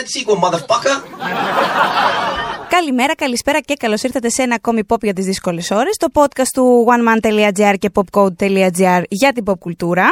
that 0.00 0.08
sequel, 0.08 0.38
motherfucker! 0.44 1.02
Καλημέρα, 2.68 3.14
καλησπέρα 3.14 3.60
και 3.60 3.74
καλώς 3.74 4.02
ήρθατε 4.02 4.28
σε 4.28 4.42
ένα 4.42 4.54
ακόμη 4.54 4.82
pop 4.88 5.02
για 5.02 5.12
τις 5.12 5.24
δύσκολες 5.24 5.70
ώρες. 5.70 5.96
Το 5.96 6.06
podcast 6.12 6.48
του 6.52 6.86
oneman.gr 6.88 7.74
και 7.78 7.90
popcode.gr 7.94 9.02
για 9.08 9.32
την 9.32 9.44
pop 9.46 9.58
κουλτούρα. 9.58 10.08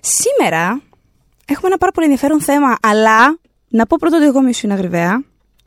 Σήμερα 0.00 0.82
έχουμε 1.46 1.66
ένα 1.66 1.78
πάρα 1.78 1.92
πολύ 1.92 2.06
ενδιαφέρον 2.06 2.40
θέμα, 2.40 2.76
αλλά 2.82 3.38
να 3.68 3.86
πω 3.86 3.96
πρώτα 4.00 4.16
ότι 4.16 4.26
εγώ 4.26 4.38
είμαι 4.38 4.50
η 4.62 4.70
Αγριβαία. 4.70 5.22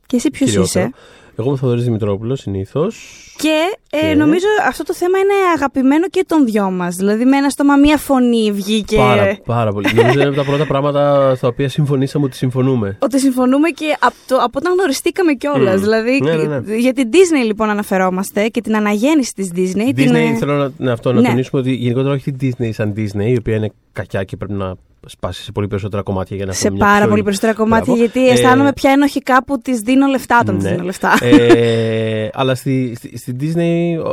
Και 0.05 0.15
εσύ 0.15 0.29
ποιος 0.29 0.49
Κυριότερο. 0.49 0.85
είσαι; 0.85 0.93
Εγώ 1.37 1.43
είμαι 1.47 1.51
ο 1.53 1.57
Θοδωρής 1.57 1.83
Δημητρόπουλος 1.83 2.39
συνήθως. 2.39 3.17
Και, 3.37 3.77
ε, 3.91 4.07
Και- 4.09 4.15
νομίζω 4.15 4.45
αυτό 4.67 4.83
το 4.83 4.93
θέμα 4.93 5.17
είναι 5.17 5.33
αγαπημένο 5.55 6.07
και 6.09 6.23
των 6.27 6.45
δυο 6.45 6.71
μας. 6.71 6.95
Δηλαδή, 6.95 7.25
με 7.25 7.37
ένα 7.37 7.49
στόμα, 7.49 7.75
μία 7.75 7.97
φωνή 7.97 8.51
βγήκε. 8.51 8.95
Πάρα, 8.95 9.37
πάρα 9.45 9.71
πολύ. 9.71 9.93
Νομίζω 9.95 10.19
είναι 10.19 10.27
από 10.27 10.35
τα 10.35 10.43
πρώτα 10.43 10.65
πράγματα 10.65 11.33
στα 11.35 11.47
οποία 11.47 11.69
συμφωνήσαμε 11.69 12.25
ότι 12.25 12.35
συμφωνούμε. 12.35 12.97
Ότι 13.01 13.19
συμφωνούμε 13.19 13.69
και 13.69 13.85
από, 13.99 14.15
το, 14.27 14.35
από 14.35 14.51
όταν 14.59 14.73
γνωριστήκαμε 14.73 15.33
κιόλας. 15.33 15.75
Μμμ. 15.75 15.81
Δηλαδή, 15.81 16.19
Ναι, 16.23 16.35
ναι, 16.35 16.59
ναι. 16.59 16.75
για 16.75 16.93
την 16.93 17.09
Disney 17.13 17.45
λοιπόν 17.45 17.69
αναφερόμαστε 17.69 18.47
και 18.47 18.61
την 18.61 18.75
αναγέννηση 18.75 19.33
της 19.33 19.51
Disney. 19.55 19.89
Disney, 19.89 19.95
την, 19.95 20.15
ε, 20.15 20.35
θέλω 20.35 20.53
να, 20.53 20.71
ναι, 20.77 20.91
αυτό, 20.91 21.13
να 21.13 21.21
Ναι. 21.21 21.27
τονίσουμε 21.27 21.61
ότι 21.61 21.73
γενικότερα 21.73 22.13
όχι 22.13 22.31
την 22.31 22.53
Disney 22.59 22.69
σαν 22.73 22.93
Disney, 22.97 23.25
η 23.27 23.35
οποία 23.37 23.55
είναι 23.55 23.71
κακιά 23.93 24.23
και 24.23 24.37
πρέπει 24.37 24.53
να 24.53 24.75
σπάσει 25.05 25.43
σε 25.43 25.51
πολύ 25.51 25.67
περισσότερα 25.67 26.01
κομμάτια 26.03 26.35
για 26.35 26.45
να 26.45 26.51
σε 26.51 26.67
έχουμε 26.67 26.75
μια 26.77 26.85
πάρα 26.85 26.99
πιο- 26.99 27.09
πολύ 27.09 27.23
περισσότερα 27.23 27.53
κομμάτια, 27.53 27.93
Μπράβο. 27.93 27.99
γιατί 27.99 28.27
Ε, 28.29 28.31
αισθάνομαι 28.33 28.73
πια 28.73 28.91
ενοχικά 28.91 29.43
που 29.43 29.57
της 29.59 29.79
δίνω 29.79 30.07
λεφτά 30.07 30.39
όταν 30.41 30.55
της 30.55 30.63
ναι. 30.63 30.71
δίνω 30.71 30.83
λεφτά. 30.83 31.17
Ε, 31.21 32.29
αλλά 32.33 32.55
στη, 32.55 32.93
στη, 32.95 33.17
στη 33.17 33.35
Disney 33.39 34.03
ο, 34.05 34.09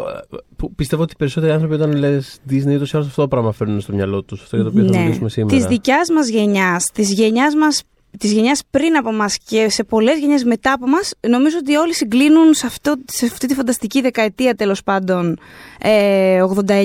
που 0.57 0.75
πιστεύω 0.75 1.03
ότι 1.03 1.13
οι 1.13 1.17
περισσότεροι 1.19 1.53
άνθρωποι 1.53 1.75
όταν 1.75 1.93
λες 1.93 2.39
Disney 2.51 2.75
ούτως 2.75 2.93
ή 2.93 2.97
άλλως 2.97 3.09
αυτό 3.09 3.23
το 3.23 3.29
πράγμα 3.29 3.53
φέρνουν 3.53 3.81
στο 3.81 3.93
μυαλό 3.93 4.23
τους. 4.23 4.43
Αυτό 4.43 4.57
για 4.57 4.65
το 4.65 4.71
οποίο 4.71 4.93
θα 4.93 4.99
μιλήσουμε 5.01 5.29
σήμερα. 5.29 5.57
Της 5.57 5.65
δικιάς 5.67 6.09
μας 6.11 6.29
γενιάς, 6.29 6.91
της 6.95 7.13
γενιάς 7.13 7.55
μας. 7.55 7.83
Της 8.19 8.33
γενιάς 8.33 8.63
πριν 8.71 8.97
από 8.97 9.09
εμά 9.09 9.27
και 9.49 9.69
σε 9.71 9.85
πολλές 9.85 10.19
γενιές 10.19 10.45
μετά 10.45 10.73
από 10.73 10.85
εμά, 10.87 10.99
νομίζω 11.29 11.57
ότι 11.61 11.77
όλοι 11.77 11.95
συγκλίνουν 11.95 12.55
σε, 12.55 12.67
αυτό, 12.67 12.95
σε 13.13 13.27
αυτή 13.27 13.47
τη 13.47 13.55
φανταστική 13.55 14.01
δεκαετία 14.01 14.55
τέλος 14.55 14.83
πάντων 14.83 15.39
ε, 15.81 16.43
89-99 16.67 16.85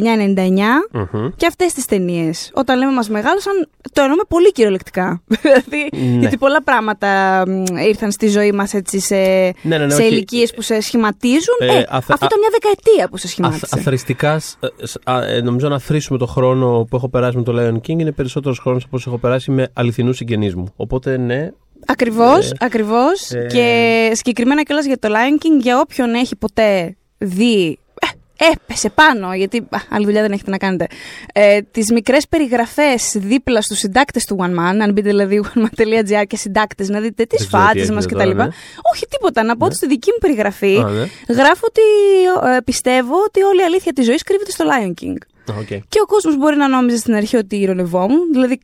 Μμμ. 0.91 1.29
και 1.35 1.45
αυτές 1.45 1.73
τις 1.73 1.85
ταινίες. 1.85 2.51
Όταν 2.53 2.77
λέμε 2.77 2.91
μας 2.91 3.09
μεγάλωσαν, 3.09 3.67
το 3.93 4.01
εννοούμε 4.01 4.23
πολύ 4.27 4.51
κυριολεκτικά. 4.51 5.21
δηλαδή, 5.41 5.89
Ναι. 5.91 6.19
γιατί 6.19 6.37
πολλά 6.37 6.63
πράγματα 6.63 7.43
μ, 7.47 7.63
ήρθαν 7.87 8.11
στη 8.11 8.27
ζωή 8.27 8.51
μας 8.51 8.73
έτσι 8.73 8.99
σε, 8.99 9.15
Ναι, 9.15 9.53
ναι, 9.61 9.77
ναι, 9.77 9.93
σε 9.93 10.01
όχι. 10.01 10.11
ηλικίες 10.11 10.53
που 10.53 10.61
σε 10.61 10.79
σχηματίζουν. 10.81 11.55
Ε, 11.59 11.65
Ε, 11.65 11.77
αθ- 11.77 11.87
αυτό 11.89 12.13
α- 12.13 12.17
ήταν 12.21 12.39
μια 12.39 12.49
δεκαετία 12.51 13.09
που 13.09 13.17
σε 13.17 13.25
Αθ, 13.27 13.31
σχημάτισε. 13.31 13.65
αθρηστικά, 13.69 14.39
σ- 14.39 14.57
ε, 14.63 14.85
σ- 14.85 15.09
α, 15.09 15.23
ε, 15.23 15.41
νομίζω 15.41 15.67
να 15.69 15.79
θρήσουμε 15.79 16.17
το 16.17 16.25
χρόνο 16.25 16.85
που 16.89 16.95
έχω 16.95 17.09
περάσει 17.09 17.37
με 17.37 17.43
το 17.43 17.53
Lion 17.57 17.75
King 17.75 17.99
είναι 17.99 18.11
περισσότερος 18.11 18.59
χρόνος 18.59 18.83
από 18.83 18.95
όσο 18.97 19.09
έχω 19.09 19.19
περάσει 19.19 19.51
με 19.51 19.69
αληθινούς 19.73 20.17
συγγενείς 20.17 20.55
μου. 20.55 20.65
Οπότε 20.75 21.14
ναι, 21.17 21.49
Ακριβώς, 21.87 22.51
Ε, 22.51 22.55
ακριβώς. 22.59 23.31
ε, 23.31 23.47
Και 23.49 24.11
συγκεκριμένα 24.13 24.63
κιόλας 24.63 24.85
για 24.85 24.99
το 24.99 25.07
Lion 25.11 25.43
King, 25.45 25.61
για 25.61 25.79
όποιον 25.79 26.13
έχει 26.13 26.35
ποτέ 26.35 26.95
δει. 27.17 27.79
Ε, 28.39 28.45
έπεσε 28.51 28.89
πάνω, 28.89 29.33
γιατί 29.33 29.57
α, 29.69 29.77
άλλη 29.89 30.05
δουλειά 30.05 30.21
δεν 30.21 30.31
έχετε 30.31 30.49
να 30.51 30.57
κάνετε. 30.57 30.87
Ε, 31.33 31.61
Τις 31.61 31.91
μικρές 31.91 32.27
περιγραφές 32.27 33.11
δίπλα 33.17 33.61
στους 33.61 33.77
συντάκτες 33.77 34.25
του 34.25 34.37
One 34.39 34.49
Man, 34.59 34.79
αν 34.81 34.91
μπείτε 34.91 35.09
δηλαδή 35.09 35.41
oneman.gr 35.53 36.23
και 36.27 36.37
συντάκτες, 36.37 36.89
να 36.89 36.99
δείτε 36.99 37.23
τις 37.25 37.39
Δεν 37.39 37.47
ξέρω 37.47 37.63
τι 37.63 37.67
φάτες 37.67 37.89
μας 37.91 38.05
έχετε 38.05 38.21
κτλ. 38.23 38.31
τώρα, 38.31 38.43
ναι. 38.45 38.49
Όχι 38.93 39.05
τίποτα. 39.09 39.43
Να 39.43 39.57
πω 39.57 39.65
ότι 39.65 39.75
στη 39.75 39.87
δική 39.87 40.09
μου 40.11 40.17
περιγραφή 40.19 40.77
Α, 40.77 40.89
ναι. 40.89 41.07
γράφω 41.33 41.65
ότι 41.67 41.81
ε, 42.55 42.61
πιστεύω 42.61 43.15
ότι 43.27 43.41
όλη 43.41 43.59
η 43.61 43.63
αλήθεια 43.63 43.93
της 43.93 44.05
ζωής 44.05 44.23
κρύβεται 44.23 44.51
στο 44.51 44.65
Lion 44.65 45.03
King. 45.03 45.15
Α, 45.53 45.57
οκ. 45.59 45.67
Και 45.67 45.99
ο 46.01 46.05
κόσμος 46.05 46.37
μπορεί 46.37 46.55
να 46.55 46.67
νόμιζε 46.67 46.97
στην 46.97 47.13
αρχή 47.15 47.35
ότι 47.37 47.55
ειρωνευόμουν. 47.55 48.31
Δηλαδή, 48.31 48.59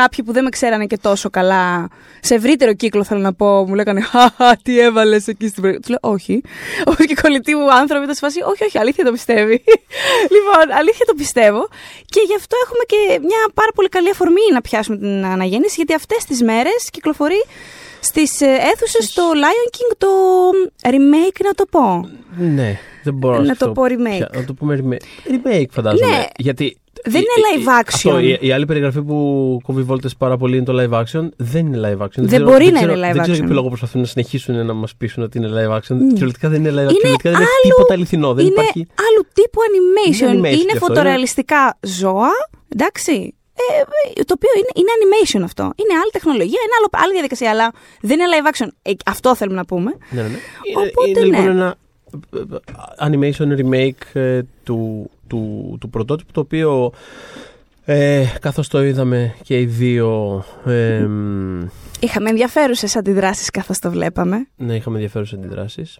κάποιοι 0.00 0.24
που 0.24 0.32
δεν 0.32 0.44
με 0.44 0.50
ξέρανε 0.50 0.86
και 0.86 0.98
τόσο 0.98 1.30
καλά, 1.30 1.88
σε 2.20 2.34
ευρύτερο 2.34 2.72
κύκλο 2.74 3.04
θέλω 3.04 3.20
να 3.20 3.32
πω, 3.34 3.64
μου 3.68 3.74
λέγανε 3.74 4.00
Χαχα, 4.00 4.56
τι 4.62 4.80
έβαλες 4.80 5.26
εκεί 5.26 5.48
στην 5.48 5.62
περιγραφή. 5.62 5.86
Του 5.86 5.90
λέω 6.02 6.12
Όχι. 6.12 6.42
Όπως 6.84 7.04
και 7.04 7.12
οι 7.16 7.20
κολλητοί 7.22 7.54
μου 7.54 7.72
άνθρωποι 7.72 8.02
ήταν 8.02 8.14
σε 8.14 8.20
φάση 8.20 8.38
Όχι, 8.42 8.64
όχι, 8.64 8.78
αλήθεια 8.78 9.04
το 9.04 9.12
πιστεύει. 9.12 9.52
λοιπόν, 10.34 10.76
αλήθεια 10.78 11.04
το 11.06 11.14
πιστεύω. 11.14 11.68
Και 12.06 12.20
γι' 12.28 12.34
αυτό 12.34 12.56
έχουμε 12.64 12.84
και 12.92 13.18
μια 13.28 13.42
πάρα 13.54 13.70
πολύ 13.74 13.88
καλή 13.88 14.10
αφορμή 14.10 14.44
να 14.52 14.60
πιάσουμε 14.60 14.96
την 14.96 15.24
αναγέννηση, 15.24 15.74
γιατί 15.76 15.94
αυτές 15.94 16.24
τις 16.24 16.42
μέρες 16.42 16.88
κυκλοφορεί 16.90 17.44
στις 18.00 18.40
αίθουσες 18.40 19.12
το 19.12 19.22
Lion 19.42 19.68
King 19.76 19.94
το 19.98 20.08
remake, 20.82 21.38
να 21.44 21.52
το 21.54 21.64
πω. 21.70 22.08
Ναι, 22.38 22.78
δεν 23.02 23.14
μπορώ 23.14 23.38
Να 23.38 23.44
σκεφτώ 23.44 23.66
το 23.66 23.72
πω 23.72 23.82
remake. 23.82 24.16
ποια- 24.16 24.30
Να 24.34 24.44
το 24.44 24.54
πούμε 24.54 24.80
remake. 24.82 25.30
Remake 25.32 25.66
φαντάζομαι. 25.70 26.06
Ναι. 26.16 26.24
Γιατί. 26.36 26.76
Δεν 27.06 27.20
η- 27.20 27.24
είναι 27.36 27.62
η- 27.62 27.64
live 27.64 27.68
action. 27.68 27.92
Αυτό, 27.94 28.18
η, 28.18 28.38
η 28.40 28.52
άλλη 28.52 28.64
περιγραφή 28.66 29.02
που 29.02 29.58
κόβει 29.62 29.82
βόλτες 29.82 30.16
πάρα 30.16 30.36
πολύ 30.36 30.56
είναι 30.56 30.64
το 30.64 30.72
live 30.82 31.00
action. 31.02 31.28
Δεν 31.36 31.66
είναι 31.66 31.78
live 31.98 32.02
action. 32.04 32.08
Δεν 32.16 32.42
μπορεί 32.42 32.64
να 32.64 32.72
ξέρω- 32.72 32.92
είναι 32.96 33.08
live 33.08 33.12
Δεν 33.12 33.22
ξέρω 33.22 33.24
action. 33.24 33.34
για 33.36 33.44
ποιο 33.44 33.54
λόγο 33.54 33.68
προσπαθούν 33.68 34.00
να 34.00 34.06
συνεχίσουν 34.06 34.66
να 34.66 34.72
μας 34.72 34.94
πείσουν 34.96 35.22
ότι 35.22 35.38
είναι 35.38 35.48
live 35.52 35.72
action. 35.76 35.94
Mm. 35.96 36.08
Κυριολεκτικά 36.12 36.48
δεν 36.48 36.60
είναι 36.64 36.70
live 36.70 36.74
action. 36.74 36.80
Είναι 36.80 36.92
Κυριολεκτικά 36.92 37.30
δεν 37.30 37.40
είναι 37.40 37.48
άλλου- 37.62 37.74
τίποτα 37.74 37.94
αληθινό. 37.94 38.34
Δεν 38.34 38.44
είναι 38.44 38.52
υπάρχει. 38.54 38.86
άλλου 39.08 39.22
τύπου 39.32 39.60
animation. 39.70 40.34
Είναι 40.34 40.48
Είναι, 40.48 40.48
animation 40.48 40.66
και 40.66 40.72
αυτό, 40.72 40.86
φωτορεαλιστικά 40.86 41.78
ζώα. 41.80 42.28
Εντάξει. 42.68 43.34
Ε, 44.16 44.22
το 44.22 44.34
οποίο 44.36 44.50
είναι, 44.58 44.70
είναι 44.80 44.92
animation 44.98 45.42
αυτό. 45.44 45.62
Είναι 45.62 45.94
άλλη 46.02 46.10
τεχνολογία, 46.12 46.60
είναι 46.64 46.74
άλλο, 46.78 46.88
άλλη 47.04 47.12
διαδικασία, 47.12 47.50
αλλά 47.50 47.72
δεν 48.00 48.18
είναι 48.20 48.28
live 48.34 48.48
action. 48.52 48.68
Ε, 48.82 48.90
αυτό 49.06 49.34
θέλουμε 49.36 49.56
να 49.56 49.64
πούμε. 49.64 49.90
Ναι, 50.10 50.22
ναι, 50.22 50.28
ναι. 50.28 50.36
Οπότε, 50.76 51.08
είναι, 51.10 51.18
είναι 51.20 51.26
λοιπόν 51.38 51.44
ναι. 51.44 51.50
ένα 51.50 51.74
ε, 52.34 52.38
ε, 52.38 53.08
animation 53.08 53.48
remake 53.60 54.20
ε, 54.20 54.40
του, 54.64 55.10
του, 55.28 55.76
του 55.80 55.90
πρωτότυπου 55.90 56.32
το 56.32 56.40
οποίο 56.40 56.92
ε, 57.84 58.24
καθώς 58.40 58.68
το 58.68 58.84
είδαμε 58.84 59.34
και 59.42 59.60
οι 59.60 59.64
δύο 59.64 60.44
ε, 60.66 60.98
μ, 60.98 61.66
Είχαμε 62.00 62.28
ενδιαφέρουσες 62.30 62.96
αντιδράσεις 62.96 63.50
καθώς 63.50 63.78
το 63.78 63.90
βλέπαμε. 63.90 64.48
ναι, 64.56 64.74
είχαμε 64.74 64.96
ενδιαφέρουσες 64.96 65.38
αντιδράσεις. 65.38 65.98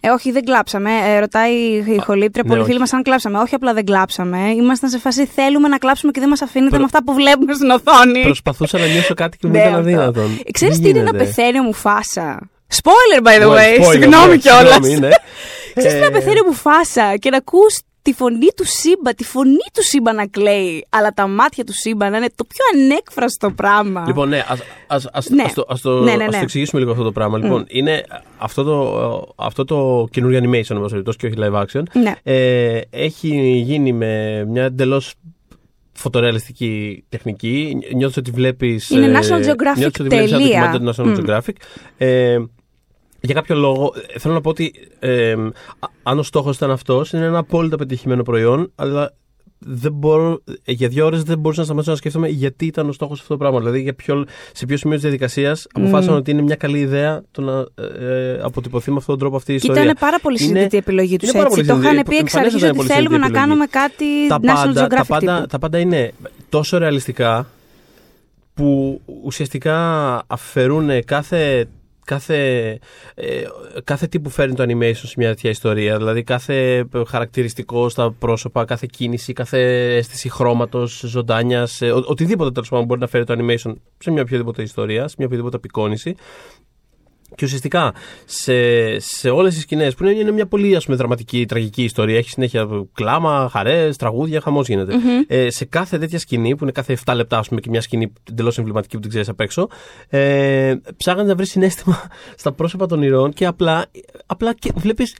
Ε, 0.00 0.08
όχι, 0.10 0.30
δεν 0.32 0.44
κλάψαμε. 0.44 0.90
Ε, 1.04 1.18
ρωτάει 1.18 1.52
η 1.86 1.98
χολήτρια, 2.04 2.42
Ναι, 2.42 2.48
πολλοί 2.48 2.60
όχι. 2.60 2.68
φίλοι 2.68 2.78
μας 2.80 2.92
αν 2.92 3.02
κλάψαμε. 3.02 3.38
Όχι, 3.38 3.54
απλά 3.54 3.72
δεν 3.74 3.84
κλάψαμε. 3.84 4.38
Ήμασταν 4.50 4.90
σε 4.90 4.98
φάση 4.98 5.26
θέλουμε 5.26 5.68
να 5.68 5.78
κλάψουμε 5.78 6.12
και 6.12 6.20
δεν 6.20 6.28
μας 6.28 6.42
αφήνετε 6.42 6.68
Προ- 6.70 6.78
με 6.80 6.84
αυτά 6.84 7.04
που 7.04 7.14
βλέπουμε 7.14 7.54
στην 7.54 7.70
οθόνη. 7.70 8.22
Προσπαθούσα 8.22 8.78
να 8.78 8.86
νιώσω 8.86 9.14
κάτι 9.14 9.36
και 9.36 9.46
μου 9.46 9.52
Ναι, 9.52 9.58
ήταν 9.58 9.68
αυτό. 9.74 9.80
αδύνατον. 9.82 10.38
Ξέρεις 10.52 10.74
Δεν 10.74 10.84
τι 10.84 10.90
είναι 10.90 11.02
να 11.02 11.10
γίνεται; 11.10 11.24
πεθαίνει 11.24 11.58
ο 11.58 11.62
Μουφάσα; 11.62 12.50
Spoiler 12.82 13.26
by 13.26 13.42
the 13.42 13.46
Well, 13.46 13.56
way. 13.56 13.80
spoiler, 13.84 13.90
Συγγνώμη 13.90 14.28
ναι, 14.28 14.36
κιόλας. 14.36 14.72
συγγνώμη, 14.74 14.98
ναι. 14.98 15.08
Ξέρεις 15.74 15.92
τι 15.92 15.98
Ε, 15.98 16.04
να 16.04 16.10
πεθαίνει 16.10 16.40
ο 16.40 16.44
Μουφάσα; 16.46 17.16
Και 17.16 17.30
να 17.30 17.36
ακούς 17.36 17.80
τη 18.04 18.12
φωνή 18.12 18.46
του 18.56 18.64
Σύμπα, 18.64 19.14
τη 19.14 19.24
φωνή 19.24 19.66
του 19.74 19.82
Σύμπα 19.82 20.12
να 20.12 20.26
κλαίει, 20.26 20.86
αλλά 20.88 21.10
τα 21.10 21.26
μάτια 21.26 21.64
του 21.64 21.72
Σύμπα 21.74 22.10
να 22.10 22.16
είναι 22.16 22.28
το 22.34 22.44
πιο 22.44 22.82
ανέκφραστο 22.82 23.50
πράγμα. 23.50 24.04
Λοιπόν, 24.06 24.28
ναι, 24.28 24.44
ας, 24.48 24.60
ας, 24.86 25.08
ας, 25.12 25.28
Ναι. 25.28 25.42
ας 25.42 25.52
το, 25.54 25.64
ας, 25.68 25.80
το, 25.80 26.00
Ναι, 26.00 26.14
ναι, 26.16 26.24
ας 26.24 26.30
ναι. 26.30 26.36
το 26.36 26.42
εξηγήσουμε 26.42 26.80
λίγο 26.80 26.92
αυτό 26.92 27.04
το 27.04 27.12
πράγμα. 27.12 27.38
Λοιπόν, 27.38 27.64
είναι 27.68 28.04
αυτό 28.38 28.62
το, 28.62 29.34
αυτό 29.36 29.64
το 29.64 30.08
καινούριο 30.10 30.40
animation, 30.42 30.76
όπως 30.76 30.90
περιπτώσει, 30.90 31.18
και 31.18 31.26
όχι 31.26 31.36
live 31.38 31.62
action. 31.62 31.82
Ναι. 31.92 32.12
Ε, 32.22 32.80
έχει 32.90 33.28
γίνει 33.64 33.92
με 33.92 34.44
μια 34.48 34.64
εντελώς 34.64 35.14
φωτορεαλιστική 35.92 37.04
τεχνική. 37.08 37.76
Νιώθεις 37.94 38.16
ότι 38.16 38.30
βλέπεις... 38.30 38.90
Είναι 38.90 39.06
ε, 39.06 39.12
National 39.20 39.40
Geographic 39.40 39.76
νιώθεις 39.76 40.00
ότι 40.00 40.02
βλέπεις 40.02 40.32
ένα 40.32 40.40
τελεία. 40.40 40.70
ντοκιμαντέρ 40.70 40.94
του 40.94 41.02
National 41.02 41.06
Μμ. 41.06 41.24
Geographic. 41.24 41.54
Ε, 41.96 42.38
για 43.24 43.34
κάποιο 43.34 43.56
λόγο, 43.56 43.92
ε, 44.14 44.18
θέλω 44.18 44.34
να 44.34 44.40
πω 44.40 44.50
ότι 44.50 44.72
ε, 44.98 45.32
α- 45.32 45.88
αν 46.02 46.18
ο 46.18 46.22
στόχος 46.22 46.56
ήταν 46.56 46.70
αυτός, 46.70 47.12
είναι 47.12 47.24
ένα 47.24 47.38
απόλυτα 47.38 47.76
πετυχημένο 47.76 48.22
προϊόν, 48.22 48.72
αλλά 48.74 49.14
δεν 49.66 49.92
μπορώ, 49.92 50.40
ε, 50.64 50.72
για 50.72 50.88
δύο 50.88 51.04
ώρες 51.06 51.22
δεν 51.22 51.38
μπορούσα 51.38 51.58
να 51.60 51.64
σταματήσω 51.66 51.90
να 51.92 51.96
σκέφτομαι 51.96 52.28
γιατί 52.28 52.66
ήταν 52.66 52.88
ο 52.88 52.92
στόχος 52.92 53.20
αυτό 53.20 53.32
το 53.32 53.38
πράγμα. 53.38 53.58
Δηλαδή, 53.58 53.80
για 53.82 53.94
ποιο, 53.94 54.24
σε 54.52 54.66
ποιο 54.66 54.76
σημείο 54.76 54.94
της 54.94 55.02
διαδικασίας 55.02 55.66
αποφάσισαν 55.72 56.14
ότι 56.16 56.30
είναι 56.30 56.42
μια 56.42 56.56
καλή 56.56 56.78
ιδέα 56.78 57.22
το 57.30 57.40
να 57.42 57.58
ε, 57.74 58.06
ε, 58.32 58.40
αποτυπωθεί 58.42 58.90
με 58.90 58.96
αυτόν 58.96 59.14
τον 59.14 59.18
τρόπο 59.18 59.36
αυτή 59.36 59.52
η 59.52 59.54
Και 59.58 59.60
ιστορία. 59.66 59.82
ήταν 59.82 59.96
πάρα 60.00 60.18
πολύ 60.20 60.36
Είναι- 60.40 60.46
συζητητή 60.48 60.74
η 60.74 60.78
επιλογή 60.78 61.16
τους 61.16 61.28
είναι 61.28 61.38
πάρα 61.42 61.44
έτσι. 61.54 61.56
πολύ 61.56 61.80
Το 61.80 61.86
είχαν 61.88 61.90
συζητητή. 61.92 62.10
πει 62.16 62.16
εξ 62.22 62.34
Εμφανέστατα 62.34 62.40
αρχής 62.40 62.60
είναι 62.60 62.68
ότι 62.68 62.76
πολύ 62.76 62.88
θέλουμε 62.88 63.16
να 63.18 63.24
συζητητή 63.26 63.46
κάνουμε 63.46 63.66
κάτι 63.66 64.28
τα 64.28 64.38
National 64.42 64.74
πάντα, 64.74 64.86
τα, 64.86 65.02
Geographic 65.02 65.06
πάντα, 65.08 65.34
τύπου. 65.36 65.46
τα 65.48 65.58
πάντα 65.58 65.78
είναι 65.78 66.12
τόσο 66.48 66.78
ρεαλιστικά 66.78 67.46
που 68.54 69.00
ουσιαστικά 69.22 69.78
αφαιρούν 70.26 71.04
κάθε, 71.04 71.68
κάθε, 72.04 72.68
ε, 73.14 73.42
κάθε 73.84 74.06
τι 74.06 74.20
που 74.20 74.30
φέρνει 74.30 74.54
το 74.54 74.62
animation 74.62 74.94
σε 74.94 75.14
μια 75.16 75.28
τέτοια 75.28 75.50
ιστορία. 75.50 75.96
Δηλαδή 75.96 76.22
κάθε 76.22 76.84
χαρακτηριστικό 77.06 77.88
στα 77.88 78.12
πρόσωπα, 78.18 78.64
κάθε 78.64 78.86
κίνηση, 78.90 79.32
κάθε 79.32 79.58
αίσθηση 79.96 80.28
χρώματος, 80.30 81.02
ζωντάνιας, 81.06 81.80
ε, 81.82 81.90
ο- 81.90 82.04
οτιδήποτε 82.06 82.50
τέλος 82.50 82.68
πάντων 82.68 82.84
μπορεί 82.86 83.00
να 83.00 83.06
φέρει 83.06 83.24
το 83.24 83.34
animation 83.38 83.72
σε 83.98 84.10
μια 84.10 84.22
οποιαδήποτε 84.22 84.62
ιστορία, 84.62 85.08
σε 85.08 85.14
μια 85.18 85.26
οποιαδήποτε 85.26 85.56
απεικόνηση. 85.56 86.14
Και 87.36 87.44
ουσιαστικά 87.44 87.92
σε, 88.24 88.54
σε 88.98 89.30
όλες 89.30 89.54
τις 89.54 89.62
σκηνές 89.62 89.94
που 89.94 90.04
είναι, 90.04 90.18
είναι 90.20 90.30
μια 90.30 90.46
πολύ 90.46 90.76
ας 90.76 90.84
πούμε, 90.84 90.96
δραματική, 90.96 91.46
τραγική 91.46 91.82
ιστορία, 91.82 92.16
έχει 92.16 92.30
συνέχεια 92.30 92.66
κλάμα, 92.94 93.48
χαρές, 93.52 93.96
τραγούδια, 93.96 94.40
χαμός 94.40 94.68
γίνεται. 94.68 94.94
Ε, 95.26 95.50
σε 95.50 95.64
κάθε 95.64 95.98
τέτοια 95.98 96.18
σκηνή, 96.18 96.56
που 96.56 96.62
είναι 96.64 96.72
κάθε 96.72 96.98
7 97.06 97.12
λεπτά, 97.14 97.38
ας 97.38 97.48
πούμε, 97.48 97.60
και 97.60 97.70
μια 97.70 97.80
σκηνή 97.80 98.12
εντελώς 98.30 98.58
εμβληματική 98.58 98.94
που 98.94 99.00
την 99.00 99.10
ξέρεις 99.10 99.28
απ' 99.28 99.40
έξω, 99.40 99.68
ε, 100.08 100.74
ψάχνεις 100.96 101.26
να 101.26 101.34
βρεις 101.34 101.50
συνέστημα 101.50 102.02
στα 102.40 102.52
πρόσωπα 102.52 102.86
των 102.86 103.02
ηρώων 103.02 103.32
και 103.32 103.46
απλά, 103.46 103.84
απλά 104.26 104.54
βλέπεις 104.74 105.16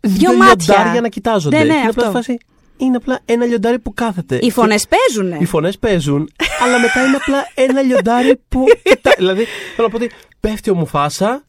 Δυο 0.00 0.30
δύο 0.30 0.38
μάτια. 0.38 0.74
λιοντάρια 0.74 1.00
να 1.00 1.08
κοιτάζονται. 1.08 1.56
Ναι, 1.58 1.64
ναι, 1.64 1.68
και 1.72 1.78
είναι 1.78 1.88
απλά 1.88 2.06
αυτό. 2.06 2.22
σε 2.22 2.26
φάση, 2.26 2.38
είναι 2.76 2.96
απλά 2.96 3.20
ένα 3.24 3.44
λιοντάρι 3.44 3.78
που 3.78 3.94
κάθεται. 3.94 4.38
Οι 4.42 4.50
φωνές 4.50 4.86
παίζουν. 4.88 5.40
Οι 5.40 5.44
φωνές 5.44 5.78
παίζουν. 5.78 6.30
αλλά 6.64 6.78
μετά 6.80 7.06
είναι 7.06 7.16
απλά 7.16 7.38
ένα 7.54 7.80
λιοντάρι 7.82 8.40
που. 8.48 8.64
κοιτά- 8.82 9.14
δηλαδή, 9.18 9.44
θέλω 9.76 9.88
να 9.88 9.98
πω 9.98 10.04
ότι 10.04 10.10
πέφτει 10.40 10.70
ο 10.70 10.74
Μουφάσα, 10.74 11.44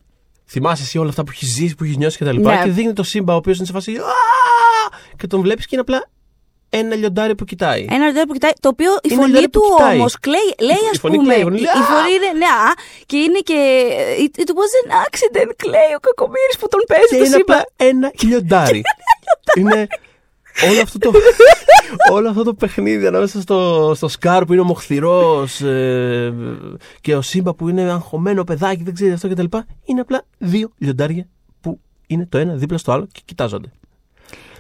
θυμάσαι 0.49 0.83
εσύ 0.83 0.97
όλα 0.97 1.09
αυτά 1.09 1.23
που 1.23 1.31
έχεις 1.33 1.49
ζήσει, 1.53 1.75
που 1.75 1.83
έχεις 1.83 1.97
νιώσει 1.97 2.17
κτλ. 2.17 2.39
Ναι. 2.39 2.61
Και 2.63 2.69
δείχνει 2.69 2.93
το 2.93 3.03
Σύμπα, 3.03 3.33
ο 3.33 3.35
οποίος 3.37 3.57
είναι 3.57 3.65
σε 3.65 3.71
φάση. 3.73 3.95
«Α!» 3.97 4.01
Και 5.17 5.27
τον 5.27 5.41
βλέπεις 5.41 5.63
και 5.65 5.69
είναι 5.75 5.81
απλά 5.81 6.09
ένα 6.69 6.95
λιοντάρι 6.95 7.35
που 7.35 7.45
κοιτάει. 7.45 7.85
Ένα 7.89 8.05
ραντάρ 8.05 8.25
που 8.25 8.33
κοιτάει, 8.33 8.51
το 8.59 8.69
οποίο 8.69 8.91
η 8.93 8.97
Είναι 9.03 9.15
φωνή 9.15 9.25
λιοντάρι 9.27 9.49
του 9.49 9.59
που 9.59 9.75
κοιτάει. 9.75 9.97
όμως 9.97 10.15
λέει, 10.27 10.77
Η 10.85 10.89
ας 10.91 10.99
φωνή 10.99 11.15
πούμε. 11.17 11.27
κλαίει, 11.33 11.39
η 11.39 11.43
φωνή 11.43 11.59
λέει, 11.59 11.71
η 11.75 11.79
«Α!» 11.79 11.83
φωνή 11.83 12.13
είναι, 12.15 12.31
ναι, 12.37 12.45
α, 12.45 12.71
και 13.05 13.17
είναι 13.17 13.39
και. 13.49 13.57
It, 14.23 14.33
it 14.43 14.49
was 14.59 14.71
an 14.81 14.89
accident, 15.05 15.51
κλαίει 15.55 15.91
ο 15.97 15.99
κακομοίρης 16.07 16.57
που 16.59 16.67
τον 16.67 16.79
παίζει 16.87 17.07
Και 17.09 17.17
το 17.17 17.23
είναι 17.25 17.35
σύμπαν. 17.35 17.57
απλά 17.59 17.87
ένα 17.89 18.11
λιοντάρι. 18.21 18.81
είναι 19.57 19.87
όλο 20.69 20.81
αυτό 20.81 20.97
το, 20.99 21.11
όλο 22.11 22.29
αυτό 22.29 22.43
το 22.43 22.53
παιχνίδι 22.53 23.07
ανάμεσα 23.07 23.41
στο, 23.41 23.91
στο 23.95 24.07
Σκάρ 24.07 24.45
που 24.45 24.53
είναι 24.53 24.61
ομοχθηρός 24.61 25.61
ε, 25.61 26.33
και 27.01 27.15
ο 27.15 27.21
Σύμπα 27.21 27.53
που 27.53 27.69
είναι 27.69 27.81
αγχωμένο 27.81 28.43
παιδάκι, 28.43 28.83
δεν 28.83 28.93
ξέρει 28.93 29.11
αυτό 29.11 29.29
κτλ. 29.29 29.45
Είναι 29.85 30.01
απλά 30.01 30.25
δύο 30.37 30.71
λιοντάρια 30.77 31.27
που 31.61 31.79
είναι 32.07 32.25
το 32.29 32.37
ένα 32.37 32.53
δίπλα 32.55 32.77
στο 32.77 32.91
άλλο 32.91 33.07
και 33.11 33.21
κοιτάζονται. 33.25 33.71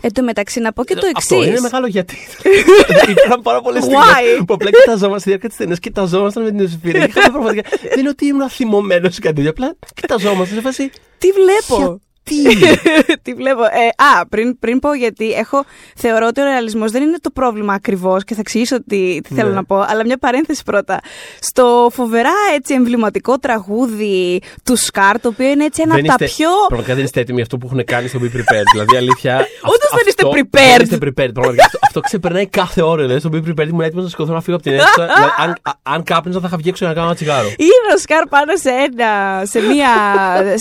Εν 0.01 0.13
τω 0.13 0.23
μεταξύ, 0.23 0.59
να 0.59 0.73
πω 0.73 0.83
και 0.83 0.93
το 0.95 1.05
Ε, 1.05 1.11
Αυτό 1.15 1.35
εξής. 1.35 1.49
είναι 1.51 1.59
μεγάλο 1.59 1.87
γιατί. 1.87 2.15
Υπήρχαν 3.11 3.41
πάρα 3.41 3.61
πολλές 3.61 3.83
στιγμές 3.83 4.05
Why? 4.05 4.43
που 4.47 4.53
απλά 4.53 4.69
κοιταζόμαστε 4.71 5.19
στη 5.19 5.29
διάρκεια 5.29 5.49
της 5.49 5.57
ταινίας, 5.57 5.79
κοιταζόμασταν 5.79 6.43
με 6.43 6.49
την 6.49 6.59
Ιωσήφια. 6.59 7.05
Είχαμε 7.05 7.29
πραγματικά. 7.31 7.69
Δεν 7.89 7.99
είναι 7.99 8.09
ότι 8.09 8.25
ήμουν 8.25 8.49
θυμωμένο 8.49 9.07
ή 9.07 9.19
κάτι 9.19 9.35
τέτοιο. 9.35 9.49
Απλά 9.49 9.75
κοιταζόμαστε 9.93 10.55
σε 10.55 10.61
φάση. 10.61 10.89
Τι 11.17 11.27
βλέπω; 11.31 11.99
Τι; 12.25 12.35
Τι 13.23 13.33
βλέπω. 13.33 13.63
Ε, 13.63 14.03
α, 14.19 14.25
πριν, 14.27 14.59
πριν 14.59 14.79
πω 14.79 14.93
γιατί 14.93 15.31
έχω, 15.31 15.63
θεωρώ 15.95 16.27
ότι 16.27 16.41
ο 16.41 16.43
ρεαλισμός 16.43 16.91
δεν 16.91 17.01
είναι 17.03 17.17
το 17.21 17.29
πρόβλημα 17.29 17.73
ακριβώς 17.73 18.23
και 18.23 18.33
θα 18.33 18.39
εξηγήσω 18.39 18.83
τι, 18.83 19.19
τι 19.21 19.33
θέλω 19.33 19.49
Ναι. 19.49 19.55
να 19.55 19.63
πω, 19.63 19.85
αλλά 19.87 20.05
μια 20.05 20.17
παρένθεση 20.17 20.63
πρώτα. 20.65 20.99
Στο 21.39 21.89
φοβερά 21.93 22.31
έτσι 22.55 22.73
εμβληματικό 22.73 23.37
τραγούδι 23.39 24.41
του 24.63 24.75
Σκάρ, 24.75 25.19
το 25.19 25.27
οποίο 25.27 25.47
είναι 25.49 25.63
έτσι 25.65 25.81
ένα 25.81 25.95
Δεν 25.95 26.09
από 26.09 26.17
τα 26.17 26.25
είστε- 26.25 26.37
πιο... 26.37 26.49
Πραγματικά 26.67 26.95
δεν 26.95 27.03
είστε 27.03 27.19
έτοιμοι 27.19 27.41
αυτό 27.41 27.57
που 27.57 27.65
έχουν 27.71 27.83
κάνει 27.85 28.07
στο 28.07 28.19
Be 28.21 28.25
Prepared. 28.25 28.63
δηλαδή, 28.71 28.95
αλήθεια. 28.97 29.35
Όντως 29.73 29.89
δεν 29.95 30.03
είστε 30.07 30.23
αυτό- 30.27 30.39
prepared. 30.39 30.75
Δεν 30.77 30.81
είστε 30.81 30.97
prepared. 31.01 31.33
Πραγματικά 31.33 31.63
αυτό, 31.65 31.79
αυτό 31.81 31.99
ξεπερνάει 31.99 32.47
κάθε 32.47 32.81
όρο. 32.81 33.01
Δηλαδή, 33.01 33.19
στο 33.19 33.29
Be 33.33 33.37
Prepared 33.49 33.67
ήμουν 33.67 33.81
έτοιμος 33.81 34.03
να 34.03 34.09
σηκωθώ 34.09 34.33
να 34.33 34.41
φύγω 34.41 34.55
από 34.55 34.65
την 34.65 34.73
αίθουσα. 34.73 35.05
δηλαδή, 35.15 35.31
αν, 35.43 35.49
α- 35.61 35.77
αν 35.93 36.03
κάπνιζα, 36.03 36.39
θα 36.39 36.47
είχα 36.47 36.57
βγει 36.57 36.69
έξω 36.69 36.83
για 36.85 36.93
να 36.93 36.99
κάνω 36.99 37.07
ένα 37.07 37.15
τσιγάρο. 37.15 37.47
Είναι 37.67 37.87
ο 37.95 37.97
Σκάρ 37.97 38.23
πάνω 38.35 38.51
σε 38.63 38.69
ένα, 38.85 39.09
σε 39.53 39.59
μια, 39.71 39.91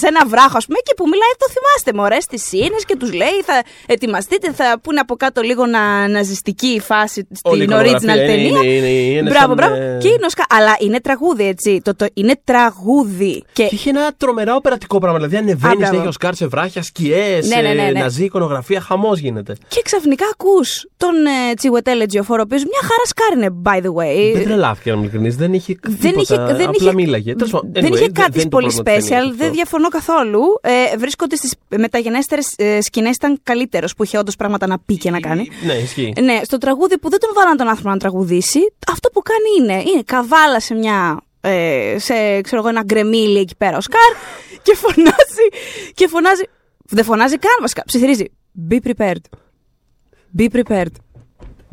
σε 0.00 0.06
ένα 0.12 0.22
βράχο, 0.32 0.56
ας 0.60 0.66
πούμε, 0.66 0.78
και 0.86 0.94
που 0.98 1.04
μιλάει, 1.12 1.34
το 1.42 1.46
θυμάστε, 1.54 1.90
μωρέ, 1.94 2.20
στις 2.20 2.42
σύνες 2.48 2.84
και 2.86 2.96
τους 2.96 3.12
λέει, 3.12 3.38
θα 3.44 3.62
ετοιμαστείτε, 3.86 4.52
θα 4.52 4.78
πούνε 4.82 5.00
από 5.00 5.14
κάτω 5.16 5.40
λίγο 5.42 5.66
να, 5.66 6.08
ναζιστική 6.08 6.66
η 6.66 6.80
φάση 6.80 7.26
Όλη 7.42 7.62
η 7.62 7.66
στην 7.66 7.76
original 7.76 7.84
εικονογραφία 7.84 8.14
είναι- 8.14 8.26
ταινία. 8.26 8.46
είναι- 8.46 8.88
είναι- 8.88 8.88
είναι 9.18 9.30
μπράβο, 9.30 9.46
σαν, 9.46 9.54
μπράβο. 9.54 9.74
ε, 9.74 9.98
Και 10.00 10.08
είναι 10.08 10.26
ο 10.26 10.28
Σκάρ. 10.28 10.46
Αλλά 10.58 10.76
είναι 10.78 11.00
τραγούδι, 11.00 11.44
έτσι. 11.46 11.80
Το, 11.84 11.94
το, 11.96 12.06
είναι 12.14 12.34
τραγούδι. 12.44 13.44
Και 13.52 13.64
Και 13.64 13.74
είχε 13.74 13.90
ένα 13.90 14.12
τρομερά 14.16 14.54
οπερατικό 14.54 14.98
πράγμα. 14.98 15.16
Δηλαδή, 15.18 15.36
Α, 15.36 15.38
ανεβαίνει, 15.38 15.76
μπράβο. 15.76 15.96
έχει 15.98 16.06
ο 16.06 16.12
Σκάρ 16.12 16.34
σε 16.34 16.46
βράχια, 16.46 16.82
σκιές, 16.82 17.46
Ναι, 17.48 17.60
ναι, 17.60 17.72
ναι, 17.72 17.82
ναι. 17.90 18.00
ναζί, 18.00 18.24
εικονογραφία, 18.24 18.80
χαμός 18.80 19.18
γίνεται. 19.18 19.56
Και 19.68 19.80
ξαφνικά 19.84 20.24
ακούς 20.32 20.86
τον 20.96 21.14
ε, 21.50 21.54
Τσιγουετέλε 21.54 22.06
Τζιοφόρο, 22.06 22.40
ο 22.40 22.44
οποίο 22.46 22.58
μια 22.58 22.80
χαρά 22.82 23.04
σκάρινε, 23.06 23.48
by 23.64 23.86
the 23.86 23.94
way. 24.02 24.34
Δεν 24.34 24.44
τρελάθηκε, 24.44 24.90
να 24.90 24.96
είμαι 24.96 25.04
ειλικρινής. 25.04 25.36
Δεν 25.36 25.52
είχε 25.52 25.76
δεν 25.82 25.96
τίποτα, 25.98 26.20
είχε, 26.20 26.54
δεν 26.54 26.68
απλά 26.68 26.74
είχε, 26.90 26.94
μίλαγε. 26.94 27.34
Τέλος 27.34 27.50
πάντων, 27.50 27.72
δεν 27.72 27.84
anyway, 27.84 27.92
είχε 27.94 28.08
κάτι 28.10 28.30
δεν 28.30 28.40
είναι 28.40 28.42
το 28.42 28.48
πολύ 28.48 28.72
πρόβλημα 28.72 28.96
της 28.96 29.08
ταινίας 29.08 29.24
special, 29.24 29.30
αυτό. 29.30 29.44
δεν 29.44 29.52
διαφωνώ 29.52 29.88
καθόλου. 29.88 30.40
Ε, 30.62 30.96
βρίσκονται 30.96 31.36
στις 31.46 31.78
μεταγενέστερες 31.80 32.54
ε, 32.56 32.80
σκηνές, 32.80 33.14
ήταν 33.16 33.40
καλύτερος 33.42 33.94
που 33.94 34.04
είχε 34.04 34.18
όντως 34.18 34.36
πράγματα 34.36 34.66
να 34.66 34.78
πει 34.78 34.96
και 34.96 35.10
να 35.10 35.20
κάνει. 35.20 35.48
Ναι, 35.66 35.72
ισχύει. 35.72 36.12
Ναι, 36.22 36.40
στο 36.44 36.58
τραγούδι 36.58 36.98
που 36.98 37.10
δεν 37.10 37.20
τον 37.20 37.30
βάλαν 37.34 37.56
τον 37.56 37.68
άνθρωπο 37.68 37.90
να 37.90 37.96
τραγουδήσει, 37.96 38.58
αυτό 38.92 39.08
που 39.10 39.22
κάνει 39.22 39.48
είναι, 39.72 39.82
είναι 39.90 40.02
καβάλα 40.06 40.60
σε 40.60 40.74
μια. 40.74 41.20
Ε, 41.40 41.96
σε 41.98 42.40
ξέρω 42.40 42.60
εγώ, 42.60 42.68
ένα 42.68 42.82
γκρεμίλι 42.84 43.38
εκεί 43.38 43.56
πέρα 43.56 43.76
ο 43.76 43.80
Σκάρ 43.80 44.12
και 44.62 44.74
φωνάζει. 44.76 45.46
Και 45.94 46.08
φωνάζει. 46.08 46.42
Δεν 46.84 47.04
φωνάζει 47.04 47.38
καν 47.38 47.56
βασικά. 47.60 47.82
Ψιθυρίζει. 47.86 48.24
Be 48.70 48.78
prepared. 48.86 49.22
Be 50.38 50.46
prepared. 50.52 50.86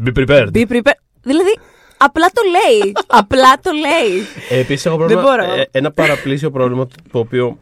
Be 0.05 0.11
prepared. 0.19 0.47
Be 0.53 0.65
prepared. 0.67 0.99
Δηλαδή, 1.21 1.57
απλά 1.97 2.27
το 2.33 2.41
λέει. 2.51 2.91
απλά 3.07 3.59
το 3.63 3.71
λέει. 3.71 4.19
Ε, 4.49 4.59
Επίσης, 4.59 4.85
έχω 4.85 4.97
Δεν 4.97 5.07
πρόβλημα. 5.07 5.21
μπορώ. 5.45 5.59
ε, 5.59 5.67
ένα 5.71 5.91
παραπλήσιο 5.91 6.51
πρόβλημα 6.51 6.87
το 7.11 7.19
οποίο 7.19 7.59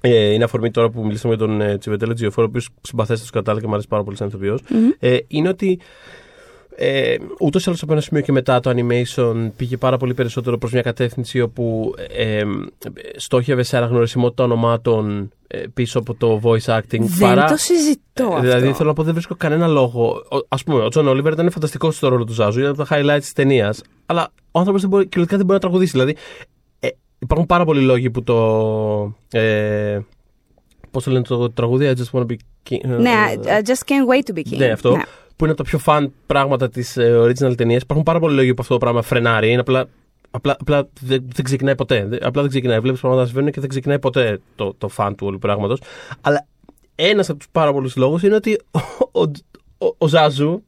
ε, 0.00 0.32
είναι 0.32 0.44
αφορμή 0.44 0.70
τώρα 0.70 0.90
που 0.90 1.04
μιλήσαμε 1.04 1.34
για 1.34 1.46
τον 1.46 1.60
ε, 1.60 1.78
Τσιβετέλο 1.78 2.12
Τζιοφόρο, 2.14 2.46
ο 2.46 2.48
οποίος 2.48 2.68
συμπαθέστε 2.80 3.22
τους 3.22 3.30
κατάλληλα 3.30 3.60
και 3.60 3.66
μου 3.66 3.72
αρέσει 3.72 3.88
πάρα 3.88 4.04
πολύ 4.04 4.16
σαν 4.16 4.28
ηθοποιός. 4.28 4.62
Ε, 4.98 5.16
είναι 5.26 5.48
ότι 5.48 5.80
ε, 6.82 7.16
ούτως 7.40 7.64
ή 7.64 7.68
άλλως 7.68 7.82
από 7.82 7.92
ένα 7.92 8.00
σημείο 8.00 8.22
και 8.22 8.32
μετά 8.32 8.60
το 8.60 8.70
animation 8.76 9.50
πήγε 9.56 9.76
πάρα 9.76 9.96
πολύ 9.96 10.14
περισσότερο 10.14 10.58
προς 10.58 10.72
μια 10.72 10.82
κατεύθυνση 10.82 11.40
όπου 11.40 11.94
ε, 12.16 12.38
ε, 12.38 12.44
στόχευε 13.16 13.62
σε 13.62 13.76
αναγνωρισιμότητα 13.76 14.44
ονομάτων 14.44 15.30
ε, 15.46 15.62
πίσω 15.74 15.98
από 15.98 16.14
το 16.14 16.40
voice 16.42 16.78
acting. 16.78 17.00
Δεν 17.00 17.18
παρά, 17.18 17.44
το 17.44 17.56
συζητώ 17.56 18.24
ε, 18.24 18.24
αυτό. 18.24 18.40
Δηλαδή 18.40 18.72
θέλω 18.72 18.88
να 18.88 18.94
πω 18.94 19.02
δεν 19.02 19.12
βρίσκω 19.12 19.34
κανένα 19.34 19.66
λόγο. 19.66 20.22
Α 20.48 20.56
πούμε, 20.56 20.82
ο 20.82 20.88
Τζον 20.88 21.08
Όλιβερ 21.08 21.32
ήταν 21.32 21.50
φανταστικός 21.50 21.96
στο 21.96 22.08
ρόλο 22.08 22.24
του 22.24 22.32
Ζάζου, 22.32 22.58
ήταν 22.60 22.70
από 22.70 22.84
τα 22.84 22.96
highlights 22.96 23.20
της 23.20 23.32
ταινίας. 23.32 23.82
Αλλά 24.06 24.32
ο 24.50 24.58
άνθρωπος 24.58 24.82
κυριολεκτικά 24.82 25.36
δεν 25.36 25.46
μπορεί 25.46 25.52
να 25.52 25.58
τραγουδήσει. 25.58 25.90
Δηλαδή 25.90 26.10
ε, 26.10 26.16
υπάρχουν 27.20 27.46
πάρα 27.46 27.64
πολλοί 27.64 27.80
λόγοι 27.80 28.10
που 28.10 28.22
το. 28.22 29.14
Ε, 29.30 30.00
Πώς 30.90 31.04
το 31.04 31.10
λένε 31.10 31.24
το 31.24 31.50
τραγούδι, 31.50 31.92
I 31.94 31.98
just 32.00 32.18
wanna 32.20 32.26
be 32.26 32.34
king. 32.70 32.80
Ναι, 32.98 33.14
I 33.44 33.66
just 33.68 33.82
can't 33.88 34.06
wait 34.12 34.32
to 34.32 34.38
be 34.38 34.42
king. 34.52 34.56
Ναι, 34.56 34.70
αυτό. 34.70 34.90
Που 35.36 35.44
είναι 35.46 35.52
από 35.54 35.62
τα 35.62 35.68
πιο 35.68 35.78
φαν 35.78 36.12
πράγματα 36.26 36.68
της 36.68 36.96
original 36.98 37.56
ταινίας. 37.56 37.82
Υπάρχουν 37.82 38.04
πάρα 38.04 38.18
πολλοί 38.18 38.34
λόγοι 38.34 38.54
που 38.54 38.62
αυτό 38.62 38.72
το 38.74 38.80
πράγμα 38.80 39.02
φρενάρει. 39.02 39.50
Είναι 39.50 39.60
απλά. 39.60 39.84
Απλά, 40.30 40.56
απλά 40.60 40.88
δεν, 41.00 41.24
δεν 41.34 41.44
ξεκινάει 41.44 41.74
ποτέ. 41.74 42.06
Δεν- 42.08 42.24
Απλά 42.24 42.40
δεν 42.42 42.50
ξεκινάει. 42.50 42.78
Βλέπεις 42.80 43.00
πράγματα 43.00 43.20
να 43.22 43.26
συμβαίνουν 43.28 43.52
και 43.52 43.60
δεν 43.60 43.68
ξεκινάει 43.68 43.98
ποτέ 43.98 44.40
το, 44.54 44.74
το 44.78 44.88
φαν 44.88 45.14
του 45.14 45.26
όλου 45.26 45.38
πράγματος. 45.38 45.80
Αλλά 46.20 46.46
ένας 46.94 47.28
από 47.28 47.38
τους 47.38 47.48
πάρα 47.52 47.72
πολλούς 47.72 47.96
λόγους 47.96 48.22
είναι 48.22 48.34
ότι 48.34 48.60
ο, 48.70 49.20
ο, 49.20 49.30
ο, 49.86 49.94
ο 49.98 50.08
Ζάζου 50.08 50.62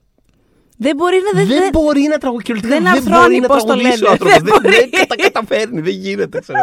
Δεν 0.83 0.97
μπορεί 0.97 1.17
να 1.33 1.39
δεν, 1.39 1.49
δεν. 1.49 1.59
δεν- 1.59 1.69
μπορεί 1.73 2.03
να 2.11 2.19
τραγουδήσει. 2.19 2.53
δεν 2.53 2.61
Δεν, 2.69 2.87
αρθρώνει, 2.87 3.23
μπορεί 3.23 3.41
να 3.41 3.47
πώς 3.47 3.57
το 3.61 3.65
τραγουδήσει 3.67 3.99
λένε. 4.03 4.09
ο 4.09 4.11
άνθρωπος. 4.11 4.37
Δεν 4.39 4.45
Δεν, 4.45 4.55
μπορεί. 4.63 4.75
δεν 4.77 4.91
κατα, 4.91 5.17
καταφέρνει, 5.17 5.81
δεν 5.81 5.93
γίνεται, 5.95 6.39
ξέρω. 6.41 6.59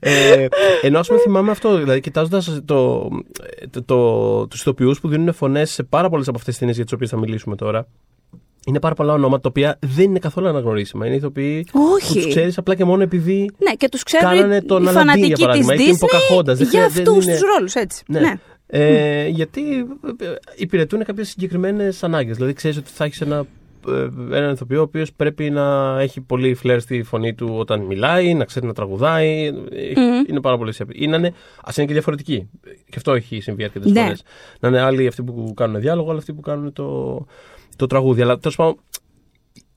ε, 0.00 0.46
ενώ 0.82 0.98
ας 0.98 1.06
πούμε 1.08 1.18
θυμάμαι 1.20 1.50
αυτό, 1.50 1.76
δηλαδή 1.76 2.00
κοιτάζοντας 2.00 2.60
το, 2.64 3.08
το, 3.70 3.82
το, 3.84 4.46
τους 4.46 4.60
ηθοποιούς 4.60 5.00
που 5.00 5.08
δίνουν 5.08 5.32
φωνές 5.34 5.70
σε 5.70 5.82
πάρα 5.82 6.08
πολλές 6.08 6.28
από 6.28 6.36
αυτές 6.36 6.50
τις 6.50 6.58
ταινίες 6.58 6.76
για 6.76 6.84
τις 6.84 6.94
οποίες 6.94 7.10
θα 7.10 7.16
μιλήσουμε 7.18 7.56
τώρα. 7.56 7.86
Είναι 8.66 8.80
πάρα 8.80 8.94
πολλά 8.94 9.12
ονόματα 9.12 9.40
τα 9.40 9.48
οποία 9.48 9.78
δεν 9.96 10.04
είναι 10.04 10.18
καθόλου 10.18 10.48
αναγνωρίσιμα. 10.48 11.06
Είναι 11.06 11.14
ηθοποιοί 11.16 11.66
Όχι. 11.94 12.06
που 12.08 12.14
τους 12.14 12.26
ξέρεις 12.28 12.58
απλά 12.58 12.74
και 12.74 12.84
μόνο 12.84 13.02
επειδή. 13.02 13.50
Ναι, 13.58 13.72
και 13.72 13.88
τους 13.88 14.02
ξέρουν 14.02 14.28
Κάνανε 14.28 14.56
οι 14.56 14.62
τον 14.62 14.76
Αλαντί, 14.88 14.92
για 14.94 15.00
φανατικοί 15.00 15.32
της 15.32 15.40
παράδειγμα, 15.44 15.74
ή 15.74 15.76
την 15.76 15.96
Pocahontas. 16.00 16.44
Δεν 16.44 16.54
Disney 16.54 16.58
για 16.58 16.66
χρειάζεται- 16.68 16.92
δεν 17.04 17.08
αυτούς 17.08 17.24
είναι- 17.24 17.32
τους 17.34 17.42
ρόλους, 17.56 17.74
έτσι. 17.74 18.02
Ναι. 18.08 18.20
Ναι. 18.20 18.34
Ε, 18.74 19.26
γιατί 19.28 19.78
ε, 20.20 20.34
υπηρετούν 20.56 21.04
κάποιες 21.04 21.28
συγκεκριμένες 21.28 22.02
ανάγκες. 22.02 22.36
Δηλαδή, 22.36 22.52
ξέρεις 22.52 22.76
ότι 22.76 22.90
θα 22.90 23.04
έχεις 23.04 23.20
ένα, 23.20 23.46
ε, 23.88 24.36
έναν 24.36 24.52
ηθοποιό 24.52 24.78
ο 24.78 24.82
οποίος 24.82 25.12
πρέπει 25.12 25.50
να 25.50 25.96
έχει 26.00 26.20
πολύ 26.20 26.54
φλερ 26.54 26.80
στη 26.80 27.02
φωνή 27.02 27.34
του 27.34 27.54
όταν 27.58 27.80
μιλάει, 27.80 28.34
να 28.34 28.44
ξέρει 28.44 28.66
να 28.66 28.72
τραγουδάει. 28.72 29.46
Ε, 29.70 29.92
Είναι 30.28 30.40
πάρα 30.40 30.58
πολύ 30.58 30.72
σέπη. 30.72 31.04
Ή 31.04 31.06
να 31.06 31.16
είναι, 31.16 31.32
ας 31.64 31.76
είναι 31.76 31.86
και 31.86 31.92
διαφορετικοί. 31.92 32.48
Και 32.62 32.94
αυτό 32.96 33.12
έχει 33.12 33.40
συμβεί 33.40 33.64
αρκετές 33.64 33.92
Ναι. 33.92 34.00
φορές. 34.02 34.22
Να 34.60 34.68
είναι 34.68 34.80
άλλοι 34.80 35.06
αυτοί 35.06 35.22
που 35.22 35.52
κάνουν 35.56 35.80
διάλογο, 35.80 36.10
άλλοι 36.10 36.18
αυτοί 36.18 36.32
που 36.32 36.40
κάνουν 36.40 36.72
το, 36.72 37.16
το 37.76 37.86
τραγούδι. 37.86 38.22
Αλλά 38.22 38.38
τέλος 38.38 38.56
πάντων, 38.56 38.76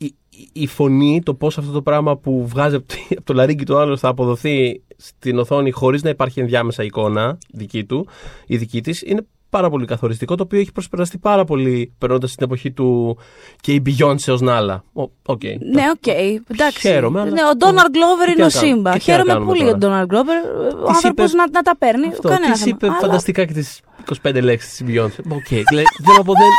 η, 0.06 0.16
η- 0.30 0.50
η 0.54 0.68
φωνή, 0.68 1.22
το 1.26 1.34
πώς 1.34 1.58
αυτό 1.58 1.72
το 1.72 1.82
πράγμα 1.82 2.18
που 2.18 2.48
βγάζει 2.48 2.76
από, 2.76 2.86
τη- 2.88 3.08
από 3.18 3.24
το 3.26 3.34
λαρύγγι 3.34 3.63
του 3.64 3.78
άλλου 3.78 3.98
θα 3.98 4.08
αποδοθεί 4.08 4.82
στην 4.98 5.38
οθόνη 5.40 5.72
χωρίς 5.72 6.04
να 6.04 6.10
υπάρχει 6.10 6.40
ενδιάμεσα 6.40 6.84
εικόνα 6.84 7.38
δική 7.52 7.84
του 7.84 8.08
ή 8.48 8.58
δική 8.58 8.82
της, 8.82 9.02
είναι 9.02 9.26
πάρα 9.50 9.70
πολύ 9.70 9.86
καθοριστικό. 9.86 10.36
Το 10.36 10.44
οποίο 10.44 10.60
έχει 10.60 10.72
προσπεραστεί 10.72 11.18
πάρα 11.18 11.44
πολύ 11.46 11.94
περνώντας 11.98 12.32
στην 12.32 12.46
εποχή 12.46 12.72
του 12.72 13.18
και 13.62 13.72
η 13.74 13.82
Beyoncé 13.86 14.34
ως 14.34 14.42
Νάλα. 14.42 14.84
Ο- 14.94 15.02
Οκ. 15.26 15.44
Ναι, 15.44 15.84
οκ. 15.96 16.08
Εντάξει. 16.08 16.80
Χαίρομαι, 16.80 17.22
αλλά- 17.22 17.32
Ναι, 17.32 17.42
ο 17.52 17.56
Ντόναλντ 17.58 17.90
Γκλόβερ 17.92 18.26
Τι 18.26 18.32
είναι 18.32 18.44
ο 18.44 18.46
να 18.46 18.52
κάνουμε, 18.52 18.74
Σίμπα. 18.75 18.89
τι 18.92 18.98
να 18.98 19.04
Χαίρομαι 19.04 19.32
κάνουμε 19.32 19.46
πολύ 19.46 19.60
τώρα. 19.60 19.72
για 19.72 19.80
τον 19.80 19.90
Ντόναλντ 19.90 20.10
Γκλόβερ. 20.10 20.38
Ο 20.84 20.86
Της 20.86 20.96
άνθρωπος 20.96 21.26
είπε- 21.32 21.38
να, 21.38 21.50
να 21.50 21.62
τα 21.62 21.78
παίρνει. 21.78 22.08
Αυτό. 22.08 22.28
Κανένα 22.30 22.52
Της 22.52 22.62
θέμα. 22.62 22.76
είπε 22.76 22.88
Αλλά- 22.88 22.98
φανταστικά 23.00 23.46
και 23.46 23.54
τις 23.54 23.82
25 24.22 24.42
λέξεις 24.42 24.70
της 24.76 24.82
Beyoncé. 24.88 25.20
OK. 25.38 25.51
λέει, 25.74 25.84
δεν 26.06 26.16
από 26.24 26.34
δεν. 26.42 26.52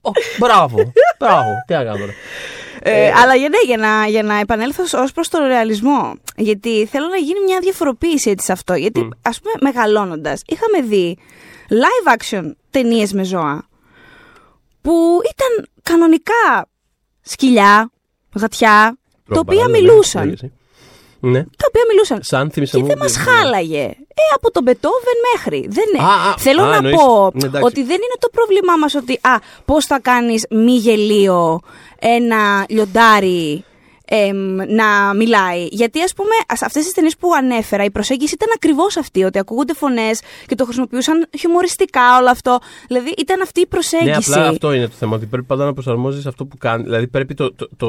Ω, 0.00 0.10
μπράβο. 0.38 0.76
Μπράβο. 1.18 1.50
Τι 1.66 1.72
να 1.74 1.84
κάνω 1.84 1.98
τώρα. 1.98 2.12
Ε, 2.88 3.12
αλλά 3.22 3.34
για, 3.34 3.48
ναι, 3.48 3.56
για, 3.66 3.76
να, 3.76 4.06
για 4.06 4.22
να 4.22 4.38
επανέλθω 4.38 4.82
ως 5.02 5.12
προς 5.12 5.28
τον 5.28 5.46
ρεαλισμό. 5.46 6.14
Γιατί 6.36 6.86
θέλω 6.86 7.06
να 7.08 7.16
γίνει 7.16 7.40
μια 7.46 7.58
διαφοροποίηση 7.60 8.30
έτσι 8.30 8.46
σε 8.46 8.52
αυτό. 8.52 8.74
Γιατί, 8.74 9.00
Μμ. 9.00 9.08
ας 9.22 9.40
πούμε, 9.40 9.54
μεγαλώνοντας, 9.60 10.42
είχαμε 10.46 10.86
δει 10.88 11.18
live 11.68 12.16
action 12.18 12.50
ταινίες 12.70 13.12
με 13.12 13.24
ζώα 13.24 13.66
που 14.82 14.92
ήταν 15.22 15.68
κανονικά 15.82 16.68
σκυλιά, 17.22 17.90
γατιά, 18.34 18.98
τα 19.28 19.38
οποία 19.40 19.44
Παράλληλα, 19.44 19.78
ναι, 19.80 19.88
μιλούσαν. 19.92 20.24
λέγεσαι. 20.24 20.52
Ναι. 21.20 21.42
Τα 21.42 21.64
οποία 21.68 21.82
μιλούσαν. 21.90 22.18
Σαν 22.22 22.50
θύμισε 22.50 22.76
Και 22.76 22.82
μου. 22.82 22.88
δεν 22.88 22.98
μας 22.98 23.16
χάλαγε. 23.16 23.82
Ε, 24.18 24.22
από 24.34 24.50
τον 24.50 24.62
Μπετόβεν 24.62 25.14
μέχρι. 25.34 25.66
Δεν 25.70 25.84
είναι. 25.94 26.04
Α, 26.04 26.30
α, 26.30 26.36
Θέλω 26.38 26.62
α, 26.62 26.68
να 26.68 26.76
εννοείς. 26.76 26.96
πω 26.96 27.30
Ναι, 27.34 27.44
εντάξει. 27.46 27.66
ότι 27.66 27.80
δεν 27.82 27.94
είναι 27.96 28.16
το 28.18 28.28
πρόβλημά 28.32 28.76
μας 28.76 28.94
ότι 28.94 29.18
α, 29.22 29.38
πώς 29.64 29.84
θα 29.86 30.00
κάνεις 30.00 30.46
μη 30.50 30.72
γελίο 30.72 31.60
ένα 32.16 32.64
λιοντάρι 32.68 33.64
εμ, 34.08 34.56
να 34.56 35.14
μιλάει. 35.14 35.66
Γιατί, 35.70 36.02
ας 36.02 36.12
πούμε, 36.12 36.34
σε 36.54 36.64
αυτές 36.64 36.86
τι 36.86 36.92
ταινίες 36.94 37.16
που 37.16 37.28
ανέφερα, 37.34 37.84
η 37.84 37.90
προσέγγιση 37.90 38.34
ήταν 38.34 38.48
ακριβώς 38.54 38.96
αυτή. 38.96 39.24
Ότι 39.24 39.38
ακούγονται 39.38 39.74
φωνές 39.74 40.20
και 40.46 40.54
το 40.54 40.64
χρησιμοποιούσαν 40.64 41.26
χιουμοριστικά 41.38 42.18
όλο 42.18 42.30
αυτό. 42.30 42.58
Δηλαδή, 42.86 43.14
ήταν 43.18 43.40
αυτή 43.40 43.60
η 43.60 43.66
προσέγγιση. 43.66 44.10
Ναι, 44.30 44.36
απλά 44.36 44.48
αυτό 44.48 44.72
είναι 44.72 44.86
το 44.86 44.94
θέμα. 44.98 45.16
Ότι 45.16 45.26
πρέπει 45.26 45.46
πάντα 45.46 45.64
να 45.64 45.72
προσαρμόζεις 45.72 46.26
αυτό 46.26 46.44
που 46.44 46.56
κάνει. 46.58 46.82
Δηλαδή, 46.82 47.06
πρέπει 47.06 47.34
το. 47.34 47.52
το, 47.54 47.68
το 47.76 47.86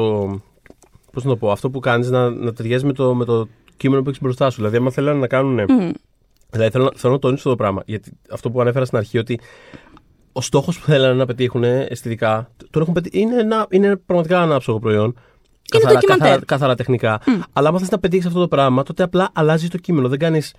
πώς 1.12 1.24
να 1.24 1.30
το 1.30 1.36
πω, 1.36 1.50
αυτό 1.50 1.70
που 1.70 1.80
κάνεις 1.80 2.10
να, 2.10 2.30
να 2.30 2.52
ταιριάζει 2.52 2.86
με 2.86 2.92
το, 2.92 3.14
με 3.14 3.24
το 3.24 3.48
κείμενο 3.76 4.02
που 4.02 4.08
έχεις 4.08 4.20
μπροστά 4.22 4.50
σου. 4.50 4.56
Δηλαδή, 4.56 4.76
άμα 4.76 4.90
θέλουν 4.90 5.18
να 5.18 5.26
κάνουν. 5.26 5.54
Μμ. 5.68 5.90
Δηλαδή, 6.50 6.70
θέλω, 6.70 6.84
να- 6.84 6.90
θέλω 6.96 7.12
να 7.12 7.18
τονίσω 7.18 7.48
το 7.48 7.56
πράγμα. 7.56 7.82
Γιατί 7.86 8.10
αυτό 8.30 8.50
που 8.50 8.60
ανέφερα 8.60 8.84
στην 8.84 8.98
αρχή, 8.98 9.18
ότι 9.18 9.40
ο 10.38 10.40
στόχος 10.40 10.78
που 10.78 10.84
θέλανε 10.84 11.14
να 11.14 11.26
πετύχουν 11.26 11.64
αισθητικά 11.64 12.50
τον 12.70 12.82
έχουν 12.82 12.94
πετύχει. 12.94 13.18
Είναι, 13.20 13.40
ένα, 13.40 13.66
είναι 13.70 13.96
πραγματικά 13.96 14.42
ένα 14.42 14.54
άψογο 14.54 14.78
προϊόν. 14.78 15.18
Καθαρά, 15.68 15.92
ντοκιμαντέρ. 15.92 16.26
καθαρά, 16.26 16.44
καθαρά 16.44 16.74
τεχνικά. 16.74 17.20
Αλλά 17.52 17.68
άμα 17.68 17.78
θες 17.78 17.90
να 17.90 17.98
πετύχεις 17.98 18.26
αυτό 18.26 18.40
το 18.40 18.48
πράγμα, 18.48 18.82
τότε 18.82 19.02
απλά 19.02 19.30
αλλάζεις 19.32 19.68
το 19.68 19.78
κείμενο. 19.78 20.08
Δεν 20.08 20.18
κάνεις 20.18 20.54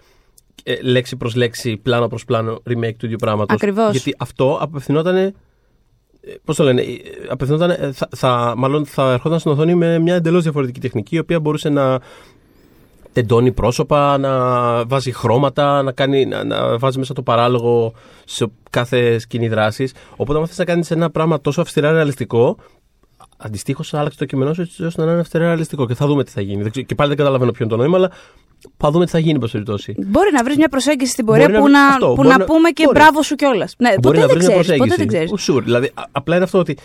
λέξη 0.82 1.16
προς 1.16 1.36
λέξη, 1.36 1.78
πλάνο 1.78 2.08
προς 2.08 2.26
πλάνο 2.26 2.62
remake 2.70 2.96
του 2.98 3.06
ίδιου 3.06 3.18
πράγματος. 3.20 3.56
Ακριβώς. 3.56 3.92
Γιατί 3.92 4.16
αυτό 4.18 4.58
απευθυνόταν. 4.62 5.34
Πώς 6.44 6.56
το 6.56 6.64
λένε, 6.64 6.82
ε, 6.82 6.98
απευθυνόταν, 7.30 7.70
ε, 7.70 7.92
θα, 7.92 8.08
θα, 8.16 8.54
μάλλον 8.58 8.86
θα 8.86 9.12
ερχόταν 9.12 9.40
στην 9.40 9.52
οθόνη 9.52 9.76
με 9.76 10.00
μια 10.00 10.16
εντελώς 10.16 10.44
διαφορετική 10.44 10.80
τεχνική, 10.80 11.16
η 11.16 11.20
οποία 11.20 11.40
μπορούσε 11.40 11.70
να 11.70 12.00
τεντώνει 13.22 13.52
πρόσωπα, 13.52 14.18
να 14.18 14.32
βάζει 14.86 15.12
χρώματα, 15.12 15.84
να, 15.84 15.92
κάνει, 15.92 16.26
να, 16.26 16.44
να 16.44 16.78
βάζει 16.78 16.98
μέσα 17.00 17.14
το 17.14 17.22
παράλογο 17.22 17.94
σε 18.26 18.46
κάθε 18.70 19.20
σκηνή 19.20 19.48
δράσης. 19.48 19.94
Οπότε, 20.16 20.40
αν 20.40 20.48
θες 20.48 20.58
να 20.58 20.66
κάνεις 20.66 20.92
ένα 20.92 21.10
πράγμα 21.10 21.42
τόσο 21.42 21.62
αυστηρά 21.62 21.92
ρεαλιστικό, 21.92 22.58
αντιστοίχως 23.38 23.94
άλλαξε 23.94 24.18
το 24.18 24.26
κείμενό 24.26 24.54
σου 24.54 24.62
έτσι 24.62 24.86
ώστε 24.86 25.06
να 25.06 25.12
είναι 25.12 25.20
αυστηρά 25.20 25.44
ρεαλιστικό. 25.46 25.88
Και 25.88 25.94
θα 25.94 26.08
δούμε 26.08 26.24
τι 26.24 26.32
θα 26.32 26.42
γίνει. 26.42 26.62
Δεν 26.62 26.72
ξέρω- 26.72 26.86
Και 26.88 26.96
πάλι 26.96 27.10
δεν 27.10 27.18
καταλαβαίνω 27.18 27.52
ποιο 27.52 27.66
είναι 27.66 27.74
το 27.74 27.80
νόημα, 27.80 27.98
αλλά 27.98 28.12
θα 28.78 28.92
δούμε 28.92 29.06
τι 29.06 29.12
θα 29.12 29.20
γίνει, 29.20 29.32
εν 29.34 29.40
πάση 29.40 29.52
περιπτώσει. 29.52 29.96
Μπορεί 30.08 30.32
να 30.32 30.44
βρεις 30.44 30.58
μια 30.58 30.70
προσέγγιση 30.70 31.12
στην 31.12 31.26
πορεία 31.26 31.42
Μπορεί 31.48 31.54
να 31.54 31.60
που, 31.60 31.66
βρει- 31.66 31.76
να, 31.78 31.88
αυτό, 31.88 32.08
που 32.08 32.14
μπορεί 32.16 32.28
να 32.28 32.38
να- 32.38 32.46
πούμε 32.46 32.70
και 32.70 32.84
μπορεί. 32.86 32.98
μπράβο 33.00 33.22
σου 33.22 33.36
κιόλας. 33.36 33.76
Ναι, 33.78 33.90
Μπορεί 33.90 34.02
ποτέ 34.02 34.20
να 34.20 34.26
δεν 34.26 34.36
βρεις 34.36 34.48
μια 34.48 34.60
ξέρεις. 34.62 34.80
Ποτέ 34.80 34.96
δεν 34.96 35.06
προσέγγιση. 35.08 35.34
ξέρει. 35.36 35.58
Sure. 35.60 35.64
Δηλαδή, 35.64 35.92
α- 35.94 36.04
απλά 36.12 36.36
είναι 36.36 36.44
αυτό 36.44 36.58
ότι 36.60 36.78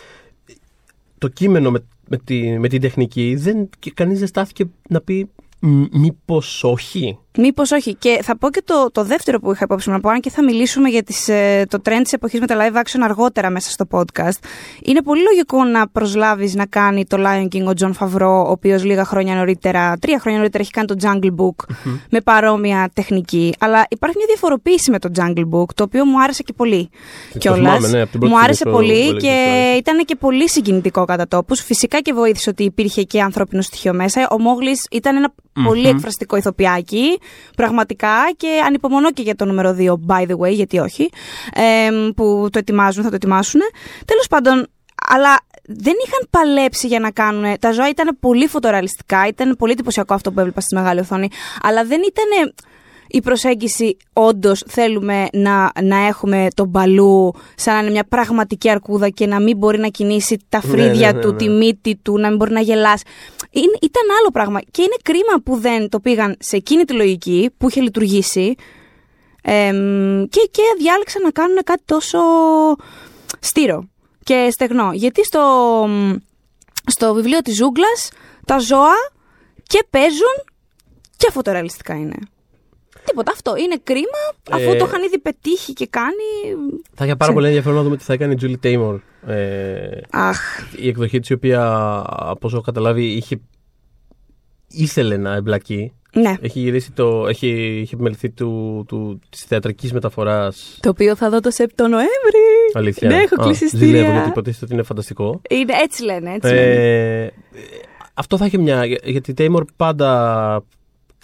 το 1.19 1.29
κείμενο 1.29 1.71
με, 1.71 1.85
με, 2.09 2.17
τη, 2.17 2.59
με 2.59 2.69
την 2.69 2.81
τεχνική 2.81 3.35
δεν, 3.39 3.69
και 3.79 3.91
κανείς 3.95 4.19
δεν 4.19 4.29
στάθηκε 4.29 4.65
να 4.89 5.01
πει 5.01 5.31
μήπως 5.93 6.65
όχι; 6.65 7.19
Μήπως 7.39 7.71
όχι. 7.71 7.95
Και 7.95 8.19
θα 8.23 8.37
πω 8.39 8.51
και 8.51 8.63
το, 8.65 8.91
το 8.93 9.05
δεύτερο 9.05 9.39
που 9.39 9.53
είχα 9.53 9.65
υπόψη 9.65 9.89
μου 9.89 9.95
να 9.95 10.01
πω, 10.01 10.09
αν 10.09 10.21
και 10.21 10.31
θα 10.31 10.45
μιλήσουμε 10.45 10.89
για 10.89 11.03
τις, 11.03 11.29
ε, 11.29 11.67
το 11.69 11.79
trend 11.85 12.01
της 12.03 12.13
εποχής 12.13 12.41
με 12.41 12.47
τα 12.47 12.57
live 12.59 12.77
action 12.77 13.01
αργότερα 13.03 13.51
μέσα 13.51 13.71
στο 13.71 13.85
podcast. 13.91 14.39
Είναι 14.83 15.03
πολύ 15.03 15.23
λογικό 15.23 15.65
να 15.65 15.89
προσλάβεις 15.89 16.55
να 16.55 16.67
κάνει 16.67 17.07
το 17.07 17.17
Lion 17.21 17.57
King 17.57 17.65
ο 17.65 17.75
Τζον 17.75 17.93
Φαβρό, 17.93 18.45
ο 18.47 18.51
οποίος 18.51 18.85
λίγα 18.85 19.05
χρόνια 19.05 19.35
νωρίτερα, 19.35 19.97
τρία 20.01 20.19
χρόνια 20.19 20.39
νωρίτερα, 20.39 20.63
έχει 20.63 20.73
κάνει 20.73 20.87
το 20.87 20.97
Jungle 21.03 21.41
Book 21.41 21.75
με 22.11 22.21
παρόμοια 22.21 22.91
τεχνική. 22.93 23.55
Αλλά 23.59 23.87
υπάρχει 23.89 24.17
μια 24.17 24.27
διαφοροποίηση 24.27 24.91
με 24.91 24.99
το 24.99 25.09
Jungle 25.17 25.49
Book, 25.59 25.75
το 25.75 25.83
οποίο 25.83 26.05
μου 26.05 26.23
άρεσε 26.23 26.43
και 26.43 26.53
πολύ 26.53 26.89
Το 27.33 27.39
κιόλας. 27.39 27.77
θυμάμαι, 27.77 27.89
ναι, 27.89 28.01
από 28.01 28.11
την 28.11 28.21
πρώτη 28.21 28.35
μου 28.35 28.41
άρεσε 28.41 28.55
στιγμή 28.55 28.73
που 28.73 28.79
πολύ 28.79 28.99
έλεγες 28.99 29.23
και 29.23 29.29
το 29.29 29.35
άρεσε. 29.35 29.77
ήταν 29.77 30.05
και 30.05 30.17
πολύ 30.17 30.49
συγκινητικό 30.49 31.05
κατά 31.05 31.29
τόπους. 31.29 31.61
Φυσικά 31.61 32.01
και 32.01 32.13
βοήθησε 32.13 32.51
ότι 32.51 32.65
υπήρχε 32.65 33.03
και 33.03 33.23
ανθρώπινο 33.23 33.63
στοιχείο 33.63 33.95
μέσα. 33.95 34.29
Ο 34.31 34.41
Μόγλης 34.41 34.87
ήταν 34.91 35.17
ένα 35.17 35.33
πολύ 35.65 35.89
εκφραστικό 35.89 36.37
ηθοποιάκι, 36.37 37.19
πραγματικά, 37.57 38.17
και 38.37 38.63
ανυπομονώ 38.67 39.13
και 39.13 39.23
για 39.23 39.35
το 39.35 39.45
νούμερο 39.45 39.77
2, 39.79 39.93
by 40.07 40.27
the 40.29 40.37
way, 40.39 40.51
γιατί 40.51 40.79
όχι, 40.79 41.11
εμ, 41.55 42.09
που 42.17 42.49
το 42.53 42.59
ετοιμάζουν, 42.59 43.03
θα 43.03 43.09
το 43.09 43.15
ετοιμάσουν. 43.15 43.61
Τέλος 44.05 44.27
πάντων, 44.29 44.67
αλλά 45.09 45.37
δεν 45.67 45.95
είχαν 46.07 46.29
παλέψει 46.31 46.87
για 46.87 47.01
να 47.01 47.11
κάνουν. 47.11 47.59
Τα 47.61 47.73
ζώα 47.73 47.89
ήταν 47.89 48.17
πολύ 48.21 48.47
φωτορεαλιστικά, 48.47 49.27
ήταν 49.27 49.57
πολύ 49.59 49.73
εντυπωσιακό 49.73 50.15
αυτό 50.15 50.33
που 50.33 50.41
έβλεπα 50.41 50.61
στη 50.61 50.75
μεγάλη 50.75 51.01
οθόνη, 51.01 51.29
αλλά 51.63 51.85
δεν 51.85 52.01
ήταν 52.01 52.55
η 53.09 53.21
προσέγγιση 53.21 53.97
όντως 54.13 54.65
θέλουμε 54.67 55.27
να, 55.33 55.73
να 55.83 56.07
έχουμε 56.07 56.49
τον 56.55 56.69
μπαλού 56.69 57.33
σαν 57.55 57.75
να 57.75 57.81
είναι 57.81 57.91
μια 57.91 58.05
πραγματική 58.05 58.71
αρκούδα 58.71 59.09
και 59.09 59.27
να 59.27 59.41
μην 59.41 59.57
μπορεί 59.57 59.79
να 59.79 59.89
κινήσει 59.89 60.39
τα 60.49 60.61
Ναι, 60.65 60.71
φρύδια 60.71 61.13
ναι, 61.13 61.17
ναι, 61.17 61.21
του, 61.21 61.31
ναι. 61.31 61.37
τη 61.37 61.49
μύτη 61.49 61.97
του, 62.03 62.19
να 62.19 62.29
μην 62.29 62.37
μπορεί 62.37 62.53
να 62.53 62.61
γελάσει. 62.61 63.05
Είναι, 63.51 63.79
ήταν 63.81 64.03
άλλο 64.21 64.31
πράγμα. 64.33 64.61
Και 64.71 64.83
είναι 64.83 64.97
κρίμα 65.03 65.43
που 65.45 65.57
δεν 65.57 65.89
το 65.89 66.01
πήγαν 66.01 66.37
σε 66.39 66.57
εκείνη 66.57 66.85
τη 66.85 66.93
λογική 66.93 67.51
που 67.59 67.69
είχε 67.69 67.81
λειτουργήσει 67.81 68.55
εμ, 69.43 70.25
και, 70.25 70.49
και 70.51 70.63
διάλεξαν 70.79 71.23
να 71.23 71.31
κάνουν 71.31 71.59
κάτι 71.65 71.83
τόσο 71.85 72.19
στήρο 73.41 73.89
και 74.25 74.49
στεγνό. 74.51 74.91
Γιατί 74.93 75.25
στο, 75.25 75.43
στο 76.87 77.15
βιβλίο 77.15 77.41
της 77.41 77.57
Ζούγκλας 77.57 78.11
τα 78.47 78.59
ζώα 78.59 78.95
και 79.63 79.85
παίζουν 79.91 80.45
και 81.17 81.31
φωτορεαλιστικά 81.31 81.95
είναι. 81.95 82.17
Τίποτα 83.05 83.33
αυτό. 83.33 83.57
Είναι 83.57 83.77
κρίμα 83.83 84.23
αφού 84.51 84.71
Ε, 84.73 84.77
το 84.77 84.85
είχαν 84.85 85.03
ήδη 85.03 85.19
πετύχει 85.19 85.73
και 85.73 85.87
κάνει. 85.91 86.59
Θα 86.95 87.05
είχε 87.05 87.17
πάρα 87.17 87.33
πολύ 87.33 87.47
ενδιαφέρον 87.47 87.77
να 87.77 87.83
δούμε 87.83 87.97
τι 87.97 88.05
θα 88.05 88.13
έκανε 88.13 88.33
η 88.33 88.37
Julie 88.41 88.67
Taymor. 88.67 88.99
Ε, 89.27 90.01
Αχ. 90.11 90.39
η 90.77 90.89
εκδοχή 90.89 91.19
της, 91.21 91.29
η 91.29 91.33
οποία 91.33 91.63
από 92.07 92.47
όσο 92.47 92.57
έχω 92.57 92.65
καταλάβει 92.65 93.05
είχε, 93.05 93.41
ήθελε 94.69 95.17
να 95.17 95.35
εμπλακεί. 95.35 95.93
Ναι. 96.17 96.35
Έχει 96.41 96.59
γυρίσει 96.61 96.93
το. 96.93 97.27
Έχει, 97.29 97.49
είχε 97.81 97.95
επιμεληθεί 97.95 98.31
του, 98.31 98.85
του, 98.89 99.21
της 99.31 99.43
θεατρικής 99.45 99.93
μεταφοράς. 99.93 100.79
Το 100.83 100.89
οποίο 100.89 101.17
θα 101.17 101.31
δω 101.31 101.41
το 101.41 101.51
Σεπτό 101.51 101.89
Νοέμβρη. 101.89 102.11
Αλήθεια. 102.75 103.09
Ναι, 103.09 103.17
έχω 103.17 103.35
Α, 103.43 103.45
κλείσει 103.45 103.67
Ζηλεύω 103.69 103.87
ειστήρια. 103.95 104.13
γιατί 104.13 104.29
υποτίθεται 104.29 104.65
ότι 104.65 104.75
είναι 104.75 104.83
φανταστικό. 104.83 105.41
Είναι, 105.51 105.73
έτσι 105.83 106.05
λένε, 106.05 106.33
έτσι 106.35 106.53
λένε. 106.55 106.73
Ε, 107.25 107.31
αυτό 108.15 108.37
θα 108.37 108.45
έχει 108.45 108.59
μια. 108.59 108.85
Γιατί 109.05 109.31
η 109.31 109.35
Taymor 109.39 109.63
πάντα 109.77 110.65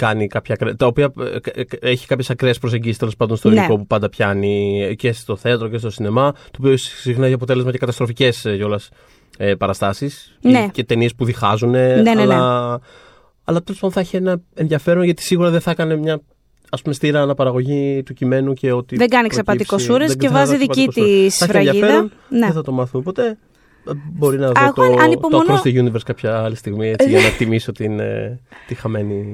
κάνει 0.07 0.26
κάποια. 0.26 0.54
ακραία- 0.54 0.76
τα 0.76 0.87
οποία 0.87 1.12
ε, 1.52 1.61
ε, 1.61 1.90
έχει 1.90 2.07
κάποιες 2.07 2.30
ακραίες 2.30 2.59
προσεγγίσεις 2.59 2.99
τέλος 2.99 3.16
πάντων 3.16 3.37
στο 3.37 3.49
Ναι. 3.49 3.54
υλικό 3.59 3.76
που 3.76 3.87
πάντα 3.87 4.09
πιάνει 4.09 4.95
και 4.99 5.12
στο 5.12 5.37
θέατρο 5.37 5.69
και 5.69 5.78
στο 5.78 5.90
σινεμά. 5.90 6.33
Το 6.33 6.59
οποίο 6.59 6.76
συχνά 6.76 7.25
έχει 7.25 7.35
αποτέλεσμα 7.35 7.71
και 7.71 7.78
καταστροφικές 7.78 8.40
κιόλας 8.40 8.88
ε, 9.38 9.54
παραστάσεις. 9.54 10.38
Ναι. 10.40 10.69
Και 10.73 10.85
ταινίες 10.85 11.14
που 11.14 11.25
διχάζουν. 11.25 11.71
ναι, 11.71 11.95
ναι. 12.02 12.11
αλλά 12.21 12.80
αλλά 13.45 13.62
τέλος 13.62 13.80
πάντων 13.80 13.95
θα 13.95 14.00
έχει 14.00 14.16
ένα 14.16 14.40
ενδιαφέρον 14.54 15.02
γιατί 15.04 15.23
σίγουρα 15.23 15.50
δεν 15.50 15.61
θα 15.61 15.71
έκανε 15.71 15.97
μια 15.97 16.21
ας 16.71 16.83
πούμε 16.83 16.95
στήρα 16.95 17.23
αναπαραγωγή 17.23 18.02
του 18.02 18.14
κειμένου 18.14 18.52
και 18.52 18.73
ότι. 18.73 18.97
Δεν 18.97 19.09
κάνει 19.09 19.26
προκύψει- 19.28 19.57
ξεπατικοσούρες 19.66 20.09
δεν 20.09 20.19
και 20.19 20.26
θα 20.26 20.33
βάζει 20.33 20.52
κάνει 20.52 20.59
δική 20.64 20.87
ξεπατικοσούρες. 20.88 21.25
της 21.28 21.37
Θα 21.38 21.45
έχει 21.45 21.52
σφραγίδα. 21.52 21.76
ενδιαφέρον, 21.76 22.12
Ναι. 22.28 22.38
Δεν 22.47 22.52
θα 22.52 22.62
το 22.62 22.73
μάθουμε 22.73 23.02
ποτέ. 23.02 23.38
Μπορεί 24.12 24.38
να 24.38 24.47
Α, 24.49 24.52
δω 24.75 24.83
εγώ 24.85 24.95
το, 24.97 25.02
ανυπομονώ. 25.02 25.45
το 25.45 25.52
Across 25.64 25.66
the 25.66 25.83
Universe 25.85 26.02
κάποια 26.04 26.38
άλλη 26.42 26.57
στιγμή 26.57 26.88
έτσι, 26.88 27.09
για 27.09 27.21
να 27.21 27.28
τιμήσω 27.38 27.73
την, 27.73 28.00
ε, 28.00 28.40
τη 28.66 28.75
χαμένη 28.75 29.25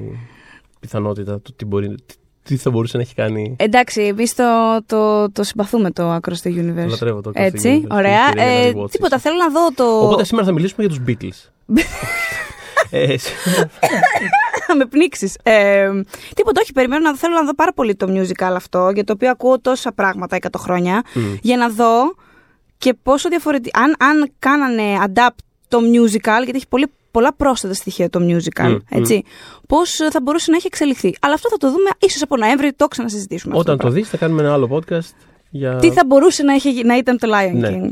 πιθανότητα 0.81 1.41
του 1.41 1.53
τι, 1.57 1.65
μπορεί, 1.65 1.89
τι, 2.07 2.15
τι 2.43 2.57
θα 2.57 2.71
μπορούσε 2.71 2.97
να 2.97 3.03
έχει 3.03 3.15
κάνει. 3.15 3.57
Εντάξει, 3.59 4.03
εμείς 4.03 4.35
το, 4.35 4.45
το, 4.87 5.31
το 5.33 5.43
συμπαθούμε 5.43 5.91
το 5.91 6.15
Across 6.15 6.43
the 6.49 6.51
Universe. 6.51 6.89
Λατρεύω 6.89 7.21
το 7.21 7.31
Across 7.35 7.39
the 7.39 7.43
Έτσι, 7.45 7.83
Universe. 7.85 7.91
ωραία. 7.97 8.29
Την 8.31 8.39
ευκαιρία 8.39 8.61
για 8.61 8.73
να 8.73 8.79
Ε, 8.81 8.83
rewatch 8.85 8.91
τίποτα, 8.91 9.17
this. 9.17 9.21
θέλω 9.21 9.37
να 9.37 9.51
δω 9.51 9.69
το. 9.75 9.85
Οπότε 10.07 10.25
σήμερα 10.25 10.47
θα 10.47 10.53
μιλήσουμε 10.53 10.87
για 10.87 10.97
τους 10.97 11.05
Beatles. 11.09 11.51
ε, 12.91 13.17
σε- 13.19 13.31
Θα 14.67 14.77
με 14.77 14.85
πνίξεις. 14.87 15.37
Ε, 15.43 15.89
τίποτα, 16.35 16.61
όχι, 16.63 16.73
περιμένω 16.73 17.03
να 17.11 17.17
θέλω 17.17 17.35
να 17.35 17.45
δω 17.45 17.55
πάρα 17.55 17.73
πολύ 17.73 17.95
το 17.95 18.07
musical 18.11 18.53
αυτό, 18.55 18.91
για 18.95 19.05
το 19.05 19.13
οποίο 19.13 19.31
ακούω 19.31 19.61
τόσα 19.61 19.93
πράγματα 19.93 20.37
100 20.41 20.47
χρόνια, 20.59 21.03
για 21.41 21.57
να 21.57 21.69
δω 21.69 22.15
και 22.79 22.95
πόσο 23.03 23.29
διαφορετικά. 23.29 23.81
Αν, 23.81 23.95
αν 23.99 24.33
κάνανε 24.39 24.83
adapt 25.07 25.37
το 25.69 25.79
musical, 25.79 26.43
γιατί 26.45 26.53
έχει 26.57 26.69
πολύ, 26.69 26.87
πολλά 27.17 27.35
πρόσθετα 27.35 27.75
στοιχεία 27.75 28.11
το 28.11 28.21
musical, 28.23 28.69
Μμ, 28.69 28.77
έτσι, 28.99 29.23
πώς 29.69 29.91
θα 30.11 30.21
μπορούσε 30.23 30.51
να 30.51 30.57
έχει 30.57 30.67
εξελιχθεί. 30.67 31.15
Αλλά 31.21 31.35
αυτό 31.35 31.49
θα 31.49 31.57
το 31.57 31.71
δούμε 31.71 31.91
ίσως 31.99 32.23
από 32.23 32.37
Νοέμβρη, 32.37 32.73
το 32.73 32.89
ξανασυζητήσουμε. 32.89 33.57
αυτό 33.57 33.61
όταν 33.71 33.77
το 33.77 33.83
το 33.83 33.89
πράγμα. 33.89 34.01
δεις 34.01 34.11
θα 34.11 34.17
κάνουμε 34.17 34.43
ένα 34.43 34.53
άλλο 34.53 34.69
podcast 34.73 35.11
για... 35.51 35.77
Τι 35.77 35.91
θα 35.93 36.03
μπορούσε 36.07 36.43
να, 36.43 36.53
έχει, 36.55 36.85
να 36.85 36.97
ήταν 36.97 37.19
το 37.19 37.29
Lion 37.29 37.53
Ναι. 37.55 37.69
King. 37.69 37.81
Ναι. 37.81 37.89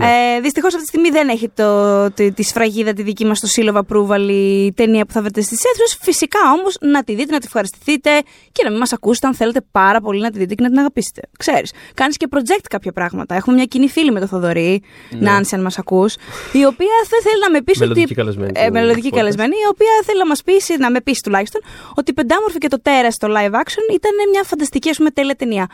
Ε, 0.00 0.40
Δυστυχώς 0.40 0.74
αυτή 0.74 0.86
τη 0.86 0.88
στιγμή 0.88 1.10
δεν 1.10 1.28
έχει 1.28 1.48
το, 1.48 2.10
τη, 2.10 2.32
τη 2.32 2.42
σφραγίδα 2.42 2.92
τη 2.92 3.02
δική 3.02 3.24
μας 3.24 3.38
στο 3.38 3.48
Seal 3.54 3.74
of 3.74 3.80
Approval 3.80 4.28
η 4.30 4.72
ταινία 4.72 5.04
που 5.06 5.12
θα 5.12 5.22
βρείτε 5.22 5.40
στις 5.40 5.64
αίθουσες. 5.64 5.98
Φυσικά 6.00 6.38
όμως 6.58 6.76
να 6.80 7.04
τη 7.04 7.14
δείτε, 7.14 7.32
να 7.32 7.38
τη 7.38 7.46
ευχαριστηθείτε 7.46 8.10
και 8.52 8.62
να 8.64 8.70
μην 8.70 8.78
μας 8.78 8.92
ακούσετε 8.92 9.26
αν 9.26 9.34
θέλετε 9.34 9.60
πάρα 9.70 10.00
πολύ 10.00 10.20
να 10.20 10.30
τη 10.30 10.38
δείτε 10.38 10.54
και 10.54 10.62
να 10.62 10.68
την 10.68 10.78
αγαπήσετε. 10.78 11.20
Ξέρεις, 11.38 11.72
κάνεις 11.94 12.16
και 12.16 12.26
project 12.30 12.64
κάποια 12.70 12.92
πράγματα. 12.92 13.34
Έχουμε 13.34 13.56
μια 13.56 13.64
κοινή 13.64 13.88
φίλη 13.88 14.10
με 14.12 14.20
το 14.20 14.26
Θοδωρή, 14.26 14.82
Ναι. 15.10 15.30
Νάνση, 15.30 15.54
αν 15.54 15.60
μας 15.62 15.78
ακούς, 15.78 16.14
η 16.52 16.64
οποία 16.64 16.94
δεν 17.08 17.20
θέλει 17.22 17.40
να 17.42 17.50
με 17.50 17.62
πεις 17.62 17.76
ότι. 17.80 17.88
Μελλοντική 17.88 18.14
καλεσμένη 18.14 18.52
Ε, 18.54 18.66
του 18.66 18.72
μελλοντική 18.72 19.08
podcast. 19.12 19.16
καλεσμένη, 19.16 19.54
η 19.66 19.68
οποία 19.70 19.92
θέλει 20.04 20.18
να 20.18 20.26
μας 20.26 20.42
πεις, 20.42 20.68
να 20.78 20.90
με 20.90 21.00
πεις 21.00 21.20
τουλάχιστον, 21.20 21.60
ότι 21.94 22.10
η 22.10 22.14
Πεντάμορφη 22.14 22.58
και 22.58 22.68
το 22.68 22.80
Τέρας 22.82 23.14
στο 23.14 23.28
live 23.30 23.54
action 23.62 23.84
ήταν 23.94 24.12
μια 24.32 24.42
φανταστική, 24.44 24.88
ας 24.90 24.96
πούμε, 24.96 25.10
τέλεια 25.10 25.34
ταινία. 25.36 25.66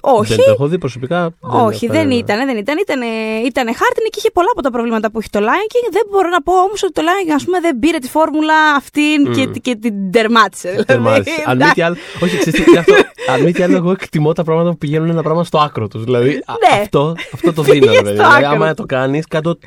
Όχι, 0.00 0.34
Δεν 0.34 0.44
το 0.44 0.50
έχω 0.50 0.66
δει 0.66 0.78
προσωπικά. 0.78 1.30
όχι, 1.40 1.84
έχω- 1.84 1.94
δεν 1.94 2.10
ήταν, 2.10 2.46
δεν 2.46 2.56
ήταν. 2.56 2.78
Ήτανε, 2.78 3.06
ήτανε 3.44 3.72
χάρτινη 3.72 4.08
και 4.08 4.18
είχε 4.18 4.30
πολλά 4.30 4.48
από 4.52 4.62
τα 4.62 4.70
προβλήματα 4.70 5.10
που 5.10 5.18
έχει 5.18 5.28
το 5.30 5.38
Lion 5.38 5.66
King. 5.72 5.88
Δεν 5.90 6.02
μπορώ 6.10 6.28
να 6.28 6.42
πω 6.42 6.52
όμως 6.62 6.82
ότι 6.82 6.92
το 6.92 7.02
Lion 7.04 7.30
King, 7.30 7.34
ας 7.34 7.44
πούμε, 7.44 7.60
δεν 7.60 7.78
πήρε 7.78 7.98
τη 7.98 8.08
φόρμουλα 8.08 8.54
αυτήν 8.76 9.32
και, 9.34 9.46
και 9.60 9.76
την 9.76 10.10
τερμάτισε. 10.12 10.68
Δηλαδή. 10.68 10.84
Τερμάτισε. 10.86 11.42
Αν 11.46 11.56
μη 11.56 11.64
τι 11.74 11.82
άλλο. 11.82 11.96
Όχι, 12.22 12.38
ξέρεις 12.38 12.64
τι, 12.64 12.76
αυτό. 12.76 12.94
Αν 13.32 13.42
μη 13.42 13.52
τι 13.52 13.62
άλλο, 13.62 13.76
εγώ 13.76 13.90
εκτιμώ 13.90 14.32
τα 14.32 14.44
πράγματα 14.44 14.70
που 14.70 14.78
πηγαίνουν 14.78 15.08
ένα 15.10 15.22
πράγμα 15.22 15.44
στο 15.44 15.58
άκρο 15.58 15.88
τους. 15.88 16.04
Δηλαδή, 16.04 16.42
α- 16.46 16.74
Ναι. 16.74 16.80
αυτό, 16.82 17.14
αυτό 17.34 17.52
το 17.52 17.62
δίνω. 17.62 17.86
ρε 17.86 17.90
παιδί. 17.92 18.04
στο 18.04 18.12
Δηλαδή, 18.12 18.44
άκρο. 18.44 18.48
άμα 18.48 18.74
το 18.74 18.84
κάνεις, 18.86 19.26
κάτω 19.26 19.58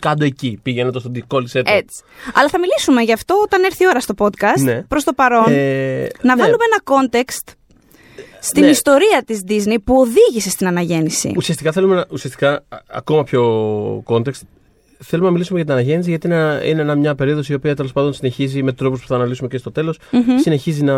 κάτω 0.00 0.24
εκεί. 0.24 0.58
Πήγαινε 0.62 0.90
το 0.90 1.00
στον 1.00 1.24
κόλλησε 1.26 1.62
το. 1.62 1.72
Έτσι. 1.72 2.02
Αλλά 2.34 2.48
θα 2.48 2.58
μιλήσουμε 2.58 3.02
γι' 3.02 3.12
αυτό 3.12 3.34
όταν 3.42 3.64
έρθει 3.64 3.84
η 3.84 3.86
ώρα 3.88 4.00
στο 4.00 4.14
podcast. 4.18 4.60
Ναι. 4.62 4.82
Προς 4.88 5.04
το 5.04 5.12
παρόν. 5.12 5.44
Ε, 5.48 6.08
να 6.22 6.34
ναι. 6.34 6.42
βάλουμε 6.42 6.64
ένα 6.70 6.80
context 6.84 7.52
στην 8.42 8.62
Ναι. 8.62 8.68
ιστορία 8.70 9.22
της 9.26 9.42
Disney 9.48 9.76
που 9.84 9.94
οδήγησε 9.94 10.50
στην 10.50 10.66
αναγέννηση. 10.66 11.32
Ουσιαστικά 11.36 11.72
θέλουμε 11.72 11.94
να, 11.94 12.04
ουσιαστικά, 12.10 12.52
α- 12.52 12.60
ακόμα 12.86 13.24
πιο 13.24 13.42
context, 14.06 14.40
θέλουμε 14.98 15.26
να 15.26 15.32
μιλήσουμε 15.32 15.58
για 15.58 15.66
την 15.66 15.74
αναγέννηση 15.76 16.10
γιατί 16.10 16.26
είναι, 16.26 16.36
ένα- 16.36 16.64
είναι 16.64 16.80
ένα- 16.80 16.94
μια 16.94 17.14
περίοδος 17.14 17.48
η 17.48 17.54
οποία 17.54 17.76
τέλος 17.76 17.92
πάντων 17.92 18.12
συνεχίζει 18.12 18.62
με 18.62 18.72
τρόπους 18.72 19.00
που 19.00 19.06
θα 19.06 19.14
αναλύσουμε 19.14 19.48
και 19.48 19.58
στο 19.58 19.70
τέλος. 19.72 19.98
Μμμ. 20.10 20.36
Συνεχίζει 20.38 20.82
να 20.82 20.94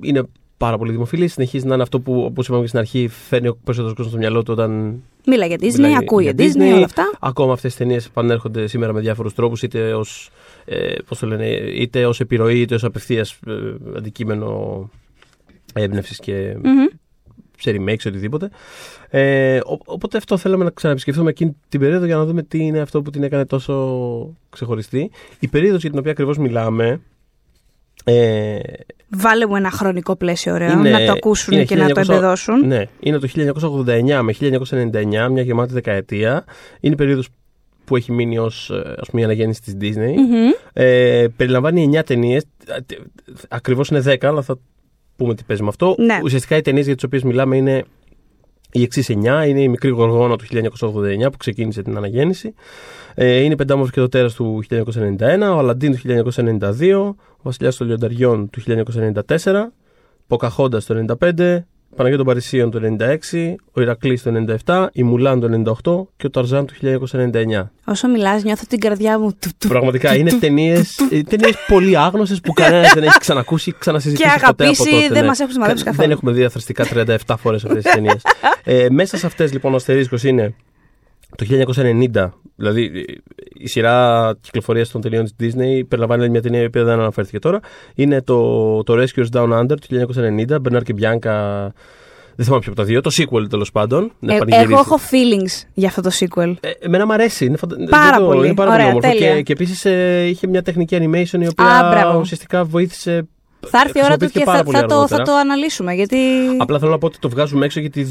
είναι 0.00 0.22
πάρα 0.56 0.78
πολύ 0.78 0.92
δημοφιλή, 0.92 1.28
συνεχίζει 1.28 1.66
να 1.66 1.74
είναι 1.74 1.82
αυτό 1.82 2.00
που 2.00 2.22
όπως 2.24 2.46
είπαμε 2.46 2.60
και 2.62 2.66
στην 2.68 2.78
αρχή 2.78 3.08
φέρνει 3.28 3.48
ο 3.48 3.56
περισσότερος 3.64 3.96
κόσμος 3.96 4.10
στο 4.12 4.18
μυαλό 4.20 4.42
του 4.42 4.52
όταν 4.52 5.02
Μίλα 5.26 5.46
για 5.46 5.56
Disney, 5.60 5.72
μιλάει 5.74 5.94
ακούει 5.96 6.22
για 6.22 6.32
για 6.36 6.46
Disney, 6.52 6.70
Disney. 6.70 6.74
όλα 6.74 6.84
αυτά. 6.84 7.10
Ακόμα 7.20 7.52
αυτές 7.52 7.70
τις 7.74 7.78
ταινίες 7.86 8.06
επανέρχονται 8.06 8.66
σήμερα 8.66 8.92
με 8.92 9.00
διάφορους 9.00 9.34
τρόπους 9.34 9.62
είτε 9.62 9.94
ως, 9.94 10.30
ε, 10.64 10.94
πώς 11.08 11.18
το 11.18 11.26
λένε, 11.26 11.46
είτε 11.74 12.06
ως 12.06 12.20
επιρροή 12.20 12.60
είτε 12.60 12.74
ως 12.74 12.84
απευθείας 12.84 13.38
ε, 13.46 13.52
αντικείμενο 13.96 14.90
έμπνευσης 15.74 16.18
και 16.18 16.54
Μμμ. 16.62 16.86
σε 17.58 17.70
remakes, 17.78 18.06
οτιδήποτε. 18.06 18.50
Ε, 19.08 19.56
ο- 19.58 19.78
οπότε 19.84 20.16
αυτό 20.16 20.36
θέλαμε 20.36 20.64
να 20.64 20.70
ξαναεπισκεφθούμε 20.70 21.30
εκείνη 21.30 21.56
την 21.68 21.80
περίοδο 21.80 22.04
για 22.06 22.16
να 22.16 22.24
δούμε 22.24 22.42
τι 22.42 22.58
είναι 22.58 22.78
αυτό 22.80 23.02
που 23.02 23.10
την 23.10 23.22
έκανε 23.22 23.44
τόσο 23.44 24.34
ξεχωριστή. 24.50 25.10
Η 25.40 25.48
περίοδος 25.48 25.80
για 25.80 25.90
την 25.90 25.98
οποία 25.98 26.10
ακριβώς 26.10 26.38
μιλάμε 26.38 27.00
ε, 28.04 28.58
Βάλε 29.08 29.46
μου 29.46 29.56
ένα 29.56 29.70
χρονικό 29.70 30.16
πλαίσιο 30.16 30.52
ωραίο, 30.54 30.70
Είναι- 30.70 30.90
να 30.90 31.04
το 31.04 31.12
ακούσουν 31.12 31.54
είναι 31.54 31.64
και 31.64 31.76
να 31.76 31.88
το 31.88 32.00
1900 32.00 32.08
εμπεδώσουν. 32.12 32.66
ναι, 32.66 32.84
είναι 33.00 33.18
το 33.18 33.26
1989 33.28 34.22
με 34.22 34.32
1999, 34.32 35.28
μια 35.30 35.42
γεμάτη 35.42 35.72
δεκαετία. 35.72 36.44
Είναι 36.80 36.92
η 36.94 36.96
περίοδος 36.96 37.28
που 37.84 37.96
έχει 37.96 38.12
μείνει 38.12 38.38
ως 38.38 38.70
ε, 38.70 38.94
ας 39.00 39.08
πούμε, 39.08 39.20
η 39.20 39.24
αναγέννηση 39.24 39.60
της 39.62 39.74
Disney. 39.80 40.14
Μμμ. 40.16 40.50
Ε, 40.72 41.26
περιλαμβάνει 41.36 41.82
9 41.92 42.02
ταινίες. 42.04 42.44
Ακριβώς 43.48 43.88
είναι 43.88 44.00
10, 44.00 44.16
αλλά 44.26 44.42
θα 44.42 44.58
πούμε 45.20 45.34
τι 45.34 45.42
παίζει 45.44 45.62
με 45.62 45.68
αυτό. 45.68 45.94
Ναι. 45.98 46.20
Ουσιαστικά 46.22 46.56
οι 46.56 46.60
ταινίες 46.60 46.86
για 46.86 46.94
τις 46.94 47.04
οποίες 47.04 47.22
μιλάμε 47.22 47.56
είναι 47.56 47.84
οι 48.72 48.82
εξής 48.82 49.08
9. 49.08 49.12
Είναι 49.46 49.60
η 49.60 49.68
μικρή 49.68 49.90
Γοργόνα 49.90 50.36
του 50.36 50.44
1989 50.52 51.30
που 51.30 51.36
ξεκίνησε 51.36 51.82
την 51.82 51.96
αναγέννηση. 51.96 52.54
Ε, 53.14 53.40
είναι 53.40 53.52
η 53.52 53.56
Πεντάμορφη 53.56 53.92
και 53.92 54.00
το 54.00 54.08
Τέρας 54.08 54.34
του 54.34 54.62
1991. 54.70 55.54
Ο 55.54 55.58
Αλαντίν 55.58 55.96
του 55.96 56.00
1992. 56.04 57.14
Ο 57.36 57.42
Βασιλιάς 57.42 57.76
των 57.76 57.86
Λιονταριών 57.86 58.50
του 58.50 58.60
1994. 58.66 59.72
Ποκαχόντα 60.26 60.82
το 60.86 61.16
1995. 61.20 61.58
Παναγία 61.96 62.18
των 62.18 62.26
Παρισίων 62.26 62.70
το 62.70 62.80
1996. 62.98 63.54
Ο 63.72 63.80
Ηρακλής 63.80 64.22
το 64.22 64.30
1997. 64.64 64.86
Η 64.92 65.02
Μουλάν 65.02 65.40
το 65.40 65.48
1998 65.84 66.06
και 66.16 66.26
ο 66.26 66.30
Ταρζάν 66.30 66.66
του 66.66 66.74
1999. 66.80 67.70
Όσο 67.84 68.08
μιλάς 68.08 68.42
νιώθω 68.42 68.64
την 68.68 68.78
καρδιά 68.80 69.18
μου. 69.18 69.30
του, 69.38 69.50
του, 69.58 69.68
Πραγματικά 69.68 70.10
του, 70.12 70.18
είναι 70.18 70.30
του. 70.30 70.38
ταινίες 70.38 70.96
πολύ 71.68 71.96
άγνωσε 71.98 72.36
που 72.42 72.52
κανένας 72.52 72.92
δεν 72.94 73.02
έχει 73.02 73.18
ξανακούσει 73.18 73.70
ή 73.70 73.74
ξανασυζητήσει 73.78 74.28
Και 74.28 74.34
ποτέ 74.34 74.46
από 74.50 74.62
αγαπήσει, 74.62 74.90
τότε. 74.90 75.08
ναι. 75.08 75.14
δεν 75.14 75.24
μας 75.24 75.40
έχουν 75.40 75.52
σημαδέψει 75.52 75.84
Κα- 75.84 75.90
καθόλου. 75.90 76.08
Δεν 76.08 76.16
έχουμε 76.18 76.32
δει 76.32 76.44
αθρηστικά 76.44 76.84
37 77.26 77.34
φορές 77.38 77.64
αυτές 77.64 77.82
τις 77.82 77.92
ταινίες. 77.92 78.22
ε, 78.64 78.86
μέσα 78.90 79.16
σε 79.16 79.26
αυτές 79.26 79.52
λοιπόν 79.52 79.72
ο 79.72 79.76
αστερίσκος 79.76 80.24
είναι 80.24 80.54
το 81.36 81.46
1990. 82.14 82.28
Δηλαδή 82.56 83.04
η 83.52 83.68
σειρά 83.68 84.34
κυκλοφορίας 84.40 84.90
των 84.90 85.00
ταινιών 85.00 85.24
της 85.24 85.54
Disney 85.54 85.82
περιλαμβάνει 85.88 86.28
μια 86.28 86.42
ταινία 86.42 86.60
η 86.62 86.64
οποία 86.64 86.84
δεν 86.84 87.00
αναφέρθηκε 87.00 87.38
τώρα. 87.38 87.60
Είναι 87.94 88.22
το, 88.22 88.82
το 88.82 88.94
Rescuers 89.02 89.36
Down 89.36 89.58
Under 89.60 89.74
του 89.80 90.12
1990. 90.54 90.60
Μπερνάρ 90.60 90.82
και 90.82 90.92
Μπιάνκα. 90.92 91.32
Δεν 92.36 92.44
θυμάμαι 92.44 92.60
ποιο 92.64 92.72
από 92.72 92.80
τα 92.80 92.86
δύο. 92.86 93.00
Το 93.00 93.10
sequel 93.16 93.48
τέλος 93.50 93.70
πάντων. 93.72 94.12
να 94.18 94.34
Ε, 94.34 94.38
πανηγυρίσει. 94.38 94.70
εγώ 94.72 94.80
έχω 94.80 94.96
feelings 95.10 95.68
για 95.74 95.88
αυτό 95.88 96.00
το 96.00 96.10
sequel. 96.20 96.54
Ε, 96.60 96.70
εμένα 96.80 97.06
μου 97.06 97.12
αρέσει. 97.12 97.44
Είναι, 97.44 97.56
φαντα... 97.56 97.76
Πάρα 97.90 98.10
δεν 98.10 98.18
το- 98.20 98.24
πολύ. 98.26 98.46
Είναι 98.46 98.54
πάρα 98.54 98.72
Ωραία, 98.72 98.84
πολύ 98.92 98.96
όμορφο. 99.04 99.18
τέλεια. 99.18 99.34
Και, 99.36 99.42
και 99.42 99.52
επίσης 99.52 99.84
είχε 100.30 100.46
μια 100.46 100.62
τεχνική 100.62 100.96
animation 101.00 101.40
η 101.42 101.46
οποία 101.48 101.64
Α, 101.66 101.90
μπράβο. 101.90 102.18
ουσιαστικά 102.18 102.64
βοήθησε. 102.64 103.28
Θα 103.66 103.80
έρθει 103.84 103.98
η 103.98 104.02
ώρα 104.04 104.16
του 104.16 104.28
χρησιμοποιήθηκε 104.28 104.38
και 104.38 104.44
πάρα 104.44 104.58
θα, 104.58 104.64
πολύ 104.64 104.76
θα, 104.76 104.82
το, 104.82 104.94
θα 104.94 105.00
αργότερα. 105.00 105.22
το 105.24 105.32
αναλύσουμε. 105.32 105.94
Γιατί. 105.94 106.16
Απλά 106.58 106.78
θέλω 106.78 106.90
να 106.90 106.98
πω 106.98 107.06
ότι 107.06 107.18
το 107.18 107.28
βγάζουμε 107.28 107.64
έξω 107.64 107.80
γιατί 107.80 108.00
ε, 108.00 108.06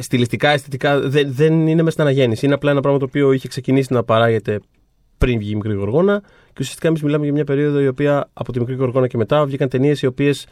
στιλιστικά, 0.00 0.48
αισθητικά 0.50 1.00
δεν, 1.00 1.32
δεν 1.32 1.66
είναι 1.66 1.82
μέσα 1.82 1.90
στην 1.90 2.02
αναγέννηση. 2.02 2.44
Είναι 2.44 2.54
απλά 2.54 2.70
ένα 2.70 2.80
πράγμα 2.80 2.98
το 2.98 3.04
οποίο 3.04 3.32
είχε 3.32 3.48
ξεκινήσει 3.48 3.92
να 3.92 4.02
παράγεται 4.04 4.60
πριν 5.18 5.38
βγει 5.38 5.50
η 5.50 5.54
μικρή 5.54 5.72
γοργόνα. 5.72 6.20
Και 6.46 6.58
ουσιαστικά 6.60 6.88
εμείς 6.88 7.02
μιλάμε 7.02 7.24
για 7.24 7.32
μια 7.32 7.44
περίοδο 7.44 7.80
η 7.80 7.86
οποία 7.86 8.30
από 8.32 8.52
τη 8.52 8.58
μικρή 8.58 8.74
γοργόνα 8.74 9.06
και 9.06 9.16
μετά 9.16 9.44
βγήκαν 9.44 9.68
ταινίες 9.68 10.02
οι 10.02 10.06
οποίες 10.06 10.46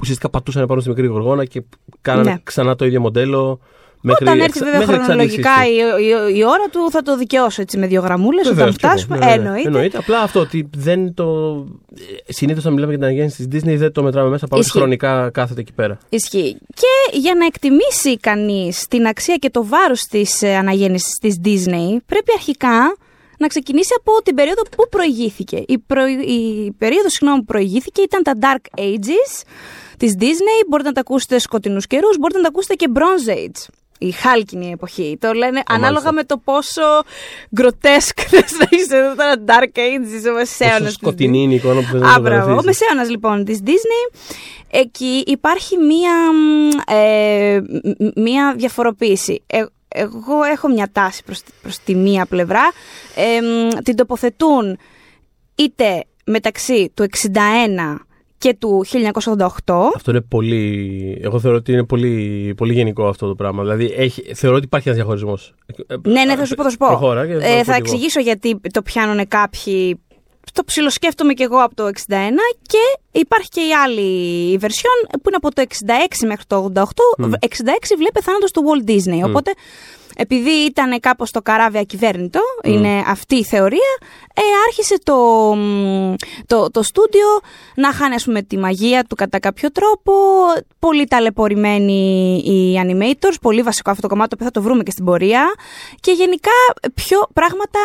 ουσιαστικά 0.00 0.30
πατούσαν 0.30 0.66
πάνω 0.66 0.80
στη 0.80 0.88
μικρή 0.88 1.06
γοργόνα 1.06 1.44
και 1.44 1.62
κάνανε 2.00 2.30
Ναι. 2.30 2.38
ξανά 2.42 2.74
το 2.76 2.84
ίδιο 2.84 3.00
μοντέλο. 3.00 3.60
Μέχρι 4.00 4.24
Όταν 4.24 4.40
εξ- 4.40 4.46
έρθει 4.48 4.58
βέβαια 4.70 4.78
μέχρι 4.86 4.94
εξάντλησης 4.94 5.44
χρονολογικά 5.44 5.94
του. 5.94 6.02
η, 6.02 6.34
η, 6.34 6.38
η 6.38 6.44
ώρα 6.44 6.68
του, 6.72 6.90
θα 6.90 7.02
το 7.02 7.16
δικαιώσω 7.16 7.62
έτσι 7.62 7.78
με 7.78 7.86
δύο 7.86 8.00
γραμμούλες 8.00 8.44
όταν 8.44 8.56
Βεβαίως, 8.56 8.76
και 8.76 8.86
εγώ. 8.86 8.96
φτάσουμε. 8.96 9.18
Ναι, 9.18 9.24
ναι, 9.24 9.30
ναι. 9.36 9.40
Εννοείται. 9.42 9.66
Εννοείται. 9.68 9.98
Απλά 9.98 10.20
αυτό 10.20 10.40
ότι 10.40 10.68
δεν 10.76 11.14
το. 11.14 11.24
Συνήθως 12.28 12.60
όταν 12.62 12.72
μιλάμε 12.74 12.92
για 12.92 13.00
την 13.00 13.08
αναγέννηση 13.08 13.48
της 13.48 13.62
Disney 13.62 13.76
δεν 13.78 13.92
το 13.92 14.02
μετράμε 14.02 14.28
μέσα 14.28 14.46
παρότι 14.46 14.66
Ισχύει. 14.66 14.78
χρονικά 14.78 15.30
κάθεται 15.30 15.60
εκεί 15.60 15.72
πέρα. 15.72 15.98
Ισχύει. 16.08 16.56
Και 16.74 17.18
για 17.18 17.34
να 17.34 17.44
εκτιμήσει 17.46 18.16
κανείς 18.16 18.86
την 18.88 19.06
αξία 19.06 19.36
και 19.36 19.50
το 19.50 19.66
βάρος 19.66 20.00
της 20.02 20.42
αναγέννησης 20.42 21.18
της 21.18 21.36
Disney, 21.44 21.96
πρέπει 22.06 22.32
αρχικά 22.34 22.96
να 23.38 23.46
ξεκινήσει 23.46 23.92
από 23.98 24.22
την 24.22 24.34
περίοδο 24.34 24.62
που 24.62 24.88
προηγήθηκε. 24.90 25.62
Η, 25.66 25.78
προ... 25.78 26.06
η 26.06 26.70
περίοδος 26.78 27.12
συγγνώμη, 27.12 27.38
που 27.38 27.44
προηγήθηκε 27.52 28.02
ήταν 28.02 28.22
τα 28.22 28.32
Dark 28.40 28.80
Ages 28.80 29.42
της 29.96 30.14
Disney. 30.18 30.58
Μπορείτε 30.68 30.88
να 30.88 30.94
τα 30.94 31.00
ακούσετε 31.00 31.38
σκοτεινούς 31.38 31.86
καιρούς, 31.86 32.18
μπορείτε 32.18 32.38
να 32.38 32.44
τα 32.44 32.50
ακούσετε 32.52 32.74
και 32.74 32.86
Bronze 32.94 33.30
Age. 33.30 33.66
Η 33.98 34.10
χάλκινη 34.10 34.70
εποχή. 34.70 35.16
Το 35.20 35.32
λένε 35.32 35.62
ανάλογα 35.66 35.90
μάλιστα. 35.90 36.12
με 36.12 36.24
το 36.24 36.38
πόσο 36.44 36.82
γκροτέσκ 37.54 38.18
θες 38.28 38.52
να 38.58 38.66
είσαι 38.70 38.96
εδώ 38.96 39.14
τώρα 39.14 39.34
Dark 39.46 39.78
Ages, 39.78 40.30
ο 40.30 40.34
μεσαίωνας 40.34 40.72
Πόσο 40.78 40.84
της 40.84 40.92
σκοτεινή 40.94 41.42
είναι 41.42 41.52
η 41.52 41.56
εικόνα 41.56 41.80
που 41.80 41.86
θες 41.92 42.00
να 42.00 42.14
Α, 42.14 42.20
μπράβο. 42.20 42.36
Ο 42.36 42.48
ζωγραφίσεις. 42.48 42.64
μεσαίωνας 42.80 43.10
λοιπόν 43.10 43.44
της 43.44 43.60
Disney. 43.66 44.16
Εκεί 44.70 45.22
υπάρχει 45.26 45.76
μία, 45.76 46.12
μ, 46.32 46.92
ε, 46.92 47.60
μ, 47.60 48.20
μία 48.20 48.54
διαφοροποίηση. 48.56 49.42
Ε, 49.46 49.64
εγώ 49.88 50.42
έχω 50.42 50.68
μια 50.68 50.88
τάση 50.92 51.24
προς, 51.24 51.42
τη- 51.42 51.52
προς 51.62 51.78
τη 51.78 51.94
μία 51.94 52.26
πλευρά. 52.26 52.70
Ε, 53.14 53.40
μ, 53.40 53.68
την 53.82 53.96
τοποθετούν 53.96 54.78
είτε 55.54 56.04
μεταξύ 56.24 56.90
του 56.94 57.02
61 57.02 58.06
και 58.38 58.54
του 58.58 58.84
1988. 58.86 59.46
Αυτό 59.94 60.10
είναι 60.10 60.20
πολύ. 60.20 61.18
Εγώ 61.22 61.40
θεωρώ 61.40 61.56
ότι 61.56 61.72
είναι 61.72 61.84
πολύ, 61.84 62.54
πολύ 62.56 62.72
γενικό 62.72 63.06
αυτό 63.06 63.28
το 63.28 63.34
πράγμα. 63.34 63.62
Δηλαδή 63.62 63.94
έχει, 63.96 64.34
θεωρώ 64.34 64.56
ότι 64.56 64.64
υπάρχει 64.64 64.88
ένας 64.88 64.98
διαχωρισμός. 65.00 65.54
Ναι, 66.02 66.24
ναι, 66.24 66.36
θα 66.36 66.44
σου 66.44 66.54
πω, 66.54 66.62
θα 66.62 66.70
σου 66.70 66.76
πω. 66.76 66.86
Προχώρα 66.86 67.26
και 67.26 67.32
Ε, 67.32 67.36
πω 67.36 67.40
κι 67.40 67.48
θα 67.48 67.56
εγώ. 67.58 67.72
εξηγήσω 67.76 68.20
γιατί 68.20 68.60
το 68.72 68.82
πιάνουν 68.82 69.28
κάποιοι. 69.28 70.00
Το 70.52 70.64
ψιλοσκέφτομαι 70.64 71.32
και 71.32 71.42
εγώ 71.42 71.56
από 71.62 71.74
το 71.74 71.86
61 71.86 71.90
και 72.62 72.78
υπάρχει 73.20 73.48
και 73.48 73.60
η 73.60 73.72
άλλη 73.84 74.58
version 74.62 75.08
που 75.10 75.28
είναι 75.28 75.36
από 75.36 75.52
το 75.54 75.62
66 75.68 76.26
μέχρι 76.26 76.44
το 76.46 76.72
88. 76.74 76.82
66 76.82 76.84
βλέπει 77.96 78.20
θάνατος 78.22 78.50
του 78.50 78.62
Walt 78.66 78.90
Disney. 78.90 79.28
Οπότε 79.28 79.52
επειδή 80.20 80.50
ήταν 80.50 81.00
κάπως 81.00 81.30
το 81.30 81.42
καράβι 81.42 81.78
ακυβέρνητο, 81.78 82.40
είναι 82.64 83.02
αυτή 83.06 83.34
η 83.34 83.44
θεωρία, 83.44 83.98
ε, 84.34 84.42
άρχισε 84.66 84.98
το, 85.02 85.16
μ, 85.54 86.14
το, 86.46 86.70
το 86.70 86.82
στούντιο 86.82 87.26
να 87.74 87.92
χάνει 87.92 88.14
ας 88.14 88.24
πούμε, 88.24 88.42
τη 88.42 88.58
μαγεία 88.58 89.04
του 89.04 89.14
κατά 89.14 89.38
κάποιο 89.38 89.72
τρόπο. 89.72 90.12
Πολύ 90.78 91.06
ταλαιπωρημένοι 91.06 92.36
οι 92.36 92.80
animators, 92.84 93.34
πολύ 93.40 93.62
βασικό 93.62 93.90
αυτό 93.90 94.02
το 94.02 94.08
κομμάτι 94.08 94.36
που 94.36 94.44
θα 94.44 94.50
το 94.50 94.62
βρούμε 94.62 94.82
και 94.82 94.90
στην 94.90 95.04
πορεία. 95.04 95.46
Και 96.00 96.12
γενικά 96.12 96.50
πιο 96.94 97.18
πράγματα, 97.32 97.78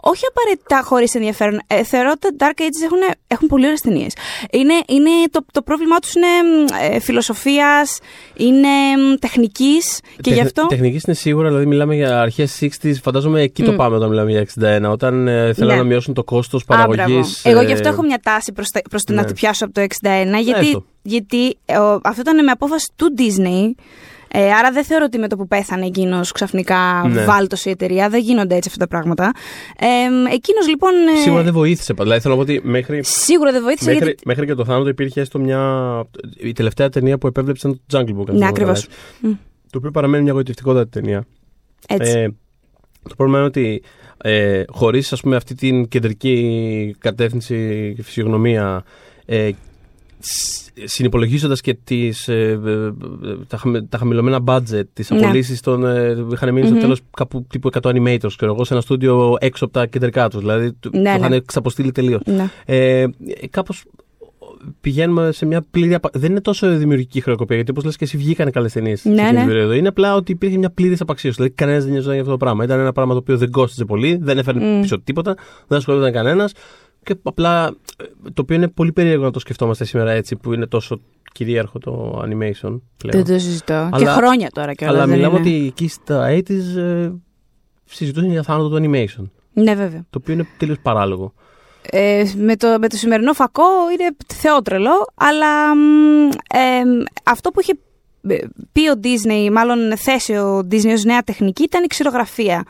όχι 0.00 0.24
απαραίτητα 0.26 0.82
χωρίς 0.84 1.14
ενδιαφέρον. 1.14 1.60
Ε, 1.66 1.84
θεωρώ 1.84 2.10
ότι 2.10 2.36
τα 2.36 2.50
Dark 2.50 2.60
Ages 2.60 2.82
έχουν, 2.84 2.98
έχουν 3.26 3.48
πολύ 3.48 3.64
ωραίες 3.64 3.80
ταινίες. 3.80 4.12
Είναι, 4.50 4.74
είναι, 4.88 5.10
το, 5.30 5.44
το 5.52 5.62
πρόβλημά 5.62 5.98
τους 5.98 6.14
είναι 6.14 6.26
μ, 6.26 6.64
ε, 6.92 7.00
φιλοσοφίας, 7.00 7.98
είναι 8.36 8.68
μ, 8.96 9.14
τεχνικής 9.20 10.00
και 10.20 10.30
γι' 10.30 10.40
αυτό... 10.40 10.66
Τεχνικής 10.66 11.02
είναι 11.02 11.16
σίγουρα, 11.16 11.48
δηλαδή 11.48 11.66
μιλάμε 11.68 11.94
για 11.94 12.20
αρχές 12.20 12.58
60s. 12.60 12.92
Φαντάζομαι 13.02 13.40
εκεί 13.42 13.62
το 13.62 13.72
πάμε 13.72 13.96
όταν 13.96 14.08
μιλάμε 14.08 14.30
για 14.30 14.46
61. 14.86 14.90
Όταν 14.90 15.28
ε, 15.28 15.52
θέλουν 15.52 15.70
Ναι. 15.72 15.76
να 15.78 15.84
μειώσουν 15.84 16.14
το 16.14 16.24
κόστος 16.24 16.62
Α, 16.62 16.64
παραγωγή. 16.64 16.96
μπράβο. 17.04 17.20
Εγώ 17.42 17.62
γι' 17.62 17.72
αυτό 17.72 17.88
έχω 17.88 18.02
μια 18.02 18.18
τάση 18.22 18.52
προς, 18.52 18.68
τα- 18.70 18.80
προς 18.90 19.04
το 19.04 19.12
να 19.12 19.20
ναι. 19.20 19.26
το 19.26 19.32
πιάσω 19.32 19.64
από 19.64 19.74
το 19.74 19.80
61, 19.80 19.86
γιατί, 20.42 20.66
Έστω. 20.66 20.84
γιατί 21.02 21.56
ε, 21.64 21.76
ο- 21.78 22.00
αυτό 22.04 22.20
ήταν 22.20 22.44
με 22.44 22.50
απόφαση 22.50 22.90
του 22.96 23.14
Disney. 23.18 23.82
Ε, 24.32 24.52
άρα 24.52 24.70
δεν 24.72 24.84
θεωρώ 24.84 25.04
ότι 25.04 25.18
με 25.18 25.28
το 25.28 25.36
που 25.36 25.46
πέθανε 25.48 25.86
εκείνος 25.86 26.32
ξαφνικά 26.32 27.04
Ναι. 27.12 27.24
βάλτωσε 27.24 27.68
η 27.68 27.72
εταιρεία. 27.72 28.08
Δεν 28.08 28.20
γίνονται 28.20 28.54
έτσι 28.54 28.68
αυτά 28.72 28.84
τα 28.84 28.88
πράγματα. 28.88 29.32
Ε, 29.78 29.86
εκείνος 30.34 30.68
λοιπόν. 30.68 30.90
ε, 31.16 31.20
Σίγουρα 31.22 31.42
δεν 31.42 31.52
βοήθησε. 31.52 31.94
Δηλαδή 31.98 32.20
θέλω 32.20 32.34
να 32.36 32.44
πω 32.44 32.50
ότι 32.52 32.60
μέχρι, 32.64 33.00
σίγουρα 33.04 33.52
δεν 33.52 33.62
βοήθησε. 33.62 33.90
μέχρι, 33.90 34.04
γιατί... 34.04 34.22
μέχρι 34.26 34.46
και 34.46 34.54
το 34.54 34.64
θάνατο 34.64 34.88
υπήρχε 34.88 35.20
έστω 35.20 35.38
μια. 35.38 35.60
Η 36.36 36.52
τελευταία 36.52 36.88
ταινία 36.88 37.18
που 37.18 37.26
επέβλεψε 37.26 37.68
ήταν 37.68 37.80
το 37.86 37.98
Jungle 37.98 38.02
Book. 38.02 38.06
αν 38.08 38.16
Ναι, 38.18 38.24
θυμάμαι 38.32 38.46
ακριβώς. 38.46 38.86
καλά. 39.20 39.38
Το 39.70 39.78
οποίο 39.78 39.90
παραμένει 39.90 40.22
μια 40.22 40.32
γοητευτικότατη 40.32 40.90
ταινία. 40.90 41.24
Έτσι. 41.88 42.18
Ε, 42.18 42.28
το 43.08 43.14
πρόβλημα 43.16 43.38
είναι 43.38 43.48
ότι 43.48 43.82
ε, 44.22 44.62
χωρίς 44.68 45.12
ας 45.12 45.20
πούμε 45.20 45.36
αυτή 45.36 45.54
την 45.54 45.88
κεντρική 45.88 46.96
κατεύθυνση 46.98 47.92
και 47.96 48.02
φυσιογνωμία 48.02 48.84
ε, 49.26 49.50
συνυπολογίζοντας 50.84 51.60
και 51.60 51.74
τις, 51.84 52.28
ε, 52.28 52.60
ε, 52.66 52.92
τα, 53.46 53.56
χαμη- 53.56 53.88
τα 53.88 53.98
χαμηλωμένα 53.98 54.40
budget, 54.44 54.82
τι 54.92 55.14
Ναι. 55.14 55.18
απολύσεις 55.20 55.60
των. 55.60 55.84
Ε, 55.86 56.26
είχαν 56.32 56.52
μείνει 56.52 56.66
Μμμ. 56.66 56.72
στο 56.72 56.80
τέλος 56.80 57.00
κάπου 57.16 57.46
τύπου 57.50 57.68
100 57.72 57.80
animators, 57.90 58.32
ξέρω 58.36 58.52
εγώ, 58.52 58.64
σε 58.64 58.72
ένα 58.72 58.82
στούντιο 58.82 59.36
έξω 59.40 59.64
από 59.64 59.72
τα 59.74 59.86
κεντρικά 59.86 60.28
τους. 60.28 60.40
Δηλαδή 60.40 60.72
του 60.72 60.90
Ναι, 60.92 61.12
το 61.14 61.18
ναι. 61.18 61.26
είχαν 61.26 61.44
ξαποστείλει 61.46 61.92
τελείως. 61.92 62.20
Ναι. 62.26 62.48
Ε, 62.64 63.04
Κάπως 63.50 63.84
πηγαίνουμε 64.80 65.32
σε 65.32 65.46
μια 65.46 65.62
πλήρη. 65.70 65.94
απα- 65.94 66.10
Δεν 66.14 66.30
είναι 66.30 66.40
τόσο 66.40 66.76
δημιουργική 66.76 67.20
χρεοκοπία, 67.20 67.56
γιατί 67.56 67.70
όπως 67.70 67.84
λες 67.84 67.96
και 67.96 68.04
εσύ 68.04 68.16
βγήκαν 68.16 68.50
καλές 68.50 68.72
ταινίες 68.72 69.04
Ναι, 69.04 69.14
σε 69.14 69.20
εκείνη 69.20 69.32
ναι. 69.32 69.38
την 69.38 69.48
περίοδο. 69.48 69.72
Είναι 69.72 69.88
απλά 69.88 70.14
ότι 70.14 70.32
υπήρχε 70.32 70.58
μια 70.58 70.70
πλήρης 70.70 71.00
απαξίωση. 71.00 71.36
Δηλαδή 71.36 71.54
κανένας 71.54 71.82
δεν 71.82 71.90
νοιαζόταν 71.92 72.12
για 72.14 72.22
αυτό 72.22 72.36
το 72.36 72.44
πράγμα. 72.44 72.64
Ήταν 72.64 72.80
ένα 72.80 72.92
πράγμα 72.92 73.12
το 73.12 73.18
οποίο 73.18 73.36
δεν 73.36 73.50
κόστιζε 73.50 73.84
πολύ, 73.84 74.18
δεν 74.22 74.38
έφερε 74.38 74.58
Μμ. 74.60 74.80
πίσω 74.80 75.00
τίποτα, 75.00 75.34
δεν 75.66 75.78
ασχολούνταν 75.78 76.12
κανένας. 76.12 76.52
Και 77.02 77.14
απλά 77.22 77.66
ε, 77.66 78.04
το 78.34 78.42
οποίο 78.42 78.56
είναι 78.56 78.68
πολύ 78.68 78.92
περίεργο 78.92 79.24
να 79.24 79.30
το 79.30 79.38
σκεφτόμαστε 79.38 79.84
σήμερα 79.84 80.10
έτσι, 80.10 80.36
που 80.36 80.52
είναι 80.52 80.66
τόσο 80.66 81.00
κυρίαρχο 81.32 81.78
το 81.78 82.22
animation 82.24 82.80
πλέον. 82.96 83.24
Δεν 83.24 83.24
το 83.24 83.38
συζητώ. 83.38 83.88
και 83.92 83.96
Αλλά- 84.04 84.12
χρόνια 84.12 84.48
τώρα 84.52 84.74
κιόλας. 84.74 84.96
Αλλά 84.96 85.06
μιλάμε 85.06 85.38
ότι 85.38 85.66
εκεί 85.66 85.88
στα 85.88 86.26
80s 86.30 86.76
ε, 86.76 87.10
συζητούσαν 87.84 88.30
για 88.30 88.42
θάνατο 88.42 88.68
του 88.68 88.76
animation. 88.76 89.24
Ναι, 89.52 89.74
βέβαια. 89.74 90.00
Το 90.10 90.18
οποίο 90.20 90.34
είναι 90.34 90.46
τελείως 90.58 90.78
παράλογο. 90.82 91.32
Ε, 91.90 92.24
με, 92.36 92.56
το, 92.56 92.76
με 92.80 92.88
το 92.88 92.96
σημερινό 92.96 93.32
φακό 93.32 93.90
είναι 93.92 94.16
θεότρελο, 94.34 95.06
αλλά 95.14 95.74
μ, 95.74 96.28
ε, 96.28 96.82
αυτό 97.22 97.50
που 97.50 97.60
είχε 97.60 97.72
ε, 97.72 97.87
πει 98.72 98.88
ο 98.88 99.00
Disney, 99.02 99.50
μάλλον 99.52 99.96
θέσει 99.96 100.32
ο 100.32 100.66
Disney 100.70 100.92
ως 100.92 101.04
νέα 101.04 101.22
τεχνική, 101.22 101.62
ήταν 101.62 101.84
η 101.84 101.86
ξηρογραφία. 101.86 102.64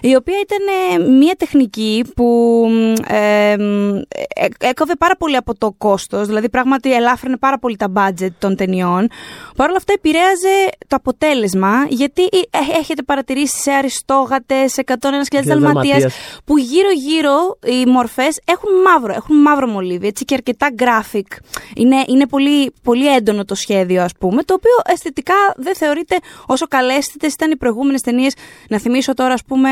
Η 0.00 0.14
οποία 0.14 0.36
ήταν 0.40 0.58
ε, 0.66 1.10
μια 1.10 1.34
τεχνική 1.38 2.04
που 2.16 2.24
μ, 2.70 3.12
ε, 3.14 3.56
μ, 3.56 3.96
ε, 3.96 4.46
έκοβε 4.58 4.94
πάρα 4.98 5.16
πολύ 5.16 5.36
από 5.36 5.58
το 5.58 5.74
κόστος, 5.78 6.26
δηλαδή 6.26 6.48
πράγματι 6.48 6.94
ελάφρυνε 6.94 7.36
πάρα 7.36 7.58
πολύ 7.58 7.76
τα 7.76 7.92
budget 7.96 8.32
των 8.38 8.56
ταινιών. 8.56 9.08
Παρ' 9.56 9.68
όλα 9.68 9.76
αυτά 9.76 9.92
επηρέαζε 9.92 10.68
το 10.88 10.96
αποτέλεσμα, 10.96 11.86
γιατί 11.88 12.22
ε, 12.22 12.78
έχετε 12.78 13.02
παρατηρήσει 13.02 13.60
σε 13.60 13.70
αριστόγατες, 13.70 14.72
σε 14.72 14.84
101.000 14.86 15.40
δαλματίας, 15.44 16.04
που 16.44 16.58
γύρω-γύρω 16.58 17.58
οι 17.64 17.90
μορφές 17.90 18.40
έχουν 18.44 18.70
μαύρο, 18.84 19.12
έχουν 19.12 19.40
μαύρο 19.40 19.66
μολύβι, 19.66 20.06
έτσι 20.06 20.24
και 20.24 20.34
αρκετά 20.34 20.68
graphic. 20.78 21.38
Είναι, 21.74 22.04
είναι 22.06 22.26
πολύ, 22.26 22.72
πολύ 22.82 23.14
έντονο 23.14 23.44
το 23.44 23.54
σχέδιο, 23.54 24.02
ας 24.02 24.12
πούμε, 24.18 24.42
το 24.42 24.54
οποίο 24.54 24.93
αισθητικά 24.94 25.34
δεν 25.56 25.74
θεωρείται 25.76 26.16
όσο 26.46 26.66
καλέσθητες 26.66 27.32
ήταν 27.32 27.50
οι 27.50 27.56
προηγούμενες 27.56 28.00
ταινίες. 28.00 28.34
Να 28.68 28.78
θυμίσω 28.78 29.14
τώρα, 29.14 29.32
ας 29.32 29.44
πούμε, 29.44 29.68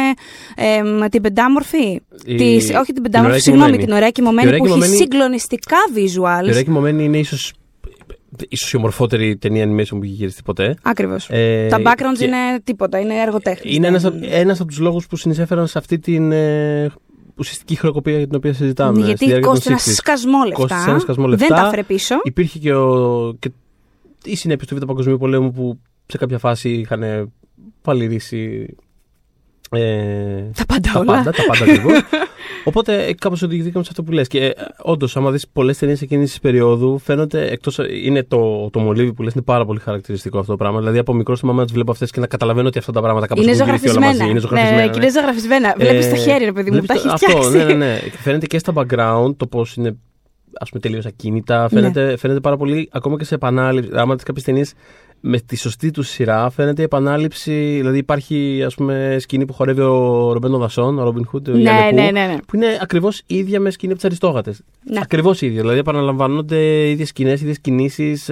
εμ, 0.56 1.08
την 1.11 1.22
πεντάμορφη. 1.22 2.00
Η- 2.24 2.35
Της, 2.37 2.70
όχι 2.74 2.92
την 2.92 2.94
την 2.94 3.02
πεντάμορφη, 3.02 3.30
ωραία 3.30 3.40
συγγνώμη, 3.40 3.64
κοιμωμένη. 3.70 3.85
την 3.85 3.92
ωραία 3.94 4.11
κοιμωμένη 4.11 4.44
Η 4.44 4.46
ωραία 4.48 4.58
που 4.58 4.64
έχει 4.64 4.74
κοιμωμένη- 4.74 4.96
συγκλονιστικά 5.02 5.76
visuals. 5.94 6.46
Η 6.46 6.50
ωραία 6.50 6.62
κοιμωμένη 6.62 7.04
είναι 7.04 7.18
ίσω 7.18 7.37
ίσως 8.48 8.72
η 8.72 8.76
ομορφότερη 8.76 9.37
ταινία 9.37 9.64
animation 9.64 9.88
που 9.88 10.00
έχει 10.02 10.12
γυριστεί 10.12 10.42
ποτέ. 10.42 10.74
Ακριβώς. 10.82 11.26
Ε, 11.30 11.66
Τα 11.70 11.78
backgrounds 11.85 12.18
και 12.18 12.24
είναι 12.24 12.37
τίποτα, 12.64 12.98
είναι 12.98 13.14
εργοτέχνης. 13.20 13.76
Είναι 13.76 13.87
ένας, 13.87 14.04
ένας 14.20 14.61
από 14.61 14.68
τους 14.68 14.78
λόγους 14.78 15.06
που 15.06 15.16
συνεισέφεραν 15.16 15.66
σε 15.66 15.78
αυτή 15.78 15.98
την 15.98 16.32
ε, 16.32 16.90
ουσιαστική 17.37 17.74
χρεοκοπία 17.74 18.16
για 18.16 18.26
την 18.26 18.37
οποία 18.37 18.52
συζητάμε. 18.52 18.96
στη 18.98 19.06
Γιατί 19.06 19.24
διάρκεια 19.24 19.40
των 19.46 19.50
κόστησε 19.54 19.68
ένα 19.72 19.80
60s. 19.80 19.94
σκασμό 19.96 20.38
λεφτά. 20.44 20.61
Κόστησε 20.62 20.90
ένα 20.90 20.98
σκασμό 20.98 21.26
λεφτά. 21.26 21.46
Δεν 21.46 21.56
τα 21.56 21.66
έφερε 21.66 21.82
πίσω. 21.82 22.14
Υπήρχε 22.22 22.58
και, 22.58 22.74
ο, 22.74 23.35
και 23.38 23.50
η 24.24 24.37
συνέπεια 24.37 24.66
του 24.66 24.76
Β' 24.76 24.85
Παγκοσμίου 24.85 25.16
Πολέμου 25.18 25.50
που 25.50 25.78
σε 26.06 26.18
κάποια 26.18 26.38
φάση 26.38 26.70
είχαν 26.70 27.32
παλιρίσει 27.82 28.74
ε, 29.70 30.42
Τα 30.56 30.64
πάντα 30.66 30.90
τα 30.92 30.98
όλα. 31.00 31.12
πάντα, 31.12 31.30
τα 31.30 31.42
πάντα 31.46 31.64
ακριβώς. 31.64 32.00
Οπότε 32.64 33.14
κάπως 33.18 33.42
οδηγηθήκαμε 33.42 33.85
σε 33.85 33.90
αυτό 33.92 34.02
που 34.02 34.12
λες. 34.12 34.28
Και 34.28 34.44
ε, 34.46 34.52
όντως, 34.82 35.16
άμα 35.16 35.30
δεις 35.30 35.48
πολλές 35.48 35.78
ταινίες 35.78 36.02
εκείνης 36.02 36.28
της 36.30 36.40
περίοδου, 36.40 36.98
φαίνονται 36.98 37.50
εκτός. 37.50 37.78
Είναι 38.02 38.22
το, 38.22 38.70
το 38.70 38.78
μολύβι 38.80 39.12
που 39.12 39.22
λες, 39.22 39.32
είναι 39.32 39.42
πάρα 39.42 39.64
πολύ 39.64 39.80
χαρακτηριστικό 39.80 40.38
αυτό 40.38 40.50
το 40.50 40.56
πράγμα. 40.58 40.78
Δηλαδή, 40.78 40.98
από 40.98 41.12
μικρός 41.14 41.40
θυμάμαι 41.40 41.61
να 41.61 41.66
τι 41.66 41.72
βλέπω 41.72 41.90
αυτές 41.90 42.11
και 42.11 42.20
να 42.20 42.26
καταλαβαίνω 42.26 42.68
ότι 42.68 42.78
αυτά 42.78 42.92
τα 42.92 43.00
πράγματα 43.00 43.26
κάπως 43.26 43.44
Είναι 43.44 43.52
έχουν 43.52 43.64
γυρίσει 43.66 43.85
όλα 43.85 43.92
ζωγραφισμένα. 43.94 44.18
μαζί. 44.24 44.30
Είναι 44.30 44.40
ζωγραφισμένα. 44.40 44.76
Ναι, 44.80 44.87
ναι, 44.87 44.92
και 44.92 44.98
είναι 45.00 45.11
ζωγραφισμένα. 45.11 45.74
Βλέπεις 45.78 46.08
το 46.11 46.16
χέρι, 46.16 46.44
ρε 46.44 46.52
παιδί 46.52 46.70
μου, 46.70 46.80
βλέπεις 46.80 46.88
τα 46.88 46.94
έχει 46.94 47.08
το- 47.08 47.16
φτιάξει. 47.16 47.37
Αυτό, 47.38 47.50
ναι, 47.58 47.64
ναι, 47.64 47.74
ναι. 47.74 47.98
Και 48.02 48.16
φαίνεται 48.18 48.46
και 48.46 48.58
στα 48.58 48.72
background 48.76 49.37
το 49.37 49.46
πώς 49.46 49.74
είναι 49.74 49.96
ας 50.61 50.69
πούμε 50.69 50.81
τελείως 50.81 51.07
ακίνητα. 51.07 51.69
Φαίνεται, 51.69 52.17
φαίνεται 52.17 52.41
πάρα 52.41 52.57
πολύ 52.57 52.88
ακόμα 52.93 53.17
και 53.17 53.25
σε 53.25 53.35
επανάληψη. 53.35 53.91
Άμα 53.95 54.15
δεις 54.15 54.23
κάποιες 54.23 54.45
ταινίες 54.45 54.73
με 55.24 55.38
τη 55.40 55.56
σωστή 55.56 55.90
τους 55.90 56.08
σειρά, 56.08 56.50
φαίνεται 56.50 56.80
η 56.80 56.85
επανάληψη. 56.85 57.52
Δηλαδή 57.52 57.98
υπάρχει 57.98 58.62
ας 58.66 58.74
πούμε 58.74 59.16
σκηνή 59.20 59.46
που 59.46 59.52
χορεύει 59.52 59.80
ο 59.80 60.32
Ρομπέντο 60.32 60.58
Δασόν, 60.58 60.98
ο 60.98 61.02
Ρόμπιν 61.04 61.26
Χουντ, 61.26 61.48
Ναι, 61.48 61.90
ναι, 61.94 62.11
ναι, 62.11 62.11
ναι. 62.11 62.37
που 62.46 62.56
είναι 62.56 62.78
ακριβώς 62.80 63.22
ίδια 63.26 63.61
με 63.61 63.70
σκηνή 63.70 63.92
από 63.92 64.00
τι 64.00 64.06
Αριστόγατες. 64.06 64.61
Ναι. 64.90 65.00
Ακριβώς 65.02 65.40
ίδια. 65.40 65.61
Δηλαδή 65.61 65.78
επαναλαμβάνονται 65.78 66.88
ίδιες 66.88 67.08
σκηνές, 67.08 67.40
ίδιες 67.40 67.61
κινήσεις. 67.61 68.30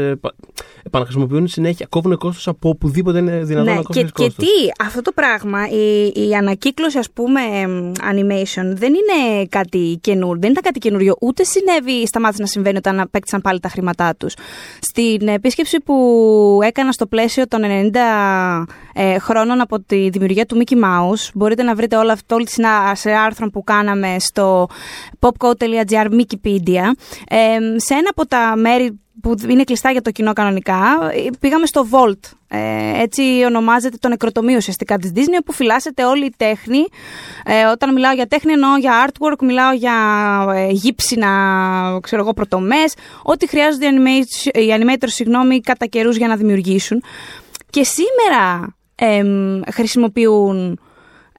Επαναχρησιμοποιούν 0.82 1.46
συνέχεια. 1.46 1.86
Κόβουν 1.88 2.16
κόστος 2.16 2.48
από 2.48 2.68
οπουδήποτε 2.68 3.18
είναι 3.18 3.38
δυνατόν 3.44 3.64
Ναι, 3.72 3.74
να 3.74 3.76
και, 3.76 3.82
κόβουν 3.92 4.04
και 4.04 4.22
κόστος. 4.22 4.34
τι, 4.46 4.84
αυτό 4.84 5.02
το 5.02 5.12
πράγμα, 5.14 5.68
η, 5.68 6.12
η 6.28 6.34
ανακύκλωση 6.34 6.98
ας 6.98 7.10
πούμε 7.10 7.40
εμ, 7.40 7.92
animation 8.12 8.64
δεν 8.74 8.92
είναι 8.94 9.46
κάτι 9.48 9.98
καινούριο, 10.00 10.40
δεν 10.40 10.50
ήταν 10.50 10.62
κάτι 10.62 10.78
καινούριο, 10.78 11.16
ούτε 11.20 11.44
συνέβη, 11.44 12.06
σταμάτησε 12.06 12.42
να 12.42 12.48
συμβαίνει 12.48 12.76
όταν 12.76 13.00
απέκτησαν 13.00 13.40
πάλι 13.40 13.60
τα 13.60 13.68
χρήματά 13.68 14.14
τους. 14.18 14.34
Στην 14.80 15.28
επίσκεψη 15.28 15.80
που 15.80 15.94
έκανα 16.80 16.92
στο 16.94 17.06
πλαίσιο 17.06 17.48
των 17.48 17.60
90 17.64 18.64
ε, 18.92 19.18
χρόνων 19.18 19.60
από 19.60 19.80
τη 19.80 20.08
δημιουργία 20.08 20.46
του 20.46 20.62
Mickey 20.62 20.74
Mouse, 20.74 21.30
μπορείτε 21.34 21.62
να 21.62 21.74
βρείτε 21.74 21.96
όλα 21.96 22.12
αυτό, 22.12 22.34
όλη 22.34 22.44
τη 22.44 22.50
συνα- 22.50 22.94
σε 22.94 23.10
άρθρο 23.12 23.50
που 23.50 23.64
κάναμε 23.64 24.16
στο 24.18 24.68
popcode.gr 25.20 26.06
Wikipedia, 26.10 26.84
ε, 27.28 27.78
σε 27.78 27.94
ένα 27.94 28.08
από 28.10 28.26
τα 28.26 28.56
μέρη 28.56 29.00
που 29.22 29.34
είναι 29.48 29.64
κλειστά 29.64 29.90
για 29.90 30.02
το 30.02 30.10
κοινό 30.10 30.32
κανονικά, 30.32 31.10
ε, 31.12 31.30
πήγαμε 31.40 31.66
στο 31.66 31.86
Vault. 31.90 32.18
Ε, 32.48 33.02
έτσι 33.02 33.22
ονομάζεται 33.46 33.96
το 34.00 34.08
νεκροτομείο 34.08 34.56
ουσιαστικά 34.56 34.98
της 34.98 35.12
Disney, 35.14 35.38
όπου 35.40 35.52
φυλάσσεται 35.52 36.04
όλη 36.04 36.24
η 36.24 36.32
τέχνη. 36.36 36.84
Ε, 37.44 37.64
όταν 37.64 37.92
μιλάω 37.92 38.12
για 38.14 38.26
τέχνη 38.26 38.52
εννοώ 38.52 38.76
για 38.76 39.06
artwork, 39.08 39.38
μιλάω 39.40 39.72
για 39.72 39.94
ε, 40.54 40.66
γύψινα, 40.70 41.98
ξέρω 42.02 42.22
εγώ, 42.22 42.32
πρωτομές, 42.32 42.94
ό,τι 43.22 43.48
χρειάζονται 43.48 43.86
οι, 43.86 43.90
animators, 43.94 44.56
οι 44.56 44.68
animators 44.80 45.08
συγγνώμη, 45.08 45.60
κατά 45.60 45.86
καιρούς 45.86 46.16
για 46.16 46.28
να 46.28 46.36
δημιουργήσουν. 46.36 47.02
Και 47.70 47.84
σήμερα 47.84 48.74
εμ, 48.94 49.60
χρησιμοποιούν 49.70 50.80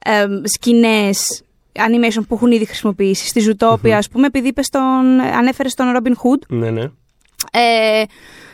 εμ, 0.04 0.40
σκηνές 0.44 1.42
animation 1.72 2.22
που 2.28 2.34
έχουν 2.34 2.50
ήδη 2.50 2.64
χρησιμοποιήσει. 2.64 3.26
Στη 3.26 3.42
Zootopia, 3.48 3.90
ας 3.90 4.08
πούμε, 4.08 4.26
επειδή 4.26 4.48
είπες 4.48 4.68
τον, 4.68 5.20
ανέφερες 5.20 5.74
τον 5.74 5.86
Robin 5.96 6.10
Hood, 6.10 6.46
Ναι, 6.48 6.70
ναι. 6.70 6.90
Ε, 7.52 8.02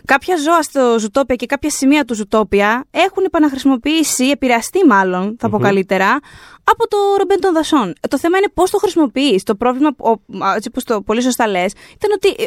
κάποια 0.05 0.37
ζώα 0.37 0.63
στο 0.63 0.95
Zootopia 0.95 1.37
και 1.37 1.47
κάποια 1.47 1.71
σημεία 1.71 2.05
του 2.05 2.17
Zootopia 2.17 2.81
έχουν 2.91 3.25
επαναχρησιμοποιήσει, 3.25 4.25
επηρεαστεί 4.25 4.87
μάλλον, 4.87 5.37
θα 5.39 5.49
πω 5.49 5.59
καλύτερα, 5.59 6.19
από 6.65 6.89
το 6.89 6.97
ρομπέν 7.19 7.41
των 7.41 7.53
δασών. 7.53 7.89
Ε, 8.01 8.09
Το 8.09 8.19
θέμα 8.19 8.39
είναι 8.39 8.49
πώς 8.55 8.71
το 8.71 8.79
χρησιμοποιείς. 8.79 9.43
Το 9.43 9.55
πρόβλημα, 9.55 9.91
ο- 9.99 10.11
α, 10.45 10.55
έτσι 10.57 10.71
όπω 10.75 10.85
το 10.85 11.01
πολύ 11.03 11.23
σωστά 11.23 11.47
λες, 11.49 11.73
ήταν 11.95 12.11
ότι 12.15 12.29
ε, 12.43 12.47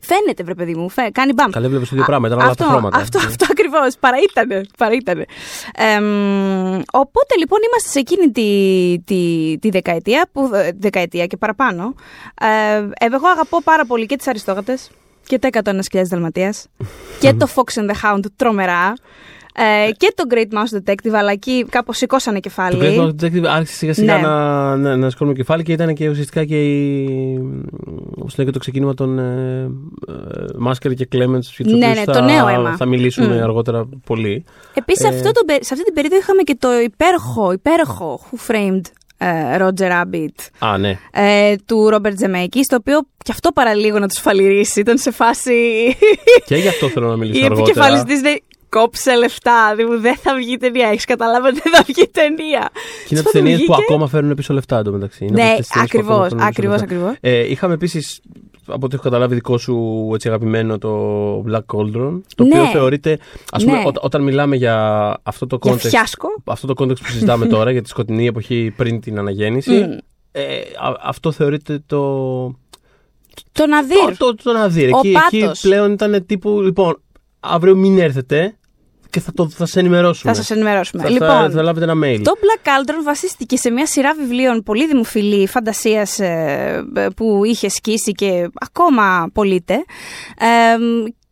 φαίνεται, 0.00 0.42
βρε 0.42 0.54
παιδί 0.54 0.74
μου, 0.74 0.88
φαι, 0.88 1.10
κάνει 1.12 1.32
μπαμ. 1.32 1.50
Καλέ 1.50 1.68
βλέπεις 1.68 1.88
το 1.88 1.94
ίδιο 1.94 2.04
Α, 2.04 2.08
πράγμα, 2.08 2.26
ήταν 2.26 2.38
όλα 2.40 2.48
αυτό, 2.50 2.64
τα 2.64 2.70
χρώματα. 2.70 2.98
Αυτό, 2.98 3.18
Ναι. 3.18 3.26
αυτό 3.26 3.46
ακριβώς. 3.50 3.96
Παραήτανε. 4.00 4.60
παραήτανε. 4.78 5.24
Εμ, 5.76 6.74
οπότε 6.92 7.34
λοιπόν 7.38 7.58
είμαστε 7.68 7.88
σε 7.88 7.98
εκείνη 7.98 8.30
τη, 8.30 8.98
τη, 9.04 9.56
τη 9.60 9.70
δεκαετία, 9.70 10.28
που, 10.32 10.50
ε, 10.54 10.70
δεκαετία 10.78 11.26
και 11.26 11.36
παραπάνω. 11.36 11.94
Ε, 12.40 12.74
ε, 12.76 13.06
εγώ 13.14 13.28
αγαπώ 13.28 13.62
πάρα 13.62 13.84
πολύ 13.86 14.06
και 14.06 14.16
τις 14.16 14.26
Αριστόγατε 14.26 14.78
και 15.26 15.38
τα 15.38 15.48
101.000 15.64 16.02
Δαλματίας 16.04 16.66
και 17.20 17.32
το 17.32 17.48
Fox 17.54 17.80
and 17.82 17.90
the 17.90 17.94
Hound 18.14 18.20
τρομερά 18.36 18.92
ε, 19.54 19.90
και 19.96 20.12
το 20.16 20.22
Great 20.34 20.46
Mouse 20.58 20.78
Detective, 20.78 21.12
αλλά 21.14 21.32
εκεί 21.32 21.66
κάπως 21.70 21.96
σηκώσανε 21.96 22.40
Το 22.40 22.48
κεφάλι. 22.48 22.78
Great 22.80 23.00
Mouse 23.02 23.08
Detective 23.08 23.44
άρχισε 23.46 23.74
σιγά 23.76 23.94
σιγά 23.94 24.14
Ναι. 24.16 24.20
να, 24.26 24.76
να, 24.76 24.96
να 24.96 25.10
σηκώνουμε 25.10 25.36
κεφάλι 25.36 25.62
και 25.62 25.72
ήταν 25.72 25.94
και 25.94 26.08
ουσιαστικά 26.08 26.44
και, 26.44 26.62
η, 26.62 27.38
όπως 28.18 28.34
είναι 28.34 28.46
και 28.46 28.52
το 28.52 28.58
ξεκίνημα 28.58 28.94
των 28.94 29.18
ε, 29.18 29.70
ε, 30.08 30.44
Μάσκερ 30.58 30.94
και 30.94 31.08
Clements 31.12 31.40
για 31.40 31.64
τους 31.64 31.64
Ναι, 31.64 31.72
οποίους 31.86 31.98
ναι, 31.98 32.04
θα, 32.04 32.12
το 32.12 32.20
νέο 32.20 32.48
αίμα. 32.48 32.76
θα 32.76 32.86
μιλήσουμε 32.86 33.36
Μμ. 33.36 33.42
αργότερα 33.42 33.88
πολύ. 34.06 34.44
Επίσης 34.74 35.04
Ε, 35.04 35.08
αυτό 35.08 35.32
το, 35.32 35.42
πε- 35.46 35.64
σε 35.64 35.72
αυτή 35.74 35.84
την 35.84 35.94
περίοδο 35.94 36.16
είχαμε 36.16 36.42
και 36.42 36.56
το 36.58 36.68
υπέροχο, 36.80 37.52
υπέροχο 37.52 38.20
Who 38.30 38.50
Framed 38.50 38.80
ε, 38.80 38.90
Roger 39.58 39.90
Rabbit 39.90 40.66
Α, 40.68 40.78
ναι. 40.78 40.98
ε, 41.12 41.54
του 41.66 41.88
Ρόμπερτ 41.90 42.18
Ζεμέκη, 42.18 42.64
το 42.68 42.76
οποίο 42.76 42.98
και 43.24 43.30
αυτό 43.32 43.50
παραλίγο 43.52 43.98
να 43.98 44.08
τους 44.08 44.18
φαλυρίσει. 44.18 44.80
Ήταν 44.80 44.98
σε 44.98 45.10
φάση. 45.10 45.54
και 46.46 46.56
γι' 46.56 46.68
αυτό 46.68 46.88
θέλω 46.88 47.06
να 47.08 47.14
η 47.14 47.16
μιλήσω 47.18 47.44
αργότερα. 47.44 47.64
επικεφαλής 47.86 48.02
τη 48.18 48.22
λέει 48.28 48.42
κόψε 48.68 49.14
λεφτά. 49.16 49.74
Δηλαδή 49.76 49.96
δεν 49.96 50.16
θα 50.16 50.34
βγει 50.34 50.56
ταινία. 50.56 50.88
Έχεις 50.88 51.04
καταλάβει 51.04 51.46
ότι 51.48 51.60
δεν 51.64 51.72
θα 51.72 51.82
βγει 51.86 52.08
ταινία. 52.08 52.68
Και 53.06 53.08
είναι 53.14 53.20
από 53.20 53.28
Σπάτε 53.28 53.30
τις 53.30 53.32
ταινίες 53.32 53.58
που 53.58 53.72
βγήκε. 53.72 53.82
ακόμα 53.92 54.06
φέρνουν 54.08 54.34
πίσω 54.34 54.54
λεφτά 54.54 54.78
εντωμεταξύ. 54.78 55.24
Είναι 55.24 55.42
Ναι, 55.42 55.50
από 55.50 55.58
τις 55.58 55.68
ταινίες 55.68 55.90
που 55.90 56.04
ακόμα 56.04 56.14
ακριβώς. 56.14 56.28
φέρνουν 56.28 56.38
πίσω 56.38 56.48
Ακριβώς, 56.48 56.80
λεφτά. 56.80 56.94
ακριβώς. 56.94 57.16
Ε, 57.20 57.50
είχαμε 57.50 57.74
επίσης, 57.74 58.20
από 58.66 58.86
ό,τι 58.86 58.94
έχω 58.94 59.02
καταλάβει, 59.04 59.34
δικό 59.34 59.58
σου 59.58 60.10
έτσι, 60.14 60.28
αγαπημένο 60.28 60.78
το 60.78 61.44
Black 61.48 61.64
Cauldron. 61.74 62.20
Το 62.36 62.44
Ναι. 62.44 62.58
οποίο 62.60 62.66
θεωρείται. 62.72 63.18
Α 63.50 63.58
πούμε, 63.58 63.72
Ναι. 63.72 63.82
ό- 63.86 63.92
όταν 64.00 64.22
μιλάμε 64.22 64.56
για 64.56 64.76
αυτό 65.22 65.46
το 65.46 65.58
Για 65.62 65.72
context. 65.72 65.78
φιάσκο. 65.78 66.28
αυτό 66.44 66.74
το 66.74 66.84
context 66.84 66.96
που 67.00 67.06
συζητάμε 67.10 67.46
τώρα 67.56 67.70
για 67.70 67.82
τη 67.82 67.88
σκοτεινή 67.88 68.26
εποχή 68.26 68.72
πριν 68.76 69.00
την 69.00 69.18
αναγέννηση. 69.18 69.70
Μμ. 69.72 69.96
Ε, 70.32 70.42
α- 70.80 70.98
αυτό 71.02 71.32
θεωρείται 71.32 71.82
το, 71.86 72.00
Το 73.52 73.66
Ναδύρ. 73.66 74.16
Το, 74.16 74.34
το, 74.34 74.34
το 74.42 74.52
Ναδύρ. 74.52 74.92
Ο 74.94 74.98
Εκεί, 74.98 75.08
εκεί 75.26 75.40
Πάτος. 75.40 75.60
πλέον 75.60 75.92
ήταν 75.92 76.26
τύπου. 76.26 76.60
Λοιπόν, 76.60 77.02
αύριο 77.40 77.76
μην 77.76 77.98
έρθετε 77.98 78.56
και 79.12 79.20
θα, 79.20 79.32
το, 79.32 79.48
θα 79.48 79.66
σε 79.66 79.80
ενημερώσουμε. 79.80 80.32
Θα 80.32 80.38
σας 80.38 80.50
ενημερώσουμε. 80.50 81.02
Θα, 81.02 81.10
λοιπόν, 81.10 81.28
θα, 81.28 81.50
θα 81.50 81.62
λάβετε 81.62 81.90
ένα 81.90 82.00
mail. 82.04 82.20
Το 82.24 82.32
Black 82.34 82.68
Cauldron 82.68 83.04
βασίστηκε 83.04 83.56
σε 83.56 83.70
μια 83.70 83.86
σειρά 83.86 84.14
βιβλίων 84.14 84.62
πολύ 84.62 84.86
δημοφιλή 84.86 85.46
φαντασίας 85.46 86.18
που 87.16 87.44
είχε 87.44 87.68
σκίσει 87.68 88.12
και 88.12 88.50
ακόμα 88.54 89.28
πωλείται. 89.32 89.74
Ε, 90.38 90.76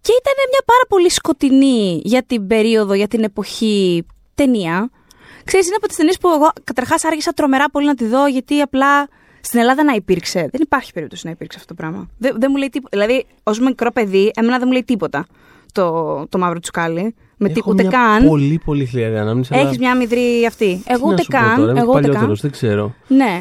και 0.01 0.12
ήταν 0.21 0.37
μια 0.51 0.62
πάρα 0.64 0.85
πολύ 0.88 1.11
σκοτεινή 1.11 2.01
για 2.05 2.23
την 2.23 2.47
περίοδο, 2.47 2.95
για 2.95 3.09
την 3.09 3.23
εποχή 3.23 4.07
ταινία. 4.35 4.90
Ξέρεις, 5.45 5.66
είναι 5.66 5.77
από 5.77 5.87
τις 5.87 5.97
ταινίες 5.97 6.19
που 6.19 6.29
εγώ 6.29 6.51
καταρχάς 6.64 7.05
άργησα 7.05 7.33
τρομερά 7.33 7.71
πολύ 7.71 7.87
να 7.87 7.95
τη 7.95 8.07
δω 8.07 8.27
γιατί 8.27 8.61
απλά 8.61 9.09
στην 9.40 9.61
Ελλάδα 9.61 9.85
να 9.85 9.93
υπήρξε. 9.93 10.40
Δεν 10.40 10.61
υπάρχει 10.61 10.93
περίπτωση 10.93 11.27
να 11.27 11.31
υπήρξε 11.31 11.59
αυτό 11.61 11.75
το 11.75 11.83
πράγμα. 11.83 12.09
Δεν, 12.19 12.37
δεν 12.38 12.49
μου 12.51 12.57
λέει 12.57 12.69
τίποτα. 12.69 12.99
Δηλαδή, 12.99 13.27
ως 13.43 13.59
μικρό 13.59 13.90
παιδί, 13.93 14.31
εμένα 14.35 14.57
δεν 14.59 14.64
μου 14.66 14.73
λέει 14.73 14.85
τίποτα 14.85 15.27
το, 15.73 16.27
το 16.29 16.38
μαύρο 16.38 16.59
τσουκάλι. 16.59 17.14
Με 17.42 17.48
τι, 17.48 17.59
Έχω 17.59 17.70
ούτε 17.70 17.83
μια 17.83 17.90
καν. 17.90 18.29
Πολύ, 18.29 18.61
πολύ 18.64 18.87
χλιαρή 18.87 19.16
ανάμνηση. 19.18 19.55
αλλά 19.55 19.68
Έχει 19.68 19.79
μια 19.79 19.96
μυδρή 19.96 20.44
αυτή. 20.48 20.83
τι 20.85 20.92
Εγώ 20.92 21.07
να 21.07 21.12
ούτε 21.12 21.22
σου 21.22 21.29
πω 21.31 21.37
καν. 21.38 21.57
Τώρα, 21.57 21.70
είμαι 21.70 21.81
εγώ 21.81 21.90
ούτε 21.90 22.00
καν. 22.00 22.11
παλιότερος, 22.11 22.40
δεν 22.40 22.50
ξέρω. 22.50 22.94
Ναι. 23.09 23.40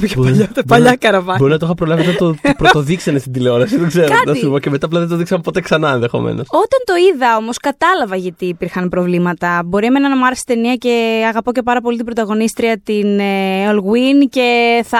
Μπορεί- 0.00 0.14
παλιά, 0.14 0.48
μπορεί 0.54 0.66
παλιά 0.66 0.90
να- 0.90 0.96
καραβάνια. 0.96 1.36
Μπορεί 1.38 1.52
να 1.52 1.58
το 1.58 1.66
είχα 1.66 1.74
προλάβει 1.74 2.06
να 2.06 2.14
το, 2.14 2.30
το 2.42 2.52
πρωτοδείξανε 2.56 3.18
στην 3.18 3.32
τηλεόραση. 3.32 3.76
Δεν 3.78 3.88
ξέρω. 3.88 4.08
Κάτι. 4.08 4.26
Να 4.28 4.34
σου 4.34 4.50
πω. 4.50 4.58
Και 4.58 4.70
μετά 4.70 4.86
απλά 4.86 4.98
δεν 4.98 5.08
το 5.08 5.16
δείξαν 5.16 5.40
ποτέ 5.40 5.60
ξανά 5.60 5.90
ενδεχομένως. 5.92 6.46
Όταν 6.50 6.80
το 6.84 6.92
είδα 7.14 7.36
όμως, 7.36 7.56
κατάλαβα 7.58 8.16
γιατί 8.16 8.44
υπήρχαν 8.46 8.88
προβλήματα. 8.88 9.62
Μπορεί 9.66 9.86
εμένα 9.86 10.08
να 10.08 10.16
μου 10.16 10.26
άρεσε 10.26 10.42
η 10.48 10.52
ταινία 10.54 10.74
και 10.74 11.24
αγαπώ 11.28 11.52
και 11.52 11.62
πάρα 11.62 11.80
πολύ 11.80 11.96
την 11.96 12.04
πρωταγωνίστρια, 12.04 12.80
την 12.84 13.18
ε, 13.18 13.70
Olwyn, 13.72 14.28
και 14.30 14.80
θα 14.86 14.98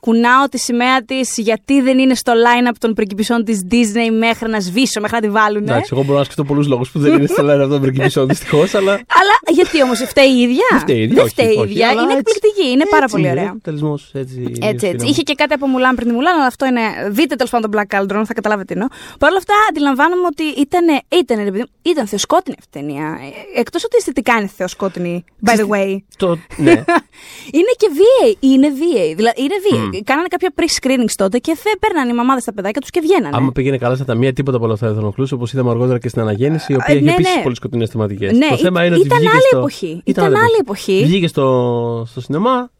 κουνάω 0.00 0.44
τη 0.50 0.58
σημαία 0.58 1.02
της 1.04 1.36
γιατί 1.38 1.80
δεν 1.80 1.98
είναι 1.98 2.14
στο 2.14 2.32
line-up 2.32 2.74
των 2.80 2.92
πριγκιπισών 2.94 3.44
της 3.44 3.62
Disney 3.70 4.16
μέχρι 4.18 4.48
να 4.50 4.60
σβήσω, 4.60 5.00
μέχρι 5.00 5.16
να 5.16 5.22
τη 5.22 5.28
βάλουν. 5.30 5.62
Εντάξει, 5.62 5.90
εγώ 5.92 6.02
μπορώ 6.04 6.18
να 6.18 6.24
σκεφτώ 6.24 6.44
πολλούς 6.44 6.66
λόγους 6.68 6.90
που 6.90 6.98
δεν 6.98 7.12
είναι 7.12 7.26
στο 7.26 7.42
line 7.48 7.60
αυτό 7.62 7.78
το 7.86 7.92
προκυπησό 7.92 8.26
δυστυχώς, 8.26 8.74
αλλά. 8.74 8.92
Αλλά 8.92 9.34
γιατί 9.58 9.82
όμως, 9.82 9.98
φταίει 10.12 10.30
η 10.38 10.40
ίδια; 10.40 10.68
Δεν 10.70 10.80
φταίει 10.80 10.96
η 10.96 11.02
ίδια, 11.02 11.14
Δεν 11.14 11.24
όχι, 11.24 11.32
φταίει 11.32 11.52
η 11.54 11.58
όχι, 11.58 11.70
ίδια. 11.70 11.88
αλλά 11.88 12.02
Είναι 12.02 12.12
έτσι- 12.12 12.24
εκπληκτική. 12.32 12.66
Είναι 12.74 12.86
πάρα 12.94 13.04
έτσι 13.04 13.14
πολύ 13.16 13.28
είναι, 13.28 13.40
ωραία. 13.40 13.56
Τελεσμός, 13.62 14.10
έτσι. 14.22 14.36
Έτσι, 14.60 14.86
έτσι. 14.86 14.86
είναι. 14.86 15.04
Είχε 15.10 15.22
και 15.22 15.34
κάτι 15.34 15.52
από 15.58 15.66
Μουλάν 15.66 15.94
πριν 15.94 16.08
τη 16.08 16.14
Μουλάν, 16.14 16.34
αλλά 16.34 16.46
αυτό 16.46 16.66
είναι. 16.66 16.80
Δείτε 17.10 17.34
τέλος 17.34 17.50
πάντων 17.50 17.70
τον 17.70 17.74
Black 17.80 17.88
Cauldron, 17.94 18.22
θα 18.30 18.34
καταλάβετε 18.34 18.66
τι 18.66 18.72
εννοώ. 18.72 18.88
Παρ' 19.18 19.28
όλα 19.30 19.38
αυτά, 19.38 19.54
αντιλαμβάνομαι 19.70 20.26
ότι 20.32 20.44
ήταν. 20.60 20.84
Ήταν, 21.20 21.36
ρε 21.44 21.50
παιδί 21.50 21.58
μου, 21.58 21.70
ήταν 21.92 22.06
θεοσκότεινη 22.06 22.56
αυτή 22.58 22.78
η 22.78 22.80
ταινία. 22.80 23.18
Εκτός 23.54 23.84
ότι 23.84 23.96
αισθητικά 23.96 24.32
είναι 24.38 24.50
θεοσκότεινη, 24.56 25.24
by 25.46 25.54
the 25.60 25.66
way. 25.74 25.96
Το, 26.16 26.28
ναι. 26.56 26.70
είναι 27.58 27.72
και 27.80 27.88
VA. 27.98 28.34
Είναι 28.40 28.68
VA. 28.80 29.12
Δηλαδή, 29.16 29.40
είναι 29.42 29.56
VA. 29.66 30.00
Κάνανε 30.04 30.26
κάποια 30.28 30.50
pre-screenings 30.56 31.14
τότε 31.16 31.38
και 31.38 31.54
θε, 31.56 31.70
παίρνανε 31.80 32.10
οι 32.10 32.14
μαμάδες 32.14 32.44
τα 32.44 32.52
παιδάκια 32.54 32.80
τους 32.80 32.90
και 32.90 33.00
βγαίνανε. 33.00 33.36
Άμα 33.36 33.52
πήγαινε 33.52 33.78
καλά 33.78 33.94
στα 33.94 34.04
ταμεία, 34.04 34.32
τίποτα 34.32 34.56
από 34.56 34.64
όλα 34.64 34.74
αυτά 34.74 34.86
δεν 34.86 34.94
θα 34.96 35.00
ενοχλούσε. 35.02 35.34
Όπως 35.34 35.52
είδαμε 35.52 35.70
αργότερα 35.70 35.98
και 35.98 36.08
στην 36.08 36.20
αναγέννηση, 36.20 36.72
η 36.72 36.74
οποία 36.74 36.94
Ε, 36.94 36.96
έχει 36.96 37.04
ναι, 37.04 37.12
επίση 37.12 37.36
ναι. 37.36 37.42
Πολύ 37.76 37.86
σκοτεινέ 37.86 37.86
θεματικέ. 38.16 38.38
Ναι, 38.38 38.48
το 38.48 38.54
ή- 38.54 38.62
θέμα 38.62 38.84
είναι 38.84 38.94
ότι 38.96 39.06
ήταν 39.06 39.18
βγήκε 39.18 39.32
άλλη 39.32 39.42
στο... 39.48 39.56
εποχή. 39.58 40.00
Ήταν 40.04 40.24
άλλη 40.26 40.56
εποχή. 40.60 41.02
Βγήκε 41.04 41.26
στο, 41.28 42.06
στο 42.10 42.20
σινεμά. 42.20 42.70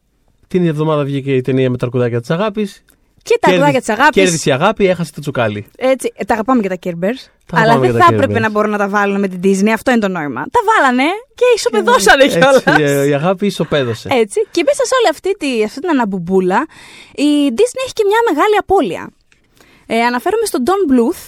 Την 0.49 0.59
ίδια 0.61 0.71
εβδομάδα 0.73 1.05
βγήκε 1.05 1.35
η 1.35 1.41
ταινία 1.41 1.71
με 1.71 1.77
τα 1.77 1.85
αρκουδάκια 1.87 2.21
της 2.21 2.31
αγάπης. 2.31 2.85
Και 3.23 3.39
τα 3.41 3.51
αγουδάκια 3.51 3.79
της 3.79 3.89
αγάπης. 3.89 4.23
Κέρδισε 4.23 4.51
η 4.51 4.53
αγάπη, 4.53 4.87
έχασε 4.87 5.13
το 5.13 5.21
τσουκάλι. 5.21 5.67
Έτσι, 5.77 6.13
ε, 6.17 6.25
τα 6.25 6.35
αγαπάμε 6.35 6.63
και 6.63 6.69
τα 6.69 6.79
Kerberos. 6.85 7.21
Τα 7.47 7.57
Αλλά 7.61 7.73
αγαπάμε 7.73 7.87
δεν 7.87 7.97
και 7.97 8.03
θα 8.03 8.09
τα 8.09 8.15
έπρεπε 8.15 8.33
Kerberos. 8.39 8.41
να 8.43 8.51
μπορούν 8.51 8.71
να 8.71 8.79
τα 8.79 8.89
βάλουν 8.89 9.21
με 9.21 9.29
την 9.29 9.41
Disney. 9.45 9.69
Αυτό 9.69 9.91
είναι 9.91 10.01
το 10.01 10.09
νόημα. 10.09 10.43
Τα 10.51 10.61
βάλανε 10.69 11.09
και 11.35 11.45
ισοπεδώσανε 11.57 12.25
Έτσι, 12.25 12.39
κιόλας. 12.39 12.65
ε, 12.81 13.07
η 13.09 13.15
αγάπη 13.15 13.47
ισοπαίδωσε. 13.47 14.09
Έτσι. 14.13 14.41
Και 14.51 14.63
μέσα 14.67 14.85
σε 14.85 14.95
όλη 14.99 15.09
αυτή, 15.11 15.33
τη, 15.37 15.65
αυτή 15.65 15.81
την 15.81 15.89
αναμπουμπούλα, 15.89 16.67
η 17.15 17.29
Disney 17.59 17.81
έχει 17.85 17.93
και 17.93 18.05
μια 18.11 18.21
μεγάλη 18.31 18.57
απώλεια. 18.59 19.11
Ε, 19.87 20.01
αναφέρομαι 20.01 20.47
στον 20.47 20.63
Don 20.67 20.81
Bluth, 20.93 21.23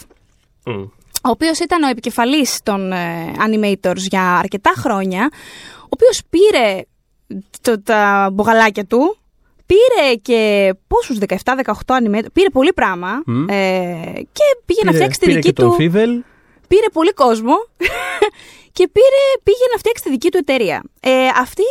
Μμ. 0.65 0.85
Ο 1.25 1.31
οποίος 1.31 1.59
ήταν 1.59 1.83
ο 1.83 1.89
επικεφαλής 1.89 2.61
των 2.63 2.93
ε, 2.93 3.33
animators 3.47 3.97
για 3.97 4.23
αρκετά 4.37 4.73
χρόνια, 4.77 5.31
ο 5.83 5.89
οποίος 5.89 6.21
πήρε 6.31 6.81
το, 7.61 7.83
τα 7.83 8.31
μπογαλάκια 8.33 8.85
του, 8.85 9.17
πήρε 9.67 10.15
και 10.15 10.73
πόσους 10.89 11.19
17-18 11.29 11.73
animators, 11.87 12.33
πήρε 12.33 12.49
πολύ 12.53 12.73
πράγμα 12.73 13.23
Μμ. 13.27 13.49
ε, 13.49 13.55
και 14.33 14.43
πήγε 14.65 14.81
να 14.85 14.91
Πήρε- 14.91 14.95
φτιάξει 14.95 15.19
τη 15.21 15.27
πήρε 15.27 15.37
δική 15.39 15.49
και 15.53 15.61
τον 15.61 15.69
του. 15.71 15.75
Φίβελ. 15.75 16.23
Πήρε 16.69 16.87
πολύ 16.93 17.13
κόσμο 17.13 17.53
και 18.79 18.89
πήρε, 18.89 19.25
πήγε 19.43 19.67
να 19.73 19.79
φτιάξει 19.79 20.03
τη 20.03 20.11
δική 20.11 20.31
του 20.31 20.39
εταιρεία. 20.39 20.83
Ε, 21.01 21.27
αυτή 21.37 21.63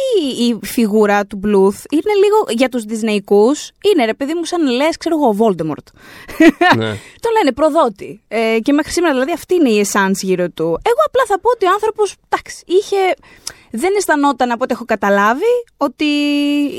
η 0.47 0.65
φιγούρα 0.65 1.25
του 1.25 1.39
Bluth 1.43 1.79
είναι 1.89 2.13
λίγο 2.23 2.37
για 2.49 2.69
τους 2.69 2.83
Disneyικούς, 2.89 3.59
είναι 3.89 4.05
ρε 4.05 4.13
παιδί 4.13 4.33
μου 4.33 4.45
σαν 4.45 4.63
να 4.63 4.71
λες, 4.71 4.97
ξέρω 4.97 5.15
εγώ, 5.15 5.35
Voldemort. 5.39 5.87
ναι. 6.77 6.89
Τον 7.23 7.31
λένε 7.37 7.51
προδότη. 7.53 8.21
Ε, 8.27 8.57
και 8.61 8.73
μέχρι 8.73 8.91
σήμερα 8.91 9.13
δηλαδή 9.13 9.31
αυτή 9.31 9.53
είναι 9.55 9.69
η 9.69 9.85
essence 9.85 10.19
γύρω 10.21 10.49
του. 10.49 10.63
Εγώ 10.63 11.01
απλά 11.05 11.23
θα 11.27 11.39
πω 11.39 11.49
ότι 11.49 11.65
ο 11.65 11.69
άνθρωπος, 11.69 12.15
εντάξει, 12.29 12.63
είχε... 12.65 12.97
Δεν 13.71 13.93
αισθανόταν 13.97 14.51
από 14.51 14.63
ό,τι 14.63 14.73
έχω 14.73 14.85
καταλάβει 14.85 15.53
ότι 15.77 16.05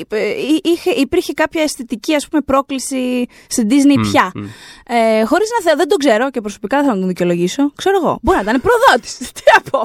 ε, 0.09 0.33
είχε, 0.63 0.91
υπήρχε 0.91 1.33
κάποια 1.33 1.63
αισθητική 1.63 2.15
ας 2.15 2.29
πούμε 2.29 2.43
πρόκληση 2.43 3.27
στην 3.49 3.69
Disney 3.71 3.99
πια. 4.11 4.31
μμ. 4.35 4.43
Ε, 4.87 5.25
Χωρίς 5.25 5.49
να 5.57 5.63
θέλω, 5.63 5.77
δεν 5.77 5.89
τον 5.89 5.99
ξέρω 5.99 6.31
και 6.31 6.41
προσωπικά 6.41 6.77
δεν 6.79 6.87
θα 6.87 6.99
τον 6.99 7.07
δικαιολογήσω. 7.07 7.73
Ξέρω 7.77 7.97
εγώ. 8.03 8.19
Μπορεί 8.23 8.37
να 8.37 8.43
ήταν 8.43 8.61
προδότης. 8.61 9.17
Τι 9.37 9.43
να 9.55 9.71
πω. 9.71 9.79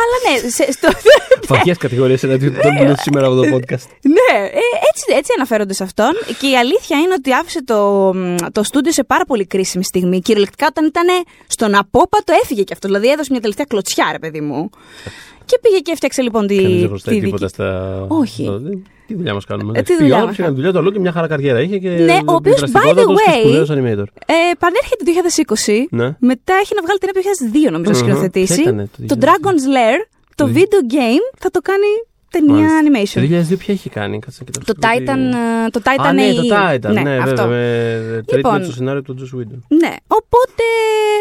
Αλλά 0.00 0.16
ναι, 0.42 0.48
σε, 0.48 0.72
στο, 0.72 0.88
Βαθιέ 1.54 1.74
κατηγορίες 1.74 2.22
εναντίον 2.22 2.54
των 2.62 2.72
Blues 2.80 2.94
σήμερα 2.96 3.26
από 3.26 3.34
το 3.34 3.42
podcast. 3.42 3.86
ναι, 4.02 4.38
ε, 4.46 4.60
έτσι, 4.90 5.04
έτσι 5.08 5.32
αναφέρονται 5.36 5.72
σε 5.72 5.82
αυτόν. 5.82 6.12
Και 6.38 6.48
η 6.48 6.56
αλήθεια 6.56 6.98
είναι 6.98 7.14
ότι 7.14 7.32
άφησε 7.32 7.64
το, 7.64 8.12
το 8.52 8.62
στούντιο 8.62 8.92
σε 8.92 9.04
πάρα 9.04 9.24
πολύ 9.24 9.46
κρίσιμη 9.46 9.84
στιγμή. 9.84 10.20
Κυριολεκτικά 10.20 10.66
όταν 10.66 10.86
ήταν 10.86 11.06
στον 11.46 11.74
απόπατο 11.74 12.32
έφυγε 12.42 12.62
και 12.62 12.72
αυτός. 12.72 12.90
Δηλαδή 12.90 13.10
έδωσε 13.10 13.28
μια 13.32 13.40
τελευταία 13.40 13.66
κλωτσιά, 13.68 14.08
ρε 14.12 14.18
παιδί 14.18 14.40
μου. 14.40 14.70
Και 15.44 15.58
πήγε 15.62 15.78
και 15.78 15.92
έφτιαξε 15.92 16.22
λοιπόν 16.22 16.46
τη. 16.46 16.56
Κανείς 16.62 16.78
δεν 16.80 16.88
χρωστάει 16.88 17.14
τη 17.14 17.20
δική- 17.20 17.32
τίποτα 17.36 17.48
στα. 17.48 18.04
Όχι. 18.08 18.42
στο- 18.44 18.60
Τι 19.06 19.14
δουλειά 19.14 19.34
μας 19.34 19.44
κάνουμε. 19.44 19.78
Ε, 19.78 19.82
τι 19.82 19.96
δουλειά 19.96 20.24
μας 20.24 20.38
έκανε 20.38 20.54
δουλειά 20.54 20.72
του 20.72 20.78
αλλού 20.78 20.90
και 20.90 20.98
μια 20.98 21.12
χαρά 21.12 21.26
καριέρα 21.26 21.60
είχε. 21.60 21.78
Και 21.78 21.88
Ναι, 21.88 22.18
ο 22.26 22.32
οποίος, 22.34 22.56
την 22.62 22.68
by 22.68 22.70
δραστικότητα 22.72 23.02
the 23.02 23.06
τους 23.06 23.22
και 23.22 23.30
way, 23.30 23.38
σπουδαίος 23.40 23.68
animator. 23.70 24.06
Ε, 24.26 24.34
πανέρχεται 24.58 24.96
το 24.98 25.04
2020. 25.04 25.86
Ναι. 25.90 26.16
Μετά 26.18 26.54
έχει 26.62 26.72
να 26.74 26.82
βγάλει 26.82 26.98
την 26.98 27.08
το 27.08 27.14
2002, 27.14 27.70
νομίζω, 27.70 27.90
να 27.90 27.96
Μμμ. 27.96 28.02
σκηνοθετήσει. 28.04 28.54
Ποια 28.54 28.62
ήτανε 28.62 28.88
το 29.06 29.06
Το 29.06 29.14
2002? 29.14 29.24
Dragon's 29.24 29.64
Lair, 29.76 29.98
το 30.34 30.44
Το 30.46 30.50
video 30.54 30.92
game, 30.94 31.24
θα 31.38 31.50
το 31.50 31.60
κάνει 31.60 31.90
ταινία 32.34 32.54
Μάλιστα. 32.82 33.20
animation. 33.20 33.28
Το 33.28 33.54
2002 33.54 33.58
ποια 33.58 33.74
έχει 33.74 33.88
κάνει, 33.88 34.18
κάτσε 34.18 34.38
να 34.44 34.50
κοιτάξω. 34.50 34.72
Το 34.72 34.88
Titan, 34.88 35.18
ε, 35.66 35.70
το 35.70 35.80
Titan 35.84 36.06
Α, 36.06 36.12
ναι, 36.12 36.22
AI. 36.30 36.34
το 36.34 36.88
Titan. 36.90 37.02
Ναι, 37.02 37.16
αυτό. 37.16 37.46
βέβαια. 37.46 37.48
Με 37.48 38.18
treatment 38.26 38.36
Λοιπόν. 38.36 38.62
στο 38.64 38.72
σενάριο 38.72 39.02
του 39.02 39.16
Joss 39.20 39.38
Whedon. 39.38 39.58
Ναι, 39.68 39.92
οπότε 40.06 40.64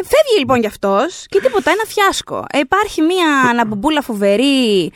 φεύγει 0.04 0.40
λοιπόν 0.40 0.60
κι 0.62 0.68
αυτός 0.68 1.26
και 1.28 1.40
τίποτα, 1.40 1.72
ένα 1.72 1.84
φιάσκο. 1.88 2.46
Ε, 2.52 2.60
υπάρχει 2.60 3.02
μια 3.02 3.28
αναμπουμπούλα 3.50 4.02
φοβερή, 4.02 4.92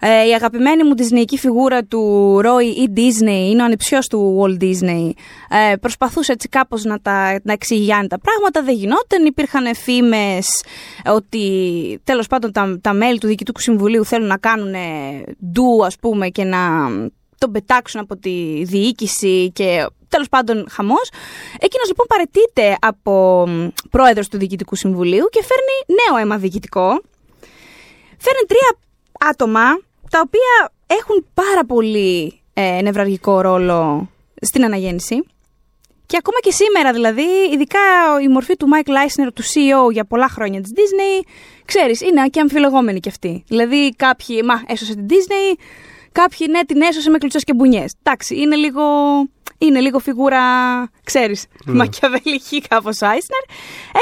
ε, 0.00 0.26
η 0.28 0.32
αγαπημένη 0.34 0.84
μου 0.84 0.96
δυσνεϊκή 0.96 1.38
φιγούρα 1.38 1.84
του 1.84 2.00
Roy 2.44 2.88
E. 2.88 2.98
Disney, 2.98 3.50
είναι 3.50 3.62
ο 3.62 3.64
ανιψιός 3.64 4.06
του 4.06 4.38
Walt 4.40 4.62
Disney. 4.62 5.10
Ε, 5.48 5.76
προσπαθούσε 5.76 6.32
έτσι 6.32 6.48
κάπως 6.48 6.84
να, 6.84 7.00
τα, 7.00 7.40
να 7.42 7.52
εξηγιάνει 7.52 8.08
τα 8.08 8.18
πράγματα, 8.18 8.62
δεν 8.62 8.74
γινόταν. 8.74 9.24
Υπήρχαν 9.24 9.74
φήμες 9.74 10.62
ότι 11.14 12.00
τέλος 12.04 12.26
πάντων 12.26 12.52
τα, 12.52 12.78
τα 12.80 12.92
μέλη 12.92 13.18
του 13.18 13.26
Διοικητικού 13.26 13.60
Συμβουλίου 13.60 14.04
θέλουν 14.04 14.26
να 14.26 14.36
κάνουν 14.36 14.74
ντου 15.52 15.84
ας 15.84 15.96
πούμε 15.96 16.28
και 16.28 16.44
να 16.44 16.58
τον 17.38 17.52
πετάξουν 17.52 18.00
από 18.00 18.16
τη 18.16 18.64
διοίκηση 18.64 19.50
και 19.54 19.86
τέλος 20.08 20.28
πάντων 20.28 20.66
χαμός. 20.70 21.10
Εκείνος 21.58 21.88
λοιπόν 21.88 22.06
παρετείται 22.08 22.76
από 22.80 23.44
μ, 23.48 23.68
πρόεδρος 23.90 24.28
του 24.28 24.38
Διοικητικού 24.38 24.74
Συμβουλίου 24.74 25.26
και 25.30 25.42
φέρνει 25.42 26.00
νέο 26.00 26.22
αίμα 26.22 26.36
διοικητικό. 26.38 27.02
Φέρνει 28.18 28.44
τρία 28.46 28.78
άτομα 29.30 29.62
τα 30.10 30.20
οποία 30.24 30.72
έχουν 30.86 31.26
πάρα 31.34 31.64
πολύ 31.64 32.40
ε, 32.54 32.80
νευραλγικό 32.82 33.40
ρόλο 33.40 34.08
στην 34.40 34.64
αναγέννηση. 34.64 35.24
Και 36.06 36.16
ακόμα 36.16 36.38
και 36.40 36.50
σήμερα 36.50 36.92
δηλαδή, 36.92 37.26
ειδικά 37.52 37.80
η 38.22 38.28
μορφή 38.28 38.56
του 38.56 38.68
Mike 38.72 38.88
Leisner, 38.88 39.28
του 39.34 39.42
CEO 39.42 39.92
για 39.92 40.04
πολλά 40.04 40.28
χρόνια 40.28 40.60
της 40.60 40.72
Disney, 40.74 41.26
ξέρεις, 41.64 42.00
είναι 42.00 42.28
και 42.28 42.40
αμφιλεγόμενη 42.40 43.00
κι 43.00 43.08
αυτή. 43.08 43.44
Δηλαδή 43.48 43.94
κάποιοι, 43.96 44.42
μα, 44.44 44.62
έσωσε 44.66 44.94
την 44.94 45.06
Disney, 45.08 45.58
κάποιοι, 46.12 46.46
ναι, 46.50 46.64
την 46.64 46.80
έσωσε 46.80 47.10
με 47.10 47.18
κλουτσές 47.18 47.44
και 47.44 47.54
μπουνιές. 47.54 47.94
Εντάξει, 48.02 48.36
είναι 48.36 48.56
λίγο, 48.56 48.82
είναι 49.58 49.80
λίγο 49.80 49.98
φιγούρα, 49.98 50.42
ξέρεις, 51.04 51.46
μακιαβελική 51.66 52.60
κάπως 52.60 52.98
Eisner. 53.00 53.50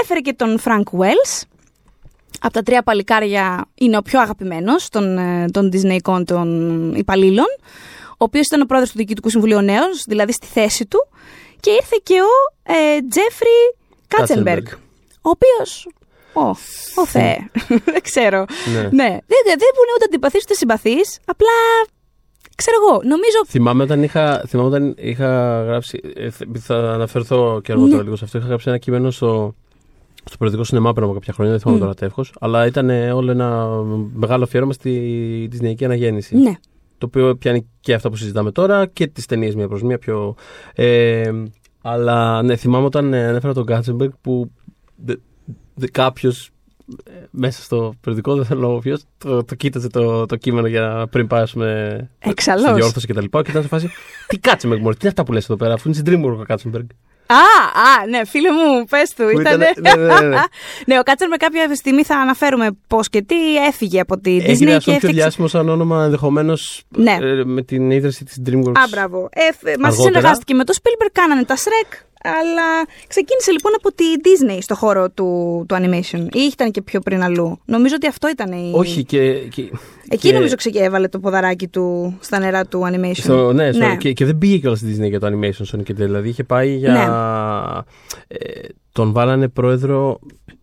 Έφερε 0.02 0.20
και 0.20 0.32
τον 0.32 0.60
Frank 0.64 0.98
Wells, 0.98 1.42
από 2.40 2.52
τα 2.52 2.62
τρία 2.62 2.82
παλικάρια 2.82 3.66
είναι 3.74 3.96
ο 3.96 4.02
πιο 4.02 4.20
αγαπημένος 4.20 4.88
των, 4.88 5.18
ε, 5.18 5.44
των 5.50 5.70
Disneyικών 5.72 6.22
των 6.26 6.48
υπαλλήλων, 6.94 7.46
ο 8.10 8.24
οποίος 8.24 8.46
ήταν 8.46 8.60
ο 8.60 8.64
πρόεδρος 8.64 8.90
του 8.92 8.98
Διοικητικού 8.98 9.30
Συμβουλίου 9.30 9.60
νέος, 9.60 10.04
δηλαδή 10.06 10.32
στη 10.32 10.46
θέση 10.46 10.86
του, 10.86 10.98
και 11.60 11.70
ήρθε 11.70 11.96
και 12.02 12.14
ο 12.14 12.72
ε, 12.72 12.98
Τζέφρι 13.08 13.58
Κάτσενμπεργκ, 14.08 14.66
Katzenberg. 14.66 14.76
ο 15.22 15.30
οποίος... 15.30 15.88
Ω, 16.32 16.48
ο 17.00 17.06
Θεέ. 17.06 17.36
δεν 17.92 18.02
ξέρω. 18.02 18.44
Ναι. 18.72 18.80
Ναι. 18.80 19.08
Δεν, 19.08 19.40
δεν 19.46 19.58
δεν 19.58 19.70
είναι 19.74 19.92
ούτε 19.96 20.04
αντιπαθής 20.04 20.42
ούτε 20.42 20.54
συμπαθής, 20.54 21.18
απλά 21.24 21.50
ξέρω 22.56 22.76
εγώ, 22.82 23.00
νομίζω. 23.02 23.38
Θυμάμαι 23.46 23.82
όταν 23.82 24.02
είχα, 24.02 24.44
θυμάμαι 24.48 24.68
όταν 24.68 24.94
είχα 24.98 25.62
γράψει. 25.62 26.00
ε, 26.16 26.28
th- 26.38 26.58
Θα 26.58 26.74
αναφερθώ 26.92 27.60
και 27.64 27.72
αργότερα 27.72 27.96
Ναι. 27.96 28.02
λίγο 28.02 28.16
σε 28.16 28.24
αυτό. 28.24 28.38
Είχα 28.38 28.46
γράψει 28.46 28.68
ένα 28.68 28.78
κείμενο 28.78 29.10
στο, 29.10 29.54
στο 30.28 30.36
περιοδικό 30.36 30.64
σινεμά 30.64 30.92
πριν 30.92 31.04
από 31.04 31.14
κάποια 31.14 31.32
χρόνια, 31.32 31.52
δεν 31.52 31.60
θυμάμαι 31.60 31.78
Μμ. 31.78 31.82
τώρα 31.82 31.94
τεύχο. 31.94 32.24
Αλλά 32.40 32.66
ήταν 32.66 32.90
ε, 32.90 33.12
όλο 33.12 33.30
ένα 33.30 33.68
μεγάλο 34.12 34.44
αφιέρωμα 34.44 34.72
στη 34.72 35.48
Disneyική 35.52 35.84
αναγέννηση. 35.84 36.36
Ναι. 36.36 36.52
Το 36.98 37.06
οποίο 37.06 37.36
πιάνει 37.36 37.68
και 37.80 37.94
αυτά 37.94 38.10
που 38.10 38.16
συζητάμε 38.16 38.52
τώρα 38.52 38.86
και 38.86 39.06
τις 39.06 39.26
ταινίες 39.26 39.54
μία 39.54 39.68
προς 39.68 39.82
μία 39.82 39.98
πιο. 39.98 40.34
Ε, 40.74 41.32
αλλά 41.82 42.42
ναι, 42.42 42.56
θυμάμαι 42.56 42.84
όταν 42.84 43.12
ε, 43.12 43.26
ανέφερα 43.26 43.54
τον 43.54 43.64
Κάτσεμπεργκ 43.66 44.10
που 44.20 44.50
κάποιος 45.92 46.50
μέσα 47.30 47.62
στο 47.62 47.94
περιοδικό, 48.00 48.34
δεν 48.34 48.44
θέλω 48.44 48.60
να 48.60 48.66
πω 48.66 48.78
ποιος, 48.78 49.04
το, 49.18 49.44
το 49.44 49.54
κοίταζε 49.54 49.88
το, 49.88 50.26
το 50.26 50.36
κείμενο 50.36 50.66
για 50.66 51.06
πριν 51.10 51.26
πάσουμε 51.26 51.96
στη 52.18 52.30
Εξαλώ. 52.30 52.74
διόρθωση 52.74 53.06
και 53.06 53.14
τα 53.14 53.20
λοιπά. 53.20 53.42
Και 53.42 53.50
ήταν 53.50 53.62
σε 53.62 53.68
φάση. 53.68 53.90
Τι 54.26 54.38
Κάτσεμπεργκ, 54.38 54.82
μωρή, 54.82 54.94
τι 54.94 55.00
είναι 55.00 55.08
αυτά 55.08 55.24
που 55.24 55.32
λες 55.32 55.44
εδώ 55.44 55.56
πέρα, 55.56 55.74
αφού 55.74 55.88
είναι 55.88 55.96
στην 55.96 56.24
Dreamworks 56.24 56.38
ο 56.38 56.42
Κάτσεμπεργκ. 56.42 56.86
Α, 57.30 57.34
α, 57.80 58.06
ναι, 58.08 58.24
φίλε 58.24 58.52
μου, 58.52 58.84
πες 58.90 59.10
του. 59.14 59.24
Που 59.32 59.40
Ήταν... 59.40 59.60
ήταν- 59.60 60.00
ναι, 60.00 60.04
ναι, 60.06 60.20
ναι. 60.28 60.36
ναι, 60.86 60.98
ο 60.98 61.02
Κάτσερ 61.02 61.28
με 61.28 61.36
κάποια 61.36 61.74
στιγμή 61.74 62.04
θα 62.04 62.16
αναφέρουμε 62.16 62.68
πώς 62.86 63.08
και 63.08 63.22
τι 63.22 63.56
έφυγε 63.66 64.00
από 64.00 64.18
τη 64.18 64.36
Disney 64.40 64.48
Έγινε 64.48 64.70
και 64.70 64.76
αυτό 64.76 64.84
πιο 64.90 64.92
έφτιαξε. 64.94 65.16
διάσημο 65.20 65.48
σαν 65.48 65.68
όνομα 65.68 66.04
ενδεχομένως 66.04 66.82
Ναι. 66.88 67.16
με 67.44 67.62
την 67.62 67.90
ίδρυση 67.90 68.24
της 68.24 68.42
Dreamworks. 68.46 68.72
Α, 68.78 68.88
μπράβο. 68.90 69.28
Ε, 69.32 69.40
φ- 69.52 69.62
μαζί 69.64 69.72
Αργότερα. 69.82 69.92
συνεργάστηκε 70.02 70.54
με 70.54 70.64
το 70.64 70.74
Spielberg, 70.82 71.08
κάνανε 71.12 71.44
τα 71.44 71.56
Shrek. 71.56 72.02
Αλλά 72.22 72.86
ξεκίνησε 73.08 73.50
λοιπόν 73.50 73.72
από 73.76 73.92
τη 73.92 74.04
Disney 74.22 74.58
στο 74.60 74.74
χώρο 74.74 75.10
του, 75.10 75.64
του 75.68 75.74
animation. 75.74 76.26
Ή 76.32 76.40
ήταν 76.52 76.70
και 76.70 76.82
πιο 76.82 77.00
πριν 77.00 77.22
αλλού. 77.22 77.60
Νομίζω 77.64 77.94
ότι 77.94 78.06
αυτό 78.06 78.28
ήταν 78.28 78.52
η. 78.52 78.72
Όχι, 78.74 79.04
και. 79.04 79.32
και 79.32 79.62
Εκεί 80.10 80.28
και- 80.28 80.34
νομίζω 80.34 80.54
ξεκι- 80.54 80.80
έβαλε 80.80 81.08
το 81.08 81.18
ποδαράκι 81.20 81.68
του 81.68 82.16
στα 82.20 82.38
νερά 82.38 82.64
του 82.66 82.80
animation. 82.92 83.12
Στο, 83.14 83.52
ναι, 83.52 83.72
στο, 83.72 83.86
Ναι. 83.86 83.96
Και, 83.96 84.12
και 84.12 84.24
δεν 84.24 84.38
πήγε 84.38 84.56
κιόλας 84.56 84.78
στη 84.78 84.96
Disney 84.98 85.08
για 85.08 85.20
το 85.20 85.26
animation 85.26 85.76
Sonic. 85.76 85.94
Δηλαδή 85.94 86.28
είχε 86.28 86.44
πάει 86.44 86.74
για. 86.76 86.92
Ναι. 86.92 87.04
Ε, 88.28 88.60
τον 88.92 89.12
βάλανε 89.12 89.48
πρόεδρο. 89.48 90.18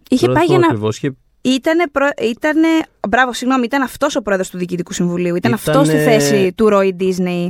Είχε 0.09 0.25
τώρα 0.25 0.37
πάει 0.39 0.47
δεν 0.47 0.57
για 0.57 0.57
θυμάμαι 0.57 0.59
να. 0.59 0.67
ακριβώς, 0.67 0.97
είχε- 0.97 1.15
Ήτανε, 1.41 1.83
προ... 1.91 2.07
ήτανε... 2.29 2.67
Μπράβο, 3.09 3.33
συγγνώμη, 3.33 3.63
ήταν 3.65 3.81
αυτός 3.81 4.15
ο 4.15 4.21
πρόεδρος 4.21 4.49
του 4.49 4.57
Διοικητικού 4.57 4.93
Συμβουλίου. 4.93 5.35
Ήταν 5.35 5.53
Ήτανε- 5.53 5.77
αυτός 5.77 5.87
στη 5.87 5.97
θέση 5.97 6.53
του 6.55 6.69
Roy 6.71 6.89
Disney. 7.01 7.47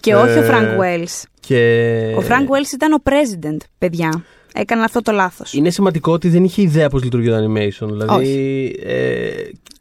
Και 0.00 0.14
όχι 0.14 0.38
ο 0.38 0.42
Ε, 0.42 0.48
Frank 0.50 0.80
Wells. 0.80 1.22
Και... 1.40 2.14
Ο 2.18 2.22
Frank 2.28 2.42
Wells 2.42 2.72
ήταν 2.74 2.92
ο 2.92 3.02
president, 3.04 3.56
παιδιά. 3.78 4.24
Έκανα 4.54 4.84
αυτό 4.84 5.02
το 5.02 5.12
λάθος. 5.12 5.52
Είναι 5.52 5.70
σημαντικό 5.70 6.12
ότι 6.12 6.28
δεν 6.28 6.44
είχε 6.44 6.62
ιδέα 6.62 6.88
πώς 6.88 7.02
λειτουργεί 7.02 7.28
το 7.28 7.36
animation. 7.36 7.86
Δηλαδή, 7.90 8.14
Όχι. 8.14 8.74
ε, 8.84 9.28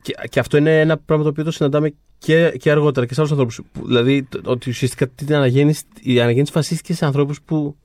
και, 0.02 0.16
και 0.30 0.40
αυτό 0.40 0.58
είναι 0.58 0.80
ένα 0.80 0.98
πράγμα 0.98 1.24
το 1.24 1.30
οποίο 1.30 1.44
το 1.44 1.52
συναντάμε 1.52 1.94
και, 2.18 2.54
και 2.60 2.72
αργότερα 2.72 3.06
και 3.06 3.14
σε 3.14 3.20
άλλους 3.20 3.32
ανθρώπους. 3.32 3.62
Δηλαδή, 3.86 4.24
το- 4.24 4.42
ότι 4.44 4.70
ουσιαστικά 4.70 5.08
την 5.08 5.36
αναγέννηση, 5.36 5.84
η 6.02 6.20
αναγέννηση 6.22 6.52
βασίστηκε 6.56 6.94
σε 6.94 7.06
ανθρώπους 7.06 7.42
που 7.42 7.76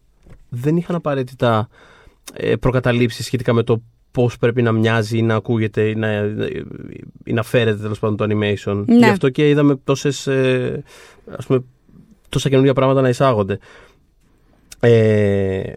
δεν 0.49 0.77
είχαν 0.77 0.97
απαραίτητα 0.97 1.69
ε, 2.35 2.57
προκαταλήψεις 2.57 3.25
σχετικά 3.25 3.53
με 3.53 3.63
το 3.63 3.83
πώς 4.11 4.37
πρέπει 4.39 4.63
να 4.63 4.73
μοιάζει 4.73 5.19
ή 5.19 5.23
να 5.23 5.35
ακούγεται 5.35 5.83
ή 5.89 5.95
να, 5.95 6.13
ή 7.25 7.33
να 7.33 7.43
φέρεται 7.43 7.83
τέλος 7.83 7.99
πάντων 7.99 8.17
το 8.17 8.25
animation. 8.29 8.85
Ναι. 8.87 8.97
Γι' 8.97 9.05
αυτό 9.05 9.29
και 9.29 9.49
είδαμε 9.49 9.77
τόσες, 9.85 10.27
ε, 10.27 10.83
ας 11.39 11.47
πούμε, 11.47 11.65
τόσα 12.33 12.49
καινούργια 12.49 12.73
πράγματα 12.75 13.01
να 13.01 13.09
εισάγονται. 13.09 13.59
Ε, 14.81 15.73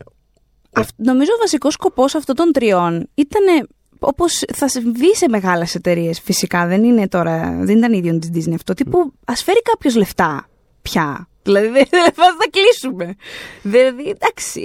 Αυ- 0.74 0.90
νομίζω 0.96 1.32
ο 1.36 1.38
βασικός 1.40 1.74
σκοπός 1.74 2.16
αυτών 2.16 2.36
των 2.36 2.52
τριών 2.52 3.10
ήταν 3.16 3.68
όπως 4.00 4.44
θα 4.54 4.68
συμβεί 4.68 5.16
σε 5.16 5.30
μεγάλες 5.30 5.76
εταιρείες. 5.76 6.20
Φυσικά 6.20 6.68
δεν 6.68 6.84
είναι 6.84 7.08
τώρα, 7.08 7.60
δεν 7.62 7.78
ήταν 7.78 7.94
ίδιο 7.94 8.20
της 8.20 8.30
Disney 8.34 8.54
αυτό. 8.54 8.74
Τύπου 8.74 9.14
ας 9.26 9.44
φέρει 9.44 9.62
κάποιος 9.62 9.96
λεφτά 9.96 10.48
πια. 10.82 11.28
Δηλαδή 11.44 11.68
δεν 11.68 11.88
δεν 11.92 12.12
θα 12.16 12.50
κλείσουμε. 12.52 13.16
Δηλαδή, 13.62 14.10
εντάξει, 14.20 14.60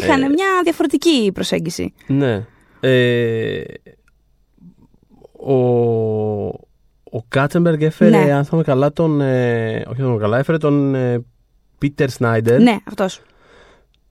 είχαν 0.00 0.22
Ε. 0.22 0.28
μια 0.28 0.60
διαφορετική 0.62 1.30
προσέγγιση. 1.34 1.92
Ναι. 2.06 2.46
Ε, 2.80 3.62
ο, 5.32 5.54
ο 7.10 7.22
Κάτσεμπεργκ 7.28 7.82
έφερε, 7.82 8.24
Ναι. 8.24 8.32
αν 8.32 8.44
θυμάμαι 8.44 8.64
καλά, 8.64 8.92
τον. 8.92 9.20
Ε, 9.20 9.76
όχι, 9.76 9.86
αν 9.88 9.94
θυμάμαι 9.94 10.18
καλά, 10.18 10.38
έφερε 10.38 10.58
τον 10.58 10.94
ε, 10.94 11.24
Πίτερ 11.78 12.10
Σνάιντερ. 12.10 12.60
Ναι, 12.60 12.76
αυτός. 12.84 13.20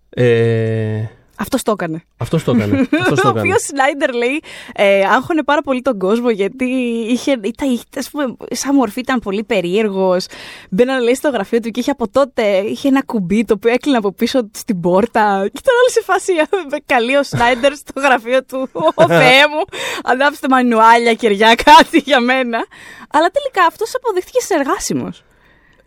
Ε, 0.09 1.03
Αυτός 1.41 1.63
το 1.63 1.71
έκανε. 1.71 2.03
αυτός 2.17 2.43
το 2.43 2.51
έκανε. 2.51 2.79
αυτός 3.01 3.19
το 3.19 3.27
Ο 3.27 3.29
έκανε. 3.29 3.39
οποίος 3.39 3.61
Σνάιντερ 3.63 4.13
λέει 4.13 4.41
ε, 4.73 5.05
άγχωνε 5.05 5.43
πάρα 5.43 5.61
πολύ 5.61 5.81
τον 5.81 5.99
κόσμο 5.99 6.29
γιατί 6.29 6.65
είχε, 7.09 7.31
ήταν, 7.43 7.69
είχε, 7.71 7.83
ας 7.97 8.09
πούμε, 8.09 8.35
σαν 8.51 8.75
μορφή 8.75 8.99
ήταν 8.99 9.19
πολύ 9.19 9.43
περίεργος. 9.43 10.25
Μπαίνανε 10.69 11.03
λέει 11.03 11.15
στο 11.15 11.29
γραφείο 11.29 11.59
του 11.59 11.69
και 11.69 11.79
είχε 11.79 11.91
από 11.91 12.09
τότε 12.09 12.57
είχε 12.57 12.87
ένα 12.87 13.01
κουμπί 13.03 13.45
το 13.45 13.53
οποίο 13.53 13.71
έκλεινε 13.71 13.97
από 13.97 14.11
πίσω 14.11 14.49
στην 14.53 14.79
πόρτα. 14.79 15.21
Και 15.53 15.59
ήταν 15.61 15.75
όλοι 15.81 15.91
σε 15.91 16.01
φάση 16.03 16.31
με 16.71 16.77
καλεί 16.85 17.15
ο 17.15 17.23
Σνάιντερ 17.23 17.75
στο 17.75 17.99
γραφείο 17.99 18.43
του. 18.43 18.69
Ω 19.01 19.07
Θεέ 19.07 19.47
μου, 19.51 19.63
ανάψτε 20.03 20.47
μανουάλια, 20.49 21.13
κεριά, 21.13 21.55
κάτι 21.55 21.97
για 22.05 22.19
μένα. 22.19 22.65
Αλλά 23.11 23.27
τελικά 23.27 23.67
αυτός 23.67 23.95
αποδείχτηκε 23.95 24.39
συνεργάσιμος. 24.41 25.23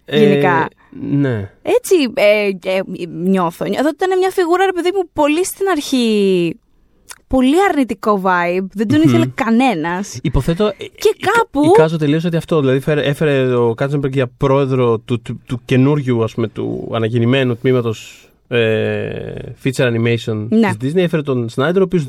γενικά. 0.06 0.68
Ε, 0.94 1.16
ναι. 1.16 1.50
Έτσι 1.62 1.94
ε, 2.14 2.48
ε, 2.70 2.80
νιώθω. 3.24 3.64
Εδώ 3.64 3.88
ήταν 3.88 4.18
μια 4.18 4.30
φιγούρα, 4.30 4.64
ρε 4.64 4.72
παιδί 4.72 4.90
μου, 4.94 5.08
πολύ 5.12 5.44
στην 5.44 5.66
αρχή. 5.68 6.56
Πολύ 7.26 7.56
αρνητικό 7.70 8.22
vibe. 8.24 8.66
Δεν 8.74 8.88
τον 8.88 9.02
ήθελε 9.02 9.26
κανένας. 9.34 10.18
Υποθέτω. 10.22 10.66
ε, 10.66 10.70
Και 10.76 11.12
εικ- 11.16 11.26
κάπου- 11.36 11.64
Εικάζω 11.64 11.96
τελείω 11.96 12.20
ότι 12.24 12.36
αυτό. 12.36 12.60
Δηλαδή 12.60 12.76
έφερε, 12.76 13.02
έφερε 13.02 13.54
ο 13.54 13.74
Κάτσεμπεργκ 13.74 14.12
για 14.14 14.26
πρόεδρο 14.36 14.98
του, 14.98 15.20
του, 15.22 15.40
του 15.46 15.60
καινούριου, 15.64 16.22
ας 16.24 16.34
πούμε, 16.34 16.48
του 16.48 16.90
αναγεννημένου 16.92 17.56
τμήματος 17.56 18.26
ε, 18.48 19.32
feature 19.64 19.92
animation 19.92 20.46
Ναι. 20.48 20.74
της 20.76 20.92
Disney. 20.92 20.96
Έφερε 20.98 21.22
τον 21.22 21.48
Σνάιντερ, 21.48 21.80
ο 21.80 21.84
οποίος 21.84 22.06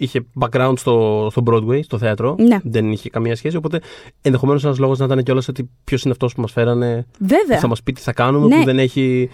είχε 0.00 0.26
background 0.40 0.72
στο, 0.76 1.28
στο 1.30 1.42
Broadway, 1.46 1.80
στο 1.84 1.98
θέατρο. 1.98 2.36
Ναι. 2.38 2.58
Δεν 2.62 2.92
είχε 2.92 3.10
καμία 3.10 3.36
σχέση. 3.36 3.56
Οπότε 3.56 3.80
ενδεχομένως 4.22 4.64
ένας 4.64 4.78
λόγος 4.78 4.98
να 4.98 5.04
ήταν 5.04 5.22
κιόλας 5.22 5.48
ότι 5.48 5.70
ποιος 5.84 6.02
είναι 6.02 6.12
αυτός 6.12 6.34
που 6.34 6.40
μας 6.40 6.52
φέρανε. 6.52 7.06
Βέβαια. 7.18 7.54
που 7.56 7.60
Θα 7.60 7.68
μας 7.68 7.82
πει 7.82 7.92
τι 7.92 8.00
θα 8.00 8.12
κάνουμε, 8.12 8.46
Ναι. 8.46 8.58
που 8.58 8.64
δεν 8.64 8.78
έχει. 8.78 9.30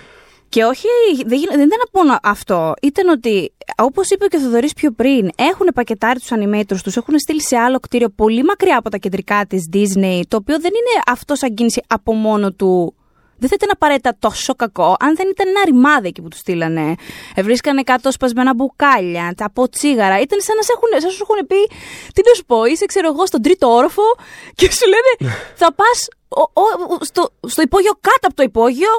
Και 0.48 0.64
όχι, 0.64 0.86
δεν, 1.26 1.38
γίν- 1.38 1.50
δεν 1.50 1.66
ήταν 1.66 1.88
μόνο 1.92 2.18
αυτό. 2.22 2.72
Ήταν 2.82 3.08
ότι, 3.08 3.52
όπως 3.82 4.08
είπε 4.10 4.26
και 4.26 4.36
ο 4.36 4.40
Θοδωρής 4.40 4.72
πιο 4.72 4.90
πριν, 4.92 5.28
έχουν 5.36 5.66
πακετάρει 5.74 6.18
τους 6.18 6.28
animators 6.30 6.78
τους, 6.82 6.96
έχουν 6.96 7.18
στείλει 7.18 7.42
σε 7.42 7.56
άλλο 7.56 7.78
κτίριο 7.78 8.08
πολύ 8.08 8.42
μακριά 8.42 8.78
από 8.78 8.90
τα 8.90 8.96
κεντρικά 8.96 9.46
της 9.46 9.68
Disney, 9.72 10.20
το 10.28 10.36
οποίο 10.36 10.60
δεν 10.60 10.70
είναι 10.74 11.02
αυτό 11.06 11.34
σαν 11.34 11.54
κίνηση 11.54 11.82
από 11.86 12.12
μόνο 12.12 12.52
του. 12.52 12.94
Δεν 13.38 13.48
θα 13.48 13.54
ήταν 13.58 13.70
απαραίτητα 13.72 14.16
τόσο 14.18 14.54
κακό 14.54 14.96
αν 15.00 15.16
δεν 15.16 15.28
ήταν 15.28 15.48
ένα 15.48 15.62
ρημάδι 15.64 16.08
εκεί 16.08 16.22
που 16.22 16.28
τους 16.28 16.38
στείλανε. 16.38 16.94
Ε, 17.34 17.42
Βρίσκανε 17.42 17.82
κάτω 17.82 18.12
σπασμένα 18.12 18.54
μπουκάλια, 18.54 19.32
τα 19.36 19.44
από 19.44 19.68
τσίγαρα. 19.68 20.20
Ήταν 20.20 20.40
σαν 20.40 20.56
να 20.56 20.62
σε 20.62 20.72
έχουν, 20.76 20.88
σαν 21.00 21.08
να 21.08 21.14
σου 21.14 21.26
έχουν 21.28 21.46
πει, 21.46 21.60
τι 22.14 22.20
να 22.28 22.34
σου 22.34 22.44
πω, 22.44 22.64
είσαι 22.64 22.86
ξέρω 22.86 23.08
εγώ 23.12 23.26
στον 23.26 23.42
τρίτο 23.42 23.66
όροφο 23.68 24.02
και 24.58 24.72
σου 24.72 24.86
λένε 24.92 25.34
θα 25.54 25.74
πας 25.74 26.08
στο, 27.00 27.30
στο 27.46 27.62
υπόγειο 27.62 27.92
κάτω 28.00 28.26
από 28.28 28.34
το 28.34 28.42
υπόγειο 28.42 28.92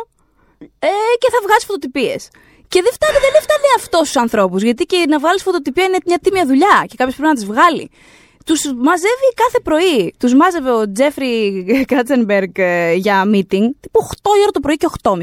ε, 0.80 0.88
και 1.22 1.28
θα 1.32 1.40
βγάζεις 1.44 1.66
φωτοτυπίες. 1.66 2.30
Και 2.68 2.82
δεν 2.82 2.94
φτάνει, 2.94 3.18
δεν 3.26 3.34
έφτανε 3.40 3.68
αυτός 3.78 4.10
στου 4.10 4.20
ανθρώπου. 4.20 4.58
Γιατί 4.58 4.84
και 4.86 5.06
να 5.10 5.20
βγάλει 5.20 5.40
φωτοτυπία 5.40 5.86
είναι 5.86 5.98
μια 6.06 6.20
τίμια 6.20 6.46
δουλειά 6.46 6.86
και 6.88 6.96
κάποιος 6.98 7.16
πρέπει 7.16 7.30
να 7.34 7.38
τις 7.38 7.46
βγάλει. 7.46 7.92
Τους 8.48 8.62
μαζεύει 8.88 9.30
κάθε 9.44 9.60
πρωί. 9.64 10.14
Τους 10.20 10.34
μάζευε 10.34 10.72
ο 10.72 10.92
Τζέφρι 10.92 11.32
Κάτσενμπεργκ 11.92 12.52
ε, 12.58 12.94
για 12.94 13.24
meeting, 13.34 13.66
τύπου 13.80 14.00
8 14.10 14.14
η 14.40 14.42
ώρα 14.42 14.52
το 14.52 14.60
πρωί 14.60 14.76
και 14.76 14.88
8.30. 15.02 15.14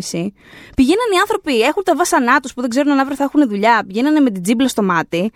Πηγαίναν 0.77 1.09
οι 1.15 1.19
άνθρωποι, 1.21 1.61
έχουν 1.61 1.83
τα 1.85 1.97
βάσανά 1.97 2.41
τους 2.41 2.53
που 2.55 2.61
δεν 2.61 2.71
ξέρουν 2.71 2.93
αν 2.93 2.99
αύριο 2.99 3.17
θα 3.17 3.25
έχουν 3.25 3.49
δουλειά, 3.49 3.85
πηγαίνανε 3.87 4.21
με 4.21 4.31
την 4.31 4.43
τζίμπλα 4.43 4.69
στο 4.69 4.83
μάτι. 4.83 5.31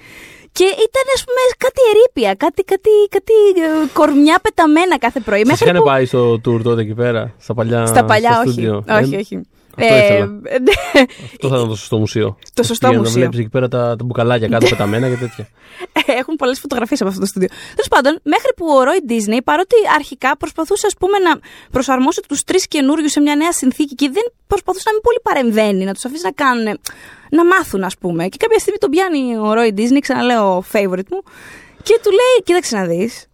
Και 0.53 0.65
ήταν, 0.65 1.05
ας 1.15 1.25
πούμε, 1.25 1.41
κάτι 1.59 1.81
ερήπια, 1.93 2.35
κάτι, 2.35 2.63
κάτι, 2.65 2.91
κάτι 3.11 3.33
ε, 3.61 3.87
κορμιά 3.93 4.39
πεταμένα 4.43 4.99
κάθε 4.99 5.21
πρωί. 5.21 5.41
Σα 5.41 5.47
Μέχρι 5.47 5.65
είχαν 5.69 5.77
που- 5.81 5.85
πάει 5.89 6.05
στο 6.07 6.33
tour 6.35 6.61
τότε 6.63 6.81
εκεί 6.81 6.95
πέρα, 6.95 7.35
στα 7.39 7.55
παλιά. 7.55 7.87
Στα 7.87 8.05
παλιά, 8.05 8.33
στο 8.33 8.41
όχι. 8.41 8.51
στούντιο. 8.51 8.85
όχι, 8.91 9.15
Ε, 9.15 9.19
όχι. 9.19 9.41
Αυτό 9.81 9.95
ήθελα. 9.95 10.27
ναι. 10.27 11.03
Αυτό 11.33 11.49
θα 11.49 11.57
ήταν 11.57 11.69
το 11.69 11.75
σωστό 11.77 11.99
μουσείο. 11.99 12.39
Το 12.55 12.63
σωστό 12.63 12.87
Για 12.89 12.97
να 12.97 13.03
μουσείο. 13.03 13.19
βλέπεις 13.21 13.39
εκεί 13.39 13.49
πέρα 13.49 13.69
τα, 13.69 13.97
τα 13.97 14.05
μπουκαλάκια 14.05 14.49
κάτω 14.49 14.67
πεταμένα 14.69 15.09
και 15.09 15.15
τέτοια. 15.17 15.49
Έχουν 16.21 16.35
πολλές 16.37 16.59
φωτογραφίες 16.61 17.01
από 17.01 17.09
αυτό 17.09 17.21
το 17.21 17.27
στούντιο. 17.27 17.49
Τέλος 17.49 17.89
πάντων, 17.89 18.19
μέχρι 18.23 18.53
που 18.57 18.67
ο 18.79 18.83
Ρόι 18.83 19.01
Disney, 19.09 19.39
παρότι 19.45 19.75
αρχικά 19.95 20.37
προσπαθούσε 20.37 20.87
ας 20.87 20.95
πούμε, 20.99 21.19
να 21.19 21.39
προσαρμόσει 21.71 22.21
τους 22.29 22.45
τρεις 22.45 22.69
καινούριους 22.69 23.11
σε 23.13 23.21
μια 23.21 23.37
νέα 23.37 23.53
συνθήκη 23.53 23.95
και 23.95 24.11
δεν 24.13 24.23
προσπαθούσε 24.47 24.85
να 24.87 24.93
μην 24.93 25.01
πολύ 25.03 25.19
παρεμβαίνει, 25.23 25.85
να 25.85 25.93
τους 25.95 26.05
αφήσει 26.05 26.25
να 26.25 26.33
κάνουν. 26.33 26.79
να 27.31 27.45
μάθουν, 27.45 27.85
ας 27.85 27.97
πούμε. 27.99 28.29
Και 28.29 28.37
κάποια 28.41 28.59
στιγμή 28.59 28.79
τον 28.79 28.91
πιάνει 28.91 29.37
ο 29.37 29.53
Ρόι 29.53 29.75
Disney, 29.77 29.99
ξαναλέω 30.01 30.65
favorite 30.73 31.09
μου, 31.11 31.23
και 31.83 32.01
του 32.03 32.11
λέει: 32.11 32.37
Κοίταξε 32.45 32.77
να 32.77 32.85
δεις. 32.85 33.27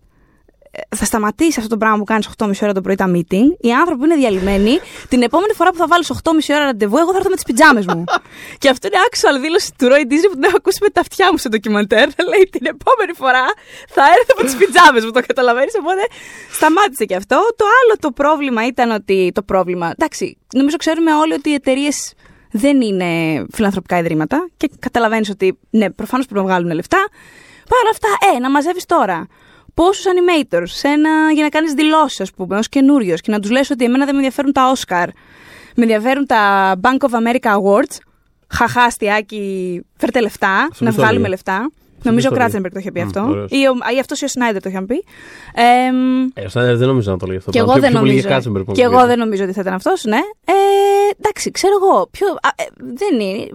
Θα 0.97 1.05
σταματήσει 1.05 1.55
αυτό 1.57 1.69
το 1.69 1.77
πράγμα 1.77 1.99
που 1.99 2.05
κάνεις 2.05 2.29
8.30 2.39 2.53
ώρα 2.63 2.73
το 2.73 2.81
πρωί 2.81 2.95
τα 2.95 3.11
meeting. 3.15 3.49
Οι 3.59 3.73
άνθρωποι 3.73 3.99
που 4.01 4.05
είναι 4.05 4.17
διαλυμένοι, 4.17 4.79
την 5.09 5.23
επόμενη 5.23 5.53
φορά 5.53 5.71
που 5.71 5.77
θα 5.77 5.87
βάλεις 5.87 6.13
8.30 6.13 6.55
ώρα 6.55 6.65
ραντεβού, 6.65 6.97
εγώ 6.99 7.11
θα 7.11 7.17
έρθω 7.17 7.29
με 7.29 7.35
τις 7.35 7.45
πιτζάμες 7.45 7.87
μου. 7.87 8.05
και 8.61 8.69
αυτό 8.69 8.87
είναι 8.87 8.97
actual 9.11 9.41
δήλωση 9.41 9.71
του 9.79 9.87
Roy 9.91 10.05
Disney 10.11 10.29
που 10.31 10.37
την 10.39 10.45
έχω 10.45 10.57
ακούσει 10.57 10.79
με 10.83 10.89
τα 10.89 11.01
αυτιά 11.01 11.29
μου 11.31 11.39
σε 11.39 11.49
ντοκιμαντέρ. 11.49 12.09
Θα 12.17 12.25
λέει 12.31 12.49
την 12.51 12.67
επόμενη 12.75 13.13
φορά 13.21 13.45
θα 13.89 14.03
έρθω 14.17 14.33
με 14.39 14.45
τις 14.45 14.57
πιτζάμες 14.57 15.05
μου. 15.05 15.11
Το 15.11 15.21
καταλαβαίνεις. 15.27 15.75
Οπότε 15.79 16.05
σταμάτησε 16.53 17.05
και 17.05 17.17
αυτό. 17.17 17.37
Το 17.57 17.65
άλλο 17.81 17.95
το 18.01 18.11
πρόβλημα 18.11 18.67
ήταν 18.67 18.91
ότι. 18.91 19.31
Το 19.35 19.43
πρόβλημα. 19.43 19.91
Εντάξει, 19.97 20.39
νομίζω 20.55 20.77
ξέρουμε 20.77 21.15
όλοι 21.15 21.33
ότι 21.33 21.51
οι 21.51 21.55
εταιρείες 21.55 22.15
δεν 22.51 22.81
είναι 22.81 23.45
φιλανθρωπικά 23.53 23.99
ιδρύματα 23.99 24.49
και 24.57 24.71
καταλαβαίνεις 24.79 25.31
ότι 25.31 25.59
ναι, 25.71 25.91
προφανώς 25.91 26.27
πρέπει 26.27 26.41
να 26.41 26.47
βγάλουν 26.47 26.71
λεφτά. 26.73 27.09
Παρ' 27.69 27.79
όλα 27.81 27.91
αυτά, 27.91 28.09
ε, 28.35 28.39
να 28.39 28.51
μαζεύεις 28.51 28.85
τώρα 28.87 29.27
πόσους 29.75 30.05
animators 30.05 30.63
σε 30.65 30.89
ένα, 30.89 31.11
για 31.33 31.43
να 31.43 31.49
κάνεις 31.49 31.73
δηλώσεις, 31.73 32.21
ας 32.21 32.31
πούμε, 32.31 32.59
ως 32.59 32.69
καινούριο 32.69 33.15
και 33.15 33.31
να 33.31 33.41
τους 33.41 33.51
λες 33.51 33.71
ότι 33.71 33.85
εμένα 33.85 34.05
δεν 34.05 34.15
με 34.15 34.21
ενδιαφέρουν 34.21 34.53
τα 34.53 34.73
Oscar. 34.75 35.07
Με 35.77 35.83
ενδιαφέρουν 35.83 36.27
τα 36.27 36.75
Bank 36.81 37.09
of 37.09 37.11
America 37.11 37.51
Awards. 37.51 37.97
Χαχά, 38.49 38.83
αστιάκι, 38.83 39.81
φέρτε 39.97 40.21
λεφτά, 40.21 40.69
να 40.79 40.91
βγάλουμε 40.91 41.29
λεφτά. 41.29 41.71
Νομίζω 42.03 42.29
ο 42.31 42.35
Κράτσενμπεργκ 42.35 42.75
το 42.75 42.81
είχε 42.81 42.93
πει 42.93 43.01
αυτό. 43.01 43.47
Ή, 43.49 43.59
ή 43.97 43.99
αυτός 44.01 44.21
ή 44.21 44.25
ο 44.25 44.29
Σνάιντερ 44.29 44.63
το 44.63 44.69
είχε 44.69 44.83
πει. 44.83 45.05
Ε, 45.55 46.45
ο 46.45 46.49
Σνάιντερ 46.49 46.77
δεν 46.77 46.89
νομίζω 46.89 47.11
να 47.11 47.19
το 47.19 47.27
λέει 47.27 47.37
αυτό. 47.37 47.51
Και 47.51 47.59
εγώ, 47.59 47.73
δεν 47.73 47.93
νομίζω, 47.93 48.29
και 48.73 48.83
εγώ 48.83 49.07
δεν 49.07 49.19
νομίζω 49.19 49.45
ότι 49.45 49.53
θα 49.53 49.61
ήταν 49.61 49.75
αυτός, 49.75 50.05
ναι. 50.05 50.21
Ε, 50.45 50.53
εντάξει, 51.19 51.51
ξέρω 51.51 51.75
εγώ. 51.83 52.09
Ποιο, 52.11 52.27
α, 52.29 52.49
ε, 52.57 52.65
δεν 52.77 53.21
είναι. 53.21 53.49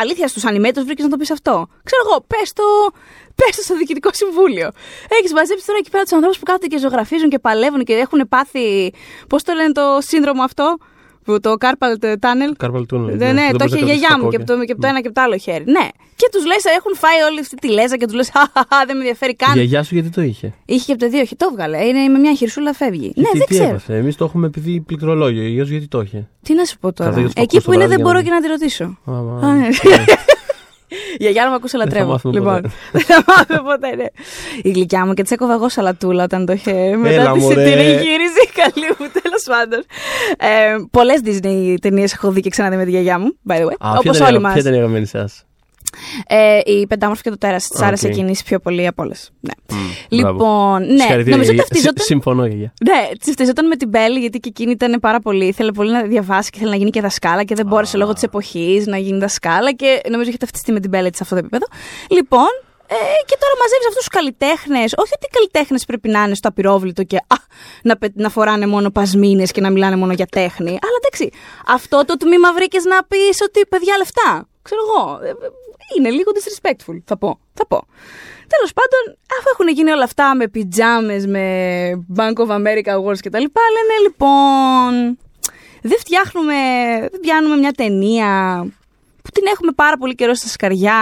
Αλήθεια, 0.00 0.28
στους 0.28 0.42
animators 0.46 0.84
βρήκες 0.84 1.04
να 1.04 1.10
το 1.10 1.16
πεις 1.16 1.30
αυτό. 1.30 1.68
Ξέρω 1.84 2.02
εγώ, 2.06 2.24
πες 2.26 2.52
το, 2.52 2.62
πες 3.34 3.56
το 3.56 3.62
στο 3.62 3.76
διοικητικό 3.76 4.10
συμβούλιο. 4.12 4.70
Έχεις 5.08 5.32
μαζέψει 5.32 5.66
τώρα 5.66 5.78
εκεί 5.78 5.90
πέρα 5.90 6.02
τους 6.02 6.12
ανθρώπους 6.12 6.38
που 6.38 6.44
κάθονται 6.44 6.66
και 6.66 6.78
ζωγραφίζουν 6.78 7.28
και 7.28 7.38
παλεύουν 7.38 7.84
και 7.84 7.94
έχουν 7.94 8.28
πάθει. 8.28 8.92
Πώς 9.28 9.42
το 9.42 9.52
λένε 9.52 9.72
το 9.72 9.98
σύνδρομο 10.00 10.42
αυτό, 10.42 10.76
που 11.26 11.40
το 11.40 11.54
carpal 11.64 11.92
tunnel. 12.24 12.64
Carpal 12.64 12.84
tunnel. 12.90 13.16
Ναι, 13.16 13.32
ναι, 13.32 13.46
το 13.58 13.64
είχε 13.64 13.78
η 13.78 13.84
γιαγιά 13.84 14.18
μου 14.18 14.28
και 14.28 14.36
από 14.36 14.46
το, 14.46 14.64
και 14.64 14.74
το 14.74 14.86
ένα 14.86 15.00
και 15.00 15.06
από 15.06 15.16
το 15.16 15.22
άλλο 15.22 15.36
χέρι. 15.36 15.64
Ναι. 15.64 15.88
Και 16.16 16.28
τους 16.32 16.46
λες, 16.46 16.64
έχουν 16.78 16.94
φάει 16.96 17.20
όλη 17.30 17.40
αυτή 17.40 17.56
τη 17.56 17.68
λέζα 17.68 17.96
και 17.96 18.06
τους 18.06 18.14
λες, 18.14 18.30
Χαχαχά, 18.34 18.84
δεν 18.86 18.96
με 18.96 19.02
ενδιαφέρει 19.02 19.34
καν. 19.34 19.50
Η 19.54 19.58
γιαγιά 19.58 19.82
σου 19.82 19.94
γιατί 19.94 20.10
το 20.10 20.22
είχε; 20.22 20.54
Είχε 20.64 20.84
και 20.86 20.92
από 20.92 21.00
το 21.00 21.08
δύο, 21.08 21.24
το 21.36 21.48
έβγαλε. 21.50 21.84
Είναι 21.84 22.08
με 22.08 22.18
μια 22.18 22.34
χειρσούλα 22.34 22.72
φεύγει. 22.72 23.12
ναι, 23.16 23.28
δεν 23.32 23.46
ξέρω. 23.46 23.80
Εμείς 23.86 24.16
το 24.16 24.24
έχουμε 24.24 24.46
επειδή 24.46 24.80
πληκτρολόγιο. 24.80 25.42
Η 25.42 25.44
γιαγιά 25.44 25.64
σου 25.64 25.70
γιατί 25.72 25.88
το 25.88 26.00
είχε; 26.00 26.28
Τι 26.42 26.54
να 26.54 26.64
σου 26.64 26.78
πω 26.78 26.92
τώρα; 26.92 27.30
Εκεί 27.36 27.62
που 27.62 27.72
είναι 27.72 27.86
δεν 27.86 28.00
μπορώ 28.00 28.22
και 28.22 28.30
να 28.30 28.40
τη 28.40 28.48
ρωτήσω. 28.48 28.98
Ναι. 30.88 30.96
Η 31.12 31.16
γιαγιά 31.18 31.48
μου 31.48 31.54
ακούσα 31.54 31.78
λατρεύω. 31.78 32.20
Λοιπόν, 32.24 32.60
δεν 32.92 33.02
θα 33.02 33.24
μάθουμε 33.26 33.70
ποτέ, 33.72 33.94
ναι. 33.96 34.04
Η 34.62 34.70
γλυκιά 34.70 35.06
μου 35.06 35.14
και 35.14 35.22
της 35.22 35.30
έκοβα 35.30 35.52
εγώ 35.52 35.68
σαλατούλα 35.68 36.24
όταν 36.24 36.46
το 36.46 36.52
είχε 36.52 36.96
μετά 36.96 37.32
τη 37.32 37.40
την 37.40 37.58
εγχείρηση. 37.58 38.48
Καλή 38.54 38.86
μου, 38.98 39.06
τέλος 39.22 39.42
πάντων. 39.46 39.84
Ε, 40.38 40.76
Πολλές 40.90 41.20
Disney 41.24 41.74
ταινίες 41.80 42.12
έχω 42.12 42.30
δει 42.30 42.40
και 42.40 42.50
ξαναδεί 42.50 42.76
με 42.76 42.84
τη 42.84 42.90
γιαγιά 42.90 43.18
μου, 43.18 43.36
by 43.48 43.54
the 43.54 43.64
way. 43.64 43.96
Όπως 43.98 44.20
όλοι 44.20 44.40
μας. 44.40 44.52
Ποια 44.52 44.60
ήταν 44.60 44.74
η 44.74 44.76
αγαπημένης 44.76 45.10
σας; 45.10 45.44
Ε, 46.26 46.60
η 46.64 46.86
πεντάμορφη 46.86 47.22
και 47.22 47.30
το 47.30 47.38
τέρας 47.38 47.68
της 47.68 47.80
άρεσε 47.80 48.08
εκείνης 48.08 48.42
πιο 48.42 48.58
πολύ 48.58 48.86
από 48.86 49.02
όλες. 49.02 49.30
Ναι. 49.40 49.78
λοιπόν, 50.08 50.86
ναι, 50.86 51.24
νομίζω 51.24 51.50
ότι 51.50 51.56
ταυτιζόταν. 51.56 52.04
Συμφωνώ, 52.04 52.46
για. 52.46 52.72
Ναι, 52.84 53.08
ταυτιζόταν 53.24 53.66
με 53.66 53.76
την 53.76 53.88
Μπέλη, 53.88 54.18
γιατί 54.18 54.38
και 54.38 54.48
εκείνη 54.48 54.70
ήταν 54.70 54.98
πάρα 55.00 55.20
πολύ. 55.20 55.46
Ήθελε 55.46 55.72
πολύ 55.72 55.92
να 55.92 56.02
διαβάσει 56.02 56.50
και 56.50 56.56
ήθελε 56.56 56.70
να 56.70 56.76
γίνει 56.76 56.90
και 56.90 57.00
δασκάλα 57.00 57.44
και 57.44 57.54
δεν 57.54 57.66
μπόρεσε 57.66 57.96
λόγω 57.96 58.12
της 58.12 58.22
εποχής 58.22 58.86
να 58.86 58.96
γίνει 58.96 59.18
δασκάλα 59.18 59.72
και 59.72 60.00
νομίζω 60.10 60.28
είχε 60.28 60.38
ταυτιστεί 60.38 60.72
με 60.72 60.80
την 60.80 60.90
Μπέλη 60.90 61.10
σε 61.14 61.18
αυτό 61.22 61.34
το 61.34 61.40
επίπεδο. 61.40 61.66
Λοιπόν, 62.10 62.48
ε, 62.88 62.94
και 63.28 63.36
τώρα 63.40 63.54
μαζεύεις 63.60 63.86
αυτούς 63.86 64.04
τους 64.04 64.08
καλλιτέχνες. 64.08 64.94
Όχι 65.02 65.12
ότι 65.16 65.26
οι 65.28 65.32
καλλιτέχνες 65.36 65.84
πρέπει 65.84 66.08
να 66.08 66.22
είναι 66.22 66.34
στο 66.34 66.48
απειρόβλητο 66.48 67.02
και 67.02 67.16
α, 67.16 67.36
να, 67.82 67.94
να 68.14 68.28
φοράνε 68.28 68.66
μόνο 68.66 68.90
πασμίνε 68.90 69.44
και 69.44 69.60
να 69.60 69.70
μιλάνε 69.70 69.96
μόνο 69.96 70.12
για 70.12 70.26
τέχνη. 70.26 70.70
Αλλά 70.70 70.96
εντάξει, 71.02 71.38
αυτό 71.66 72.04
το 72.06 72.16
τμήμα 72.16 72.52
βρήκες 72.52 72.84
να 72.84 73.04
πεις 73.04 73.40
ότι 73.42 73.66
παιδιά 73.68 73.94
λεφτά. 73.96 74.48
Ξέρω 74.66 74.80
εγώ. 74.86 75.00
Ε, 75.24 75.32
είναι 75.96 76.10
λίγο 76.10 76.30
disrespectful, 76.36 76.96
θα 77.04 77.16
πω. 77.18 77.38
Θα 77.54 77.66
πω. 77.66 77.86
Τέλος 78.52 78.72
πάντων, 78.78 79.18
αφού 79.38 79.48
έχουν 79.52 79.68
γίνει 79.68 79.90
όλα 79.90 80.04
αυτά 80.04 80.34
με 80.36 80.48
πιτζάμες, 80.48 81.26
με 81.26 81.46
Bank 82.16 82.36
of 82.44 82.48
America 82.48 82.90
Awards 82.98 83.20
κτλ., 83.24 83.46
λένε 83.76 83.96
λοιπόν. 84.02 85.18
Δεν 85.82 85.98
φτιάχνουμε, 85.98 86.54
δεν 87.10 87.20
πιάνουμε 87.20 87.56
μια 87.56 87.72
ταινία 87.72 88.62
που 89.22 89.30
την 89.32 89.44
έχουμε 89.52 89.72
πάρα 89.72 89.96
πολύ 89.96 90.14
καιρό 90.14 90.34
στα 90.34 90.48
σκαριά. 90.48 91.00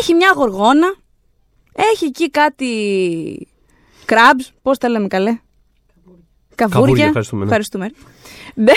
Έχει 0.00 0.14
μια 0.14 0.32
γοργόνα. 0.36 0.94
Έχει 1.92 2.04
εκεί 2.04 2.30
κάτι 2.30 3.48
crabs, 4.06 4.46
πώς 4.62 4.78
τα 4.78 4.88
λέμε 4.88 5.06
καλέ; 5.06 5.38
Καβούρια. 6.54 6.80
Καβούρια 6.80 7.04
ευχαριστούμε. 7.04 7.40
Ναι. 7.40 7.46
ευχαριστούμε. 7.46 7.90
Ναι, 8.54 8.72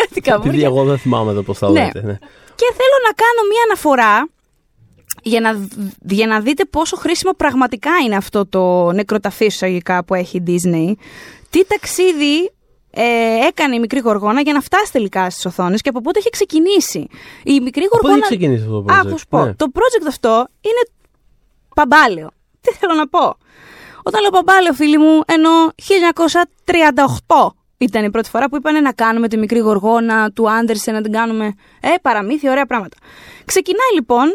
κάτι 0.00 0.20
καβούρια. 0.20 0.50
Επειδή 0.50 0.64
εγώ 0.64 0.84
δεν 0.84 0.98
θυμάμαι 0.98 1.30
εδώ 1.30 1.42
πώς 1.42 1.58
θα 1.58 1.70
ναι. 1.70 1.84
λέτε. 1.84 2.02
Ναι. 2.02 2.18
Και 2.54 2.66
θέλω 2.72 2.98
να 3.06 3.12
κάνω 3.12 3.48
μία 3.50 3.62
αναφορά 3.64 4.28
για 5.22 5.40
να, 5.40 5.68
για 6.00 6.26
να 6.26 6.40
δείτε 6.40 6.64
πόσο 6.64 6.96
χρήσιμο 6.96 7.32
πραγματικά 7.32 7.90
είναι 8.04 8.16
αυτό 8.16 8.46
το 8.46 8.92
νεκροταφείο 8.92 9.46
εισαγωγικά 9.46 10.04
που 10.04 10.14
έχει 10.14 10.36
η 10.36 10.42
Disney. 10.46 10.92
Τι 11.50 11.64
ταξίδι 11.64 12.52
ε, 12.90 13.46
έκανε 13.46 13.74
η 13.74 13.78
μικρή 13.78 14.00
γοργόνα 14.00 14.40
για 14.40 14.52
να 14.52 14.60
φτάσει 14.60 14.92
τελικά 14.92 15.30
στις 15.30 15.44
οθόνες 15.44 15.80
και 15.80 15.88
από 15.88 16.00
πότε 16.00 16.18
έχει 16.18 16.30
ξεκινήσει. 16.30 17.06
Η 17.44 17.60
μικρή 17.60 17.88
γοργόνα. 17.92 18.14
Πότε 18.14 18.34
έχει 18.34 18.36
ξεκινήσει 18.36 18.62
αυτό 18.62 18.82
το 18.82 18.92
project; 18.92 19.06
Άκου 19.06 19.18
πω. 19.28 19.44
Ναι. 19.44 19.54
Το 19.54 19.66
project 19.74 20.06
αυτό 20.08 20.46
είναι 20.60 21.08
παμπάλαιο. 21.74 22.30
Τι 22.60 22.72
θέλω 22.72 22.94
να 22.94 23.08
πω; 23.08 23.36
Όταν 24.02 24.20
λέω 24.20 24.30
παμπάλαιο, 24.30 24.72
φίλοι 24.72 24.98
μου, 24.98 25.20
ενώ 25.26 25.50
1938 27.26 27.48
ήταν 27.84 28.04
η 28.04 28.10
πρώτη 28.10 28.28
φορά 28.28 28.48
που 28.48 28.56
είπανε 28.56 28.80
να 28.80 28.92
κάνουμε 28.92 29.28
τη 29.28 29.36
μικρή 29.36 29.58
γοργόνα 29.58 30.30
του 30.30 30.50
Άντερσε, 30.50 30.90
να 30.90 31.02
την 31.02 31.12
κάνουμε. 31.12 31.54
Ε, 31.80 31.88
παραμύθι, 32.02 32.48
ωραία 32.48 32.66
πράγματα. 32.66 32.96
Ξεκινάει 33.44 33.94
λοιπόν. 33.94 34.26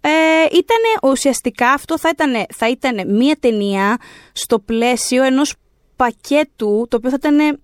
Ε, 0.00 0.10
ήταν 0.52 1.10
ουσιαστικά 1.12 1.68
αυτό 1.68 1.98
θα 1.98 2.08
ήταν, 2.08 2.46
θα 2.54 2.68
ήταν 2.68 3.14
μία 3.16 3.36
ταινία 3.40 3.96
στο 4.32 4.58
πλαίσιο 4.58 5.22
ενός 5.24 5.54
πακέτου 5.96 6.86
το 6.90 6.96
οποίο 6.96 7.10
θα 7.10 7.16
ήταν 7.18 7.60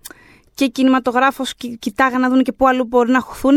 και 0.53 0.67
κινηματογράφος 0.67 1.53
κοιτάγαν 1.79 2.21
να 2.21 2.29
δουν 2.29 2.43
και 2.43 2.51
πού 2.51 2.67
αλλού 2.67 2.85
μπορεί 2.85 3.11
να 3.11 3.19
χωθούν 3.19 3.55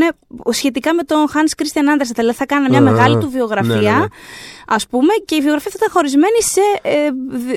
σχετικά 0.51 0.95
με 0.95 1.03
τον 1.03 1.19
Hans 1.19 1.63
Christian 1.63 2.01
Andersen. 2.01 2.15
Δηλαδή 2.15 2.37
θα 2.37 2.47
κάνανε 2.47 2.69
μια 2.69 2.81
μεγάλη 2.81 3.19
του 3.19 3.31
βιογραφία, 3.31 3.75
ναι, 3.75 3.91
ναι, 3.91 3.99
ναι. 3.99 4.07
ας 4.67 4.87
πούμε, 4.87 5.13
και 5.25 5.35
η 5.35 5.41
βιογραφία 5.41 5.71
θα 5.71 5.77
ήταν 5.77 5.91
χωρισμένη 5.93 6.43
σε, 6.43 6.61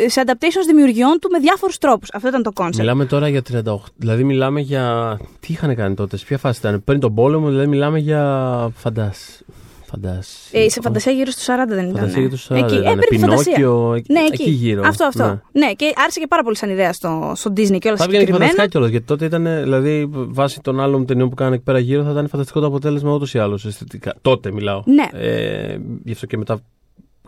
ε, 0.06 0.10
σε 0.10 0.24
adaptations 0.26 0.66
δημιουργιών 0.68 1.20
του 1.22 1.30
με 1.32 1.40
διάφορους 1.40 1.78
τρόπους. 1.78 2.10
Αυτό 2.14 2.28
ήταν 2.28 2.44
το 2.44 2.52
concept. 2.56 2.76
Μιλάμε 2.76 3.06
τώρα 3.06 3.28
για 3.30 3.42
38, 3.66 3.76
δηλαδή 3.96 4.24
μιλάμε 4.24 4.60
για... 4.60 5.18
Τι 5.40 5.54
είχαν 5.54 5.76
κάνει 5.76 5.96
τότε, 5.96 6.18
σε 6.18 6.26
ποια 6.26 6.38
φάση 6.38 6.60
ήταν, 6.60 6.84
πριν 6.84 7.00
τον 7.00 7.14
πόλεμο, 7.14 7.50
δηλαδή 7.50 7.68
μιλάμε 7.68 8.00
για 8.00 8.72
φαντάσει. 8.76 9.46
Φαντασία. 9.90 10.64
Ε, 10.64 10.70
σε 10.70 10.82
φαντασία 10.82 11.12
γύρω 11.12 11.32
στους 11.32 11.46
40 11.46 11.50
δεν 11.68 11.90
ήταν; 11.90 11.96
Φαντασία 11.96 12.22
γύρω 12.22 12.38
στους 12.38 12.58
40. 12.58 12.64
Εκεί, 12.64 12.76
ε, 12.76 12.96
Πινόκιο, 13.10 14.02
ναι, 14.08 14.20
εκεί. 14.20 14.42
εκεί 14.42 14.50
γύρω. 14.50 14.82
Αυτό, 14.86 15.06
αυτό. 15.06 15.24
Ναι. 15.24 15.66
ναι, 15.66 15.74
και 15.74 15.94
άρεσε 15.96 16.20
και 16.20 16.28
πάρα 16.28 16.44
πολύ 16.44 16.58
σαν 16.58 16.70
ιδέα 16.70 16.94
στο, 16.94 17.32
στο 17.36 17.52
Disney 17.52 17.78
και 17.80 17.88
όλα 17.88 17.94
αυτά. 17.94 17.98
Θα 17.98 18.08
βγαίνει 18.08 18.26
και 18.26 18.32
φανταστικά 18.32 18.68
κιόλας. 18.68 18.90
Γιατί 18.90 19.06
τότε 19.06 19.26
ήταν, 19.26 19.44
δηλαδή, 19.44 20.10
βάσει 20.12 20.62
των 20.62 20.80
άλλων 20.80 21.06
ταινιών 21.06 21.30
που 21.30 21.36
κάνανε 21.36 21.56
εκεί 21.56 21.64
πέρα 21.64 21.80
γύρω, 21.80 22.04
θα 22.04 22.12
ήταν 22.12 22.28
φανταστικό 22.28 22.60
το 22.60 22.66
αποτέλεσμα 22.66 23.14
ούτως 23.14 23.34
ή 23.34 23.40
άλλως. 23.40 23.68
Τότε 24.22 24.52
μιλάω. 24.52 24.84
Ναι. 24.86 25.08
Ε, 25.14 25.78
γι' 26.04 26.12
αυτό 26.12 26.26
και 26.26 26.38
μετά 26.38 26.60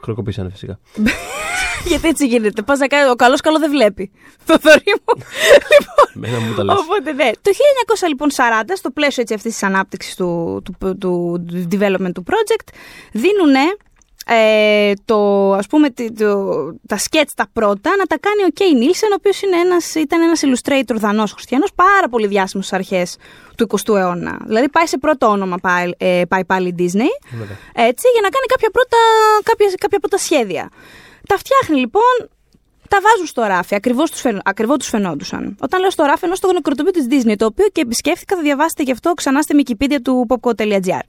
χρεοκοπήσανε 0.01 0.49
φυσικά. 0.49 0.79
Γιατί 1.91 2.07
έτσι 2.07 2.27
γίνεται. 2.27 2.61
Πας 2.61 2.79
να 2.79 2.87
κάνει. 2.87 3.09
Ο 3.09 3.15
καλός 3.15 3.41
καλό 3.41 3.59
δεν 3.59 3.69
βλέπει. 3.69 4.11
Το 4.47 4.59
θωρή 4.59 4.93
μου. 5.05 5.23
λοιπόν, 5.73 6.43
μου 6.47 6.53
τα 6.55 6.73
οπότε 6.73 7.11
ναι. 7.13 7.29
Το 7.41 7.51
1940, 8.03 8.07
λοιπόν, 8.07 8.29
στο 8.73 8.89
πλαίσιο 8.89 9.23
αυτής 9.23 9.51
της 9.51 9.63
ανάπτυξης 9.63 10.15
του, 10.15 10.61
του, 10.63 10.97
του, 10.97 11.45
development 11.71 12.11
του 12.13 12.23
project, 12.27 12.73
δίνουν 13.11 13.55
ε, 14.25 14.93
το, 15.05 15.51
ας 15.53 15.67
πούμε, 15.67 15.89
το, 16.17 16.73
τα 16.87 16.97
σκέτς 16.97 17.33
τα 17.33 17.47
πρώτα 17.53 17.95
να 17.97 18.05
τα 18.05 18.17
κάνει 18.19 18.43
ο 18.43 18.49
Κέι 18.49 18.73
Νίλσεν, 18.73 19.11
ο 19.11 19.15
οποίος 19.17 19.41
είναι 19.41 19.57
ένας, 19.57 19.95
ήταν 19.95 20.21
ένας 20.21 20.41
illustrator 20.45 20.95
δανός 20.95 21.31
χριστιανός, 21.31 21.69
πάρα 21.75 22.09
πολύ 22.09 22.27
διάσημος 22.27 22.65
στις 22.65 22.77
αρχές 22.77 23.17
του 23.57 23.67
20ου 23.69 23.95
αιώνα. 23.95 24.39
Δηλαδή 24.45 24.69
πάει 24.69 24.87
σε 24.87 24.97
πρώτο 24.97 25.27
όνομα 25.27 25.57
πάει, 25.57 25.89
ε, 25.97 26.21
πάει 26.27 26.45
πάλι 26.45 26.67
η 26.67 26.75
Disney, 26.77 27.13
έτσι, 27.73 28.05
για 28.13 28.21
να 28.21 28.29
κάνει 28.29 28.45
κάποια 28.47 28.69
πρώτα, 28.71 28.97
κάποια, 29.43 29.67
κάποια 29.79 29.99
πρώτα 29.99 30.17
σχέδια. 30.17 30.69
Τα 31.27 31.37
φτιάχνει 31.37 31.79
λοιπόν, 31.79 32.29
τα 32.87 32.99
βάζουν 33.01 33.25
στο 33.25 33.43
ράφι, 33.43 33.75
ακριβώς 33.75 34.11
τους 34.11 34.19
φαινο, 34.19 34.41
τους 34.77 34.87
φαινόντουσαν. 34.87 35.57
Όταν 35.59 35.79
λέω 35.79 35.89
στο 35.89 36.03
ράφι, 36.03 36.25
ενώ 36.25 36.35
στο 36.35 36.51
νεκροτοπίο 36.51 36.91
της 36.91 37.07
Disney, 37.09 37.35
το 37.37 37.45
οποίο 37.45 37.65
και 37.71 37.81
επισκέφθηκα, 37.81 38.35
θα 38.35 38.41
διαβάσετε 38.41 38.83
γι' 38.83 38.91
αυτό 38.91 39.13
ξανά 39.13 39.41
στη 39.41 39.55
Wikipedia 39.57 39.97
του 40.03 40.25
popco.gr. 40.29 40.99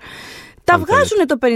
Τα 0.65 0.79
βγάζουν 0.79 1.27
το 1.27 1.39
56 1.41 1.49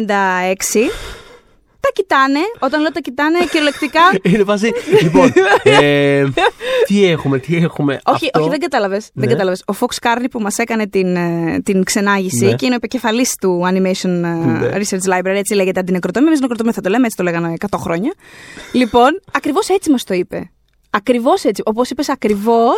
τα 1.86 1.92
κοιτάνε. 1.92 2.38
Όταν 2.58 2.80
λέω 2.80 2.92
τα 2.92 3.00
κοιτάνε, 3.00 3.38
κυριολεκτικά. 3.50 4.00
Είναι 4.30 4.44
φάση. 4.44 4.72
λοιπόν, 5.02 5.32
ε, 5.62 6.24
τι 6.86 7.06
έχουμε, 7.06 7.38
τι 7.38 7.56
έχουμε. 7.56 8.00
Όχι, 8.04 8.30
όχι 8.34 8.48
δεν 8.48 8.58
κατάλαβες. 8.58 9.10
Δεν 9.14 9.24
ναι. 9.26 9.32
κατάλαβες. 9.32 9.62
Ο 9.66 9.74
Fox 9.80 10.06
Carney 10.08 10.26
που 10.30 10.40
μας 10.40 10.58
έκανε 10.58 10.86
την, 10.86 11.16
ε, 11.16 11.60
την 11.64 11.84
ξενάγηση 11.84 12.44
ναι. 12.44 12.54
και 12.54 12.64
είναι 12.64 12.74
ο 12.74 12.76
επικεφαλής 12.76 13.34
του 13.40 13.62
Animation 13.64 14.08
ε, 14.08 14.08
ναι. 14.08 14.70
Research 14.72 15.12
Library, 15.12 15.36
έτσι 15.36 15.54
λέγεται 15.54 15.80
αντινεκροτόμια. 15.80 16.28
Εμείς 16.28 16.40
νεκροτόμια 16.40 16.72
θα 16.72 16.80
το 16.80 16.88
λέμε, 16.88 17.04
έτσι 17.04 17.16
το 17.16 17.22
λέγανε 17.22 17.54
100 17.70 17.78
χρόνια. 17.78 18.14
λοιπόν, 18.72 19.20
ακριβώς 19.32 19.68
έτσι 19.68 19.90
μας 19.90 20.04
το 20.04 20.14
είπε. 20.14 20.50
Ακριβώς 20.90 21.44
έτσι. 21.44 21.62
Όπως 21.64 21.90
είπες, 21.90 22.08
ακριβώς. 22.08 22.74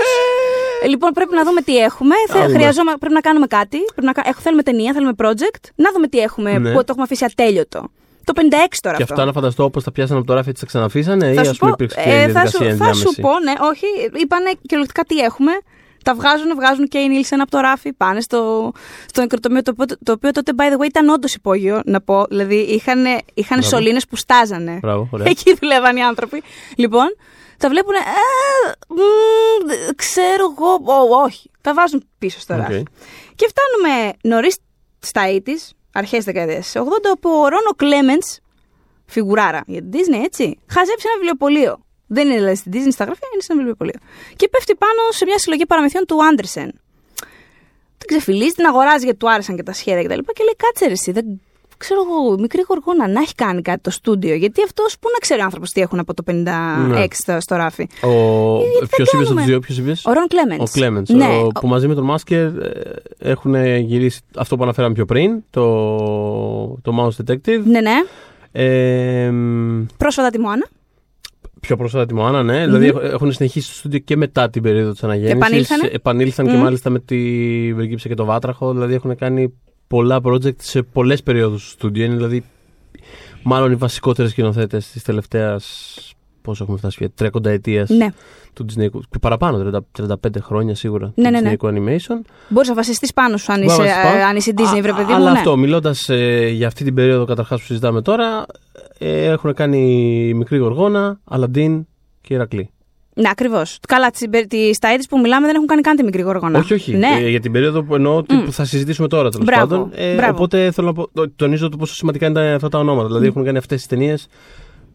Ε, 0.83 0.87
λοιπόν, 0.87 1.13
πρέπει 1.13 1.35
να 1.35 1.45
δούμε 1.45 1.61
τι 1.61 1.79
έχουμε. 1.79 2.15
Θε, 2.29 2.39
δούμε. 2.39 2.53
χρειαζόμα, 2.59 2.93
πρέπει 3.01 3.15
να 3.15 3.21
κάνουμε 3.21 3.47
κάτι. 3.47 3.79
Πρέπει 3.79 4.07
να, 4.07 4.13
κα- 4.13 4.23
έχω, 4.27 4.41
θέλουμε 4.41 4.63
ταινία, 4.63 4.93
θέλουμε 4.93 5.13
project. 5.19 5.63
Να 5.75 5.93
δούμε 5.93 6.07
τι 6.07 6.19
έχουμε 6.19 6.59
Ναι. 6.59 6.73
που 6.73 6.79
το 6.79 6.85
έχουμε 6.89 7.03
αφήσει 7.03 7.25
ατέλειωτο. 7.25 7.91
Το 8.33 8.33
56 8.37 8.79
τώρα 8.83 8.97
Και 8.97 9.03
αυτό. 9.03 9.15
αυτά 9.15 9.25
να 9.27 9.33
φανταστώ 9.33 9.65
όπως 9.65 9.85
τα 9.85 9.93
πιάσανε 9.93 10.19
από 10.19 10.27
το 10.29 10.35
ράφι, 10.35 10.49
έτσι 10.49 10.61
τα 10.63 10.67
ξαναφήσανε 10.67 11.31
ή 11.31 11.35
θα 11.35 11.41
ας 11.41 11.47
σου, 11.47 11.57
πούμε 11.57 11.71
πω, 11.71 11.77
υπήρξε 11.85 12.01
και 12.05 12.11
ε, 12.11 12.13
θα, 12.13 12.19
διαδικασία 12.19 12.51
σου, 12.51 12.59
θα 12.59 12.65
ενδιάμεση; 12.71 13.01
σου 13.01 13.15
πω, 13.21 13.39
ναι, 13.39 13.53
όχι. 13.61 13.87
Είπανε 14.23 14.51
κυριολεκτικά 14.63 15.05
τι 15.05 15.19
έχουμε. 15.19 15.53
Τα 16.05 16.15
βγάζουν, 16.15 16.55
βγάζουν 16.55 16.89
και 16.89 16.99
οι 16.99 17.09
Νίλσεν 17.09 17.41
από 17.41 17.51
το 17.51 17.59
ράφι, 17.59 17.93
πάνε 17.93 18.21
στο, 18.21 18.73
στο 19.07 19.21
νεκροτομείο, 19.21 19.63
το, 19.63 19.73
οποίο- 19.75 19.97
το 20.05 20.13
οποίο 20.13 20.31
τότε, 20.31 20.53
by 20.57 20.63
the 20.63 20.81
way, 20.83 20.87
ήταν 20.87 21.09
όντως 21.09 21.35
υπόγειο, 21.35 21.81
να 21.85 22.01
πω. 22.01 22.25
Δηλαδή, 22.29 22.55
είχαν, 22.55 23.05
είχαν 23.35 23.59
Μπράβο. 23.59 23.77
σωλήνες 23.77 24.07
που 24.07 24.17
στάζανε. 24.17 24.79
Μπράβο, 24.83 25.09
ωραία. 25.11 25.27
Εκεί 25.31 25.57
δουλεύαν 25.61 25.97
οι 25.97 26.03
άνθρωποι. 26.03 26.43
Λοιπόν, 26.77 27.07
τα 27.57 27.69
βλέπουν. 27.69 27.95
Ε, 27.95 27.99
μ, 28.89 28.99
ξέρω 29.97 30.55
εγώ. 30.57 30.93
Ω, 31.17 31.23
όχι. 31.25 31.51
Τα 31.61 31.75
βάζουν 31.75 32.05
πίσω 32.19 32.41
στο 32.41 32.55
Οκ. 32.55 32.61
ράφι. 32.61 32.83
Και 33.35 33.49
φτάνουμε 33.49 34.13
νωρίς 34.23 34.57
στα 34.99 35.23
80s, 35.27 35.73
αρχές 35.99 36.25
δεκαετίας 36.25 36.73
80, 36.77 36.81
όπου 37.15 37.31
ο 37.31 37.49
Ρον 37.53 37.73
ο 37.77 37.81
Κλέμεντς, 37.81 38.23
φιγουράρα 39.07 39.63
για 39.67 39.81
την 39.81 39.91
Disney, 39.93 40.21
έτσι, 40.25 40.59
χαζεύει 40.67 40.99
σε 40.99 41.07
ένα 41.09 41.17
βιβλιοπωλείο. 41.19 41.75
Δεν 42.07 42.27
είναι 42.27 42.37
δηλαδή 42.37 42.55
στην 42.55 42.73
Disney 42.75 42.93
στα 42.93 43.05
γραφεία, 43.05 43.29
είναι 43.33 43.43
σε 43.43 43.53
ένα 43.53 43.61
βιβλιοπωλείο. 43.61 43.99
Και 44.37 44.49
πέφτει 44.49 44.75
πάνω 44.75 45.01
σε 45.11 45.25
μια 45.25 45.39
συλλογή 45.39 45.67
παραμυθιών 45.67 46.05
του 46.07 46.25
Άντερσεν. 46.25 46.71
Την 47.99 48.07
ξεφυλλίζει, 48.07 48.53
την 48.53 48.67
αγοράζει 48.67 49.05
γιατί 49.05 49.19
του 49.19 49.31
άρεσαν 49.31 49.57
και 49.57 49.63
τα 49.63 49.73
σχέδια 49.73 50.03
κτλ. 50.03 50.21
Και, 50.27 50.33
και 50.35 50.43
λέει: 50.43 50.57
Κάτσε 50.57 50.87
ρε 50.87 50.93
συ, 50.93 51.13
δεν 51.13 51.41
ξέρω 51.79 52.01
εγώ, 52.07 52.39
μικρή 52.39 52.63
γοργόνα 52.69 53.09
να 53.09 53.21
έχει 53.21 53.35
κάνει 53.35 53.63
κάτι 53.63 53.81
το 53.81 53.91
στούντιο. 53.91 54.35
Γιατί 54.35 54.63
αυτός 54.63 54.97
πού 55.01 55.09
να 55.13 55.19
ξέρει 55.19 55.41
ο 55.41 55.45
άνθρωπος 55.45 55.71
τι 55.71 55.81
έχουν 55.81 55.99
από 55.99 56.15
το 56.15 56.23
56 56.27 56.33
Ναι. 56.89 57.05
στο, 57.11 57.37
στο 57.41 57.57
ράφι. 57.57 57.89
Ο... 58.03 58.09
δεν 58.59 58.89
Ποιος 58.89 59.09
είπε 59.09 59.17
από 59.17 59.25
κάνουμε. 59.25 59.41
του 59.41 59.47
δύο, 59.47 59.59
ποιος 59.61 59.79
είπε; 59.79 59.93
Ο 60.05 60.13
Ρον 60.13 60.27
Κλέμεντς. 60.29 60.77
Ο 60.77 60.79
Clemens, 60.81 61.17
Ναι, 61.17 61.25
ο- 61.27 61.45
ο- 61.47 61.49
που 61.61 61.67
μαζί 61.69 61.89
με 61.89 61.95
τον 61.95 62.05
Μάσκερ 62.05 62.47
ε, 62.47 62.53
έχουν 63.19 63.55
γυρίσει 63.79 64.21
αυτό 64.37 64.57
που 64.57 64.63
αναφέραμε 64.63 64.95
πιο 64.95 65.05
πριν, 65.05 65.43
το, 65.51 65.63
το 66.83 66.93
Mouse 67.01 67.25
Detective. 67.25 67.63
Ναι, 67.65 67.81
ναι. 67.81 67.95
Ε, 68.53 69.31
μ, 69.31 69.85
Πρόσφατα 69.97 70.31
τη 70.31 70.39
Μωάνα. 70.41 70.67
πιο 71.61 71.77
πρόσφατα 71.77 72.07
τη 72.07 72.15
Μωάνα, 72.15 72.43
ναι. 72.43 72.65
Δηλαδή 72.65 72.87
έχ- 72.87 73.03
έχουν 73.13 73.33
συνεχίσει 73.33 73.67
στο 73.69 73.75
στούντιο 73.77 73.99
και 73.99 74.17
μετά 74.17 74.51
την 74.51 74.63
περίοδο 74.63 74.93
της 74.93 75.05
αναγέννησης. 75.05 75.37
Επανήλθανε. 75.41 75.89
Επανήλθαν 75.93 76.47
και 76.47 76.53
Μμμ. 76.53 76.63
μάλιστα 76.63 76.91
με 76.91 76.99
τη 77.01 77.17
Βεργίψα 77.75 78.09
και 78.09 78.15
το 78.15 78.25
Βάτραχο. 78.25 78.73
Δηλαδή 78.73 78.95
έχουν 78.95 79.17
κάνει 79.17 79.53
πολλά 79.89 80.21
project 80.23 80.57
σε 80.63 80.83
πολλές 80.83 81.23
περιόδους 81.23 81.63
στο 81.63 81.71
στούντιο. 81.71 82.05
Είναι 82.05 82.15
δηλαδή 82.15 82.45
μάλλον 83.43 83.73
οι 83.73 83.75
βασικότερες 83.75 84.31
σκηνοθέτες 84.31 84.91
της 84.91 85.03
τελευταίας. 85.03 85.95
Πόσο 86.43 86.63
έχουμε 86.63 86.79
φτάσει, 86.79 87.13
30 87.19 87.45
ετίας 87.51 87.89
Ναι. 87.91 88.07
του 88.53 88.65
Disney. 88.69 88.89
Και 89.11 89.19
παραπάνω, 89.21 89.59
30, 89.59 89.79
35 89.93 90.41
χρόνια 90.41 90.75
σίγουρα. 90.75 91.13
Ναι, 91.15 91.25
του 91.25 91.31
ναι, 91.31 91.41
ναι. 91.41 91.55
Disney 91.61 91.67
Animation. 91.69 92.21
Μπορείς 92.49 92.69
να 92.69 92.75
βασιστείς 92.75 93.13
πάνω 93.13 93.37
σου 93.37 93.53
αν 93.53 93.61
Μπορώ 93.61 93.73
είσαι, 93.73 93.83
να 93.83 93.89
σας 93.89 94.03
πω. 94.13 94.17
ε, 94.19 94.23
αν 94.23 94.37
είσαι 94.37 94.53
Disney, 94.57 94.79
βρε 94.83 94.91
Α, 94.91 94.95
παιδί 94.95 95.13
Αλλά 95.13 95.27
μου. 95.27 95.33
ναι. 95.33 95.39
αυτό, 95.39 95.57
μιλώντας 95.57 96.09
για 96.53 96.67
αυτή 96.67 96.85
την 96.85 96.95
περίοδο 96.95 97.25
καταρχάς 97.25 97.61
που 97.61 97.67
συζητάμε 97.67 98.03
τώρα, 98.03 98.47
ε, 98.99 99.25
έχουν 99.25 99.55
κάνει 99.55 99.83
Μικρή 100.35 100.57
Γοργόνα, 100.59 101.21
Αλαντίν 101.25 101.87
και 102.21 102.35
Ηρακλή. 102.35 102.71
Ναι, 103.21 103.29
ακριβώς. 103.29 103.79
Καλά, 103.89 104.11
τις 104.11 104.77
στα 104.77 104.93
είδη 104.93 105.09
που 105.09 105.19
μιλάμε 105.21 105.47
δεν 105.47 105.55
έχουν 105.55 105.67
κάνει 105.67 105.81
καν 105.81 105.97
τη 105.97 106.05
μικρή 106.05 106.23
γοργόνα. 106.23 106.59
Όχι, 106.59 106.75
όχι. 106.75 106.97
Ναι. 106.97 107.09
Ε, 107.21 107.29
για 107.29 107.41
την 107.41 107.53
περίοδο 107.53 107.83
που 107.83 107.95
εννοώ 107.95 108.17
ότι 108.17 108.35
Μμ. 108.35 108.45
που 108.45 108.53
θα 108.53 108.65
συζητήσουμε 108.65 109.09
τώρα 109.09 109.31
τέλος 109.31 109.47
Μπράβο, 109.47 109.67
πάντων. 109.67 109.91
Ε, 109.95 110.15
μπράβο. 110.15 110.33
οπότε 110.33 110.71
θέλω 110.71 110.87
να 110.87 110.93
πω, 110.93 111.09
το- 111.13 111.31
τονίζω 111.37 111.69
το 111.69 111.77
πόσο 111.77 111.95
σημαντικά 111.95 112.27
είναι 112.27 112.53
αυτά 112.53 112.69
τα 112.69 112.79
ονόματα. 112.79 113.07
Δηλαδή 113.07 113.27
έχουν 113.27 113.45
κάνει 113.45 113.59
αυτές 113.59 113.83
τι 113.83 113.89
ταινίες 113.89 114.27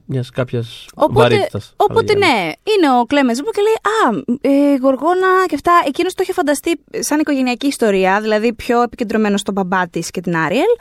μιας 0.05 0.29
κάποιας 0.29 0.85
Οπότε, 0.95 1.19
βαρύτητας. 1.29 1.73
οπότε 1.77 2.15
ναι, 2.15 2.51
είναι 2.63 2.99
ο 2.99 3.05
Κλέμεν 3.05 3.35
και 3.35 3.61
λέει 3.61 3.73
Α, 3.73 4.23
ε, 4.41 4.75
Γοργόνα 4.81 5.27
και 5.47 5.55
αυτά. 5.55 5.71
Εκείνος 5.87 6.13
το 6.13 6.19
είχε 6.23 6.33
φανταστεί 6.33 6.79
σαν 6.99 7.19
οικογενειακή 7.19 7.67
ιστορία, 7.67 8.21
δηλαδή 8.21 8.53
πιο 8.53 8.81
επικεντρωμένο 8.81 9.37
στον 9.37 9.53
μπαμπά 9.53 9.87
της 9.87 10.11
και 10.11 10.21
την 10.21 10.35
Άριελ. 10.37 10.71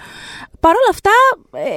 Παρ' 0.61 0.75
όλα 0.77 0.89
αυτά, 0.91 1.11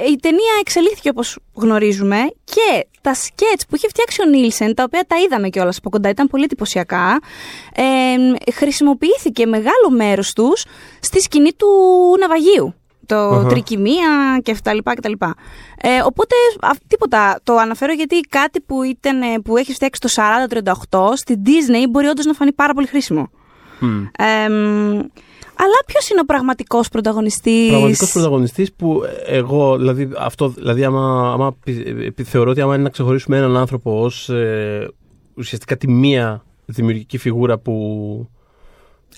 ε, 0.06 0.10
η 0.10 0.16
ταινία 0.16 0.54
εξελίχθηκε 0.60 1.08
όπως 1.08 1.38
γνωρίζουμε 1.54 2.16
και 2.44 2.86
τα 3.06 3.14
σκέτς 3.14 3.66
που 3.68 3.76
είχε 3.76 3.88
φτιάξει 3.88 4.22
ο 4.22 4.24
Νίλσεν, 4.24 4.74
τα 4.74 4.82
οποία 4.82 5.04
τα 5.06 5.16
είδαμε 5.16 5.48
κιόλας 5.48 5.76
από 5.76 5.90
κοντά, 5.90 6.08
ήταν 6.08 6.26
πολύ 6.26 6.44
εντυπωσιακά. 6.44 7.20
Ε, 7.74 7.82
χρησιμοποιήθηκε 8.52 9.46
μεγάλο 9.46 9.90
μέρος 9.90 10.32
τους 10.32 10.64
στη 11.00 11.20
σκηνή 11.20 11.52
του 11.52 11.66
ναυαγίου. 12.20 12.74
Το 13.06 13.16
Αχα. 13.16 13.48
τρικυμία 13.48 14.40
και 14.42 14.50
αυτά 14.50 14.74
λοιπά 14.74 14.94
και 14.94 15.00
τα 15.00 15.08
λοιπά. 15.08 15.34
Ε, 15.80 16.00
οπότε 16.04 16.34
α, 16.60 16.70
τίποτα. 16.86 17.40
Το 17.42 17.56
αναφέρω 17.56 17.92
γιατί 17.92 18.20
κάτι 18.20 18.60
που, 18.60 18.82
ήταν, 18.82 19.22
ε, 19.22 19.38
που 19.44 19.56
έχει 19.56 19.72
φτιάξει 19.72 20.00
το 20.00 20.08
40-38 20.90 21.16
στην 21.16 21.42
Disney 21.46 21.88
μπορεί 21.90 22.06
όντως 22.06 22.24
να 22.24 22.32
φανεί 22.32 22.52
πάρα 22.52 22.74
πολύ 22.74 22.86
χρήσιμο. 22.86 23.30
Μμ. 23.80 24.04
Ε, 24.18 24.48
μ, 24.48 24.98
αλλά 25.58 25.76
ποιος 25.86 26.08
είναι 26.08 26.20
ο 26.20 26.24
πραγματικός 26.24 26.88
πρωταγωνιστής; 26.88 27.68
Πραγματικός 27.68 28.12
πρωταγωνιστής 28.12 28.72
που 28.72 29.02
εγώ, 29.26 29.76
δηλαδή, 29.76 30.08
αυτό, 30.18 30.48
δηλαδή 30.48 30.84
άμα, 30.84 31.32
άμα 31.32 31.56
πι- 31.64 32.18
ε, 32.18 32.22
θεωρώ 32.24 32.50
ότι 32.50 32.60
άμα 32.60 32.74
είναι 32.74 32.82
να 32.82 32.88
ξεχωρίσουμε 32.90 33.36
έναν 33.36 33.56
άνθρωπο 33.56 34.00
ως 34.02 34.30
ουσιαστικά 35.34 35.76
τη 35.76 35.88
μία 35.90 36.44
δημιουργική 36.66 37.18
φιγούρα 37.18 37.58
που, 37.58 38.28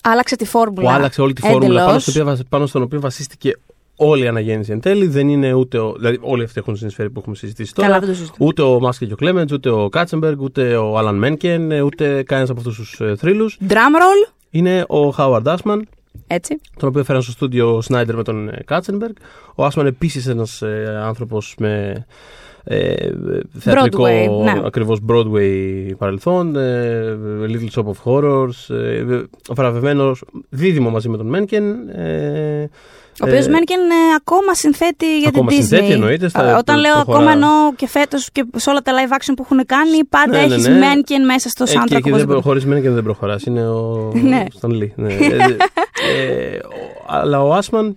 Άλλαξε 0.02 0.36
τη 0.36 0.44
φόρμουλα. 0.44 0.82
που 0.82 0.94
άλλαξε 0.94 1.20
όλη 1.20 1.32
τη 1.32 1.40
φόρμουλα 1.40 1.64
Εντελώς. 1.64 1.84
πάνω, 1.86 1.98
στο 1.98 2.10
οποίο, 2.10 2.24
βασ- 2.24 2.44
πάνω 2.48 2.66
στον 2.66 2.82
οποίο 2.82 3.00
βασίστηκε 3.00 3.58
όλη 3.96 4.24
η 4.24 4.26
αναγέννηση 4.26 4.72
εν 4.72 4.80
τέλει. 4.80 5.06
Δεν 5.06 5.28
είναι 5.28 5.52
ούτε. 5.52 5.78
Ο, 5.78 5.92
δηλαδή, 5.98 6.18
όλοι 6.20 6.42
αυτοί 6.44 6.58
έχουν 6.58 6.76
συνεισφέρει 6.76 7.10
που 7.10 7.20
έχουμε 7.20 7.36
συζητήσει 7.36 7.74
τώρα. 7.74 7.88
Καλά, 7.88 8.00
δεν 8.00 8.08
το 8.08 8.14
συζητώ. 8.14 8.36
Ούτε 8.38 8.62
ο 8.62 8.80
Μάσκε 8.80 9.06
και 9.06 9.12
ο 9.12 9.16
Κλέμεντς, 9.16 9.52
ούτε 9.52 9.70
ο 9.70 9.88
Κάτσεμπεργκ, 9.88 10.40
ούτε 10.40 10.76
ο 10.76 10.98
Άλαν 10.98 11.16
Μένκεν, 11.18 11.70
ε, 11.70 11.80
ούτε 11.80 12.22
κανένας 12.22 12.50
από 12.50 12.60
αυτούς 12.60 12.76
τους 12.76 13.00
ε, 13.00 13.14
θρύλους. 13.18 13.58
Drum 13.68 13.72
roll. 13.74 14.32
Είναι 14.50 14.84
ο 14.88 15.10
Χάουαρντ 15.10 15.48
Άσμαν, 15.48 15.88
Έτσι. 16.26 16.60
τον 16.76 16.88
οποίο 16.88 17.00
έφεραν 17.00 17.22
στο 17.22 17.32
στούντιο 17.32 17.76
ο 17.76 17.80
Σνάιντερ 17.80 18.16
με 18.16 18.22
τον 18.22 18.48
ε, 18.48 18.62
Κάτσενμπεργκ. 18.64 19.14
Ο 19.54 19.64
Άσμαν 19.64 19.86
επίσης 19.86 20.26
ένας 20.26 20.62
ε, 20.62 21.00
άνθρωπος 21.02 21.54
με 21.58 22.06
ε, 22.70 22.94
θεατρικό 23.58 24.04
Broadway, 24.04 24.42
ναι. 24.44 24.62
ακριβώς 24.64 24.98
Broadway 25.08 25.50
παρελθόν, 25.98 26.56
ε, 26.56 27.18
Little 27.46 27.80
Shop 27.80 27.84
of 27.84 27.94
Horrors, 28.04 28.74
ε, 28.74 29.04
βραβευμένος 29.50 30.24
δίδυμο 30.48 30.90
μαζί 30.90 31.08
με 31.08 31.16
τον 31.16 31.26
Μένκεν. 31.26 31.88
Ε, 31.88 32.68
Ο 33.22 33.26
οποίος 33.26 33.46
ε, 33.46 33.50
Μένκεν 33.50 33.78
ε, 33.80 33.94
ακόμα 34.16 34.54
συνθέτει 34.54 35.18
για 35.18 35.28
ακόμα 35.28 35.48
την 35.48 35.58
Disney. 35.58 35.62
συνθέτει, 35.64 35.92
εννοείται, 35.92 36.28
στα- 36.28 36.40
Α, 36.54 36.58
Όταν 36.58 36.74
το- 36.74 36.80
λέω 36.80 36.94
το 36.94 37.00
ακόμα 37.00 37.18
χωρά. 37.18 37.32
εννοώ 37.32 37.50
και 37.76 37.88
φέτος 37.88 38.28
και 38.32 38.44
σε 38.56 38.70
όλα 38.70 38.80
τα 38.82 38.92
live 38.92 39.12
action 39.12 39.32
που 39.36 39.42
έχουν 39.50 39.66
κάνει, 39.66 40.04
πάντα 40.08 40.38
Ναι, 40.38 40.46
ναι, 40.46 40.54
έχεις 40.54 40.68
ναι. 40.68 40.78
Μένκεν 40.78 41.24
μέσα 41.24 41.48
στο 41.48 41.64
Ε, 41.64 41.66
και, 41.66 41.78
soundtrack. 41.78 41.86
και 41.88 41.94
δεν, 42.02 42.08
οπωσδήποτε. 42.12 42.40
χωρίς 42.40 42.64
Μένκεν 42.66 42.94
δεν 42.94 43.02
προχωράς. 43.02 43.42
Είναι 43.44 43.68
ο 43.68 44.10
Ναι. 44.30 44.44
Stan 44.60 44.68
Lee. 44.70 44.88
Ναι. 44.94 45.12
Ε, 45.12 45.16
ε, 46.16 46.56
ο- 46.56 47.04
αλλά 47.06 47.42
ο 47.42 47.52
Άσμαν 47.54 47.96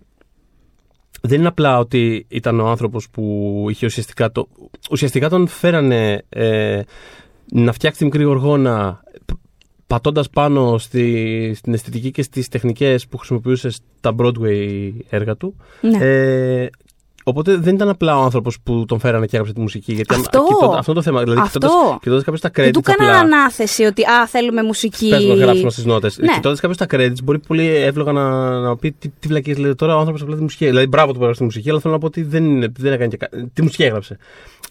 δεν 1.22 1.40
είναι 1.40 1.48
απλά 1.48 1.80
ότι 1.80 2.26
ήταν 2.30 2.60
ο 2.60 2.68
άνθρωπος 2.68 3.10
που 3.10 3.66
είχε 3.70 3.86
ουσιαστικά 3.86 4.32
το... 4.32 4.48
Ουσιαστικά 4.92 5.30
τον 5.30 5.48
φέρανε 5.48 6.24
ε, 6.30 6.82
να 7.52 7.72
φτιάξει 7.72 8.00
τη 8.00 8.06
μικρή 8.06 8.24
γοργόνα 8.24 9.04
π- 9.26 9.38
πατώντας 9.88 10.30
πάνω 10.30 10.78
στη, 10.78 11.54
στην 11.56 11.74
αισθητική 11.74 12.12
και 12.12 12.22
στις 12.22 12.48
τεχνικές 12.48 13.08
που 13.08 13.18
χρησιμοποιούσε 13.18 13.70
στα 13.70 14.16
Broadway 14.18 14.92
έργα 15.10 15.36
του. 15.36 15.56
Ναι. 15.82 15.98
Ε, 16.06 16.70
οπότε 17.32 17.56
δεν 17.58 17.76
ήταν 17.76 17.90
απλά 17.90 18.18
ο 18.18 18.22
άνθρωπος 18.22 18.58
που 18.64 18.86
τον 18.88 19.00
φέρανε 19.00 19.26
και 19.26 19.32
έγραψε 19.32 19.54
τη 19.54 19.60
μουσική. 19.62 19.94
Γιατί 19.94 20.14
αν- 20.14 20.20
Αυτό. 20.20 20.44
κοιτώντα- 20.48 20.78
αυτό 20.78 20.92
είναι 20.92 21.00
το 21.02 21.06
θέμα. 21.10 21.24
Δηλαδή, 21.24 21.40
Αυτό. 21.42 21.60
κοιτώντας, 21.60 21.98
κοιτώντας 22.02 22.24
κάποιος 22.24 22.42
τα 22.42 22.50
credits 22.50 22.54
Δεν 22.64 22.72
του 22.72 22.80
απλά, 22.86 22.94
έκανα 23.06 23.20
ανάθεση 23.20 23.84
ότι 23.84 24.02
α, 24.04 24.28
θέλουμε 24.28 24.64
μουσική. 24.64 25.10
Πες 25.10 25.24
να 25.26 25.34
γράψουμε 25.34 25.70
στις 25.72 25.86
νότες. 25.86 26.18
Ναι. 26.18 26.34
Κοιτώντας 26.34 26.60
κάποιο 26.60 26.76
τα 26.76 26.86
credits, 26.92 27.24
μπορεί 27.24 27.40
πολύ 27.40 27.68
εύλογα 27.68 28.12
να, 28.12 28.50
να 28.60 28.76
πει 28.78 28.92
τι, 28.92 29.10
τι 29.20 29.28
βλακίες 29.28 29.58
λέει 29.58 29.76
τώρα 29.76 29.96
ο 29.96 29.98
άνθρωπος 30.00 30.22
απλά 30.22 30.36
τη 30.36 30.42
μουσική. 30.42 30.66
Δηλαδή, 30.66 30.88
μπράβο 30.88 31.08
του 31.08 31.14
που 31.14 31.20
έγραψε 31.20 31.40
τη 31.40 31.46
μουσική, 31.46 31.70
αλλά 31.70 31.80
θέλω 31.80 31.94
να 31.94 32.00
πω 32.00 32.06
ότι 32.06 32.24
δεν, 32.24 32.46
είναι, 32.46 32.68
δεν 32.80 32.94
έκανε 32.94 33.08
και 33.08 33.18
κα... 33.18 33.30
Τι 33.54 33.62
μουσική 33.62 33.84
έγραψε. 33.84 34.18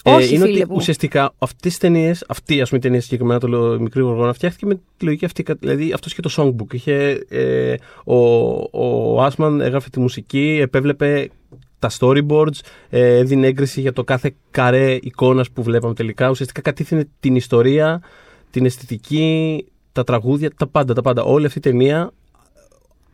Όχι, 0.03 0.35
είναι 0.35 0.45
φίλε 0.45 0.59
ότι 0.59 0.67
μου. 0.71 0.75
ουσιαστικά 0.77 1.33
αυτές 1.39 1.71
τις 1.71 1.79
ταινίες, 1.79 2.25
αυτή 2.29 2.61
ας 2.61 2.69
πούμε 2.69 2.81
η 2.81 2.83
ταινία 2.85 3.01
συγκεκριμένα, 3.01 3.41
το 3.41 3.49
λέω, 3.49 3.81
μικρή 3.81 4.01
γοργόνα, 4.03 4.33
φτιάχτηκε 4.33 4.67
με 4.67 4.75
τη 4.97 5.05
λογική 5.05 5.25
αυτή. 5.25 5.45
Δηλαδή, 5.61 5.93
αυτός 5.93 6.13
είχε 6.13 6.21
το 6.21 6.31
songbook. 6.37 6.75
Είχε, 6.75 7.25
ε, 7.29 7.75
ο, 8.05 8.17
ο 8.71 9.23
Άσμαν 9.23 9.61
έγραφε 9.61 9.89
τη 9.91 10.01
μουσική, 10.01 10.59
επέβλεπε 10.63 11.29
τα 11.81 11.91
storyboards, 11.99 12.61
ε, 12.91 13.17
έδινε 13.17 13.47
έγκριση 13.47 13.81
για 13.81 13.93
το 13.93 14.05
κάθε 14.05 14.35
καρέ 14.51 14.99
εικόνας 15.03 15.51
που 15.51 15.63
βλέπαμε 15.63 15.95
τελικά. 15.95 16.31
Ουσιαστικά 16.31 16.61
κατήφθηνε 16.61 17.09
την 17.21 17.37
ιστορία, 17.37 18.03
την 18.51 18.65
αισθητική, 18.65 19.65
τα 19.93 20.05
τραγούδια, 20.05 20.51
τα 20.57 20.67
πάντα, 20.67 20.95
τα 20.95 21.03
πάντα. 21.03 21.23
Όλη 21.23 21.47
αυτή 21.47 21.59
η 21.59 21.63
ταινία, 21.63 22.13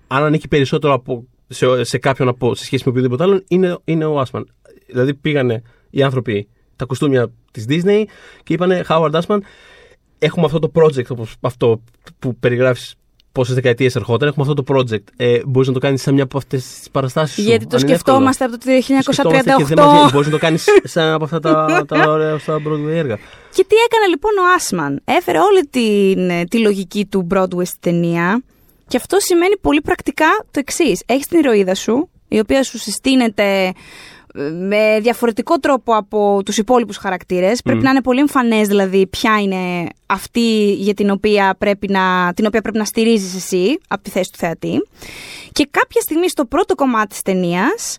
αν 0.07 0.23
ανήκει 0.25 0.49
περισσότερο 0.49 0.93
από, 0.93 1.27
σε, 1.49 1.85
σε 1.85 1.99
κάποιον 1.99 2.29
από, 2.29 2.55
σε 2.55 2.65
σχέση 2.65 2.83
με 2.87 2.91
οποιοδήποτε 2.91 3.23
άλλον, 3.23 3.45
είναι, 3.49 3.79
είναι 3.85 4.05
ο 4.05 4.21
Άσμαν. 4.21 4.53
Δηλαδή 4.87 5.15
πήγανε 5.15 5.63
οι 5.91 6.03
άνθρωποι 6.03 6.49
τα 6.77 6.85
κουστούμια 6.85 7.33
της 7.51 7.65
Disney 7.69 8.05
και 8.43 8.53
είπανε 8.53 8.85
Howard 8.89 9.11
Άσμαν, 9.13 9.43
έχουμε 10.19 10.47
αυτό 10.47 10.59
το 10.59 10.71
project 10.75 11.07
όπως 11.09 11.37
αυτό 11.41 11.83
που 12.19 12.37
περιγράφεις 12.37 12.95
πόσες 13.37 13.55
δεκαετίες 13.55 13.97
ερχόταν. 13.97 14.29
Έχουμε 14.29 14.47
αυτό 14.49 14.63
το 14.63 14.75
project. 14.75 15.05
Ε, 15.17 15.39
Μπορείς 15.47 15.69
να 15.69 15.75
το 15.75 15.81
κάνεις 15.81 16.03
σε 16.03 16.13
μια 16.13 16.23
από 16.23 16.39
αυτές 16.39 16.63
τις 16.65 16.91
παραστάσεις. 16.91 17.45
Γιατί 17.45 17.67
το 17.67 17.79
σκεφτόμαστε 17.79 18.45
από 18.45 18.59
το 18.59 18.65
1938. 18.67 20.11
Μπορείς 20.13 20.27
να 20.27 20.33
το 20.33 20.39
κάνεις 20.39 20.65
σε 20.93 21.01
ένα 21.01 21.15
από 21.15 21.25
αυτά 21.25 21.41
τα, 21.41 21.85
τα 21.89 22.11
ωραία 22.11 22.39
στα 22.39 22.57
Broadway 22.57 22.89
έργα. 22.91 23.17
Και 23.55 23.65
τι 23.69 23.77
έκανε 23.87 24.07
λοιπόν 24.09 24.33
ο 24.39 24.55
Άσμαν; 24.57 25.01
Έφερε 25.05 25.39
όλη 25.39 25.67
την, 25.67 26.49
τη 26.49 26.59
λογική 26.59 27.07
του 27.07 27.27
Broadway 27.35 27.67
στην 27.67 27.81
ταινία. 27.81 28.43
Και 28.87 28.97
αυτό 28.97 29.17
σημαίνει 29.21 29.57
πολύ 29.61 29.81
πρακτικά 29.81 30.27
το 30.51 30.59
εξής. 30.59 31.03
Έχεις 31.07 31.27
την 31.27 31.39
ηρωίδα 31.39 31.75
σου, 31.75 32.09
η 32.29 32.39
οποία 32.39 32.63
σου 32.63 32.79
συστήνεται 32.79 33.73
με 34.69 34.99
διαφορετικό 35.01 35.59
τρόπο 35.59 35.95
από 35.95 36.43
τους 36.45 36.59
υπόλοιπους 36.59 36.97
χαρακτήρες. 36.97 37.63
Πρέπει 37.63 37.83
να 37.83 37.91
είναι 37.91 38.01
πολύ 38.01 38.21
εμφανές 38.21 38.69
δηλαδή 38.69 39.07
ποια 39.07 39.41
είναι 39.41 39.87
αυτή 40.07 40.73
για 40.73 40.95
την 40.95 41.11
οποία 41.11 41.55
πρέπει 41.59 41.89
να, 41.89 42.33
την 42.35 42.47
οποία 42.47 42.61
πρέπει 42.61 42.79
να 42.79 42.85
στηρίζεις 42.85 43.35
εσύ 43.35 43.79
από 43.89 44.03
τη 44.03 44.11
θέση 44.11 44.33
του 44.33 44.39
θεατή. 44.39 44.89
Και 45.53 45.69
κάποια 45.71 46.01
στιγμή 46.01 46.29
στο 46.29 46.45
πρώτο 46.45 46.75
κομμάτι 46.75 47.09
της 47.09 47.23
ταινίας 47.23 47.99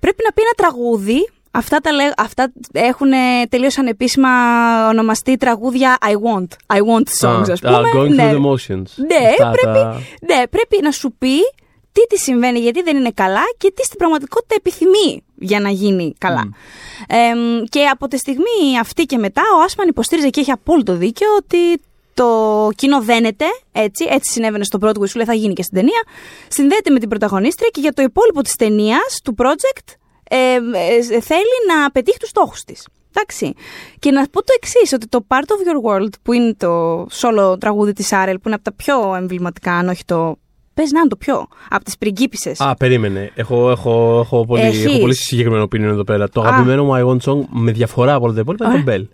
πρέπει 0.00 0.22
να 0.24 0.32
πει 0.32 0.42
ένα 0.42 0.52
τραγούδι 0.56 1.28
Αυτά, 1.50 1.78
τα, 1.80 1.90
αυτά 2.16 2.52
έχουν 2.72 3.08
τελείω 3.48 3.68
ανεπίσημα 3.78 4.28
ονομαστεί 4.88 5.36
τραγούδια 5.36 5.98
I 6.00 6.12
want. 6.12 6.76
I 6.76 6.80
want 6.80 7.28
songs, 7.28 7.50
ας 7.50 7.60
πούμε. 7.60 7.80
going 7.94 8.14
ναι. 8.14 8.30
through 8.30 8.36
the 8.36 8.46
motions. 8.46 8.84
Ναι, 8.96 9.50
πρέπει, 9.50 9.78
ναι, 10.20 10.46
πρέπει 10.50 10.78
να 10.82 10.90
σου 10.90 11.14
πει 11.18 11.38
τι 11.96 12.06
τη 12.06 12.18
συμβαίνει, 12.18 12.58
γιατί 12.58 12.82
δεν 12.82 12.96
είναι 12.96 13.10
καλά 13.14 13.44
και 13.58 13.72
τι 13.74 13.84
στην 13.84 13.98
πραγματικότητα 13.98 14.54
επιθυμεί 14.58 15.24
για 15.34 15.60
να 15.60 15.70
γίνει 15.70 16.14
καλά. 16.18 16.48
και 17.68 17.86
από 17.86 18.08
τη 18.08 18.16
στιγμή 18.16 18.78
αυτή 18.80 19.04
και 19.04 19.18
μετά 19.18 19.42
ο 19.58 19.62
Άσμαν 19.62 19.88
υποστήριζε 19.88 20.28
και 20.28 20.40
έχει 20.40 20.50
απόλυτο 20.50 20.96
δίκιο 20.96 21.28
ότι 21.36 21.80
το 22.14 22.28
κοινό 22.74 23.02
δένεται 23.02 23.44
έτσι, 23.72 24.06
έτσι 24.10 24.32
συνέβαινε 24.32 24.64
στο 24.64 24.78
πρώτο 24.78 25.00
που 25.00 25.08
σου 25.08 25.16
λέει 25.16 25.26
θα 25.26 25.34
γίνει 25.34 25.52
και 25.52 25.62
στην 25.62 25.76
ταινία, 25.76 26.02
συνδέεται 26.48 26.90
με 26.90 26.98
την 26.98 27.08
πρωταγωνίστρια 27.08 27.68
και 27.72 27.80
για 27.80 27.92
το 27.92 28.02
υπόλοιπο 28.02 28.42
της 28.42 28.54
ταινίας, 28.54 29.20
του 29.24 29.34
project, 29.38 29.94
ε, 30.30 30.36
ε, 30.54 31.20
θέλει 31.20 31.56
να 31.68 31.90
πετύχει 31.90 32.18
τους 32.18 32.28
στόχους 32.28 32.64
της. 32.64 32.86
Εντάξει. 33.12 33.54
Και 33.98 34.10
να 34.10 34.28
πω 34.28 34.40
το 34.42 34.52
εξής, 34.56 34.92
ότι 34.92 35.06
το 35.06 35.26
Part 35.28 35.34
of 35.36 35.68
Your 35.68 35.90
World, 35.90 36.12
που 36.22 36.32
είναι 36.32 36.54
το 36.54 37.02
solo 37.02 37.60
τραγούδι 37.60 37.92
της 37.92 38.12
Άρελ, 38.12 38.34
που 38.34 38.42
είναι 38.46 38.54
από 38.54 38.64
τα 38.64 38.72
πιο 38.72 39.14
εμβληματικά, 39.14 39.72
αν 39.72 39.88
όχι 39.88 40.04
το 40.04 40.38
Πες 40.76 40.90
να 40.90 41.00
είναι 41.00 41.08
το 41.08 41.16
πιο. 41.16 41.46
Από 41.68 41.84
τις 41.84 41.98
πριγκίπισες. 41.98 42.60
Α, 42.60 42.74
περίμενε. 42.74 43.30
Έχω, 43.34 43.70
έχω, 43.70 44.20
έχω, 44.20 44.44
πολύ, 44.46 44.62
έχω 44.62 44.98
πολύ 44.98 45.14
συγκεκριμένο 45.14 45.62
opinion 45.62 45.80
εδώ 45.80 46.04
πέρα. 46.04 46.28
Το 46.28 46.40
αγαπημένο 46.40 46.84
μου 46.84 46.92
I 46.94 47.06
Want 47.06 47.30
Song 47.30 47.44
με 47.48 47.72
διαφορά 47.72 48.14
από 48.14 48.24
όλα 48.24 48.34
τα 48.34 48.40
υπόλοιπα 48.40 48.66
είναι 48.66 48.82
το 48.82 48.92
Bell. 48.92 49.04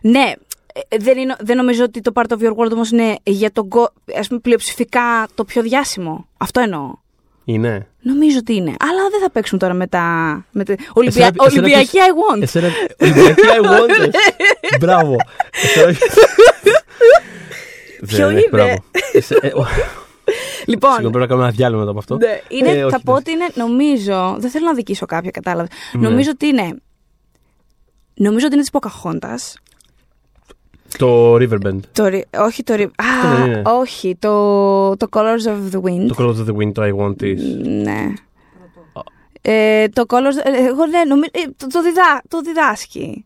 Ναι. 0.00 0.32
Ε, 0.88 0.96
δεν, 0.96 1.18
είναι, 1.18 1.36
δεν 1.40 1.56
νομίζω 1.56 1.84
ότι 1.84 2.00
το 2.00 2.12
Part 2.14 2.32
of 2.32 2.42
Your 2.42 2.50
World 2.50 2.70
όμως 2.72 2.90
είναι 2.90 3.16
για 3.22 3.52
τον 3.52 3.68
ας 4.18 4.28
πούμε, 4.28 4.40
πλειοψηφικά 4.40 5.28
το 5.34 5.44
πιο 5.44 5.62
διάσημο. 5.62 6.26
Αυτό 6.36 6.60
εννοώ. 6.60 6.94
Είναι. 7.44 7.86
Νομίζω 8.00 8.38
ότι 8.38 8.54
είναι. 8.54 8.74
Αλλά 8.78 9.08
δεν 9.10 9.20
θα 9.20 9.30
παίξουμε 9.30 9.60
τώρα 9.60 9.74
με 9.74 9.86
τα. 9.86 10.00
Με 10.50 10.64
τα... 10.64 10.74
Ολυμπια... 10.92 11.30
Εσένα, 11.38 11.50
Ολυμπιακή 11.50 11.98
I 11.98 12.36
want. 12.36 12.42
Εσένα... 12.42 12.68
Ολυμπιακή 13.00 13.42
I 13.42 13.64
want. 13.66 14.10
Μπράβο. 14.80 15.16
Ποιο 18.06 18.30
είναι. 18.30 18.42
Λοιπόν. 20.66 20.90
Συγγνώμη, 20.90 21.14
πρέπει 21.14 21.18
να 21.18 21.26
κάνουμε 21.26 21.46
ένα 21.46 21.56
διάλειμμα 21.56 21.80
μετά 21.80 21.90
από 21.90 21.98
αυτό. 21.98 22.16
Ναι, 22.16 22.40
είναι, 22.48 22.70
ε, 22.70 22.88
θα 22.88 23.00
πω 23.04 23.12
ότι 23.12 23.30
είναι, 23.30 23.46
νομίζω. 23.54 24.36
Δεν 24.38 24.50
θέλω 24.50 24.66
να 24.66 24.74
δικήσω 24.74 25.06
κάποια, 25.06 25.30
κατάλαβες. 25.30 25.70
Ναι. 25.92 26.08
Νομίζω 26.08 26.30
ότι 26.32 26.46
είναι. 26.46 26.76
Νομίζω 28.14 28.46
ότι 28.46 28.54
είναι 28.54 28.62
της 28.62 28.70
Ποκαχόντα. 28.70 29.38
Το 30.98 31.34
Riverbend. 31.34 31.80
Το, 31.92 32.10
όχι 32.38 32.62
το 32.62 32.74
Α, 32.74 33.72
όχι. 33.78 34.16
Το, 34.18 34.96
το 34.96 35.06
Colors 35.10 35.46
of 35.46 35.74
the 35.74 35.80
Wind. 35.82 36.06
Το 36.06 36.14
Colors 36.18 36.36
of 36.36 36.46
the 36.46 36.56
Wind, 36.56 36.72
το 36.72 36.82
I 36.82 36.96
Want 36.96 37.22
This. 37.22 37.38
Ναι. 37.62 38.12
Ε, 39.40 39.88
το 39.88 40.04
Colors... 40.08 40.36
Ε, 40.44 40.66
εγώ 40.66 40.86
ναι, 40.86 41.04
νομίζω, 41.08 41.30
ε, 41.32 41.40
το, 41.56 41.66
το, 41.66 41.82
διδά, 41.82 42.22
το 42.28 42.40
διδάσκει 42.40 43.24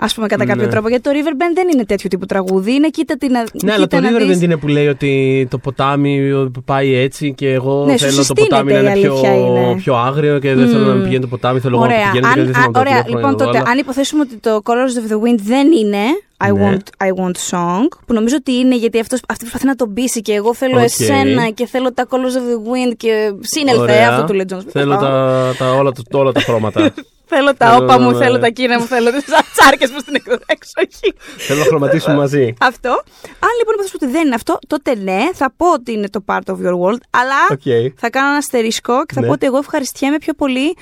ας 0.00 0.14
πούμε, 0.14 0.26
κατά 0.26 0.44
κάποιο 0.44 0.62
ναι. 0.62 0.70
τρόπο. 0.70 0.88
Γιατί 0.88 1.02
το 1.02 1.10
Riverbend 1.10 1.54
δεν 1.54 1.68
είναι 1.72 1.84
τέτοιο 1.84 2.08
τύπου 2.08 2.26
τραγούδι. 2.26 2.74
Είναι 2.74 2.88
κοίτα 2.88 3.16
την. 3.16 3.30
Ναι, 3.62 3.72
αλλά 3.72 3.86
το 3.86 3.96
Riverbend 3.96 4.26
δεις... 4.26 4.42
είναι 4.42 4.56
που 4.56 4.68
λέει 4.68 4.86
ότι 4.86 5.46
το 5.50 5.58
ποτάμι 5.58 6.32
πάει 6.64 6.94
έτσι 6.94 7.34
και 7.34 7.52
εγώ 7.52 7.84
ναι, 7.84 7.96
θέλω 7.96 8.24
το 8.26 8.34
ποτάμι 8.34 8.72
να 8.72 8.78
είναι 8.78 8.92
πιο, 8.92 9.16
είναι. 9.24 9.74
πιο 9.76 9.96
άγριο 9.96 10.38
και 10.38 10.54
δεν 10.54 10.66
mm. 10.66 10.70
θέλω 10.70 10.84
να 10.84 11.02
πηγαίνει 11.02 11.20
το 11.20 11.26
ποτάμι. 11.26 11.60
Θέλω 11.60 11.78
ωραία. 11.78 11.96
εγώ 11.96 12.20
να 12.20 12.32
πηγαίνει. 12.32 12.52
Αν, 12.56 12.72
ωραία, 12.76 13.04
λοιπόν, 13.08 13.36
τότε, 13.36 13.62
αν 13.66 13.78
υποθέσουμε 13.78 14.22
ότι 14.22 14.36
το 14.36 14.60
Colors 14.64 15.08
of 15.08 15.12
the 15.12 15.16
Wind 15.16 15.38
δεν 15.38 15.72
είναι 15.72 16.04
I, 16.44 16.52
ναι. 16.52 16.76
want, 16.76 17.06
I 17.06 17.24
want 17.24 17.36
song, 17.50 17.98
που 18.06 18.14
νομίζω 18.14 18.36
ότι 18.38 18.52
είναι 18.52 18.76
γιατί 18.76 19.00
αυτός, 19.00 19.20
αυτή 19.28 19.42
προσπαθεί 19.42 19.66
να 19.66 19.74
τον 19.74 19.94
πείσει 19.94 20.20
και 20.20 20.32
εγώ 20.32 20.54
θέλω 20.54 20.78
okay. 20.78 20.82
εσένα 20.82 21.50
και 21.50 21.66
θέλω 21.66 21.92
τα 21.92 22.06
Colors 22.10 22.14
of 22.14 22.16
the 22.16 22.90
Wind 22.90 22.94
και 22.96 23.32
σύνελθε 23.40 24.02
αυτό 24.02 24.24
του 24.24 24.40
Legends. 24.42 24.70
Θέλω 24.70 24.96
τα, 24.96 25.54
τα, 25.58 25.70
όλα, 25.72 25.92
όλα 26.12 26.32
τα 26.32 26.40
χρώματα. 26.40 26.94
Θέλω 27.28 27.54
τα 27.54 27.76
όπα 27.76 28.00
μου, 28.00 28.14
θέλω 28.14 28.38
τα 28.38 28.48
κίνα 28.48 28.78
μου, 28.78 28.86
θέλω 28.86 29.10
τις 29.10 29.24
τσάρκες 29.56 29.90
μου 29.90 29.98
στην 29.98 30.14
εξοχή. 30.46 31.14
Θέλω 31.36 31.58
να 31.58 31.64
χρωματίσουμε 31.64 32.14
μαζί. 32.22 32.54
Αυτό. 32.60 32.90
Αν 33.22 33.50
λοιπόν 33.58 33.74
υποθέσω 33.74 33.98
ότι 34.02 34.06
δεν 34.06 34.26
είναι 34.26 34.34
αυτό, 34.34 34.58
τότε 34.66 34.94
ναι, 34.94 35.28
θα 35.34 35.52
πω 35.56 35.72
ότι 35.72 35.92
είναι 35.92 36.08
το 36.08 36.24
part 36.26 36.44
of 36.46 36.54
your 36.54 36.76
world, 36.82 37.00
αλλά 37.10 37.58
θα 37.96 38.10
κάνω 38.10 38.28
ένα 38.28 38.36
αστερίσκο 38.36 39.04
και 39.06 39.14
θα 39.14 39.20
ναι. 39.20 39.26
πω 39.26 39.32
ότι 39.32 39.46
εγώ 39.46 39.58
ευχαριστιέμαι 39.58 40.18
πιο 40.18 40.34
πολύ 40.34 40.76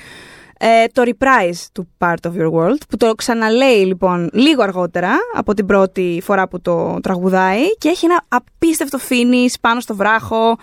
ε, 0.59 0.67
το 0.91 1.03
reprise 1.05 1.67
του 1.73 1.87
Part 1.97 2.27
of 2.27 2.31
Your 2.31 2.51
World, 2.51 2.81
που 2.89 2.97
το 2.97 3.15
ξαναλέει 3.15 3.85
λοιπόν 3.85 4.29
λίγο 4.33 4.63
αργότερα 4.63 5.11
από 5.33 5.53
την 5.53 5.65
πρώτη 5.65 6.21
φορά 6.23 6.47
που 6.47 6.61
το 6.61 6.99
τραγουδάει 7.01 7.75
και 7.77 7.89
έχει 7.89 8.05
ένα 8.05 8.23
απίστευτο 8.27 8.97
φίνις 8.97 9.59
πάνω 9.59 9.79
στο 9.79 9.95
βράχο, 9.95 10.57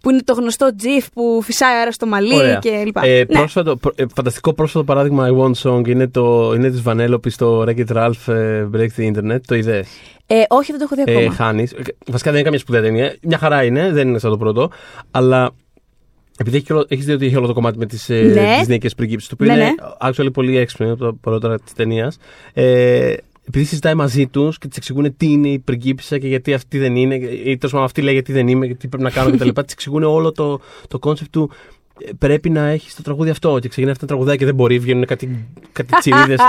που 0.00 0.10
είναι 0.10 0.22
το 0.24 0.32
γνωστό 0.32 0.68
GIF 0.82 1.06
που 1.12 1.40
φυσάει 1.42 1.76
αέρας 1.76 1.94
στο 1.94 2.06
μαλλί 2.06 2.58
και 2.60 2.82
λοιπά. 2.84 3.00
Ε, 3.04 3.18
ναι. 3.18 3.24
πρόσφατο, 3.24 3.78
ε, 3.94 4.04
φανταστικό 4.14 4.52
πρόσφατο 4.52 4.84
παράδειγμα 4.84 5.28
I 5.30 5.38
Want 5.38 5.54
Song 5.62 5.88
είναι, 5.88 6.08
το, 6.08 6.52
είναι 6.54 6.70
της 6.70 6.82
Βανέλοπης 6.82 7.34
στο 7.34 7.64
Wreck-It 7.66 7.96
Ralph 7.96 8.32
ε, 8.32 8.66
Break 8.74 8.88
the 8.96 9.12
Internet, 9.12 9.40
το 9.46 9.54
είδες; 9.54 9.88
Ε, 10.26 10.42
όχι, 10.48 10.72
δεν 10.72 10.80
το 10.80 10.88
έχω 10.90 11.04
δει 11.04 11.10
ακόμα. 11.10 11.32
Ε, 11.32 11.36
χάνεις. 11.36 11.74
Βασικά 12.06 12.30
δεν 12.30 12.34
είναι 12.34 12.42
καμία 12.42 12.58
σπουδαία 12.58 12.82
ταινία. 12.82 13.16
Μια 13.22 13.38
χαρά 13.38 13.64
είναι, 13.64 13.92
δεν 13.92 14.08
είναι 14.08 14.18
σαν 14.18 14.30
το 14.30 14.36
πρώτο. 14.36 14.70
Αλλά 15.10 15.50
επειδή 16.40 16.64
έχει 16.88 17.02
δει 17.02 17.12
ότι 17.12 17.26
έχει 17.26 17.36
όλο 17.36 17.46
το 17.46 17.52
κομμάτι 17.52 17.78
με 17.78 17.86
τις 17.86 18.10
ε, 18.10 18.20
ναι. 18.22 18.64
νέες 18.66 18.78
πριγκίπισσες, 18.96 19.28
το 19.28 19.36
οποίο 19.40 19.54
ναι, 19.54 19.58
είναι 19.58 19.64
ναι. 19.64 20.10
actually 20.10 20.32
πολύ 20.32 20.56
έξυπνο 20.56 20.92
από 20.92 21.04
τα 21.04 21.14
πρώτα 21.20 21.60
της 21.60 21.72
ταινίας. 21.72 22.18
Ε, 22.52 23.14
επειδή 23.48 23.64
συζητάει 23.64 23.94
μαζί 23.94 24.26
τους 24.26 24.58
και 24.58 24.68
της 24.68 24.74
εξηγούν 24.76 25.16
τι 25.16 25.26
είναι 25.26 25.48
η 25.48 25.58
πριγκίπισσα 25.58 26.18
και 26.18 26.28
γιατί 26.28 26.54
αυτή 26.54 26.78
δεν 26.78 26.96
είναι, 26.96 27.14
ή 27.44 27.58
τέλος 27.58 27.72
πάντων 27.72 27.86
αυτή 27.86 28.02
λέει 28.02 28.12
γιατί 28.12 28.32
δεν 28.32 28.48
είμαι 28.48 28.66
και 28.66 28.74
τι 28.74 28.88
πρέπει 28.88 29.04
να 29.04 29.10
κάνω 29.10 29.30
κτλ. 29.30 29.48
της 29.48 29.62
εξηγούν 29.72 30.02
όλο 30.02 30.32
το, 30.32 30.60
το 30.88 30.98
concept 31.02 31.28
του 31.30 31.50
πρέπει 32.18 32.50
να 32.50 32.66
έχεις 32.66 32.94
το 32.94 33.02
τραγούδι 33.02 33.30
αυτό. 33.30 33.58
Και 33.58 33.68
ξεκινάει 33.68 33.92
αυτά 33.92 34.06
τα 34.06 34.12
τραγουδάκια 34.12 34.38
και 34.38 34.44
δεν 34.44 34.54
μπορεί, 34.54 34.78
βγαίνουν 34.78 35.04
κάτι, 35.04 35.48
κάτι 35.72 35.88
τσιρίδες. 35.98 36.40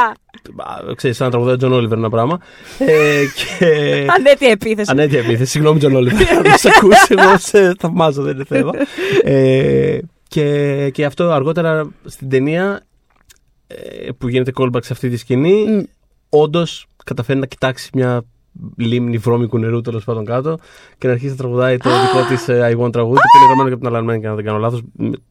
Ξέρεις, 0.96 1.18
σαν 1.18 1.30
τραγουδάει 1.30 1.58
Τζον 1.58 1.74
Όλιβερ 1.74 1.98
ένα 1.98 2.10
πράγμα. 2.10 2.40
ε, 2.80 3.24
και... 3.36 3.66
Αναίτια 4.18 4.50
επίθεση. 4.50 4.92
Αναίτια 4.92 5.20
επίθεση. 5.20 5.52
Συγγνώμη, 5.52 5.80
Τζον 5.80 5.96
Όλιβερ. 5.96 6.38
Αν 6.38 6.58
σε 6.58 6.70
ακούσει, 6.78 7.16
εγώ 7.18 7.38
σε 7.38 7.76
θαυμάζω, 7.80 8.22
δεν 8.22 8.36
είναι 8.36 8.44
θέμα. 8.44 8.72
ε, 9.24 10.00
και, 10.28 10.90
και 10.90 11.06
αυτό 11.06 11.32
αργότερα 11.32 11.90
στην 12.06 12.30
ταινία 12.30 12.82
ε, 13.68 14.12
που 14.18 14.28
γίνεται 14.28 14.52
callback 14.56 14.84
σε 14.84 14.94
αυτή 14.94 15.10
τη 15.10 15.18
σκηνή, 15.18 15.66
μμ. 15.68 15.84
όντως 16.30 16.86
καταφέρνει 17.06 17.40
να 17.40 17.46
κοιτάξει 17.46 17.90
μια 17.94 18.24
λίμνη 18.78 19.18
βρώμικου 19.18 19.58
νερού 19.58 19.82
τέλος 19.82 20.04
πάντων 20.04 20.26
κάτω 20.26 20.58
και 20.98 21.08
να 21.08 21.14
αρχίσει 21.14 21.32
να 21.32 21.38
τραγουδάει 21.38 21.78
το 21.78 21.90
δικό 21.90 22.28
της 22.28 22.48
ε, 22.48 22.76
I 22.76 22.84
Want 22.84 22.92
τραγούδι 22.92 23.20
που 23.20 23.38
είναι 23.38 23.46
γραμμένο 23.46 23.68
και 23.68 23.74
από 23.74 23.84
τον 23.84 23.88
Άλαν 23.88 24.22
Μένκεν, 24.22 24.28
αν 24.28 24.36
δεν 24.36 24.46
κάνω 24.46 24.58
λάθος. 24.58 24.82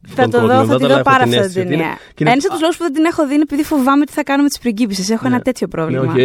Θα 0.07 0.29
το 0.29 0.41
δω, 0.41 0.65
θα 0.65 0.77
τη 0.77 0.87
δω 0.87 1.03
πάρα 1.03 1.23
αυτή 1.23 1.41
την 1.41 1.69
ταινία. 1.69 1.99
Ένας 2.19 2.33
από 2.33 2.51
τους 2.51 2.61
λόγους 2.61 2.77
που 2.77 2.83
δεν 2.83 2.93
την 2.93 3.05
έχω 3.05 3.27
δει 3.27 3.35
είναι 3.35 3.43
επειδή 3.43 3.65
φοβάμαι 3.65 4.05
τι 4.05 4.13
θα 4.13 4.23
κάνω 4.23 4.43
με 4.43 4.49
τις 4.49 4.59
πριγκίπισσες. 4.59 5.11
Έχω 5.11 5.27
ένα 5.27 5.37
ναι. 5.37 5.43
τέτοιο 5.43 5.69
πρόβλημα. 5.69 6.13
Ναι, 6.13 6.23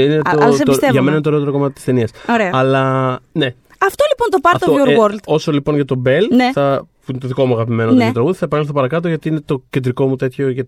για 0.91 1.01
μένα 1.01 1.11
είναι 1.11 1.21
το 1.21 1.29
ρότερο 1.29 1.51
κομμάτι 1.51 1.73
της 1.73 1.83
ταινίας. 1.83 2.11
Αλλά 2.51 3.19
ναι, 3.31 3.53
αυτό 3.87 4.03
λοιπόν 4.09 4.29
το 4.29 4.39
part 4.41 4.59
of 4.67 4.81
your 4.81 4.91
ε, 4.91 4.95
world. 4.99 5.19
Όσο 5.25 5.51
λοιπόν 5.51 5.75
για 5.75 5.85
το 5.85 6.01
Bell, 6.05 6.27
ναι. 6.29 6.51
θα, 6.53 6.87
που 7.05 7.11
είναι 7.11 7.19
το 7.19 7.27
δικό 7.27 7.45
μου 7.45 7.53
αγαπημένο 7.53 7.91
ναι. 7.91 8.11
τραγούδι, 8.11 8.37
θα 8.37 8.45
επανέλθω 8.45 8.73
παρακάτω 8.73 9.07
γιατί 9.07 9.29
είναι 9.29 9.41
το 9.41 9.63
κεντρικό 9.69 10.07
μου 10.07 10.15
τέτοιο, 10.15 10.49
για, 10.49 10.67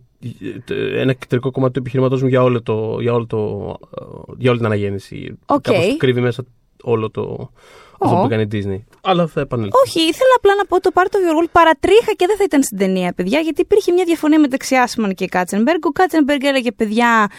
ένα 0.95 1.13
κεντρικό 1.13 1.51
κομμάτι 1.51 1.73
του 1.73 1.79
επιχειρήματός 1.79 2.21
μου 2.21 2.27
για, 2.27 2.43
όλο 2.43 2.61
το, 2.61 2.97
για, 2.99 3.13
όλο 3.13 3.25
το, 3.25 3.73
για 4.37 4.49
όλη 4.49 4.57
την 4.57 4.67
αναγέννηση. 4.67 5.37
Okay. 5.45 5.57
Κάπως 5.61 5.97
κρύβει 5.97 6.21
μέσα 6.21 6.45
όλο 6.83 7.11
το, 7.11 7.49
αυτό 7.99 8.15
που 8.15 8.25
έκανε 8.25 8.41
η 8.41 8.47
Disney. 8.51 8.95
Αλλά 9.01 9.27
θα 9.27 9.41
επανέλθω. 9.41 9.79
Όχι, 9.85 9.99
ήθελα 9.99 10.33
απλά 10.37 10.55
να 10.55 10.65
πω 10.65 10.79
το 10.81 10.89
Part 10.93 10.99
of 10.99 11.03
Your 11.03 11.43
World 11.43 11.49
παρατρίχα 11.51 12.11
και 12.15 12.25
δεν 12.27 12.37
θα 12.37 12.43
ήταν 12.43 12.63
στην 12.63 12.77
ταινία, 12.77 13.13
παιδιά, 13.13 13.39
γιατί 13.39 13.61
υπήρχε 13.61 13.91
μια 13.91 14.03
διαφωνία 14.05 14.39
μεταξύ 14.39 14.75
Άσμαν 14.75 15.13
και 15.13 15.27
Κάτσενμπεργκ. 15.27 15.85
Ο 15.85 15.89
Κάτσενμπεργκ 15.89 16.43
έλεγε, 16.43 16.71
παιδιά, 16.71 17.29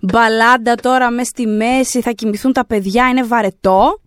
μπαλάντα 0.00 0.74
τώρα 0.74 1.10
μες 1.10 1.26
στη 1.26 1.46
μέση, 1.46 2.00
θα 2.00 2.10
κοιμηθούν 2.10 2.52
τα 2.52 2.66
παιδιά, 2.66 3.08
είναι 3.08 3.24
βαρετό. 3.24 3.98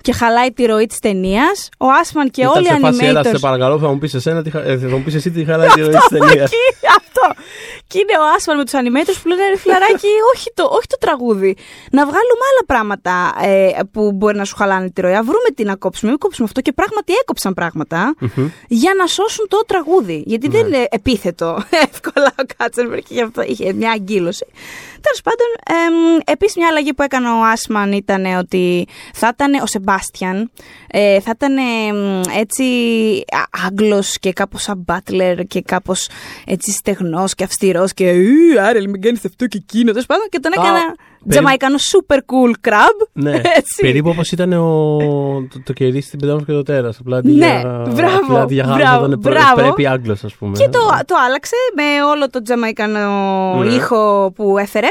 Και 0.00 0.12
χαλάει 0.12 0.52
τη 0.52 0.64
ροή 0.66 0.86
της 0.86 0.98
ταινίας. 0.98 1.68
Ο 1.78 1.86
Άσμαν 2.00 2.30
και 2.30 2.40
Ήταν 2.40 2.52
όλοι 2.56 2.64
οι 2.66 2.68
σε 2.70 2.78
φάση, 2.78 3.04
έλα, 3.06 3.20
animators. 3.20 3.26
σε 3.28 3.38
παρακαλώ, 3.38 3.78
θα 3.78 3.88
μου 3.88 3.98
πεις 3.98 4.14
εσένα, 4.14 4.42
τι 4.42 4.50
χα- 4.50 4.64
ε, 4.64 4.78
θα 4.78 4.88
μου 4.88 5.02
πεις 5.02 5.14
εσύ 5.14 5.30
τι 5.30 5.44
χαλάει 5.44 5.68
τη 5.68 5.80
ροή 5.80 5.88
της 5.94 6.06
ταινίας. 6.18 6.50
Εκεί, 6.50 6.86
αυτό. 6.98 7.40
Και 7.86 7.98
είναι 7.98 8.12
ο 8.18 8.24
Άσμαν 8.36 8.56
με 8.56 8.64
τους 8.64 8.72
animators 8.74 9.18
που 9.22 9.28
λένε 9.28 9.48
ρε 9.48 9.56
φιλαράκι, 9.58 10.08
όχι 10.34 10.52
το, 10.54 10.62
όχι 10.64 10.86
το 10.86 10.96
τραγούδι. 11.00 11.56
Να 11.90 12.02
βγάλουμε 12.02 12.44
άλλα 12.50 12.64
πράγματα 12.66 13.34
ε, 13.42 13.70
που 13.92 14.12
μπορεί 14.12 14.36
να 14.36 14.44
σου 14.44 14.56
χαλάνε 14.56 14.90
τη 14.90 15.00
ροή. 15.00 15.14
Α 15.14 15.22
βρούμε 15.22 15.48
τι 15.54 15.64
να 15.64 15.76
κόψουμε, 15.76 16.10
μην 16.10 16.20
κόψουμε 16.20 16.46
αυτό. 16.48 16.60
Και 16.60 16.72
πράγματι 16.72 17.12
έκοψαν 17.20 17.54
πράγματα 17.54 18.14
για 18.68 18.92
να 18.98 19.06
σώσουν 19.06 19.46
το 19.48 19.56
τραγούδι. 19.66 20.22
Γιατί 20.26 20.48
δεν 20.48 20.66
είναι 20.66 20.86
επίθετο 20.90 21.62
εύκολα 21.92 22.32
ο 22.38 22.42
Κάτσενμπεργκ 22.56 23.02
και 23.02 23.14
γι' 23.14 23.22
αυτό 23.22 23.42
είχε 23.42 23.72
μια 23.72 23.90
αγκύλωση. 23.90 24.46
Τέλος 25.00 25.20
πάντων, 25.22 25.46
επίσης 26.24 26.56
μια 26.56 26.66
αλλαγή 26.68 26.92
που 26.94 27.02
έκανε 27.02 27.28
ο 27.28 27.42
Άσμαν 27.52 27.92
ήταν 27.92 28.24
ότι 28.38 28.86
θα 29.14 29.30
ήταν 29.32 29.54
ο 29.62 29.66
Σεμπάστιαν, 29.90 30.50
ε, 30.86 31.20
θα 31.20 31.30
ήταν 31.34 31.56
εμ, 31.58 32.20
έτσι 32.38 32.64
α- 33.30 33.66
Άγγλος 33.66 34.18
και 34.18 34.32
κάπως 34.32 34.62
σαν 34.62 34.82
μπάτλερ 34.86 35.44
και 35.46 35.60
κάπως 35.62 36.08
έτσι 36.46 36.70
στεγνός 36.72 37.34
και 37.34 37.44
αυστηρός 37.44 37.92
και 37.94 38.10
«Ου, 38.12 38.60
άρα 38.60 38.80
μην 38.80 39.00
κάνεις 39.00 39.24
αυτό 39.24 39.46
και 39.46 39.60
εκείνο 39.68 39.90
τέλος 39.90 40.06
πάντων 40.06 40.26
και 40.28 40.38
τον 40.38 40.52
Α, 40.52 40.54
έκανα 40.62 40.78
περί- 40.78 41.28
τζαμαϊκάνο 41.28 41.76
super 41.76 42.16
cool 42.16 42.68
crab. 42.68 43.08
Ναι, 43.12 43.34
έτσι. 43.58 43.80
περίπου 43.80 44.08
όπως 44.08 44.32
ήταν 44.32 44.52
ο, 44.52 44.96
το, 45.50 45.62
το 45.64 45.72
κερί 45.72 46.00
στην 46.00 46.18
πεντάμορφη 46.18 46.46
και 46.46 46.52
το 46.52 46.62
τέρας. 46.62 46.98
Απλά 47.00 47.16
αντί 47.16 47.32
Ναι, 47.32 47.46
για, 47.46 47.82
μπράβο, 47.94 48.16
απλά 48.24 48.40
αντί 48.42 48.54
για 48.54 48.64
Γάλλος 48.64 48.78
μπράβο, 48.82 49.06
ήταν 49.06 49.20
πρέ- 49.20 49.34
μπράβο. 49.36 49.60
πρέπει 49.60 49.86
Άγγλος, 49.86 50.24
ας 50.24 50.34
πούμε. 50.34 50.56
Και 50.56 50.68
το, 50.68 50.78
το 51.06 51.14
άλλαξε 51.26 51.56
με 51.74 52.04
όλο 52.04 52.30
το 52.30 52.42
τζαμαϊκανό 52.42 53.54
Ναι. 53.62 53.72
ήχο 53.72 54.32
που 54.34 54.58
έφερε. 54.58 54.88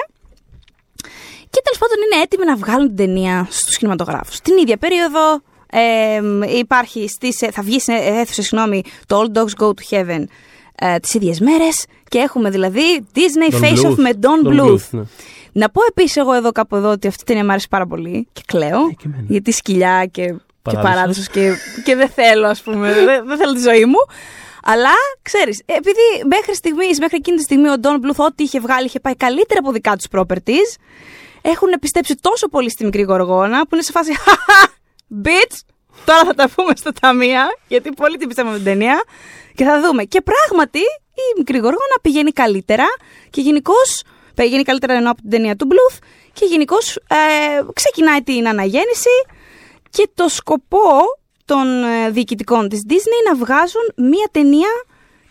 Και 1.50 1.62
τέλος 1.64 1.78
πάντων 1.80 1.97
είναι 2.06 2.22
έτοιμοι 2.24 2.45
να 2.45 2.56
βγάλουν 2.56 2.88
την 2.88 2.95
ταινία 2.95 3.47
στους 3.50 3.78
κινηματογράφους. 3.78 4.39
Την 4.39 4.58
ίδια 4.58 4.78
περίοδο 4.78 5.41
ε, 5.72 6.58
υπάρχει 6.58 7.08
στις, 7.08 7.38
θα 7.52 7.62
βγει 7.62 7.80
σε 7.80 7.93
αίθουσα, 7.93 8.41
συγγνώμη, 8.41 8.84
το 9.06 9.22
All 9.22 9.38
Dogs 9.38 9.64
Go 9.64 9.68
to 9.68 9.95
Heaven 9.95 10.24
ε, 10.82 10.97
τις 11.00 11.14
ίδιες 11.14 11.39
μέρες 11.39 11.86
και 12.10 12.18
έχουμε 12.18 12.50
δηλαδή 12.50 13.06
Disney 13.16 13.54
Don 13.54 13.64
Face 13.64 13.86
Off 13.86 13.89
Bluth. 13.91 13.95
με 13.95 14.10
Don, 14.22 14.47
Don 14.47 14.52
Bluth. 14.52 14.72
Bluth, 14.74 14.89
ναι. 14.91 15.02
Να 15.52 15.70
πω 15.70 15.82
επίσης 15.89 16.16
εγώ 16.18 16.34
εδώ 16.34 16.52
κάπου 16.52 16.76
εδώ 16.76 16.89
ότι 16.89 17.08
αυτή 17.08 17.22
η 17.22 17.26
ταινία 17.26 17.43
μου 17.43 17.52
άρεσε 17.52 17.68
πάρα 17.70 17.88
πολύ 17.88 18.28
και 18.34 18.41
κλαίω. 18.45 18.80
Ε, 18.80 18.93
και 18.97 19.04
εμένα. 19.06 19.24
γιατί 19.28 19.52
σκυλιά 19.52 20.06
και, 20.06 20.22
και 20.26 20.36
Παράδοσος. 20.62 20.89
παράδοσος 20.91 21.28
και, 21.28 21.54
και 21.84 21.95
δεν 21.95 22.10
θέλω, 22.10 22.47
ας 22.47 22.62
πούμε. 22.62 22.93
δεν, 22.93 23.26
δεν 23.28 23.38
θέλω 23.38 23.54
τη 23.54 23.60
ζωή 23.60 23.86
μου. 23.86 23.97
Αλλά 24.64 24.89
ξέρεις, 25.22 25.62
επειδή 25.66 26.06
μέχρι 26.30 26.56
στιγμής, 26.56 27.00
μέχρι 27.00 27.16
εκείνη 27.18 27.38
τη 27.38 27.43
στιγμή 27.43 27.70
ο 27.70 27.74
Don 27.82 27.88
Bluth, 28.06 28.26
ό,τι 28.26 28.43
είχε 28.43 28.60
βγάλει, 28.60 28.86
είχε 28.86 29.00
πάει 29.00 29.16
καλύτερα 29.16 29.60
από 29.60 29.72
δικά 29.72 29.95
τους 29.95 30.06
properties. 30.12 30.70
Έχουν 31.42 31.70
πιστέψει 31.80 32.16
τόσο 32.16 32.48
πολύ 32.48 32.70
στη 32.70 32.86
μικρή 32.86 33.02
γοργόνα 33.02 33.62
που 33.62 33.70
είναι 33.74 33.84
σε 33.84 33.92
φάση. 33.92 34.14
«Χαχα, 34.16 34.74
Bitch! 35.24 35.58
Τώρα 36.06 36.24
θα 36.26 36.34
τα 36.34 36.50
πούμε 36.56 36.74
στα 36.76 36.92
ταμεία, 37.02 37.48
γιατί 37.68 37.92
πολύ 37.92 38.18
την 38.18 38.28
πιστεύαμε 38.28 38.56
την 38.56 38.66
ταινία. 38.66 39.04
Και 39.56 39.64
θα 39.64 39.82
δούμε. 39.82 40.04
Και 40.04 40.22
πράγματι 40.22 40.80
η 41.14 41.38
μικρή 41.38 41.58
γοργόνα 41.58 41.98
πηγαίνει 42.02 42.32
καλύτερα 42.32 42.86
και 43.30 43.42
γενικώς. 43.42 44.04
Πηγαίνει 44.36 44.64
καλύτερα 44.64 44.94
ενώ 44.94 45.12
από 45.12 45.22
την 45.22 45.30
ταινία 45.30 45.56
του 45.56 45.68
Bluth 45.72 45.98
και 46.34 46.46
γενικώς 46.46 46.96
ε, 46.96 47.62
ξεκινάει 47.74 48.22
την 48.22 48.48
αναγέννηση 48.48 49.10
και 49.90 50.10
το 50.14 50.28
σκοπό 50.28 50.90
των 51.46 51.84
ε, 51.84 52.10
διοικητικών 52.10 52.70
της 52.70 52.82
Disney 52.90 53.30
να 53.30 53.36
βγάζουν 53.36 53.82
μία 53.96 54.28
ταινία 54.32 54.70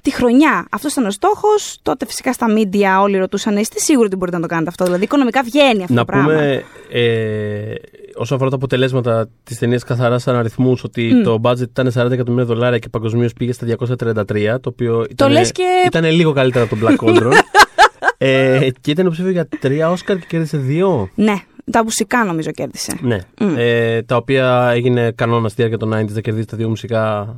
τη 0.09 0.15
χρονιά. 0.15 0.67
Αυτός 0.71 0.93
ήταν 0.93 1.07
ο 1.07 1.11
στόχος. 1.11 1.79
Τότε 1.83 2.07
φυσικά 2.07 2.33
στα 2.33 2.47
media 2.57 3.03
όλοι 3.03 3.19
ρωτούσαν, 3.19 3.57
είστε 3.57 3.79
σίγουροι 3.79 4.07
ότι 4.07 4.17
μπορείτε 4.17 4.37
να 4.37 4.43
το 4.43 4.49
κάνετε 4.49 4.69
αυτό; 4.71 4.85
Δηλαδή 4.85 5.05
οικονομικά 5.05 5.43
βγαίνει 5.43 5.83
αυτό 5.83 5.93
Να 5.95 5.99
το 6.01 6.05
πράγμα. 6.05 6.27
πούμε, 6.33 6.65
ε, 6.91 7.75
όσον 8.15 8.37
αφορά 8.37 8.51
τα 8.51 8.57
αποτελέσματα 8.57 9.29
της 9.45 9.59
ταινίας 9.59 9.85
καθαρά 9.85 10.19
σαν 10.19 10.37
αριθμούς, 10.37 10.85
ότι 10.85 11.23
το 11.23 11.41
budget 11.43 11.61
ήταν 11.61 11.91
40 11.95 12.11
εκατομμύρια 12.13 12.45
δολάρια 12.45 12.79
και 12.79 12.89
παγκοσμίως 12.89 13.33
πήγε 13.33 13.53
στα 13.53 13.67
233, 13.67 14.61
το 14.61 14.69
οποίο 14.69 15.07
ήταν, 15.11 15.31
λες 15.33 15.53
και- 15.53 15.83
ήταν 15.87 16.05
λίγο 16.05 16.33
καλύτερα 16.33 16.65
από 16.65 16.77
τον 16.77 16.89
Black 16.89 17.05
Cauldron. 17.05 17.33
ε, 18.19 18.69
και 18.81 18.91
ήταν 18.91 19.05
υποψήφιο 19.05 19.31
για 19.31 19.49
τρία 19.61 19.91
Όσκαρ 19.91 20.19
και 20.19 20.25
κέρδισε 20.29 20.57
δύο. 20.57 21.09
Ναι, 21.15 21.35
τα 21.71 21.83
μουσικά 21.85 22.25
νομίζω 22.25 22.51
κέρδισε. 22.51 22.99
Ναι. 23.01 23.19
Ε, 23.57 24.03
τα 24.03 24.17
οποία 24.17 24.71
έγινε 24.75 25.11
κανόνα 25.11 25.49
στη 25.49 25.57
διάρκεια 25.57 25.79
των 25.79 25.93
90 25.95 26.13
να 26.13 26.21
κερδίσει 26.21 26.47
τα 26.47 26.57
δύο 26.57 26.69
μουσικά 26.69 27.35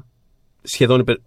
σχεδόν. 0.62 1.00
υπε- 1.00 1.20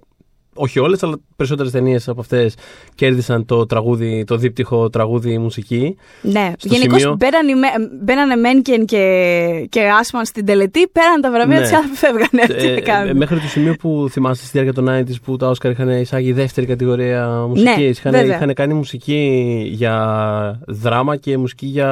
Όχι 0.53 0.79
όλες, 0.79 1.03
αλλά 1.03 1.15
περισσότερες 1.35 1.71
ταινίες 1.71 2.07
από 2.07 2.19
αυτές 2.21 2.55
κέρδισαν 2.95 3.45
το 3.45 3.65
τραγούδι, 3.65 4.23
το 4.23 4.35
δίπτυχο 4.37 4.89
τραγούδι 4.89 5.37
μουσική. 5.37 5.95
Ναι, 6.21 6.51
Στο 6.57 6.73
γενικώς 6.73 6.99
σημείο- 6.99 7.15
μπαίνανε, 7.19 7.53
με- 7.53 7.89
μπαίνανε 8.03 8.35
Μένκεν 8.35 8.85
και, 8.85 9.65
και 9.69 9.81
Άσμαν 9.99 10.25
στην 10.25 10.45
τελετή, 10.45 10.87
πέραν 10.87 11.21
τα 11.21 11.31
βραβεία 11.31 11.59
Ναι. 11.59 11.65
του, 11.65 11.71
οι 11.71 11.75
άνθρωποι 11.75 11.97
φεύγανε. 11.97 12.61
Τι 12.61 12.67
Ε, 12.67 12.73
να 12.73 12.79
κάνουν. 12.81 13.17
μέχρι 13.17 13.39
το 13.39 13.47
σημείο 13.47 13.75
που 13.79 14.07
θυμάστε 14.09 14.43
στη 14.45 14.51
διάρκεια 14.59 14.73
των 14.73 14.83
90 14.89 15.19
που 15.23 15.37
τα 15.37 15.49
Όσκαρ 15.49 15.71
είχαν 15.71 15.89
εισάγει 15.89 16.31
δεύτερη 16.33 16.67
κατηγορία 16.67 17.45
μουσικής. 17.47 17.75
Ναι, 17.75 17.83
είχαν, 17.83 18.11
βέβαια. 18.11 18.35
είχαν 18.35 18.53
κάνει 18.53 18.73
μουσική 18.73 19.63
για 19.73 20.59
δράμα 20.67 21.15
και 21.15 21.37
μουσική 21.37 21.65
για, 21.65 21.89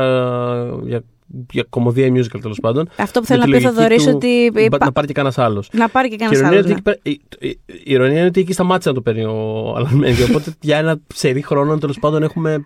για, 0.86 1.02
για 1.52 1.66
κομμωδία 1.70 2.06
ή 2.06 2.12
musical 2.16 2.40
τέλος 2.42 2.60
πάντων. 2.62 2.90
Αυτό 2.98 3.20
που 3.22 3.26
Με 3.30 3.36
θέλω 3.36 3.44
τη 3.44 3.50
να 3.50 3.56
πεις, 3.56 3.64
λογική 3.66 3.82
Θοδωρής, 3.82 4.04
του 4.04 4.12
ότι. 4.16 4.50
μπα- 4.54 4.62
υπά- 4.62 4.86
Να 4.86 4.92
πάρει 4.92 5.08
και 5.08 5.14
κανένας 5.14 5.38
άλλος. 5.38 5.70
Να 5.74 5.90
πάρει 5.90 6.10
και 6.10 6.16
Και 6.16 6.24
η 6.24 6.28
κανένα 6.28 6.48
ηρωνία, 6.48 6.60
άλλος. 6.60 6.72
είναι 6.72 6.82
ότι 6.82 7.00
εκεί 7.02 7.02
πέρα- 7.04 7.20
η, 7.40 7.48
η- 7.50 7.60
η 7.84 7.94
ηρωνία 7.94 8.18
είναι 8.18 8.28
ότι 8.28 8.40
εκεί 8.40 8.54
σταμάτησε 8.54 8.90
να 8.90 8.96
το 8.96 9.02
παίρνει 9.02 9.24
ο 9.24 9.74
Αλαν 9.78 9.94
Μένκεν. 9.96 10.26
Οπότε 10.30 10.54
για 10.62 10.78
ένα 10.78 11.00
ψερί 11.08 11.42
χρόνο 11.42 11.78
τέλος 11.78 12.00
πάντων 12.00 12.24
έχουμε 12.24 12.66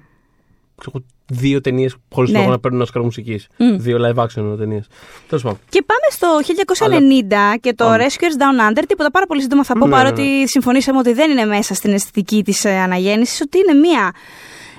ξέρω, 0.78 1.06
δύο 1.28 1.62
ταινίες 1.62 1.96
χωρίς 2.14 2.32
Ναι. 2.32 2.38
λόγο 2.40 2.50
να 2.50 2.60
παίρνουν 2.60 2.82
Όσκαρ 2.82 3.02
μουσικής. 3.04 3.48
Μμ. 3.58 3.76
Δύο 3.78 3.98
live 4.02 4.24
action 4.24 4.56
ταινίες. 4.58 4.88
Τέλος 5.28 5.44
πάντων. 5.44 5.60
Και 5.70 5.84
πάμε 5.86 6.08
στο 6.10 6.28
1990 6.42 7.58
και 7.62 7.74
το 7.74 7.86
Πάμε. 7.86 8.06
Rescuers 8.08 8.42
Down 8.42 8.72
Under. 8.72 8.84
Τίποτα 8.88 9.12
πάρα 9.12 9.26
πολύ 9.26 9.42
σύντομα 9.42 9.64
θα 9.64 9.74
πω, 9.74 9.86
Ναι, 9.86 9.92
παρότι 9.92 10.48
συμφωνήσαμε 10.48 10.98
ότι 11.00 11.14
δεν 11.14 11.32
είναι 11.32 11.46
μέσα 11.46 11.74
στην 11.74 11.94
αισθητική 11.94 12.44
της 12.44 12.66
αναγέννησης, 12.66 13.42
ότι 13.42 13.58
είναι 13.58 13.74
μία. 13.80 14.14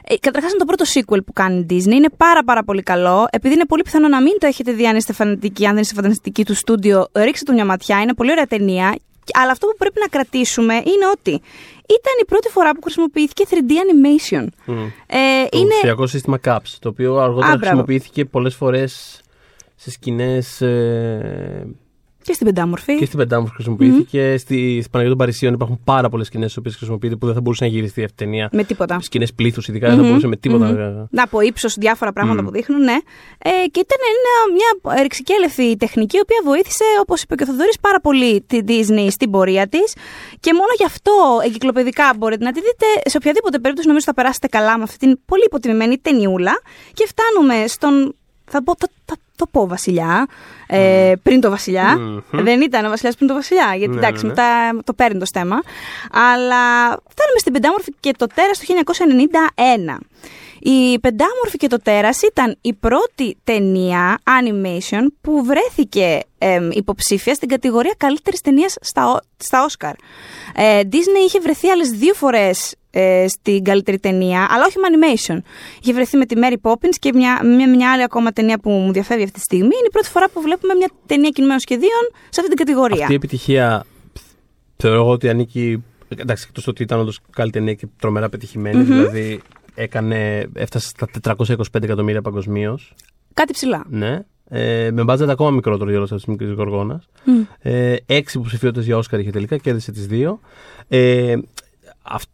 Ε, 0.09 0.17
Καταρχάς 0.21 0.51
είναι 0.51 0.59
το 0.59 0.65
πρώτο 0.65 0.85
sequel 0.95 1.25
που 1.27 1.33
κάνει 1.33 1.59
η 1.59 1.67
Disney. 1.71 1.93
Είναι 1.93 2.09
πάρα 2.17 2.45
πάρα 2.45 2.65
πολύ 2.65 2.83
καλό. 2.83 3.27
Επειδή 3.31 3.55
είναι 3.55 3.65
πολύ 3.67 3.83
πιθανό 3.83 4.09
να 4.09 4.23
μην 4.23 4.33
το 4.39 4.47
έχετε 4.47 4.73
δει 4.73 4.87
αν 4.87 4.97
είστε 4.97 5.13
φανατικοί, 5.13 5.67
αν 5.67 5.73
δεν 5.73 5.83
είστε 5.83 5.95
φανατικοί 6.03 6.45
του 6.45 6.55
στούντιο, 6.55 7.07
ρίξτε 7.15 7.45
του 7.45 7.53
μια 7.53 7.65
ματιά. 7.65 8.01
Είναι 8.01 8.15
πολύ 8.15 8.31
ωραία 8.31 8.47
ταινία. 8.47 8.97
Αλλά 9.43 9.51
αυτό 9.51 9.67
που 9.67 9.75
πρέπει 9.79 9.99
να 10.01 10.07
κρατήσουμε 10.07 10.75
είναι 10.75 11.07
ότι 11.13 11.31
ήταν 11.87 12.15
η 12.23 12.25
πρώτη 12.25 12.49
φορά 12.49 12.71
που 12.73 12.81
χρησιμοποιήθηκε 12.83 13.45
3D 13.51 13.55
animation. 13.55 14.47
Μμ. 14.67 14.73
Ε, 15.07 15.47
Το 15.51 15.59
είναι 15.59 15.69
ψηφιακό 15.69 16.07
σύστημα 16.07 16.39
CAPS, 16.45 16.77
το 16.79 16.89
οποίο 16.89 17.17
αργότερα 17.17 17.47
μπράβο. 17.47 17.59
χρησιμοποιήθηκε 17.59 18.25
πολλές 18.25 18.55
φορές 18.55 19.21
σε 19.77 19.91
σκηνές 19.91 20.61
ε, 20.61 21.67
και 22.27 22.33
στην 22.33 22.47
πεντάμορφη. 22.47 22.97
και 22.99 23.05
στην 23.05 23.19
Πεντάμορφη 23.19 23.55
χρησιμοποιήθηκε. 23.55 24.37
Στη, 24.39 24.77
στην 24.79 24.91
Παναγία 24.91 25.09
των 25.15 25.19
Παρισίων 25.19 25.55
υπάρχουν 25.55 25.81
πάρα 25.85 26.09
πολλές 26.09 26.27
σκηνές 26.27 26.47
στις 26.47 26.59
οποίες 26.61 26.77
χρησιμοποιείται 26.77 27.17
που 27.17 27.27
δεν 27.27 27.35
θα 27.35 27.41
μπορούσε 27.41 27.65
να 27.65 27.71
γυριστεί 27.71 28.05
αυτή 28.05 28.23
η 28.23 28.27
ταινία. 28.27 28.49
Με 28.53 28.65
τίποτα. 28.65 29.01
Σκηνές 29.01 29.33
πλήθους 29.35 29.69
ειδικά 29.69 29.89
δεν 29.89 29.97
θα 29.99 30.03
μπορούσε 30.03 30.27
με 30.27 30.37
τίποτα. 30.37 30.73
να- 30.73 31.07
Να 31.11 31.23
από 31.23 31.41
ύψος 31.41 31.75
διάφορα 31.75 32.13
πράγματα 32.13 32.41
Μμμ. 32.41 32.47
που 32.49 32.53
δείχνουν, 32.53 32.81
ναι. 32.83 32.97
Ε, 33.39 33.51
και 33.71 33.81
ήταν 33.87 33.99
ένα, 34.15 34.33
μια 34.57 35.03
ρηξικέλευθη 35.03 35.77
τεχνική, 35.77 36.17
η 36.17 36.21
οποία 36.23 36.41
βοήθησε, 36.45 36.85
όπως 37.01 37.23
είπε 37.23 37.35
και 37.35 37.43
ο 37.43 37.47
Θοδωρής, 37.47 37.79
πάρα 37.81 38.01
πολύ 38.01 38.41
τη 38.47 38.59
Disney 38.67 39.07
στην 39.11 39.31
πορεία 39.31 39.67
της. 39.69 39.95
Και 40.41 40.53
μόνο 40.53 40.69
γι' 40.79 40.85
αυτό 40.85 41.13
εγκυκλοπαιδικά 41.45 42.13
μπορείτε 42.19 42.45
να 42.45 42.53
τη 42.53 42.61
δείτε. 42.61 42.87
Σε 43.11 43.17
οποιαδήποτε 43.17 43.59
περίπτωση, 43.59 43.87
νομίζω 43.89 44.05
θα 44.07 44.15
περάσετε 44.15 44.47
καλά 44.47 44.77
με 44.77 44.83
αυτή 44.83 44.97
την 44.99 45.19
πολύ 45.27 45.43
υποτιμημένη 45.47 45.99
ταινιούλα. 45.99 46.53
Και 46.93 47.07
φτάνουμε 47.13 47.67
στον. 47.67 48.15
Θα 48.45 48.63
πω, 48.63 48.75
θα, 48.79 48.89
θα 49.05 49.15
το 49.37 49.47
πω 49.51 49.67
Βασιλιά. 49.67 50.27
Ε, 50.67 51.13
πριν 51.23 51.41
το 51.41 51.51
Βασιλιά. 51.51 51.99
Μμμ. 51.99 52.21
Δεν 52.31 52.61
ήταν 52.61 52.85
ο 52.85 52.89
Βασιλιάς 52.89 53.15
πριν 53.15 53.29
το 53.29 53.35
Βασιλιά. 53.35 53.75
Γιατί 53.77 53.93
Ναι, 53.95 53.99
εντάξει, 53.99 54.27
ναι, 54.27 54.33
ναι. 54.33 54.35
μετά 54.41 54.81
το 54.85 54.93
παίρνει 54.95 55.19
το 55.19 55.25
στέμα. 55.25 55.57
Αλλά 56.11 56.87
φτάνουμε 56.89 57.39
στην 57.39 57.53
πεντάμορφη 57.53 57.95
και 58.01 58.11
το 58.19 58.27
τέρας 58.35 58.59
το 58.59 58.65
1991. 58.65 59.99
Η 60.61 60.99
Πεντάμορφη 60.99 61.57
και 61.57 61.67
το 61.67 61.79
Τέρας 61.83 62.23
ήταν 62.23 62.57
η 62.61 62.73
πρώτη 62.75 63.37
ταινία 63.45 64.19
animation 64.25 65.07
που 65.21 65.45
βρέθηκε 65.45 66.21
εμ, 66.39 66.71
υποψήφια 66.71 67.35
στην 67.35 67.49
κατηγορία 67.49 67.95
καλύτερης 67.97 68.41
ταινίας 68.41 68.75
στα, 68.81 69.11
Ο- 69.13 69.19
στα 69.37 69.65
Όσκαρ. 69.65 69.93
Ε, 70.55 70.81
Disney 70.93 71.27
είχε 71.27 71.41
βρεθεί 71.41 71.69
άλλες 71.69 71.91
δύο 71.91 72.15
φορές 72.15 72.75
ε, 72.99 73.29
στην 73.29 73.65
καλύτερη 73.65 73.99
ταινία, 73.99 74.47
αλλά 74.51 74.65
όχι 74.67 74.77
με 74.79 74.89
animation. 74.91 75.39
Είχε 75.83 75.93
βρεθεί 75.93 76.17
με 76.17 76.27
τη 76.27 76.35
Mary 76.39 76.71
Poppins 76.71 76.97
και 76.99 77.13
μια, 77.15 77.41
μια, 77.45 77.69
μια 77.69 77.93
άλλη 77.93 78.03
ακόμα 78.03 78.33
ταινία 78.33 78.59
που 78.59 78.71
μου 78.71 78.93
διαφεύγει 78.93 79.25
αυτή 79.25 79.35
τη 79.35 79.41
στιγμή. 79.41 79.65
Είναι 79.65 79.87
η 79.87 79.91
πρώτη 79.91 80.09
φορά 80.09 80.29
που 80.29 80.41
βλέπουμε 80.41 80.75
μια 80.75 80.91
ταινία 81.07 81.29
κινημένων 81.29 81.61
σχεδίων 81.61 82.05
σε 82.29 82.41
αυτή 82.41 82.49
την 82.49 82.57
κατηγορία. 82.57 83.01
Αυτή 83.01 83.13
η 83.13 83.15
επιτυχία 83.15 83.85
θεωρώ 84.77 84.97
εγώ 84.97 85.11
ότι 85.11 85.29
ανήκει. 85.29 85.85
Εντάξει, 86.09 86.45
εκτός 86.49 86.67
ότι 86.67 86.83
ήταν 86.83 86.99
όντως 86.99 87.21
καλή 87.31 87.51
ταινία 87.51 87.75
και 87.75 87.87
τρομερά 87.99 88.29
πετυχημένη, 88.29 88.83
δηλαδή 88.83 89.43
έκανε, 89.75 90.49
έφτασε 90.55 90.89
στα 90.89 91.09
425 91.37 91.83
εκατομμύρια 91.83 92.23
παγκοσμίως. 92.23 92.95
Κάτι 93.35 93.53
ψηλά. 93.53 93.85
Ναι. 93.89 94.21
Ε, 94.49 94.91
με 94.93 95.05
μπάτζετ 95.05 95.31
ακόμα 95.31 95.51
μικρότερο 95.51 95.91
για 95.91 95.99
όλο 95.99 96.09
της 96.09 96.25
μικρής 96.25 96.51
γοργόνας. 96.51 97.09
Ε, 97.59 97.97
έξι 98.07 98.39
υποψηφιότητες 98.39 98.85
για 98.87 98.97
Όσκαρ 98.97 99.21
είχε 99.21 99.31
τελικά, 99.31 99.57
κέρδισε 99.57 99.93
τις 99.93 100.07
δύο. 100.07 100.41
Ε, 100.89 101.37
αυτό 102.03 102.31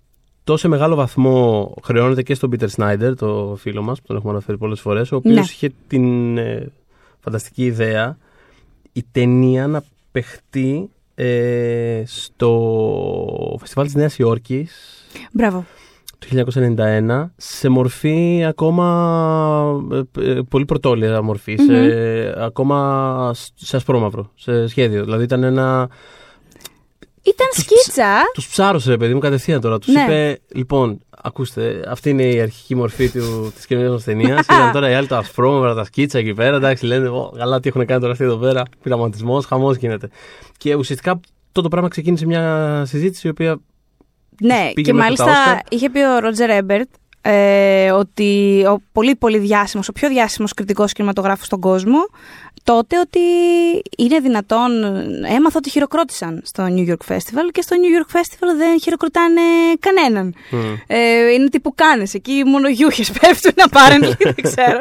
σε 0.57 0.69
μεγάλο 0.69 0.95
βαθμό 0.95 1.75
χρεώνεται 1.83 2.23
και 2.23 2.35
στον 2.35 2.51
Πίτερ 2.51 2.69
Σνάιντερ, 2.71 3.17
το 3.17 3.57
φίλο 3.61 3.83
μας, 3.83 4.01
που 4.01 4.07
τον 4.07 4.17
έχουμε 4.17 4.33
αναφέρει 4.33 4.59
πολλές 4.59 4.81
φορές, 4.81 5.13
ο 5.13 5.17
οποίος 5.17 5.35
Ναι. 5.35 5.41
είχε 5.41 5.71
την 5.87 6.39
ε, 6.39 6.73
φανταστική 7.21 7.65
ιδέα 7.65 8.17
η 8.93 9.05
ταινία 9.13 9.67
να 9.67 9.83
παιχτεί 10.13 10.91
ε, 11.15 12.03
στο 12.07 13.57
φεστιβάλ 13.61 13.85
της 13.87 13.95
Νέας 13.95 14.19
Υόρκης 14.19 15.05
Μπράβο. 15.33 15.65
το 16.19 16.27
1991 16.77 17.25
σε 17.37 17.69
μορφή 17.69 18.45
ακόμα 18.49 19.81
ε, 20.17 20.31
ε, 20.31 20.41
πολύ 20.49 20.65
πρωτόλια 20.65 21.23
μορφή, 21.23 21.57
σε- 21.57 22.45
ακόμα 22.45 23.31
σ- 23.35 23.53
σε 23.55 23.77
ασπρόμαυρο, 23.77 24.31
σε 24.35 24.67
σχέδιο. 24.67 25.05
Δηλαδή 25.05 25.25
ήταν 25.25 25.43
ένα... 25.43 25.89
Ήταν 27.23 27.47
Τους 27.55 27.63
σκίτσα. 27.65 28.17
Τους 28.35 28.49
ψάρωσε 28.49 28.91
ρε 28.91 28.97
παιδί 28.97 29.15
μου 29.15 29.21
κατευθείαν 29.21 29.61
τώρα. 29.61 29.79
Τους 29.79 29.95
Ναι. 29.95 30.03
είπε, 30.03 30.39
λοιπόν, 30.55 31.01
ακούστε, 31.23 31.85
αυτή 31.89 32.11
είναι 32.11 32.23
η 32.23 32.41
αρχική 32.41 32.75
μορφή 32.75 33.11
του, 33.11 33.53
της 33.55 33.67
καινούργιας 33.67 33.95
μας 33.95 34.05
ταινίας. 34.05 34.41
Ήταν 34.45 34.73
τώρα 34.73 34.91
οι 34.91 34.95
άλλοι 34.95 35.07
τα 35.07 35.19
ασπρόμαυρα, 35.19 35.75
τα 35.75 35.85
σκίτσα 35.85 36.19
εκεί 36.19 36.35
πέρα. 36.35 36.57
Εντάξει, 36.57 36.87
λένε, 36.87 37.09
«Ω, 37.09 37.33
καλά 37.37 37.61
τι 37.61 37.69
έχουν 37.69 37.87
κάνει 37.87 38.01
τώρα 38.01 38.13
αυτοί 38.13 38.25
εδώ 38.25 38.37
πέρα. 38.37 38.63
Πειραματισμός, 38.83 39.47
χαμός 39.47 39.77
γίνεται. 39.77 40.09
Και 40.57 40.75
ουσιαστικά 40.75 41.21
αυτό 41.49 41.63
το 41.63 41.69
πράγμα 41.69 41.89
ξεκίνησε 41.89 42.27
μια 42.27 42.83
συζήτηση 42.87 43.27
η 43.27 43.31
οποία 43.31 43.59
Ναι, 44.41 44.71
πήγε 44.75 44.91
και 44.91 44.97
μέχρι 44.97 45.17
τα 45.17 45.25
μάλιστα 45.25 45.43
Όσκαρ. 45.51 45.59
είχε 45.69 45.91
πει 45.91 45.99
ο 46.01 46.19
Ρότζερ 46.19 46.51
Έμπερτ 46.51 46.89
ε, 47.23 47.91
ότι 47.91 48.63
ο 48.69 48.83
πολύ 48.93 49.17
πολύ 49.17 49.39
διάσημος, 49.39 49.89
ο 49.89 49.93
πιο 49.93 50.09
διάσημος 50.09 50.55
κριτικός 50.55 50.93
κινηματογράφος 50.93 51.47
στον 51.47 51.61
κόσμο, 51.61 51.99
τότε 52.65 52.99
ότι 52.99 53.19
είναι 53.99 54.19
δυνατόν, 54.19 54.71
έμαθα 55.25 55.57
ότι 55.57 55.71
χειροκρότησαν 55.71 56.41
στο 56.45 56.67
New 56.69 56.89
York 56.91 57.13
Festival 57.13 57.49
και 57.53 57.63
στο 57.63 57.77
New 57.81 57.99
York 57.99 58.17
Festival 58.17 58.57
δεν 58.57 58.81
χειροκροτάνε 58.81 59.41
κανέναν. 59.79 60.35
Ε, 60.87 61.33
είναι 61.33 61.49
τύπου 61.49 61.75
κάνες, 61.75 62.15
εκεί 62.15 62.43
μόνο 62.47 62.69
γιούχες 62.69 63.11
πέφτουν 63.21 63.53
apparently, 63.71 64.13
δεν 64.35 64.43
ξέρω. 64.43 64.81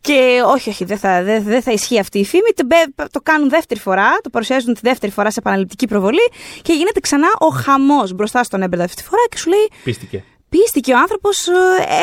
Και 0.00 0.40
όχι, 0.46 0.68
όχι, 0.68 0.84
δεν 0.84 0.98
θα, 0.98 1.22
δεν, 1.22 1.42
δεν 1.42 1.62
θα 1.62 1.72
ισχύει 1.72 1.98
αυτή 1.98 2.18
η 2.18 2.24
φήμη, 2.24 2.50
το, 2.56 2.64
μπε- 2.66 3.10
το 3.10 3.20
κάνουν 3.22 3.48
δεύτερη 3.48 3.80
φορά, 3.80 4.18
το 4.22 4.30
παρουσιάζουν 4.30 4.74
τη 4.74 4.80
δεύτερη 4.82 5.12
φορά 5.12 5.30
σε 5.30 5.38
επαναληπτική 5.38 5.86
προβολή 5.86 6.30
και 6.62 6.72
γίνεται 6.72 7.00
ξανά 7.00 7.28
ο 7.38 7.48
χαμός 7.48 8.12
μπροστά 8.12 8.42
στον 8.42 8.62
Έμπερτ 8.62 8.82
αυτή 8.82 9.02
τη 9.02 9.08
φορά 9.08 9.22
και 9.30 9.36
σου 9.36 9.48
λέει 9.48 9.68
πίστηκε. 9.84 10.24
Πίστηκε 10.48 10.92
ο 10.92 10.98
άνθρωπος, 10.98 11.46
ε, 11.48 11.52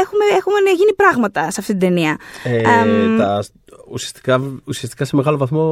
έχουμε, 0.02 0.26
έχουμε 0.38 0.70
γίνει 0.78 0.94
πράγματα 0.96 1.42
σε 1.52 1.60
αυτή 1.60 1.72
την 1.72 1.80
ταινία. 1.80 2.18
Ε, 2.44 2.58
Εμ, 2.58 3.18
τα, 3.18 3.44
ουσιαστικά, 3.92 4.42
ουσιαστικά 4.66 5.06
σε 5.06 5.16
μεγάλο 5.16 5.38
βαθμό 5.38 5.64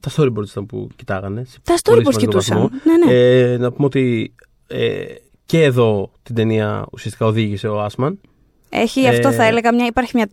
τα 0.00 0.10
storyboards 0.16 0.48
ήταν 0.50 0.66
που 0.66 0.88
κοιτάγανε. 0.96 1.44
σε 1.44 1.58
Τα 1.62 1.74
πολύ 1.84 2.00
storyboards 2.06 2.12
σημαντικό 2.12 2.18
κοιτούσαν. 2.18 2.58
βαθμό. 2.58 2.80
Ναι, 2.84 3.06
ναι. 3.06 3.12
Ε, 3.52 3.56
να 3.56 3.72
πούμε 3.72 3.86
ότι 3.86 4.34
ε, 4.66 5.04
και 5.46 5.62
εδώ 5.62 6.10
την 6.22 6.34
ταινία 6.34 6.86
ουσιαστικά 6.92 7.26
οδήγησε 7.26 7.68
ο 7.68 7.80
Άσμαν. 7.82 8.20
Έχει 8.68 9.00
ε, 9.00 9.08
αυτό 9.08 9.32
θα 9.32 9.44
έλεγα, 9.44 9.74
μια, 9.74 9.86
υπάρχει 9.86 10.10
μια 10.14 10.28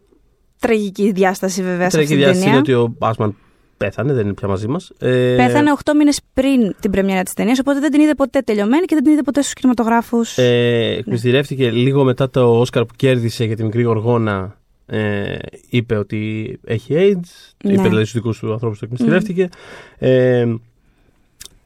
τραγική 0.59 1.11
διάσταση 1.11 1.61
βέβαια 1.64 1.89
σε 1.89 1.97
Η 1.97 2.01
αυτή 2.01 2.11
την 2.16 2.18
διάσταση 2.24 2.39
ταινία. 2.39 2.59
είναι 2.59 2.59
ότι 2.59 2.74
ο 2.74 3.07
Άσμαν 3.07 3.36
πέθανε, 3.84 4.13
δεν 4.13 4.25
είναι 4.25 4.34
πια 4.34 4.47
μαζί 4.47 4.67
μας. 4.67 4.91
Ε, 4.99 5.36
Πέθανε 5.38 5.71
8 5.84 5.91
μήνες 5.97 6.19
πριν 6.34 6.75
την 6.79 6.91
πρεμιέρα 6.91 7.23
της 7.23 7.34
ταινίας, 7.34 7.59
οπότε 7.59 7.79
δεν 7.79 7.91
την 7.91 8.01
είδε 8.01 8.15
ποτέ 8.15 8.39
τελειωμένη 8.39 8.86
και 8.86 8.95
δεν 8.95 9.03
την 9.03 9.13
είδε 9.13 9.21
ποτέ 9.21 9.41
στους 9.41 9.53
κινηματογράφους. 9.53 10.38
Ε, 10.38 10.95
εκμυστηρεύτηκε 10.97 11.71
λίγο 11.71 12.03
μετά 12.03 12.29
το 12.29 12.59
Όσκαρ 12.59 12.86
που 12.86 12.93
κέρδισε 12.95 13.45
για 13.45 13.55
τη 13.55 13.63
μικρή 13.63 13.81
Γοργόνα. 13.81 14.57
Ε, 14.86 15.36
είπε 15.69 15.95
ότι 15.95 16.59
έχει 16.65 16.93
AIDS. 16.97 17.53
Ναι. 17.63 17.73
Είπε 17.73 17.81
δηλαδή 17.81 18.05
στους 18.05 18.13
δικούς 18.13 18.39
του 18.39 18.51
ανθρώπους 18.51 18.79
το 18.79 18.86
εκμυστηρεύτηκε. 18.86 19.49
Ε, 19.97 20.41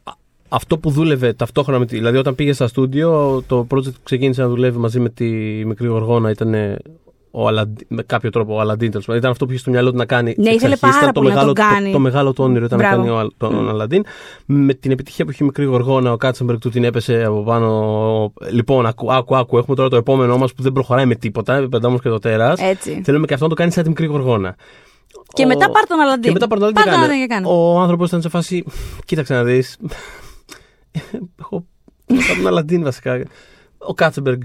α- 0.04 0.14
αυτό 0.50 0.78
που 0.78 0.90
δούλευε 0.90 1.34
ταυτόχρονα 1.34 1.80
με 1.80 1.86
τη. 1.86 1.96
Δηλαδή, 1.96 2.18
όταν 2.18 2.36
πήγε 2.36 2.54
στα 2.54 2.68
στούντιο, 2.68 3.44
το 3.48 3.68
project 3.72 3.84
που 3.84 4.04
ξεκίνησε 4.04 4.42
να 4.42 4.48
δουλεύει 4.48 4.78
μαζί 4.78 5.00
με 5.00 5.10
τη 5.10 5.26
μικρή 5.66 5.88
Γοργόνα 5.88 6.30
ήταν 6.30 6.54
ε, 6.54 6.78
ο 7.40 7.48
Αλαντ... 7.48 7.78
με 7.88 8.04
κάποιο 8.04 8.30
τρόπο 8.30 8.56
ο 8.56 8.60
Αλαντίν. 8.60 8.90
τέλος 8.92 9.06
πάντων. 9.06 9.20
Ήταν 9.22 9.32
αυτό 9.32 9.46
που 9.46 9.52
είχε 9.52 9.60
στο 9.62 9.72
μυαλό 9.72 9.92
του 9.92 9.98
να 9.98 10.06
κάνει. 10.06 10.34
Ναι, 10.38 10.46
εξ 10.48 10.56
ήθελε 10.56 10.72
αρχής. 10.72 10.80
πάρα 10.90 10.98
Ήταν 10.98 11.14
το 11.14 11.20
πολύ 11.20 11.28
να 11.28 11.34
μεγάλο, 11.36 11.54
τον 11.54 11.66
κάνει. 11.66 11.86
Το, 11.86 11.92
το 11.92 12.00
μεγάλο 12.00 12.34
του 12.34 12.44
όνειρο 12.44 12.66
ήταν 12.66 12.78
Μπράβο. 12.78 12.96
να 12.96 13.02
κάνει 13.04 13.16
ο, 13.16 13.20
Αλ- 13.20 13.32
τον 13.38 13.70
Αλαντίν. 13.70 14.04
Με 14.46 14.74
την 14.74 14.92
επιτυχία 14.92 15.26
που 15.26 15.32
είχε 15.32 15.44
η 15.44 15.46
μικρή 15.48 15.66
Γοργόνα, 15.66 16.12
ο 16.12 16.18
Κάτσεμπεργκ 16.18 16.60
του 16.60 16.70
την 16.70 16.84
έπεσε 16.84 17.24
από 17.24 17.44
πάνω. 17.44 18.34
Λοιπόν, 18.52 18.86
άκου, 18.86 19.14
άκου, 19.14 19.36
άκου, 19.36 19.58
έχουμε 19.58 19.76
τώρα 19.76 19.90
το 19.90 19.96
επόμενό 19.96 20.38
μας 20.38 20.54
που 20.54 20.62
δεν 20.64 20.72
προχωράει 20.72 21.06
με 21.06 21.16
τίποτα. 21.16 21.68
Πεντάμορφη 21.72 22.02
και 22.02 22.10
το 22.10 22.20
τέρας. 22.20 22.60
Έτσι. 22.62 23.02
Θέλουμε 23.04 23.26
και 23.26 23.34
αυτό 23.34 23.46
να 23.46 23.50
το 23.50 23.56
κάνει 23.56 23.72
σαν 23.72 23.84
τη 23.84 23.90
μικρή 23.90 24.06
Γοργόνα. 24.06 24.56
Και 25.34 25.44
Ο- 25.44 25.48
μετά 25.48 25.70
πάρ 25.72 25.86
τον 25.88 26.00
Αλαντίν. 26.00 26.22
Και 26.24 26.32
μετά 26.32 26.48
πάρ' 26.48 26.60
τον 26.60 26.74
Πάρ' 26.74 26.84
τον 26.84 26.94
Αλαντίν 26.94 27.12
Αλαντίν 27.14 27.28
και 27.28 27.34
και 27.34 27.42
κάνε. 27.42 27.48
κάνε. 27.48 27.62
Ο 27.76 27.80
άνθρωπος 27.80 28.08
ήταν 28.08 28.22
σε 28.22 28.30
φάση. 28.30 28.64
Κοίταξε 29.06 29.34
να 29.34 29.44
δεις. 29.44 29.78
Έχω. 31.40 31.66
Θα 32.08 32.36
τον 32.36 32.48
Αλαντίν 32.48 32.84
βασικά. 32.84 33.24
Ο 33.78 33.94
Κάτσεμπεργκ 33.94 34.42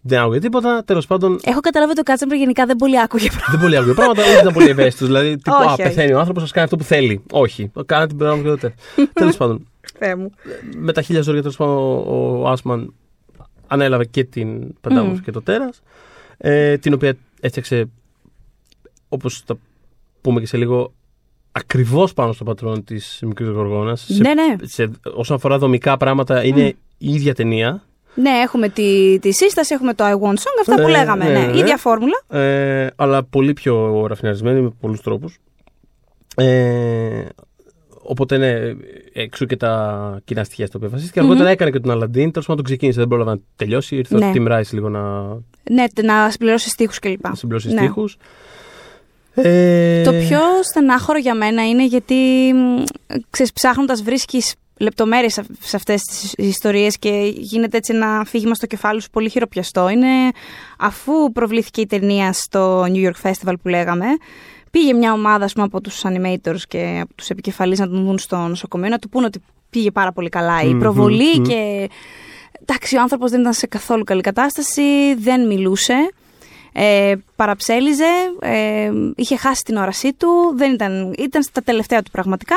δεν 0.00 0.20
άκουγε 0.20 0.38
τίποτα. 0.38 0.82
Τέλος 0.84 1.06
πάντων, 1.06 1.40
Έχω 1.44 1.60
καταλάβει 1.60 1.90
ότι 1.90 2.00
ο 2.00 2.02
Κάτσεμπερ 2.02 2.36
γενικά 2.38 2.66
δεν 2.66 2.76
πολύ 2.76 3.00
άκουγε 3.00 3.26
πράγματα. 3.28 3.50
δεν 3.50 3.60
πολύ 3.60 3.76
άκουγε 3.76 3.92
πράγματα, 3.94 4.22
ούτε 4.22 4.38
ήταν 4.40 4.52
πολύ 4.52 4.68
ευαίσθητος. 4.68 5.06
Δηλαδή, 5.06 5.36
τύπου, 5.42 5.56
Όχι, 5.60 5.68
Α, 5.68 5.72
όχι. 5.72 5.82
πεθαίνει 5.82 6.12
ο 6.12 6.18
άνθρωπος, 6.18 6.42
ας 6.42 6.50
κάνει 6.50 6.64
αυτό 6.64 6.76
που 6.76 6.84
θέλει. 6.84 7.22
Όχι. 7.32 7.70
Κάνα 7.86 8.06
την 8.06 8.16
πράγμα 8.16 8.42
και 8.42 8.48
τότε. 8.48 8.74
Τέλος 9.12 9.36
πάντων, 9.36 9.66
Θεέ 9.98 10.14
μου. 10.16 10.30
με 10.76 10.92
τα 10.92 11.02
χίλια 11.02 11.22
ζώρια 11.22 11.40
τέλος 11.40 11.56
πάντων, 11.56 11.74
ο, 11.76 12.40
ο 12.42 12.48
Άσμαν 12.48 12.94
ανέλαβε 13.66 14.04
και 14.04 14.24
την 14.24 14.74
Πεντάμορφη 14.80 15.18
Μμ. 15.20 15.22
και 15.24 15.30
το 15.30 15.42
Τέρας. 15.42 15.82
Ε, 16.38 16.76
την 16.78 16.92
οποία 16.92 17.14
έφτιαξε, 17.40 17.88
όπως 19.08 19.42
θα 19.46 19.58
πούμε 20.20 20.40
και 20.40 20.46
σε 20.46 20.56
λίγο, 20.56 20.92
ακριβώς 21.52 22.12
πάνω 22.14 22.32
στο 22.32 22.44
πατρόν 22.44 22.84
της 22.84 23.18
μικρής 23.26 23.48
Γοργόνας. 23.48 24.08
Ναι, 24.08 24.34
ναι. 24.34 24.56
σε, 24.62 24.90
όσον 25.14 25.36
αφορά 25.36 25.58
δομικά 25.58 25.96
πράγματα, 25.96 26.44
είναι 26.44 26.66
η 26.98 27.14
ίδια 27.14 27.34
ταινία. 27.34 27.82
Ναι, 28.20 28.30
έχουμε 28.30 28.68
τη, 28.68 29.18
τη 29.18 29.32
σύσταση, 29.32 29.74
έχουμε 29.74 29.94
το 29.94 30.04
I 30.04 30.12
Want 30.12 30.34
Song, 30.34 30.56
αυτά 30.60 30.74
που 30.74 30.88
Ε, 30.88 30.90
λέγαμε. 30.90 31.24
ναι, 31.24 31.30
Ναι, 31.38 31.46
ναι. 31.46 31.58
ίδια 31.58 31.76
φόρμουλα. 31.76 32.22
Ε, 32.42 32.86
αλλά 32.96 33.24
πολύ 33.24 33.52
πιο 33.52 34.06
ραφιναρισμένη 34.06 34.60
με 34.60 34.70
πολλούς 34.80 35.00
τρόπους. 35.00 35.38
Ε, 36.36 37.24
οπότε 38.02 38.36
ναι, 38.36 38.52
εξού 39.12 39.46
και 39.46 39.56
τα 39.56 40.20
κοινά 40.24 40.44
στοιχεία 40.44 40.66
στο 40.66 40.78
οποίο 40.78 40.90
βασίστηκε. 40.90 41.20
Αργότερα 41.20 41.48
έκανε 41.48 41.70
και 41.70 41.78
τον 41.80 41.90
Αλαντίν, 41.90 42.30
τέλος 42.30 42.46
πάντων 42.46 42.56
τον 42.56 42.64
ξεκίνησε, 42.64 42.98
δεν 42.98 43.08
πρόλαβε 43.08 43.30
να 43.30 43.38
τελειώσει. 43.56 43.96
Ήρθε 43.96 44.18
Ναι. 44.18 44.26
ο 44.26 44.32
Tim 44.34 44.48
Rice 44.52 44.70
λίγο 44.72 44.88
να 44.88 45.00
Ναι, 45.70 45.84
να 46.02 46.30
συμπληρώσει 46.30 46.68
στίχους 46.68 46.98
κλπ. 46.98 47.24
συμπληρώσει 47.32 47.68
Ναι. 47.72 47.78
στίχους. 47.80 48.16
Ε, 49.34 50.02
Το 50.02 50.12
πιο 50.12 50.38
στενάχωρο 50.62 51.18
για 51.18 51.34
μένα 51.34 51.68
είναι 51.68 51.86
γιατί 51.86 52.14
μ, 52.54 52.82
ξέρεις, 53.30 53.52
ψάχνοντας 53.52 54.02
βρίσκεις 54.02 54.54
λεπτομέρειες 54.78 55.32
σε- 55.32 55.44
σε 55.60 55.76
αυτές 55.76 56.02
τις 56.02 56.32
ιστορίες 56.36 56.98
και 56.98 57.32
γίνεται 57.36 57.76
έτσι 57.76 57.94
ένα 57.94 58.24
φύγημα 58.26 58.54
στο 58.54 58.66
κεφάλι 58.66 59.02
σου 59.02 59.10
πολύ 59.10 59.28
χειροπιαστό. 59.28 59.88
Είναι 59.88 60.08
αφού 60.78 61.32
προβλήθηκε 61.32 61.80
η 61.80 61.86
ταινία 61.86 62.32
στο 62.32 62.82
New 62.82 63.10
York 63.10 63.30
Festival 63.30 63.52
που 63.62 63.68
λέγαμε, 63.68 64.06
πήγε 64.70 64.92
μια 64.92 65.12
ομάδα 65.12 65.44
ας 65.44 65.52
πούμε, 65.52 65.64
από 65.64 65.80
τους 65.80 66.02
animators 66.04 66.60
και 66.68 66.98
από 67.02 67.14
τους 67.14 67.28
επικεφαλείς 67.28 67.78
να 67.78 67.88
τον 67.88 68.04
δουν 68.04 68.18
στο 68.18 68.36
νοσοκομείο 68.36 68.88
να 68.88 68.98
του 68.98 69.08
πούνε 69.08 69.26
ότι 69.26 69.42
πήγε 69.70 69.90
πάρα 69.90 70.12
πολύ 70.12 70.28
καλά 70.28 70.62
η 70.62 70.68
Μμμ, 70.72 70.78
προβολή 70.78 71.34
μμμ. 71.38 71.42
και 71.44 71.88
εντάξει 72.60 72.96
ο 72.96 73.00
άνθρωπος 73.00 73.30
δεν 73.30 73.40
ήταν 73.40 73.52
σε 73.52 73.66
καθόλου 73.66 74.04
καλή 74.04 74.20
κατάσταση, 74.20 75.14
δεν 75.14 75.46
μιλούσε. 75.46 75.94
Ε, 76.72 77.14
παραψέλιζε, 77.36 78.04
ε, 78.40 78.90
είχε 79.16 79.36
χάσει 79.36 79.62
την 79.62 79.76
όρασή 79.76 80.12
του, 80.12 80.28
δεν 80.56 80.72
ήταν, 80.72 81.14
ήταν 81.18 81.42
στα 81.42 81.62
τελευταία 81.62 82.02
του 82.02 82.10
πραγματικά. 82.10 82.56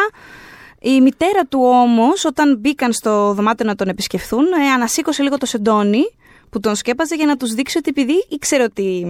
Η 0.84 1.02
μητέρα 1.02 1.46
του 1.50 1.60
όμως, 1.64 2.26
όταν 2.26 2.58
μπήκαν 2.60 2.94
στο 2.94 3.34
δωμάτιο 3.34 3.66
να 3.66 3.76
τον 3.76 3.88
επισκεφθούν, 3.88 4.46
ε, 4.46 4.72
ανασήκωσε 4.74 5.24
λίγο 5.24 5.38
το 5.38 5.46
σεντόνι 5.46 6.02
που 6.50 6.60
τον 6.60 6.76
σκέπαζε 6.76 7.16
για 7.16 7.26
να 7.26 7.38
τους 7.38 7.54
δείξει 7.54 7.78
ότι 7.78 7.90
επειδή 7.90 8.26
ήξερε 8.30 8.64
ότι 8.64 9.06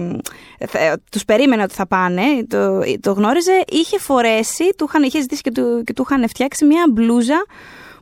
ε, 0.58 0.66
θα- 0.66 0.98
τους 1.10 1.24
περίμενε 1.24 1.62
ότι 1.62 1.74
θα 1.74 1.86
πάνε, 1.86 2.22
το, 2.48 2.80
το 3.00 3.12
γνώριζε, 3.12 3.64
είχε 3.68 3.98
φορέσει, 3.98 4.64
του 4.76 4.84
είχαν, 4.88 5.02
είχε 5.02 5.20
ζητήσει 5.20 5.40
και 5.42 5.50
του, 5.50 5.82
και 5.86 5.92
του 5.92 6.02
είχαν 6.08 6.28
φτιάξει 6.28 6.64
μια 6.64 6.84
μπλούζα 6.92 7.44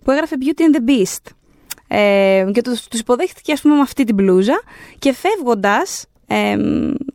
που 0.04 0.10
έγραφε 0.10 0.36
Beauty 0.40 0.60
and 0.60 0.76
the 0.76 0.90
Beast. 0.90 1.32
Ε, 1.88 2.44
και 2.52 2.62
τους, 2.62 2.84
τους 2.88 3.00
υποδέχτηκε 3.00 3.52
ας 3.52 3.60
πούμε 3.60 3.74
με 3.74 3.80
αυτή 3.80 4.04
την 4.04 4.14
μπλούζα 4.14 4.60
και 4.98 5.12
φεύγοντας 5.12 6.06
ε, 6.26 6.56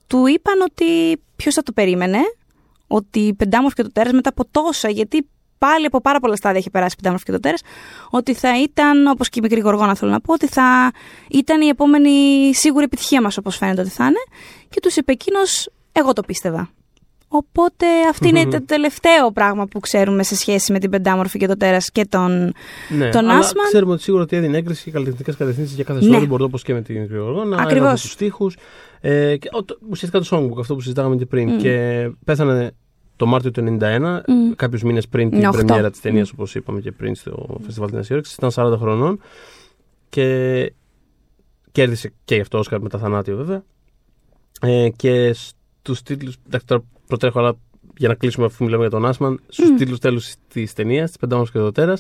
του 0.08 0.28
είπαν 0.28 0.62
ότι 0.62 1.22
ποιος 1.36 1.54
θα 1.54 1.64
το 1.64 1.72
περίμενε 1.72 2.20
ότι 2.88 3.20
η 3.20 3.34
πεντάμορφη 3.34 3.76
και 3.76 3.84
το 3.84 3.92
τέρας 3.92 4.12
μετά 4.14 4.30
από 4.30 4.46
τόσα 4.52 4.90
γιατί 4.90 5.28
πάλι 5.58 5.86
από 5.86 6.02
πάρα 6.02 6.20
πολλά 6.20 6.36
στάδια 6.36 6.60
έχει 6.60 6.70
περάσει 6.70 6.94
η 6.94 6.96
πεντάμορφη 6.96 7.26
και 7.26 7.32
το 7.32 7.40
τέρας 7.40 7.62
ότι 8.10 8.34
θα 8.34 8.62
ήταν 8.62 9.08
όπως 9.08 9.30
και 9.30 9.40
η 9.40 9.42
μικρή 9.42 9.60
γοργόνα 9.60 9.96
θέλω 9.96 10.12
να 10.12 10.22
πω 10.22 10.34
ότι 10.34 10.48
θα 10.48 10.92
ήταν 11.30 11.62
η 11.62 11.68
επόμενη 11.68 12.10
σίγουρη 12.56 12.84
επιτυχία 12.84 13.22
μας 13.22 13.38
όπως 13.38 13.58
φαίνεται 13.58 13.82
ότι 13.82 13.90
θα 13.90 14.06
είναι 14.06 14.24
και 14.70 14.80
τους 14.80 14.96
είπε 14.96 15.12
εκείνος 15.12 15.70
εγώ 15.92 16.14
το 16.14 16.22
πίστευα 16.22 16.70
Οπότε 17.28 17.86
αυτή 18.10 18.28
είναι 18.28 18.46
το 18.46 18.66
τελευταίο 18.66 19.32
πράγμα 19.32 19.66
που 19.68 19.80
ξέρουμε 19.80 20.24
σε 20.24 20.36
σχέση 20.36 20.72
με 20.72 20.80
την 20.80 20.90
πεντάμορφη 20.90 21.40
και 21.40 21.48
το 21.48 21.58
τέρας 21.58 21.92
και 21.92 22.06
τον, 22.10 22.54
ναι, 22.90 23.10
τον 23.10 23.30
αλλά 23.30 23.38
Άσμαν. 23.38 23.66
Ξέρουμε 23.66 23.94
ότι 23.94 24.02
σίγουρα 24.02 24.24
ότι 24.24 24.36
έδινε 24.36 24.58
έγκριση 24.58 24.92
καλλιτεχνικές 24.92 25.36
κατευθύνσεις 25.36 25.76
για 25.76 25.84
κάθε 25.84 26.06
Ναι. 26.06 26.18
storyboard 26.18 26.40
όπως 26.40 26.64
και 26.64 26.74
με 26.74 26.82
την 26.82 27.06
Γρηγοργόνα. 27.06 27.62
Ακριβώς. 27.62 28.02
τους 28.02 28.16
τοίχου. 28.16 28.52
Ε, 29.02 29.38
και, 29.38 29.50
ο, 29.52 29.64
το, 29.64 29.78
ουσιαστικά 29.90 30.24
το 30.24 30.28
songbook, 30.32 30.60
αυτό 30.60 30.74
που 30.76 30.82
συζητάγαμε 30.82 31.16
και 31.16 31.26
πριν. 31.26 31.50
Μμ. 31.50 31.58
Και 31.58 32.08
πέθανε 32.26 32.72
το 33.16 33.26
Μάρτιο 33.26 33.52
του 33.52 33.78
1991, 33.82 34.22
Μμ. 34.28 34.52
κάποιους 34.56 34.84
μήνες 34.84 35.08
πριν 35.08 35.30
την 35.30 35.40
Ναι, 35.40 35.48
οχτώ. 35.48 35.64
πρεμιέρα 35.64 35.92
της 35.92 36.02
ταινίας, 36.02 36.32
Μμ. 36.32 36.34
όπως 36.36 36.56
είπαμε 36.56 36.80
και 36.80 36.92
πριν 36.92 37.16
στο 37.16 37.60
Φεστιβάλ 37.64 37.90
της 37.90 37.96
Νέας 37.96 38.10
Υόρκης. 38.10 38.34
Ήταν 38.34 38.52
40 38.52 38.78
χρονών. 38.78 39.20
Και 40.10 40.74
κέρδισε 41.72 42.14
και 42.26 42.36
γι' 42.36 42.42
αυτό 42.42 42.58
Όσκαρ 42.58 42.82
με 42.82 42.90
τα 42.90 42.98
θανάτιο 42.98 43.36
βέβαια. 43.36 43.64
Ε, 44.62 44.90
και 44.90 45.34
στους 45.34 46.02
τίτλους. 46.02 46.38
Εντάξει, 46.48 46.66
τώρα 46.68 46.84
προτρέχω, 47.08 47.40
αλλά 47.40 47.58
για 47.98 48.08
να 48.08 48.14
κλείσουμε 48.14 48.46
αφού 48.46 48.64
μιλάμε 48.64 48.82
για 48.82 48.92
τον 48.92 49.06
Άσμαν, 49.06 49.40
στους 49.48 49.70
mm. 49.70 49.76
τίτλους 49.78 50.00
τέλους 50.00 50.34
της 50.48 50.74
ταινίας, 50.74 51.08
της 51.10 51.20
Πεντάμορφη 51.20 51.52
και 51.52 51.60
Δοτέρα. 51.60 51.98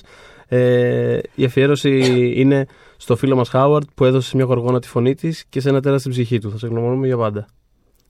Ε, 0.48 1.20
η 1.36 1.44
αφιέρωση 1.44 2.00
είναι 2.36 2.66
στο 2.98 3.16
φίλο 3.16 3.36
μας 3.36 3.50
Χάουαρτ 3.50 3.88
που 3.96 4.06
έδωσε 4.06 4.30
σε 4.30 4.36
μια 4.36 4.46
γοργόνα 4.46 4.80
τη 4.80 4.88
φωνή 4.88 5.16
της 5.16 5.46
και 5.50 5.60
σε 5.60 5.70
ένα 5.70 5.82
τέρα 5.82 5.98
στην 5.98 6.12
ψυχή 6.12 6.40
του. 6.40 6.52
Θα 6.52 6.58
σε 6.58 6.68
γνωρίζουμε 6.68 7.08
για 7.08 7.18
πάντα. 7.18 7.48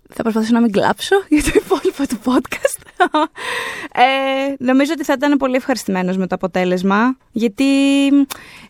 Θα 0.09 0.23
προσπαθήσω 0.23 0.53
να 0.53 0.61
μην 0.61 0.71
κλάψω 0.71 1.15
για 1.29 1.43
το 1.43 1.51
υπόλοιπο 1.95 2.15
του 2.15 2.31
podcast. 2.31 2.81
ε, 3.91 4.55
νομίζω 4.57 4.91
ότι 4.95 5.03
θα 5.03 5.13
ήταν 5.13 5.37
πολύ 5.37 5.55
ευχαριστημένος 5.55 6.17
με 6.17 6.27
το 6.27 6.35
αποτέλεσμα. 6.35 7.17
Γιατί 7.31 7.63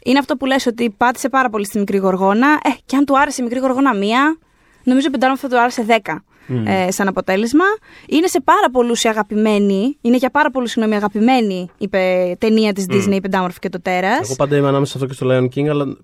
είναι 0.03 0.19
αυτό 0.19 0.35
που 0.35 0.45
λες 0.45 0.65
ότι 0.65 0.89
πάτησε 0.97 1.29
πάρα 1.29 1.49
πολύ 1.49 1.65
στη 1.65 1.79
μικρή 1.79 1.97
γοργόνα. 1.97 2.47
Ε, 2.47 2.69
και 2.85 2.95
αν 2.95 3.05
του 3.05 3.19
άρεσε 3.19 3.41
η 3.41 3.43
μικρή 3.43 3.59
γοργόνα 3.59 3.95
μία, 3.95 4.37
νομίζω 4.83 5.09
πεντάρα 5.09 5.35
θα 5.35 5.47
του 5.47 5.59
άρεσε 5.59 5.83
δέκα. 5.83 6.23
Mm. 6.49 6.63
Ε, 6.65 6.91
σαν 6.91 7.07
αποτέλεσμα. 7.07 7.63
Είναι 8.07 8.27
σε 8.27 8.41
πάρα 8.41 8.69
πολλούς 8.71 9.03
η 9.03 9.07
αγαπημένη, 9.07 9.97
είναι 10.01 10.17
για 10.17 10.29
πάρα 10.29 10.51
πολλούς 10.51 10.71
συγγνώμη 10.71 10.95
αγαπημένη 10.95 11.69
η 11.77 11.89
ταινία 12.37 12.73
της 12.73 12.85
Disney, 12.89 13.13
η 13.13 13.21
Πεντάμορφη 13.21 13.59
και 13.59 13.69
το 13.69 13.81
Τέρας. 13.81 14.19
Εγώ 14.21 14.35
πάντα 14.35 14.57
είμαι 14.57 14.67
ανάμεσα 14.67 14.97
σε 14.97 15.03
αυτό 15.03 15.07
και 15.07 15.13
στο 15.13 15.27
Lion 15.29 15.57
King, 15.57 15.67
αλλά 15.67 15.97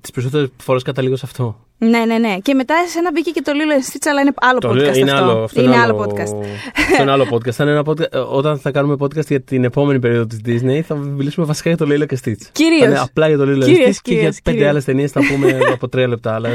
τις 0.00 0.10
περισσότερες 0.10 0.48
φορές 0.56 0.82
καταλήγω 0.82 1.16
σε 1.16 1.26
αυτό. 1.26 1.66
Ναι, 1.88 2.04
ναι, 2.04 2.18
ναι. 2.18 2.36
Και 2.42 2.54
μετά 2.54 2.74
σε 2.86 2.98
ένα 2.98 3.10
μπήκε 3.12 3.30
και 3.30 3.42
το 3.42 3.52
Lilo 3.54 3.90
Stitch, 3.90 4.06
αλλά 4.10 4.20
είναι 4.20 4.32
άλλο 4.34 4.58
το 4.58 4.70
podcast. 4.70 4.96
Είναι 4.96 5.12
αυτό. 5.12 5.24
άλλο, 5.24 5.42
αυτό 5.42 5.60
είναι 5.60 5.70
είναι 5.70 5.82
άλλο 5.82 5.98
podcast. 5.98 6.34
Αυτό 6.76 7.02
είναι 7.02 7.10
άλλο 7.10 7.26
podcast. 7.30 7.58
είναι 7.58 7.70
ένα 7.70 7.82
podcast. 7.86 8.26
Όταν 8.30 8.58
θα 8.58 8.70
κάνουμε 8.70 8.96
podcast 8.98 9.26
για 9.26 9.40
την 9.40 9.64
επόμενη 9.64 9.98
περίοδο 9.98 10.26
της 10.26 10.40
Disney, 10.46 10.80
θα 10.80 10.94
μιλήσουμε 10.94 11.46
βασικά 11.46 11.68
για 11.68 11.86
το 11.86 11.94
Lilo 11.94 12.06
και 12.06 12.18
Stitch. 12.24 12.48
Κυρίως. 12.52 13.00
Απλά 13.00 13.28
για 13.28 13.38
το 13.38 13.44
Lilo 13.46 13.64
Stitch 13.64 13.94
και 14.02 14.14
για 14.14 14.34
πέντε 14.44 14.68
άλλες 14.68 14.84
ταινίες 14.84 15.10
θα 15.10 15.20
πούμε 15.30 15.58
από 15.74 15.88
τρία 15.88 16.08
λεπτά. 16.08 16.34
Αλλά 16.34 16.48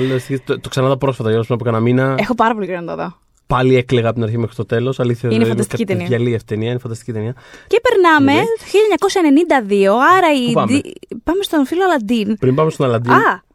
το, 0.46 0.60
το 0.60 0.70
ξαναδώ 0.70 0.98
πρόσφατα, 0.98 1.32
για 1.32 1.44
από 1.50 1.64
κανένα 1.64 1.84
μήνα. 1.84 2.16
Έχω 2.20 2.36
πάρα 2.36 2.54
πολύ 2.54 2.66
καιρό 2.66 2.82
να 2.82 2.96
το 2.96 3.02
δω. 3.04 3.16
Πάλι 3.48 3.76
έκλαιγα 3.76 4.08
από 4.08 4.16
την 4.16 4.24
αρχή 4.24 4.38
μέχρι 4.38 4.56
το 4.56 4.66
τέλος. 4.66 5.00
Αλήθεια 5.00 5.32
είναι 5.32 5.46
φανταστική 5.46 5.86
ταινία. 5.86 6.06
Γυαλί 6.06 6.40
ταινία, 6.46 6.70
είναι 6.70 6.80
φανταστική 6.80 7.12
ταινία. 7.12 7.36
Και 7.68 7.82
περνάμε 7.82 8.42
το 8.98 9.08
1992, 9.68 9.86
άρα 10.18 10.34
η. 10.34 10.52
πάμε; 10.52 10.82
πάμε 11.24 11.44
στον 11.44 11.66
φίλο 11.66 11.84
Αλαντίν. 11.84 12.38
Πριν 12.38 12.56
πάμε 12.56 12.70
στον 12.72 12.86
Αλαντίν. 12.86 13.12
Α! 13.12 13.46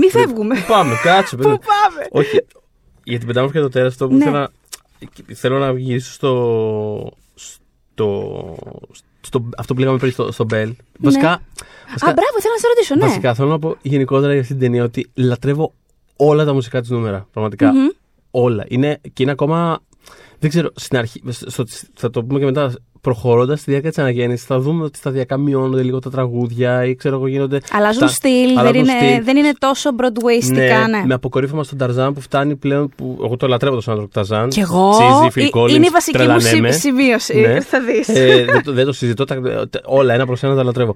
Μη 0.00 0.10
φεύγουμε. 0.10 0.54
Πού 0.54 0.64
πάμε, 0.68 0.94
κάτσε. 1.02 1.36
Πού 1.36 1.42
πάμε. 1.42 2.06
Όχι. 2.10 2.44
Για 3.04 3.18
την 3.18 3.26
πεντάμορφη 3.26 3.56
και 3.56 3.62
το 3.62 3.68
τέρας, 3.68 3.92
αυτό 3.92 4.08
που 4.08 4.14
Ναι. 4.14 4.24
ήθελα. 4.24 4.50
Θέλω 5.34 5.58
να 5.58 5.72
γυρίσω 5.78 6.12
στο. 6.12 7.12
στο, 7.34 8.56
στο 9.20 9.48
αυτό 9.56 9.74
που 9.74 9.80
λέγαμε 9.80 9.98
πριν 9.98 10.12
στο, 10.12 10.32
στο 10.32 10.46
Bell. 10.50 10.72
Βασικά. 10.98 11.30
Α, 11.30 11.40
βασικά, 11.90 12.12
μπράβο, 12.12 12.40
θέλω 12.40 12.54
να 12.54 12.60
σε 12.60 12.66
ρωτήσω, 12.68 12.94
ναι. 12.94 13.04
βασικά 13.06 13.34
θέλω 13.34 13.48
να 13.48 13.58
πω 13.58 13.76
γενικότερα 13.82 14.32
για 14.32 14.40
αυτή 14.40 14.52
την 14.52 14.62
ταινία 14.62 14.84
ότι 14.84 15.10
λατρεύω 15.14 15.72
όλα 16.16 16.44
τα 16.44 16.52
μουσικά 16.52 16.80
της 16.80 16.90
νούμερα. 16.90 17.28
Πραγματικά. 17.32 17.72
Μμμ. 17.72 17.88
Όλα. 18.30 18.64
Είναι, 18.68 19.00
και 19.12 19.22
είναι 19.22 19.30
ακόμα. 19.32 19.80
Δεν 20.40 20.50
ξέρω, 20.50 20.70
στην 20.74 20.98
αρχή, 20.98 21.22
στο, 21.28 21.64
θα 21.94 22.10
το 22.10 22.24
πούμε 22.24 22.38
και 22.38 22.44
μετά. 22.44 22.72
Προχωρώντας 23.00 23.60
στη 23.60 23.70
διάρκεια 23.70 23.90
της 23.90 23.98
αναγέννησης, 23.98 24.46
θα 24.46 24.58
δούμε 24.60 24.84
ότι 24.84 24.98
σταδιακά 24.98 25.36
μειώνονται 25.38 25.82
λίγο 25.82 25.98
τα 25.98 26.10
τραγούδια 26.10 26.84
ή 26.84 26.94
ξέρω 26.94 27.14
εγώ 27.16 27.26
γίνονται. 27.26 27.60
Αλλάζουν 27.72 28.00
τα- 28.00 28.06
στυλ, 28.08 28.46
δεν 28.48 28.58
αλλάζουν 28.58 28.80
είναι, 28.80 28.92
στυλ. 29.00 29.24
δεν 29.24 29.36
είναι 29.36 29.52
τόσο 29.58 29.90
Broadwayιστικά, 29.98 30.88
ναι. 30.90 31.02
με 31.06 31.14
αποκορύφωμα 31.14 31.64
στον 31.64 31.78
Ταρζάν 31.78 32.12
που 32.14 32.20
φτάνει 32.20 32.56
πλέον. 32.56 32.88
Που, 32.96 33.18
εγώ 33.24 33.36
το 33.36 33.46
λατρεύω 33.46 33.74
τον 33.74 33.82
Σάντρο 33.82 34.08
Ταρζάν. 34.12 34.48
Κι 34.48 34.60
εγώ; 34.60 34.90
Τσίζι, 34.90 35.48
Phil 35.48 35.56
Ε, 35.56 35.60
Collins, 35.60 35.74
είναι 35.74 35.86
η 35.86 35.90
βασική 35.92 36.18
μου 36.18 36.24
τρελανέμαι. 36.24 36.70
σι- 36.70 36.80
σημείωση. 36.80 37.40
Ναι. 37.40 37.60
Θα 37.60 37.80
δεις. 37.80 38.08
Ε, 38.08 38.44
δεν, 38.44 38.62
το, 38.62 38.72
δεν 38.72 38.84
το 38.86 38.92
συζητώ. 38.92 39.24
Τα, 39.24 39.34
τε- 39.70 39.82
όλα 39.84 40.14
ένα 40.14 40.26
προς 40.26 40.42
ένα 40.42 40.54
τα 40.54 40.64
λατρεύω. 40.64 40.94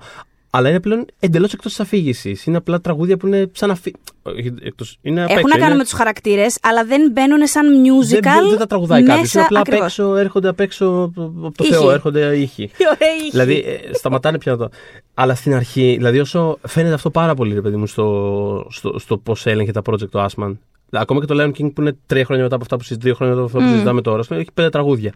Αλλά 0.57 0.69
είναι 0.69 0.81
πλέον 0.81 1.05
εντελώς 1.21 1.53
εκτός 1.53 1.71
της 1.71 1.81
αφήγησης. 1.81 2.45
Είναι 2.47 2.57
απλά 2.57 2.81
τραγούδια 2.81 3.17
που 3.17 3.27
είναι 3.27 3.51
σαν 3.53 3.71
αφή... 3.71 3.93
όχι, 4.23 4.55
εκτός- 4.63 4.99
είναι 5.03 5.23
απ' 5.23 5.31
Έχουν 5.31 5.39
έξω, 5.39 5.49
να 5.49 5.55
κάνουν 5.55 5.69
είναι- 5.69 5.77
με 5.77 5.83
τους 5.83 5.93
χαρακτήρες, 5.93 6.59
αλλά 6.63 6.85
δεν 6.85 7.11
μπαίνουν 7.13 7.47
σαν 7.47 7.67
musical. 7.85 8.21
Δεν, 8.41 8.49
δεν 8.49 8.59
τα 8.59 8.67
τραγουδάει 8.67 9.03
κάποιο. 9.03 9.21
μέσα, 9.21 9.39
Είναι 9.39 9.45
απλά 9.47 9.61
απ' 9.61 9.67
ακριβώς. 9.69 9.87
έξω, 9.99 10.17
έρχονται 10.17 10.49
απ' 10.49 10.61
έξω 10.61 11.13
από 11.17 11.53
το 11.57 11.65
Ήχοι. 11.65 11.73
Θεό, 11.73 11.91
έρχονται 11.91 12.37
ήχοι. 12.37 12.71
Ωραία 13.01 13.15
ήχη. 13.21 13.31
δηλαδή 13.31 13.55
ε, 13.67 13.95
σταματάνε 13.95 14.39
πια 14.39 14.53
να 14.53 14.59
το. 14.59 14.69
Αλλά 15.15 15.35
στην 15.35 15.55
αρχή, 15.55 15.95
δηλαδή 15.97 16.19
όσο 16.21 16.59
φαίνεται 16.67 16.95
αυτό 16.95 17.11
πάρα 17.11 17.35
πολύ, 17.35 17.55
ρε 17.55 17.61
παιδί 17.61 17.77
μου, 17.77 17.87
στο, 17.87 18.67
στο, 18.71 18.99
στο 18.99 19.19
πώς 19.19 19.47
έλεγχε 19.47 19.73
τα 19.73 19.83
project 19.91 20.09
το 20.11 20.25
Asman. 20.27 20.57
Ακόμα 20.91 21.21
και 21.21 21.27
το 21.27 21.35
Lion 21.43 21.49
King 21.49 21.73
που 21.75 21.81
είναι 21.81 21.97
τρία 22.07 22.25
χρόνια 22.25 22.43
μετά 22.43 22.55
από 22.55 22.65
αυτά 22.65 22.77
που 22.77 22.83
συζητάμε, 22.83 23.09
δύο 23.09 23.15
χρόνια 23.15 23.35
μετά 23.35 23.47
από 23.47 23.57
αυτά 23.57 23.59
που 23.59 23.73
Mm. 23.73 23.75
συζητάμε 23.75 24.01
τώρα, 24.03 24.23
έχει 24.41 24.51
πέντε 24.55 24.69
τραγούδια. 24.69 25.13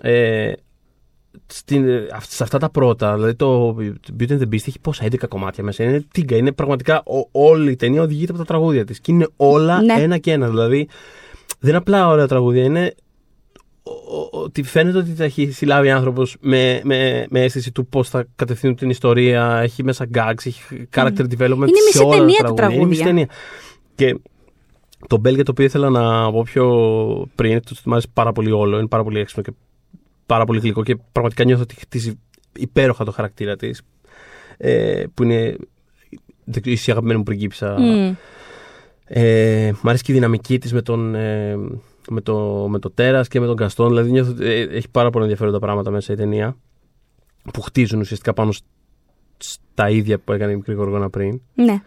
Ε, 0.00 0.52
στην, 1.46 1.88
ε, 1.88 2.06
αυ- 2.12 2.30
σε 2.30 2.42
αυτά 2.42 2.58
τα 2.58 2.70
πρώτα, 2.70 3.14
δηλαδή 3.14 3.34
το 3.34 3.76
Beauty 4.20 4.28
and 4.30 4.38
the 4.38 4.42
Beast 4.42 4.52
έχει 4.54 4.80
πόσα 4.80 5.04
11 5.04 5.26
κομμάτια 5.28 5.64
μέσα. 5.64 5.84
Είναι 5.84 6.04
τίγκα. 6.12 6.36
Είναι 6.36 6.52
πραγματικά 6.52 7.02
ο- 7.04 7.28
όλη 7.30 7.70
η 7.70 7.76
ταινία 7.76 8.02
οδηγείται 8.02 8.30
από 8.30 8.40
τα 8.40 8.46
τραγούδια 8.46 8.84
της. 8.84 9.00
Και 9.00 9.12
είναι 9.12 9.28
όλα 9.36 9.82
Ναι. 9.82 9.94
ένα 10.02 10.18
και 10.18 10.32
ένα. 10.32 10.48
Δηλαδή 10.48 10.88
δεν 11.58 11.68
είναι 11.68 11.76
απλά 11.76 12.08
ωραία 12.08 12.26
τραγούδια, 12.26 12.64
είναι 12.64 12.94
ο- 13.82 13.90
ο- 14.20 14.28
ότι 14.42 14.62
φαίνεται 14.62 14.98
ότι 14.98 15.14
τα 15.14 15.24
έχει 15.24 15.50
συλλάβει 15.50 15.90
άνθρωπος 15.90 16.36
με, 16.40 16.80
με, 16.84 17.26
με 17.30 17.40
αίσθηση 17.42 17.72
του 17.72 17.86
πώς 17.86 18.08
θα 18.08 18.26
κατευθύνουν 18.36 18.76
την 18.76 18.90
ιστορία. 18.90 19.58
Έχει 19.62 19.84
μέσα 19.84 20.06
gags, 20.14 20.46
έχει 20.46 20.62
character 20.94 21.20
development. 21.38 21.38
Είναι 21.50 21.66
σε 21.66 21.84
μισή 21.86 22.04
όλα 22.04 22.16
ταινία 22.16 22.36
τα 22.42 22.48
τα 22.48 22.54
τραγούδια. 22.54 22.80
Είναι 22.80 22.86
μισή 22.88 23.02
τραγούδια. 23.02 23.26
ταινία. 23.26 23.28
Και 23.94 24.18
το 25.06 25.16
Bell 25.24 25.34
για 25.34 25.44
το 25.44 25.50
οποίο 25.50 25.64
ήθελα 25.64 25.90
να 25.90 26.30
πω 26.32 26.42
πιο 26.42 26.66
πριν, 27.34 27.60
το 27.64 27.74
μου 27.84 27.92
άρεσε 27.92 28.08
πάρα 28.12 28.32
πολύ 28.32 28.50
όλο, 28.50 28.78
είναι 28.78 28.86
πάρα 28.86 29.02
πολύ 29.02 29.18
έξυπνο 29.18 29.42
και 29.42 29.52
πάρα 30.26 30.44
πολύ 30.44 30.60
γλυκό 30.60 30.82
και 30.82 30.96
πραγματικά 31.12 31.44
νιώθω 31.44 31.62
ότι 31.62 31.74
χτίζει 31.74 32.18
υπέροχα 32.56 33.04
το 33.04 33.10
χαρακτήρα 33.10 33.56
της. 33.56 33.82
Ε, 34.56 35.04
που 35.14 35.22
είναι 35.22 35.56
δεν 36.44 36.62
ξέρω, 36.62 36.76
η 36.86 36.90
αγαπημένη 36.90 37.18
μου 37.18 37.24
πριγκίπισσα. 37.24 37.80
Μμ. 37.80 38.14
Ε, 39.04 39.72
μ' 39.82 39.88
αρέσει 39.88 40.02
και 40.02 40.12
η 40.12 40.14
δυναμική 40.14 40.58
της 40.58 40.72
με 40.72 40.82
τον. 40.82 41.14
Ε, 41.14 41.56
με 42.10 42.20
το, 42.20 42.66
με 42.70 42.78
το 42.78 42.90
τέρας 42.90 43.28
και 43.28 43.40
με 43.40 43.46
τον 43.46 43.56
Καστόν. 43.56 43.88
Δηλαδή 43.88 44.10
νιώθω, 44.10 44.30
ότι, 44.30 44.44
ε, 44.44 44.60
έχει 44.60 44.88
πάρα 44.90 45.10
πολλά 45.10 45.24
ενδιαφέροντα 45.24 45.58
πράγματα 45.58 45.90
μέσα 45.90 46.12
η 46.12 46.16
ταινία. 46.16 46.56
Που 47.52 47.60
χτίζουν 47.60 48.00
ουσιαστικά 48.00 48.32
πάνω 48.32 48.52
σ- 48.52 48.64
στα 49.36 49.90
ίδια 49.90 50.18
που 50.18 50.32
έκανε 50.32 50.52
η 50.52 50.54
μικρή 50.56 50.74
γοργόνα 50.74 51.10
πριν. 51.10 51.40
Ναι. 51.54 51.82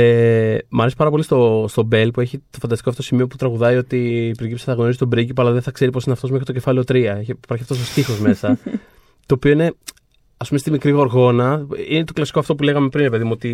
Ε, 0.00 0.58
μ' 0.68 0.80
αρέσει 0.80 0.96
πάρα 0.96 1.10
πολύ 1.10 1.22
στο, 1.22 1.64
στο 1.68 1.88
Bell 1.92 2.08
που 2.12 2.20
έχει 2.20 2.38
το 2.38 2.58
φανταστικό 2.60 2.90
αυτό 2.90 3.02
σημείο 3.02 3.26
που 3.26 3.36
τραγουδάει 3.36 3.76
ότι 3.76 4.28
η 4.28 4.34
πριγκίπισσα 4.34 4.64
θα 4.64 4.72
γνωρίσει 4.72 4.98
τον 4.98 5.08
πρίγκιπα, 5.08 5.42
αλλά 5.42 5.52
δεν 5.52 5.62
θα 5.62 5.70
ξέρει 5.70 5.90
πώς 5.90 6.04
είναι 6.04 6.14
αυτός 6.14 6.30
μέχρι 6.30 6.46
το 6.46 6.52
κεφάλαιο 6.52 6.82
3. 6.88 6.94
Έχει, 6.94 7.30
υπάρχει 7.30 7.62
αυτός 7.62 7.80
ο 7.80 7.84
στίχος 7.84 8.20
μέσα. 8.20 8.58
το 9.26 9.34
οποίο 9.34 9.52
είναι, 9.52 9.74
ας 10.40 10.48
πούμε, 10.48 10.60
στη 10.60 10.70
μικρή 10.70 10.90
γοργόνα. 10.90 11.66
Είναι 11.88 12.04
το 12.04 12.12
κλασικό 12.12 12.38
αυτό 12.38 12.54
που 12.54 12.62
λέγαμε 12.62 12.88
πριν, 12.88 13.04
ρε 13.04 13.10
παιδί 13.10 13.24
μου, 13.24 13.30
ότι 13.32 13.48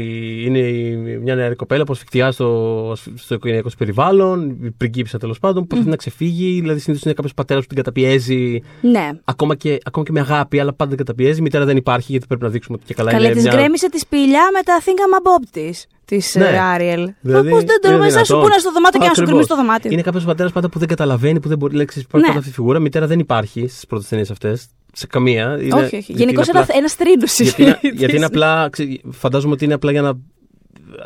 είναι 0.46 0.58
η- 0.58 1.18
μια 1.22 1.34
νεαρή 1.34 1.54
κοπέλα 1.54 1.84
που 1.84 1.92
ασφιχτιά 1.92 2.32
στο, 2.32 2.92
στο 3.14 3.34
οικογενειακό 3.34 3.66
της 3.68 3.76
περιβάλλον, 3.76 4.56
η 4.62 4.70
πριγκίπισσα 4.70 5.18
τέλος 5.18 5.38
πάντων, 5.38 5.60
που 5.60 5.66
προσπαθεί 5.66 5.90
να 5.90 5.96
ξεφύγει. 5.96 6.60
Δηλαδή, 6.60 6.78
συνήθως 6.80 7.04
είναι 7.04 7.14
κάποιος 7.14 7.34
πατέρας 7.34 7.62
που 7.62 7.68
την 7.68 7.76
καταπιέζει, 7.76 8.62
Ναι. 8.80 9.10
ακόμα 9.24 9.54
και, 9.54 9.78
ακόμα 9.84 10.04
και 10.04 10.12
με 10.12 10.20
αγάπη, 10.20 10.60
αλλά 10.60 10.72
πάντα 10.72 10.88
την 10.96 10.98
καταπιέζει. 10.98 11.38
Η 11.38 11.42
μητέρα 11.42 11.64
δεν 11.64 11.76
υπάρχει, 11.76 12.10
γιατί 12.10 12.26
πρέπει 12.26 12.42
να 12.42 12.48
δείξουμε 12.48 12.76
ότι 12.76 12.86
και 12.86 12.94
καλά 12.94 13.10
Καλέ, 13.10 13.24
είναι. 13.26 13.34
της 13.34 13.42
μια- 13.42 13.54
γκρέμισε 13.54 13.88
τη 13.90 13.98
σπηλιά 13.98 14.48
με 14.52 14.62
τα 14.62 14.80
Think 14.84 14.88
I'm 14.88 15.18
a 15.18 15.40
Bob 15.40 15.44
της. 15.50 15.86
Της 16.04 16.34
Ναι. 16.34 16.58
Άριελ. 16.74 17.12
Δηλαδή, 17.20 17.50
Πώς 17.50 17.64
δεν 17.64 17.80
το 17.80 17.88
είναι 17.88 17.98
μέσα 17.98 18.18
σου 18.18 18.24
δυνατόν. 18.24 18.40
που 18.40 18.46
είναι 18.46 18.58
στο 18.58 18.72
δωμάτιο 18.72 19.00
και 19.00 19.06
να 19.06 19.14
σου 19.14 19.22
Ακριβώς. 19.22 19.28
γκρεμίσει 19.28 19.48
το 19.48 19.56
δωμάτιο. 19.56 19.90
Είναι 19.92 20.02
κάποιος 20.02 20.24
πατέρας 20.24 20.52
πάντα 20.52 20.68
που 20.68 20.78
δεν 20.78 20.88
καταλαβαίνει, 20.88 21.40
που 21.40 21.48
δεν 21.48 21.58
μπορεί. 21.58 21.74
Λέξεις, 21.76 22.02
υπάρχει 22.02 22.18
Ναι. 22.20 22.26
πάντα 22.26 22.38
αυτή 22.38 22.50
η 22.50 22.52
φιγούρα. 22.54 22.78
Μητέρα 22.78 23.06
δεν 23.06 23.18
υπάρχει 23.18 23.68
στις 23.68 23.86
πρώτες 23.86 24.08
ταινίες 24.08 24.30
αυτές. 24.30 24.66
Σε 24.96 25.06
καμία. 25.06 25.58
Είναι, 25.62 25.74
όχι, 25.74 25.84
όχι. 25.84 25.96
γιατί 25.96 26.12
Γενικώς 26.12 26.48
είναι 26.48 26.58
απλά- 26.58 26.76
ένα 26.76 26.88
τρίνο 26.96 27.24
γιατί, 27.36 27.62
είναι, 27.62 27.78
γιατί 27.96 28.16
είναι 28.16 28.24
απλά. 28.24 28.68
ξε- 28.70 29.00
Φαντάζομαι 29.10 29.52
ότι 29.52 29.64
είναι 29.64 29.74
απλά 29.74 29.90
για 29.90 30.02
να 30.02 30.12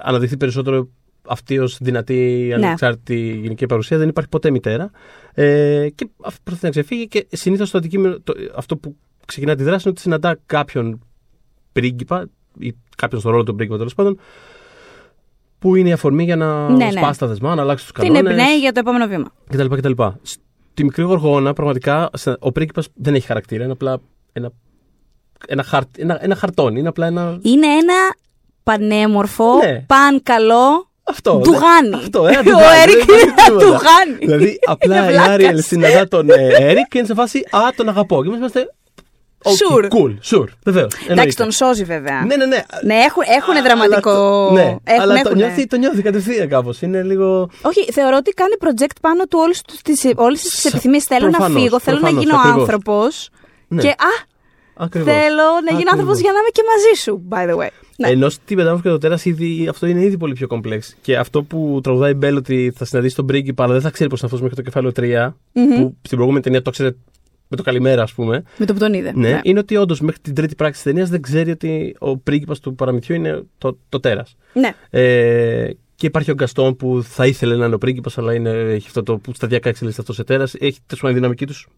αναδειχθεί 0.03 0.37
περισσότερο 0.37 0.89
αυτή 1.29 1.59
ως 1.59 1.79
δυνατή 1.81 2.45
Ναι. 2.49 2.55
ανεξάρτητη 2.55 3.39
γενική 3.43 3.67
παρουσία. 3.67 3.99
Δεν 3.99 4.09
υπάρχει 4.09 4.31
ποτέ 4.31 4.51
μητέρα. 4.51 4.91
Ε, 5.35 5.89
και 5.95 6.09
αυτό 6.25 6.41
προσπαθεί 6.45 6.65
να 6.65 6.71
ξεφύγει 6.71 7.09
και 7.09 7.27
συνήθως 7.33 7.71
το 7.71 7.79
αντικείμενο, 7.79 8.21
το, 8.25 8.35
αυτό 8.57 8.77
που 8.77 8.97
ξεκινά 9.27 9.55
τη 9.55 9.63
δράση 9.63 9.81
είναι 9.83 9.91
ότι 9.91 10.01
συναντά 10.01 10.39
κάποιον 10.47 11.01
πρίγκιπα 11.73 12.27
ή 12.59 12.75
κάποιον 12.97 13.21
στον 13.21 13.33
ρόλο 13.33 13.45
του 13.45 13.55
πρίγκιπα 13.55 13.77
τέλος 13.77 13.95
πάντων. 13.95 14.19
Που 15.59 15.75
είναι 15.77 15.89
η 15.89 15.93
αφορμή 15.93 16.25
για 16.25 16.37
να 16.37 16.69
Ναι, 16.69 16.85
ναι. 16.85 16.91
σπάσει 16.91 17.19
τα 17.19 17.27
δεσμά, 17.27 17.55
να 17.55 17.63
αλλάξει 17.63 17.85
τους 17.85 17.93
Την 17.93 18.13
κανόνες 18.13 18.31
εμπνέει 18.33 18.59
για 18.59 18.73
το 18.73 18.81
επόμενο 18.81 19.07
βήμα. 19.07 19.33
κτλ. 19.51 19.67
κτλ. 19.77 20.03
Στη 20.79 20.87
μικρή 20.87 21.03
γοργόνα, 21.05 21.53
πραγματικά, 21.53 22.11
σε- 22.17 22.37
ο 22.39 22.53
πρίγκιπας 22.53 22.89
δεν 22.95 23.15
έχει 23.15 23.27
χαρακτήρα. 23.27 23.63
Είναι 23.63 23.73
απλά 23.73 24.01
ένα, 24.33 24.51
ένα, 25.47 25.63
χαρτ, 25.63 25.89
ένα, 25.99 26.19
ένα 26.25 26.35
χαρτόνι. 26.35 26.79
Είναι 26.79 26.89
απλά 26.89 27.07
ένα. 27.07 27.39
Είναι 27.43 27.67
ένα 27.67 27.95
πανέμορφο, 28.63 29.57
Ναι. 29.57 29.85
παν 29.87 30.23
καλό 30.23 30.91
Αυτό. 31.03 31.41
Ντουγάνι. 31.45 31.89
ναι. 31.89 31.97
Αυτό, 31.97 32.27
ένα 32.27 32.39
Ο 32.39 32.43
ντουγάνι, 32.43 32.81
Έρικ 32.83 33.05
δεν 33.05 33.15
είναι 33.19 33.23
υπάρχει 33.23 33.51
ένα 33.51 33.59
τίποτα. 33.59 33.65
ντουγάνι. 33.65 34.17
Δηλαδή, 34.19 34.59
απλά 34.67 34.97
Είναι 34.97 35.07
η 35.07 35.09
βλάκας. 35.09 35.29
Άριελ 35.29 35.63
συναντά 35.63 36.09
τον 36.09 36.31
ε, 36.31 36.35
Έρικ 36.59 36.89
και 36.89 36.99
είναι 36.99 37.07
σε 37.07 37.15
φάση 37.15 37.39
Α, 37.51 37.61
τον 37.77 37.89
αγαπώ. 37.89 38.23
Και 38.23 38.27
εμείς 38.29 38.39
είμαστε. 38.39 38.75
Okay, 39.45 39.51
Sure. 39.51 39.85
Cool, 39.85 40.13
sure. 40.37 40.49
Βεβαίως. 40.65 40.93
Εντάξει, 41.09 41.37
τον 41.37 41.51
σώζει 41.51 41.85
βέβαια. 41.85 42.25
Ναι, 42.25 42.37
ναι, 42.37 42.47
ναι. 42.47 42.63
Ναι, 42.85 42.95
έχουν, 42.95 43.23
έχουν 43.39 43.55
Αλλά 43.57 43.63
δραματικό. 43.63 44.13
το- 44.47 44.53
Ναι, 44.53 44.77
έχουν, 44.85 45.03
αλλά 45.03 45.15
το 45.15 45.21
έχουν. 45.25 45.37
νιώθει, 45.37 45.67
το 45.67 45.77
νιώθει 45.77 46.03
κατευθείαν 46.03 46.49
κάπως. 46.49 46.83
Είναι 46.83 47.03
λίγο. 47.03 47.49
Όχι, 47.63 47.93
θεωρώ 47.93 48.17
ότι 48.17 48.31
κάνει 48.31 48.55
project 48.65 48.97
πάνω 49.01 49.25
του 49.25 49.39
όλες 49.43 49.63
τις, 49.83 50.07
όλες 50.17 50.41
τις 50.41 50.61
Σα- 50.61 50.69
επιθυμίες. 50.69 51.05
Θέλω 51.05 51.25
να 51.27 51.31
προφανώς, 51.37 51.63
φύγω, 51.63 51.81
θέλω 51.81 51.97
να 51.97 52.03
προφανώς, 52.03 52.25
γίνω 52.25 52.37
ακριβώς. 52.39 52.61
άνθρωπος. 52.61 53.29
Ναι. 53.69 53.83
Και 53.83 53.89
α, 53.89 53.95
Ακριβώς. 54.75 55.13
θέλω 55.13 55.27
να 55.27 55.61
γίνω 55.61 55.73
Ακριβώς. 55.73 55.93
άνθρωπος 55.93 56.19
για 56.21 56.33
να 56.33 56.39
είμαι 56.39 56.49
και 56.53 56.63
μαζί 56.73 57.03
σου, 57.03 57.23
by 57.31 57.51
the 57.51 57.63
way. 57.65 57.71
Ναι. 57.97 58.09
Ενώ 58.09 58.29
στην 58.29 58.57
Πεντάμορφη 58.57 58.83
και 58.83 58.89
το 58.89 58.99
τέρας 58.99 59.25
αυτό 59.71 59.87
είναι 59.87 60.03
ήδη 60.03 60.17
πολύ 60.17 60.33
πιο 60.35 60.47
κομπλέξ. 60.47 60.97
Και 61.01 61.17
αυτό 61.17 61.43
που 61.43 61.81
τραγουδάει 61.83 62.11
η 62.11 62.15
Μπέλ 62.19 62.37
ότι 62.37 62.73
θα 62.77 62.85
συναντήσει 62.85 63.15
τον 63.15 63.27
πρίγκιπα, 63.27 63.63
αλλά 63.65 63.73
δεν 63.73 63.83
θα 63.83 63.91
ξέρει 63.91 64.09
πώ 64.09 64.15
είναι 64.19 64.25
αυτός 64.27 64.41
μέχρι 64.41 64.57
το 64.57 64.63
κεφάλαιο 64.63 64.93
3, 64.93 65.35
που 65.53 65.97
στην 66.03 66.17
προηγούμενη 66.17 66.41
ταινία 66.43 66.63
το 66.63 66.71
ξέρει 66.71 66.97
με 67.49 67.57
το 67.57 67.63
καλημέρα, 67.63 68.03
ας 68.03 68.13
πούμε. 68.13 68.43
Με 68.57 68.67
το 68.67 68.73
που 68.73 68.79
τον 68.79 68.93
είδε. 68.93 69.13
Ναι, 69.15 69.41
είναι 69.43 69.59
ότι 69.59 69.77
όντως 69.77 70.01
μέχρι 70.01 70.21
την 70.21 70.35
τρίτη 70.35 70.55
πράξη 70.55 70.83
της 70.83 70.93
ταινίας 70.93 71.09
δεν 71.11 71.23
ξέρει 71.23 71.51
ότι 71.51 71.97
ο 71.99 72.17
πρίγκιπας 72.17 72.61
του 72.61 72.75
παραμυθιού 72.75 73.15
είναι 73.15 73.43
το, 73.59 73.79
το 73.89 74.01
τέρας. 74.01 74.37
Ναι. 74.53 74.71
Ε, 74.91 75.71
και 75.95 76.07
υπάρχει 76.07 76.31
ο 76.31 76.35
Γκαστόν 76.35 76.77
που 76.77 77.03
θα 77.09 77.27
ήθελε 77.27 77.57
να 77.57 77.65
είναι 77.67 77.75
ο 77.75 77.79
πρίγκιπας, 77.79 78.19
αλλά 78.19 78.35
είναι, 78.35 78.51
έχει 78.51 78.87
αυτό 78.87 79.03
το 79.03 79.17
που 79.19 79.33
σταδιακά 79.35 79.69
εξελίσσεται 79.69 80.03
αυτός 80.03 80.17
σε 80.17 80.25
τέρας. 80.25 80.55
Έχει 80.55 80.79
τέλο 80.87 81.01
πάντων 81.01 81.17
δυναμική 81.17 81.47
τους. 81.47 81.69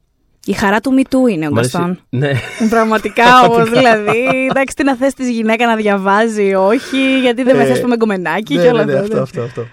Η 0.46 0.52
χαρά 0.52 0.80
του 0.80 0.92
Μητού 0.92 1.26
είναι 1.26 1.46
ο 1.46 1.50
Μ' 1.50 1.58
αρέσει- 1.58 1.76
Γκαστόν. 1.76 1.98
Ναι. 2.08 2.32
Πραγματικά 2.70 3.24
όμω, 3.48 3.64
δηλαδή. 3.64 4.46
Εντάξει, 4.50 4.74
τι 4.76 4.84
να 4.84 4.96
θες 4.96 5.14
τη 5.14 5.32
γυναίκα 5.32 5.66
να 5.66 5.76
διαβάζει, 5.76 6.54
όχι, 6.54 7.20
γιατί 7.20 7.42
δεν 7.42 7.56
με 7.56 7.62
Ε, 7.62 7.74
θε 7.74 7.86
με 7.86 7.96
γκομενάκι 7.96 8.54
ναι, 8.54 8.62
και 8.62 8.68
όλα 8.68 8.84
ναι, 8.84 8.92
ναι, 8.92 8.98
αυτά. 8.98 9.22
αυτό, 9.22 9.42
αυτό, 9.42 9.60
αυτό. 9.60 9.66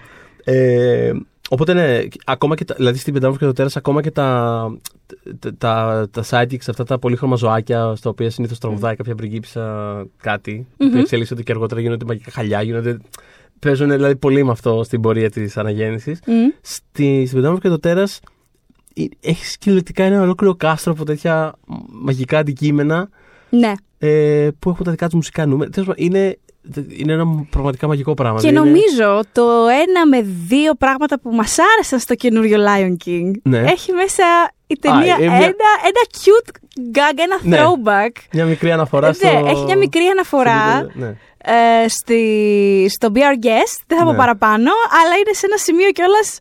Ε, 0.52 1.12
οπότε 1.48 1.72
ναι, 1.72 1.98
ακόμα 2.24 2.54
και 2.54 2.64
τα, 2.64 2.74
δηλαδή 2.74 2.98
στην 2.98 3.12
Πεντάμορφη 3.12 3.40
και 3.40 3.46
το 3.46 3.52
Τέρας, 3.56 3.76
ακόμα 3.76 4.02
και 4.02 4.10
τα, 4.10 4.60
τα, 5.38 5.54
τα, 5.58 6.06
τα 6.10 6.24
sidekicks, 6.30 6.68
αυτά 6.68 6.84
τα 6.84 6.98
πολύχρωμα 6.98 7.36
ζωάκια, 7.36 7.94
στα 7.96 8.10
οποία 8.10 8.30
συνήθως 8.30 8.58
τραγουδάει 8.58 8.96
κάποια 8.96 9.14
πριγκίπισσα 9.14 10.06
κάτι, 10.22 10.66
Μμμ. 10.78 10.90
που 10.90 10.98
εξελίσσονται 10.98 11.42
και 11.42 11.52
αργότερα 11.52 11.80
γίνονται 11.80 12.04
μαγικά 12.04 12.30
χαλιά, 12.30 12.62
γίνονται. 12.62 12.96
Παίζουν 13.58 13.90
δηλαδή 13.90 14.16
πολύ 14.16 14.44
με 14.44 14.50
αυτό 14.50 14.82
στην 14.84 15.00
πορεία 15.00 15.30
της 15.30 15.56
αναγέννησης. 15.56 16.20
Μμ. 16.26 16.32
Στη, 16.60 17.22
στην 17.26 17.36
Πεντάμορφη 17.36 17.62
και 17.62 17.68
το 17.68 17.78
Τέρας 17.78 18.20
έχει 19.20 19.58
κυριολεκτικά 19.58 20.04
ένα 20.04 20.22
ολόκληρο 20.22 20.54
κάστρο 20.54 20.92
από 20.92 21.04
τέτοια 21.04 21.54
μαγικά 21.88 22.38
αντικείμενα 22.38 23.08
Ναι. 23.50 23.72
ε, 23.98 24.48
που 24.58 24.70
έχουν 24.70 24.84
τα 24.84 24.90
δικά 24.90 25.04
τους 25.06 25.14
μουσικά 25.14 25.46
νούμερα. 25.46 25.70
Τέλος 25.70 25.88
πάντων, 25.88 26.04
είναι, 26.04 26.38
είναι 26.98 27.12
ένα 27.12 27.46
πραγματικά 27.50 27.86
μαγικό 27.86 28.14
πράγμα. 28.14 28.40
Και 28.40 28.48
Δηλαδή 28.48 28.68
είναι- 28.68 28.78
νομίζω 28.78 29.20
το 29.32 29.42
ένα 29.86 30.06
με 30.06 30.22
δύο 30.48 30.74
πράγματα 30.74 31.20
που 31.20 31.30
μας 31.30 31.56
άρεσαν 31.74 31.98
στο 31.98 32.14
καινούριο 32.14 32.58
Lion 32.68 32.96
King 33.08 33.30
Ναι. 33.42 33.58
έχει 33.58 33.92
μέσα 33.92 34.24
η 34.70 34.78
ταινία 34.80 35.16
ε, 35.20 35.26
μια- 35.26 35.34
ένα, 35.36 35.70
ένα 35.82 36.02
cute 36.22 36.50
gag, 36.96 37.18
ένα 37.18 37.38
Ναι. 37.42 37.58
throwback. 37.58 38.22
Μια 38.32 38.44
μικρή 38.44 38.72
αναφορά 38.72 39.08
Ε, 39.08 39.12
στο. 39.12 39.26
Ναι, 39.40 39.50
έχει 39.50 39.64
μια 39.64 39.76
μικρή 39.76 40.04
αναφορά 40.06 40.78
στο- 40.78 40.90
Ναι. 40.98 41.06
ε, 41.84 41.88
στη, 41.88 42.86
στο 42.90 43.08
Be 43.14 43.18
Our 43.18 43.44
Guest, 43.46 43.78
δεν 43.86 43.98
θα 43.98 44.04
πω 44.04 44.10
Ναι. 44.10 44.16
παραπάνω, 44.16 44.70
αλλά 45.04 45.14
είναι 45.16 45.32
σε 45.32 45.46
ένα 45.46 45.56
σημείο 45.56 45.90
κιόλας 45.90 46.38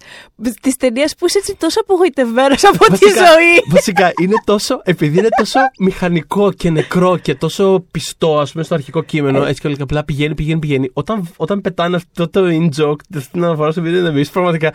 της 0.62 0.76
ταινίας 0.76 1.16
που 1.16 1.26
είσαι 1.26 1.38
έτσι 1.38 1.56
τόσο 1.56 1.80
απογοητευμένος 1.80 2.64
από 2.64 2.78
τη 2.78 2.90
Βασικά- 2.90 3.26
ζωή. 3.26 3.64
Βασικά 3.70 4.12
είναι 4.22 4.36
τόσο. 4.46 4.82
Επειδή 4.84 5.18
είναι 5.18 5.28
τόσο 5.38 5.60
μηχανικό 5.80 6.52
και 6.52 6.70
νεκρό 6.70 7.18
και 7.18 7.36
τόσο 7.36 7.86
πιστό, 7.92 8.40
ας 8.40 8.52
πούμε, 8.52 8.64
στο 8.64 8.74
αρχικό 8.74 9.04
κείμενο, 9.04 9.46
Ε. 9.46 9.50
έτσι 9.50 9.62
και 9.62 9.68
όλα 9.68 9.76
και 9.76 9.82
απλά 9.84 10.04
πηγαίνει, 10.06 10.36
πηγαίνει, 10.36 10.60
πηγαίνει. 10.60 10.90
Όταν, 10.94 11.30
όταν 11.38 11.62
πετάνε 11.62 11.96
αυτό 11.96 12.30
το 12.30 12.42
in 12.50 12.82
joke 12.82 13.00
στην 13.20 13.44
αναφορά 13.44 13.72
στο 13.72 13.82
βίντεο, 13.82 14.06
εμείς 14.06 14.30
πραγματικά. 14.30 14.74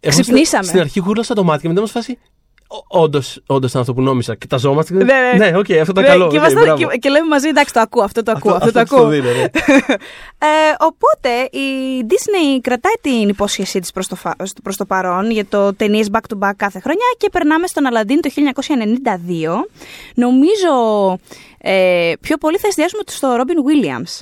εγώ 0.00 0.12
στην- 0.12 0.22
Ξυπνήσαμε. 0.24 0.64
Στην 0.64 0.80
αρχή 0.80 1.00
γούρλασα 1.00 1.34
το 1.34 1.44
μάτι 1.44 1.62
και 1.62 1.68
μετά 1.68 1.80
μα 1.80 1.86
φάση. 1.86 2.18
Όντως 2.88 3.36
ήταν 3.68 3.80
αυτό 3.80 3.94
που 3.94 4.02
νόμιζα. 4.02 4.34
Κοιταζόμαστε; 4.34 4.96
και- 4.96 5.04
Ναι, 5.04 5.12
ναι. 5.36 5.50
Ναι, 5.50 5.58
οκ, 5.58 5.70
αυτό 5.70 5.90
ήταν 5.90 6.02
Ναι, 6.02 6.08
καλό. 6.08 6.22
και, 6.28 6.36
οκ, 6.36 6.42
ήμασταν- 6.42 6.62
μπράβο. 6.62 6.86
και, 6.90 6.96
και 6.98 7.08
λέμε 7.08 7.26
μαζί, 7.28 7.48
εντάξει, 7.48 7.72
το 7.72 7.80
ακούω, 7.80 8.02
αυτό 8.02 8.22
το 8.22 8.32
ακούω, 8.36 8.54
αυτό, 8.54 8.72
το 8.72 8.80
αυτό 8.80 8.96
ακούω. 8.96 9.08
δίνω, 9.08 9.30
ναι. 9.30 9.42
Ε, 10.38 10.74
οπότε 10.78 11.58
η 11.58 11.66
Disney 12.08 12.58
κρατάει 12.62 12.92
την 13.00 13.28
υπόσχεσή 13.28 13.80
της 13.80 13.92
προς 13.92 14.06
το, 14.06 14.16
φα- 14.16 14.36
προς 14.62 14.76
το 14.76 14.84
παρόν 14.84 15.30
για 15.30 15.46
το 15.46 15.74
ταινίες 15.74 16.08
back 16.12 16.34
to 16.34 16.48
back 16.48 16.52
κάθε 16.56 16.80
χρονιά 16.80 17.06
και 17.18 17.28
περνάμε 17.32 17.66
στον 17.66 17.84
Aladdin 17.92 18.18
το 18.20 18.30
1992. 18.30 19.68
Νομίζω 20.14 20.72
ε, 21.58 22.12
πιο 22.20 22.36
πολύ 22.36 22.58
θα 22.58 22.66
εστιάσουμε 22.68 23.02
στο 23.06 23.36
Robin 23.36 23.58
Williams. 23.70 24.20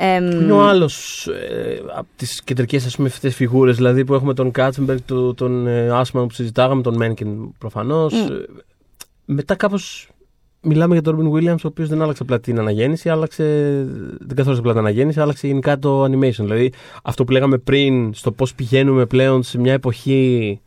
Εμ, 0.00 0.30
Είναι 0.30 0.52
ο 0.52 0.62
άλλος 0.62 1.26
ε, 1.26 1.82
από 1.94 2.06
τις 2.16 2.42
κεντρικές 2.42 2.98
αυτές 2.98 3.34
φιγούρες, 3.34 3.76
δηλαδή 3.76 4.04
που 4.04 4.14
έχουμε 4.14 4.34
τον 4.34 4.50
Κάτσενμπεργκ, 4.50 4.98
τον, 5.06 5.34
τον 5.34 5.66
ε, 5.66 5.88
Άσμαν 5.90 6.26
που 6.26 6.34
συζητάγαμε, 6.34 6.82
τον 6.82 6.96
Μένκιν 6.96 7.52
προφανώς. 7.58 8.12
Μμ. 8.14 8.54
μετά 9.24 9.54
κάπως 9.54 10.08
μιλάμε 10.60 10.92
για 10.94 11.02
τον 11.02 11.16
Ρόμπιν 11.16 11.32
Williams, 11.32 11.58
ο 11.64 11.68
οποίος 11.68 11.88
δεν 11.88 12.02
άλλαξε 12.02 12.22
απλά 12.22 12.40
την 12.40 12.58
αναγέννηση, 12.58 13.08
άλλαξε. 13.08 13.44
Δεν 14.18 14.36
καθόρισε 14.36 14.60
απλά 14.60 14.72
την 14.72 14.80
αναγέννηση, 14.80 15.20
άλλαξε 15.20 15.46
γενικά 15.46 15.78
το 15.78 16.04
animation. 16.04 16.30
Δηλαδή 16.38 16.72
αυτό 17.02 17.24
που 17.24 17.32
λέγαμε 17.32 17.58
πριν, 17.58 18.14
στο 18.14 18.32
πώς 18.32 18.54
πηγαίνουμε 18.54 19.06
πλέον 19.06 19.42
σε 19.42 19.58
μια 19.58 19.72
εποχή 19.72 20.60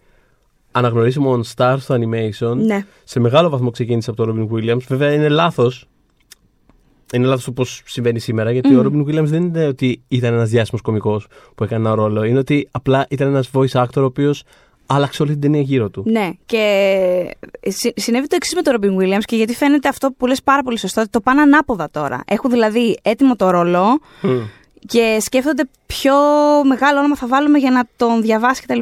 αναγνωρίσιμων 0.72 1.44
stars 1.56 1.78
στο 1.80 1.96
animation. 1.96 2.56
ναι. 2.56 2.86
Σε 3.04 3.20
μεγάλο 3.20 3.50
βαθμό 3.50 3.70
ξεκίνησε 3.70 4.10
από 4.10 4.26
τον 4.26 4.50
Robin 4.50 4.56
Williams. 4.56 4.82
Βέβαια 4.88 5.14
είναι 5.14 5.30
λάθος. 5.30 5.86
Είναι 7.14 7.26
λάθος 7.28 7.43
το 7.43 7.51
πώς 7.51 7.82
συμβαίνει 7.86 8.20
σήμερα, 8.20 8.51
γιατί 8.51 8.70
Μμμ. 8.70 8.80
ο 8.80 8.84
Robin 8.84 9.07
Williams 9.09 9.24
δεν 9.26 9.43
είναι 9.43 9.66
ότι 9.68 10.01
ήταν 10.07 10.34
ένας 10.34 10.49
διάσημος 10.49 10.82
κωμικός 10.82 11.28
που 11.55 11.64
έκανε 11.64 11.88
ένα 11.88 11.95
ρόλο. 11.95 12.24
Είναι 12.24 12.39
ότι 12.39 12.68
απλά 12.72 13.05
ήταν 13.09 13.28
ένας 13.28 13.49
voice 13.53 13.82
actor 13.84 13.97
ο 13.97 14.03
οποίος 14.03 14.43
άλλαξε 14.86 15.22
όλη 15.22 15.32
την 15.32 15.41
ταινία 15.41 15.62
γύρω 15.62 15.89
του. 15.89 16.03
Ναι, 16.07 16.30
και 16.45 17.36
συ- 17.68 17.99
συνέβη 17.99 18.28
το 18.28 18.36
εξής 18.36 18.55
με 18.55 18.62
τον 18.62 18.76
Robin 18.80 19.01
Williams 19.03 19.24
και 19.26 19.36
γιατί 19.36 19.53
φαίνεται 19.55 19.88
αυτό 19.88 20.12
που 20.18 20.26
λες 20.28 20.43
πάρα 20.43 20.62
πολύ 20.64 20.78
σωστό, 20.80 21.01
ότι 21.01 21.09
το 21.09 21.22
πάνε 21.22 21.41
ανάποδα 21.41 21.89
τώρα. 21.91 22.24
Έχουν 22.28 22.49
δηλαδή 22.51 22.97
έτοιμο 23.01 23.36
το 23.36 23.49
ρόλο 23.49 23.99
Μμ. 24.22 24.30
Και 24.88 25.18
σκέφτονται 25.22 25.64
ποιο 25.86 26.14
μεγάλο 26.66 27.00
όνομα 27.00 27.16
θα 27.16 27.28
βάλουμε 27.28 27.58
για 27.58 27.72
να 27.72 27.84
τον 27.96 28.22
διαβάσει 28.22 28.62
κτλ. 28.62 28.80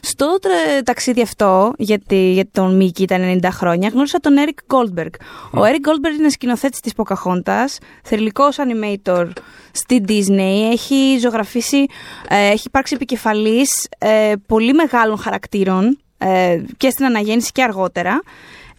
Στο 0.00 0.38
τρε- 0.40 0.82
ταξίδι 0.84 1.22
αυτό, 1.22 1.72
γιατί 1.78 2.32
για 2.32 2.46
τον 2.52 2.76
Μίκη 2.76 3.02
ήταν 3.02 3.40
90 3.42 3.48
χρόνια, 3.50 3.88
γνώρισα 3.88 4.18
τον 4.20 4.34
Eric 4.38 4.76
Goldberg. 4.76 5.10
Ο 5.50 5.60
Eric 5.60 5.88
Goldberg 5.88 6.18
είναι 6.18 6.28
σκηνοθέτης 6.28 6.80
της 6.80 6.92
Pocahontas, 6.96 7.76
θερλικός 8.02 8.56
animator 8.58 9.28
στη 9.72 10.04
Disney, 10.08 10.70
έχει 10.72 11.18
ζωγραφίσει, 11.20 11.86
ε, 12.28 12.46
έχει 12.50 12.64
υπάρξει 12.66 12.94
επικεφαλής 12.94 13.88
ε, 13.98 14.32
πολύ 14.46 14.72
μεγάλων 14.72 15.18
χαρακτήρων 15.18 15.98
ε, 16.18 16.60
και 16.76 16.90
στην 16.90 17.04
αναγέννηση 17.04 17.52
και 17.52 17.62
αργότερα. 17.62 18.22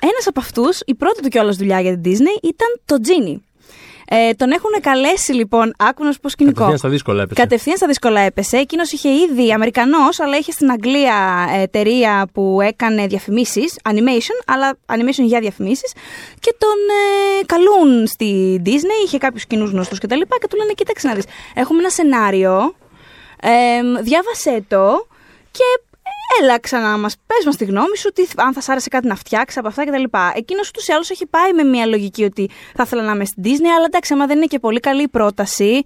Ένας 0.01 0.27
από 0.27 0.39
αυτούς, 0.39 0.79
η 0.85 0.95
πρώτη 0.95 1.21
του 1.21 1.27
κιόλας 1.27 1.55
δουλειά 1.55 1.79
για 1.79 1.99
την 1.99 2.11
Disney 2.11 2.43
ήταν 2.43 2.67
το 2.85 2.95
Genie. 3.03 3.37
Ε, 4.07 4.33
τον 4.33 4.51
έχουν 4.51 4.71
καλέσει 4.81 5.33
λοιπόν, 5.33 5.73
άκου 5.77 6.03
να 6.03 6.11
σου 6.11 6.19
πω 6.19 6.29
σκηνικό. 6.29 6.53
Κατευθείαν 6.53 6.77
στα 6.77 6.89
δύσκολα 6.89 7.21
έπεσε. 7.21 7.41
Κατευθείαν 7.41 7.77
στα 7.77 7.87
δύσκολα 7.87 8.19
έπεσε. 8.19 8.57
Εκείνος 8.57 8.91
είχε 8.91 9.09
ήδη 9.09 9.53
Αμερικανός, 9.53 10.19
αλλά 10.19 10.37
είχε 10.37 10.51
στην 10.51 10.71
Αγγλία 10.71 11.47
εταιρεία 11.61 12.27
που 12.33 12.59
έκανε 12.61 13.07
διαφημίσεις, 13.07 13.79
animation, 13.89 14.43
αλλά 14.45 14.77
animation 14.85 15.25
για 15.25 15.39
διαφημίσεις. 15.39 15.93
Και 16.39 16.55
τον 16.57 16.77
ε, 17.39 17.45
καλούν 17.45 18.07
στη 18.07 18.61
Disney, 18.65 19.05
είχε 19.05 19.17
κάποιους 19.17 19.45
κοινούς 19.45 19.71
γνωστούς 19.71 19.99
κτλ. 19.99 20.19
Και, 20.19 20.25
και 20.41 20.47
του 20.47 20.57
λένε: 20.57 20.73
Κοίταξε 20.73 21.07
να 21.07 21.13
δεις. 21.13 21.25
Έχουμε 21.53 21.79
ένα 21.79 21.89
σενάριο. 21.89 22.75
Ε, 23.41 24.01
διάβασέ 24.01 24.63
το 24.67 25.07
και 25.51 25.63
έλα 26.41 26.59
ξανά 26.59 26.97
μας. 26.97 27.15
Πες 27.27 27.45
μας 27.45 27.55
τη 27.55 27.65
γνώμη 27.65 27.97
σου, 27.97 28.11
τι, 28.11 28.27
αν 28.35 28.53
θα 28.53 28.61
σ' 28.61 28.69
άρεσε 28.69 28.89
κάτι 28.89 29.07
να 29.07 29.15
φτιάξεις 29.15 29.57
από 29.57 29.67
αυτά 29.67 29.85
κτλ. 29.85 30.03
Εκείνος 30.33 30.69
ούτως 30.69 30.87
ή 30.87 30.91
άλλως 30.91 31.09
έχει 31.09 31.25
πάει 31.25 31.53
με 31.53 31.63
μια 31.63 31.85
λογική 31.85 32.23
ότι 32.23 32.49
θα 32.75 32.83
ήθελα 32.85 33.03
να 33.03 33.11
είμαι 33.11 33.25
στην 33.25 33.43
Disney, 33.43 33.69
αλλά 33.75 33.85
εντάξει, 33.85 34.13
άμα 34.13 34.25
δεν 34.25 34.37
είναι 34.37 34.45
και 34.45 34.59
πολύ 34.59 34.79
καλή 34.79 35.01
η 35.01 35.07
πρόταση, 35.07 35.81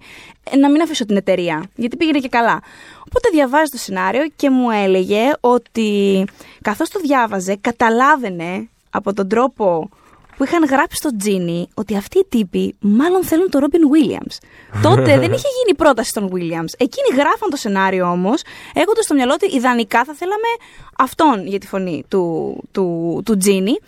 ε, 0.50 0.56
να 0.56 0.70
μην 0.70 0.82
αφήσω 0.82 1.04
την 1.04 1.16
εταιρεία. 1.16 1.64
Γιατί 1.74 1.96
πήγαινε 1.96 2.18
και 2.18 2.28
καλά. 2.28 2.62
Οπότε 2.98 3.28
διαβάζει 3.32 3.70
το 3.70 3.78
σενάριο 3.78 4.28
και 4.36 4.50
μου 4.50 4.70
έλεγε 4.70 5.30
ότι 5.40 6.24
καθώς 6.62 6.88
το 6.88 7.00
διάβαζε, 7.00 7.56
καταλάβαινε 7.60 8.68
από 8.90 9.12
τον 9.12 9.28
τρόπο 9.28 9.88
που 10.38 10.44
είχαν 10.44 10.64
γράψει 10.64 10.96
στο 10.96 11.16
Τζίνι 11.16 11.68
ότι 11.74 11.96
αυτοί 11.96 12.18
οι 12.18 12.26
τύποι 12.28 12.74
μάλλον 12.80 13.24
θέλουν 13.24 13.50
τον 13.50 13.60
Ρόμπιν 13.60 13.80
Williams. 13.92 14.36
Τότε 14.86 15.18
δεν 15.18 15.32
είχε 15.32 15.48
γίνει 15.58 15.76
πρόταση 15.76 16.08
στον 16.08 16.30
Williams. 16.32 16.72
Εκείνοι 16.76 17.08
γράφαν 17.12 17.50
το 17.50 17.56
σενάριο 17.56 18.10
όμως, 18.10 18.42
έχοντας 18.74 19.04
στο 19.04 19.14
μυαλό 19.14 19.32
ότι 19.32 19.56
ιδανικά 19.56 20.04
θα 20.04 20.14
θέλαμε 20.14 20.50
αυτόν 20.98 21.46
για 21.46 21.58
τη 21.58 21.66
φωνή 21.66 22.04
του, 22.08 22.56
του, 22.72 23.20
του 23.24 23.36
Τζίνι. 23.36 23.78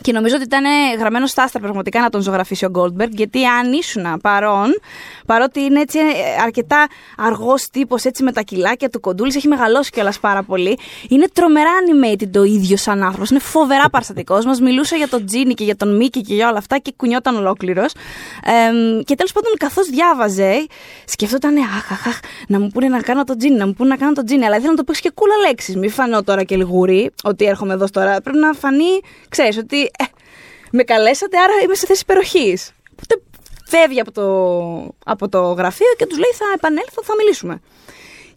Και 0.00 0.12
νομίζω 0.12 0.34
ότι 0.34 0.44
ήταν 0.44 0.64
γραμμένο 0.98 1.26
στα 1.26 1.42
άστρα 1.42 1.60
πραγματικά 1.60 2.00
να 2.00 2.10
τον 2.10 2.20
ζωγραφίσει 2.20 2.64
ο 2.64 2.70
Goldberg, 2.74 3.10
γιατί 3.10 3.44
αν 3.46 3.72
ήσουν 3.72 4.20
παρόν, 4.22 4.80
παρότι 5.26 5.60
είναι 5.60 5.80
έτσι 5.80 5.98
ε, 5.98 6.42
αρκετά 6.42 6.86
αργός 7.16 7.68
τύπος, 7.70 8.04
έτσι 8.04 8.22
με 8.22 8.32
τα 8.32 8.40
κιλάκια 8.40 8.88
του 8.88 9.00
κοντούλης, 9.00 9.36
έχει 9.36 9.48
μεγαλώσει 9.48 9.90
κιόλας 9.90 10.18
πάρα 10.18 10.42
πολύ. 10.42 10.78
Είναι 11.08 11.28
τρομερά 11.32 11.70
animated 11.82 12.28
το 12.30 12.42
ίδιος 12.42 12.80
σαν 12.80 13.02
άνθρωπος. 13.02 13.30
Είναι 13.30 13.38
φοβερά 13.38 13.88
παραστατικός. 13.90 14.44
Μας 14.44 14.60
μιλούσε 14.60 14.96
για 14.96 15.08
τον 15.08 15.26
Τζίνι 15.26 15.54
και 15.54 15.64
για 15.64 15.76
τον 15.76 15.96
Μίκη 15.96 16.20
και 16.20 16.34
για 16.34 16.48
όλα 16.48 16.58
αυτά 16.58 16.78
και 16.78 16.92
κουνιόταν 16.96 17.36
ολόκληρος. 17.36 17.92
Ε, 18.44 19.02
και 19.02 19.14
τέλος 19.14 19.32
πάντων, 19.32 19.52
καθώς 19.56 19.88
διάβαζε, 19.88 20.66
σκεφτόταν, 21.04 21.56
αχ, 21.56 21.92
αχ, 21.92 22.06
αχ, 22.06 22.18
να 22.48 22.60
μου 22.60 22.68
πούνε 22.68 22.88
να 22.88 23.00
κάνω 23.00 23.24
τον 23.24 23.38
Τζίνι, 23.38 23.56
να 23.56 23.66
μου 23.66 23.72
πούνε 23.72 23.88
να 23.88 23.96
κάνω 23.96 24.12
τον 24.12 24.24
Τζίνι. 24.24 24.44
Αλλά 24.44 24.56
ήθελα 24.56 24.70
να 24.70 24.76
το 24.76 24.92
πει 24.92 25.00
και 25.00 25.10
κούλα 25.14 25.34
λέξει. 25.46 25.76
Μην 25.76 25.90
φανώ 25.90 26.22
τώρα 26.22 26.42
και 26.42 26.56
λιγούρι 26.56 27.10
ότι 27.22 27.44
έρχομαι 27.44 27.72
εδώ 27.72 27.86
τώρα. 27.92 28.20
Πρέπει 28.20 28.38
να 28.38 28.52
φανεί, 28.52 29.00
ξέρεις, 29.28 29.56
ότι 29.56 29.87
ε, 29.98 30.04
με 30.70 30.82
καλέσατε, 30.82 31.38
άρα 31.38 31.52
είμαι 31.64 31.74
σε 31.74 31.86
θέση 31.86 32.02
υπεροχής. 32.02 32.72
Οπότε 32.92 33.22
φεύγει 33.66 34.00
από 34.00 34.12
το, 34.12 34.26
από 35.04 35.28
το 35.28 35.52
γραφείο 35.52 35.86
και 35.96 36.06
τους 36.06 36.18
λέει: 36.18 36.30
Θα 36.34 36.44
επανέλθω, 36.54 37.02
θα 37.04 37.14
μιλήσουμε. 37.18 37.60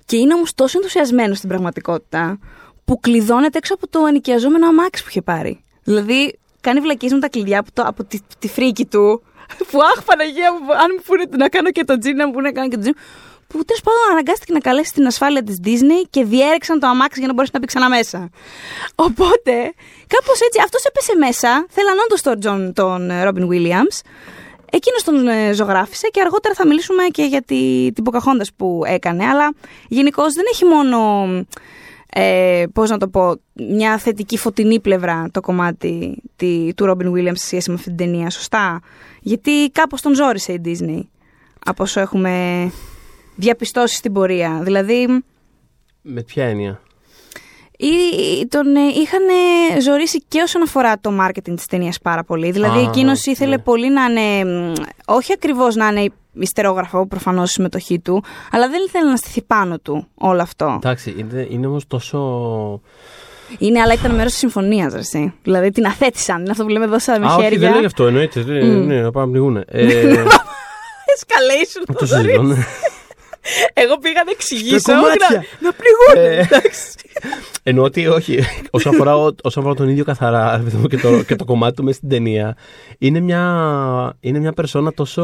Και 0.06 0.18
είναι 0.18 0.34
όμως 0.34 0.54
τόσο 0.54 0.78
ενθουσιασμένος 0.78 1.38
στην 1.38 1.50
πραγματικότητα 1.50 2.40
που 2.86 3.00
κλειδώνεται 3.00 3.58
έξω 3.58 3.74
από 3.74 3.88
το 3.88 4.06
ενοικιαζόμενο 4.06 4.68
αμάξι 4.68 5.04
που 5.04 5.10
είχε 5.10 5.22
πάρει. 5.22 5.64
Δηλαδή, 5.84 6.40
κάνει 6.62 6.80
βλακίες 6.80 7.12
με 7.12 7.20
τα 7.20 7.30
κλειδιά 7.30 7.60
από, 7.60 7.72
το, 7.74 7.84
από 7.86 8.04
τη, 8.04 8.20
τη 8.40 8.48
φρίκη 8.48 8.86
του. 8.86 9.24
Που 9.72 9.82
αχ, 9.82 10.04
Παναγία 10.04 10.54
μου, 10.54 10.72
αν 10.74 10.88
μου 10.96 11.04
πούνε 11.06 11.24
να 11.38 11.50
κάνω 11.50 11.72
και 11.72 11.84
το 11.84 11.98
τζιν, 11.98 12.16
να 12.16 12.28
μου 12.28 12.34
πούνε 12.34 12.48
να 12.48 12.54
κάνω 12.54 12.68
και 12.68 12.76
το 12.76 12.82
τζιν. 12.82 12.96
Που 13.52 13.66
τέλος 13.66 13.82
πάντων 13.82 14.02
αναγκάστηκε 14.12 14.54
να 14.54 14.60
καλέσει 14.60 14.94
την 14.94 15.06
ασφάλεια 15.06 15.44
της 15.44 15.58
Disney 15.64 16.06
και 16.10 16.26
διέρεξαν 16.26 16.80
το 16.80 16.88
αμάξι 16.88 17.20
για 17.20 17.28
να 17.28 17.34
μπορέσει 17.34 17.52
να 17.54 17.60
μπει 17.60 17.66
ξανά 17.66 17.90
μέσα. 17.90 18.30
Οπότε, 18.96 19.74
κάπως 20.08 20.40
έτσι, 20.42 20.60
αυτός 20.64 20.84
έπεσε 20.84 21.16
μέσα. 21.18 21.66
Θέλαν 21.70 21.96
όντω 22.04 22.16
τον 22.22 22.38
John, 22.44 22.74
τον 22.74 23.10
Robin 23.12 23.48
Williams. 23.52 23.98
Εκείνος 24.74 25.04
τον 25.04 25.28
ε, 25.28 25.54
ζωγράφησε 25.54 26.08
και 26.08 26.22
αργότερα 26.22 26.54
θα 26.54 26.68
μιλήσουμε 26.68 27.04
και 27.04 27.24
για 27.24 27.42
τη, 27.42 27.92
την 27.92 28.04
Pocahontas 28.10 28.48
που 28.56 28.82
έκανε. 28.86 29.26
Αλλά 29.26 29.54
γενικώς 29.88 30.34
δεν 30.34 30.46
έχει 30.52 30.66
μόνο. 30.66 31.28
Ε, 32.14 32.64
πώς 32.74 32.90
να 32.90 32.98
το 32.98 33.08
πω, 33.08 33.36
μια 33.54 33.98
θετική 33.98 34.38
φωτεινή 34.38 34.80
πλευρά 34.80 35.28
το 35.32 35.42
κομμάτι 35.42 36.22
τη, 36.36 36.74
του 36.76 36.86
Robin 36.90 37.12
Williams 37.12 37.38
σε 37.38 37.46
σχέση 37.46 37.70
με 37.70 37.76
αυτή 37.76 37.88
την 37.88 37.98
ταινία, 37.98 38.30
σωστά; 38.30 38.80
Γιατί 39.22 39.70
κάπως 39.72 40.02
τον 40.02 40.16
ζόρισε 40.16 40.52
η 40.54 40.62
Disney, 40.66 41.02
από 41.66 41.84
όσο 41.84 42.00
έχουμε 42.00 42.72
διαπιστώσεις 43.42 43.98
στην 43.98 44.14
πορεία. 44.14 44.60
Δηλαδή, 44.64 45.24
Με 46.02 46.22
ποια 46.24 46.46
έννοια; 46.46 46.82
ή- 47.78 48.48
τον 48.48 48.76
ε, 48.76 48.80
είχαν 49.02 49.22
ε, 49.76 49.80
ζωρίσει 49.82 50.24
και 50.28 50.42
όσον 50.42 50.62
αφορά 50.62 51.00
το 51.00 51.12
marketing 51.22 51.54
της 51.56 51.66
ταινίας 51.66 52.00
πάρα 52.00 52.24
πολύ. 52.24 52.52
Δηλαδή 52.52 52.80
Α, 52.80 52.82
εκείνος 52.82 53.26
ήθελε 53.26 53.56
ναι. 53.56 53.62
πολύ 53.62 53.90
να 53.92 54.04
είναι, 54.06 54.46
μ, 54.46 54.74
όχι 55.06 55.34
ακριβώς 55.34 55.76
να 55.76 55.88
είναι 55.88 56.10
ιστερόγραφο 56.34 57.08
προφανώς 57.08 57.50
η 57.50 57.54
συμμετοχή 57.54 58.00
του, 58.00 58.24
αλλά 58.52 58.70
δεν 58.70 58.80
ήθελε 58.88 59.10
να 59.10 59.16
στηθεί 59.16 59.42
πάνω 59.42 59.80
του 59.80 60.08
όλο 60.16 60.42
αυτό. 60.42 60.74
Εντάξει, 60.84 61.16
είναι, 61.18 61.48
είναι 61.50 61.68
όμως 61.68 61.88
τόσο. 61.88 62.20
Είναι, 63.58 63.80
αλλά 63.82 63.94
ήταν 63.94 64.16
μέρος 64.16 64.32
της 64.32 64.40
συμφωνίας, 64.40 64.94
ρε, 64.94 65.00
εσύ. 65.00 65.34
Δηλαδή 65.44 65.70
την 65.70 65.86
αθέτησαν, 65.86 66.40
είναι 66.42 66.52
αυτό 66.52 66.64
που 66.64 66.70
λέμε 66.70 66.86
δώσαμε 66.86 67.20
με 67.20 67.26
Α, 67.26 67.36
όχι, 67.36 67.44
χέρια. 67.44 67.60
δεν 67.60 67.74
λέει 67.74 67.86
αυτό, 67.86 68.08
εννοείται. 68.08 68.44
Ναι, 68.44 68.62
ναι, 68.64 69.02
να 69.02 69.12
πάμε 69.12 69.26
να 69.26 69.32
πληγούνε. 69.32 69.64
Ε, 69.68 70.14
Escalation, 71.18 71.84
το 71.86 72.06
Θοδωρής. 72.06 72.26
συζητώ. 72.26 72.42
ναι. 72.44 72.56
Εγώ 73.74 73.98
πήγα 73.98 74.24
να 74.26 74.32
εξηγήσω. 74.32 74.78
Στα 74.80 74.94
κομμάτια. 74.94 75.28
να, 75.32 75.68
να 75.68 75.74
πληγούν. 75.74 76.32
Ε, 76.32 76.40
εντάξει. 76.40 76.94
Εννοώ 77.64 77.84
ότι 77.86 78.08
όχι. 78.08 78.40
όσον, 78.72 78.94
αφορά, 78.94 79.16
ο- 79.18 79.36
όσον 79.44 79.64
αφορά 79.64 79.76
τον 79.76 79.90
ίδιο 79.90 80.04
καθαρά 80.04 80.58
ρε 80.58 80.64
παιδί 80.64 80.78
μου, 80.78 80.88
και 80.88 80.98
το, 80.98 81.24
και 81.24 81.36
το 81.36 81.46
κομμάτι 81.46 81.76
του 81.76 81.84
μέσα 81.84 81.98
στην 81.98 82.10
ταινία, 82.10 82.56
είναι 82.98 83.20
μια, 83.20 84.14
είναι 84.20 84.40
μια 84.40 84.52
περσόνα 84.54 84.94
τόσο, 84.94 85.24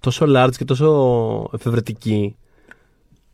τόσο 0.00 0.26
large 0.28 0.50
και 0.56 0.64
τόσο 0.64 1.48
εφευρετική 1.54 2.36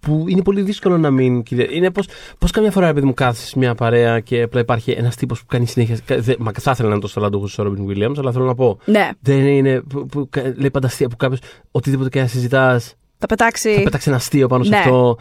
που 0.00 0.24
είναι 0.28 0.42
πολύ 0.42 0.62
δύσκολο 0.62 0.98
να 0.98 1.10
μην. 1.10 1.42
κυδε- 1.42 1.70
Είναι 1.74 1.90
πώ 1.90 2.02
πώς 2.38 2.50
καμιά 2.50 2.70
φορά, 2.70 2.86
ρε 2.86 2.92
παιδί 2.92 3.06
μου, 3.06 3.14
κάθεσαι 3.14 3.46
σε 3.46 3.58
μια 3.58 3.74
παρέα 3.74 4.20
και 4.20 4.42
απλά 4.42 4.60
υπάρχει 4.60 4.90
ένας 4.90 5.16
τύπος 5.16 5.40
που 5.40 5.46
κάνει 5.46 5.66
συνέχεια. 5.66 5.98
κα- 6.04 6.18
δε- 6.20 6.34
Μα 6.38 6.50
θα 6.60 6.70
ήθελα 6.70 6.88
να 6.88 6.94
είναι 6.94 7.02
το 7.04 7.12
ταλαντούχο 7.14 7.46
ο 7.58 7.62
Ρόμπιν 7.62 7.86
Williams, 7.88 8.18
αλλά 8.18 8.32
θέλω 8.32 8.44
να 8.44 8.54
πω. 8.54 8.78
Ναι, 8.84 9.08
Δεν 9.20 9.46
είναι. 9.46 9.80
Που, 9.80 10.06
που, 10.06 10.26
κα- 10.30 10.54
λέει 10.56 10.70
πάντα 10.70 10.86
αστεία 10.86 11.08
που 11.08 11.16
κάποιος 11.16 11.40
οτιδήποτε 11.70 12.08
και 12.08 12.20
να 12.20 12.26
συζητάς, 12.26 12.94
θα 13.18 13.26
πετάξει. 13.26 13.74
θα 13.74 13.82
πέταξε 13.82 14.08
ένα 14.08 14.18
αστείο 14.18 14.46
πάνω 14.48 14.64
σε 14.64 14.70
Ναι. 14.70 14.76
αυτό. 14.76 15.16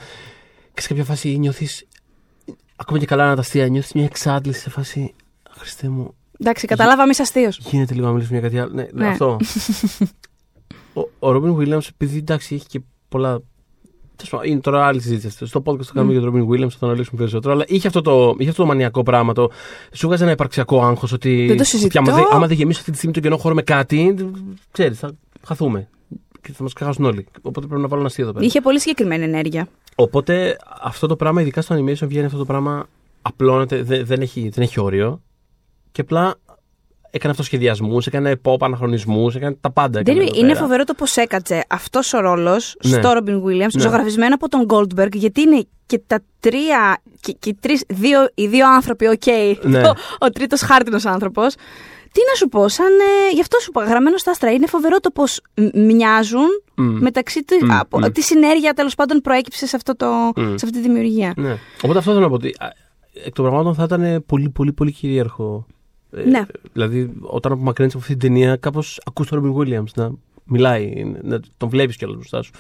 Και 0.74 0.82
σε 0.82 0.88
κάποια 0.88 1.04
φάση 1.04 1.38
νιώθεις. 1.38 1.88
Ακόμα 2.76 3.00
και 3.00 3.06
καλά 3.06 3.28
να 3.28 3.34
τα 3.36 3.42
αστεία, 3.42 3.68
νιώθεις 3.68 3.94
μια 3.94 4.04
εξάντληση 4.04 4.60
σε 4.60 4.70
φάση. 4.70 5.14
Χριστέ 5.58 5.90
μου, 5.90 6.14
Εντάξει, 6.40 6.68
καταλάβαμε, 6.68 7.12
είσαι 7.12 7.22
αστείος. 7.22 7.58
γίνεται 7.58 7.94
λίγο 7.94 8.06
να 8.06 8.12
μιλήσουμε 8.14 8.40
για 8.40 8.48
κάτι 8.50 8.60
άλλο. 8.60 8.72
Ναι, 8.74 8.88
Ναι. 8.94 9.08
αυτό. 9.08 9.38
ο, 10.94 11.10
ο 11.20 11.32
Ρόμπιν 11.32 11.58
Williams, 11.60 11.88
επειδή 11.94 12.18
εντάξει 12.18 12.56
έχει 12.56 12.66
και 12.66 12.82
πολλά. 13.10 13.40
τέλος 14.16 14.30
πάντων, 14.32 14.46
Είναι 14.52 14.60
τώρα 14.60 14.86
άλλη 14.86 15.02
συζήτηση. 15.02 15.28
αυτό. 15.28 15.46
Στο 15.46 15.60
podcast 15.66 15.86
το 15.86 15.94
κάνουμε 15.94 16.14
για 16.14 16.22
τον 16.22 16.32
Ρόμπιν 16.36 16.50
Williams, 16.50 16.70
θα 16.72 16.78
το 16.80 16.86
αναλύσουμε 16.86 17.18
περισσότερο. 17.18 17.54
Αλλά 17.54 17.64
είχε 17.68 17.88
αυτό 17.88 18.02
το, 18.02 18.36
είχε 18.38 18.50
αυτό 18.50 18.62
το 18.62 18.68
μανιακό 18.68 19.04
πράγμα. 19.04 19.34
Το, 19.34 19.52
σου 19.92 20.08
βγάζει 20.08 20.24
ένα 20.24 20.32
υπαρξιακό 20.32 20.84
άγχος 20.84 21.12
ότι. 21.12 21.38
Δεν 21.38 21.48
το 21.48 21.54
ότι 21.54 21.66
συζητώ. 21.66 22.00
άμα, 22.00 22.14
δεν, 22.14 22.24
άμα 22.32 22.48
δεν 22.48 22.58
γεμίσω 22.58 22.80
αυτή 22.80 22.92
τη 22.92 22.98
στιγμή 22.98 23.14
το 23.14 23.20
κενό 23.20 23.38
χώρο 23.38 23.56
με 23.56 23.62
κάτι, 23.62 24.16
ξέρεις, 24.72 25.00
θα 25.00 25.12
χαθούμε. 25.48 25.90
Και 26.48 26.54
θα 26.54 26.64
μας 26.64 26.74
ξεχάσουν 26.74 27.06
όλοι. 27.06 27.26
Οπότε 27.42 27.68
πρέπει 27.68 27.82
να 27.82 27.88
βάλω 27.88 28.00
ένα 28.00 28.10
αστείο 28.10 28.24
εδώ 28.24 28.34
πέρα. 28.34 28.46
Είχε 28.46 28.62
πολύ 28.62 28.80
συγκεκριμένη 28.80 29.24
ενέργεια. 29.24 29.68
Οπότε 29.96 30.58
αυτό 30.82 31.08
το 31.08 31.16
πράγμα, 31.16 31.42
ειδικά 31.42 31.62
στο 31.62 31.76
animation, 31.76 32.08
βγαίνει 32.08 32.26
αυτό 32.26 32.38
το 32.38 32.46
πράγμα, 32.46 32.88
απλώνεται, 33.22 33.84
δεν, 33.84 34.06
δεν, 34.06 34.22
έχει, 34.22 34.50
δεν 34.54 34.64
έχει 34.64 34.80
όριο. 34.80 35.22
Και 35.92 36.02
απλά 36.02 36.36
έκανε 37.10 37.32
αυτοσχεδιασμούς, 37.32 38.08
έκανε 38.08 38.42
pop 38.44 38.58
αναχρονισμούς, 38.60 39.36
έκανε 39.36 39.58
τα 39.62 39.72
πάντα. 39.72 40.02
Δεν 40.02 40.02
έκανε 40.02 40.22
είναι, 40.22 40.30
εδώ 40.30 40.40
είναι 40.40 40.48
πέρα. 40.54 40.60
φοβερό 40.60 40.84
το 40.84 40.94
πώ 40.94 41.06
έκατσε 41.16 41.64
αυτός 41.70 42.14
ο 42.14 42.20
ρόλος 42.20 42.76
Ναι. 42.84 42.92
στο 42.98 43.12
Robin 43.18 43.44
Williams, 43.44 43.72
Ναι. 43.74 43.82
ζωγραφισμένο 43.82 44.36
από 44.36 44.50
τον 44.50 44.66
Goldberg, 44.70 45.14
γιατί 45.14 45.42
είναι 45.42 45.66
και 45.86 46.02
τα 46.08 46.20
τρία. 46.40 47.02
Και, 47.20 47.32
και 47.40 47.50
οι, 47.50 47.58
τρεις, 47.60 47.84
δύο, 47.88 48.20
οι 48.36 48.48
δύο 48.48 48.74
άνθρωποι, 48.74 49.08
οκ. 49.08 49.26
Ναι. 49.64 49.88
Ο, 49.88 49.94
ο 50.20 50.30
τρίτος 50.30 50.62
χάρτινος 50.62 51.06
άνθρωπος. 51.06 51.56
Τι 52.12 52.20
να 52.30 52.36
σου 52.38 52.48
πω, 52.48 52.68
σαν. 52.68 52.86
Ε, 52.86 53.34
γι' 53.34 53.42
αυτό 53.42 53.60
σου 53.60 53.68
είπα, 53.70 53.84
γραμμένο 53.84 54.18
στα 54.18 54.32
άστρα. 54.32 54.52
Είναι 54.52 54.68
φοβερό 54.68 55.00
το 55.00 55.10
πώ 55.12 55.24
μοιάζουν 55.74 56.48
Μμ. 56.76 56.98
μεταξύ 57.02 57.44
του. 57.44 57.66
Μμ, 57.66 57.72
από, 57.72 58.00
μμ. 58.00 58.04
Τι 58.12 58.22
συνέργεια 58.22 58.74
τέλος 58.74 58.96
πάντων 58.96 59.22
προέκυψε 59.22 59.68
σε, 59.68 59.76
αυτό 59.76 59.96
το, 59.96 60.06
Μμ. 60.36 60.48
σε 60.48 60.66
αυτή 60.66 60.72
τη 60.72 60.80
δημιουργία. 60.80 61.34
Ναι. 61.38 61.58
Οπότε 61.82 62.00
αυτό 62.00 62.12
θέλω 62.12 62.24
να 62.24 62.30
πω 62.30 62.36
ότι 62.36 62.48
α, 62.48 62.68
εκ 63.26 63.34
των 63.34 63.46
πραγμάτων 63.46 63.74
θα 63.76 63.84
ήταν 63.84 64.24
πολύ, 64.26 64.50
πολύ, 64.50 64.74
πολύ 64.74 64.92
κυρίαρχο. 64.92 65.66
Ε, 66.12 66.22
Ναι. 66.22 66.46
Δηλαδή, 66.74 67.12
όταν 67.22 67.52
απομακρύνεις 67.52 67.94
από 67.94 68.02
αυτή 68.04 68.18
την 68.18 68.28
ταινία, 68.34 68.56
κάπως 68.56 69.00
ακούς 69.06 69.28
τον 69.28 69.44
Ρόμπιν 69.44 69.62
Williams 69.80 69.92
να 69.96 70.12
μιλάει, 70.44 71.14
να 71.22 71.40
τον 71.58 71.70
βλέπεις 71.70 71.96
κιόλας 71.98 72.16
μπροστά 72.18 72.42
σου. 72.42 72.52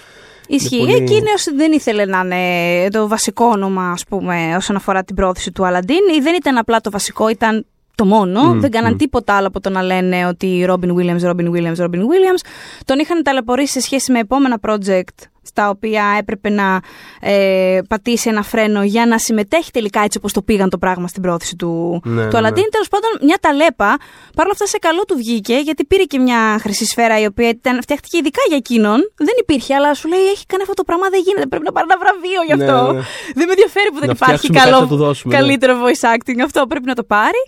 Ισχύει. 0.47 0.77
πολύ- 0.77 0.93
Εκείνο 0.95 1.27
δεν 1.55 1.71
ήθελε 1.71 2.05
να 2.05 2.19
είναι 2.19 2.87
το 2.89 3.07
βασικό 3.07 3.45
όνομα, 3.45 3.91
ας 3.91 4.03
πούμε, 4.03 4.55
όσον 4.55 4.75
αφορά 4.75 5.03
την 5.03 5.15
πρόθεση 5.15 5.51
του 5.51 5.65
Αλαντίν. 5.65 5.99
Ή 6.17 6.21
δεν 6.21 6.35
ήταν 6.35 6.57
απλά 6.57 6.81
το 6.81 6.89
βασικό, 6.91 7.29
ήταν 7.29 7.65
το 7.97 8.05
μόνο. 8.05 8.41
Μμ, 8.43 8.59
δεν 8.59 8.71
κάναν 8.71 8.93
μμ. 8.93 8.97
τίποτα 8.97 9.33
άλλο 9.37 9.47
από 9.47 9.59
το 9.59 9.69
να 9.69 9.81
λένε 9.83 10.25
ότι 10.27 10.65
Robin 10.69 10.93
Williams, 10.95 11.29
Robin 11.29 11.49
Williams, 11.53 11.77
Robin 11.85 11.99
Williams. 12.09 12.41
Τον 12.85 12.99
είχαν 12.99 13.23
ταλαιπωρήσει 13.23 13.71
σε 13.71 13.79
σχέση 13.81 14.11
με 14.11 14.19
επόμενα 14.19 14.59
project 14.67 15.25
στα 15.41 15.69
οποία 15.69 16.15
έπρεπε 16.19 16.49
να 16.49 16.79
ε, 17.19 17.79
πατήσει 17.89 18.29
ένα 18.29 18.43
φρένο 18.43 18.83
για 18.83 19.05
να 19.05 19.17
συμμετέχει 19.17 19.71
τελικά 19.71 20.01
έτσι 20.01 20.17
όπως 20.17 20.33
το 20.33 20.41
πήγαν 20.41 20.69
το 20.69 20.77
πράγμα 20.77 21.07
στην 21.07 21.21
πρόθεση 21.21 21.55
του, 21.55 22.01
Ναι, 22.05 22.21
του 22.23 22.27
ναι, 22.31 22.37
Αλαντίν. 22.37 22.63
ναι. 22.63 22.69
Τέλος 22.69 22.87
πάντων, 22.87 23.09
μια 23.21 23.37
ταλέπα. 23.41 23.89
Παρ' 24.35 24.45
όλα 24.45 24.51
αυτά, 24.51 24.65
σε 24.65 24.77
καλό 24.77 25.01
του 25.07 25.15
βγήκε, 25.17 25.55
γιατί 25.57 25.85
πήρε 25.85 26.03
και 26.03 26.19
μια 26.19 26.57
χρυσή 26.61 26.85
σφαίρα 26.85 27.19
η 27.19 27.25
οποία 27.25 27.49
ήταν, 27.49 27.81
φτιάχτηκε 27.81 28.17
ειδικά 28.17 28.41
για 28.47 28.57
εκείνον. 28.57 28.99
Δεν 29.17 29.35
υπήρχε, 29.39 29.73
αλλά 29.75 29.93
σου 29.93 30.07
λέει: 30.07 30.19
Έχει 30.33 30.45
κάνει 30.45 30.61
αυτό 30.61 30.73
το 30.73 30.83
πράγμα, 30.83 31.09
δεν 31.09 31.21
γίνεται. 31.25 31.47
Πρέπει 31.47 31.63
να 31.65 31.71
πάρει 31.71 31.87
ένα 31.89 31.97
βραβείο 32.03 32.41
γι' 32.47 32.55
Ναι, 32.55 32.63
αυτό. 32.63 32.91
ναι. 32.91 32.99
Δεν 33.39 33.45
με 33.47 33.53
ενδιαφέρει 33.55 33.89
που 33.93 33.99
δεν 34.03 34.09
Να 34.11 34.15
υπάρχει 34.19 34.37
φτιάξουμε 34.47 34.57
κάτι, 34.59 34.69
καλό, 34.69 34.79
να 34.83 34.87
του 34.87 34.97
δώσουμε, 35.05 35.33
ναι. 35.33 35.39
καλύτερο 35.39 35.73
voice 35.83 36.03
acting. 36.15 36.39
Αυτό 36.47 36.59
πρέπει 36.71 36.85
να 36.85 36.95
το 36.99 37.03
πάρει. 37.03 37.41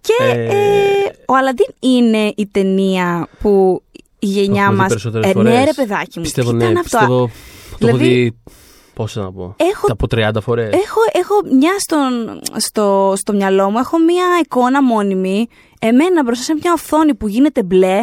Και 0.00 0.12
Ε, 0.24 0.44
ε, 0.46 0.52
ο 1.26 1.34
Αλαντίν 1.36 1.66
είναι 1.80 2.32
η 2.36 2.46
ταινία 2.46 3.28
που 3.40 3.82
η 4.18 4.26
γενιά 4.26 4.62
έχουμε 4.62 4.74
δει 4.76 4.80
μα. 4.80 4.86
περισσότερες 4.86 5.30
Ε, 5.30 5.34
ναι, 5.38 5.50
φορές. 5.50 5.64
ρε 5.64 5.72
παιδάκι 5.76 6.18
μου. 6.18 6.22
Πιστεύω, 6.22 6.50
τι 6.50 6.56
ναι, 6.56 6.64
ήταν 6.64 6.76
αυτό. 6.76 6.98
πιστεύω, 6.98 7.30
το 7.78 7.86
έχω 7.86 7.96
Δηλαδή- 7.96 8.08
δει, 8.22 8.36
πόσο 8.94 9.20
να 9.22 9.32
πω, 9.32 9.54
Έχω- 9.72 9.86
από 9.92 10.06
30 10.06 10.40
φορές. 10.40 10.66
Έχω, 10.72 11.00
έχω 11.12 11.56
μια 11.56 11.72
στον, 11.78 12.40
στο, 12.56 13.12
στο 13.16 13.32
μυαλό 13.32 13.70
μου, 13.70 13.78
έχω 13.78 13.98
μια 13.98 14.24
εικόνα 14.42 14.82
μόνιμη, 14.82 15.46
εμένα 15.80 16.22
μπροστά 16.24 16.44
σε 16.44 16.54
μια 16.62 16.72
οθόνη 16.72 17.14
που 17.14 17.28
γίνεται 17.28 17.62
μπλε 17.62 18.02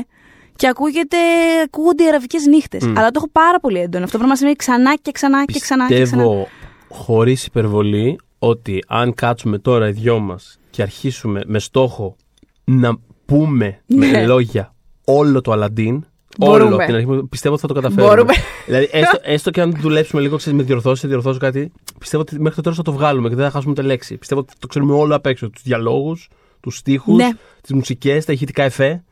και 0.55 0.67
ακούγεται, 0.67 1.17
ακούγονται 1.65 2.03
οι 2.03 2.07
αραβικές 2.07 2.45
νύχτες. 2.45 2.84
Μμ. 2.85 2.97
Αλλά 2.97 3.07
το 3.07 3.13
έχω 3.15 3.30
πάρα 3.31 3.59
πολύ 3.59 3.80
έντονο. 3.80 4.03
Αυτό 4.03 4.15
πρέπει 4.17 4.30
να 4.31 4.35
συμβαίνει 4.38 4.57
ξανά 4.57 4.95
και 5.01 5.11
ξανά 5.11 5.45
και 5.45 5.59
ξανά 5.59 5.88
και 5.88 5.93
ξανά. 5.93 6.01
Πιστεύω, 6.23 6.47
χωρίς 6.89 7.45
υπερβολή, 7.45 8.19
ότι 8.39 8.84
αν 8.88 9.13
κάτσουμε 9.13 9.57
τώρα 9.57 9.88
οι 9.88 9.91
δυο 9.91 10.19
μας 10.19 10.57
και 10.76 10.81
αρχίσουμε 10.81 11.41
με 11.45 11.60
στόχο 11.60 12.15
να 12.64 12.97
πούμε 13.26 13.81
Ναι. 13.85 14.07
με 14.07 14.26
λόγια 14.26 14.73
όλο 15.06 15.41
το 15.41 15.52
Αλαντίν, 15.52 16.06
Μπορούμε. 16.38 16.65
όλο 16.65 16.76
από 16.76 16.85
την 16.85 16.95
αρχή, 16.95 17.23
πιστεύω 17.30 17.53
ότι 17.53 17.61
θα 17.61 17.68
το 17.68 17.73
καταφέρουμε. 17.73 18.07
Μπορούμε. 18.07 18.34
δηλαδή, 18.65 18.89
έστω, 18.99 19.18
έστω 19.22 19.52
και 19.52 19.61
αν 19.61 19.73
δουλέψουμε 19.80 20.22
λίγο, 20.22 20.38
ξέρεις, 20.38 20.57
με 20.60 20.65
διορθώσεις, 20.65 20.99
σε 20.99 21.07
διορθώσω 21.07 21.39
κάτι, 21.39 21.72
πιστεύω 21.99 22.22
ότι 22.22 22.39
μέχρι 22.39 22.56
το 22.56 22.61
τέλο 22.61 22.76
θα 22.76 22.81
το 22.81 22.91
βγάλουμε 22.91 23.30
και 23.30 23.35
δεν 23.35 23.45
θα 23.45 23.52
χάσουμε 23.52 23.72
ούτε 23.72 23.81
λέξη. 23.81 24.18
Πιστεύω 24.18 24.41
ότι 24.41 24.53
το 24.60 24.68
ξέρουμε 24.68 24.93
όλο 24.93 25.15
απ' 25.15 25.26
έξω. 25.26 25.49
Τους 25.49 25.61
διαλόγους, 25.64 26.30
τους 26.60 26.77
στίχους, 26.77 27.15
Ναι. 27.15 27.30
τις 27.61 27.73
μουσικές, 27.73 28.26
τα 28.26 28.34
ηχητικά 28.34 28.64
εφέ. 28.64 29.03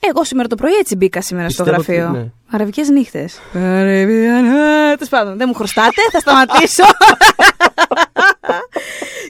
Εγώ 0.00 0.24
σήμερα 0.24 0.48
το 0.48 0.54
πρωί 0.54 0.72
έτσι 0.74 0.96
μπήκα 0.96 1.22
σήμερα 1.22 1.48
στο 1.50 1.62
Πιστεύω 1.64 1.82
ότι- 1.82 1.94
γραφείο. 1.94 2.20
ναι. 2.20 2.30
Αραβικές 2.50 2.88
νύχτες. 2.88 3.38
Τέλος 3.52 5.08
πάντων, 5.10 5.36
δεν 5.36 5.46
μου 5.48 5.54
χρωστάτε, 5.54 6.00
θα 6.12 6.18
σταματήσω. 6.20 6.84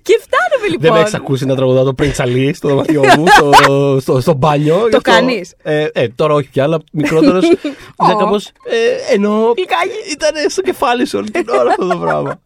και 0.03 0.21
φτάνουμε 0.23 0.67
λοιπόν. 0.71 0.81
Δεν 0.81 0.93
με 0.93 1.01
έχεις 1.01 1.15
ακούσει 1.15 1.47
να 1.47 1.57
τραγουδάω 1.57 1.85
το 1.85 1.95
Prince 1.99 2.17
Ali 2.25 2.51
στο 2.55 2.69
δωμάτιό 2.69 3.03
μου, 3.19 3.25
στο, 3.37 3.99
στο, 4.01 4.21
στο 4.21 4.35
μπάνιο. 4.35 4.77
Γι' 4.77 4.97
αυτό- 4.97 5.01
κάνεις; 5.01 5.55
Ε, 5.63 5.87
ε, 5.93 6.09
τώρα 6.09 6.35
όχι 6.35 6.49
πια, 6.49 6.63
αλλά 6.63 6.79
μικρότερος. 6.93 7.45
ήταν 8.05 8.19
κάπως. 8.19 8.47
Ε, 8.47 9.15
ενώ. 9.15 9.31
Γλυκάκι. 9.57 10.13
Ήταν 10.13 10.51
στο 10.51 10.63
κεφάλι 10.63 11.07
σου 11.07 11.19
όλη 11.19 11.31
την 11.31 11.49
ώρα 11.49 11.69
αυτό 11.71 11.87
το 11.87 11.97
πράγμα. 11.97 12.41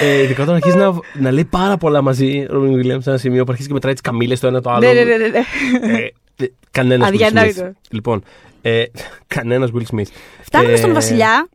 Ε, 0.00 0.22
ειδικά 0.22 0.42
όταν 0.42 0.54
αρχίζεις 0.54 0.78
να, 0.78 0.92
να 1.20 1.30
λέει 1.30 1.44
πάρα 1.44 1.76
πολλά 1.76 2.02
μαζί 2.02 2.46
ο 2.50 2.52
Ρόμπιν 2.52 2.72
Williams 2.80 3.02
σε 3.02 3.10
ένα 3.10 3.18
σημείο 3.18 3.38
που 3.44 3.48
αρχίζεις 3.48 3.66
και 3.68 3.72
μετράει 3.74 3.92
τις 3.92 4.02
καμίλε 4.02 4.36
το 4.36 4.46
ένα 4.46 4.60
το 4.60 4.70
άλλο. 4.70 4.86
Ναι, 4.86 4.92
ναι, 4.92 5.04
ναι, 5.04 5.16
ναι, 5.16 5.28
ναι. 5.28 5.98
Ε, 6.36 6.46
Κανένας 6.70 7.08
Will 7.08 7.12
Αδιανόητο. 7.12 7.62
Smith. 7.66 7.72
Λοιπόν, 7.90 8.22
ε, 8.62 8.84
κανένας 9.26 9.70
Will 9.74 9.94
Smith. 9.96 10.06
Φτάνουμε 10.42 10.72
Ε, 10.72 10.76
στον 10.76 10.92
Βασιλιά. 10.92 11.48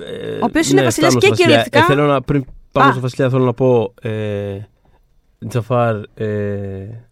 ε, 0.00 0.30
Ο 0.30 0.38
οποίος 0.44 0.70
είναι 0.70 0.82
βασιλιάς 0.82 1.12
φτάνω 1.12 1.20
και 1.20 1.26
στο 1.26 1.28
βασιλιά. 1.28 1.34
κυριολεκτικά. 1.36 1.78
Ε, 1.78 1.82
θέλω 1.82 2.06
να, 2.06 2.22
πριν 2.22 2.44
πάμε 2.78 2.88
Α. 2.88 2.92
στο 2.92 3.00
βασιλιά, 3.00 3.30
θέλω 3.30 3.44
να 3.44 3.52
πω. 3.52 3.94
Ε, 4.02 4.58
Τζαφάρ. 5.48 5.96
Ε, 6.14 7.08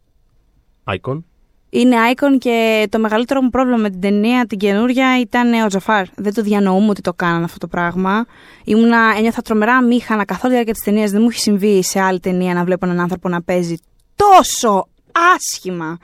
Icon. 0.85 1.23
Είναι 1.71 1.97
icon 2.15 2.39
και 2.39 2.87
το 2.91 2.99
μεγαλύτερο 2.99 3.43
μου 3.43 3.51
πρόβλημα 3.51 3.77
με 3.77 3.91
την 3.91 4.01
ταινία 4.01 4.47
την 4.47 4.59
καινούρια 4.59 5.21
ήταν 5.21 5.53
ο 5.65 5.67
Τζαφάρ. 5.67 6.07
Δεν 6.17 6.35
το 6.35 6.43
διανοούμε 6.43 6.89
ότι 6.89 7.01
το 7.01 7.13
κάνανε 7.13 7.45
αυτό 7.45 7.59
το 7.59 7.67
πράγμα. 7.67 8.27
Ήμουνα, 8.65 9.15
ένιωθα 9.17 9.43
τρομερά 9.43 9.83
μήχανα 9.83 10.25
καθ' 10.25 10.45
όλη 10.45 10.49
τη 10.49 10.53
διάρκεια 10.53 10.73
της 10.73 10.83
ταινίας. 10.83 11.11
Δεν 11.11 11.23
μου 11.23 11.29
έχει 11.31 11.41
συμβεί 11.41 11.85
σε 11.85 12.01
άλλη 12.01 12.21
ταινία 12.21 12.55
να 12.55 12.65
βλέπω 12.65 12.87
έναν 12.87 13.01
άνθρωπο 13.01 13.29
να 13.29 13.43
παίζει 13.43 13.77
τόσο 14.17 14.89
άσχημα 15.35 15.99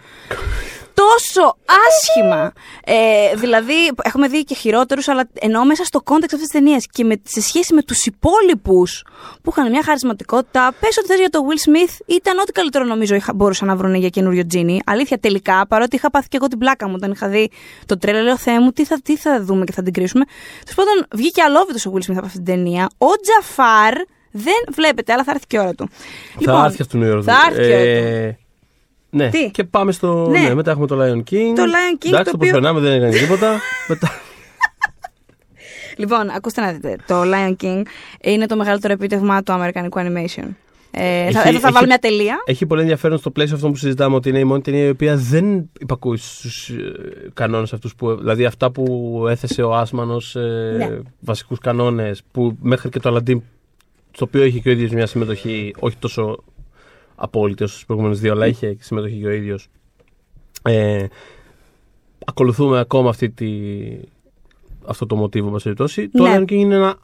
τόσο 0.95 1.57
άσχημα. 1.89 2.53
Ε, 2.85 3.37
δηλαδή, 3.37 3.75
έχουμε 4.03 4.29
δει 4.29 4.45
και 4.45 4.55
χειρότερους, 4.55 5.09
αλλά 5.09 5.29
εννοώ 5.33 5.65
μέσα 5.65 5.85
στο 5.85 6.01
context 6.01 6.33
αυτής 6.33 6.49
της 6.49 6.61
ταινίας 6.61 6.87
και 6.93 7.05
με, 7.05 7.21
σε 7.23 7.41
σχέση 7.41 7.75
με 7.75 7.83
τους 7.83 8.07
υπόλοιπους 8.07 9.05
που 9.43 9.51
είχαν 9.51 9.71
μια 9.71 9.83
χαρισματικότητα. 9.83 10.75
Πες 10.81 10.99
ότι 10.99 11.07
θες 11.07 11.19
για 11.19 11.31
το 11.31 11.41
Will 11.49 11.69
Smith, 11.69 12.01
ήταν 12.07 12.39
ό,τι 12.39 12.53
καλύτερο 12.53 12.85
νομίζω 12.85 13.15
είχα, 13.15 13.35
μπορούσαν 13.35 13.69
να 13.69 13.77
βρουν 13.77 13.95
για 13.95 14.09
καινούριο 14.09 14.47
Τζίνι. 14.47 14.81
Αλήθεια, 14.87 15.19
τελικά, 15.19 15.67
παρότι 15.67 15.97
είχα 15.97 16.11
πάθει 16.11 16.29
και 16.29 16.37
εγώ 16.37 16.47
την 16.47 16.59
πλάκα 16.59 16.89
μου 16.89 16.95
όταν 16.97 17.11
είχα 17.11 17.29
δει 17.29 17.51
το 17.87 17.99
τρέλερ, 17.99 18.23
λέω 18.23 18.37
Θεέ 18.37 18.61
μου, 18.61 18.73
τι 18.73 18.85
θα, 18.85 19.01
τι 19.03 19.17
θα 19.17 19.43
δούμε 19.43 19.65
και 19.65 19.73
θα 19.73 19.83
την 19.83 19.93
κρίσουμε. 19.93 20.25
Τέλος 20.65 20.75
πάντων, 20.75 21.07
βγήκε 21.13 21.43
αλώβητος 21.43 21.87
ο 21.87 21.93
Will 21.95 22.11
Smith 22.11 22.17
από 22.17 22.27
αυτή 22.27 22.43
την 22.43 22.55
ταινία. 22.55 22.91
Ο 22.99 23.07
Τζαφάρ 23.07 23.95
δεν 24.31 24.65
βλέπετε, 24.71 25.13
αλλά 25.13 25.25
θα 25.25 25.31
έρθει 25.31 25.47
και 25.47 25.57
η 25.57 25.61
ώρα 25.61 25.75
του. 25.75 25.89
Θα 26.35 26.39
λοιπόν, 26.39 26.65
έρθει 26.65 26.83
αυτήν 26.83 27.03
η 27.03 27.09
ώρα 27.09 27.19
του. 27.19 27.25
Θα 27.25 27.37
έρθει 27.51 27.71
η 27.71 27.75
ώρα 27.75 28.33
του. 28.33 28.39
Ε, 29.13 29.17
ναι, 29.17 29.29
Τι; 29.31 29.51
και 29.51 29.65
πάμε 29.65 29.93
στο. 29.93 30.29
Ναι. 30.31 30.41
Ναι. 30.41 30.55
μετά 30.55 30.71
έχουμε 30.71 30.87
το 30.87 30.97
Lion 31.03 31.17
King. 31.19 31.53
Το 31.55 31.63
Lion 31.63 32.05
King, 32.05 32.09
Εντάξει, 32.09 32.11
το 32.11 32.23
το 32.25 32.31
οποίο- 32.35 32.37
προσπερνάμε, 32.39 32.81
δεν 32.81 32.93
έκανε 32.93 33.19
τίποτα. 33.19 33.61
μετά... 33.89 34.11
Λοιπόν, 35.97 36.31
ακούστε 36.31 36.61
να 36.61 36.73
δείτε. 36.73 36.97
Το 37.07 37.23
Lion 37.25 37.55
King 37.63 37.83
είναι 38.23 38.47
το 38.47 38.57
μεγαλύτερο 38.57 38.93
επίτευγμα 38.93 39.43
του 39.43 39.53
αμερικανικού 39.53 39.99
animation. 39.99 40.49
Ε, 40.93 41.01
θα, 41.01 41.03
Έχει- 41.03 41.29
εδώ 41.29 41.43
θα 41.43 41.49
έχει- 41.49 41.61
βάλω 41.73 41.87
μια 41.87 41.99
τελεία. 41.99 42.43
Έχει 42.45 42.67
πολύ 42.67 42.81
ενδιαφέρον 42.81 43.19
στο 43.19 43.31
πλαίσιο 43.31 43.57
αυτό 43.57 43.69
που 43.71 43.77
συζητάμε 43.77 44.15
ότι 44.15 44.29
είναι 44.29 44.39
η 44.39 44.45
μόνη 44.45 44.61
ταινία 44.61 44.85
η 44.85 44.89
οποία 44.89 45.17
δεν 45.17 45.71
υπακούει 45.81 46.17
στους 46.17 46.71
κανόνες 47.35 47.73
αυτούς 47.73 47.95
που. 47.95 48.17
Δηλαδή 48.17 48.45
αυτά 48.45 48.71
που 48.71 49.25
έθεσε 49.29 49.63
ο 49.63 49.75
Άσμαν 49.75 50.11
ω 50.11 50.21
Ναι. 50.77 50.99
βασικούς 51.21 51.59
κανόνες 51.59 52.23
που 52.33 52.57
μέχρι 52.61 52.89
και 52.89 52.99
το 52.99 53.15
Aladdin 53.17 53.37
στο 54.13 54.25
οποίο 54.25 54.45
είχε 54.45 54.59
και 54.59 54.69
ο 54.69 54.73
ίδιος 54.73 54.91
μια 54.91 55.07
συμμετοχή, 55.07 55.75
όχι 55.79 55.97
τόσο 55.97 56.45
απόλυτη 57.23 57.63
όσο 57.65 57.77
στου 57.77 57.87
προηγούμενους 57.87 58.21
δύο, 58.21 58.33
αλλά 58.33 58.47
είχε 58.47 58.73
και 58.75 58.83
συμμετοχή 58.83 59.19
και 59.21 59.27
ο 59.27 59.31
ίδιος. 59.31 59.69
Ε, 60.63 61.07
ακολουθούμε 62.27 62.79
ακόμα 62.79 63.09
αυτή 63.09 63.31
τη, 63.31 63.49
αυτό 64.87 65.07
το 65.07 65.17
μοτίβο, 65.17 65.47
εν 65.47 65.53
πάση 65.53 65.65
περιπτώσει. 65.65 66.09
Το 66.09 66.23
Ναι. 66.23 66.37
Lion 66.39 66.43
King 66.43 66.51
είναι 66.51 66.75
ένα 66.75 66.99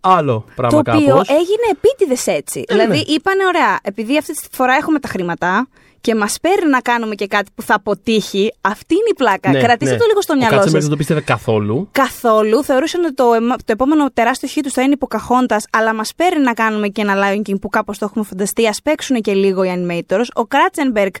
άλλο 0.00 0.44
πράγμα 0.54 0.82
Το 0.82 0.90
οποίο 0.90 1.08
κάπως. 1.08 1.28
έγινε 1.28 1.66
επίτηδες 1.72 2.26
έτσι. 2.26 2.64
Ε, 2.68 2.74
δηλαδή, 2.74 2.96
ναι. 2.96 3.14
είπανε, 3.14 3.46
ωραία, 3.46 3.78
επειδή 3.82 4.18
αυτή 4.18 4.32
τη 4.32 4.46
φορά 4.50 4.74
έχουμε 4.74 4.98
τα 4.98 5.08
χρήματα 5.08 5.68
και 6.06 6.14
μας 6.14 6.36
παίρνει 6.40 6.70
να 6.70 6.80
κάνουμε 6.80 7.14
και 7.14 7.26
κάτι 7.26 7.50
που 7.54 7.62
θα 7.62 7.74
αποτύχει, 7.74 8.52
αυτή 8.60 8.94
είναι 8.94 9.08
η 9.10 9.14
πλάκα. 9.14 9.50
Ναι, 9.50 9.58
Κρατήστε 9.58 9.94
ναι. 9.94 10.00
το 10.00 10.06
λίγο 10.06 10.20
στο 10.22 10.32
Ο 10.32 10.36
μυαλό 10.36 10.54
Κάτζεμπεργκ 10.54 10.74
σας. 10.74 10.82
δεν 10.82 10.90
το 10.90 10.96
πίστευε 10.96 11.20
καθόλου. 11.20 11.88
Καθόλου. 11.92 12.64
Θεωρούσαν 12.64 13.04
ότι 13.04 13.14
το, 13.14 13.32
εμα- 13.34 13.56
το 13.56 13.72
επόμενο 13.72 14.10
τεράστιο 14.10 14.48
χ 14.48 14.52
τους 14.62 14.72
θα 14.72 14.82
είναι 14.82 14.92
υποκαχώντας, 14.92 15.64
αλλά 15.72 15.94
μας 15.94 16.14
παίρνει 16.16 16.42
να 16.44 16.52
κάνουμε 16.54 16.88
και 16.88 17.00
ένα 17.00 17.14
Lion 17.22 17.48
King 17.50 17.60
που 17.60 17.68
κάπως 17.68 17.98
το 17.98 18.04
έχουμε 18.04 18.24
φανταστεί. 18.24 18.66
Α 18.66 18.74
παίξουν 18.82 19.20
και 19.20 19.32
λίγο 19.34 19.62
οι 19.64 19.70
animators. 19.76 20.24
Ο 20.34 20.44
Κράτσενμπεργκ 20.46 21.12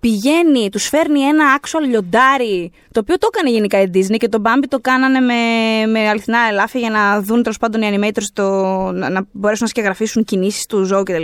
πηγαίνει, 0.00 0.68
τους 0.70 0.88
φέρνει 0.88 1.20
ένα 1.20 1.44
actual 1.60 1.88
λιοντάρι, 1.88 2.72
το 2.92 3.00
οποίο 3.00 3.18
το 3.18 3.28
έκανε 3.34 3.50
γενικά 3.50 3.80
η 3.80 3.90
Disney 3.94 4.16
και 4.18 4.28
τον 4.28 4.42
Bambi 4.44 4.64
το 4.68 4.78
κάνανε 4.80 5.20
με, 5.20 5.34
με 5.86 6.08
αληθινά 6.08 6.38
ελάφια 6.50 6.80
για 6.80 6.90
να 6.90 7.20
δουν 7.20 7.42
τέλος 7.42 7.58
πάντων 7.58 7.82
οι 7.82 7.90
animators 7.92 8.26
το, 8.32 8.44
να, 8.92 9.10
να 9.10 9.26
μπορέσουν 9.32 9.62
να 9.62 9.68
σκεγγραφίσουν 9.68 10.24
κινήσεις 10.24 10.66
του 10.66 10.84
ζώου 10.84 11.02
κτλ. 11.02 11.22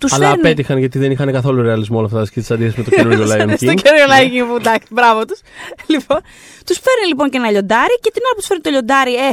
Τους 0.00 0.12
Αλλά 0.12 0.26
φέρνει... 0.26 0.40
απέτυχαν 0.40 0.78
γιατί 0.78 0.98
δεν 0.98 1.10
είχαν 1.10 1.32
καθόλου 1.32 1.62
ρεαλισμό 1.62 1.96
όλα 1.96 2.06
αυτά 2.06 2.18
τα 2.18 2.24
σκίτσα 2.24 2.54
αντίθεση 2.54 2.78
με 2.78 2.84
το 2.84 2.90
καινούριο 2.90 3.24
Lion 3.32 3.54
Στο 3.56 3.70
King. 3.70 3.80
καινούριο 3.82 4.06
Lion 4.08 4.42
King 4.42 4.48
που 4.48 4.56
εντάξει, 4.56 4.86
μπράβο 4.90 5.24
τους. 5.24 5.40
Λοιπόν, 5.86 6.20
τους 6.66 6.78
φέρνει 6.78 7.06
λοιπόν 7.08 7.30
και 7.30 7.36
ένα 7.36 7.50
λιοντάρι 7.50 7.98
και 8.00 8.10
την 8.12 8.22
ώρα 8.24 8.34
που 8.34 8.38
τους 8.38 8.46
φέρνει 8.46 8.62
το 8.62 8.70
λιοντάρι, 8.70 9.14
ε, 9.14 9.32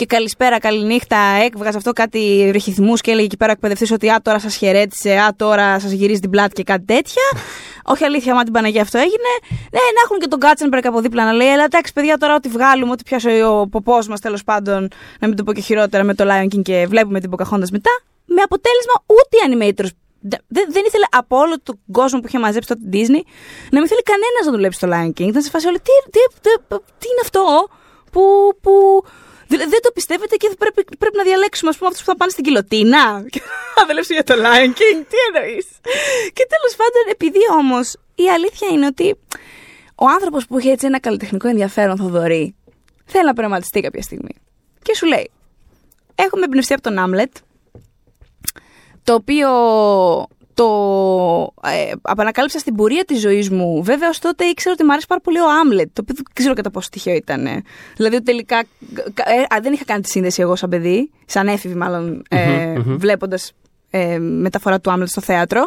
και 0.00 0.06
καλησπέρα, 0.06 0.58
καληνύχτα, 0.58 1.16
έκβγαζε 1.44 1.76
αυτό 1.76 1.92
κάτι 1.92 2.50
ρεχηθμού 2.52 2.94
και 2.94 3.10
έλεγε 3.10 3.26
εκεί 3.26 3.36
πέρα 3.36 3.50
ο 3.50 3.54
εκπαιδευτής 3.54 3.90
ότι 3.90 4.10
Α, 4.10 4.20
τώρα 4.22 4.38
σας 4.38 4.56
χαιρέτησε, 4.56 5.10
Α, 5.10 5.34
τώρα 5.36 5.80
σας 5.80 5.90
γυρίζει 5.90 6.20
την 6.20 6.30
πλάτη 6.30 6.52
και 6.52 6.62
κάτι 6.62 6.84
τέτοια. 6.84 7.22
Όχι 7.92 8.04
αλήθεια, 8.04 8.34
μα 8.34 8.42
την 8.42 8.52
Παναγία 8.52 8.82
αυτό 8.82 8.98
έγινε. 8.98 9.32
Ναι, 9.72 9.78
να 9.96 10.00
έχουν 10.04 10.18
και 10.18 10.26
τον 10.26 10.38
Κάτσενμπεργκ 10.38 10.86
από 10.86 11.00
δίπλα 11.00 11.24
να 11.24 11.32
λέει: 11.32 11.48
Ελά, 11.48 11.64
εντάξει, 11.64 11.92
παιδιά, 11.92 12.16
τώρα 12.18 12.34
ό,τι 12.34 12.48
βγάλουμε, 12.48 12.90
ό,τι 12.92 13.02
πιάσει 13.02 13.42
ο 13.42 13.68
ποπός 13.70 14.08
μας 14.08 14.20
τέλος 14.20 14.44
πάντων, 14.44 14.88
να 15.20 15.28
μην 15.28 15.36
το 15.36 15.44
πω 15.44 15.52
και 15.52 15.60
χειρότερα 15.60 16.04
με 16.04 16.14
το 16.14 16.24
Lion 16.28 16.44
King 16.54 16.62
και 16.62 16.86
βλέπουμε 16.88 17.20
την 17.20 17.30
Pocahontas 17.30 17.70
μετά. 17.70 17.90
Με 18.24 18.42
αποτέλεσμα 18.42 18.96
ούτε 19.06 19.34
οι 19.36 19.40
animators 19.48 19.90
Δε- 20.20 20.42
δεν, 20.48 20.66
δεν 20.70 20.82
ήθελε 20.86 21.04
από 21.10 21.36
όλο 21.36 21.56
τον 21.62 21.80
κόσμο 21.92 22.20
που 22.20 22.26
είχε 22.28 22.38
μαζέψει 22.38 22.68
τότε 22.68 22.80
την 22.90 22.90
Disney 22.92 23.22
να 23.70 23.78
μην 23.78 23.88
θέλει 23.88 24.02
κανένας 24.02 24.42
να 24.44 24.50
δουλέψει 24.52 24.78
στο 24.78 24.88
Lion 24.92 25.10
King. 25.20 25.28
Ήταν 25.28 25.42
σε 25.42 25.50
φάση 25.50 25.66
όλοι, 25.66 25.78
τι, 25.78 26.10
τι, 26.10 26.20
τι, 26.40 26.50
τι 26.68 27.06
είναι 27.10 27.22
αυτό 27.22 27.68
που. 28.12 28.22
που 28.60 28.72
δεν, 29.56 29.70
δεν 29.70 29.80
το 29.82 29.90
πιστεύετε 29.94 30.36
και 30.36 30.48
πρέπει, 30.58 30.84
πρέπει 30.98 31.16
να 31.16 31.22
διαλέξουμε, 31.22 31.70
ας 31.70 31.76
πούμε, 31.76 31.88
αυτούς 31.90 32.04
που 32.04 32.10
θα 32.10 32.16
πάνε 32.16 32.30
στην 32.30 32.44
κοιλωτίνα. 32.44 33.24
Και 33.30 33.40
θα 33.76 33.86
δουλέψουν 33.86 34.14
για 34.18 34.24
το 34.24 34.34
Lion 34.44 34.72
King. 34.80 34.98
Τι 35.10 35.16
εννοείς; 35.28 35.66
Και 36.36 36.46
τέλος 36.52 36.72
πάντων, 36.80 37.04
επειδή 37.08 37.42
όμως 37.58 37.96
η 38.14 38.28
αλήθεια 38.36 38.68
είναι 38.68 38.86
ότι 38.86 39.16
ο 39.94 40.06
άνθρωπος 40.06 40.46
που 40.46 40.58
έχει 40.58 40.68
έτσι 40.68 40.86
ένα 40.86 41.00
καλλιτεχνικό 41.00 41.48
ενδιαφέρον, 41.48 41.96
Θοδωρή, 41.96 42.54
θέλει 43.04 43.24
να 43.24 43.32
πειραματιστεί 43.32 43.80
κάποια 43.80 44.02
στιγμή. 44.02 44.34
Και 44.82 44.94
σου 44.94 45.06
λέει, 45.06 45.30
έχουμε 46.14 46.44
εμπνευστεί 46.44 46.72
από 46.72 46.82
τον 46.82 46.98
Άμλετ, 46.98 47.32
το 49.04 49.14
οποίο 49.14 49.48
το 50.60 51.52
ε, 51.62 51.92
απανακάλυψα 52.02 52.58
στην 52.58 52.74
πορεία 52.74 53.04
της 53.04 53.20
ζωής 53.20 53.50
μου. 53.50 53.82
Βέβαια, 53.82 54.08
ως 54.08 54.18
τότε 54.18 54.44
ήξερα 54.44 54.74
ότι 54.74 54.84
μου 54.84 54.92
αρέσει 54.92 55.06
πάρα 55.06 55.20
πολύ 55.20 55.38
ο 55.38 55.50
Άμλετ, 55.60 55.88
το 55.92 56.00
οποίο 56.02 56.14
δεν 56.14 56.24
ξέρω 56.32 56.54
κατά 56.54 56.70
πόσο 56.70 56.88
τυχαίο 56.88 57.14
ήταν. 57.14 57.46
Δηλαδή, 57.96 58.14
ότι 58.14 58.24
τελικά 58.24 58.56
ε, 59.14 59.54
α, 59.54 59.60
δεν 59.62 59.72
είχα 59.72 59.84
κάνει 59.84 60.00
τη 60.00 60.08
σύνδεση 60.08 60.42
εγώ 60.42 60.56
σαν 60.56 60.68
παιδί, 60.70 61.10
σαν 61.26 61.48
έφηβη 61.48 61.74
μάλλον, 61.74 62.22
ε, 62.28 62.66
Μμμ, 62.66 62.82
μμμ. 62.86 62.96
βλέποντας 62.98 63.52
ε, 63.90 64.18
μεταφορά 64.18 64.80
του 64.80 64.90
Άμλετ 64.90 65.08
στο 65.08 65.20
θέατρο. 65.20 65.60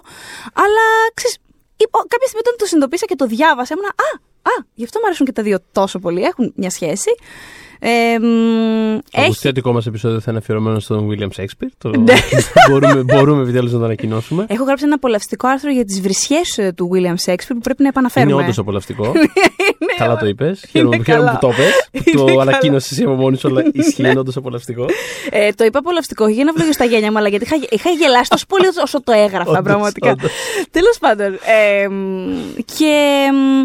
Αλλά, 0.53 0.85
ξέρεις, 1.13 1.37
είπα, 1.77 1.99
κάποια 2.07 2.27
στιγμή 2.27 2.41
όταν 2.45 2.55
το 2.57 2.65
συνειδητοποίησα 2.65 3.05
και 3.05 3.15
το 3.15 3.25
διάβασα, 3.25 3.73
ήμουνα 3.73 3.93
«Α, 3.95 4.09
α, 4.51 4.65
γι' 4.73 4.83
αυτό 4.83 4.99
μου 4.99 5.05
αρέσουν 5.05 5.25
και 5.25 5.31
τα 5.31 5.43
δύο 5.43 5.57
τόσο 5.71 5.99
πολύ, 5.99 6.21
έχουν 6.21 6.53
μια 6.55 6.69
σχέση». 6.69 7.11
Ε, 7.85 8.19
μ, 8.19 8.97
Το 9.11 9.21
έχει 9.21 9.29
ουσιαστικό 9.29 9.71
μας 9.73 9.85
επεισόδιο 9.85 10.19
θα 10.19 10.25
είναι 10.31 10.39
αφιερωμένο 10.39 10.79
στον 10.79 11.09
William 11.09 11.41
Shakespeare. 11.41 11.67
Το... 11.77 11.89
Ναι. 11.89 12.13
μπορούμε, 12.69 13.03
μπορούμε 13.03 13.41
επιτέλους 13.41 13.71
να 13.71 13.79
το 13.79 13.85
ανακοινώσουμε. 13.85 14.45
Έχω 14.49 14.63
γράψει 14.63 14.83
ένα 14.85 14.95
απολαυστικό 14.95 15.47
άρθρο 15.47 15.71
για 15.71 15.85
τις 15.85 16.01
βρισιές 16.01 16.59
του 16.75 16.89
William 16.93 17.31
Shakespeare 17.31 17.47
που 17.47 17.59
πρέπει 17.59 17.81
να 17.81 17.87
επαναφέρουμε. 17.87 18.31
Είναι 18.33 18.41
όντως 18.41 18.57
απολαυστικό. 18.57 19.03
Είναι, 19.81 19.93
καλά 19.97 20.17
το 20.17 20.25
είπες. 20.27 20.65
Χαίρομαι, 20.69 20.95
Είναι 20.95 21.03
χαίρομαι 21.05 21.25
καλά. 21.25 21.39
που 21.39 21.47
το 21.47 21.53
είπες. 21.53 21.89
Είναι 21.91 22.17
Το 22.17 22.25
καλά. 22.25 22.41
ανακοίνωσες 22.41 22.91
εσύ 22.91 23.03
από 23.03 23.13
μόνη 23.13 23.37
σου, 23.37 23.47
αλλά 23.47 23.63
ισχύει 23.73 24.01
είναι 24.09 24.19
όντως 24.19 24.35
απολαυστικό. 24.35 24.85
Ε, 25.29 25.51
το 25.51 25.63
είπα 25.63 25.79
απολαυστικό 25.79 26.25
όχι 26.25 26.33
για 26.33 26.43
να 26.43 26.53
βλέπει 26.53 26.73
στα 26.73 26.85
γένια 26.85 27.11
μου, 27.11 27.17
αλλά 27.17 27.27
γιατί 27.27 27.43
είχα, 27.45 27.55
είχα 27.69 27.89
γελάσει 27.89 28.29
τόσο 28.29 28.45
πολύ 28.47 28.65
όσο 28.83 29.03
το 29.03 29.11
έγραφα, 29.11 29.49
Όντως, 29.49 29.63
πραγματικά. 29.63 30.11
όντως. 30.11 30.31
Τέλος 30.71 30.97
πάντων. 30.99 31.33
Ε, 31.33 31.87
μ, 31.87 32.55
και 32.77 33.27
μ, 33.33 33.59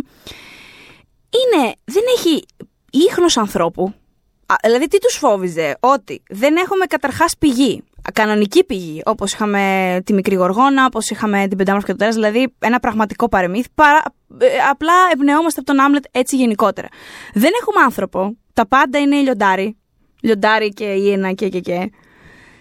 είναι, 1.38 1.72
δεν 1.84 2.02
έχει 2.16 2.44
ίχνος 2.90 3.36
ανθρώπου. 3.36 3.94
Α, 4.50 4.54
δηλαδή, 4.62 4.86
τι 4.86 4.98
τους 4.98 5.14
φόβιζε, 5.14 5.76
ότι 5.80 6.22
δεν 6.28 6.56
έχουμε 6.56 6.84
καταρχάς 6.86 7.34
πηγή, 7.38 7.82
κανονική 8.14 8.64
πηγή, 8.64 9.02
όπως 9.04 9.32
είχαμε 9.32 9.62
τη 10.04 10.12
μικρή 10.12 10.34
γοργόνα, 10.34 10.84
όπως 10.84 11.10
είχαμε 11.10 11.46
την 11.48 11.56
πεντάμορφη 11.56 11.86
και 11.86 11.92
το 11.92 11.98
τέρας, 11.98 12.14
δηλαδή 12.14 12.54
ένα 12.58 12.78
πραγματικό 12.80 13.28
παρεμύθι, 13.28 13.68
παρά, 13.74 14.02
ε, 14.38 14.46
απλά 14.70 14.92
εμπνεόμαστε 15.12 15.60
από 15.60 15.72
τον 15.72 15.80
Άμλετ 15.80 16.04
έτσι 16.10 16.36
γενικότερα. 16.36 16.88
Δεν 17.34 17.50
έχουμε 17.60 17.80
άνθρωπο, 17.84 18.36
τα 18.52 18.66
πάντα 18.66 18.98
είναι 18.98 19.16
λιοντάρι, 19.16 19.76
λιοντάρι 20.22 20.68
και 20.68 20.84
ιένα 20.84 21.32
και 21.32 21.48
και 21.48 21.60
και. 21.60 21.90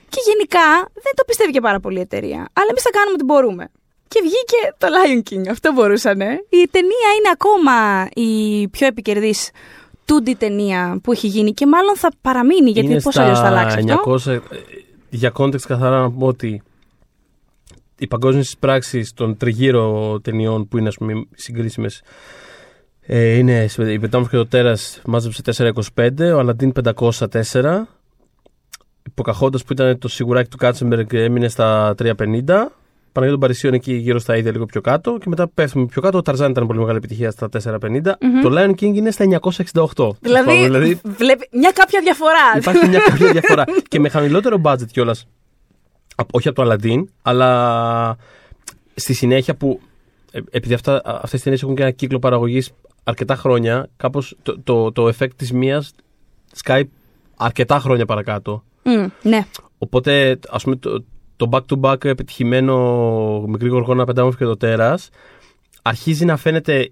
Και 0.09 0.21
γενικά 0.25 0.89
δεν 0.93 1.13
το 1.15 1.23
πιστεύει 1.27 1.51
και 1.51 1.61
πάρα 1.61 1.79
πολύ 1.79 1.97
η 1.97 2.01
εταιρεία. 2.01 2.49
Αλλά 2.53 2.67
εμείς 2.69 2.81
θα 2.81 2.89
κάνουμε 2.89 3.13
ό,τι 3.13 3.23
μπορούμε. 3.23 3.71
Και 4.07 4.19
βγήκε 4.23 4.75
το 4.77 4.87
Lion 4.87 5.21
King. 5.29 5.49
Αυτό 5.49 5.71
μπορούσανε. 5.71 6.25
Η 6.49 6.67
ταινία 6.71 7.09
είναι 7.17 7.29
ακόμα 7.31 8.07
η 8.13 8.67
πιο 8.67 8.87
επικερδής 8.87 9.49
2D 10.07 10.33
ταινία 10.37 10.99
που 11.03 11.11
έχει 11.11 11.27
γίνει 11.27 11.51
και 11.51 11.67
μάλλον 11.67 11.95
θα 11.95 12.11
παραμείνει 12.21 12.69
γιατί 12.69 12.89
Είναι 12.91 13.01
πώς 13.01 13.13
στα 13.13 13.23
αλλιώς 13.23 13.39
θα 13.39 13.45
αλλάξει 13.45 13.85
αυτό; 13.89 14.17
900, 14.25 14.31
ε, 14.31 14.39
για 15.09 15.31
context 15.35 15.61
καθαρά 15.67 15.99
να 15.99 16.11
πούμε 16.11 16.25
ότι 16.25 16.61
οι 17.97 18.07
παγκόσμιε 18.07 18.43
πράξει 18.59 19.11
των 19.15 19.37
τριγύρω 19.37 20.19
ταινιών 20.21 20.67
που 20.67 20.77
είναι 20.77 20.87
ας 20.87 20.95
πούμε 20.95 21.25
συγκρίσιμες 21.35 22.01
ε, 23.09 23.35
είναι 23.37 23.67
η 23.77 23.99
Πετάμορφη 23.99 24.31
και 24.31 24.37
το 24.37 24.47
Τέρας 24.47 25.01
μάζεψε 25.05 25.41
4,25, 25.95 26.33
ο 26.35 26.39
Αλαντίν 26.39 26.71
504. 26.83 27.83
Η 29.03 29.09
Ποκαχόντα 29.13 29.57
που 29.57 29.73
ήταν 29.73 29.97
το 29.99 30.07
σιγουράκι 30.07 30.49
του 30.49 30.57
Κάτσεμπεργκ 30.57 31.13
έμεινε 31.13 31.47
στα 31.47 31.95
3,50. 31.97 32.13
Παναγία 33.17 33.37
των 33.37 33.47
Παρισίων 33.47 33.73
εκεί 33.73 33.93
γύρω 33.93 34.19
στα 34.19 34.37
ίδια 34.37 34.51
λίγο 34.51 34.65
πιο 34.65 34.81
κάτω. 34.81 35.17
Και 35.17 35.29
μετά 35.29 35.47
πέφτουμε 35.47 35.85
πιο 35.85 36.01
κάτω. 36.01 36.17
Ο 36.17 36.21
Ταρζάν 36.21 36.51
ήταν 36.51 36.67
πολύ 36.67 36.79
μεγάλη 36.79 36.97
επιτυχία 36.97 37.31
στα 37.31 37.49
4,50. 37.63 38.01
Το 38.41 38.51
Lion 38.51 38.69
King 38.69 38.81
είναι 38.81 39.11
στα 39.11 39.39
968. 39.95 40.09
Δηλαδή, 40.19 40.63
δηλαδή 40.63 41.01
βλέπει 41.03 41.47
μια 41.51 41.71
κάποια 41.71 42.01
διαφορά. 42.01 42.57
Υπάρχει 42.57 42.87
μια 42.87 42.99
κάποια 43.09 43.31
διαφορά. 43.31 43.63
και 43.87 43.99
με 43.99 44.09
χαμηλότερο 44.09 44.61
budget 44.63 44.87
κιόλας. 44.91 45.27
Όχι 46.31 46.47
από 46.47 46.63
το 46.63 46.71
Aladdin, 46.71 47.03
αλλά 47.21 48.17
στη 48.95 49.13
συνέχεια 49.13 49.55
που 49.55 49.79
ε, 50.31 50.39
επειδή 50.49 50.73
αυτά, 50.73 51.01
αυτές 51.05 51.29
τις 51.29 51.41
ταινίες 51.43 51.61
έχουν 51.61 51.75
και 51.75 51.81
ένα 51.81 51.91
κύκλο 51.91 52.19
παραγωγής 52.19 52.71
αρκετά 53.03 53.35
χρόνια, 53.35 53.89
κάπως 53.97 54.35
το, 54.43 54.59
το, 54.63 54.91
το 54.91 55.07
effect 55.07 55.33
της 55.35 55.51
μίας 55.51 55.93
σκάει 56.51 56.89
αρκετά 57.37 57.79
χρόνια 57.79 58.05
παρακάτω. 58.05 58.63
Μμ, 58.83 59.07
ναι. 59.21 59.45
Οπότε, 59.77 60.39
ας 60.49 60.63
πούμε, 60.63 60.75
το, 60.75 61.03
το 61.37 61.49
back-to-back 61.51 62.05
επιτυχημένο 62.05 63.41
μικρή 63.47 63.69
γοργόνα 63.69 64.05
πεντάμορφη 64.05 64.37
και 64.37 64.45
το 64.45 64.57
τέρας 64.57 65.09
αρχίζει 65.81 66.25
να 66.25 66.37
φαίνεται, 66.37 66.91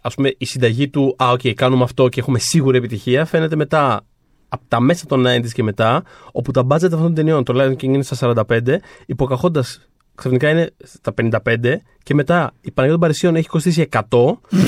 ας 0.00 0.14
πούμε, 0.14 0.34
η 0.38 0.44
συνταγή 0.44 0.88
του 0.88 1.14
«Α, 1.18 1.30
οκ, 1.30 1.40
κάνουμε 1.54 1.82
αυτό 1.82 2.08
και 2.08 2.20
έχουμε 2.20 2.38
σίγουρη 2.38 2.76
επιτυχία» 2.78 3.24
φαίνεται 3.24 3.56
μετά 3.56 4.04
από 4.48 4.64
τα 4.68 4.80
μέσα 4.80 5.06
των 5.06 5.24
90s 5.26 5.50
και 5.52 5.62
μετά, 5.62 6.02
όπου 6.32 6.50
τα 6.50 6.62
budget 6.66 6.72
αυτών 6.72 7.00
των 7.02 7.14
ταινιών, 7.14 7.44
το 7.44 7.52
Lion 7.56 7.72
King 7.72 7.82
είναι 7.82 8.02
στα 8.02 8.34
45, 8.48 8.78
η 9.06 9.14
Pocahontas 9.18 9.89
ξαφνικά 10.20 10.48
είναι 10.50 10.70
στα 10.84 11.14
55 11.22 11.76
και 12.02 12.14
μετά 12.14 12.52
η 12.60 12.70
Παναγία 12.70 12.98
των 12.98 13.00
Παρισίων 13.00 13.36
έχει 13.36 13.48
κοστίσει 13.48 13.88
100, 13.92 14.00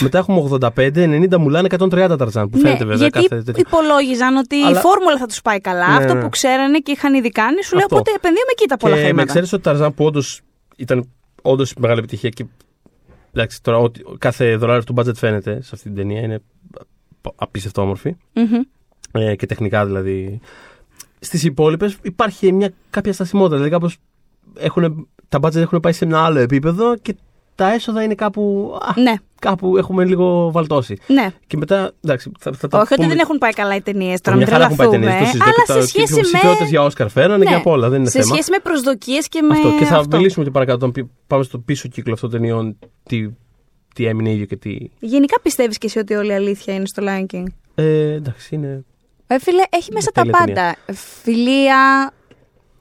μετά 0.02 0.18
έχουμε 0.18 0.48
85, 0.60 0.68
90 0.76 1.36
μουλάνε 1.38 1.68
130 1.78 2.14
ταρζάν 2.18 2.48
που 2.50 2.58
φαίνεται 2.58 2.84
ναι, 2.84 2.90
βέβαια 2.90 3.08
γιατί 3.08 3.28
κάθε 3.28 3.42
τέτοιο. 3.42 3.64
υπολόγιζαν 3.66 4.36
ότι 4.36 4.56
η 4.56 4.62
Αλλά- 4.62 4.80
φόρμουλα 4.80 5.18
θα 5.18 5.26
τους 5.26 5.42
πάει 5.42 5.60
καλά. 5.60 5.88
Ναι, 5.88 5.94
αυτό 5.94 6.14
ναι. 6.14 6.20
που 6.20 6.28
ξέρανε 6.28 6.78
και 6.78 6.92
είχαν 6.92 7.14
ήδη 7.14 7.28
κάνει, 7.30 7.62
σου 7.62 7.74
λέει 7.74 7.82
Αυτό. 7.84 7.94
οπότε 7.96 8.10
επενδύουμε 8.16 8.50
εκεί 8.52 8.66
τα 8.68 8.76
πολλά 8.76 8.94
Και 8.94 9.00
με 9.00 9.04
χρήματα. 9.06 9.26
εξαίρεση 9.28 9.54
ότι 9.54 9.64
Ταρζάν 9.64 9.94
που 9.94 10.04
όντως 10.04 10.40
ήταν 10.76 11.08
όντως 11.42 11.74
μεγάλη 11.78 11.98
επιτυχία 11.98 12.28
και 12.28 12.44
εντάξει, 13.32 13.62
τώρα 13.62 13.78
ότι 13.78 14.02
κάθε 14.18 14.56
δολάριο 14.56 14.84
του 14.84 14.94
budget 14.96 15.14
φαίνεται 15.16 15.62
σε 15.62 15.70
αυτή 15.72 15.86
την 15.88 15.94
ταινία 15.96 16.20
είναι 16.20 16.40
απίστευτο 17.36 17.82
όμορφη 17.82 18.16
Μμμ. 18.32 18.60
ε, 19.12 19.34
και 19.36 19.46
τεχνικά 19.46 19.86
δηλαδή. 19.86 20.40
Στις 21.18 21.44
υπόλοιπες 21.44 21.96
υπάρχει 22.02 22.52
μια 22.52 22.70
κάποια 22.90 23.12
στασιμότητα. 23.12 23.54
Δηλαδή 23.56 23.70
κάπως 23.74 23.96
έχουν, 24.58 25.08
τα 25.32 25.38
budget 25.42 25.56
έχουν 25.56 25.80
πάει 25.80 25.92
σε 25.92 26.04
ένα 26.04 26.24
άλλο 26.24 26.38
επίπεδο 26.38 26.96
και 26.96 27.14
τα 27.54 27.72
έσοδα 27.72 28.02
είναι 28.02 28.14
κάπου. 28.14 28.72
Α, 28.82 29.00
Ναι, 29.00 29.14
κάπου 29.38 29.76
έχουμε 29.76 30.04
λίγο 30.04 30.50
βαλτώσει. 30.50 30.98
ναι. 31.06 31.30
Και 31.46 31.56
μετά, 31.56 31.90
εντάξει, 32.04 32.30
θα, 32.38 32.52
θα 32.52 32.68
τα 32.68 32.78
Όχι 32.78 32.86
ότι 32.86 32.94
πούμε- 33.02 33.08
δεν 33.14 33.18
έχουν 33.18 33.38
πάει 33.38 33.52
καλά 33.52 33.74
οι 33.74 33.80
ταινίες, 33.80 34.20
τώρα 34.20 34.36
μην 34.36 34.46
Μια 34.46 34.54
χαρά 34.56 34.64
έχουν 34.64 34.76
πάει 34.76 34.88
τρελαθούμε. 34.88 35.12
ταινίες, 35.18 35.32
το 35.32 35.38
συζητώ 35.38 35.44
Αλλά 35.44 35.64
και 35.66 35.72
τα- 35.72 35.80
σε 35.80 35.86
σχέση 35.86 36.06
και 36.06 36.12
υποψηφιότητες 36.12 36.60
με. 36.62 36.68
για 36.68 36.82
Όσκαρ 36.82 37.08
φέρανε 37.08 37.44
και 37.44 37.50
Ναι, 37.50 37.56
από 37.56 37.70
όλα, 37.70 37.88
δεν 37.88 38.00
είναι 38.00 38.10
σε 38.10 38.20
θέμα. 38.20 38.34
σχέση 38.34 38.50
με 38.50 38.58
προσδοκίες 38.62 39.28
και 39.28 39.42
με. 39.42 39.54
Αυτό. 39.54 39.74
Και 39.78 39.84
θα 39.84 39.96
αυτό. 39.96 40.16
μιλήσουμε 40.16 40.44
και 40.44 40.50
παρακάτω 40.50 40.76
όταν 40.76 40.92
πι- 40.92 41.10
πάμε 41.26 41.42
στο 41.42 41.58
πίσω 41.58 41.88
κύκλο 41.88 42.12
αυτών 42.12 42.30
των 42.30 42.40
ταινιών, 42.40 42.78
τι, 43.02 43.28
τι 43.94 44.04
έμεινε 44.06 44.30
ίδιο 44.30 44.44
και 44.44 44.56
τι. 44.56 44.76
Γενικά 44.98 45.40
πιστεύεις 45.42 45.78
και 45.78 45.86
εσύ 45.86 45.98
ότι 45.98 46.14
όλη 46.14 46.30
η 46.30 46.34
αλήθεια 46.34 46.74
είναι 46.74 46.86
στο 46.86 47.02
Lion 47.06 47.34
King; 47.36 47.44
Ε, 47.74 48.12
εντάξει, 48.12 48.54
είναι. 48.54 48.84
Ε, 49.26 49.38
φίλε, 49.38 49.62
έχει 49.70 49.92
μέσα 49.92 50.10
τα 50.10 50.22
τέλεια 50.22 50.38
πάντα. 50.38 50.76
Φιλία, 51.22 52.12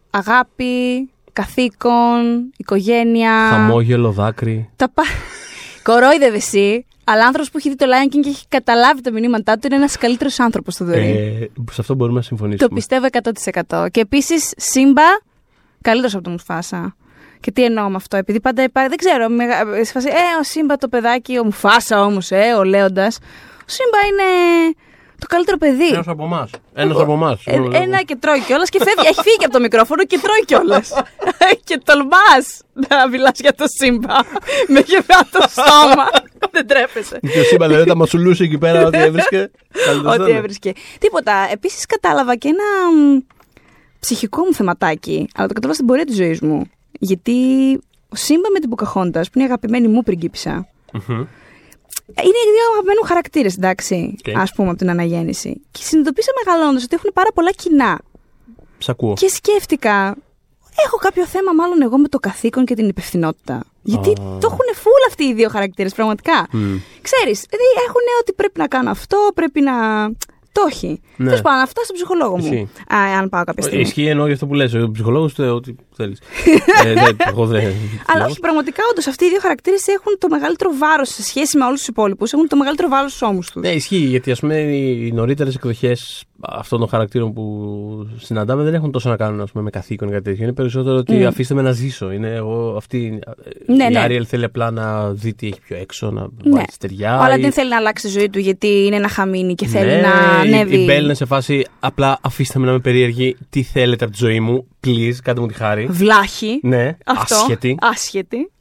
αγάπη, 0.10 1.10
καθήκον, 1.33 2.51
οικογένεια. 2.57 3.31
Χαμόγελο, 3.49 4.11
δάκρυ. 4.11 4.69
Τα 4.75 4.89
πα... 4.89 5.03
Κορόιδευε 5.83 6.35
εσύ, 6.35 6.85
αλλά 7.03 7.25
άνθρωπος 7.25 7.51
που 7.51 7.57
έχει 7.57 7.69
δει 7.69 7.75
το 7.75 7.85
Lion 7.85 8.15
King 8.15 8.19
και 8.21 8.29
έχει 8.29 8.45
καταλάβει 8.47 9.01
τα 9.01 9.11
μηνύματά 9.11 9.53
του 9.57 9.59
είναι 9.67 9.75
ένας 9.75 9.97
καλύτερος 9.97 10.39
άνθρωπος 10.39 10.73
στο 10.73 10.85
δωρή. 10.85 10.99
Ε, 11.09 11.71
σε 11.71 11.81
αυτό 11.81 11.93
μπορούμε 11.95 12.17
να 12.17 12.23
συμφωνήσουμε. 12.23 12.67
Το 12.67 12.73
πιστεύω 12.75 13.05
100%. 13.69 13.85
Και 13.91 13.99
επίσης, 13.99 14.53
Σύμπα, 14.57 15.01
καλύτερος 15.81 16.13
από 16.13 16.23
τον 16.23 16.31
Μουφάσα. 16.31 16.95
Και 17.39 17.51
τι 17.51 17.63
εννοώ 17.63 17.89
με 17.89 17.95
αυτό, 17.95 18.17
επειδή 18.17 18.39
πάντα 18.39 18.63
υπάρχει, 18.63 18.89
δεν 18.89 18.97
ξέρω, 18.97 19.29
μεγα- 19.29 19.65
σε 19.85 19.91
φάση, 19.91 20.07
ε, 20.07 20.39
ο 20.39 20.43
Σύμπα 20.43 20.77
το 20.77 20.87
παιδάκι, 20.87 21.37
ο 21.37 21.43
Μουφάσα 21.43 22.03
όμως, 22.03 22.31
ε, 22.31 22.53
ο 22.57 22.63
Λέοντας. 22.63 23.17
Ο 23.61 23.65
Σύμπα 23.65 23.97
είναι 24.07 24.23
το 25.22 25.27
καλύτερο 25.30 25.57
παιδί. 25.57 25.88
Ένας 25.88 26.07
από 26.07 26.23
εμάς. 26.23 26.49
Ένας 26.73 26.98
από 26.99 27.14
εμάς. 27.14 27.41
Ε, 27.45 27.61
ένα 27.72 28.02
και 28.03 28.15
τρώει 28.15 28.39
κιόλας 28.39 28.69
και 28.69 28.80
φεύγει. 28.80 29.07
Έχει 29.07 29.22
φύγει 29.22 29.43
από 29.45 29.53
το 29.53 29.60
μικρόφωνο 29.60 30.03
και 30.06 30.19
τρώει 30.22 30.45
κιόλας. 30.45 30.91
και 31.68 31.81
τολμάς 31.85 32.45
να 32.73 33.07
μιλάς 33.07 33.39
για 33.39 33.53
το 33.53 33.65
Σύμπα 33.68 34.15
με 34.68 34.80
γεμάτο 34.89 35.39
στόμα. 35.49 36.07
δεν 36.56 36.68
τρέπεσαι. 36.68 37.19
Και 37.34 37.39
ο 37.39 37.43
Σύμπα 37.43 37.68
δηλαδή 37.68 37.85
τα 37.85 37.95
μασουλούσε 37.95 38.43
εκεί 38.43 38.57
πέρα 38.57 38.85
ό,τι 38.85 38.98
έβρισκε. 38.98 39.52
Καλύτερος 39.85 40.14
Ό,τι 40.15 40.23
ήταν. 40.30 40.35
έβρισκε. 40.38 40.72
Τίποτα. 40.99 41.48
Επίσης 41.52 41.85
κατάλαβα 41.85 42.35
και 42.35 42.48
ένα 42.48 42.98
μ, 43.02 43.19
ψυχικό 43.99 44.43
μου 44.45 44.53
θεματάκι, 44.53 45.27
αλλά 45.35 45.48
το 45.48 45.53
κατάλαβα 45.53 45.73
στην 45.73 45.85
πορεία 45.85 46.06
της 46.06 46.15
ζωής 46.15 46.39
μου. 46.41 46.61
Γιατί 46.99 47.34
ο 48.10 48.15
Σύμπα 48.15 48.49
με 48.53 48.60
την 48.60 48.69
Ποκαχόντα, 48.69 49.22
που 49.22 49.31
είναι 49.34 49.43
η 49.43 49.48
αγαπημένη 49.48 49.88
μου 49.88 50.03
πριγκίπισσα, 50.03 50.68
Μμμ. 50.93 51.26
Είναι 52.27 52.41
οι 52.45 52.51
δύο 52.55 52.65
αγαπημένοι 52.71 52.99
μου 53.01 53.07
χαρακτήρες, 53.07 53.55
εντάξει, 53.57 54.15
Οκ. 54.27 54.38
ας 54.38 54.51
πούμε, 54.53 54.69
από 54.69 54.77
την 54.77 54.89
αναγέννηση. 54.89 55.61
Και 55.71 55.81
συνειδητοποίησα 55.83 56.31
μεγαλώνοντας 56.45 56.83
ότι 56.83 56.95
έχουν 56.95 57.09
πάρα 57.13 57.31
πολλά 57.31 57.51
κοινά. 57.51 57.99
Σ' 58.77 58.89
ακούω. 58.89 59.13
Και 59.13 59.27
σκέφτηκα, 59.27 60.15
έχω 60.85 60.97
κάποιο 60.97 61.25
θέμα 61.25 61.53
μάλλον 61.53 61.81
εγώ 61.81 61.97
με 61.97 62.07
το 62.07 62.19
καθήκον 62.19 62.65
και 62.65 62.75
την 62.75 62.88
υπευθυνότητα. 62.88 63.63
Γιατί 63.83 64.09
Α. 64.09 64.13
το 64.15 64.47
έχουν 64.51 64.75
φουλ 64.75 65.01
αυτοί 65.07 65.23
οι 65.23 65.33
δύο 65.33 65.49
χαρακτήρες, 65.49 65.93
πραγματικά. 65.93 66.47
Μμ. 66.51 66.77
Ξέρεις, 67.01 67.45
δηλαδή 67.49 67.69
έχουν 67.88 68.01
ότι 68.21 68.33
πρέπει 68.33 68.59
να 68.59 68.67
κάνω 68.67 68.89
αυτό, 68.89 69.29
πρέπει 69.33 69.61
να. 69.61 69.73
Το 70.52 70.61
έχει. 70.69 71.02
Ναι. 71.18 71.26
Τέλος 71.26 71.41
πάντων, 71.41 71.61
αυτά 71.61 71.84
στον 71.84 71.95
ψυχολόγο 71.95 72.38
μου. 72.38 72.44
Ισχύει. 72.45 72.68
Α, 72.95 72.98
αν 73.19 73.30
πάω 73.30 73.44
κάποια 73.44 73.64
στιγμή. 73.64 73.82
Ισχύει 73.82 74.06
εννοώ 74.06 74.26
για 74.26 74.34
αυτό 74.34 74.48
που 74.48 74.53
λες. 74.53 74.73
Ο 74.73 74.91
ψυχολόγος 74.91 75.34
του 75.34 75.44
ό,τι 75.56 75.73
θέλεις. 75.95 76.19
ε, 76.86 76.94
δεν- 76.94 77.15
εγώ 77.28 77.45
δεν. 77.45 77.73
Αλλά 78.07 78.26
όχι, 78.26 78.40
πραγματικά 78.40 78.84
όντως 78.91 79.07
αυτοί 79.07 79.26
οι 79.26 79.30
δύο 79.30 79.40
χαρακτήρες 79.40 79.88
έχουν 79.88 80.18
το 80.18 80.28
μεγαλύτερο 80.30 80.69
βάρος 80.78 81.10
σε 81.10 81.23
σχέση 81.23 81.57
με 81.57 81.65
όλους 81.65 81.78
τους 81.80 81.88
υπόλοιπους. 81.88 82.32
Έχουν 82.34 82.48
το 82.48 82.56
μεγαλύτερο 82.56 82.88
βάρος 82.90 83.11
στους 83.14 83.28
ώμους 83.28 83.52
τους. 83.52 83.61
Ναι, 83.61 83.69
ισχύει 83.69 83.95
γιατί 83.95 84.32
ας 84.32 84.40
πούμε 84.40 84.56
οι 84.61 85.11
νωρίτερες 85.11 85.56
εκδοχές 85.56 86.23
αυτών 86.47 86.80
των 86.80 86.88
χαρακτήρων 86.88 87.34
που 87.34 88.07
συναντάμε 88.18 88.63
δεν 88.63 88.73
έχουν 88.73 88.91
τόσο 88.91 89.09
να 89.09 89.15
κάνουν 89.15 89.41
ας 89.41 89.51
πούμε, 89.51 89.63
με 89.63 89.69
καθήκον 89.69 90.07
ή 90.07 90.11
κάτι 90.11 90.23
τέτοιο. 90.23 90.43
Είναι 90.43 90.53
περισσότερο 90.53 90.95
ότι 90.97 91.13
Μμ. 91.13 91.27
αφήστε 91.27 91.53
με 91.53 91.61
να 91.61 91.72
ζήσω. 91.72 92.11
Είναι 92.11 92.34
εγώ 92.34 92.73
αυτή. 92.77 93.19
Ναι, 93.65 93.84
η 93.84 93.89
ναι. 93.89 93.99
Άριελ 93.99 94.26
θέλει 94.27 94.43
απλά 94.43 94.72
να 94.72 95.11
δει 95.13 95.34
τι 95.34 95.47
έχει 95.47 95.59
πιο 95.61 95.77
έξω, 95.77 96.11
να 96.11 96.22
Ναι. 96.22 96.51
βάλει 96.51 96.65
στεριά. 96.72 97.19
Αλλά 97.19 97.38
ή- 97.38 97.41
δεν 97.41 97.51
θέλει 97.51 97.69
να 97.69 97.76
αλλάξει 97.77 98.05
τη 98.05 98.11
ζωή 98.11 98.30
του 98.30 98.39
γιατί 98.39 98.68
είναι 98.85 98.95
ένα 98.95 99.07
χαμίνι 99.09 99.55
και 99.55 99.65
θέλει 99.68 99.85
Ναι, 99.85 100.01
να 100.01 100.09
η- 100.45 100.53
ανέβει. 100.53 100.76
Η 100.81 100.85
Μπέλ 100.85 101.03
είναι 101.03 101.13
σε 101.13 101.26
φάση 101.26 101.65
απλά 101.80 102.19
αφήστε 102.22 102.59
με 102.59 102.65
να 102.65 102.72
είμαι 102.72 102.81
περίεργη. 102.81 103.35
Τι 103.49 103.63
θέλετε 103.63 104.03
από 104.05 104.13
τη 104.13 104.19
ζωή 104.26 104.39
μου, 104.39 104.68
please, 104.88 105.13
κάντε 105.23 105.41
μου 105.41 105.47
τη 105.47 105.53
χάρη. 105.53 105.85
Βλάχη. 105.89 106.59
Ναι, 106.63 106.97
Αυτό. 107.05 107.35
άσχετη. 107.35 107.77
Άσχετη. 107.81 108.51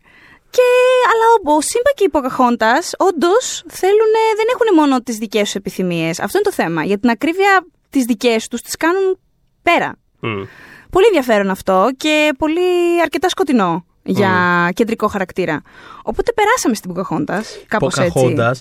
Και, 0.50 0.68
αλλά 1.12 1.54
ο, 1.54 1.56
ο 1.56 1.60
Σύμπα 1.60 1.90
και 1.94 2.04
η 2.04 2.08
Ποκαχόντα 2.08 2.82
όντως 2.98 3.64
θέλουν, 3.68 4.12
δεν 4.36 4.46
έχουν 4.54 4.74
μόνο 4.74 5.02
τις 5.02 5.16
δικές 5.16 5.42
τους 5.42 5.54
επιθυμίες. 5.54 6.20
Αυτό 6.20 6.38
είναι 6.38 6.46
το 6.46 6.52
θέμα. 6.52 6.84
Για 6.84 6.98
την 6.98 7.10
ακρίβεια, 7.10 7.66
τις 7.90 8.04
δικές 8.04 8.48
τους 8.48 8.60
τις 8.62 8.76
κάνουν 8.76 9.18
πέρα. 9.62 9.96
Μμ. 10.20 10.42
Πολύ 10.90 11.06
ενδιαφέρον 11.06 11.50
αυτό 11.50 11.90
και 11.96 12.34
πολύ 12.38 13.00
αρκετά 13.02 13.28
σκοτεινό 13.28 13.84
για 14.02 14.32
κεντρικό 14.74 15.06
χαρακτήρα. 15.06 15.62
Οπότε 16.02 16.32
περάσαμε 16.32 16.74
στην 16.74 16.90
Ποκαχόντα. 16.90 17.42
Κάπως 17.66 17.96
έτσι. 17.96 18.34
Pocahontas. 18.36 18.54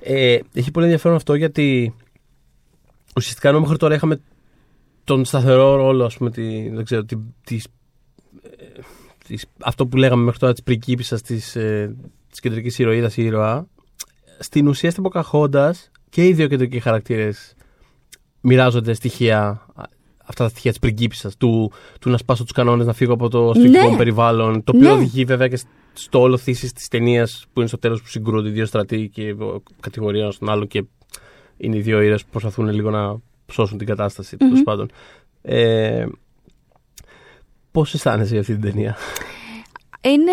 Ε, 0.00 0.38
έχει 0.54 0.70
πολύ 0.70 0.84
ενδιαφέρον 0.84 1.16
αυτό 1.16 1.34
γιατί 1.34 1.94
ουσιαστικά 3.16 3.48
ενώ 3.48 3.60
μέχρι 3.60 3.76
τώρα 3.76 3.94
είχαμε 3.94 4.20
τον 5.04 5.24
σταθερό 5.24 5.74
ρόλο, 5.74 6.04
ας 6.04 6.16
πούμε, 6.16 6.30
τη, 6.30 6.68
δεν 6.68 6.84
ξέρω, 6.84 7.04
τη, 7.04 7.16
της, 7.44 7.64
ε, 7.64 7.68
της- 9.26 9.46
αυτό 9.62 9.86
που 9.86 9.96
λέγαμε 9.96 10.22
μέχρι 10.22 10.38
τώρα 10.38 10.52
της 10.52 10.62
πριγκίπισσας 10.62 11.22
της, 11.22 11.56
ε, 11.56 11.96
της 12.30 12.40
κεντρικής 12.40 12.78
ηρωίδας 12.78 13.16
ή 13.16 13.22
ήρωα, 13.24 13.66
στην 14.38 14.68
ουσία 14.68 14.90
στην 14.90 15.04
Pocahontas 15.12 15.70
και 16.08 16.26
οι 16.26 16.32
δύο 16.32 16.46
κεντρικοί 16.46 16.80
χαρακτήρες 16.80 17.54
μοιράζονται 18.40 18.92
στοιχεία, 18.94 19.66
αυτά 20.26 20.44
τα 20.44 20.48
στοιχεία 20.50 20.70
της 20.70 20.80
πριγκίπισσας, 20.80 21.36
του, 21.36 21.72
του 22.00 22.10
να 22.10 22.16
σπάσω 22.16 22.42
τους 22.42 22.52
κανόνες, 22.52 22.86
να 22.86 22.92
φύγω 22.92 23.12
από 23.12 23.28
το 23.28 23.52
σπιτικό 23.54 23.82
Ναι. 23.84 23.88
μου 23.90 23.96
περιβάλλον, 23.96 24.64
το 24.64 24.72
οποίο 24.76 24.88
Ναι. 24.88 24.94
οδηγεί 24.94 25.24
βέβαια 25.24 25.48
και 25.48 25.60
στο 25.92 26.20
όλο 26.20 26.36
θύση 26.36 26.74
της 26.74 26.88
ταινίας 26.88 27.46
που 27.52 27.58
είναι 27.60 27.68
στο 27.68 27.78
τέλος 27.78 28.02
που 28.02 28.08
συγκρούονται 28.08 28.48
οι 28.48 28.52
δύο 28.52 28.66
στρατοί 28.66 29.08
και 29.12 29.30
ο- 29.30 29.62
κατηγορία 29.80 30.22
ένα 30.22 30.32
τον 30.38 30.48
άλλο 30.48 30.64
και 30.64 30.84
είναι 31.56 31.76
οι 31.76 31.80
δύο 31.80 32.00
ήρωε 32.00 32.16
που 32.18 32.30
προσπαθούν 32.30 32.68
λίγο 32.68 32.90
να 32.90 33.16
σώσουν 33.52 33.78
την 33.78 33.86
κατάσταση. 33.86 34.36
Μμμ. 34.40 34.48
τέλος 34.48 34.62
πάντων. 34.64 34.90
Ε, 35.42 36.06
Πώς 37.76 37.94
αισθάνεσαι 37.94 38.30
για 38.30 38.40
αυτή 38.40 38.52
την 38.52 38.62
ταινία, 38.62 38.96
Είναι 40.00 40.32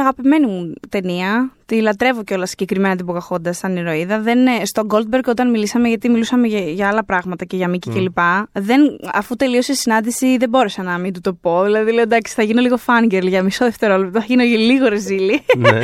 αγαπημένη 0.00 0.46
μου 0.46 0.72
ταινία. 0.88 1.52
Τη 1.66 1.80
λατρεύω 1.80 2.22
κιόλας 2.24 2.48
συγκεκριμένα 2.50 2.96
την 2.96 3.06
Ποκαχόντα 3.06 3.52
σαν 3.52 3.76
ηρωίδα. 3.76 4.20
Δεν, 4.20 4.38
είναι- 4.38 4.64
στο 4.64 4.82
Goldberg, 4.90 5.20
όταν 5.26 5.50
μιλήσαμε, 5.50 5.88
γιατί 5.88 6.08
μιλούσαμε 6.08 6.46
για, 6.46 6.60
για 6.60 6.88
άλλα 6.88 7.04
πράγματα 7.04 7.44
και 7.44 7.56
για 7.56 7.68
Μίκη 7.68 7.90
Mm. 7.92 7.96
κλπ. 7.96 8.18
Δεν, 8.52 8.80
αφού 9.12 9.36
τελείωσε 9.36 9.72
η 9.72 9.74
συνάντηση, 9.74 10.36
δεν 10.36 10.48
μπόρεσα 10.48 10.82
να 10.82 10.98
μην 10.98 11.12
του 11.12 11.20
το 11.20 11.32
πω. 11.32 11.62
Δηλαδή, 11.64 11.92
λέω 11.92 12.02
εντάξει, 12.02 12.34
θα 12.34 12.42
γίνω 12.42 12.60
λίγο 12.60 12.76
fangirl 12.86 13.26
για 13.26 13.42
μισό 13.42 13.64
δευτερόλεπτο. 13.64 14.18
Θα 14.18 14.24
γίνω 14.28 14.42
λίγο 14.42 14.88
ρεζίλη. 14.88 15.42
ναι. 15.56 15.70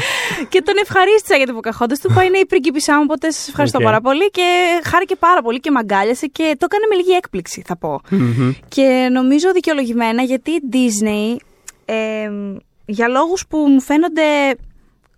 και 0.52 0.62
τον 0.62 0.74
ευχαρίστησα 0.82 1.36
για 1.36 1.44
την 1.46 1.54
Ποκαχόντας. 1.54 1.98
Του 2.00 2.08
είπα 2.10 2.24
είναι 2.24 2.38
η 2.38 2.46
πριγκίπισά 2.46 2.94
μου, 2.96 3.02
οπότε 3.04 3.30
σας 3.30 3.48
ευχαριστώ 3.48 3.78
Οκ. 3.78 3.84
πάρα 3.84 4.00
πολύ. 4.00 4.30
Και 4.30 4.42
χάρηκε 4.84 5.16
πάρα 5.16 5.42
πολύ 5.42 5.60
και 5.60 5.70
μ' 5.70 5.80
αγκάλιασε 5.80 6.26
και 6.26 6.42
το 6.58 6.66
έκανε 6.70 6.84
με 6.90 6.94
λίγη 6.96 7.10
έκπληξη, 7.12 7.62
θα 7.66 7.76
πω. 7.76 8.00
Μμμ. 8.10 8.52
Και 8.68 9.08
νομίζω 9.12 9.52
δικαιολογημένα 9.52 10.22
γιατί 10.22 10.50
η 10.50 10.60
Disney 10.72 11.36
ε, 11.84 12.30
για 12.86 13.08
λόγους 13.08 13.46
που 13.46 13.58
μου 13.58 13.80
φαίνονται 13.80 14.22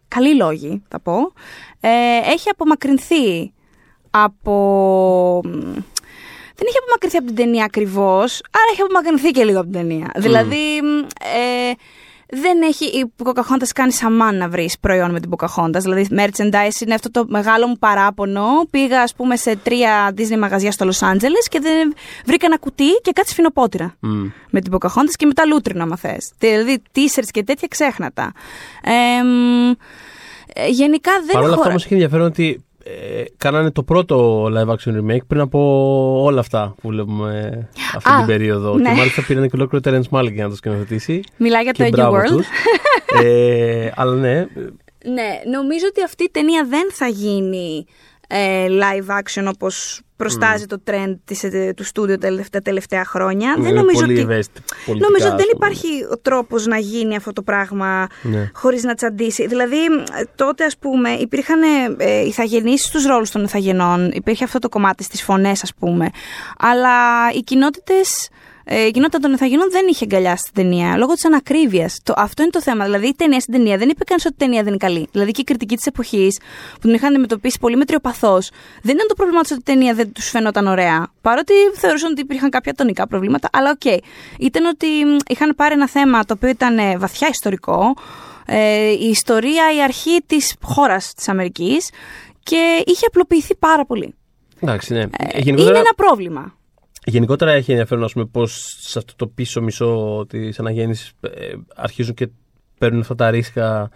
καλοί 0.08 0.34
λόγοι 0.34 0.82
θα 0.88 1.00
πω 1.00 1.32
ε, 1.80 1.88
έχει 2.32 2.48
απομακρυνθεί 2.48 3.52
από... 4.10 5.40
Δεν 6.54 6.66
έχει 6.68 6.78
απομακρυνθεί 6.82 7.16
από 7.16 7.26
την 7.26 7.34
ταινία 7.34 7.64
ακριβώς, 7.64 8.40
άρα 8.50 8.64
έχει 8.72 8.80
απομακρυνθεί 8.80 9.30
και 9.30 9.44
λίγο 9.44 9.60
από 9.60 9.70
την 9.70 9.80
ταινία. 9.80 10.10
Δηλαδή 10.16 10.80
μ, 10.82 10.98
ε, 10.98 11.72
δεν 12.30 12.62
έχει 12.62 12.84
η 12.84 13.12
Pocahontas 13.24 13.68
κάνει 13.74 13.92
σαμάν 13.92 14.36
να 14.36 14.48
βρεις 14.48 14.78
προϊόν 14.78 15.10
με 15.10 15.20
την 15.20 15.30
Pocahontas. 15.36 15.80
Δηλαδή, 15.80 16.06
merchandise 16.10 16.80
είναι 16.80 16.94
αυτό 16.94 17.10
το 17.10 17.24
μεγάλο 17.28 17.66
μου 17.66 17.76
παράπονο. 17.78 18.46
Πήγα, 18.70 19.02
ας 19.02 19.14
πούμε, 19.14 19.36
σε 19.36 19.56
τρία 19.56 20.14
Disney 20.16 20.36
μαγαζιά 20.38 20.72
στο 20.72 20.88
Los 20.88 21.06
Angeles 21.12 21.46
και 21.50 21.60
δεν 21.60 21.94
βρήκα 22.26 22.46
ένα 22.46 22.58
κουτί 22.58 22.90
και 23.02 23.12
κάτι 23.12 23.28
σφινοπότηρα 23.28 23.96
Μμ. 24.00 24.26
με 24.50 24.60
την 24.60 24.72
Pocahontas 24.76 25.12
και 25.16 25.26
μετά 25.26 25.46
λούτρινα, 25.46 25.82
άμα 25.82 25.96
θες. 25.96 26.32
Δηλαδή, 26.38 26.82
t-shirts 26.94 27.28
και 27.30 27.42
τέτοια 27.44 27.68
ξέχνατα. 27.70 28.32
Ε, 28.82 29.22
μ, 29.22 29.70
ε, 30.54 30.68
γενικά 30.68 31.12
δεν 31.26 31.32
Παρ' 31.32 31.42
όλα 31.42 31.46
έχω. 31.46 31.58
αυτά 31.60 31.68
όμως 31.70 31.84
έχει 31.84 31.92
ενδιαφέρον 31.94 32.26
ότι 32.26 32.64
ε, 33.18 33.22
κάνανε 33.36 33.70
το 33.70 33.82
πρώτο 33.82 34.44
live 34.44 34.68
action 34.74 35.00
remake 35.00 35.26
πριν 35.26 35.40
από 35.40 36.22
όλα 36.22 36.40
αυτά 36.40 36.74
που 36.80 36.88
βλέπουμε 36.88 37.68
αυτή 37.96 38.10
Α, 38.10 38.16
την 38.16 38.26
περίοδο. 38.26 38.74
ναι. 38.78 38.88
Και 38.90 38.96
μάλιστα 38.96 39.22
πήραν 39.22 39.44
και 39.48 39.56
ολόκληρο 39.56 39.84
Terence 39.90 40.18
Malick 40.18 40.32
για 40.32 40.44
να 40.44 40.50
το 40.50 40.56
σκηνοθετήσει. 40.56 41.22
Μιλάει 41.36 41.62
για 41.62 41.72
το 41.72 41.82
Και 41.82 41.88
Edgy 41.88 41.92
μπράβο 41.92 42.16
World. 42.16 42.26
τους. 42.26 42.46
ε, 43.24 43.90
αλλά 43.94 44.14
ναι, 44.14 44.46
Ναι, 45.04 45.40
νομίζω 45.56 45.86
ότι 45.88 46.02
αυτή 46.02 46.24
η 46.24 46.28
ταινία 46.32 46.66
δεν 46.68 46.88
θα 46.92 47.06
γίνει 47.06 47.84
ε, 47.86 48.17
live 48.68 49.18
action 49.20 49.46
όπως 49.54 50.00
προστάζει 50.16 50.66
το 50.66 50.82
trend 50.90 51.16
της, 51.24 51.42
ε, 51.44 51.72
του 51.76 51.84
στούντιο 51.84 52.18
τα 52.18 52.26
τελευταία, 52.26 52.60
τελευταία 52.60 53.04
χρόνια. 53.04 53.54
δεν 53.58 53.64
είναι 53.64 53.80
νομίζω 53.80 54.00
πολύ 54.00 54.12
ότι... 54.12 54.20
ευαίσθητη 54.20 54.62
πολιτικά, 54.86 55.10
Νομίζω 55.10 55.32
ότι 55.32 55.42
ας 55.42 55.46
δεν 55.46 55.56
πούμε. 55.56 55.66
υπάρχει 55.66 56.04
ο 56.12 56.18
τρόπος 56.18 56.66
να 56.66 56.78
γίνει 56.78 57.16
αυτό 57.16 57.32
το 57.32 57.42
πράγμα 57.42 58.06
Ναι. 58.22 58.50
χωρίς 58.54 58.82
να 58.82 58.94
τσαντήσει. 58.94 59.46
Δηλαδή, 59.46 59.76
ε, 59.76 60.22
τότε 60.34 60.64
ας 60.64 60.76
πούμε 60.78 61.10
υπήρχαν 61.10 61.60
ε, 61.98 62.20
ηθαγενείς 62.26 62.84
στους 62.84 63.04
ρόλους 63.06 63.30
των 63.30 63.44
ηθαγενών, 63.44 64.10
υπήρχε 64.14 64.44
αυτό 64.44 64.58
το 64.58 64.68
κομμάτι 64.68 65.02
στις 65.04 65.22
φωνές 65.22 65.62
ας 65.62 65.74
πούμε, 65.74 66.08
αλλά 66.58 66.90
οι 67.34 67.40
κοινότητες... 67.42 68.28
ε, 68.70 68.86
Η 68.86 68.90
κοινότητα 68.90 69.18
των 69.18 69.32
ιθαγενών 69.32 69.70
δεν 69.70 69.86
είχε 69.90 70.04
αγκαλιάσει 70.04 70.44
την 70.44 70.54
ταινία 70.54 70.96
λόγω 70.96 71.12
της 71.12 71.24
ανακρίβειας. 71.24 72.00
Αυτό 72.16 72.42
είναι 72.42 72.50
το 72.50 72.62
θέμα. 72.62 72.84
Δηλαδή, 72.84 73.06
η 73.06 73.14
ταινία 73.14 73.40
στην 73.40 73.52
ταινία 73.52 73.76
δεν 73.76 73.88
είπε 73.88 74.04
κανείς 74.04 74.24
ότι 74.24 74.34
η 74.34 74.38
ταινία 74.38 74.58
δεν 74.62 74.68
είναι 74.68 74.76
καλή. 74.76 75.08
Δηλαδή, 75.12 75.30
και 75.30 75.40
η 75.40 75.44
κριτική 75.44 75.76
της 75.76 75.86
εποχής 75.86 76.38
που 76.72 76.78
την 76.80 76.94
είχαν 76.94 77.08
αντιμετωπίσει 77.08 77.58
πολύ 77.58 77.76
μετριοπαθώς, 77.76 78.38
δεν 78.82 78.94
ήταν 78.94 79.06
το 79.08 79.14
πρόβλημα 79.14 79.40
τους 79.40 79.50
ότι 79.50 79.60
η 79.60 79.64
ταινία 79.64 79.94
δεν 79.94 80.12
τους 80.12 80.28
φαινόταν 80.28 80.66
ωραία. 80.66 81.06
Παρότι 81.20 81.52
θεωρούσαν 81.74 82.10
ότι 82.10 82.20
υπήρχαν 82.20 82.50
κάποια 82.50 82.74
τονικά 82.74 83.06
προβλήματα, 83.06 83.48
αλλά 83.52 83.70
οκ. 83.70 84.02
Ήταν 84.38 84.64
ότι 84.64 84.86
μ, 84.86 85.16
είχαν 85.28 85.54
πάρει 85.56 85.74
ένα 85.74 85.88
θέμα 85.88 86.24
το 86.24 86.34
οποίο 86.36 86.48
ήταν 86.48 86.78
ε, 86.78 86.98
βαθιά 86.98 87.28
ιστορικό, 87.28 87.94
ε, 88.46 88.90
η 88.90 89.08
ιστορία, 89.08 89.74
η 89.76 89.82
αρχή 89.82 90.22
της 90.26 90.54
χώρας 90.62 91.14
της 91.14 91.28
Αμερικής 91.28 91.90
και 92.42 92.82
είχε 92.86 93.06
απλοποιηθεί 93.06 93.56
πάρα 93.56 93.84
πολύ. 93.84 94.14
Εντάξει, 94.60 94.92
ναι. 94.92 95.00
Ε, 95.00 95.06
Γενικότερα, 95.38 95.68
Είναι 95.68 95.78
ένα 95.78 95.94
πρόβλημα. 95.96 96.57
Γενικότερα 97.08 97.50
έχει 97.50 97.70
ενδιαφέρον 97.70 98.04
ας 98.04 98.12
πούμε, 98.12 98.24
πώς 98.24 98.76
σε 98.80 98.98
αυτό 98.98 99.12
το 99.16 99.26
πίσω 99.26 99.60
μισό 99.62 100.24
της 100.28 100.58
αναγέννησης 100.58 101.12
ε, 101.20 101.28
αρχίζουν 101.76 102.14
και 102.14 102.28
παίρνουν 102.78 103.00
αυτά 103.00 103.14
τα 103.14 103.30
ρίσκα, 103.30 103.90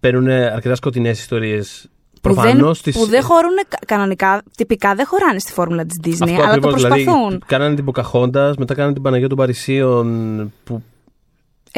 παίρνουν 0.00 0.28
αρκετά 0.28 0.74
σκοτεινές 0.74 1.18
ιστορίες. 1.20 1.88
Που 2.20 2.34
δεν, 2.34 2.42
Προφανώς 2.42 2.82
τις- 2.82 2.96
που 2.98 3.06
δεν 3.06 3.22
χωρούν 3.22 3.54
κα- 3.68 3.78
κανονικά, 3.86 4.42
τυπικά 4.56 4.94
δεν 4.94 5.06
χωράνε 5.06 5.38
στη 5.38 5.52
φόρμουλα 5.52 5.84
της 5.86 5.96
Disney, 6.04 6.22
Αυτό 6.22 6.42
αλλά 6.42 6.44
το 6.44 6.50
ακριβώς, 6.68 6.70
προσπαθούν. 6.72 7.04
Δηλαδή, 7.28 7.38
κάνανε 7.46 7.74
την 7.74 7.84
Pocahontas, 7.92 8.52
μετά 8.58 8.74
κάνανε 8.74 8.92
την 8.92 9.02
Παναγία 9.02 9.28
των 9.28 9.36
Παρισίων. 9.38 10.52
Που, 10.64 10.82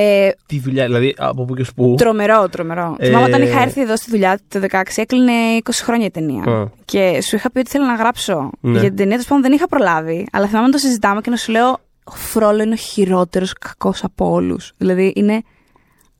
Ε, 0.00 0.30
τι 0.46 0.60
δουλειά, 0.60 0.84
δηλαδή 0.84 1.14
από 1.18 1.44
πού 1.44 1.54
και 1.54 1.60
ως 1.62 1.74
πού. 1.74 1.94
τρομερό, 1.98 2.48
τρομερό. 2.48 2.96
Ε, 2.98 3.06
Θυμάμαι 3.06 3.24
όταν 3.26 3.42
είχα 3.42 3.60
έρθει 3.62 3.80
εδώ 3.80 3.96
στη 3.96 4.10
δουλειά 4.10 4.38
το 4.48 4.60
2016, 4.70 4.80
έκλεινε 4.96 5.32
20 5.64 5.70
χρόνια 5.82 6.06
η 6.06 6.10
ταινία. 6.10 6.42
Α. 6.52 6.66
Και 6.84 7.22
σου 7.22 7.36
είχα 7.36 7.50
πει 7.50 7.58
ότι 7.58 7.70
θέλω 7.70 7.84
να 7.84 7.94
γράψω 7.94 8.50
Ναι. 8.60 8.70
για 8.78 8.88
την 8.88 8.96
ταινία, 8.96 9.10
τέλος 9.12 9.26
πάντων 9.26 9.42
δεν 9.42 9.52
είχα 9.52 9.66
προλάβει. 9.68 10.26
Αλλά 10.32 10.46
θυμάμαι 10.46 10.66
να 10.66 10.72
το 10.72 10.78
συζητάμε 10.78 11.20
και 11.20 11.30
να 11.30 11.36
σου 11.36 11.52
λέω: 11.52 11.68
Ο 12.04 12.10
Φρόλο 12.14 12.62
είναι 12.62 12.72
ο 12.72 12.76
χειρότερος 12.76 13.52
κακός 13.52 14.04
από 14.04 14.30
όλους. 14.30 14.72
Δηλαδή 14.76 15.12
είναι 15.16 15.42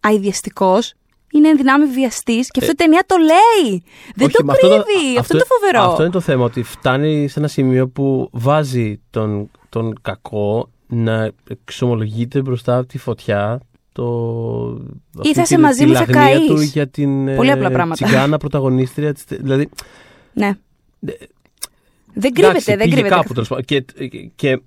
αειδιαστικός, 0.00 0.92
είναι 1.32 1.48
ενδυνάμει 1.48 1.86
βιαστής 1.86 2.50
και 2.50 2.59
αυτή 2.60 2.72
η 2.72 2.74
ταινία 2.74 3.02
το 3.06 3.16
λέει. 3.16 3.82
Δεν 4.14 4.20
Ε, 4.20 4.24
Όχι, 4.24 4.32
το 4.36 4.44
μα 4.44 4.52
αυτό 4.52 4.66
κρύβει. 4.68 5.18
αυτό, 5.18 5.36
είναι 5.36 5.44
το 5.48 5.55
φοβερό. 5.59 5.90
Αυτό 5.90 6.02
είναι 6.02 6.12
το 6.12 6.20
θέμα, 6.20 6.44
ότι 6.44 6.62
φτάνει 6.62 7.28
σε 7.28 7.38
ένα 7.38 7.48
σημείο 7.48 7.88
που 7.88 8.28
βάζει 8.32 9.00
τον, 9.10 9.50
τον 9.68 9.94
κακό 10.02 10.68
να 10.90 11.30
εξομολογείται 11.48 12.40
μπροστά 12.42 12.76
από 12.78 12.86
τη 12.86 12.98
φωτιά 12.98 13.60
το, 14.02 14.68
αυτή 15.18 15.28
θα 15.28 15.32
τη- 15.32 15.40
είσαι 15.40 15.58
μαζί 15.58 15.78
τη 15.78 15.86
μου, 15.86 15.92
θα 15.94 16.00
λαγνία 16.00 16.22
καείς. 16.22 16.46
του 16.46 16.60
για 16.60 16.88
την 16.88 17.34
Πολύ 17.36 17.48
ε, 17.48 17.52
απλά 17.52 17.70
πράγματα. 17.70 18.04
τσιγκάνα 18.06 18.38
πρωταγωνίστρια. 18.38 19.12
της 19.12 19.24
τε- 19.24 19.40
Δηλαδή, 19.40 19.68
Ναι. 20.32 20.46
Ε, 21.06 21.12
Δεν 22.14 22.32
κρύβεται, 22.32 22.46
εντάξει, 22.48 22.64
δεν 22.70 22.78
πήγε 22.78 22.92
κρύβεται. 22.94 23.14
κάπου 23.14 23.32
τέλος 23.32 23.48
πάντων. 23.48 23.64
και, 23.64 23.80
και, 23.80 24.30
και 24.34 24.60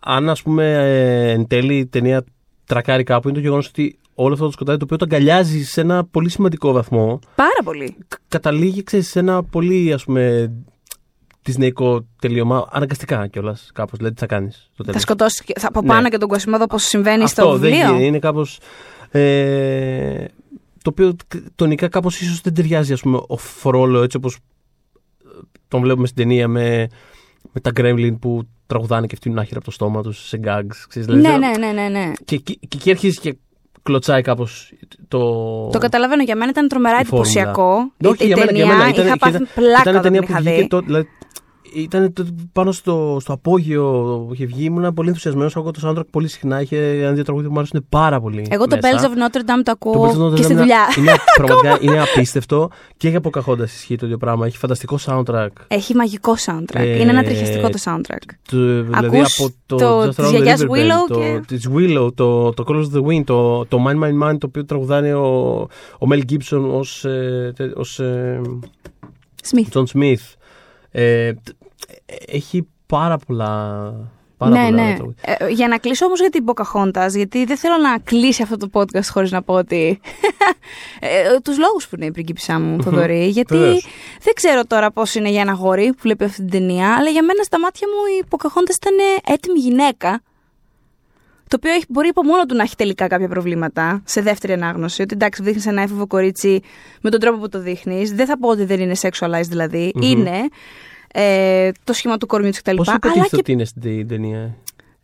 αν 0.00 0.28
ας 0.28 0.42
πούμε 0.42 0.64
ε, 0.72 1.30
εν 1.30 1.46
τέλει 1.46 1.76
η 1.78 1.86
ταινία 1.86 2.24
τρακάρει 2.64 3.02
κάπου 3.02 3.28
είναι 3.28 3.36
το 3.36 3.42
γεγονός 3.42 3.66
ότι 3.68 3.98
όλο 4.14 4.32
αυτό 4.32 4.44
το 4.46 4.50
σκοτάδι 4.52 4.78
το 4.78 4.84
οποίο 4.84 4.96
το 4.96 5.04
αγκαλιάζει 5.10 5.64
σε 5.64 5.80
ένα 5.80 6.04
πολύ 6.04 6.28
σημαντικό 6.30 6.72
βαθμό 6.72 7.18
Πάρα 7.34 7.60
πολύ. 7.64 7.96
κα- 8.08 8.18
καταλήγει 8.28 8.82
ξέρεις, 8.82 9.08
σε 9.10 9.18
ένα 9.18 9.44
πολύ 9.44 9.92
ας 9.92 10.04
πούμε 10.04 10.52
τυσνεϊκό 11.42 12.06
τελείωμα 12.20 12.68
αναγκαστικά 12.72 13.26
κιόλας 13.26 13.70
κάπως 13.74 13.96
δηλαδή 13.98 14.14
τι 14.14 14.20
θα 14.20 14.26
κάνεις 14.26 14.54
στο 14.56 14.70
Θα 14.76 14.84
τέλος; 14.84 15.02
σκοτώσεις 15.02 15.42
και- 15.42 15.52
θα 15.58 15.66
από 15.68 15.80
Ναι. 15.80 15.86
πάνω 15.88 16.08
και 16.08 16.18
τον 16.18 16.28
Κοσμόδο 16.28 16.62
όπως 16.64 16.82
συμβαίνει 16.82 17.22
αυτό 17.22 17.42
στο 17.42 17.50
δεν 17.56 17.60
βιβλίο; 17.70 17.86
γίνεται, 17.88 18.04
είναι 18.04 18.18
κάπως 18.18 18.58
ε, 19.10 20.24
το 20.82 20.90
οποίο 20.90 21.16
τονικά 21.54 21.88
κάπως 21.88 22.20
ίσως 22.20 22.40
δεν 22.40 22.54
ταιριάζει 22.54 22.92
ας 22.92 23.00
πούμε 23.00 23.20
ο 23.26 23.36
Φρόλο 23.36 24.02
έτσι 24.02 24.16
όπως 24.16 24.38
τον 25.68 25.80
βλέπουμε 25.80 26.06
στην 26.06 26.22
ταινία 26.22 26.48
με, 26.48 26.86
με 27.52 27.60
τα 27.60 27.70
Gremlin 27.76 28.16
που 28.20 28.42
τραγουδάνε 28.66 29.06
και 29.06 29.16
φτύνουν 29.16 29.38
άχυρα 29.38 29.56
από 29.56 29.64
το 29.64 29.70
στόμα 29.70 30.02
τους 30.02 30.28
σε 30.28 30.40
gags 30.44 30.74
ξέρεις, 30.88 31.08
δηλαδή, 31.08 31.20
Ναι, 31.22 31.28
δεν- 31.28 31.38
ναι, 31.60 31.66
ναι, 31.72 31.82
ναι, 31.82 31.88
ναι. 31.88 32.12
Και, 32.24 32.34
εκεί- 32.34 32.58
και 32.58 32.76
εκεί 32.76 32.90
αρχίζει 32.90 33.18
και 33.18 33.36
κλωτσάει 33.82 34.22
κάπως 34.22 34.72
το... 35.08 35.18
Το 35.68 35.78
καταλαβαίνω 35.78 36.22
για 36.22 36.36
μένα 36.36 36.50
ήταν 36.50 36.68
τρομερά 36.68 37.00
η 37.00 37.04
φόρμουλα. 37.04 37.28
εντυπωσιακό. 37.30 37.92
Ναι, 37.96 38.08
όχι, 38.08 38.22
η 38.22 38.26
για 38.26 38.36
μένα, 38.36 38.46
ταινία 38.48 38.64
για 38.64 38.74
μένα. 38.76 38.88
Ήταν, 38.88 39.04
είχα 39.06 39.12
και 39.12 39.18
πάθει 39.18 39.34
ήταν- 39.34 39.48
πλάκα 39.54 39.80
ήταν 39.80 39.94
όταν 39.96 40.02
ταινία 40.02 40.20
την 40.20 40.28
που 40.28 40.32
είχα 40.40 40.50
βγήκε 40.50 40.76
δει. 40.86 41.08
Το, 41.72 41.76
δηλαδή, 41.76 41.82
ήταν 41.82 42.12
το- 42.12 42.26
πάνω 42.52 42.72
στο, 42.72 43.16
στο 43.20 43.32
απόγειο 43.32 43.84
που 44.28 44.34
είχε 44.34 44.46
βγει. 44.46 44.64
Ήμουν 44.64 44.94
πολύ 44.94 45.08
ενθουσιασμένος. 45.08 45.56
Ακούω 45.56 45.70
το 45.70 45.80
soundtrack 45.88 46.06
πολύ 46.10 46.28
συχνά. 46.28 46.60
Είχε 46.60 46.76
ένα 47.02 47.12
δύο 47.12 47.24
τραγούδια 47.24 47.48
που 47.48 47.54
μου 47.54 47.60
άρεσαν 47.60 47.86
πάρα 47.88 48.20
πολύ. 48.20 48.46
Εγώ 48.50 48.66
το 48.66 48.78
μέσα. 48.82 48.98
Bells 48.98 49.02
of 49.04 49.14
Notre 49.16 49.40
Dame 49.40 49.44
το 49.46 49.62
Το 49.62 49.70
ακούω 49.70 50.06
Bells 50.10 50.16
of 50.16 50.30
Notre 50.32 50.34
και 50.34 50.42
στη 50.42 50.54
Dame 50.54 50.58
δουλειά. 50.58 50.78
Είναι, 50.98 51.12
πραγματικά 51.36 51.78
είναι 51.80 52.00
απίστευτο. 52.02 52.68
Και 52.96 53.08
για 53.08 53.20
Pocahontas 53.22 53.62
ισχύει 53.64 53.96
το 53.96 54.06
ίδιο 54.06 54.18
πράγμα. 54.18 54.46
Έχει 54.46 54.56
φανταστικό 54.56 54.98
soundtrack. 55.06 55.48
Έχει 55.68 55.94
μαγικό 55.94 56.34
soundtrack. 56.46 56.74
Ε, 56.74 57.00
Είναι 57.00 57.10
ένα 57.10 57.22
τριχιαστικό 57.22 57.68
το 57.68 57.78
soundtrack. 57.84 58.28
Το, 58.50 58.82
δηλαδή 58.82 59.18
Ακούς 59.18 59.40
από 59.40 59.52
το, 59.66 59.76
το- 59.76 60.02
Just 60.02 60.08
της 60.08 60.16
Around 60.24 60.26
the 60.26 60.30
γιαγιάς 60.30 60.60
Riverbend, 60.62 60.70
Willow 60.70 61.08
το, 61.08 61.18
και- 61.18 61.40
της 61.46 61.68
Willow, 61.76 62.08
το, 62.14 62.52
το 62.52 62.64
Colors 62.68 62.84
of 62.84 62.98
the 63.00 63.04
Wind, 63.06 63.24
το, 63.24 63.66
το 63.66 63.78
Mine 63.88 64.04
Mine 64.04 64.28
Mine, 64.28 64.38
το 64.38 64.46
οποίο 64.46 64.64
τραγουδάνε 64.64 65.14
ο, 65.14 65.58
ο 65.98 66.06
Mel 66.12 66.20
Gibson 66.30 66.62
ως, 66.72 67.04
ε, 67.04 67.52
τε- 67.56 67.76
ως 67.78 67.98
ε, 68.00 68.40
Smith. 69.50 69.78
John 69.78 69.84
Smith. 69.94 70.34
Ε, 70.90 71.32
τ- 71.32 71.48
ε, 71.48 71.59
έχει 72.26 72.68
πάρα 72.86 73.18
πολλά. 73.26 73.92
Πάρα 74.36 74.52
ναι, 74.52 74.70
πολλά 74.70 74.86
ναι. 74.86 74.94
τραγούδια. 74.94 75.36
Ε, 75.38 75.48
για 75.48 75.68
να 75.68 75.78
κλείσω 75.78 76.06
όμως 76.06 76.20
για 76.20 76.30
την 76.30 76.44
Pocahontas, 76.46 77.08
γιατί 77.14 77.44
δεν 77.44 77.56
θέλω 77.56 77.76
να 77.76 77.98
κλείσει 77.98 78.42
αυτό 78.42 78.56
το 78.56 78.68
podcast 78.72 79.06
χωρίς 79.10 79.30
να 79.30 79.42
πω 79.42 79.54
ότι. 79.54 80.00
ε, 81.00 81.40
τους 81.44 81.58
λόγους 81.58 81.88
που 81.88 81.96
είναι 81.96 82.06
η 82.06 82.10
πριγκίπισσα 82.10 82.60
μου, 82.60 82.82
Θοδωρή. 82.82 83.26
γιατί 83.26 83.56
Βεβαίως. 83.56 83.86
δεν 84.22 84.34
ξέρω 84.34 84.64
τώρα 84.64 84.90
πώς 84.90 85.14
είναι 85.14 85.30
για 85.30 85.40
ένα 85.40 85.52
γόρι 85.52 85.86
που 85.86 85.98
βλέπει 86.00 86.24
αυτή 86.24 86.36
την 86.36 86.50
ταινία, 86.50 86.94
αλλά 86.96 87.10
για 87.10 87.22
μένα 87.22 87.42
στα 87.42 87.60
μάτια 87.60 87.86
μου 87.88 88.22
η 88.22 88.26
Pocahontas 88.30 88.76
ήταν 88.76 88.96
έτοιμη 89.34 89.58
γυναίκα. 89.58 90.22
Το 91.48 91.56
οποίο 91.56 91.72
έχει, 91.72 91.84
μπορεί 91.88 92.08
από 92.08 92.22
μόνο 92.22 92.46
του 92.46 92.54
να 92.54 92.62
έχει 92.62 92.76
τελικά 92.76 93.06
κάποια 93.06 93.28
προβλήματα 93.28 94.02
σε 94.04 94.20
δεύτερη 94.20 94.52
ανάγνωση. 94.52 95.02
Ότι 95.02 95.14
εντάξει, 95.14 95.42
δείχνεις 95.42 95.66
ένα 95.66 95.82
έφηβο 95.82 96.06
κορίτσι 96.06 96.60
με 97.00 97.10
τον 97.10 97.20
τρόπο 97.20 97.38
που 97.38 97.48
το 97.48 97.60
δείχνεις. 97.60 98.12
Δεν 98.12 98.26
θα 98.26 98.38
πω 98.38 98.48
ότι 98.48 98.64
δεν 98.64 98.80
είναι 98.80 98.94
sexualized 99.00 99.48
δηλαδή. 99.48 99.92
Είναι 100.00 100.48
ε, 101.12 101.70
το 101.84 101.92
σχήμα 101.92 102.18
του 102.18 102.26
κορμιού 102.26 102.50
της 102.50 102.60
κτλ. 102.60 102.76
Πώς 102.76 102.88
Αλλά 102.88 102.96
υποτίθεται 103.02 103.28
και 103.28 103.36
ότι 103.36 103.52
είναι 103.52 103.64
στην 103.64 104.08
ταινία; 104.08 104.56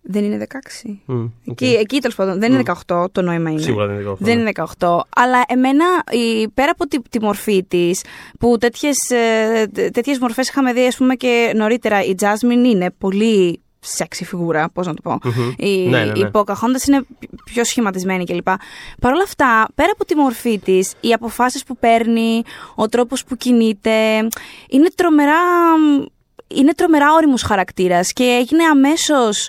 δεν 0.03 0.25
είναι 0.25 0.47
16. 0.85 0.91
Μμ, 1.05 1.25
οκ. 1.47 1.61
Εκεί, 1.61 1.77
εκεί 1.81 2.01
τέλος 2.01 2.17
πάντων 2.17 2.39
δεν 2.39 2.53
είναι 2.53 2.63
18, 2.87 3.07
το 3.13 3.23
νόημα 3.23 3.51
είναι. 3.51 3.61
Σίγουρα 3.61 3.87
δεν 3.87 3.97
είναι 3.97 4.11
18. 4.11 4.15
Δεν 4.19 4.39
είναι 4.39 4.51
18. 4.79 5.01
Αλλά 5.17 5.45
εμένα, 5.49 5.85
η, 6.11 6.49
πέρα 6.49 6.71
από 6.71 6.87
τη, 6.87 7.01
τη 7.11 7.21
μορφή 7.21 7.65
της, 7.65 8.03
που 8.39 8.57
τέτοιες 8.59 8.99
τέτοιες 9.93 10.19
μορφές 10.19 10.49
είχαμε 10.49 10.73
δει, 10.73 10.87
ας 10.87 10.97
πούμε, 10.97 11.15
και 11.15 11.53
νωρίτερα, 11.57 12.05
η 12.05 12.15
Jasmine 12.21 12.67
είναι 12.67 12.91
πολύ 12.99 13.61
σεξι 13.81 14.25
φιγούρα, 14.25 14.69
πώς 14.71 14.87
να 14.87 14.95
το 14.95 15.03
πω. 15.03 15.19
Μμμ. 15.23 15.53
Η, 15.57 15.89
Ναι, 15.89 16.05
ναι, 16.05 16.05
ναι. 16.05 16.19
η 16.19 16.31
Pocahontas 16.33 16.87
είναι 16.89 17.07
πιο 17.45 17.65
σχηματισμένη 17.65 18.25
κλπ. 18.25 18.49
Παρ' 19.01 19.13
όλα 19.13 19.23
αυτά, 19.23 19.69
πέρα 19.75 19.91
από 19.93 20.05
τη 20.05 20.15
μορφή 20.15 20.59
της, 20.59 20.93
οι 21.01 21.13
αποφάσεις 21.13 21.65
που 21.65 21.77
παίρνει, 21.77 22.43
ο 22.75 22.89
τρόπος 22.89 23.25
που 23.25 23.37
κινείται, 23.37 24.19
είναι 24.69 24.89
τρομερά. 24.95 25.39
Είναι 26.49 26.73
τρομερά 26.73 27.13
όριμος 27.13 27.43
χαρακτήρας 27.43 28.13
και 28.13 28.25
έγινε 28.25 28.65
αμέσως 28.65 29.49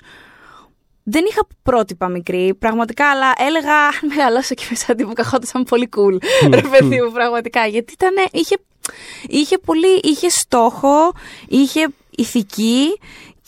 δεν 1.10 1.24
είχα 1.28 1.46
πρότυπα 1.62 2.08
μικρή, 2.08 2.54
πραγματικά, 2.58 3.10
αλλά 3.10 3.32
έλεγα 3.38 3.74
αν 4.02 4.08
μεγαλώσω 4.08 4.54
και 4.54 4.64
μέσα 4.70 4.94
την 4.94 5.08
Pocahontas 5.08 5.62
πολύ 5.68 5.88
cool. 5.96 6.22
Ρε 6.50 6.60
παιδί 6.60 7.02
μου, 7.02 7.12
πραγματικά. 7.12 7.66
Γιατί 7.66 7.92
ήταν, 7.92 8.14
είχε, 8.32 8.56
είχε 9.28 9.58
πολύ, 9.58 10.00
είχε 10.02 10.28
στόχο, 10.28 11.12
είχε 11.48 11.88
ηθική 12.10 12.98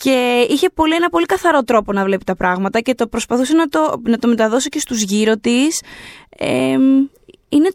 Και 0.01 0.47
είχε 0.49 0.69
πολύ, 0.69 0.95
ένα 0.95 1.09
πολύ 1.09 1.25
καθαρό 1.25 1.63
τρόπο 1.63 1.91
να 1.91 2.03
βλέπει 2.03 2.23
τα 2.23 2.35
πράγματα 2.35 2.79
και 2.79 2.95
το 2.95 3.07
προσπαθούσε 3.07 3.53
να 3.53 3.67
το, 3.67 4.01
να 4.03 4.17
το 4.17 4.27
μεταδώσει 4.27 4.69
και 4.69 4.79
στους 4.79 5.01
γύρω 5.01 5.37
της. 5.37 5.81
Ε, 6.29 6.77
είναι 7.49 7.71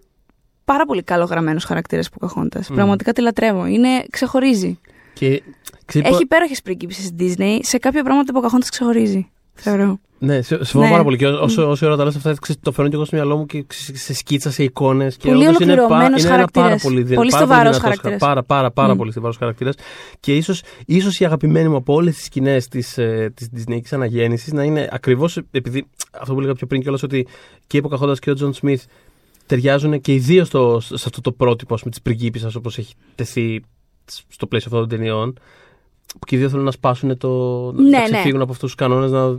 πάρα 0.65 0.85
πολύ 0.87 1.03
καλό 1.03 1.25
γραμμένος 1.25 1.65
χαρακτήρας 1.65 2.09
Ποκαχόντας. 2.09 2.67
Πραγματικά 2.67 3.13
τη 3.13 3.21
λατρεύω. 3.21 3.67
Είναι, 3.67 4.05
ξεχωρίζει. 4.11 4.79
Και, 5.13 5.43
ξέρει, 5.85 6.07
Έχει 6.09 6.23
υπέροχες 6.23 6.63
πρίγκιψε 6.63 7.03
στη 7.03 7.15
Disney. 7.19 7.59
Σε 7.63 7.79
κάποια 7.79 8.03
πράγματα 8.03 8.33
ο 8.35 8.41
Pocahontas 8.43 8.69
ξεχωρίζει. 8.71 9.31
Θεωρώ. 9.57 9.99
Ναι, 10.19 10.43
σε- 10.43 10.57
συμφωνώ 10.57 10.85
Ναι. 10.85 10.91
πάρα 10.91 11.03
πολύ. 11.03 11.17
Και 11.17 11.27
όσο, 11.27 11.69
όσο 11.71 11.87
ώρα 11.87 11.97
τα 11.97 12.05
λες 12.05 12.17
αυτά, 12.17 12.35
ξέρεις, 12.41 12.61
το 12.63 12.73
φέρνω 12.73 12.91
και 12.91 12.97
εγώ 12.97 13.05
στο 13.05 13.17
μυαλό 13.17 13.37
μου 13.37 13.47
και 13.47 13.65
ξέρεις, 13.67 14.03
σε 14.03 14.15
σκίτσα, 14.15 14.51
σε 14.51 14.63
εικόνες. 14.63 15.17
Πολύ 15.17 15.47
όντως 15.47 15.61
είναι, 15.61 15.75
πα- 15.75 15.81
ολοκληρωμένος 15.83 16.23
είναι 16.23 16.35
ένα 16.35 16.47
πάρα 16.53 16.67
χαρακτήρας. 16.67 16.83
πολύ, 16.83 17.03
δυνα- 17.03 17.17
Πολύ 17.17 17.31
πάρα 17.31 17.45
στιβαρός 17.45 17.63
δυνατός 17.77 17.83
χαρακτήρας. 17.83 18.21
χα- 18.21 18.27
Πάρα, 18.27 18.43
πάρα, 18.43 18.71
πάρα 18.71 18.95
Μμ. 18.95 18.97
πολύ 18.97 19.11
στιβαρός 19.11 19.37
χαρακτήρας. 19.37 19.75
Και 20.21 20.37
ίσως 20.37 20.63
ίσως 20.87 21.21
η 21.21 21.25
αγαπημένη 21.25 21.69
μου 21.69 21.77
από 21.77 21.95
όλες 21.95 22.15
τις 22.15 22.25
σκηνές 22.25 22.69
της 22.69 22.99
ε, 22.99 23.33
της 23.35 23.49
Disney 23.57 23.79
αναγέννησης 23.91 24.53
να 24.53 24.65
είναι 24.65 24.89
ακριβώς 24.93 25.37
επειδή 25.51 25.87
αυτό 26.21 26.33
που 26.33 26.39
έλεγα 26.39 26.55
πιο 26.55 26.67
πριν 26.67 26.81
κιόλας 26.83 27.03
ότι 27.03 27.27
και 27.67 27.77
η 27.77 27.83
Pocahontas 27.89 28.19
και 28.19 28.31
ο 28.31 28.35
Τζον 28.35 28.53
Σμιθ 28.55 28.85
ταιριάζουν 29.47 30.01
και 30.01 30.13
οι 30.13 30.19
δύο 30.19 30.45
στο, 30.45 30.81
σε 30.81 30.95
αυτό 30.95 31.21
το 31.21 31.33
πρότυπο 31.33 31.77
της 31.91 32.03
πριγκίπισσας 32.03 32.55
όπως 32.55 32.79
έχει 32.79 32.95
τεθεί 33.15 33.61
στο 34.29 34.47
πλαίσιο 34.47 34.71
αυτών 34.73 34.89
των 34.89 34.99
ταινιών. 34.99 35.39
Που 36.13 36.27
και 36.27 36.37
οι 36.37 36.39
δύο 36.39 36.49
θέλουν 36.49 36.65
να 36.65 36.71
σπάσουν 36.71 37.17
το. 37.19 37.29
Ναι, 37.73 37.89
να 37.91 37.99
ναι. 37.99 38.05
ξεφύγουν 38.05 38.41
από 38.41 38.53
αυτούς 38.53 38.67
τους 38.75 38.75
κανόνες. 38.75 39.11
Να... 39.11 39.39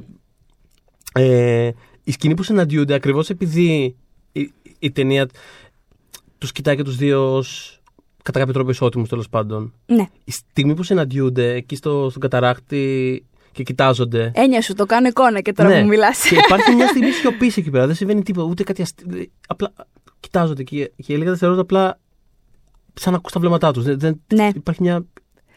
Ε, 1.13 1.71
η 2.03 2.11
σκηνή 2.11 2.33
που 2.33 2.43
συναντιούνται 2.43 2.93
ακριβώς 2.93 3.29
επειδή 3.29 3.95
η, 4.31 4.51
η 4.79 4.91
ταινία 4.91 5.27
τους 6.37 6.51
κοιτάει 6.51 6.75
και 6.75 6.83
τους 6.83 6.95
δύο 6.95 7.35
ως 7.35 7.79
κατά 8.23 8.39
κάποιο 8.39 8.53
τρόπο 8.53 8.69
ισότιμους 8.69 9.09
τέλος 9.09 9.29
πάντων. 9.29 9.73
Ναι. 9.85 10.07
Η 10.23 10.31
στιγμή 10.31 10.73
που 10.73 10.83
συναντιούνται 10.83 11.53
εκεί 11.53 11.75
στο, 11.75 12.07
στον 12.09 12.21
καταράκτη 12.21 13.25
και 13.51 13.63
κοιτάζονται. 13.63 14.31
Έννοια 14.35 14.61
σου, 14.61 14.73
το 14.73 14.85
κάνω 14.85 15.07
εικόνα 15.07 15.41
και 15.41 15.51
τώρα 15.53 15.69
Ναι. 15.69 15.81
μου 15.81 15.87
μιλάς. 15.87 16.27
Και 16.29 16.35
υπάρχει 16.35 16.75
μια 16.75 16.87
στιγμή 16.87 17.11
σιωπής 17.11 17.57
εκεί 17.57 17.69
πέρα. 17.69 17.85
Δεν 17.85 17.95
συμβαίνει 17.95 18.23
τίποτα, 18.23 18.47
ούτε 18.47 18.63
κάτι 18.63 18.81
αστείο. 18.81 19.25
Απλά 19.47 19.73
κοιτάζονται 20.19 20.63
και, 20.63 20.91
και 21.05 21.17
λίγα 21.17 21.29
δευτερόλεπτα 21.29 21.61
απλά 21.63 21.99
σαν 22.93 23.11
να 23.11 23.17
ακούς 23.17 23.31
τα 23.31 23.39
βλέμματά 23.39 23.71
τους. 23.71 23.83
Δεν, 23.83 23.99
δεν- 23.99 24.21
Ναι. 24.33 24.49
Υπάρχει 24.55 24.81
μια 24.81 25.05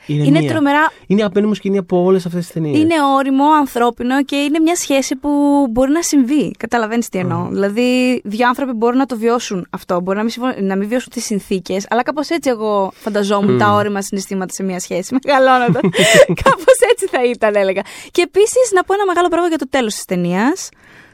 ηρεμία. 0.07 0.41
Είναι 0.41 0.51
τρομερά. 0.53 0.93
Είναι 1.07 1.19
η 1.19 1.23
αγαπημένη 1.23 1.47
μου 1.47 1.55
σκηνή 1.55 1.79
από 1.79 2.03
όλες 2.03 2.27
αυτές 2.27 2.45
τις 2.45 2.53
ταινίες. 2.53 2.79
Είναι 2.79 2.95
όριμο, 3.17 3.45
ανθρώπινο 3.59 4.25
και 4.25 4.37
είναι 4.37 4.59
μια 4.59 4.77
σχέση 4.77 5.17
που 5.17 5.29
μπορεί 5.71 5.91
να 5.91 6.03
συμβεί. 6.03 6.51
Καταλαβαίνεις 6.59 7.09
τι 7.09 7.19
εννοώ. 7.19 7.49
Δηλαδή, 7.51 8.21
δύο 8.25 8.49
άνθρωποι 8.49 8.73
μπορούν 8.73 8.97
να 8.99 9.07
το 9.07 9.17
βιώσουν 9.17 9.67
αυτό. 9.71 10.01
Μπορεί 10.01 10.17
να 10.17 10.23
μην, 10.23 10.33
συμφω- 10.33 10.59
να 10.61 10.77
μην 10.77 10.89
βιώσουν 10.89 11.11
τις 11.13 11.25
συνθήκες, 11.25 11.87
αλλά 11.91 12.03
κάπως 12.03 12.29
έτσι 12.29 12.51
εγώ 12.51 12.91
φανταζόμουν 12.95 13.55
Μμ. 13.55 13.59
τα 13.59 13.73
όριμα 13.73 14.03
συναισθήματα 14.03 14.53
σε 14.53 14.63
μια 14.63 14.81
σχέση, 14.81 15.15
μεγαλώνοντα. 15.25 15.81
κάπως 16.45 16.75
έτσι 16.91 17.07
θα 17.07 17.25
ήταν, 17.25 17.55
έλεγα. 17.55 17.83
Και 18.11 18.23
επίσης 18.23 18.71
να 18.75 18.85
πω 18.85 18.95
ένα 18.95 19.07
μεγάλο 19.07 19.29
πράγμα 19.29 19.49
για 19.49 19.59
το 19.59 19.67
τέλος 19.71 19.95
της 19.95 20.05
ταινίας. 20.05 20.69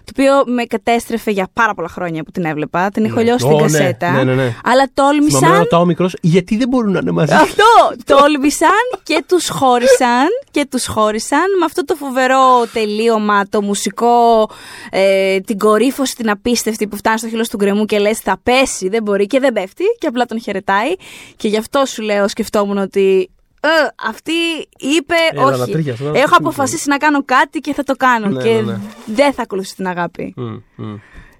Το 0.06 0.12
οποίο 0.22 0.54
με 0.54 0.64
κατέστρεφε 0.64 1.30
για 1.30 1.48
πάρα 1.52 1.74
πολλά 1.74 1.88
χρόνια 1.88 2.22
που 2.22 2.30
την 2.30 2.44
έβλεπα. 2.44 2.90
Την 2.90 3.04
έχω 3.04 3.14
Ναι. 3.14 3.22
λιώσει 3.22 3.44
Ω, 3.46 3.48
την 3.48 3.56
ναι, 3.56 3.62
κασέτα. 3.62 4.10
ναι, 4.10 4.24
ναι, 4.24 4.34
ναι. 4.34 4.54
Αλλά 4.64 4.86
τόλμησα. 4.94 5.38
Θυμάμαι 5.38 5.54
να 5.56 5.62
ρωτάω 5.62 5.80
ο 5.80 5.84
μικρός 5.84 6.14
γιατί 6.20 6.56
δεν 6.56 6.68
μπορούν 6.68 6.92
να 6.92 6.98
είναι 6.98 7.10
μαζί; 7.10 7.32
Αυτό! 7.34 7.64
Τόλμησαν 8.04 8.68
και 9.02 9.24
τους 9.28 9.48
χώρισαν 9.48 10.26
και 10.50 10.66
τους 10.70 10.86
χώρισαν 10.86 11.44
με 11.58 11.64
αυτό 11.64 11.84
το 11.84 11.94
φοβερό 11.94 12.66
τελείωμα, 12.72 13.48
το 13.48 13.62
μουσικό, 13.62 14.48
ε, 14.90 15.38
την 15.40 15.58
κορύφωση 15.58 16.14
την 16.16 16.30
απίστευτη 16.30 16.86
που 16.86 16.96
φτάνει 16.96 17.18
στο 17.18 17.28
χείλος 17.28 17.48
του 17.48 17.56
γκρεμού 17.56 17.84
και 17.84 17.98
λες 17.98 18.18
θα 18.18 18.38
πέσει, 18.42 18.88
δεν 18.88 19.02
μπορεί 19.02 19.26
και 19.26 19.40
δεν 19.40 19.52
πέφτει 19.52 19.84
και 19.98 20.06
απλά 20.06 20.24
τον 20.26 20.40
χαιρετάει 20.40 20.92
και 21.36 21.48
γι' 21.48 21.56
αυτό 21.58 21.84
σου 21.84 22.02
λέω 22.02 22.28
σκεφτόμουν 22.28 22.78
ότι 22.78 23.30
«Ε, 23.60 23.68
αυτή 24.08 24.32
είπε 24.76 25.14
Έλα, 25.32 25.56
να 25.56 25.62
όχι. 25.62 25.72
τρίχιασε, 25.72 26.02
να 26.02 26.08
Έχω 26.08 26.12
τρίχιασε. 26.18 26.34
αποφασίσει 26.38 26.88
να 26.88 26.96
κάνω 26.96 27.22
κάτι 27.24 27.58
και 27.58 27.74
θα 27.74 27.82
το 27.82 27.94
κάνω 27.96 28.26
Ναι, 28.28 28.42
και 28.42 28.50
ναι, 28.50 28.60
ναι. 28.60 28.78
δεν 29.06 29.32
θα 29.32 29.42
ακολουθήσει 29.42 29.74
την 29.74 29.86
αγάπη. 29.86 30.34
Μμ, 30.36 30.56
μμ. 30.76 30.94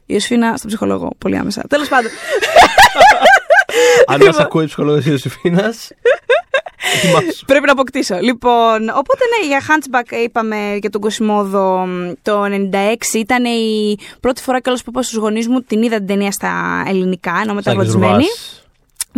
Η 0.08 0.14
Ιωσφίνα 0.14 0.56
στον 0.56 0.68
ψυχολόγο, 0.68 1.10
πολύ 1.18 1.36
άμεσα. 1.36 1.62
Τέλος 1.68 1.88
πάντων. 1.88 2.10
Αν 4.06 4.24
μας 4.26 4.38
ακούει 4.38 4.62
η 4.62 4.66
ψυχολόγος 4.66 5.04
τη 5.04 5.10
Ιωσήφινας. 5.10 5.90
Ετοιμάσου. 6.96 7.44
Πρέπει 7.46 7.66
να 7.66 7.72
αποκτήσω. 7.72 8.18
Λοιπόν, 8.20 8.74
οπότε 8.94 9.22
ναι, 9.40 9.46
για 9.46 9.60
Hunchback 9.68 10.12
είπαμε 10.24 10.76
για 10.80 10.90
τον 10.90 11.00
Κοσιμόδο 11.00 11.86
μ, 11.86 12.12
το 12.22 12.42
96. 12.44 13.14
Ήταν 13.14 13.44
η 13.44 13.96
πρώτη 14.20 14.42
φορά 14.42 14.60
κιόλας 14.60 14.82
που 14.82 14.90
είπα 14.90 15.02
στους 15.02 15.18
γονείς 15.18 15.48
μου 15.48 15.60
την 15.60 15.82
είδα 15.82 15.96
την 15.96 16.06
ταινία 16.06 16.30
στα 16.30 16.82
ελληνικά, 16.88 17.38
ενώ 17.42 17.54
μεταγλωτισμένη. 17.54 18.24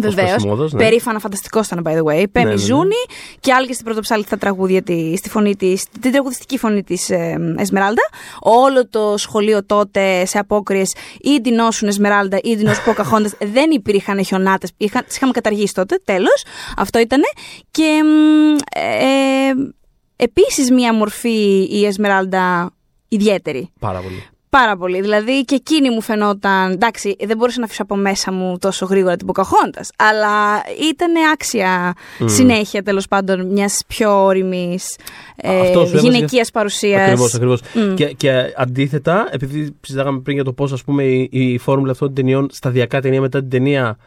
Βεβαίως. 0.00 0.32
Κοσιμόδος, 0.32 0.72
ναι. 0.72 0.78
Περήφανα, 0.78 1.18
φανταστικό 1.18 1.60
ήταν, 1.64 1.82
by 1.84 1.90
the 1.90 2.02
way. 2.02 2.24
Πέμι 2.32 2.46
ναι, 2.46 2.50
ναι. 2.50 2.56
Ζούνη 2.56 3.02
και 3.40 3.52
άλλη 3.52 3.66
και 3.66 3.72
στην 3.72 3.84
πρωτοψάλτη 3.84 4.26
στα 4.26 4.38
τραγούδια 4.38 4.82
τη, 4.82 5.16
στη 5.16 5.28
φωνή 5.28 5.56
της, 5.56 5.84
την 6.00 6.12
τραγουδιστική 6.12 6.58
φωνή 6.58 6.82
της 6.82 7.10
ε, 7.10 7.54
Εσμεράλντα. 7.58 8.02
Όλο 8.40 8.88
το 8.88 9.14
σχολείο 9.16 9.64
τότε 9.64 10.24
σε 10.24 10.38
απόκριες 10.38 10.94
ή 11.20 11.40
ντυνόσουν 11.40 11.88
Εσμεράλντα 11.88 12.38
ή 12.42 12.56
ντυνόσουν 12.56 12.84
Ποκαχόντα. 12.84 13.30
δεν 13.54 13.70
υπήρχαν 13.70 14.24
χιονάτες. 14.24 14.72
Τις 14.76 15.16
είχαμε 15.16 15.32
καταργήσει 15.32 15.74
τότε. 15.74 16.00
Τέλος. 16.04 16.44
Αυτό 16.76 16.98
ήτανε. 16.98 17.26
Και 17.70 18.00
μ, 18.04 18.56
ε, 18.74 19.72
επίσης 20.16 20.70
μία 20.70 20.94
μορφή 20.94 21.68
η 21.70 21.86
Εσμεράλντα 21.86 22.70
ιδιαίτερη. 23.08 23.72
Πάρα 23.80 24.00
πολύ. 24.00 24.26
Πάρα 24.50 24.76
πολύ. 24.76 25.00
Δηλαδή 25.00 25.44
και 25.44 25.54
εκείνη 25.54 25.90
μου 25.90 26.00
φαινόταν. 26.00 26.72
Εντάξει, 26.72 27.16
δεν 27.24 27.36
μπορούσα 27.36 27.58
να 27.58 27.64
αφήσω 27.64 27.82
από 27.82 27.96
μέσα 27.96 28.32
μου 28.32 28.58
τόσο 28.58 28.86
γρήγορα 28.86 29.16
την 29.16 29.26
Ποκαχόντα. 29.26 29.80
Αλλά 29.96 30.62
ήταν 30.90 31.12
άξια 31.32 31.92
συνέχεια 32.24 32.82
τέλος 32.82 33.08
πάντων 33.08 33.46
μιας 33.46 33.82
πιο 33.86 34.24
όρημης 34.24 34.96
ε, 35.36 35.60
Αυτό 35.60 35.86
σου 35.86 35.96
έβαζε 35.96 36.08
γυναικείας 36.08 36.50
παρουσίας. 36.50 37.02
Ακριβώς, 37.02 37.34
ακριβώς. 37.34 37.60
Μμ. 37.74 37.94
Και, 37.94 38.06
και 38.06 38.52
αντίθετα, 38.56 39.28
επειδή 39.30 39.76
συζητάγαμε 39.80 40.20
πριν 40.20 40.34
για 40.34 40.44
το 40.44 40.52
πώς 40.52 40.84
η, 40.98 41.28
η 41.30 41.58
φόρμουλα 41.58 41.90
αυτών 41.92 42.06
των 42.06 42.16
ταινιών 42.16 42.48
σταδιακά 42.52 43.00
ταινία 43.00 43.20
μετά 43.20 43.40
την 43.40 43.48
ταινία 43.50 43.98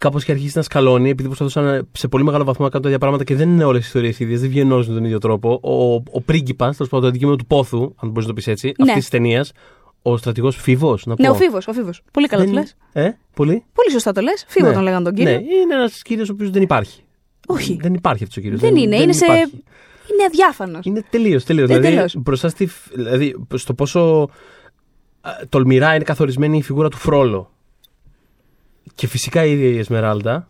κάπως 0.00 0.24
και 0.24 0.32
αρχίσει 0.32 0.56
να 0.56 0.62
σκαλώνει, 0.62 1.10
επειδή 1.10 1.28
προσπαθούσαν 1.28 1.88
σε 1.92 2.08
πολύ 2.08 2.24
μεγάλο 2.24 2.44
βαθμό 2.44 2.64
να 2.64 2.70
κάνουν 2.70 2.82
τα 2.82 2.88
ίδια 2.88 2.98
πράγματα 3.00 3.24
και 3.24 3.34
δεν 3.34 3.48
είναι 3.50 3.64
όλες 3.64 3.82
οι 3.82 3.86
ιστορίες 3.86 4.18
ίδιες, 4.20 4.40
δεν 4.40 4.50
βγαίνουν 4.50 4.72
όλε 4.72 4.84
με 4.88 4.94
τον 4.94 5.04
ίδιο 5.04 5.18
τρόπο. 5.18 5.60
Ο, 5.62 5.94
ο 5.94 6.20
πρίγκιπας, 6.24 6.76
τέλος 6.76 6.90
πάντων, 6.90 7.00
το 7.00 7.08
αντικείμενο 7.08 7.36
του 7.36 7.46
πόθου, 7.46 7.80
αν 7.82 8.08
μπορείς 8.08 8.22
να 8.22 8.26
το 8.26 8.32
πεις 8.32 8.46
έτσι, 8.46 8.66
Ναι. 8.66 8.72
αυτής 8.78 8.94
της 9.00 9.08
ταινίας, 9.08 9.52
ο 10.02 10.16
στρατηγός 10.16 10.56
Φίβος, 10.56 11.06
να 11.06 11.14
πω. 11.14 11.22
Ναι, 11.22 11.28
ο 11.30 11.34
Φίβος. 11.34 11.68
Ο 11.68 11.72
Φίβος. 11.72 12.02
Πολύ 12.12 12.26
καλά 12.26 12.44
το 12.44 12.50
Δεν- 12.52 12.64
λε. 12.92 13.02
Ε, 13.02 13.10
πολύ. 13.34 13.64
Πολύ 13.72 13.90
σωστά 13.90 14.12
το 14.12 14.20
λες. 14.20 14.44
Φίβο 14.48 14.68
Ναι. 14.68 14.74
τον 14.74 14.82
λέγανε 14.82 15.04
τον 15.04 15.14
κύριο. 15.14 15.32
Ναι, 15.32 15.38
είναι 15.38 15.74
ένας 15.74 16.02
κύριος 16.02 16.28
ο 16.28 16.32
οποίος 16.32 16.50
δεν 16.50 16.62
υπάρχει. 16.62 17.02
Όχι. 17.46 17.78
Δεν 17.80 17.94
υπάρχει 17.94 18.22
αυτός 18.22 18.36
ο 18.36 18.40
κύριος. 18.40 18.60
Δεν 18.60 18.76
είναι. 18.76 18.96
είναι, 18.96 19.12
σε... 19.12 19.24
υπάρχει. 19.24 19.42
είναι 20.12 20.24
διάφανος. 20.26 20.84
Είναι 20.84 21.04
τελείως, 21.10 21.44
τελείως. 21.44 21.68
Ε, 21.70 21.72
δηλαδή, 21.72 21.94
τελείως. 21.94 22.14
μπροστά 22.16 22.48
στη, 22.48 22.66
φ- 22.66 22.94
δηλαδή, 22.94 23.36
στο 23.54 23.74
πόσο 23.74 24.28
α, 25.20 25.30
τολμηρά 25.48 25.94
είναι 25.94 26.04
καθορισμένη 26.04 26.56
η 26.58 26.62
φιγούρα 26.62 26.88
του 26.88 26.96
Φρόλο. 26.96 27.50
Και 29.00 29.06
φυσικά 29.06 29.44
η 29.44 29.50
ίδια 29.52 29.68
η 29.68 29.78
Εσμεράλντα. 29.78 30.48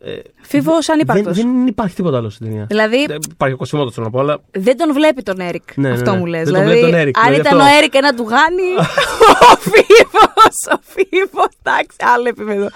Ε, 0.00 0.12
Φίβος 0.42 0.88
ανύπαρκτος. 0.88 1.36
δεν, 1.36 1.52
δεν 1.52 1.66
υπάρχει 1.66 1.94
τίποτα 1.94 2.16
άλλο 2.16 2.30
στην 2.30 2.46
ταινία. 2.46 2.64
Δηλαδή 2.68 3.06
Δεν 3.06 3.18
υπάρχει 3.30 3.54
ο 3.54 3.58
Κουασιμόδο, 3.58 3.90
θέλω 3.90 4.06
να 4.06 4.12
πω, 4.12 4.20
αλλά. 4.20 4.40
δεν 4.50 4.76
τον 4.76 4.92
βλέπει 4.92 5.22
τον 5.22 5.40
Έρικ. 5.40 5.76
Ναι, 5.76 5.88
ναι, 5.88 5.94
αυτό 5.94 6.12
ναι. 6.12 6.18
μου 6.18 6.26
λες. 6.26 6.44
Δεν 6.44 6.52
τον 6.52 6.62
Δηλαδή, 6.62 6.78
βλέπει 6.78 6.90
τον 6.92 7.00
Έρικ, 7.00 7.18
αν 7.18 7.24
δηλαδή 7.24 7.40
ήταν 7.48 7.60
αυτό. 7.60 7.72
ο 7.72 7.76
Έρικ 7.78 7.94
ένα 7.94 8.14
τουγάνι. 8.14 8.70
ο 9.52 9.56
Φίβο. 9.58 10.31
Ο 10.72 10.78
Φίβο. 10.82 11.44
Εντάξει, 11.62 11.96
άλλο 12.14 12.28
επίπεδο. 12.28 12.68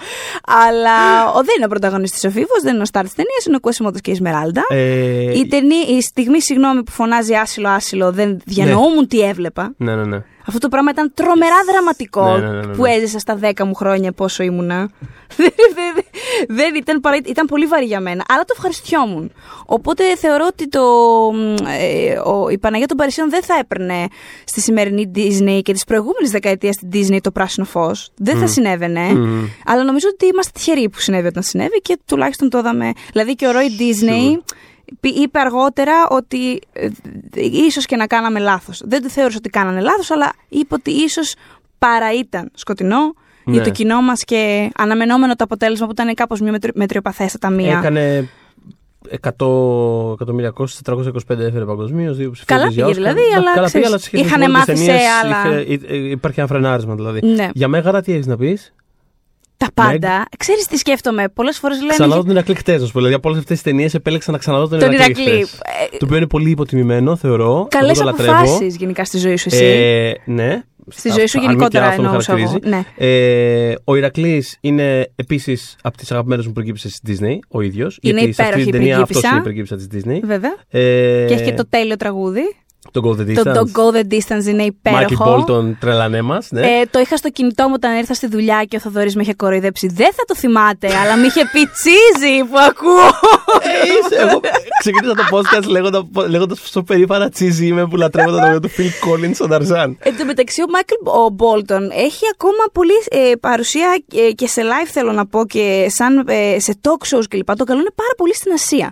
Αλλά 0.45 1.27
ο, 1.29 1.33
δεν 1.33 1.53
είναι 1.55 1.65
ο 1.65 1.67
πρωταγωνιστής 1.67 2.23
ο 2.23 2.29
Φίβος, 2.29 2.61
δεν 2.61 2.73
είναι 2.73 2.81
ο 2.81 2.85
Στάρ 2.85 3.03
της 3.03 3.13
ταινίας, 3.13 3.45
είναι 3.45 3.55
ο 3.55 3.59
Κοσιμότο 3.59 3.99
και 3.99 4.11
η 4.11 4.15
Σμεράλντα. 4.15 4.61
Ε, 4.69 5.37
Η, 5.39 5.47
ταινία, 5.47 5.83
η 5.97 6.01
στιγμή, 6.01 6.41
συγγνώμη, 6.41 6.83
που 6.83 6.91
φωνάζει 6.91 7.33
άσυλο, 7.33 7.69
άσυλο, 7.69 8.11
δεν 8.11 8.39
διανοούμουν 8.45 9.07
τι 9.07 9.19
έβλεπα. 9.21 9.73
Ναι, 9.77 9.95
ναι, 9.95 10.03
ναι. 10.05 10.23
Αυτό 10.47 10.59
το 10.59 10.67
πράγμα 10.69 10.91
ήταν 10.91 11.11
τρομερά 11.13 11.55
δραματικό 11.71 12.37
Ναι, 12.37 12.37
ναι, 12.37 12.47
ναι, 12.49 12.59
ναι, 12.59 12.65
ναι. 12.65 12.75
που 12.75 12.85
έζησα 12.85 13.19
στα 13.19 13.39
10 13.41 13.63
μου 13.65 13.73
χρόνια 13.73 14.11
πόσο 14.11 14.43
ήμουνα. 14.43 14.89
Δεν- 15.37 15.53
δεν- 15.75 16.03
δεν 16.47 16.75
ήταν, 16.75 16.99
παρά, 16.99 17.17
ήταν 17.25 17.45
πολύ 17.45 17.65
βαρύ 17.65 17.85
για 17.85 17.99
μένα, 17.99 18.23
αλλά 18.27 18.41
το 18.43 18.53
ευχαριστιόμουν. 18.55 19.31
Οπότε 19.65 20.15
θεωρώ 20.15 20.45
ότι 20.47 20.69
το, 20.69 20.81
μ, 21.33 21.55
ε, 21.79 22.19
ο, 22.19 22.49
η 22.49 22.57
Παναγία 22.57 22.87
των 22.87 22.97
Παρισίων 22.97 23.29
δεν 23.29 23.43
θα 23.43 23.55
έπαιρνε 23.59 24.07
στη 24.45 24.61
σημερινή 24.61 25.11
Disney 25.15 25.59
και 25.63 25.73
τις 25.73 25.83
προηγούμενες 25.83 26.31
δεκαετίες 26.31 26.75
στην 26.75 26.89
Disney 26.93 27.17
το 27.21 27.31
πράσινο 27.31 27.46
φως. 27.65 28.09
Δεν 28.17 28.37
θα 28.37 28.47
συνέβαινε. 28.47 29.13
Μμ. 29.13 29.45
Αλλά 29.65 29.83
νομίζω 29.83 30.07
ότι 30.13 30.25
είμαστε 30.25 30.51
τυχεροί 30.53 30.89
που 30.89 30.99
συνέβη 30.99 31.27
όταν 31.27 31.43
συνέβη 31.43 31.81
και 31.81 31.99
τουλάχιστον 32.05 32.49
το 32.49 32.57
είδαμε. 32.57 32.91
Δηλαδή 33.11 33.35
και 33.35 33.47
ο 33.47 33.51
Roy 33.51 33.81
Disney 33.81 34.39
πι- 34.99 35.15
είπε 35.17 35.39
αργότερα 35.39 35.93
ότι 36.09 36.59
ε, 36.73 36.87
ίσως 37.35 37.85
και 37.85 37.95
να 37.95 38.07
κάναμε 38.07 38.39
λάθος. 38.39 38.81
Δεν 38.85 39.01
το 39.01 39.09
θεώρησε 39.09 39.37
ότι 39.37 39.49
κάνανε 39.49 39.79
λάθος, 39.81 40.11
αλλά 40.11 40.33
είπε 40.49 40.73
ότι 40.73 40.91
ίσως 40.91 41.35
παρά 41.77 42.13
ήταν 42.13 42.49
σκοτεινό 42.53 43.13
για 43.45 43.59
Ναι. 43.59 43.63
το 43.63 43.69
κοινό 43.69 44.01
μας 44.01 44.23
και 44.23 44.69
αναμενόμενο 44.77 45.35
το 45.35 45.43
αποτέλεσμα 45.43 45.85
που 45.85 45.91
ήταν 45.91 46.13
κάπως 46.13 46.39
μια 46.41 46.51
μετρι- 46.51 46.75
μετριοπαθέστατα 46.75 47.49
μία. 47.49 47.77
Έκανε 47.77 48.29
100 49.11 50.13
εκατομμύρια 50.13 50.49
κόστη, 50.49 50.81
425 50.91 51.39
έφερε 51.39 51.65
παγκοσμίως. 51.65 52.17
Δύο 52.17 52.31
ψηφίδες 52.31 52.57
Καλά 52.57 52.69
για 52.71 52.85
πήγε 52.85 52.99
Όσκαρ. 52.99 53.13
δηλαδή, 53.13 53.29
Ναι, 53.29 53.35
αλλά 53.37 53.53
καλά 53.53 53.55
πήγε, 53.55 53.67
ξέρεις, 53.67 53.87
αλλά 53.87 53.97
σε 53.97 54.03
σχέση 54.05 54.23
με 54.23 54.29
είχανε 54.29 54.45
τις 54.45 54.53
υπόλοιπες 54.53 54.75
μάθει 54.75 54.79
σε 54.79 54.85
ταινίες 54.85 55.23
άλλα- 55.23 55.61
είχε- 55.61 55.85
ε, 55.87 55.95
ε, 56.07 56.09
Υπάρχει 56.09 56.39
ένα 56.39 56.47
φρενάρισμα 56.49 56.95
δηλαδή. 56.95 57.19
Ναι. 57.27 57.49
Για 57.53 57.67
Μέγαρα 57.67 58.01
τι 58.01 58.13
έχεις 58.13 58.25
να 58.25 58.37
πεις. 58.37 58.73
Τα 59.57 59.67
πάντα. 59.73 60.25
Ξέρεις 60.37 60.67
τι 60.67 60.77
σκέφτομαι. 60.77 61.29
Πολλές 61.29 61.57
φορές 61.57 61.77
λένε. 61.79 61.91
Ξαναδώ 61.93 62.21
τον 62.21 62.29
Ηρακλή 62.29 62.55
χτε, 62.55 62.77
να 62.77 62.85
σου 62.85 62.91
πω. 62.91 62.97
Δηλαδή 62.97 63.13
από 63.15 63.29
όλες 63.29 63.41
αυτές 63.41 63.61
τις 63.61 63.71
ταινίες 63.71 63.93
επέλεξα 63.93 64.31
να 64.31 64.37
ξαναδώ 64.37 64.67
τον, 64.67 64.79
Τον 64.79 64.91
Ηρακλή. 64.91 65.23
Ηρακλή. 65.23 65.45
χτες. 65.45 65.53
Ε, 65.91 65.97
Το 65.97 66.05
οποίο 66.05 66.17
είναι 66.17 66.27
πολύ 66.27 66.49
υποτιμημένο, 66.49 67.15
θεωρώ. 67.15 67.67
Καλές 67.69 67.99
Εγώ 67.99 67.99
το 67.99 68.05
λατρεύω. 68.05 68.31
αποφάσεις 68.37 68.75
γενικά 68.75 69.05
στη 69.05 69.17
ζωή 69.17 69.35
σου, 69.35 69.49
εσύ. 69.51 69.63
Ε, 69.65 70.13
ναι. 70.25 70.63
Στη 70.89 71.09
ζωή 71.09 71.27
σου 71.27 71.39
Αν 71.39 71.43
μη 71.45 71.49
τι 71.49 71.53
γενικότερα 71.53 71.83
άλλο, 71.83 71.89
αυτό 71.91 72.01
με 72.01 72.07
εννοούσα 72.07 72.31
εγώ. 72.33 72.45
χαρακτηρίζει. 72.47 72.85
Ναι. 72.97 73.07
Ε, 73.69 73.75
ο 73.83 73.95
Ηρακλής 73.95 74.57
είναι 74.61 75.11
επίσης 75.15 75.75
από 75.81 75.97
τις 75.97 76.11
αγαπημένες 76.11 76.45
μου 76.45 76.51
πριγκίπισε 76.51 76.87
της 76.87 76.99
Disney, 77.07 77.37
ο 77.49 77.61
ίδιος. 77.61 77.99
Είναι 78.01 78.19
γιατί 78.19 78.33
σε 78.33 78.41
αυτή 78.41 78.53
υπέροχη 78.53 78.71
την 78.71 78.79
ταινία 78.79 78.97
αυτός 79.01 79.07
πριγκίπισσα. 79.21 79.29
είναι 79.29 79.39
η 79.39 79.43
πριγκίπισσα 79.43 79.75
της 79.75 79.87
Disney. 79.93 80.19
Βέβαια. 80.27 80.55
Ε, 80.69 81.25
Και 81.27 81.33
έχει 81.33 81.43
και 81.43 81.53
το 81.53 81.67
τέλειο 81.69 81.95
τραγούδι. 81.95 82.41
Το 82.91 83.01
Go 83.03 83.19
the 83.21 83.25
Distance. 83.27 83.43
Το 83.43 83.51
Don't 83.53 83.79
Go 83.79 83.95
the 83.95 84.13
Distance 84.13 84.45
είναι 84.45 84.73
Μάικλ 84.91 85.13
υπέροχο. 85.13 85.23
Μπόλτον, 85.35 85.77
τρέλανέ 85.79 86.21
μας. 86.21 86.47
Ναι. 86.51 86.61
Ε, 86.61 86.85
το 86.91 86.99
είχα 86.99 87.17
στο 87.17 87.29
κινητό 87.29 87.67
μου 87.67 87.73
όταν 87.75 87.97
ήρθα 87.97 88.13
στη 88.13 88.27
δουλειά 88.27 88.63
και 88.63 88.75
ο 88.75 88.79
Θοδωρής 88.79 89.15
με 89.15 89.21
είχε 89.21 89.33
κοροϊδέψει. 89.33 89.87
Δεν 89.87 90.05
θα 90.13 90.23
το 90.27 90.35
θυμάται, 90.35 90.87
αλλά 91.03 91.15
με 91.17 91.25
είχε 91.25 91.41
πει 91.51 91.59
cheesy 91.67 92.43
που 92.49 92.57
ακούω. 92.69 93.07
Είσαι, 93.85 94.21
εγώ 94.27 94.39
ξεκίνησα 94.79 95.13
το 95.15 95.23
podcast 95.31 95.67
λέγοντα- 95.67 96.07
λέγοντας 96.27 96.59
πόσο 96.59 96.83
περήφανα 96.83 97.29
cheesy 97.29 97.67
είμαι 97.67 97.87
που 97.87 97.95
λατρεύω 97.95 98.31
το 98.31 98.37
τραγούδι 98.37 98.67
του 98.67 98.73
Phil 98.77 99.07
Collins 99.07 99.31
στον 99.33 99.49
Ταρζάν. 99.49 99.97
Εν 99.99 100.17
τω 100.17 100.25
μεταξύ, 100.25 100.61
ο 100.61 100.65
Μάικλ 100.69 100.93
ο 101.25 101.29
Μπόλτον 101.29 101.89
έχει 101.91 102.25
ακόμα 102.33 102.63
πολύ 102.71 102.97
ε, 103.09 103.35
παρουσία 103.39 104.03
ε, 104.27 104.31
και 104.31 104.47
σε 104.47 104.61
live 104.61 104.89
θέλω 104.91 105.11
να 105.11 105.25
πω 105.25 105.45
και 105.45 105.85
σαν 105.89 106.25
ε, 106.27 106.59
σε 106.59 106.79
talk 106.81 107.15
shows 107.17 107.23
κλπ. 107.29 107.55
Το 107.55 107.63
καλούν 107.63 107.87
πάρα 107.95 108.13
πολύ 108.17 108.35
στην 108.35 108.51
Ασία. 108.51 108.91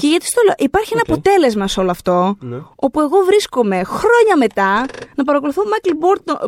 Και 0.00 0.06
γιατί 0.06 0.26
στο 0.26 0.40
λέω, 0.46 0.54
υπάρχει 0.58 0.90
ένα 0.92 1.02
Οκ. 1.06 1.12
αποτέλεσμα 1.12 1.68
σε 1.68 1.80
όλο 1.80 1.90
αυτό, 1.90 2.36
Ναι. 2.40 2.56
όπου 2.76 3.00
εγώ 3.00 3.23
βρίσκομαι 3.24 3.84
χρόνια 3.84 4.36
μετά 4.38 4.86
να 5.14 5.24
παρακολουθώ 5.24 5.62
Μάικλ 5.70 5.90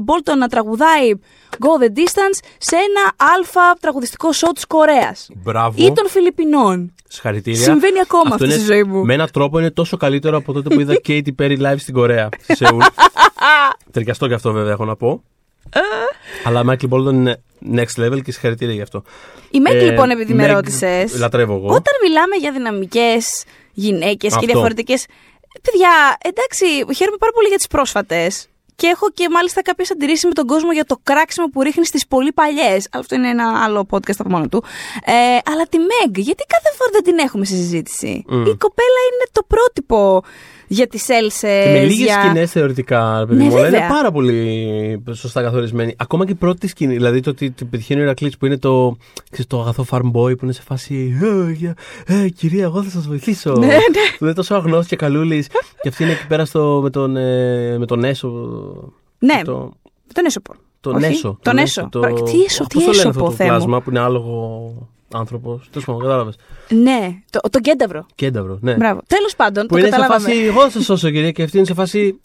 Μπόλτον 0.03 0.39
να 0.39 0.49
τραγουδάει 0.49 1.13
Go 1.59 1.83
the 1.83 1.87
Distance 1.99 2.39
σε 2.59 2.77
ένα 2.77 3.33
αλφα 3.37 3.73
τραγουδιστικό 3.81 4.29
show 4.33 4.51
της 4.55 4.67
Κορέας. 4.67 5.29
Μπράβο. 5.35 5.85
Ή 5.85 5.93
των 5.93 6.09
Φιλιππινών. 6.09 6.93
Συγχαρητήρια. 7.09 7.61
Συμβαίνει 7.63 8.01
ακόμα 8.01 8.23
Αυτό 8.23 8.33
αυτό 8.35 8.45
είναι- 8.45 8.55
στη 8.55 8.65
ζωή 8.65 8.83
μου. 8.83 9.05
Με 9.05 9.15
έναν 9.15 9.31
τρόπο 9.33 9.59
είναι 9.59 9.71
τόσο 9.71 9.97
καλύτερο 9.97 10.37
από 10.37 10.53
τότε 10.53 10.75
που 10.75 10.81
είδα 10.81 10.95
Katy 11.07 11.29
Perry 11.39 11.59
live 11.61 11.79
στην 11.79 11.95
Κορέα. 11.95 12.29
Στη 12.43 12.57
Σεούλ. 12.57 12.79
Ταιριαστό 13.93 14.27
και 14.29 14.35
αυτό 14.35 14.53
βέβαια 14.53 14.73
έχω 14.73 14.85
να 14.85 14.97
πω. 14.97 15.23
Αλλά 16.45 16.63
Michael 16.67 16.89
Bolton 16.91 17.13
είναι 17.13 17.43
next 17.75 18.01
level 18.05 18.23
και 18.23 18.33
συγχαρητήρια 18.33 18.75
γι' 18.75 18.83
αυτό. 18.83 19.03
Η 19.51 19.61
Μέγκ, 19.61 19.75
Ε, 19.75 19.85
λοιπόν, 19.91 20.11
επειδή 20.11 20.33
με 20.35 20.47
Meg 20.47 20.53
ρώτησες. 20.53 21.19
λατρεύω 21.19 21.55
εγώ. 21.55 21.67
Όταν 21.67 21.93
μιλάμε 22.03 22.37
για 22.37 22.53
δυναμικές 22.53 23.45
γυναίκες 23.73 24.17
και 24.31 24.35
Αυτό. 24.35 24.47
διαφορετικές. 24.47 25.07
Παιδιά, 25.63 26.17
εντάξει, 26.23 26.65
χαίρομαι 26.95 27.17
πάρα 27.17 27.33
πολύ 27.33 27.49
για 27.49 27.57
τις 27.57 27.67
πρόσφατες. 27.67 28.49
Και 28.77 28.87
έχω 28.87 29.11
και 29.11 29.29
μάλιστα 29.31 29.63
κάποιες 29.63 29.91
αντιρρήσεις 29.91 30.25
με 30.25 30.33
τον 30.33 30.47
κόσμο 30.47 30.73
για 30.73 30.85
το 30.85 30.97
κράξιμο 31.03 31.47
που 31.47 31.63
ρίχνει 31.63 31.87
στις 31.87 32.07
πολύ 32.07 32.33
παλιές. 32.33 32.89
Αλλά 32.91 33.03
αυτό 33.03 33.15
είναι 33.15 33.29
ένα 33.29 33.63
άλλο 33.65 33.87
podcast 33.91 34.19
από 34.19 34.29
μόνο 34.29 34.49
του. 34.49 34.65
Ε, 35.05 35.13
αλλά 35.53 35.65
τη 35.69 35.79
Meg, 35.79 36.11
γιατί 36.15 36.45
κάθε 36.47 36.77
φορά 36.77 36.91
δεν 36.93 37.03
την 37.03 37.19
έχουμε 37.19 37.45
στη 37.45 37.55
συζήτηση. 37.55 38.25
Μμ. 38.29 38.47
Η 38.47 38.57
κοπέλα 38.57 39.01
είναι 39.11 39.27
το 39.33 39.43
πρότυπο 39.47 40.23
για 40.67 40.87
τις 40.87 41.09
Έλσε. 41.09 41.61
Και 41.65 41.71
με 41.71 41.81
λίγες 41.83 41.97
για... 42.07 42.21
σκηνές 42.25 42.51
θεωρητικά, 42.51 43.19
ρε 43.19 43.27
παιδί 43.27 43.43
Ναι, 43.43 43.49
μου, 43.49 43.57
αλλά 43.57 43.69
είναι 43.69 43.71
βέβαια. 43.79 43.89
πάρα 43.95 44.11
πολύ 44.11 45.03
σωστά 45.13 45.43
καθορισμένη. 45.43 45.95
Ακόμα 45.99 46.25
και 46.27 46.33
η 46.33 46.35
πρώτη 46.35 46.67
σκηνή, 46.69 46.93
δηλαδή 46.95 47.21
το 47.21 47.31
ότι 47.31 47.51
την 47.51 47.69
πετυχαίνει 47.71 48.01
ο 48.01 48.03
Ηρακλής 48.03 48.37
που 48.37 48.47
είναι 48.47 48.59
το, 48.59 48.97
ξέρεις, 49.31 49.47
το 49.47 49.61
αγαθό 49.61 49.85
farm 49.91 50.07
boy 50.13 50.39
που 50.39 50.45
είναι 50.45 50.53
σε 50.53 50.63
φάση. 50.63 51.19
Ε, 51.23 51.51
για- 51.53 51.75
ε, 52.07 52.29
κυρία, 52.29 52.63
εγώ 52.65 52.83
θα 52.83 52.91
σας 52.91 53.07
βοηθήσω. 53.07 53.53
Ναι, 53.53 53.67
ναι. 53.67 53.77
Που 54.19 54.25
είναι 54.25 54.33
τόσο 54.35 54.55
αγνώστο 54.55 54.89
και 54.89 54.97
καλούλης. 54.97 55.47
και 55.83 55.89
αυτή 55.89 56.03
είναι 56.03 56.13
εκεί 56.13 56.27
πέρα 56.27 56.45
στο, 56.45 56.81
με, 56.83 56.91
τον, 56.91 57.17
ε, 57.17 57.79
με 57.79 57.87
τον 57.87 58.05
Έσο. 58.05 58.29
Ναι, 59.19 59.41
Το, 59.45 59.73
τον 60.13 60.25
έσωπο. 60.25 60.55
τον 60.81 60.95
Όχι, 60.95 61.05
Έσο. 61.05 61.39
Τον 61.43 61.59
έσω. 61.59 61.89
Το, 61.91 61.99
Πρα- 62.01 62.13
Τι 62.23 62.43
έσω, 62.43 62.59
πώς 62.59 62.67
τι 62.67 62.75
το 62.75 62.81
λένε 62.81 62.91
έσωπο, 62.91 63.09
αυτό 63.09 63.25
το 63.25 63.31
Θεέ 63.31 63.47
μου. 63.47 63.53
πλάσμα 63.53 63.81
που 63.81 63.91
είναι 63.91 63.99
άλογο 64.01 64.89
άνθρωπος. 65.15 65.69
Τέλος 65.71 65.85
πάντων, 65.87 66.03
κατάλαβες. 66.03 66.35
Ναι, 66.69 67.09
το, 67.31 67.41
τον 67.51 67.63
κένταβρο. 67.63 68.07
Κένταβρο, 68.15 68.59
ναι. 68.61 68.75
Μπράβο. 68.75 69.01
Τέλος 69.07 69.37
πάντων, 69.37 69.67
Που 69.67 69.73
το 69.75 69.79
είναι 69.79 69.87
σε 69.89 69.93
καταλάβαμε. 69.93 70.29
φάση, 70.29 70.41
εγώ 70.45 70.61
θα 70.63 70.71
σε 70.71 70.83
σώσω 70.83 71.11
κυρία 71.11 71.31
και 71.33 71.43
αυτή 71.43 71.57
είναι 71.57 71.67
σε 71.67 71.75
φάση. 71.75 72.21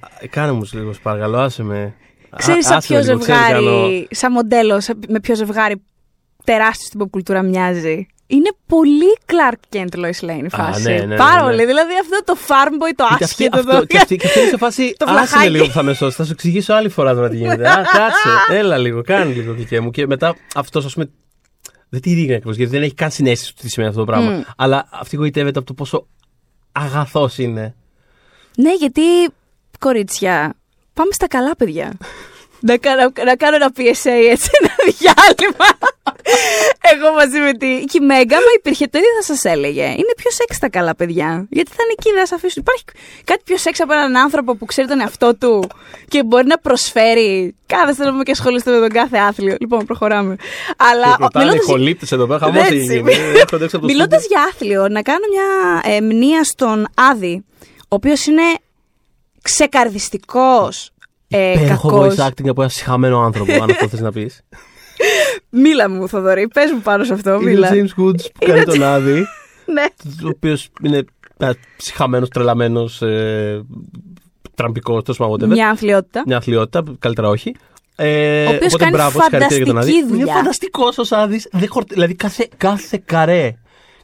«Α, 0.00 0.26
Κάνε 0.30 0.52
μου 0.52 0.64
σε 0.64 0.78
λίγο, 0.78 0.92
σε 0.92 1.00
παρακαλώ, 1.02 1.38
άσε 1.38 1.62
με. 1.62 1.94
Ξέρεις 2.36 2.64
Α- 2.66 2.68
σαν 2.68 2.76
άσε 2.76 2.86
ποιο 2.86 2.96
με 2.96 3.02
λίγο, 3.02 3.18
ξέρεις, 3.18 3.40
κάνω- 3.40 3.60
ζευγάρι, 3.70 4.08
σαν 4.10 4.32
μοντέλο, 4.32 4.80
σαν- 4.80 4.98
με 5.08 5.20
ποιο 5.20 5.34
ζευγάρι 5.34 5.82
τεράστιο 6.44 6.86
στην 6.86 7.00
pop 7.02 7.10
κουλτούρα 7.10 7.42
μοιάζει. 7.42 8.06
Είναι 8.28 8.50
πολύ 8.66 9.16
Clark 9.26 9.76
Kent 9.76 9.98
Lois 9.98 10.24
Lane 10.30 10.42
η 10.42 10.46
Α, 10.46 10.48
φάση. 10.50 10.82
ναι, 10.82 10.94
ναι, 10.98 11.04
ναι, 11.04 11.16
Πάρα 11.16 11.42
ναι. 11.42 11.50
πολύ. 11.50 11.64
Δηλαδή 11.66 11.92
αυτό 12.00 12.32
το 12.32 12.38
farm 12.48 12.72
boy, 12.72 12.92
το 12.96 13.04
Κοίτα, 13.04 13.04
αυτή, 13.14 13.24
άσχετο. 13.24 13.58
αυτό, 13.58 13.70
το- 13.78 13.84
και, 13.86 13.96
αυτή, 13.96 14.16
και 14.16 14.26
αυτή 14.26 14.38
είναι 14.40 14.48
σε 14.48 14.56
φάση. 14.56 14.92
Το 14.98 15.04
άσε 15.08 15.14
με 15.14 15.20
βλαχάκι. 15.20 15.50
λίγο 15.50 15.64
που 15.66 15.70
θα 15.72 15.82
με 15.82 15.94
σώσει. 15.94 16.16
Θα 16.16 16.24
σου 16.24 16.32
εξηγήσω 16.32 16.74
άλλη 16.74 16.88
φορά 16.88 17.14
τώρα 17.14 17.28
τι 17.28 17.36
γίνεται. 17.36 17.68
Α, 17.68 17.74
κάτσε. 17.74 18.28
Έλα 18.58 18.76
λίγο, 18.78 19.02
κάνε 19.02 19.24
λίγο 19.32 19.54
κλικέ 19.54 19.80
μου. 19.80 19.90
Και 19.90 20.06
μετά 20.06 20.36
αυτός, 20.54 20.84
ας 20.84 20.92
πούμε. 20.94 21.10
Δεν 21.88 22.00
τη 22.00 22.12
ρίγνει 22.14 22.34
ακριβώς 22.34 22.56
γιατί 22.56 22.70
δεν 22.70 22.82
έχει 22.82 22.94
καν 22.94 23.10
συνέστηση 23.10 23.54
του 23.54 23.62
τι 23.62 23.68
σημαίνει 23.68 23.90
αυτό 23.90 24.04
το 24.04 24.12
πράγμα. 24.12 24.30
Μμ. 24.30 24.42
Αλλά 24.56 24.88
αυτή 24.90 25.16
γοητεύεται 25.16 25.58
από 25.58 25.66
το 25.68 25.74
πόσο 25.74 26.06
αγαθός 26.72 27.38
είναι. 27.38 27.74
Ναι, 28.56 28.74
γιατί 28.74 29.02
κορίτσια, 29.78 30.54
πάμε 30.92 31.12
στα 31.12 31.26
καλά 31.26 31.56
παιδιά. 31.56 31.96
Να, 32.66 32.76
κάνω, 32.76 33.12
να 33.24 33.36
κάνω 33.36 33.54
ένα 33.56 33.70
PSA 33.76 34.14
έτσι, 34.32 34.48
ένα 34.60 34.74
διάλειμμα. 34.98 35.68
Εγώ 36.94 37.12
μαζί 37.14 37.38
με 37.38 37.52
τη. 37.52 37.84
Και 37.84 37.98
η 38.02 38.04
Μέγκα, 38.04 38.36
άμα 38.36 38.46
υπήρχε 38.56 38.86
το 38.86 38.98
ίδιο 38.98 39.10
θα 39.20 39.34
σας 39.34 39.44
έλεγε. 39.52 39.82
Είναι 39.84 40.12
πιο 40.16 40.30
σεξ 40.30 40.58
τα 40.58 40.68
καλά 40.68 40.94
παιδιά. 40.96 41.46
Γιατί 41.50 41.70
θα 41.70 41.82
είναι 41.82 41.94
εκεί, 41.98 42.10
δεν 42.10 42.18
θα 42.20 42.26
σα 42.26 42.34
αφήσουν. 42.34 42.62
Υπάρχει 42.66 42.84
κάτι 43.24 43.42
πιο 43.44 43.56
σεξ 43.56 43.80
από 43.80 43.92
έναν 43.92 44.16
άνθρωπο 44.16 44.56
που 44.56 44.64
ξέρει 44.64 44.88
τον 44.88 45.00
εαυτό 45.00 45.34
του 45.36 45.68
και 46.08 46.22
μπορεί 46.24 46.46
να 46.46 46.58
προσφέρει. 46.58 47.54
Κάθεστε 47.66 48.04
να 48.04 48.10
πούμε 48.10 48.22
και 48.22 48.30
ασχολείστε 48.30 48.70
με 48.70 48.78
τον 48.78 48.88
κάθε 48.88 49.16
άθλιο. 49.18 49.56
Λοιπόν, 49.60 49.86
προχωράμε. 49.86 50.36
Αλλά. 50.76 51.04
Και 51.06 51.16
ρωτάνε 51.22 51.44
οι 51.44 51.48
μιλώντας- 51.48 51.66
χολύπτε 51.70 52.06
εδώ 52.12 52.26
πέρα, 52.26 52.38
χαμός 52.38 52.62
Έτσι. 52.62 52.74
έγινε. 52.76 53.12
Έρχονται 53.40 53.64
έξω 53.64 53.76
από 53.76 53.86
το 53.86 53.92
Μιλώντας 53.92 54.22
στούντιο. 54.22 54.40
για 54.42 54.50
άθλιο, 54.52 54.88
να 54.88 55.02
κάνω 55.02 55.24
μια 55.32 55.82
ε, 55.94 56.00
μνήα 56.00 56.44
στον 56.44 56.86
Άδη, 56.94 57.44
ο 57.80 57.86
οποίος 57.88 58.26
είναι 58.26 58.42
ξεκαρδιστικός. 59.42 60.90
Ε, 61.28 61.52
Υπέροχο 61.52 61.88
κακός. 61.88 62.14
voice 62.18 62.26
acting 62.26 62.48
από 62.48 62.60
ένα 62.62 62.70
συχαμένο 62.70 63.20
άνθρωπο, 63.20 63.52
αν 63.52 63.70
αυτό 63.70 63.88
θες 63.88 64.00
να 64.00 64.12
πεις. 64.12 64.40
Μίλα 65.50 65.90
μου, 65.90 66.08
Θοδωρή, 66.08 66.48
πες 66.48 66.70
μου 66.70 66.80
πάνω 66.80 67.04
σε 67.04 67.12
αυτό. 67.12 67.30
Είναι 67.30 67.38
ο 67.38 67.42
Μίλα. 67.42 67.70
James 67.72 68.02
Woods 68.02 68.20
που 68.34 68.44
Είναι 68.44 68.52
κάνει 68.52 68.60
ο 68.60 68.64
τον 68.64 68.82
Άδη. 68.82 69.26
Ναι. 69.74 69.84
ο 70.24 70.28
οποίος 70.34 70.68
είναι 70.82 71.04
ψυχαμένο, 71.76 72.26
τρελαμένος, 72.26 73.02
ε, 73.02 73.62
τραμπικός, 74.54 75.02
τέλος 75.02 75.18
πάντων. 75.18 75.34
whatever. 75.48 75.52
Μια 75.52 75.68
αμφιλιότητα. 75.68 76.22
Μια 76.26 76.36
αθλειότητα, 76.36 76.82
καλύτερα 76.98 77.28
όχι. 77.28 77.54
Ε, 77.96 78.44
Ο 78.44 78.48
οποίος 78.48 78.56
οπότε 78.66 78.76
κάνει 78.84 78.96
μπράβο, 78.96 79.10
συγχαρητήρια 79.20 79.56
για 79.56 79.66
τον 79.66 79.78
Άδη. 79.78 79.90
φανταστική 79.90 80.12
Είναι 80.14 80.18
δουλειά. 80.18 80.34
φανταστικός 80.34 80.98
ο 80.98 81.16
Άδης. 81.16 81.48
Δηλαδή 81.88 82.14
κάθε, 82.14 82.48
κάθε 82.56 83.02
καρέ 83.04 83.54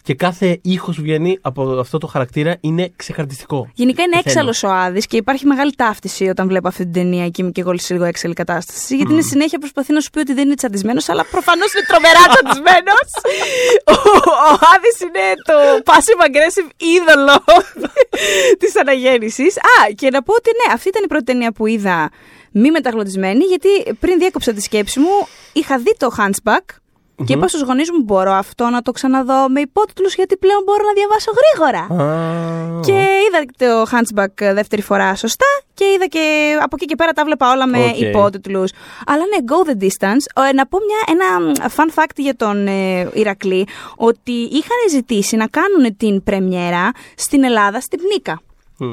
και 0.03 0.15
κάθε 0.15 0.59
ήχος 0.63 0.97
που 0.97 1.03
βγαίνει 1.03 1.39
από 1.41 1.63
αυτό 1.63 1.99
το 1.99 2.07
χαρακτήρα 2.07 2.57
είναι 2.61 2.93
ξεκαρδιστικό. 2.97 3.71
Γενικά 3.75 4.03
είναι 4.03 4.17
Πεθαίνω. 4.17 4.31
έξαλλος 4.31 4.63
ο 4.63 4.69
Άδης 4.69 5.07
και 5.07 5.17
υπάρχει 5.17 5.47
μεγάλη 5.47 5.75
ταύτιση 5.75 6.29
όταν 6.29 6.49
βλέπω 6.49 6.69
αυτή 6.69 6.83
την 6.83 6.93
ταινία 6.93 7.29
και 7.29 7.43
είμαι 7.43 7.51
και 7.51 7.61
εγώ 7.61 7.79
σε 7.79 7.93
λίγο 7.93 8.05
έξαλλη 8.05 8.35
κατάσταση. 8.35 8.97
Γιατί 8.97 9.13
είναι 9.13 9.23
συνέχεια 9.23 9.59
προσπαθεί 9.59 9.93
να 9.93 10.01
σου 10.01 10.11
πει 10.11 10.19
ότι 10.19 10.35
δεν 10.35 10.45
είναι 10.45 10.55
τσαντισμένος, 10.55 11.09
αλλά 11.09 11.25
προφανώς 11.31 11.73
είναι 11.75 11.85
τρομερά 11.87 12.21
τσαντισμένος. 12.33 13.09
ο 13.85 13.95
ο 14.51 14.59
Άδης 14.75 15.01
είναι 15.01 15.27
το 15.45 15.55
passive 15.85 16.23
aggressive 16.27 16.71
είδωλο 16.77 17.45
της 18.59 18.77
αναγέννησης. 18.77 19.57
Α, 19.57 19.93
και 19.95 20.11
να 20.11 20.23
πω 20.23 20.35
ότι 20.35 20.51
ναι, 20.51 20.73
αυτή 20.75 20.89
ήταν 20.89 21.03
η 21.05 21.07
πρώτη 21.07 21.25
ταινία 21.25 21.53
που 21.53 21.67
είδα 21.67 22.11
μη 22.53 22.71
μεταγλωτισμένη, 22.71 23.45
γιατί 23.45 23.69
πριν 24.01 24.19
διέκοψα 24.19 24.53
τη 24.53 24.61
σκέψη 24.61 25.01
μου, 25.01 25.27
είχα 25.53 25.79
δει 25.79 25.95
το 25.97 26.09
Hunchback. 26.19 26.65
Και 27.25 27.33
είπα 27.33 27.49
στους 27.49 27.63
γονείς 27.63 27.91
μου: 27.91 28.03
Μπορώ 28.03 28.33
αυτό 28.33 28.69
να 28.69 28.83
το 28.83 28.93
ξαναδώ 28.93 29.49
με 29.49 29.61
υπότιτλους, 29.61 30.15
γιατί 30.15 30.37
πλέον 30.37 30.63
μπορώ 30.65 30.83
να 30.85 30.93
διαβάσω 30.93 31.31
γρήγορα. 31.41 32.03
Α, 32.05 32.81
Και 32.81 32.93
είδα 32.93 33.45
το 33.59 33.91
Hunchback 33.93 34.53
δεύτερη 34.55 34.83
φορά 34.83 35.15
σωστά 35.15 35.47
και 35.75 35.85
είδα 35.95 36.07
και 36.07 36.57
από 36.63 36.77
εκεί 36.79 36.85
και 36.85 36.97
πέρα 36.97 37.13
τα 37.13 37.25
'βλεπα 37.25 37.53
όλα 37.53 37.67
με 37.67 37.85
Οκ. 37.85 38.01
υπότιτλους. 38.01 38.71
Αλλά 39.07 39.23
ναι, 39.23 39.45
go 39.47 39.69
the 39.71 39.83
distance. 39.85 40.49
Ε, 40.49 40.53
να 40.53 40.67
πω 40.67 40.79
μια, 40.87 41.01
ένα 41.09 41.55
fun 41.77 42.01
fact 42.03 42.17
για 42.17 42.37
τον 42.37 42.67
ε, 42.67 43.11
Ηρακλή, 43.13 43.67
ότι 43.97 44.33
είχαν 44.33 44.79
ζητήσει 44.91 45.37
να 45.37 45.47
κάνουν 45.47 45.97
την 45.97 46.23
πρεμιέρα 46.23 46.91
στην 47.17 47.45
Ελλάδα, 47.45 47.81
στην 47.81 48.01
Πνύκα. 48.13 48.41
μ. 48.79 48.85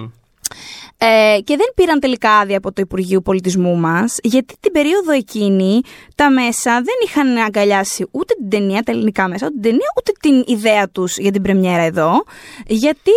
Ε, 1.01 1.39
και 1.43 1.55
δεν 1.57 1.67
πήραν 1.75 1.99
τελικά 1.99 2.31
άδεια 2.31 2.57
από 2.57 2.71
το 2.71 2.81
Υπουργείο 2.81 3.21
Πολιτισμού 3.21 3.75
μας, 3.75 4.15
γιατί 4.23 4.53
την 4.59 4.71
περίοδο 4.71 5.11
εκείνη 5.11 5.81
τα 6.15 6.31
μέσα 6.31 6.71
δεν 6.73 6.95
είχαν 7.05 7.37
αγκαλιάσει 7.37 8.05
ούτε 8.11 8.33
την 8.33 8.49
ταινία, 8.49 8.81
τα 8.83 8.91
ελληνικά 8.91 9.27
μέσα, 9.27 9.45
ούτε 9.45 9.53
την 9.53 9.61
ταινία, 9.61 9.87
ούτε 9.97 10.11
την 10.19 10.55
ιδέα 10.55 10.89
τους 10.89 11.17
για 11.17 11.31
την 11.31 11.41
πρεμιέρα 11.41 11.81
εδώ. 11.83 12.23
Γιατί 12.67 13.11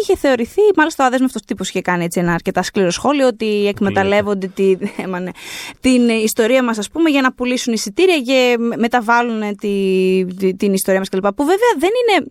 είχε 0.00 0.16
θεωρηθεί, 0.16 0.60
μάλιστα 0.76 1.04
ο 1.04 1.06
αδέσμευτο 1.06 1.40
τύπος 1.46 1.68
είχε 1.68 1.80
κάνει 1.80 2.04
έτσι 2.04 2.20
ένα 2.20 2.32
αρκετά 2.32 2.62
σκληρό 2.62 2.90
σχόλιο, 2.90 3.26
ότι 3.26 3.66
εκμεταλλεύονται 3.66 4.46
τη, 4.46 4.70
ε, 4.96 5.06
μα 5.06 5.20
ναι, 5.20 5.30
την 5.80 6.08
ιστορία 6.08 6.62
μας, 6.64 6.78
ας 6.78 6.90
πούμε, 6.90 7.10
για 7.10 7.20
να 7.22 7.32
πουλήσουν 7.32 7.72
εισιτήρια 7.72 8.18
και 8.20 8.56
μεταβάλουν 8.76 9.56
τη, 9.56 10.24
τη- 10.38 10.54
την 10.56 10.72
ιστορία 10.72 10.98
μας 11.00 11.08
κλπ. 11.08 11.26
Που 11.26 11.44
βέβαια 11.44 11.72
δεν 11.78 11.90
είναι 12.00 12.26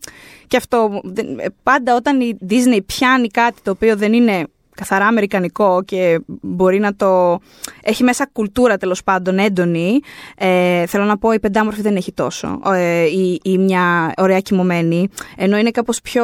και 0.47 0.57
αυτό. 0.57 1.01
δεν- 1.03 1.53
Πάντα 1.63 1.95
όταν 1.95 2.19
η 2.21 2.37
Disney 2.49 2.79
πιάνει 2.85 3.27
κάτι 3.27 3.61
το 3.63 3.71
οποίο 3.71 3.95
δεν 3.95 4.13
είναι 4.13 4.43
καθαρά 4.77 5.05
αμερικανικό 5.05 5.83
και 5.85 6.19
μπορεί 6.41 6.79
να 6.79 6.95
το. 6.95 7.39
έχει 7.81 8.03
μέσα 8.03 8.29
κουλτούρα 8.33 8.77
τέλος 8.77 9.03
πάντων 9.03 9.37
έντονη. 9.37 9.99
Ε, 10.37 10.85
θέλω 10.85 11.03
να 11.03 11.17
πω, 11.17 11.31
η 11.31 11.39
πεντάμορφη 11.39 11.81
δεν 11.81 11.95
έχει 11.95 12.11
τόσο. 12.13 12.59
Ε, 12.73 13.03
ή, 13.05 13.39
ή 13.43 13.57
μια 13.57 14.13
ωραία 14.17 14.39
κοιμωμένη. 14.39 15.07
Ενώ 15.37 15.57
είναι 15.57 15.71
κάπως 15.71 16.01
πιο. 16.01 16.23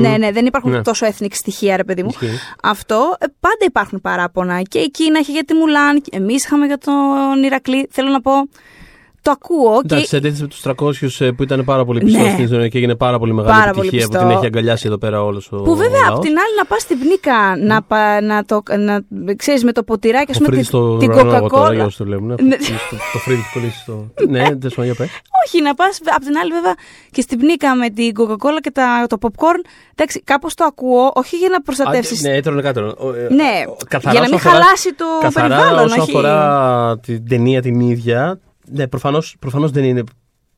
Ναι, 0.00 0.16
ναι, 0.18 0.32
δεν 0.32 0.46
υπάρχουν 0.46 0.70
Ναι. 0.70 0.82
τόσο 0.82 1.06
ethnic 1.06 1.30
στοιχεία, 1.30 1.76
ρε 1.76 1.84
παιδί 1.84 2.02
μου. 2.02 2.08
Ισχύει. 2.10 2.38
Αυτό 2.62 3.16
ε, 3.18 3.26
πάντα 3.40 3.64
υπάρχουν 3.66 4.00
παράπονα. 4.00 4.62
Και 4.62 4.78
η 4.78 4.90
Κίνα 4.90 5.18
έχει 5.18 5.32
για 5.32 5.44
τη 5.44 5.54
Μουλάν, 5.54 6.02
εμείς 6.10 6.44
είχαμε 6.44 6.66
για 6.66 6.78
τον 6.78 7.42
Ηρακλή. 7.44 7.88
Θέλω 7.90 8.10
να 8.10 8.20
πω. 8.20 8.32
Το 9.24 9.30
ακούω 9.30 9.72
και 9.80 9.80
Εντάξει, 9.84 10.06
σε 10.06 10.16
αντίθεση 10.16 10.42
με 10.42 10.48
τους 10.48 10.60
300 11.18 11.26
ε, 11.26 11.30
που 11.30 11.42
ήταν 11.42 11.64
πάρα 11.64 11.84
πολύ 11.84 12.00
πιστός 12.04 12.22
Ναι. 12.22 12.30
στην 12.32 12.46
ζωή 12.46 12.68
και 12.68 12.78
έγινε 12.78 12.94
πάρα 12.94 13.18
πολύ 13.18 13.32
μεγάλη 13.34 13.58
Πάρα 13.58 13.72
πολύ 13.72 13.86
επιτυχία 13.86 14.06
που 14.06 14.12
πιστό. 14.12 14.26
την 14.28 14.36
έχει 14.36 14.46
αγκαλιάσει 14.46 14.86
εδώ 14.86 14.98
πέρα 14.98 15.22
όλος 15.22 15.52
ο 15.52 15.56
Που 15.56 15.76
βέβαια 15.76 16.00
λαός. 16.00 16.08
απ' 16.16 16.20
την 16.20 16.30
άλλη 16.30 16.54
να 16.58 16.64
πας 16.64 16.82
στην 16.82 16.98
πνίκα 16.98 17.56
να, 17.58 17.82
πα, 17.82 18.20
να 18.20 18.44
το. 18.44 18.62
Να, 18.78 19.00
ξέρεις, 19.36 19.64
με 19.64 19.72
το 19.72 19.82
ποτηράκι, 19.82 20.30
ας 20.30 20.36
Ο 20.36 20.38
πούμε, 20.40 20.48
Φρύδης 20.48 20.68
την, 20.70 20.78
στο 20.78 20.96
την 20.96 21.10
ουρανό 21.10 21.34
εγώ 21.34 21.48
τώρα, 21.48 21.74
για 21.74 21.82
Coca-Cola. 21.82 21.86
όσους 21.86 21.96
το 21.96 22.04
βλέπουν. 22.04 22.26
Ναι. 22.26 22.34
Το, 22.36 22.96
το 23.12 23.18
Φρύδι 23.24 23.40
έχει 23.40 23.52
κολλήσει 23.52 23.78
στο... 23.80 24.08
ναι, 24.28 24.42
δεν 24.58 24.70
σου 24.70 24.82
για 24.82 24.94
πες. 24.94 25.08
Όχι, 25.46 25.62
να 25.62 25.74
πας 25.74 26.00
απ' 26.16 26.22
την 26.24 26.36
άλλη 26.36 26.50
βέβαια 26.52 26.74
και 27.10 27.20
στην 27.20 27.38
πνίκα 27.38 27.74
με 27.74 27.88
την 27.90 28.12
Coca-Cola 28.18 28.58
και 28.60 28.70
τα, 28.70 29.04
το 29.08 29.16
popcorn. 29.20 29.60
Εντάξει, 29.94 30.20
κάπως 30.22 30.54
το 30.54 30.64
ακούω, 30.64 31.10
όχι 31.14 31.36
για 31.36 31.48
να 31.48 31.60
προστατεύσει. 31.62 32.26
Α, 32.26 32.30
Ναι, 32.30 32.36
έτρωνε 32.36 32.62
κάτω. 32.62 32.80
Ναι, 33.30 33.52
για 34.10 34.20
να 34.20 34.28
μην 34.28 34.38
χαλάσει 34.38 34.94
το 34.94 35.04
καθαρά 35.20 35.48
περιβάλλον, 35.56 35.84
όσον 35.84 36.00
όχι. 36.00 36.10
αφορά 36.10 36.98
την 36.98 37.28
ταινία 37.28 37.62
την 37.62 37.80
ίδια, 37.80 38.40
ναι, 38.70 38.88
προφανώς, 38.88 39.36
προφανώς 39.38 39.70
δεν 39.70 39.84
είναι 39.84 40.02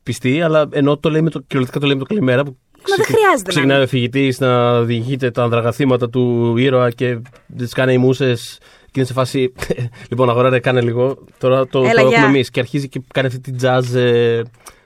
πιστή, 0.03 0.43
αλλά 0.43 0.69
ενώ 0.73 0.97
το 0.97 1.11
λέει 1.11 1.23
με 1.23 1.31
το, 1.31 1.41
κυριολεκτικά 1.41 1.81
το 1.81 1.87
λέει 1.87 1.95
με 1.97 2.01
το 2.03 2.09
καλημέρα. 2.09 2.45
Που 2.45 2.57
Μα 2.89 2.97
δεν 2.97 3.05
χρειάζεται 3.05 3.43
να 3.43 3.49
Ξεκινάει 3.49 3.77
είναι. 3.77 3.85
ο 3.85 3.89
φυγητή 3.89 4.35
να 4.39 4.83
διηγείται 4.83 5.31
τα 5.31 5.43
ανδραγαθήματα 5.43 6.11
του 6.11 6.57
ήρωα 6.57 6.91
και 6.91 7.19
τις 7.57 7.73
κάνει 7.73 7.93
οι 7.93 7.99
μουσες 7.99 8.59
και 8.85 8.93
είναι 9.03 9.05
σε 9.07 9.13
φάση. 9.13 9.53
λοιπόν, 10.11 10.31
αγοράρε, 10.31 10.59
κάνε 10.59 10.81
λίγο. 10.81 11.25
Τώρα 11.39 11.67
το, 11.67 11.79
Έλα, 11.79 11.93
το 11.93 12.01
έχουμε 12.01 12.17
γεια. 12.17 12.25
εμείς. 12.25 12.51
Και 12.51 12.61
αρχίζει 12.61 12.89
και 12.89 13.03
κάνει 13.13 13.27
αυτή 13.27 13.41
την 13.41 13.57
jazz 13.63 13.95
ε, 13.95 14.43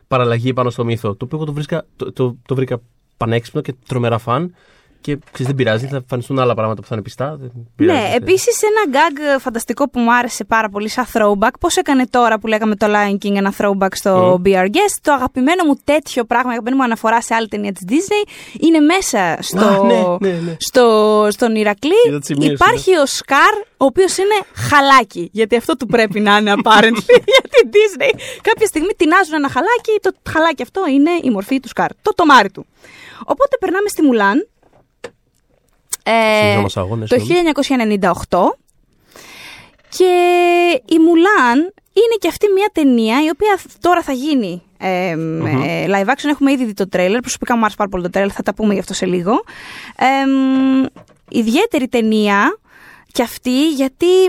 παραλλαγή 0.09 0.53
πάνω 0.53 0.71
στο 0.71 0.85
μύθο. 0.85 1.15
Το 1.15 1.25
οποίο 1.25 1.37
εγώ 1.37 1.47
το, 1.47 1.53
βρίσκα, 1.53 1.87
το, 1.97 2.13
το, 2.13 2.37
το 2.47 2.55
βρήκα 2.55 2.81
πανέξυπνο 3.17 3.61
και 3.61 3.75
τρομερά 3.89 4.19
φαν. 4.19 4.55
Και 5.01 5.19
ξέρεις, 5.33 5.47
δεν 5.47 5.55
πειράζει, 5.55 5.87
θα 5.87 5.97
εμφανιστούν 5.97 6.39
άλλα 6.39 6.55
πράγματα 6.55 6.81
που 6.81 6.87
θα 6.87 6.95
είναι 6.95 7.05
πιστά. 7.05 7.37
Δεν 7.41 7.51
πειράζει. 7.77 8.01
Ναι, 8.01 8.15
επίσης 8.15 8.63
ένα 8.63 8.99
gag 8.99 9.41
φανταστικό 9.41 9.91
που 9.91 10.01
μου 10.01 10.15
άρεσε 10.15 10.45
πάρα 10.45 10.69
πολύ 10.69 10.89
σαν 10.89 11.07
throwback. 11.13 11.51
Πώς 11.61 11.77
έκανε 11.77 12.07
τώρα 12.11 12.39
που 12.39 12.47
λέγαμε 12.47 12.77
το 12.77 12.87
Lion 12.89 13.27
King 13.27 13.35
ένα 13.37 13.55
throwback 13.59 13.95
στο 13.95 14.41
Be 14.45 14.49
Our 14.49 14.67
Guest. 14.67 14.97
Το 15.03 15.13
αγαπημένο 15.13 15.65
μου 15.65 15.79
τέτοιο 15.85 16.25
πράγμα, 16.25 16.51
αγαπημένο 16.51 16.77
μου 16.77 16.83
αναφορά 16.83 17.23
σε 17.23 17.35
άλλη 17.35 17.49
ταινία 17.49 17.73
της 17.73 17.83
Disney, 17.89 18.29
είναι 18.61 18.81
μέσα 18.81 19.37
στο, 19.41 19.67
Α, 19.67 19.85
ναι, 19.85 20.29
ναι, 20.29 20.39
ναι. 20.39 20.57
στο, 20.59 21.27
στον 21.31 21.55
Ηρακλή. 21.57 21.91
Είδα 22.07 22.19
τη 22.19 22.27
σημείωση, 22.27 22.53
Υπάρχει 22.53 22.97
ο 22.97 23.07
Σκαρ, 23.07 23.55
ο 23.55 23.85
οποίος 23.85 24.17
είναι 24.19 24.35
χαλάκι. 24.55 25.29
Γιατί 25.33 25.57
αυτό 25.57 25.77
του 25.77 25.87
πρέπει 25.87 26.21
να 26.21 26.37
είναι 26.37 26.53
apparently 26.57 27.17
για 27.33 27.43
την 27.51 27.71
Disney. 27.75 28.19
Κάποια 28.43 28.67
στιγμή 28.67 28.93
τεινάζουν 28.97 29.35
ένα 29.35 29.49
χαλάκι, 29.49 29.93
το 30.03 30.13
χαλάκι 30.31 30.63
αυτό 30.63 30.83
είναι 30.91 31.11
η 31.23 31.31
μορφή 31.31 31.61
του 31.61 31.69
Σκαρ. 31.69 31.91
Το 32.03 32.15
τομάρι 32.15 32.51
του. 32.51 32.67
Οπότε 33.25 33.57
περνάμε 33.61 33.89
στη 33.89 34.03
Μουλάν. 34.03 34.49
Ε, 36.03 36.13
Συνεχιζόμαστε 36.39 36.81
αγώνες, 36.81 37.09
το 37.09 37.19
συγγνώμη. 37.19 37.51
1998 38.29 38.39
και 39.89 40.13
η 40.85 40.99
Μουλάν 40.99 41.59
είναι 41.93 42.17
και 42.19 42.29
αυτή 42.29 42.47
μια 42.55 42.71
ταινία 42.73 43.25
η 43.25 43.29
οποία 43.29 43.59
τώρα 43.81 44.03
θα 44.03 44.13
γίνει 44.13 44.63
ε, 44.79 45.11
ε, 45.11 45.87
live 45.89 46.09
action. 46.09 46.29
Έχουμε 46.31 46.53
ήδη 46.53 46.65
δει 46.65 46.73
το 46.73 46.89
τρέλερ. 46.89 47.21
Προσωπικά 47.21 47.55
μου 47.55 47.61
άρεσε 47.61 47.77
πάρα 47.77 47.89
πολύ 47.89 48.03
το 48.03 48.11
τρέλερ, 48.11 48.33
θα 48.35 48.43
τα 48.43 48.55
πούμε 48.55 48.73
γι' 48.75 48.81
αυτό 48.81 48.95
σε 48.95 49.07
λίγο. 49.07 49.33
Ε, 49.97 50.27
μ, 50.27 50.85
ιδιαίτερη 51.29 51.89
ταινία 51.89 52.59
και 53.13 53.23
αυτή 53.23 53.71
γιατί 53.71 54.25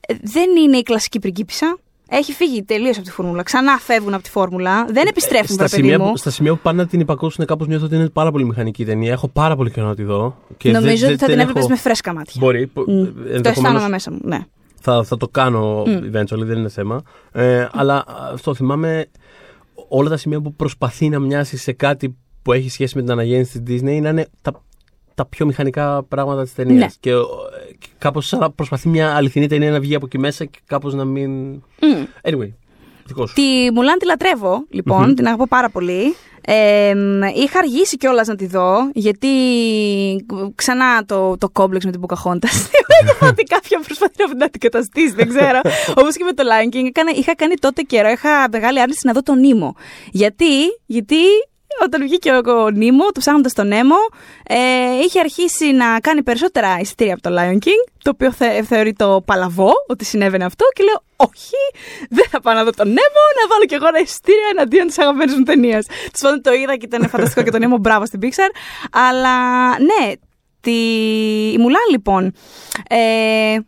ε, 0.00 0.14
δεν 0.22 0.56
είναι 0.56 0.76
η 0.76 0.82
κλασική 0.82 1.18
πριγκίπισσα. 1.18 1.78
Έχει 2.12 2.32
φύγει 2.32 2.62
τελείως 2.62 2.96
από 2.96 3.06
τη 3.06 3.12
φόρμουλα. 3.12 3.42
Ξανά 3.42 3.78
φεύγουν 3.78 4.14
από 4.14 4.22
τη 4.22 4.30
φόρμουλα. 4.30 4.84
Δεν 4.90 5.06
επιστρέφουν, 5.06 5.46
στα, 5.46 5.54
βρε 5.54 5.68
παιδί 5.68 5.82
σημεία 5.82 5.98
μου. 5.98 6.10
που, 6.10 6.16
στα 6.16 6.30
σημεία 6.30 6.52
που 6.54 6.58
πάνε 6.62 6.82
να 6.82 6.88
την 6.88 7.00
υπακούσουν, 7.00 7.44
κάπως 7.44 7.66
νιώθω 7.66 7.84
ότι 7.84 7.94
είναι 7.94 8.08
πάρα 8.08 8.30
πολύ 8.30 8.44
μηχανική 8.44 8.82
η 8.82 8.84
ταινία. 8.84 9.12
Έχω 9.12 9.28
πάρα 9.28 9.56
πολύ 9.56 9.70
καιρό 9.70 9.86
να 9.86 9.94
τη 9.94 10.02
δω. 10.02 10.36
Και 10.56 10.70
Νομίζω 10.70 10.96
δεν- 10.96 11.08
ότι 11.08 11.18
θα 11.18 11.26
δεν 11.26 11.28
την 11.34 11.38
έβλεπε 11.40 11.58
έχω- 11.58 11.68
με 11.68 11.76
φρέσκα 11.76 12.14
μάτια. 12.14 12.32
Μπορεί. 12.38 12.66
που- 12.66 12.80
Μμ. 12.88 13.04
Το 13.04 13.10
ενδεχομένως 13.10 13.46
αισθάνομαι 13.46 13.88
μέσα 13.88 14.10
μου. 14.12 14.18
Ναι. 14.22 14.38
Θα, 14.80 15.02
θα 15.04 15.16
το 15.16 15.28
κάνω 15.28 15.82
eventually, 15.82 16.44
δεν 16.44 16.58
είναι 16.58 16.68
θέμα. 16.68 17.02
Ε, 17.32 17.66
αλλά 17.72 18.04
αυτό 18.32 18.54
θυμάμαι 18.54 19.06
όλα 19.88 20.08
τα 20.08 20.16
σημεία 20.16 20.40
που 20.40 20.54
προσπαθεί 20.54 21.08
να 21.08 21.18
μοιάσει 21.18 21.56
σε 21.56 21.72
κάτι 21.72 22.16
που 22.42 22.52
έχει 22.52 22.68
σχέση 22.70 22.96
με 22.96 23.02
την 23.02 23.10
αναγέννηση 23.10 23.62
της 23.62 23.80
Disney 23.80 24.00
να 24.02 24.08
είναι 24.08 24.26
τα, 24.42 24.62
τα 25.14 25.26
πιο 25.26 25.46
μηχανικά 25.46 26.02
πράγματα 26.04 26.42
της 26.42 26.54
ταινίας. 26.54 26.78
Ναι. 26.80 26.86
Και, 27.00 27.10
ε, 27.80 27.86
και 27.86 27.88
κάπως 27.98 28.26
σαν 28.26 28.38
να 28.38 28.50
προσπαθεί 28.50 28.88
μια 28.88 29.14
αληθινή 29.16 29.46
ταινία 29.46 29.70
να 29.70 29.80
βγει 29.80 29.94
από 29.94 30.06
εκεί 30.06 30.18
μέσα 30.18 30.44
και 30.44 30.58
κάπως 30.66 30.94
να 30.94 31.04
μην... 31.04 31.50
Μμ. 31.52 32.04
Anyway, 32.22 32.52
δικό 33.04 33.26
σου. 33.26 33.34
Τη 33.34 33.72
Μουλάν 33.74 33.98
τη 33.98 34.06
λατρεύω, 34.06 34.64
λοιπόν, 34.70 35.14
την 35.14 35.26
αγαπώ 35.26 35.46
πάρα 35.46 35.70
πολύ. 35.70 36.14
Ε, 36.42 36.94
μ, 36.94 37.22
είχα 37.22 37.58
αργήσει 37.58 37.96
κιόλας 37.96 38.26
να 38.26 38.36
τη 38.36 38.46
δω, 38.46 38.90
γιατί 38.94 39.28
ξανά 40.54 41.04
το, 41.04 41.38
το 41.38 41.48
κόμπλεξ 41.48 41.84
με 41.84 41.90
την 41.90 42.00
Ποκαχόντα. 42.00 42.48
Νιώθω 43.04 43.26
ότι 43.26 43.42
κάποια 43.42 43.80
προσπαθεί 43.86 44.14
να 44.18 44.28
την 44.28 44.42
αντικαταστήσει, 44.42 45.14
δεν 45.14 45.28
ξέρω. 45.28 45.60
Όπως 46.00 46.16
και 46.16 46.24
με 46.24 46.32
το 46.32 46.42
Lion 46.46 46.74
King, 46.76 46.84
έκανα- 46.86 47.12
είχα 47.14 47.34
κάνει 47.34 47.54
τότε 47.54 47.82
καιρό, 47.82 48.08
είχα 48.08 48.48
μεγάλη 48.52 48.80
άρνηση 48.80 49.00
να 49.02 49.12
δω 49.12 49.22
τον 49.22 49.38
Νίμο. 49.40 49.74
Γιατί, 50.10 50.54
γιατί 50.86 51.16
όταν 51.84 52.02
βγήκε 52.02 52.30
ο, 52.30 52.62
ο 52.62 52.70
Νίμο, 52.70 53.04
του 53.04 53.20
ψάχνοντας 53.20 53.52
τον 53.52 53.66
Νέμο, 53.66 53.96
ε, 54.42 54.56
είχε 55.04 55.20
αρχίσει 55.20 55.72
να 55.72 56.00
κάνει 56.00 56.22
περισσότερα 56.22 56.78
εισιτήρια 56.80 57.14
από 57.14 57.22
το 57.22 57.30
Lion 57.38 57.54
King, 57.54 57.90
το 58.02 58.10
οποίο 58.10 58.32
θε, 58.32 58.62
θεωρεί 58.62 58.92
το 58.92 59.22
παλαβό 59.26 59.72
ότι 59.86 60.04
συνέβαινε 60.04 60.44
αυτό 60.44 60.64
και 60.72 60.82
λέω 60.82 61.02
όχι, 61.16 61.62
δεν 62.08 62.26
θα 62.30 62.40
πάω 62.40 62.54
να 62.54 62.64
δω 62.64 62.70
τον 62.70 62.86
Νέμο, 62.86 63.22
να 63.40 63.48
βάλω 63.48 63.64
κι 63.64 63.74
εγώ 63.74 63.86
ένα 63.86 63.98
εισιτήριο 63.98 64.48
εναντίον 64.50 64.86
της 64.86 64.98
αγαπημένης 64.98 65.34
μου 65.34 65.42
ταινίας. 65.42 65.86
Τη 65.86 66.20
πάντων 66.20 66.42
το 66.42 66.52
είδα 66.52 66.76
και 66.76 66.86
ήταν 66.86 67.08
φανταστικό 67.08 67.42
και 67.42 67.50
τον 67.50 67.60
Νέμο, 67.60 67.76
μπράβο 67.76 68.06
στην 68.06 68.20
Pixar. 68.22 68.50
Αλλά 68.90 69.68
ναι, 69.68 70.12
τη... 70.60 70.72
η 71.52 71.58
Μουλάν 71.58 71.86
λοιπόν. 71.90 72.32
Ε, 72.88 73.58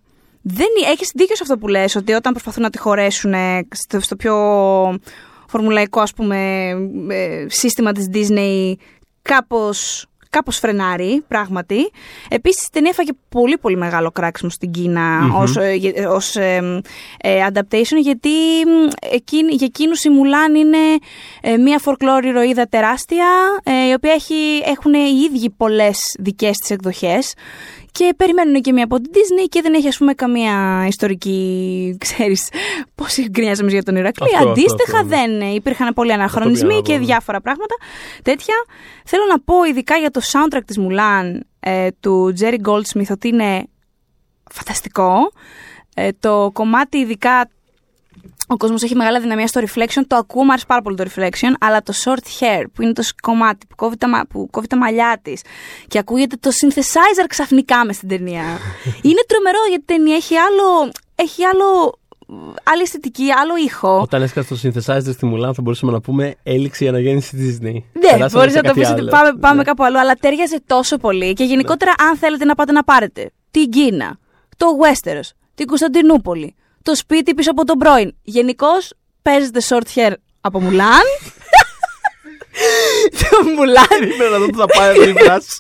δεν, 0.42 0.66
έχεις 0.90 1.10
δίκιο 1.14 1.36
σε 1.36 1.42
αυτό 1.42 1.58
που 1.58 1.68
λες, 1.68 1.96
ότι 1.96 2.12
όταν 2.12 2.32
προσπαθούν 2.32 2.62
να 2.62 2.70
τη 2.70 2.78
χωρέσουν 2.78 3.34
στο, 3.70 4.00
στο 4.00 4.16
πιο 4.16 4.34
φορμουλαϊκό 5.52 6.00
ας 6.00 6.12
πούμε 6.14 6.68
ε, 7.08 7.46
σύστημα 7.48 7.92
της 7.92 8.08
Disney 8.12 8.72
κάπως, 9.22 10.06
κάπως 10.30 10.58
φρενάρει 10.58 11.24
πράγματι. 11.28 11.90
Επίσης 12.28 12.66
η 12.66 12.68
ταινία 12.72 12.90
έφαγε 12.90 13.10
πολύ 13.28 13.58
πολύ 13.58 13.76
μεγάλο 13.76 14.10
κράξιμο 14.10 14.50
στην 14.50 14.70
κινα 14.70 15.20
ως, 15.34 15.56
ε, 15.56 15.72
γε- 15.72 16.06
ως 16.06 16.36
ε, 16.36 16.80
ε, 17.18 17.46
adaptation 17.52 17.98
γιατί 18.00 18.28
μ, 18.66 18.88
εκείνη, 19.12 19.54
για 19.54 19.66
εκείνους 19.66 20.04
η 20.04 20.10
Μουλάν 20.10 20.54
είναι 20.54 20.78
ε, 21.40 21.56
μια 21.56 21.80
folklore 21.84 22.24
ηρωίδα 22.24 22.66
τεράστια 22.66 23.26
ε, 23.62 23.88
η 23.88 23.92
οποία 23.92 24.12
έχει, 24.12 24.62
έχουν 24.64 24.94
οι 24.94 25.28
ίδιοι 25.30 25.50
πολλές 25.50 25.98
δικές 26.18 26.56
της 26.56 26.70
εκδοχές 26.70 27.34
και 27.93 28.14
περιμένουν 28.16 28.60
και 28.62 28.73
μία 28.73 28.85
από 28.85 29.01
την 29.01 29.10
Disney 29.14 29.47
και 29.48 29.62
δεν 29.62 29.74
έχει 29.74 29.89
ας 29.89 29.97
πούμε 29.97 30.14
καμία 30.14 30.85
ιστορική, 30.89 31.97
ξέρεις, 31.98 32.48
πώς 32.94 33.19
γκρινιάζαμε 33.31 33.70
για 33.70 33.82
τον 33.82 33.97
Ηρακλή. 33.97 34.24
Αυτό, 34.24 34.36
αυτό, 34.36 34.51
Αντίστοιχα 34.51 34.98
αυτό, 34.98 35.09
ναι. 35.09 35.16
δεν 35.16 35.40
ε, 35.40 35.55
υπήρχαν 35.55 35.94
πολλοί 35.94 36.12
αναχρονισμοί 36.12 36.69
πήγα 36.69 36.74
να 36.74 36.82
και 36.82 36.93
πω, 36.93 36.98
ναι. 36.98 37.05
διάφορα 37.05 37.40
πράγματα 37.40 37.74
τέτοια. 38.23 38.55
Θέλω 39.05 39.23
να 39.28 39.40
πω 39.40 39.64
ειδικά 39.64 39.97
για 39.97 40.10
το 40.10 40.20
soundtrack 40.32 40.64
της 40.66 40.78
Μουλάν 40.78 41.47
ε, 41.60 41.89
του 42.01 42.35
Jerry 42.40 42.59
Goldsmith 42.69 43.10
ότι 43.10 43.28
είναι 43.28 43.66
φανταστικό. 44.51 45.14
Ε, 45.94 46.09
το 46.20 46.51
κομμάτι 46.52 46.98
ειδικά 46.98 47.51
ο 48.52 48.56
κόσμος 48.56 48.82
έχει 48.82 48.94
μεγάλη 48.94 49.20
δυναμία 49.20 49.46
στο 49.46 49.60
reflection. 49.60 50.02
Το 50.06 50.16
ακούω, 50.16 50.42
μου 50.44 50.50
άρεσε 50.50 50.66
πάρα 50.68 50.82
πολύ 50.82 50.96
το 50.96 51.04
reflection. 51.14 51.52
Αλλά 51.60 51.82
το 51.82 51.92
short 52.04 52.24
hair, 52.40 52.64
που 52.74 52.82
είναι 52.82 52.92
το 52.92 53.02
κομμάτι 53.22 53.66
που 53.66 53.74
κόβει 53.76 53.96
τα, 53.96 54.08
μα- 54.08 54.26
που 54.26 54.48
κόβει 54.50 54.66
τα 54.66 54.76
μαλλιά 54.76 55.18
της 55.22 55.42
και 55.88 55.98
ακούγεται 55.98 56.36
το 56.40 56.50
synthesizer 56.60 57.24
ξαφνικά 57.28 57.84
μες 57.84 57.96
στην 57.96 58.08
ταινία. 58.08 58.42
είναι 59.08 59.22
τρομερό 59.26 59.58
γιατί 59.68 59.82
η 59.82 59.96
ταινία 59.96 60.16
έχει 60.16 60.36
άλλο. 60.36 60.90
Έχει 61.14 61.44
άλλο 61.44 61.94
άλλη 62.62 62.82
αισθητική, 62.82 63.30
άλλο 63.32 63.56
ήχο. 63.64 64.00
Όταν 64.00 64.22
έσκασε 64.22 64.54
το 64.54 64.60
synthesizer 64.62 65.12
στη 65.12 65.26
Μουλάν 65.26 65.54
θα 65.54 65.62
μπορούσαμε 65.62 65.92
να 65.92 66.00
πούμε 66.00 66.34
έληξε 66.42 66.84
η 66.84 66.88
αναγέννηση 66.88 67.36
της 67.36 67.56
Disney. 67.58 67.72
Ναι, 67.72 67.80
Περάσαμε 68.00 68.30
μπορείς 68.32 68.52
σε 68.52 68.56
να 68.60 68.62
το 68.62 68.68
κάτι 68.68 68.80
πεις. 68.80 68.88
άλλο. 68.88 69.10
Πάμε, 69.10 69.32
πάμε 69.40 69.56
Ναι. 69.56 69.62
κάπου 69.62 69.84
αλλού, 69.84 69.98
αλλά 69.98 70.14
τέριαζε 70.14 70.60
τόσο 70.66 70.96
πολύ. 70.96 71.32
Και 71.32 71.44
γενικότερα, 71.44 71.92
αν 72.10 72.16
θέλετε 72.16 72.44
να 72.44 72.54
πάτε 72.54 72.72
να 72.72 72.84
πάρετε 72.84 73.30
την 73.50 73.70
Κίνα, 73.70 74.18
το 74.56 74.66
Westeros, 74.82 75.30
την 75.54 75.66
Κωνσταντινούπολη, 75.66 76.54
το 76.82 76.94
σπίτι 76.94 77.34
πίσω 77.34 77.50
από 77.50 77.64
τον 77.64 77.78
πρώην. 77.78 78.14
Γενικώς 78.22 78.92
παίζετε 79.22 79.60
short 79.68 79.86
hair 79.94 80.12
από 80.40 80.60
Μουλάν. 80.60 81.02
το 83.20 83.36
Μουλάν. 83.56 83.86
Περίμενα 83.98 84.30
να 84.30 84.38
δω 84.38 84.46
που 84.52 84.58
θα 84.58 84.66
πάει 84.76 84.90
αυτή 84.90 85.08
η 85.10 85.14
φράση. 85.24 85.56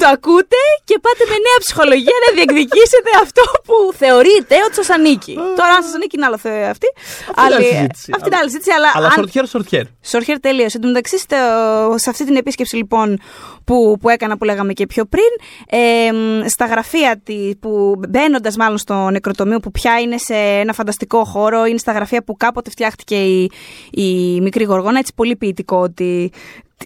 το 0.00 0.06
ακούτε 0.16 0.62
και 0.84 0.96
πάτε 1.04 1.22
με 1.32 1.36
νέα 1.46 1.58
ψυχολογία 1.64 2.16
να 2.26 2.28
διεκδικήσετε 2.36 3.10
αυτό 3.22 3.42
που 3.66 3.74
θεωρείτε 4.00 4.54
ότι 4.66 4.74
σας 4.74 4.88
ανήκει. 4.96 5.34
Τώρα, 5.58 5.72
αν 5.76 5.82
σας 5.82 5.94
ανήκει, 5.94 6.16
είναι 6.16 6.26
άλλο 6.26 6.38
θε- 6.38 6.68
αυτή. 6.74 6.86
είναι 6.94 7.54
άλλη 7.54 7.64
συζήτηση. 7.64 8.08
Αυτή 8.14 8.26
είναι 8.28 8.36
άλλη 8.40 8.48
συζήτηση, 8.50 8.72
αλλά. 8.76 8.90
Αλλά 8.94 9.06
αν- 9.06 9.12
σορτιέρ, 9.12 9.46
σορτιέρ. 9.48 9.84
Σόρχερ 10.12 10.40
τελείω. 10.40 10.68
Εν 10.76 10.80
τω 10.80 10.86
μεταξύ, 10.88 11.18
στο- 11.18 11.94
σε 12.04 12.10
αυτή 12.10 12.24
την 12.24 12.36
επίσκεψη 12.36 12.76
λοιπόν 12.76 13.18
που, 13.64 13.96
που 14.00 14.08
έκανα 14.08 14.36
που 14.38 14.44
λέγαμε 14.44 14.72
και 14.72 14.86
πιο 14.86 15.04
πριν, 15.04 15.30
ε, 15.68 16.12
μ, 16.12 16.46
στα 16.48 16.66
γραφεία 16.66 17.20
τη, 17.24 17.56
που 17.60 17.94
μπαίνοντας 18.08 18.56
μάλλον 18.56 18.78
στο 18.78 19.10
νεκροτομείο 19.10 19.60
που 19.60 19.70
πια 19.70 20.00
είναι 20.00 20.18
σε 20.18 20.34
ένα 20.34 20.72
φανταστικό 20.72 21.24
χώρο, 21.24 21.64
είναι 21.64 21.78
στα 21.78 21.92
γραφεία 21.92 22.22
που 22.24 22.36
κάποτε 22.36 22.70
φτιάχτηκε 22.70 23.14
η, 23.24 23.50
η 23.90 24.40
μικρή 24.40 24.64
γοργόνα. 24.64 24.98
Έτσι 24.98 25.12
πολύ 25.16 25.36
ποιητικό 25.36 25.90
ότι 26.02 26.30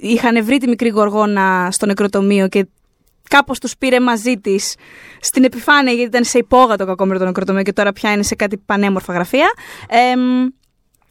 είχαν 0.00 0.44
βρει 0.44 0.58
τη 0.58 0.68
μικρή 0.68 0.88
γοργόνα 0.88 1.68
στο 1.70 1.86
νεκροτομείο 1.86 2.48
και 2.48 2.66
κάπως 3.28 3.58
τους 3.58 3.76
πήρε 3.76 4.00
μαζί 4.00 4.36
της 4.36 4.74
στην 5.20 5.44
επιφάνεια 5.44 5.92
γιατί 5.92 6.08
ήταν 6.08 6.24
σε 6.24 6.38
υπόγατο 6.38 6.86
κακόμερο 6.86 7.18
το 7.18 7.24
νεκροτομείο 7.24 7.62
και 7.62 7.72
τώρα 7.72 7.92
πια 7.92 8.12
είναι 8.12 8.22
σε 8.22 8.34
κάτι 8.34 8.56
πανέμορφα 8.56 9.12
γραφεία. 9.12 9.52
Ε, 9.88 10.16
μ, 10.16 10.48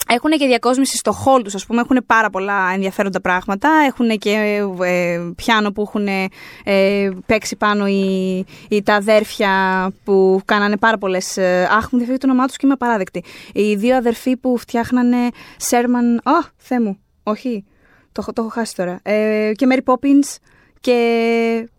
έχουν 0.08 0.32
και 0.32 0.46
διακόσμηση 0.46 0.98
στο 0.98 1.12
hall 1.12 1.44
τους, 1.44 1.56
ας 1.56 1.66
πούμε, 1.66 1.82
έχουν 1.82 2.04
πάρα 2.06 2.30
πολλά 2.30 2.72
ενδιαφέροντα 2.74 3.22
πράγματα. 3.22 3.70
Έχουν 3.88 4.18
και 4.18 4.62
ε, 4.84 5.20
πιάνο 5.36 5.72
που 5.72 5.82
έχουν 5.82 6.08
ε, 6.64 7.10
παίξει 7.26 7.56
πάνω 7.56 7.88
οι, 7.88 8.38
οι, 8.70 8.84
τα 8.84 8.94
αδέρφια 8.94 9.52
που 10.04 10.42
κάνανε 10.46 10.78
πάρα 10.78 10.98
πολλές... 10.98 11.38
Ε, 11.38 11.68
αχ, 11.72 11.92
μου 11.92 11.98
διαφεύγει 11.98 12.18
το 12.18 12.28
όνομά 12.30 12.46
τους 12.46 12.58
και 12.58 12.66
είμαι 12.66 12.74
απαράδεκτη. 12.74 13.24
Οι 13.54 13.76
δύο 13.76 13.96
αδερφοί 13.96 14.38
που 14.38 14.58
φτιάχνανε 14.58 15.18
Σέρμαν... 15.58 16.22
Αχ, 16.24 16.50
Θεέ 16.58 16.80
μου, 16.80 17.00
όχι, 17.24 17.66
το, 18.16 18.22
έχω- 18.22 18.34
το 18.34 18.42
έχω 18.42 18.50
χάσει 18.52 18.76
τώρα. 18.76 19.00
Ε, 19.04 19.52
και 19.56 19.68
Mary 19.70 19.94
Poppins 19.94 20.38
και... 20.82 21.70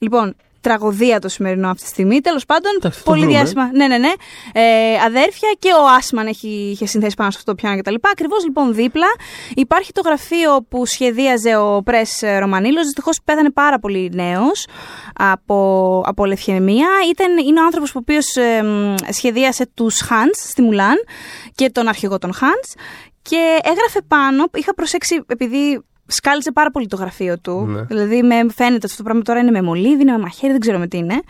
Λοιπόν, 0.00 0.36
τραγωδία 0.60 1.18
το 1.18 1.28
σημερινό 1.28 1.68
αυτή 1.70 1.82
τη 1.82 1.88
στιγμή. 1.88 2.20
Τέλος 2.20 2.44
πάντων, 2.46 2.72
Εντάξει, 2.76 2.98
θα 2.98 3.04
το 3.04 3.10
πολύ 3.10 3.22
βρούμε. 3.24 3.36
διάσημα. 3.38 3.70
Ναι, 3.72 3.86
ναι, 3.86 3.98
ναι. 3.98 4.12
Ε, 4.52 4.94
αδέρφια 5.06 5.48
και 5.58 5.68
ο 5.72 5.86
Άσμαν 5.98 6.26
έχει, 6.26 6.48
είχε 6.72 6.86
συνθέσει 6.86 7.16
πάνω 7.16 7.30
σε 7.30 7.38
αυτό 7.38 7.50
το 7.54 7.56
πιάνο 7.60 7.80
κτλ. 7.80 7.94
Ακριβώς 8.12 8.44
λοιπόν 8.44 8.74
δίπλα 8.74 9.06
υπάρχει 9.54 9.92
το 9.92 10.00
γραφείο 10.04 10.66
που 10.68 10.86
σχεδίαζε 10.86 11.56
ο 11.56 11.82
Πρε 11.84 12.02
Ρωμανίλος. 12.38 12.84
Δυστυχώς 12.84 13.18
πέθανε 13.24 13.50
πάρα 13.50 13.78
πολύ 13.78 14.10
νέος 14.14 14.66
από, 15.14 16.02
από 16.06 16.24
λευχαιμία. 16.24 16.88
Ήταν, 17.10 17.38
είναι 17.46 17.60
ο 17.60 17.64
άνθρωπος 17.64 17.94
ο 17.94 17.98
οποίος 17.98 18.26
σχεδίασε 19.10 19.66
τους 19.74 20.00
Χάντ 20.00 20.30
στη 20.32 20.62
Μουλάν 20.62 20.96
και 21.54 21.70
τον 21.70 21.88
αρχηγό 21.88 22.18
των 22.18 22.32
Χάντ. 22.34 22.64
Και 23.22 23.58
έγραφε 23.62 24.00
πάνω, 24.08 24.44
είχα 24.54 24.74
προσέξει 24.74 25.22
επειδή 25.26 25.82
σκάλιζε 26.06 26.52
πάρα 26.52 26.70
πολύ 26.70 26.86
το 26.86 26.96
γραφείο 26.96 27.38
του. 27.38 27.66
Ναι. 27.66 27.82
Δηλαδή 27.82 28.22
με, 28.22 28.34
φαίνεται 28.34 28.74
ότι 28.74 28.84
αυτό 28.84 28.96
το 28.96 29.02
πράγμα 29.02 29.22
τώρα 29.22 29.40
είναι 29.40 29.50
με 29.50 29.62
μολύβι, 29.62 30.02
είναι 30.02 30.12
με 30.12 30.18
μαχαίρι, 30.18 30.52
δεν 30.52 30.60
ξέρω 30.60 30.78
με 30.78 30.86
τι 30.86 30.96
είναι. 30.96 31.20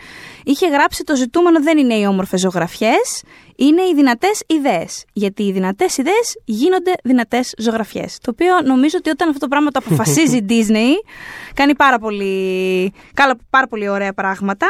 Είχε 0.44 0.68
γράψει 0.68 1.04
το 1.04 1.16
ζητούμενο 1.16 1.62
δεν 1.62 1.78
είναι 1.78 1.94
οι 1.94 2.04
όμορφες 2.06 2.40
ζωγραφιές, 2.40 3.22
είναι 3.56 3.82
οι 3.82 3.94
δυνατές 3.94 4.42
ιδέες. 4.46 5.04
Γιατί 5.12 5.42
οι 5.42 5.52
δυνατές 5.52 5.96
ιδέες 5.96 6.40
γίνονται 6.44 6.92
δυνατές 7.02 7.54
ζωγραφιές. 7.58 8.18
Το 8.22 8.30
οποίο 8.30 8.60
νομίζω 8.64 8.96
ότι 8.98 9.10
όταν 9.10 9.28
αυτό 9.28 9.40
το 9.40 9.48
πράγμα 9.48 9.70
το 9.70 9.80
αποφασίζει 9.86 10.36
η 10.36 10.44
Disney, 10.50 10.92
κάνει 11.54 11.74
πάρα 11.76 11.98
πολύ, 11.98 12.92
καλά- 13.14 13.38
πάρα 13.50 13.66
πολύ 13.66 13.88
ωραία 13.88 14.12
πράγματα. 14.12 14.66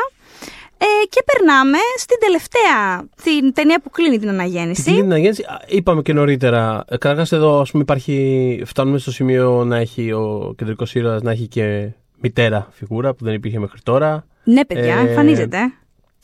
Ε, 0.83 1.07
και 1.09 1.23
περνάμε 1.33 1.79
στην 1.99 2.17
τελευταία, 2.21 3.09
την 3.23 3.53
ταινία 3.55 3.81
που 3.83 3.91
κλείνει 3.91 4.19
την 4.19 4.29
αναγέννηση. 4.29 4.83
Την 4.83 4.93
κλείνει 4.93 5.07
αναγέννηση. 5.07 5.43
Α, 5.43 5.61
Είπαμε 5.67 6.03
και 6.03 6.13
νωρίτερα. 6.13 6.85
Καταρχάς, 6.89 7.33
εδώ 7.33 7.61
ας 7.61 7.71
πούμε, 7.71 7.83
υπάρχει, 7.83 8.63
φτάνουμε 8.67 8.99
στο 8.99 9.11
σημείο 9.13 9.65
να 9.65 9.77
έχει 9.77 10.13
ο 10.13 10.55
κεντρικός 10.57 10.95
ήρωας 10.95 11.23
να 11.23 11.31
έχει 11.31 11.47
και 11.49 11.91
μητέρα 12.21 12.69
φιγούρα 12.71 13.15
που 13.15 13.25
δεν 13.25 13.35
υπήρχε 13.35 13.59
μέχρι 13.59 13.81
τώρα. 13.83 14.25
Ναι, 14.45 14.65
παιδιά, 14.65 14.97
Ε, 14.97 15.09
εμφανίζεται. 15.09 15.59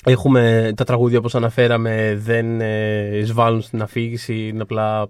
Έχουμε 0.04 0.72
τα 0.76 0.84
τραγούδια 0.84 1.18
όπως 1.18 1.34
αναφέραμε 1.34 2.18
δεν 2.22 2.60
ε, 2.60 3.16
εισβάλλουν 3.18 3.60
στην 3.62 3.82
αφήγηση, 3.82 4.34
είναι 4.34 4.62
απλά 4.62 5.06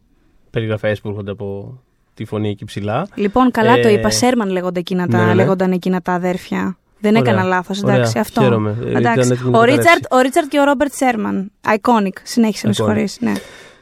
περιγραφές 0.50 1.00
που 1.00 1.08
έρχονται 1.08 1.30
από 1.30 1.78
τη 2.14 2.24
φωνή 2.24 2.48
εκεί 2.48 2.64
ψηλά. 2.64 3.06
Λοιπόν, 3.14 3.50
καλά 3.50 3.74
το 3.80 3.88
Ε, 3.88 3.92
είπα. 3.92 4.10
Σέρμαν 4.10 4.48
λέγονταν 4.48 4.80
εκείνα 4.80 5.06
τα, 5.06 5.18
ναι, 5.18 5.24
ναι. 5.24 5.34
λέγονταν 5.34 5.72
εκείνα 5.72 6.00
τα 6.00 6.12
αδέρφια. 6.12 6.78
Δεν 6.98 7.16
Ωραία. 7.16 7.32
έκανα 7.32 7.48
λάθος. 7.48 7.82
Ωραία. 7.82 7.94
Εντάξει, 7.96 8.18
αυτό. 8.18 8.40
Χαίρομαι. 8.42 8.76
Ε, 8.84 8.88
ήταν 8.90 8.96
Εντάξει. 8.96 9.30
έτοιμη 9.32 9.50
να 9.50 9.58
Ο 9.58 9.60
το 9.60 9.66
Ρίτσαρτ, 9.72 10.04
ο 10.10 10.18
Ρίτσαρτ 10.20 10.48
και 10.48 10.60
ο 10.60 10.64
Ρόμπερτ 10.64 10.92
Σέρμαν. 10.94 11.52
Iconic. 11.68 12.16
Συνέχισε, 12.22 12.66
με 12.66 12.72
Iconic. 12.72 12.74
συγχωρείς. 12.76 13.16
Ναι. 13.20 13.32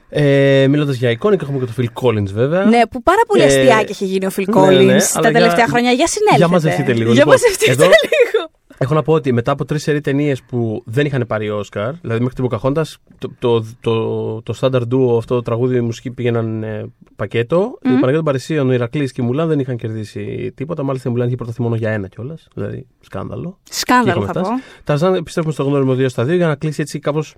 Ε, 0.09 0.67
Μιλώντας 0.69 0.97
για 0.97 1.11
εικόνικα, 1.11 1.45
έχουμε 1.45 1.65
και 1.65 1.73
το 1.73 1.73
Phil 1.79 2.03
Collins 2.03 2.33
βέβαια. 2.33 2.65
ναι, 2.65 2.81
που 2.91 3.03
πάρα 3.03 3.21
πολύ 3.27 3.43
Ε, 3.43 3.47
αστιάκι 3.47 3.93
έχει 3.93 4.05
γίνει 4.05 4.27
ο 4.27 4.31
Phil 4.37 4.45
ναι, 4.47 4.61
Collins 4.61 4.85
ναι, 4.85 4.99
τα 4.99 5.07
αλλά 5.15 5.31
τελευταία 5.31 5.55
για- 5.55 5.67
χρόνια. 5.67 5.91
Για 5.91 6.07
συνέλθετε. 6.07 6.37
για 6.37 6.49
μαζευτείτε 6.49 6.93
λίγο. 6.93 7.13
Για 7.13 7.25
Λοιπόν, 7.25 7.29
μαζευτείτε 7.35 7.71
εδώ- 7.73 7.85
λίγο. 7.85 8.51
Έχω 8.85 8.95
να 8.95 9.03
πω 9.03 9.13
ότι 9.13 9.33
μετά 9.33 9.53
από 9.53 9.65
τρεις 9.65 9.83
σερή 9.83 10.01
ταινίες 10.01 10.43
που 10.43 10.83
δεν 10.85 11.07
είχαν 11.07 11.25
πάρει 11.27 11.51
Όσκαρ, 11.51 11.93
δηλαδή 11.95 12.23
μέχρι 12.23 12.35
την 12.35 12.47
Pocahontas, 12.51 12.95
το, 13.19 13.31
το, 13.39 13.65
το, 13.81 14.43
το 14.43 14.55
standard 14.61 14.89
duo, 14.93 15.17
αυτό 15.19 15.35
το 15.35 15.43
τραγούδι, 15.43 15.77
η 15.77 15.81
μουσική 15.81 16.11
πήγαιναν 16.11 16.63
ε, 16.63 16.93
πακέτο. 17.17 17.79
Η 17.83 17.89
Παναγία 17.89 18.15
των 18.15 18.25
Παρισίων, 18.25 18.69
ο 18.69 18.73
Ηρακλής 18.73 19.13
και 19.13 19.23
η 19.23 19.25
Μουλάν 19.25 19.49
δεν 19.49 19.59
είχαν 19.59 19.77
κερδίσει 19.77 20.53
τίποτα. 20.55 20.83
Μάλιστα 20.83 21.09
η 21.09 21.13
Μουλάν 21.13 21.27
είχε 21.27 21.37
προταθεί 21.37 21.63
μόνο 21.63 21.75
για 21.75 21.91
ένα 21.91 22.09
κιόλας. 22.09 22.49
Δηλαδή, 22.55 22.87
σκάνδαλο. 23.01 23.59
Σκάνδαλο 23.71 24.21
Και 24.21 24.27
θα 24.27 24.31
είχαμε 24.41 24.49
πω. 24.49 24.63
Ταρζάν 24.85 25.15
επιστρέφουμε 25.15 25.53
στο 25.53 25.63
γνώριμο 25.65 25.93
2 25.93 26.07
στα 26.09 26.25
2 26.25 26.37
για 26.37 26.47
να 26.47 26.55
κλείσει 26.55 26.81
έτσι 26.81 26.99
κάπως 26.99 27.35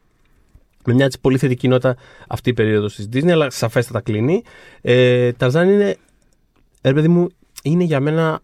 με 0.84 0.94
μια 0.94 1.04
έτσι 1.04 1.20
πολύ 1.20 1.38
θετική 1.38 1.68
νότα 1.68 1.96
αυτή 2.28 2.50
η 2.50 2.54
περίοδος 2.54 2.94
της 2.94 3.08
Disney, 3.12 3.30
αλλά 3.30 3.50
σαφέστατα 3.50 4.00
κλείνει. 4.00 4.42
Ε, 4.80 5.32
Ταρζάν 5.32 5.68
είναι, 5.68 5.96
ρε 6.82 6.92
παιδί 6.92 7.08
μου, 7.08 7.28
είναι 7.62 7.84
για 7.84 8.00
μένα 8.00 8.40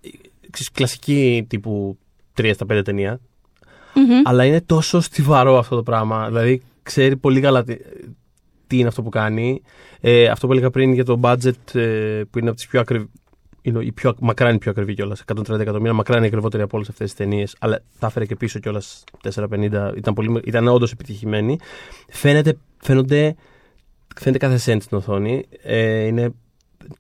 ξέρεις, 0.50 0.70
κλασική 0.72 1.46
τύπου 1.48 1.98
3 2.36 2.50
στα 2.54 2.66
5 2.72 2.82
ταινία. 2.84 3.20
Μμμ. 3.94 4.20
Αλλά 4.24 4.44
είναι 4.44 4.60
τόσο 4.60 5.00
στιβαρό 5.00 5.59
αυτό 5.59 5.76
το 5.76 5.82
πράγμα. 5.82 6.26
Δηλαδή, 6.26 6.62
ξέρει 6.82 7.16
πολύ 7.16 7.40
καλά 7.40 7.64
τι, 7.64 7.76
τι 8.66 8.78
είναι 8.78 8.88
αυτό 8.88 9.02
που 9.02 9.09
κάνει. 9.09 9.62
Ε, 10.00 10.28
αυτό 10.28 10.46
που 10.46 10.52
έλεγα 10.52 10.70
πριν 10.70 10.92
για 10.92 11.04
το 11.04 11.20
budget 11.22 11.74
ε, 11.74 12.22
που 12.30 12.38
είναι 12.38 12.48
από 12.48 12.56
τις 12.56 12.66
πιο 12.66 12.80
ακριβή. 12.80 13.10
Είναι 13.64 13.84
η 13.84 13.92
πιο, 13.92 14.14
μακράν 14.20 14.48
είναι 14.48 14.56
η 14.56 14.60
πιο 14.60 14.70
ακριβή 14.70 14.94
κιόλας. 14.94 15.24
130 15.34 15.60
εκατομμύρια, 15.60 15.92
μακράν 15.92 16.16
είναι 16.16 16.26
η 16.26 16.28
ακριβότερη 16.28 16.62
από 16.62 16.76
όλες 16.76 16.88
αυτές 16.88 17.06
τις 17.14 17.16
ταινίες. 17.16 17.56
Αλλά 17.59 17.80
τα 17.98 18.06
έφερε 18.06 18.26
και 18.26 18.36
πίσω 18.36 18.59
κιόλας 18.59 19.04
450. 19.22 19.92
Ήταν, 19.96 20.14
πολύ, 20.14 20.40
ήταν 20.44 20.68
όντως 20.68 20.92
επιτυχημένη. 20.92 21.59
Φαίνεται, 22.09 22.59
φαίνονται, 22.82 23.34
φαίνεται 24.16 24.46
κάθε 24.46 24.56
σέντ 24.56 24.82
στην 24.82 24.96
οθόνη. 24.96 25.44
Ε, 25.62 26.04
είναι 26.06 26.22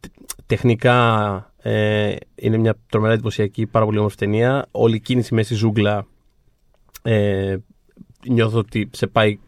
τε- 0.00 0.12
τεχνικά 0.46 1.51
ε, 1.62 2.14
είναι 2.34 2.56
μια 2.56 2.76
τρομερά 2.88 3.12
εντυπωσιακή, 3.12 3.66
πάρα 3.66 3.84
πολύ 3.84 3.98
όμορφη 3.98 4.16
ταινία. 4.16 4.66
Όλη 4.70 4.96
η 4.96 5.00
κίνηση 5.00 5.34
μέσα 5.34 5.46
στη 5.46 5.54
ζούγκλα 5.54 6.06
ε, 7.02 7.56
νιώθω 8.28 8.58
ότι 8.58 8.90
σε 8.92 9.06
πάει 9.06 9.38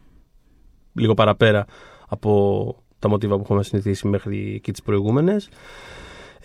λίγο 0.93 1.13
παραπέρα 1.13 1.65
από 2.07 2.83
τα 2.99 3.09
μοτίβα 3.09 3.35
που 3.35 3.41
έχουμε 3.41 3.63
συνηθίσει 3.63 4.07
μέχρι 4.07 4.53
εκεί 4.55 4.71
τις 4.71 4.81
προηγούμενες. 4.81 5.49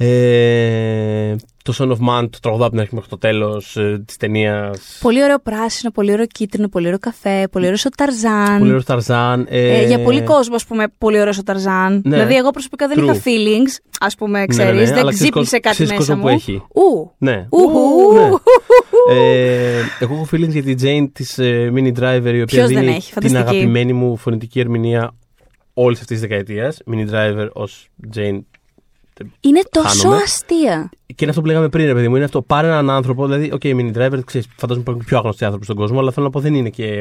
Ε, 0.03 1.37
το 1.65 1.75
Son 1.79 1.89
of 1.91 2.09
Man, 2.09 2.29
το 2.31 2.39
τραγουδά 2.43 2.63
από 2.65 2.71
την 2.71 2.81
αρχή 2.81 2.95
μέχρι 2.95 3.09
το 3.11 3.19
τέλος 3.19 3.77
ε, 3.77 4.03
της 4.07 4.17
ταινίας. 4.17 4.99
Πολύ 5.03 5.23
ωραίο 5.23 5.39
πράσινο, 5.39 5.91
πολύ 5.91 6.13
ωραίο 6.13 6.27
κίτρινο, 6.27 6.69
πολύ 6.69 6.87
ωραίο 6.87 6.99
καφέ, 6.99 7.49
πολύ 7.51 7.65
ωραίο 7.67 7.79
ο 7.87 7.89
Ταρζάν. 7.97 8.59
Πολύ 8.59 8.71
ωραίο 8.71 8.83
Ταρζάν. 8.83 9.47
Ε, 9.51 9.87
για 9.87 9.99
πολύ 10.03 10.23
κόσμο, 10.23 10.55
ας 10.55 10.65
πούμε, 10.67 10.85
πολύ 10.99 11.21
ωραίο 11.21 11.33
ο 11.41 11.43
Ταρζάν. 11.43 11.93
Ναι. 12.05 12.17
Δηλαδή, 12.17 12.37
εγώ 12.37 12.51
προσωπικά 12.51 12.89
δεν 12.89 12.99
True. 13.01 13.03
είχα 13.05 13.23
feelings, 13.25 13.77
ας 14.01 14.15
πούμε, 14.15 14.39
ναι, 14.39 14.47
ξέρεις. 14.47 14.73
ναι, 14.81 14.85
δεν 14.85 14.99
αλλά 14.99 15.11
ξέρεις 15.13 15.21
ξύπνησε 15.21 15.61
κόσμο- 15.61 15.61
κάτι 15.61 15.75
ξέρεις 15.75 15.91
μέσα 15.93 16.05
κόσμο 16.05 16.15
μου. 16.17 16.23
που 16.23 16.29
έχει. 16.29 16.63
Ου. 16.75 17.15
Ναι. 17.19 17.47
Ουχου. 17.51 17.79
Ου, 17.79 18.13
ναι. 19.09 19.15
ε, 19.19 19.79
εγώ 20.01 20.15
έχω 20.15 20.27
feelings 20.33 20.49
για 20.51 20.63
την 20.63 20.79
Jane 20.83 21.09
της 21.13 21.39
ε, 21.39 21.73
Mini 21.75 21.93
Driver 21.99 22.23
η 22.35 22.43
οποία 22.43 22.45
Ποιος 22.45 22.69
δεν 22.69 22.79
δίνει 22.79 22.87
έχει, 22.95 23.13
την 23.13 23.23
φανταστική. 23.23 23.37
αγαπημένη 23.43 23.93
μου 23.93 24.17
φωνητική 24.17 24.61
ερμηνεία 24.61 25.15
όλης 25.75 26.01
αυτής 26.01 26.21
της 26.21 26.29
δεκαετίας. 26.29 26.79
Mini 26.91 27.11
Driver 27.15 27.49
ως 27.53 27.89
Jane 28.17 28.39
Είναι 29.41 29.61
τόσο 29.71 30.03
Χάνομαι. 30.03 30.23
αστεία. 30.23 30.91
Και 31.07 31.15
είναι 31.19 31.31
αυτό 31.31 31.41
που 31.41 31.47
λέγαμε 31.47 31.69
πριν, 31.69 31.87
ρε 31.87 31.95
παιδί 31.95 32.09
μου. 32.09 32.17
Είναι 32.17 32.25
αυτό. 32.25 32.43
Πάρε 32.43 32.67
έναν 32.67 32.91
άνθρωπο. 32.91 33.27
Δηλαδή, 33.27 33.53
OK, 33.53 33.65
mini 33.65 33.97
driver, 33.97 34.21
ξέρεις, 34.25 34.49
φαντάζομαι 34.57 34.81
υπάρχουν 34.81 35.05
πιο 35.05 35.19
άγνωστοι 35.19 35.45
άνθρωποι 35.45 35.65
στον 35.65 35.77
κόσμο, 35.77 35.99
αλλά 35.99 36.13
θέλω 36.13 36.27
να 36.27 36.33
πω 36.33 36.41
δεν 36.41 36.55
είναι 36.55 36.71
και. 36.71 37.01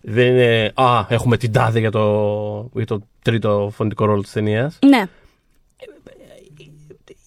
Δεν 0.00 0.26
είναι. 0.26 0.72
Α, 0.74 1.04
έχουμε 1.08 1.36
την 1.36 1.52
τάδε 1.52 1.78
για 1.78 1.90
το, 1.90 2.70
για 2.74 2.86
το 2.86 3.00
τρίτο 3.22 3.70
φωνητικό 3.74 4.04
ρόλο 4.04 4.22
της 4.22 4.32
ταινίας. 4.32 4.78
Ναι. 4.86 5.04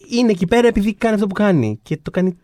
Είναι 0.09 0.31
εκεί 0.31 0.47
πέρα 0.47 0.67
επειδή 0.67 0.93
κάνει 0.93 1.13
αυτό 1.15 1.27
που 1.27 1.33
κάνει. 1.33 1.79
Και 1.83 1.97
το 2.01 2.11
κάνει 2.11 2.37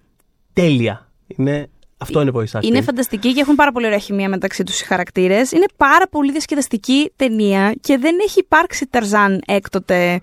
τέλεια. 0.53 1.09
Είναι, 1.27 1.69
αυτό 1.97 2.21
είναι 2.21 2.31
voice 2.34 2.59
acting. 2.59 2.63
Είναι 2.63 2.81
φανταστική 2.81 3.34
και 3.34 3.39
έχουν 3.41 3.55
πάρα 3.55 3.71
πολύ 3.71 3.85
ωραία 3.85 3.97
χημεία 3.97 4.30
μεταξύ 4.30 4.63
τους 4.63 4.81
οι 4.81 4.85
χαρακτήρες. 4.85 5.51
Είναι 5.51 5.65
πάρα 5.77 6.07
πολύ 6.07 6.31
διασκεδαστική 6.31 7.11
ταινία 7.15 7.73
και 7.81 7.97
δεν 7.97 8.15
έχει 8.23 8.39
υπάρξει 8.39 8.88
Ταρζάν 8.88 9.41
έκτοτε 9.45 10.19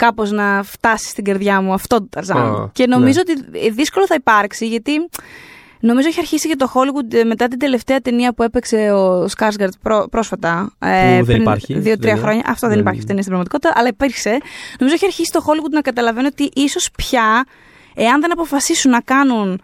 κάπως 0.00 0.30
να 0.30 0.62
φτάσει 0.64 1.08
στην 1.08 1.24
καρδιά 1.24 1.60
μου 1.60 1.72
αυτό 1.72 1.98
το 1.98 2.06
Ταρζάν. 2.10 2.36
Α, 2.38 2.68
και 2.72 2.86
νομίζω 2.86 3.20
ναι. 3.26 3.32
ότι 3.58 3.70
δύσκολο 3.70 4.06
θα 4.06 4.14
υπάρξει 4.14 4.66
γιατί. 4.66 4.92
Νομίζω 5.82 6.08
έχει 6.08 6.18
αρχίσει 6.18 6.48
και 6.48 6.56
το 6.56 6.72
Hollywood 6.74 7.14
ε, 7.14 7.24
μετά 7.24 7.48
την 7.48 7.58
τελευταία 7.58 8.00
ταινία 8.00 8.32
που 8.34 8.42
έπαιξε 8.42 8.90
ο 8.92 9.28
Σκάρσγκαρτ 9.28 9.72
πρόσφατα. 10.10 10.72
ε, 10.78 11.14
δεν 11.14 11.24
πριν 11.24 11.40
υπάρχει 11.40 11.72
Δύο-τρία 11.78 11.96
ταινία. 11.96 12.22
χρόνια. 12.22 12.42
Αυτό 12.46 12.66
δεν 12.66 12.70
Δεν- 12.70 12.78
υπάρχει 12.78 12.98
αυτή 12.98 13.12
η 13.12 13.14
ταινία 13.14 13.22
στην 13.22 13.32
πραγματικότητα, 13.34 13.72
αλλά 13.76 13.88
υπήρξε. 13.88 14.38
Νομίζω 14.78 14.94
έχει 14.94 15.04
αρχίσει 15.04 15.30
το 15.32 15.44
Hollywood 15.46 15.70
να 15.70 15.80
καταλαβαίνει 15.80 16.26
ότι 16.26 16.50
ίσως 16.54 16.88
πια 16.96 17.44
εάν 17.94 18.20
δεν 18.20 18.32
αποφασίσουν 18.32 18.90
να 18.90 19.00
κάνουν 19.00 19.60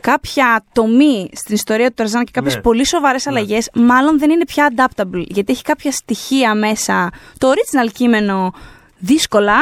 κάποια 0.00 0.64
τομή 0.72 1.28
στην 1.32 1.54
ιστορία 1.54 1.88
του 1.88 1.94
Ταρζάν 1.94 2.24
και 2.24 2.30
κάποιες 2.34 2.54
Ναι. 2.54 2.60
πολύ 2.60 2.86
σοβαρές 2.86 3.26
αλλαγές, 3.26 3.70
μάλλον 3.74 4.18
δεν 4.18 4.30
είναι 4.30 4.44
πια 4.44 4.72
adaptable. 4.76 5.24
Γιατί 5.28 5.52
έχει 5.52 5.62
κάποια 5.62 5.90
στοιχεία 5.92 6.54
μέσα. 6.54 7.10
Το 7.38 7.48
original 7.50 7.92
κείμενο 7.92 8.52
δύσκολα 8.98 9.54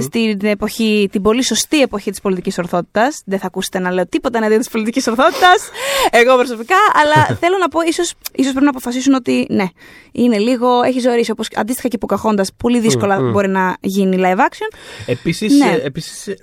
στην 0.00 0.38
εποχή, 0.42 1.08
την 1.12 1.22
πολύ 1.22 1.42
σωστή 1.42 1.80
εποχή 1.80 2.10
της 2.10 2.20
πολιτικής 2.20 2.58
ορθότητας. 2.58 3.22
Δεν 3.24 3.38
θα 3.38 3.46
ακούσετε 3.46 3.78
να 3.78 3.90
λέω 3.92 4.06
τίποτα 4.06 4.38
εναντίον 4.38 4.58
της 4.60 4.68
πολιτικής 4.68 5.06
ορθότητας. 5.06 5.70
Εγώ 6.10 6.34
προσωπικά. 6.36 6.76
Αλλά 7.02 7.26
θέλω 7.40 7.58
να 7.58 7.68
πω, 7.68 7.80
ίσως 7.80 8.14
ίσως 8.34 8.50
πρέπει 8.50 8.64
να 8.64 8.70
αποφασίσουν 8.70 9.14
ότι 9.14 9.46
ναι, 9.50 9.64
είναι 10.12 10.38
λίγο, 10.38 10.82
έχει 10.82 11.00
ζωήσει. 11.00 11.30
Όπως 11.30 11.48
αντίστοιχα 11.54 11.88
και 11.88 11.98
Pocahontas, 12.06 12.46
πολύ 12.56 12.80
δύσκολα 12.80 13.20
Μμμ. 13.20 13.30
μπορεί 13.30 13.48
να 13.48 13.76
γίνει 13.80 14.16
live 14.20 14.38
action. 14.38 14.76
Επίσης, 15.06 15.52
Ναι. 15.58 15.70
ε, 15.70 15.86
επίσης 15.86 16.26
ε, 16.26 16.36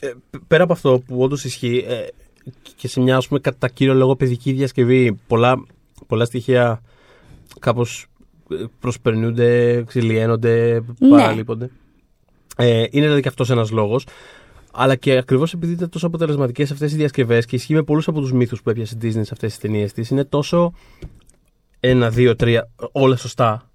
ε, 0.00 0.12
πέρα 0.48 0.62
από 0.62 0.72
αυτό 0.72 1.02
που 1.06 1.22
όντως 1.22 1.44
ισχύει 1.44 1.84
ε, 1.88 1.94
και 2.76 2.88
σε 2.88 3.00
μια 3.00 3.16
ας 3.16 3.28
πούμε 3.28 3.40
κατά 3.40 3.68
κύριο 3.68 3.94
λόγο 3.94 4.16
παιδική 4.16 4.52
διασκευή 4.52 5.12
πολλά, 5.26 5.64
πολλά 6.06 6.24
στοιχεία 6.24 6.82
κάπως 7.60 8.06
ε, 8.50 8.54
προσπερνούνται, 8.80 9.82
ξυλιένονται, 9.86 10.82
Ναι. 10.98 11.08
παραλείπονται. 11.08 11.64
Ε, 11.64 11.70
είναι 12.58 12.88
δηλαδή 12.90 13.20
και 13.20 13.28
αυτός 13.28 13.50
ένας 13.50 13.70
λόγος. 13.70 14.06
Αλλά 14.76 14.96
και 14.96 15.16
ακριβώς 15.16 15.52
επειδή 15.52 15.72
ήταν 15.72 15.88
τόσο 15.88 16.06
αποτελεσματικές 16.06 16.70
αυτές 16.70 16.92
οι 16.92 16.96
διασκευές 16.96 17.46
και 17.46 17.56
ισχύει 17.56 17.74
με 17.74 17.82
πολλούς 17.82 18.08
από 18.08 18.20
τους 18.20 18.32
μύθους 18.32 18.62
που 18.62 18.70
έπιασε 18.70 18.94
η 18.94 18.98
Disney 19.02 19.10
σε 19.12 19.30
αυτές 19.32 19.50
τις 19.50 19.58
ταινίες 19.58 19.92
της, 19.92 20.08
είναι 20.10 20.24
τόσο 20.24 20.72
ένα, 21.80 22.10
δύο, 22.10 22.36
τρία, 22.36 22.70
όλα 22.92 23.16
σωστά 23.16 23.70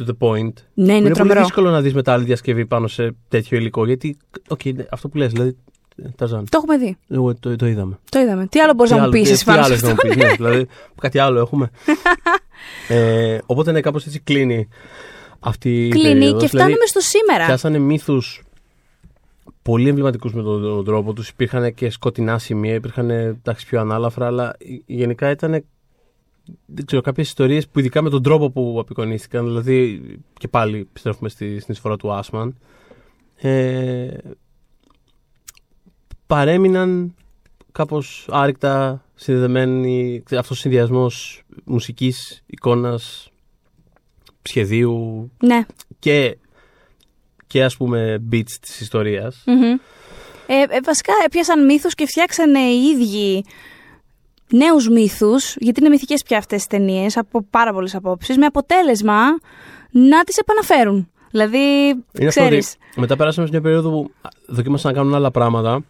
to 0.00 0.04
the 0.06 0.16
point 0.18 0.52
Ναι, 0.74 0.84
είναι, 0.84 0.92
είναι 0.92 1.00
πολύ 1.02 1.14
τρομερό. 1.14 1.40
δύσκολο 1.40 1.70
να 1.70 1.80
δεις 1.80 1.94
μετά 1.94 2.12
άλλη 2.12 2.24
διασκευή 2.24 2.66
πάνω 2.66 2.86
σε 2.86 3.14
τέτοιο 3.28 3.58
υλικό. 3.58 3.86
Γιατί, 3.86 4.16
οκ, 4.48 4.64
ναι, 4.64 4.84
αυτό 4.90 5.08
που 5.08 5.16
λες, 5.16 5.32
δηλαδή. 5.32 5.56
Ταρζάν. 6.16 6.44
Το 6.48 6.60
έχουμε 6.62 6.76
δει. 6.86 6.96
Εγώ 7.08 7.34
το, 7.34 7.56
το 7.56 7.66
είδαμε. 7.66 7.98
Το 8.08 8.18
είδαμε. 8.18 8.46
Τι 8.46 8.60
άλλο 8.60 8.72
μπορείς 8.74 8.90
Τι 8.92 8.98
να 8.98 9.02
μου 9.04 9.08
άλλο- 9.10 9.18
πεις 9.20 9.28
τι- 9.28 9.34
εσύ 9.34 9.44
τι 9.44 9.50
πάνω 9.50 9.62
σε 9.62 9.68
άλλες 9.68 9.82
να 9.82 9.90
αυτό. 9.90 10.06
μου 10.08 10.14
πεις, 10.14 10.24
ναι, 10.24 10.32
δηλαδή, 10.34 10.66
κάτι 11.00 11.18
άλλο 11.18 11.40
έχουμε. 11.40 11.70
ε, 12.88 13.38
οπότε 13.46 13.72
ναι, 13.72 13.80
κάπως 13.80 14.06
έτσι 14.06 14.20
κλείνει 14.20 14.68
αυτή 15.40 15.86
η 15.86 15.88
Κλείνει 15.88 16.12
περίοδος. 16.12 16.42
και 16.42 16.48
φτάνουμε 16.48 16.72
Δηλαδή, 16.72 16.88
στο 16.88 17.00
σήμερα. 17.00 17.46
Πιάσανε 17.46 17.78
μύθους 17.78 18.42
πολύ 19.62 19.88
εμβληματικούς 19.88 20.32
με 20.34 20.42
τον, 20.42 20.62
τον 20.62 20.84
τρόπο 20.84 21.12
τους. 21.12 21.28
Υπήρχαν 21.28 21.74
και 21.74 21.90
σκοτεινά 21.90 22.38
σημεία, 22.38 22.74
υπήρχαν 22.74 23.10
εντάξει, 23.10 23.66
πιο 23.66 23.80
ανάλαφρα, 23.80 24.26
αλλά 24.26 24.56
γενικά 24.86 25.30
ήταν 25.30 25.64
δεν 26.66 26.86
ξέρω, 26.86 27.02
κάποιες 27.02 27.28
ιστορίες 27.28 27.68
που 27.68 27.78
ειδικά 27.78 28.02
με 28.02 28.10
τον 28.10 28.22
τρόπο 28.22 28.50
που 28.50 28.76
απεικονίστηκαν, 28.80 29.46
δηλαδή 29.46 30.02
και 30.38 30.48
πάλι 30.48 30.78
επιστρέφουμε 30.78 31.28
στη, 31.28 31.60
στην 31.60 31.74
εισφορά 31.74 31.96
του 31.96 32.12
Άσμαν, 32.12 32.56
ε, 33.36 34.08
παρέμειναν 36.26 37.14
κάπως 37.72 38.26
άρρηκτα 38.30 39.04
συνδεδεμένοι 39.14 40.22
αυτός 40.30 40.50
ο 40.50 40.54
συνδυασμός 40.54 41.42
μουσικής, 41.64 42.42
εικόνας, 42.46 43.29
σχεδίου 44.42 45.30
Ναι. 45.40 45.66
και, 45.98 46.36
και 47.46 47.64
ας 47.64 47.76
πούμε 47.76 48.22
beats 48.32 48.52
της 48.60 48.80
ιστορίας. 48.80 49.42
Μμμ. 49.46 49.62
Ε, 50.46 50.62
ε, 50.68 50.80
βασικά 50.84 51.12
έπιασαν 51.24 51.64
μύθους 51.64 51.94
και 51.94 52.06
φτιάξανε 52.06 52.58
οι 52.58 52.82
ίδιοι 52.82 53.44
νέους 54.50 54.88
μύθους, 54.88 55.56
γιατί 55.58 55.80
είναι 55.80 55.88
μυθικές 55.88 56.22
πια 56.22 56.38
αυτές 56.38 56.56
τις 56.58 56.66
ταινίες 56.66 57.16
από 57.16 57.42
πάρα 57.50 57.72
πολλές 57.72 57.94
απόψεις, 57.94 58.36
με 58.36 58.46
αποτέλεσμα 58.46 59.20
να 59.90 60.24
τις 60.24 60.36
επαναφέρουν. 60.36 61.10
Δηλαδή, 61.30 61.58
Είναι 61.58 62.28
αυτό 62.28 62.40
ξέρεις, 62.40 62.76
ότι 62.90 63.00
μετά 63.00 63.16
πέρασαμε 63.16 63.46
σε 63.46 63.52
μια 63.52 63.62
περίοδο 63.62 63.90
που 63.90 64.10
δοκίμασαν 64.46 64.92
να 64.92 64.98
κάνουν 64.98 65.14
άλλα 65.14 65.30
πράγματα. 65.30 65.84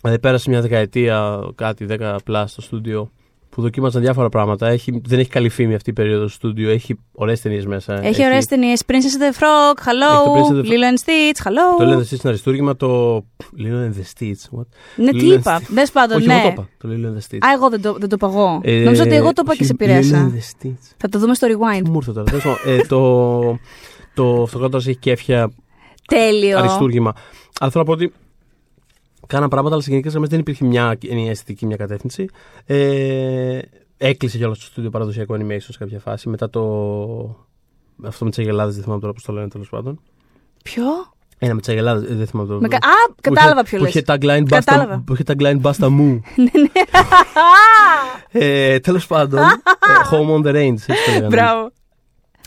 Δηλαδή 0.00 0.20
πέρασε 0.20 0.50
μια 0.50 0.60
δεκαετία, 0.60 1.40
κάτι, 1.54 1.84
δέκα 1.84 2.16
πλά 2.24 2.46
στο 2.46 2.60
στούντιο, 2.60 3.10
που 3.56 3.62
δοκίμαζαν 3.62 4.02
διάφορα 4.02 4.28
πράγματα. 4.28 4.68
Έχει, 4.68 5.00
δεν 5.04 5.18
έχει 5.18 5.28
καλή 5.28 5.48
φήμη 5.48 5.74
αυτή 5.74 5.90
η 5.90 5.92
περίοδο 5.92 6.26
στο 6.28 6.36
στούντιο. 6.36 6.70
Έχει 6.70 6.98
ωραίες 7.12 7.40
ταινίες 7.40 7.66
μέσα. 7.66 8.04
έχει 8.06 8.24
ωραίες 8.24 8.46
ταινίες. 8.46 8.82
Princess 8.86 8.92
and 8.92 9.22
the 9.22 9.38
Frog, 9.42 9.78
Έχει 9.78 9.88
Hello, 9.88 10.24
το 10.24 10.32
Princess 10.34 10.52
and 10.52 10.66
the- 10.66 10.68
Lilo 10.68 10.92
and 10.94 10.98
Stitch, 11.04 11.46
Hello. 11.48 11.78
Το 11.78 11.84
Lilo 11.84 11.96
and 11.96 12.00
Stitch 12.00 12.10
είναι 12.12 12.20
αριστούργημα. 12.24 12.76
Το. 12.76 13.16
Lilo 13.58 13.88
and 13.88 13.92
the 13.92 14.04
Stitch. 14.22 14.58
What? 14.58 14.66
Ναι, 14.96 15.10
τι 15.10 15.18
Lilo 15.20 15.32
and 15.32 15.38
είπα. 15.38 15.58
Stitch. 15.60 15.66
Δες 15.72 15.90
πάντων, 15.90 16.16
Όχι, 16.16 16.26
ναι. 16.26 16.32
εγώ 16.34 16.42
το 16.42 16.48
είπα. 16.48 16.68
Το 16.78 16.88
Lilo 16.88 17.06
and 17.06 17.18
the 17.18 17.34
Stitch. 17.34 17.38
Α, 17.48 17.52
εγώ 17.54 17.68
δεν 17.70 17.80
το, 17.82 17.92
δεν 17.92 18.08
το 18.08 18.14
είπα 18.18 18.26
εγώ. 18.26 18.60
Ε, 18.62 18.82
Νομίζω 18.84 19.02
ότι 19.02 19.14
εγώ 19.14 19.32
το 19.32 19.42
είπα 19.44 19.54
και 19.56 19.62
όχι, 19.62 19.64
σε 19.64 19.72
Lilo 19.78 19.82
επηρέασα. 19.82 20.30
and 20.32 20.36
the 20.38 20.66
Stitch. 20.66 20.94
Θα 20.96 21.08
το 21.08 21.18
δούμε 21.18 21.34
στο 21.34 21.46
Τι 21.46 21.52
rewind. 21.56 21.88
μου 21.88 21.96
ήρθε 21.96 22.12
τώρα. 22.12 22.24
Τέλος 22.30 22.42
πάντων, 22.44 22.58
ε, 22.78 22.80
το. 22.86 23.58
Το 24.14 24.42
αυτοκράτορα 24.42 24.82
έχει 24.86 24.96
κέφια 24.98 25.50
Τέλειο. 26.06 26.58
αριστούργημα. 26.58 27.12
Αλλά 27.60 27.70
θέλω 27.70 27.84
να 27.86 27.94
πω 27.94 28.02
ότι 28.02 28.12
κάναν 29.26 29.48
πράγματα, 29.48 29.74
αλλά 29.74 29.84
σε 29.84 29.90
γενικές 29.90 30.10
γραμμές 30.10 30.30
δεν 30.30 30.40
υπήρχε 30.40 30.64
μια 30.64 30.98
ενιαία 31.08 31.30
αισθητική, 31.30 31.66
μια 31.66 31.76
κατεύθυνση. 31.76 32.26
Ε, 32.66 33.58
έκλεισε 33.96 34.38
κιόλας 34.38 34.58
το 34.58 34.64
στούντιο 34.64 34.90
παραδοσιακό 34.90 35.34
animation 35.34 35.56
σε 35.58 35.78
κάποια 35.78 35.98
φάση. 36.00 36.28
Μετά 36.28 36.50
το. 36.50 36.60
Αυτό 38.04 38.24
με 38.24 38.30
τις 38.30 38.38
αγελάδες, 38.38 38.74
δεν 38.74 38.82
θυμάμαι 38.82 39.00
τώρα 39.00 39.12
πώς 39.12 39.22
το 39.22 39.32
λένε 39.32 39.48
τέλος 39.48 39.68
πάντων. 39.68 40.00
Ποιο; 40.62 40.82
Ένα 41.38 41.54
με 41.54 41.60
τις 41.60 41.68
αγελάδες, 41.68 42.16
δεν 42.16 42.26
θυμάμαι 42.26 42.48
το. 42.48 42.60
Με 42.60 42.68
κα- 42.68 42.78
που 42.78 42.86
Α, 42.88 43.14
κατάλαβα 43.20 43.60
είχε- 43.60 43.68
ποιο 43.68 43.78
Που 43.78 43.84
λες. 43.84 43.94
είχε 43.94 44.02
tagline 44.06 44.42
Basta, 44.42 44.48
Κατάλαβα. 44.48 45.02
που 45.06 45.12
είχε 45.12 45.22
tagline 45.26 45.60
Basta 45.62 45.88
Mu. 45.98 46.20
ε, 48.30 48.78
Τέλος 48.80 49.06
πάντων. 49.06 49.38
ε, 49.38 49.44
home 50.10 50.30
on 50.34 50.46
the 50.46 50.54
range, 50.54 50.72
έτσι 50.72 50.86
το 51.06 51.10
λέγανε. 51.12 51.26
Μπράβο. 51.26 51.70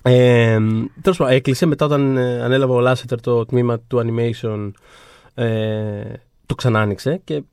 Ε, 0.01 0.57
Τέλος 1.01 1.18
πάντων, 1.18 1.34
έκλεισε 1.34 1.65
μετά 1.65 1.85
όταν 1.85 2.18
ε, 2.18 2.41
ανέλαβε 2.43 2.73
ο 2.73 2.80
Λάσετερ 2.80 3.22
το 3.22 3.45
τμήμα 3.45 3.80
του 3.80 4.01
animation. 4.06 4.72
Ε, 5.34 6.01
το 6.50 6.56
ξανά 6.56 6.80
άνοιξε 6.82 7.22
και 7.24 7.44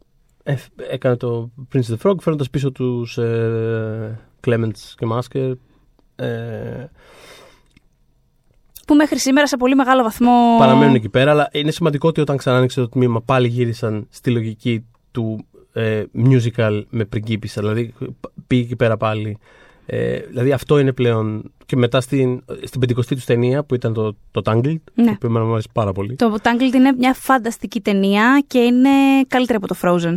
ε, 0.42 0.54
έκανε 0.90 1.16
το 1.16 1.50
Prince 1.72 1.80
of 1.80 1.96
the 1.96 2.10
Frog 2.10 2.20
φέρνοντας 2.20 2.50
πίσω 2.50 2.72
τους 2.72 3.18
ε, 3.18 4.18
Clements 4.46 4.94
και 4.96 5.06
Masker. 5.12 5.52
Ε, 6.16 6.84
Που 8.86 8.94
μέχρι 8.94 9.18
σήμερα 9.18 9.46
σε 9.46 9.56
πολύ 9.56 9.74
μεγάλο 9.74 10.02
βαθμό. 10.02 10.56
παραμένουν 10.58 10.94
εκεί 10.94 11.08
πέρα, 11.08 11.30
αλλά 11.30 11.48
είναι 11.52 11.70
σημαντικό 11.70 12.08
ότι 12.08 12.20
όταν 12.20 12.36
ξανά 12.36 12.56
άνοιξε 12.56 12.80
το 12.80 12.88
τμήμα 12.88 13.20
πάλι 13.22 13.48
γύρισαν 13.48 14.06
στη 14.10 14.30
λογική 14.30 14.86
του 15.10 15.46
ε, 15.72 16.02
musical 16.14 16.82
με 16.88 17.04
πριγκίπισσα. 17.04 17.60
Δηλαδή 17.60 17.94
πήγε 18.46 18.62
εκεί 18.62 18.76
πέρα 18.76 18.96
πάλι. 18.96 19.38
Ε, 19.86 20.18
δηλαδή 20.18 20.52
αυτό 20.52 20.78
είναι 20.78 20.92
πλέον. 20.92 21.50
Και 21.66 21.76
μετά 21.76 22.00
στην, 22.00 22.42
στην 22.64 22.80
πεντηκοστή 22.80 23.14
τους 23.14 23.24
ταινία 23.24 23.64
που 23.64 23.74
ήταν 23.74 23.92
το, 23.92 24.16
το 24.30 24.40
Tangled, 24.44 24.76
Ναι. 24.94 25.04
το 25.04 25.10
οποίο 25.12 25.28
εμένα 25.28 25.44
μου 25.44 25.52
αρέσει 25.52 25.68
πάρα 25.72 25.92
πολύ. 25.92 26.16
Το 26.16 26.36
Tangled 26.42 26.74
είναι 26.74 26.92
μια 26.98 27.14
φανταστική 27.14 27.80
ταινία 27.80 28.44
και 28.46 28.58
είναι 28.58 28.88
καλύτερη 29.28 29.58
από 29.62 29.66
το 29.66 29.76
Frozen. 29.82 30.14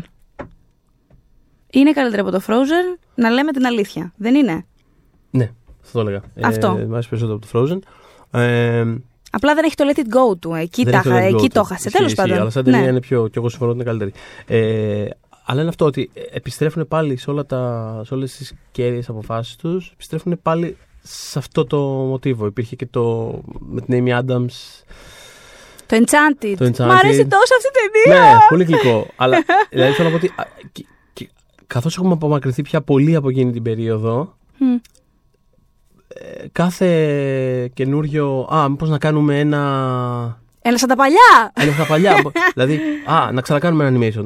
Είναι 1.72 1.92
καλύτερη 1.92 2.22
από 2.22 2.32
το 2.32 2.42
Frozen, 2.48 2.98
να 3.16 3.30
λέμε 3.30 3.52
την 3.52 3.66
αλήθεια. 3.66 4.14
Δεν 4.18 4.36
είναι; 4.36 4.66
Ναι, 5.30 5.52
θα 5.82 5.92
το 5.92 6.00
έλεγα. 6.00 6.22
Αυτό. 6.42 6.78
Ε, 6.80 6.86
μου 6.86 6.92
αρέσει 6.94 7.10
περισσότερο 7.10 7.40
από 7.44 7.48
το 7.52 7.60
Frozen. 7.76 7.80
Ε, 8.40 8.86
Απλά 9.32 9.54
δεν 9.56 9.64
έχει 9.64 9.76
το 9.76 9.84
Let 9.94 9.98
It 10.00 10.02
Go 10.34 10.40
του. 10.40 10.54
Εκεί, 10.54 10.84
δεν 10.84 10.92
τα, 10.94 10.98
έχει 11.00 11.08
το 11.10 11.16
είχα- 11.16 11.28
Let 11.28 11.32
Go 11.32 11.36
εκεί 11.38 11.48
του. 11.48 11.54
το 11.54 11.60
έχασε. 11.60 11.74
Ισχύει, 11.88 11.92
Τέλος 11.98 12.12
ισχύει, 12.12 12.22
πάντων. 12.28 12.42
Αλλά 12.42 12.50
σαν 12.50 12.64
ταινία 12.64 12.80
Ναι. 12.82 12.88
είναι 12.88 13.00
πιο. 13.00 13.28
και 13.28 13.34
εγώ 13.38 13.50
συμφωνώ 13.50 13.72
ότι 13.72 13.80
είναι 13.82 13.90
καλύτερη. 13.90 14.12
Ε, 14.48 15.06
αλλά 15.52 15.60
είναι 15.60 15.70
αυτό 15.70 15.86
ότι 15.86 16.10
επιστρέφουν 16.32 16.88
πάλι 16.88 17.18
σε, 17.18 17.30
όλα 17.30 17.46
τα, 17.46 18.02
σε 18.06 18.14
όλες 18.14 18.36
τις 18.36 18.54
κέρυες 18.72 19.10
αποφάσεις 19.10 19.56
τους. 19.56 19.90
Επιστρέφουν 19.94 20.40
πάλι 20.42 20.78
σε 21.02 21.40
αυτό 21.40 21.66
το 21.66 21.78
μοτίβο. 21.88 22.46
Υπήρχε 22.46 22.76
και 22.76 22.86
το 22.86 23.34
με 23.60 23.82
την 23.82 24.06
Amy 24.06 24.20
Adams. 24.20 24.84
Το 25.86 25.98
Enchanted. 25.98 26.54
Το 26.58 26.66
Enchanted. 26.66 26.86
Μ' 26.86 26.92
αρέσει 26.92 27.28
τόσο 27.28 27.54
αυτή 27.58 27.68
η 27.68 28.04
ταινία. 28.04 28.24
ναι, 28.34 28.38
πολύ 28.50 28.64
γλυκό. 28.64 29.08
αλλά 29.16 29.38
δηλαδή 29.70 29.94
θέλω 29.94 30.10
να 30.10 30.18
πω 30.18 30.26
ότι 30.26 30.34
α, 30.38 30.44
και- 30.72 30.86
και 31.14 31.30
καθώς 31.68 31.98
έχουμε 31.98 32.14
απομακρυνθεί 32.14 32.62
πια 32.62 32.82
πολύ 32.82 33.16
από 33.16 33.30
εκείνη 33.30 33.52
την 33.52 33.62
περίοδο, 33.64 34.36
Μμ. 34.58 34.76
ε, 36.08 36.48
κάθε 36.52 37.70
καινούριο. 37.74 38.48
Α, 38.54 38.70
μήπως 38.70 38.90
να 38.90 38.98
κάνουμε 38.98 39.40
ένα. 39.40 40.42
Έλα 40.62 40.78
σαν 40.78 40.90
τα 40.90 40.96
παλιά. 40.96 41.52
Ένα 41.54 41.72
στα 41.72 41.86
παλιά. 41.86 42.16
δηλαδή, 42.54 42.80
α, 43.06 43.32
να 43.32 43.42
ξανακάνουμε 43.42 43.86
ένα 43.86 44.00
animation. 44.00 44.26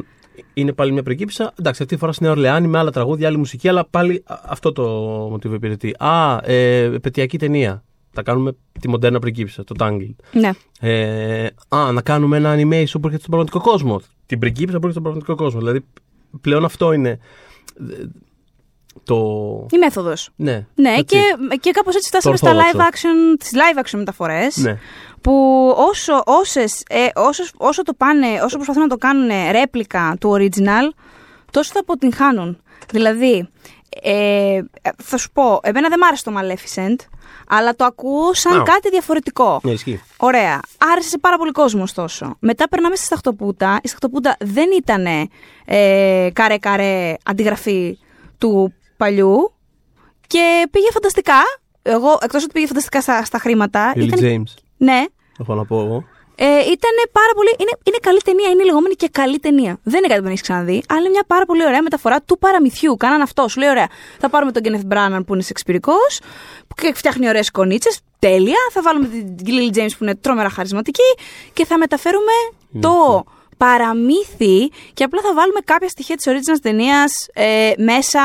Είναι 0.54 0.74
πάλι 0.74 0.92
μια 0.92 1.04
πριγκίπισσα. 1.04 1.54
Εντάξει, 1.60 1.82
αυτή 1.82 1.94
τη 1.94 2.00
φορά 2.02 2.12
στη 2.12 2.24
Νέα 2.24 2.32
Ορλεάνη 2.32 2.68
με 2.68 2.78
άλλα 2.78 2.92
τραγούδια, 2.92 3.28
άλλη 3.28 3.38
μουσική, 3.38 3.68
αλλά 3.68 3.86
πάλι 3.86 4.24
α, 4.26 4.36
αυτό 4.44 4.72
το 4.72 4.84
μοτίβο 5.32 5.56
υπηρετεί. 5.56 5.96
Α, 6.00 6.38
ε, 6.44 6.84
επαιτειακή 6.84 7.38
ταινία. 7.38 7.84
Θα 8.12 8.24
κάνουμε 8.24 8.56
τη 8.80 8.90
μοντέρνα 8.90 9.20
πριγκίπισσα, 9.20 9.64
το 9.64 9.76
Tangled. 9.80 10.16
Ναι. 10.32 10.50
Ε, 10.80 11.48
α, 11.68 11.92
να 11.92 12.02
κάνουμε 12.02 12.38
ένα 12.38 12.56
animation 12.56 13.00
που 13.02 13.08
έρχεται 13.08 13.18
στον 13.18 13.30
πραγματικό 13.30 13.60
κόσμο. 13.60 14.02
Την 14.26 14.40
πριγκίπισσα 14.40 14.80
που 14.80 14.88
έρχεται 14.88 14.92
στον 14.92 15.04
πραγματικό 15.04 15.36
κόσμο. 15.36 15.60
Δηλαδή, 15.60 15.86
πλέον 16.42 16.66
αυτό 16.66 16.94
είναι. 16.94 17.20
Ε, 18.96 19.00
Το. 19.04 19.16
Η 19.72 19.78
μέθοδος. 19.78 20.30
Ναι. 20.36 20.66
Ναι, 20.76 20.96
that's 21.00 21.06
και, 21.06 21.22
it. 21.54 21.58
και 21.60 21.72
κάπως 21.72 21.96
έτσι 21.96 22.08
φτάσαμε 22.08 22.38
Το 22.38 22.46
στα 22.46 22.56
ορθόδοξο. 22.56 22.78
live 22.80 22.92
action, 22.94 23.40
τις 23.40 23.52
live 23.54 23.80
action 23.84 23.98
μεταφορές 23.98 24.56
Ναι. 24.58 24.78
που 25.22 25.34
όσο, 25.78 26.22
όσες, 26.26 26.84
ε, 26.90 27.08
όσος, 27.16 27.52
όσο 27.58 27.84
το 27.84 27.94
πάνε, 27.94 28.28
όσο 28.44 28.56
προσπαθούν 28.56 28.82
να 28.82 28.88
το 28.88 28.98
κάνουν 28.98 29.30
ρέπλικα 29.52 30.16
του 30.20 30.32
original, 30.38 30.94
τόσο 31.52 31.72
θα 31.74 31.80
αποτυγχάνουν. 31.80 32.62
Δηλαδή, 32.92 33.50
ε, 34.04 34.60
θα 35.04 35.18
σου 35.18 35.32
πω, 35.32 35.60
εμένα 35.64 35.90
δεν 35.90 36.00
μ' 36.00 36.04
άρεσε 36.04 36.24
το 36.24 36.32
Maleficent, 36.40 36.96
αλλά 37.48 37.76
το 37.76 37.86
ακούω 37.86 38.34
σαν 38.34 38.60
Α. 38.60 38.64
κάτι 38.64 38.90
διαφορετικό. 38.90 39.60
Ναι, 39.64 39.72
ισχύει. 39.72 40.02
Ωραία. 40.18 40.60
Άρεσε 40.92 41.10
σε 41.10 41.18
πάρα 41.18 41.38
πολύ 41.38 41.52
κόσμο, 41.52 41.82
ωστόσο. 41.84 42.36
Μετά 42.40 42.70
περνάμε 42.70 42.96
στη 42.96 43.06
Σταχτοπούτα. 43.06 43.80
Η 43.84 43.88
Σταχτοπούτα 43.88 44.36
δεν 44.40 44.70
ήταν 44.78 45.06
ε, 45.66 46.30
καρέ-καρέ 46.34 47.14
αντιγραφή 47.26 47.98
του 48.38 48.74
παλιού 49.04 49.54
και 50.28 50.68
πήγε 50.72 50.88
φανταστικά. 50.92 51.40
Εγώ, 51.82 52.18
εκτός 52.22 52.44
ότι 52.44 52.52
πήγε 52.54 52.68
φανταστικά 52.68 53.02
στα, 53.02 53.26
στα 53.26 53.38
χρήματα. 53.38 53.94
Lily 53.96 54.02
ήταν- 54.02 54.20
James. 54.22 54.54
Ναι, 54.78 55.04
Έχω 55.40 55.54
να 55.56 55.66
πω 55.66 55.76
εγώ. 55.82 56.04
ε, 56.36 56.46
ήταν 56.76 56.94
πάρα 57.12 57.34
πολύ. 57.36 57.52
Είναι, 57.60 57.72
είναι 57.84 57.98
καλή 58.02 58.20
ταινία, 58.22 58.50
είναι 58.50 58.62
η 58.62 58.66
λεγόμενη 58.66 58.94
και 58.96 59.08
καλή 59.12 59.40
ταινία. 59.40 59.80
Δεν 59.84 59.98
είναι 59.98 60.08
κάτι 60.08 60.18
που 60.18 60.24
δεν 60.24 60.32
έχεις 60.32 60.42
ξαναδεί, 60.42 60.84
αλλά 60.90 61.00
είναι 61.00 61.10
μια 61.10 61.24
πάρα 61.28 61.46
πολύ 61.46 61.66
ωραία 61.66 61.82
μεταφορά 61.82 62.22
του 62.22 62.38
παραμυθιού. 62.40 62.98
Κάναν 62.98 63.22
αυτό. 63.22 63.48
Σου 63.48 63.60
λέει: 63.60 63.70
Ωραία, 63.70 63.88
θα 64.20 64.30
πάρουμε 64.30 64.52
τον 64.52 64.62
Kenneth 64.66 64.94
Branagh 64.94 65.24
που 65.26 65.34
είναι 65.34 65.44
σεξπυρικός 65.44 66.20
και 66.82 66.94
φτιάχνει 66.94 67.28
ωραίες 67.28 67.52
κονίτσες. 67.52 68.00
Τέλεια. 68.20 68.62
Θα 68.72 68.82
βάλουμε 68.82 69.08
την 69.08 69.46
Lily 69.56 69.78
James 69.78 69.92
που 69.98 70.04
είναι 70.04 70.16
τρόμερα 70.16 70.50
χαρισματική 70.50 71.10
και 71.54 71.66
θα 71.66 71.78
μεταφέρουμε 71.78 72.32
το 72.80 73.24
παραμύθι 73.58 74.72
και 74.94 75.04
απλά 75.04 75.22
θα 75.22 75.34
βάλουμε 75.34 75.60
κάποια 75.66 75.88
στοιχεία 75.88 76.16
της 76.16 76.26
original 76.30 76.60
ταινίας 76.62 77.28
ε, 77.34 77.72
μέσα. 77.78 78.22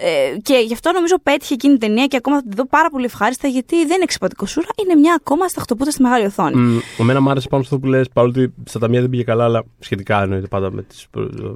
Ε, 0.00 0.36
και 0.42 0.54
γι' 0.66 0.72
αυτό 0.72 0.92
νομίζω 0.92 1.18
πέτυχε 1.22 1.54
εκείνη 1.54 1.74
η 1.74 1.78
ταινία 1.78 2.06
και 2.06 2.16
ακόμα 2.16 2.36
θα 2.36 2.42
τη 2.48 2.54
δω 2.56 2.66
πάρα 2.66 2.90
πολύ 2.90 3.04
ευχάριστα 3.04 3.48
γιατί 3.48 3.76
δεν 3.76 3.84
είναι 3.94 4.02
εξυπατικό 4.02 4.46
σούρα, 4.46 4.66
είναι 4.84 4.94
μια 4.94 5.14
ακόμα 5.20 5.48
σταχτοπούτα 5.48 5.90
στη 5.90 6.02
μεγάλη 6.02 6.24
οθόνη. 6.24 6.56
Μ, 6.56 6.78
Εμένα 6.98 7.20
μου 7.20 7.30
άρεσε 7.30 7.48
πάνω 7.48 7.62
σε 7.62 7.68
αυτό 7.74 7.86
που 7.86 7.92
λες, 7.92 8.08
παρότι 8.12 8.54
στα 8.64 8.78
ταμεία 8.78 9.00
δεν 9.00 9.10
πήγε 9.10 9.22
καλά, 9.22 9.44
αλλά 9.44 9.64
σχετικά 9.78 10.22
εννοείται 10.22 10.46
πάντα 10.46 10.70
με 10.70 10.82
τις 10.82 11.06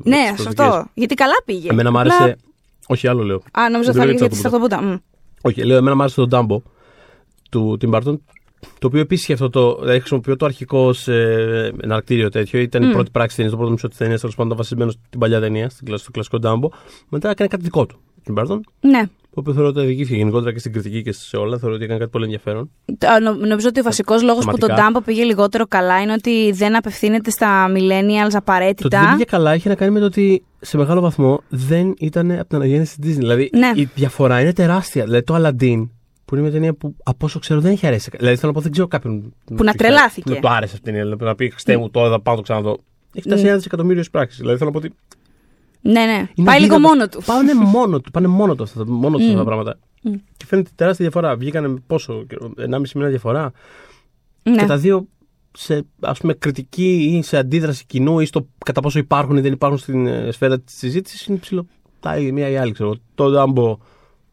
Ναι, 0.03 0.33
σε 0.37 0.49
αυτό. 0.49 0.87
Γιατί 0.95 1.15
καλά 1.15 1.33
πήγε. 1.45 1.69
Εμένα 1.71 1.91
μου 1.91 1.99
Απλά- 2.01 2.17
άρεσε. 2.17 2.37
Όχι, 2.87 3.09
άλλο 3.09 3.23
λέω. 3.23 3.43
Α, 3.53 3.69
νομίζω 3.71 3.93
Δεν 3.93 4.01
θα 4.01 4.07
λέω 4.07 4.15
έλεγε 4.17 4.19
για 4.19 4.29
τη 4.29 4.35
για 4.41 4.51
το 4.51 4.57
σταχτοπούτα. 4.59 4.83
Μμ. 4.83 4.97
Όχι, 5.43 5.65
λέω, 5.65 5.77
εμένα 5.77 5.97
μου 5.97 6.03
άρεσε 6.03 6.25
το 6.27 6.29
Dumbo 6.39 6.63
του 7.51 7.79
Tim 7.81 7.91
Burton. 7.95 8.19
Το 8.79 8.87
οποίο 8.87 9.01
επίσης 9.01 9.25
είχε 9.25 9.33
αυτό 9.33 9.51
το. 9.51 9.77
Δηλαδή 9.81 9.99
χρησιμοποιώ 9.99 10.37
το 10.37 10.45
αρχικό 10.45 10.79
ως, 10.79 11.09
ε, 11.09 11.73
εναρκτήριο 11.83 12.29
τέτοιο. 12.29 12.61
Ήταν 12.61 12.83
η 12.83 12.93
πρώτη 12.93 13.11
πράξη 13.11 13.37
ταινίας, 13.37 13.53
το 13.55 13.59
πρώτο 13.59 13.73
μισό 13.73 13.89
τη 13.89 13.97
ταινία, 13.97 14.19
τέλο 14.19 14.33
πάντων 14.37 14.57
βασισμένος 14.57 14.93
στην 15.07 15.21
παλιά 15.21 15.41
ταινία, 15.41 15.69
στην 15.71 15.87
κλασ- 15.87 16.03
στο 16.03 16.11
κλασικό 16.11 16.39
Dumbo. 16.43 16.69
Μετά 17.09 17.31
έκανε 17.31 17.49
κάτι 17.49 17.63
δικό 17.63 17.87
του. 17.87 18.01
Tim 18.27 18.39
Burton, 18.43 18.61
Ναι. 18.81 19.03
το 19.07 19.41
οποίο 19.41 19.53
θεωρώ 19.53 19.69
ότι 19.69 19.79
οδηγήθηκε 19.81 20.17
γενικότερα 20.17 20.53
και 20.53 20.59
στην 20.59 20.73
κριτική 20.73 21.03
και 21.03 21.13
σε 21.13 21.37
όλα. 21.37 21.59
Θεωρώ 21.59 21.75
ότι 21.75 21.85
έκανε 21.85 21.99
κάτι 21.99 22.11
πολύ 22.11 22.25
ενδιαφέρον. 22.25 22.71
Το- 22.99 23.07
νο- 23.23 23.47
Νομίζω 23.47 23.69
ότι 23.69 23.81
ο 23.81 23.83
βασικός 23.83 24.23
λόγος 24.23 24.45
που 24.45 24.59
το 24.59 24.67
θεματικά. 24.67 25.01
Dumbo 25.01 25.05
πήγε 25.05 25.23
λιγότερο 25.25 25.67
καλά 25.67 26.01
είναι 26.01 26.13
ότι 26.13 26.53
δεν 26.53 26.77
απευθύνεται 26.77 27.31
στα 27.31 27.67
millennials 27.69 28.19
Το 28.21 28.25
ότι 28.27 28.37
απαραίτητα. 28.37 29.01
δεν 29.01 29.13
πήγε 29.13 29.25
καλά 29.25 29.55
είχε 29.55 29.69
να 29.69 29.75
κάνει 29.75 29.93
με 29.93 29.99
το 29.99 30.05
ότι 30.05 30.45
σε 30.61 30.77
μεγάλο 30.77 31.01
βαθμό 31.01 31.41
δεν 31.49 31.95
ήταν 31.99 32.31
από 32.31 32.47
την 32.49 32.57
αναγέννηση 32.57 32.99
της 33.01 33.15
Disney. 33.15 33.19
Δηλαδή 33.19 33.51
Ναι. 33.57 33.71
η 33.75 33.89
διαφορά 33.95 34.41
είναι 34.41 34.53
τεράστια. 34.53 35.05
Δηλαδή 35.05 35.23
το 35.25 35.35
Aladdin, 35.37 35.89
που 36.25 36.35
είναι 36.35 36.41
μια 36.43 36.51
ταινία 36.53 36.75
που 36.75 36.95
από 37.03 37.27
όσο 37.27 37.39
ξέρω 37.39 37.61
δεν 37.61 37.73
έχει 37.73 37.87
αρέσει. 37.87 38.11
Δηλαδή 38.19 38.37
θέλω 38.37 38.49
να 38.49 38.57
πω, 38.57 38.61
δεν 38.63 38.73
ξέρω 38.73 38.87
κάποιον. 38.87 39.35
Που 39.57 39.65
να 39.65 39.73
τρελάθηκε. 39.73 40.35
Που 40.35 40.41
το 40.41 40.49
άρεσε 40.49 40.73
αυτή 40.75 40.75
την 40.77 40.85
ταινία. 40.85 41.03
Δηλαδή, 41.03 41.25
να 41.25 41.35
πει 41.35 41.51
Χριστέ 41.51 41.77
μου, 41.77 41.91
τώρα 41.91 42.11
θα 42.11 42.21
πάω 42.21 42.35
να 42.35 42.41
το 42.41 42.47
ξαναδώ. 42.47 42.79
Έχει 43.15 43.29
φτάσει 43.29 43.47
ένα 43.47 43.57
δισεκατομμύριο 43.57 44.03
πράξη. 44.11 44.37
Δηλαδή 44.41 44.59
θέλω 44.59 44.71
να 44.71 44.81
πω 44.81 44.87
ότι. 44.87 44.95
Ναι, 45.83 46.05
ναι. 46.05 46.29
είναι 46.35 46.47
Πάει 46.47 46.61
λίγο 46.61 46.75
αδύνατο. 46.75 46.95
μόνο 46.95 47.09
τους. 47.09 47.25
Πάνε 47.25 47.55
μόνο 47.55 48.01
του. 48.01 48.11
Πάνε 48.11 48.27
μόνο 48.27 48.55
του 48.55 48.63
αυτά, 48.63 48.87
μόνο 48.87 49.17
τους 49.17 49.27
αυτά 49.27 49.39
τα 49.39 49.45
πράγματα. 49.45 49.79
Και 50.37 50.45
φαίνεται 50.47 50.71
τεράστια 50.75 51.09
διαφορά. 51.09 51.37
Βγήκανε 51.37 51.69
με 51.69 51.83
πόσο, 51.87 52.25
καιρό, 52.29 52.53
1,5 52.57 52.83
μήνα 52.95 53.09
διαφορά. 53.09 53.53
Ναι. 54.43 54.57
Και 54.57 54.65
τα 54.65 54.77
δύο 54.77 55.07
σε 55.53 55.87
ας 56.01 56.19
πούμε, 56.19 56.33
κριτική 56.35 57.13
ή 57.17 57.23
σε 57.23 57.37
αντίδραση 57.37 57.85
κοινού 57.87 58.21
ή 58.21 58.27
στο 58.27 58.47
κατά 58.65 58.81
πόσο 58.81 58.99
υπάρχουν 58.99 59.37
ή 59.37 59.41
δεν 59.41 59.53
υπάρχουν 59.53 59.79
στην 59.79 60.07
ε, 60.07 60.31
σφαίρα 60.31 60.61
της 60.61 60.77
συζήτησης 60.77 61.27
είναι 61.27 61.39
ψηλό. 61.39 61.67
Τα 62.01 62.19
η 62.19 62.33
μία 62.33 62.49
ή 62.49 62.53
η 62.53 62.57
άλλη. 62.57 62.73
Ξέρω. 62.73 62.95
Το 63.15 63.31
Ντάμπο 63.31 63.79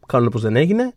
κάνουν 0.06 0.30
πως 0.30 0.42
δεν 0.42 0.56
έγινε. 0.56 0.94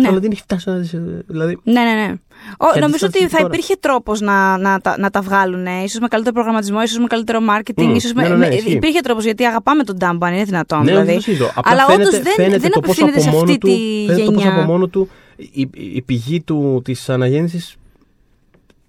Ναι. 0.00 0.08
Αλλά 0.08 0.18
δεν 0.20 0.30
έχει 0.30 0.40
φτάσει 0.40 0.68
να 0.68 0.76
δεις, 0.76 0.92
ε, 0.92 1.24
Δηλαδή. 1.26 1.58
Ναι, 1.62 1.72
ναι, 1.82 1.92
ναι. 1.92 2.14
Ο, 2.58 2.66
Και 2.72 2.80
νομίζω 2.80 3.06
αντίσταση 3.06 3.24
ότι 3.24 3.28
θα 3.28 3.36
τώρα. 3.36 3.48
υπήρχε 3.52 3.74
τρόπος 3.80 4.20
να, 4.20 4.58
να, 4.58 4.80
τα- 4.80 4.98
να 4.98 5.10
τα 5.10 5.20
βγάλουν. 5.20 5.66
ίσως 5.66 6.00
με 6.00 6.08
καλύτερο 6.08 6.34
προγραμματισμό, 6.34 6.82
ίσως 6.82 6.98
με 6.98 7.06
καλύτερο 7.06 7.38
marketing. 7.50 7.82
Μμ, 7.86 7.94
ίσως 7.94 8.12
με, 8.12 8.22
ναι, 8.22 8.28
ναι, 8.28 8.34
ναι, 8.36 8.48
με- 8.48 8.54
ισχύει. 8.54 8.72
υπήρχε 8.72 9.00
τρόπος 9.00 9.24
γιατί 9.24 9.44
αγαπάμε 9.44 9.84
τον 9.84 9.96
Dumbo, 10.00 10.18
αν 10.20 10.32
είναι 10.34 10.44
δυνατόν. 10.44 10.78
ναι, 10.78 10.84
δηλαδή. 10.84 11.06
δεν 11.06 11.14
το 11.14 11.20
συζητώ. 11.20 11.50
Απλά 11.54 11.72
Αλλά 11.72 11.84
φαίνεται, 11.84 12.08
όντω 12.08 12.22
δεν, 12.22 12.32
φαίνεται 12.32 12.58
δεν 12.58 12.70
το 12.70 12.80
πόσο 12.80 13.04
απευθύνεται 13.04 13.20
σε 13.20 13.28
από 13.28 13.36
μόνο 13.38 13.50
αυτή 13.52 13.58
του, 13.58 13.66
τη 13.66 14.04
φαίνεται 14.06 14.24
το 14.24 14.32
πόσο 14.32 14.46
από 14.46 14.54
γενιά. 14.56 14.66
μόνο 14.72 14.86
του 14.88 15.08
η, 15.36 15.68
η 15.94 16.02
πηγή 16.02 16.40
του 16.40 16.80
της 16.84 17.08
αναγέννησης 17.08 17.76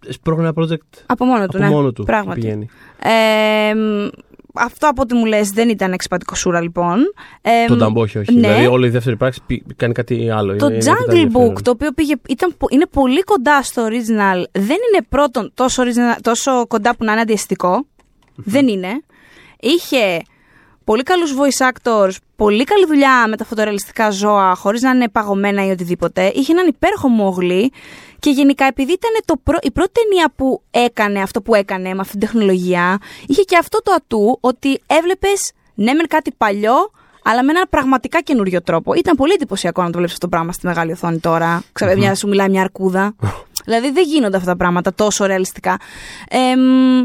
σπρώχνει 0.10 0.44
ένα 0.44 0.54
project 0.56 1.04
Από 1.06 1.26
μόνο 1.26 1.46
του, 1.46 1.58
από 1.58 1.58
ναι. 1.58 1.70
μόνο 1.70 1.92
του 1.92 2.04
Πράγματι. 2.04 2.40
πηγαίνει. 2.40 2.68
Ε, 3.02 3.74
μ, 3.74 4.08
αυτό 4.60 4.88
από 4.90 5.02
ό,τι 5.02 5.14
μου 5.16 5.26
λες 5.26 5.50
δεν 5.50 5.70
ήταν 5.70 5.92
εξπατικό 5.92 6.36
σούρα 6.36 6.62
λοιπόν. 6.62 7.00
Ε, 7.42 7.66
Το 7.68 7.74
μ, 7.76 7.78
Νταμπό 7.78 8.02
όχι, 8.02 8.18
όχι. 8.18 8.34
ναι. 8.34 8.40
Δηλαδή 8.48 8.66
όλη 8.66 8.88
η 8.88 8.90
δεύτερη 8.90 9.16
πράξη 9.18 9.42
πη- 9.46 9.64
κάνει 9.76 9.94
κάτι 9.94 10.30
άλλο. 10.30 10.56
Το 10.56 10.66
Είναι- 10.66 10.76
είναι 10.76 10.90
αρκετά 10.92 11.12
Jungle 11.14 11.16
ενδιαφέρον. 11.18 11.54
Book, 11.56 11.62
το 11.62 11.72
οποίο 11.72 11.92
πήγε, 11.92 12.14
ήταν, 12.30 12.54
πο- 12.58 12.68
είναι 12.70 12.86
πολύ 12.92 13.24
κοντά 13.24 13.64
στο 13.64 13.86
original, 13.86 14.44
δεν 14.52 14.78
είναι 14.92 15.06
πρώτον 15.10 15.52
τόσο, 15.54 15.84
original, 15.84 16.18
τόσο 16.22 16.68
κοντά 16.68 16.96
που 16.96 17.04
να 17.04 17.12
είναι 17.12 17.22
αντιαισθητικό. 17.22 17.86
Δεν 18.36 18.68
είναι. 18.68 18.88
Είχε 19.60 20.22
πολύ 20.88 21.04
καλούς 21.04 21.34
voice 21.38 21.70
actors, 21.70 22.16
πολύ 22.36 22.64
καλή 22.64 22.86
δουλειά 22.86 23.28
με 23.28 23.38
τα 23.38 23.46
φωτορεαλιστικά 23.46 24.10
ζώα, 24.10 24.56
χωρίς 24.56 24.82
να 24.82 24.90
είναι 24.90 25.10
παγωμένα 25.10 25.66
ή 25.66 25.70
οτιδήποτε. 25.70 26.32
Είχε 26.36 26.52
έναν 26.52 26.68
υπέροχο 26.68 27.08
μόγλι 27.08 27.72
και 28.20 28.30
γενικά 28.30 28.66
επειδή 28.66 28.92
ήταν 28.92 29.12
το 29.26 29.36
πρω- 29.44 29.64
η 29.66 29.72
πρώτη 29.72 29.92
ταινία 29.92 30.32
που 30.36 30.62
έκανε 30.72 31.22
αυτό 31.22 31.42
που 31.42 31.56
έκανε 31.56 31.94
με 31.94 32.00
αυτή 32.00 32.12
την 32.12 32.20
τεχνολογία, 32.20 32.98
είχε 33.28 33.42
και 33.42 33.58
αυτό 33.58 33.82
το 33.82 33.92
ατού 33.92 34.38
ότι 34.42 34.82
έβλεπες 34.88 35.52
ναι 35.76 35.94
μεν 35.94 36.08
κάτι 36.08 36.32
παλιό, 36.38 36.92
αλλά 37.24 37.44
με 37.44 37.52
ένα 37.52 37.68
πραγματικά 37.70 38.22
καινούριο 38.22 38.62
τρόπο. 38.62 38.94
Ήταν 38.94 39.16
πολύ 39.16 39.34
εντυπωσιακό 39.34 39.82
να 39.82 39.88
το 39.88 39.94
βλέπεις 39.94 40.14
αυτό 40.14 40.26
το 40.28 40.36
πράγμα 40.36 40.52
στη 40.52 40.66
μεγάλη 40.68 40.92
οθόνη 40.92 41.20
τώρα. 41.20 41.64
Ξέρω, 41.72 41.98
μια, 41.98 42.16
σου 42.16 42.28
μιλάει 42.28 42.50
μια 42.50 42.62
αρκούδα. 42.62 43.16
δηλαδή 43.66 43.92
δεν 43.92 44.04
γίνονται 44.04 44.38
αυτά 44.38 44.50
τα 44.50 44.58
πράγματα 44.58 44.94
τόσο 44.94 45.26
ρεαλιστικά. 45.26 45.78
Ε, 46.30 46.56
μ, 46.56 47.04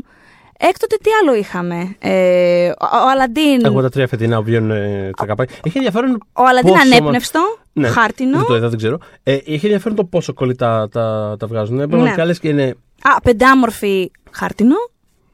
έκτοτε 0.69 0.97
τι 1.03 1.11
άλλο 1.23 1.35
είχαμε; 1.35 1.97
Ε, 1.99 2.69
ο, 2.69 2.75
ο 3.07 3.11
Αλαντίν. 3.11 3.65
Έχουμε 3.65 3.83
τα 3.83 3.89
τρία 3.89 4.07
φετινά 4.07 4.37
που 4.37 4.45
βγαίνουν 4.45 4.71
ε, 4.71 5.11
τα 5.17 5.27
καπάκια. 5.27 5.57
Έχει 5.65 5.77
ενδιαφέρον. 5.77 6.11
Ο 6.33 6.43
Αλαντίν 6.49 6.73
πόσο 6.73 6.85
μα- 6.89 6.97
ανέπνευστο, 6.97 7.41
Ναι, 7.73 7.89
χάρτινο. 7.89 8.37
Δεν 8.39 8.47
το 8.47 8.57
είδα, 8.57 8.69
δεν 8.69 8.79
ξέρω. 8.79 8.99
Ε, 9.23 9.33
έχει 9.33 9.65
ενδιαφέρον 9.67 9.97
το 9.97 10.05
πόσο 10.05 10.33
κολλητά 10.33 10.89
τα, 10.89 11.37
τα 11.39 11.47
βγάζουν. 11.47 11.79
Ε, 11.79 11.81
Ναι. 11.83 11.89
πραγματικά 11.89 12.25
λες 12.25 12.39
και 12.39 12.49
είναι. 12.49 12.75
Α, 13.03 13.21
πεντάμορφη 13.21 14.11
χάρτινο. 14.31 14.75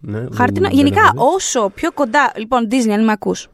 Ναι, 0.01 0.19
δεν- 0.21 0.29
Χάρτινο. 0.35 0.69
δεν 0.69 0.77
Γενικά, 0.77 1.01
έχω 1.01 1.13
δει. 1.13 1.35
όσο 1.35 1.71
πιο 1.75 1.93
κοντά. 1.93 2.33
Λοιπόν, 2.37 2.69
Disney, 2.71 2.91
αν 2.91 3.05
με 3.05 3.13
ακούς. 3.13 3.49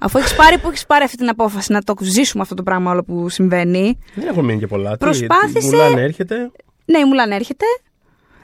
Αφού 0.00 0.18
έχεις 0.18 0.34
πάρει, 0.34 0.58
που 0.58 0.68
έχεις 0.68 0.86
πάρει 0.86 1.04
αυτή 1.04 1.16
την 1.16 1.28
απόφαση 1.28 1.72
να 1.72 1.82
το 1.82 1.94
ζήσουμε 2.00 2.42
αυτό 2.42 2.54
το 2.54 2.62
πράγμα 2.62 2.90
όλο 2.90 3.04
που 3.04 3.28
συμβαίνει. 3.28 3.98
Δεν 4.14 4.28
έχω 4.28 4.42
μείνει 4.42 4.58
και 4.58 4.66
πολλά. 4.66 4.90
Τι, 4.90 4.96
Προσπάθησε- 4.98 5.62
Η 5.62 5.66
Μουλάν 5.76 5.98
έρχεται. 5.98 6.50
Ναι, 6.84 6.98
η 6.98 7.04
Μουλάν 7.04 7.30
έρχεται. 7.30 7.64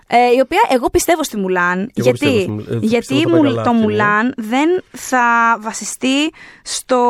Ε, 0.07 0.17
η 0.37 0.41
οποία 0.41 0.61
εγώ 0.71 0.91
πιστεύω 0.91 1.23
στη 1.25 1.37
Μουλάν. 1.37 1.91
εγώ 1.95 2.11
πιστεύω 2.11 2.33
γιατί 2.33 2.43
στη 2.43 2.51
Μουλ- 2.51 2.71
ε, 2.71 2.77
γιατί 2.87 2.97
πιστεύω 2.99 3.21
θα 3.21 3.29
η 3.29 3.31
πάει 3.31 3.35
Μουλ- 3.41 3.49
καλά 3.51 3.63
το 3.63 3.71
αυτή 3.71 3.83
η 3.83 3.87
Μουλάν 3.87 4.35
δεν 4.37 4.83
θα 4.93 5.57
βασιστεί 5.61 6.31
στο, 6.63 7.03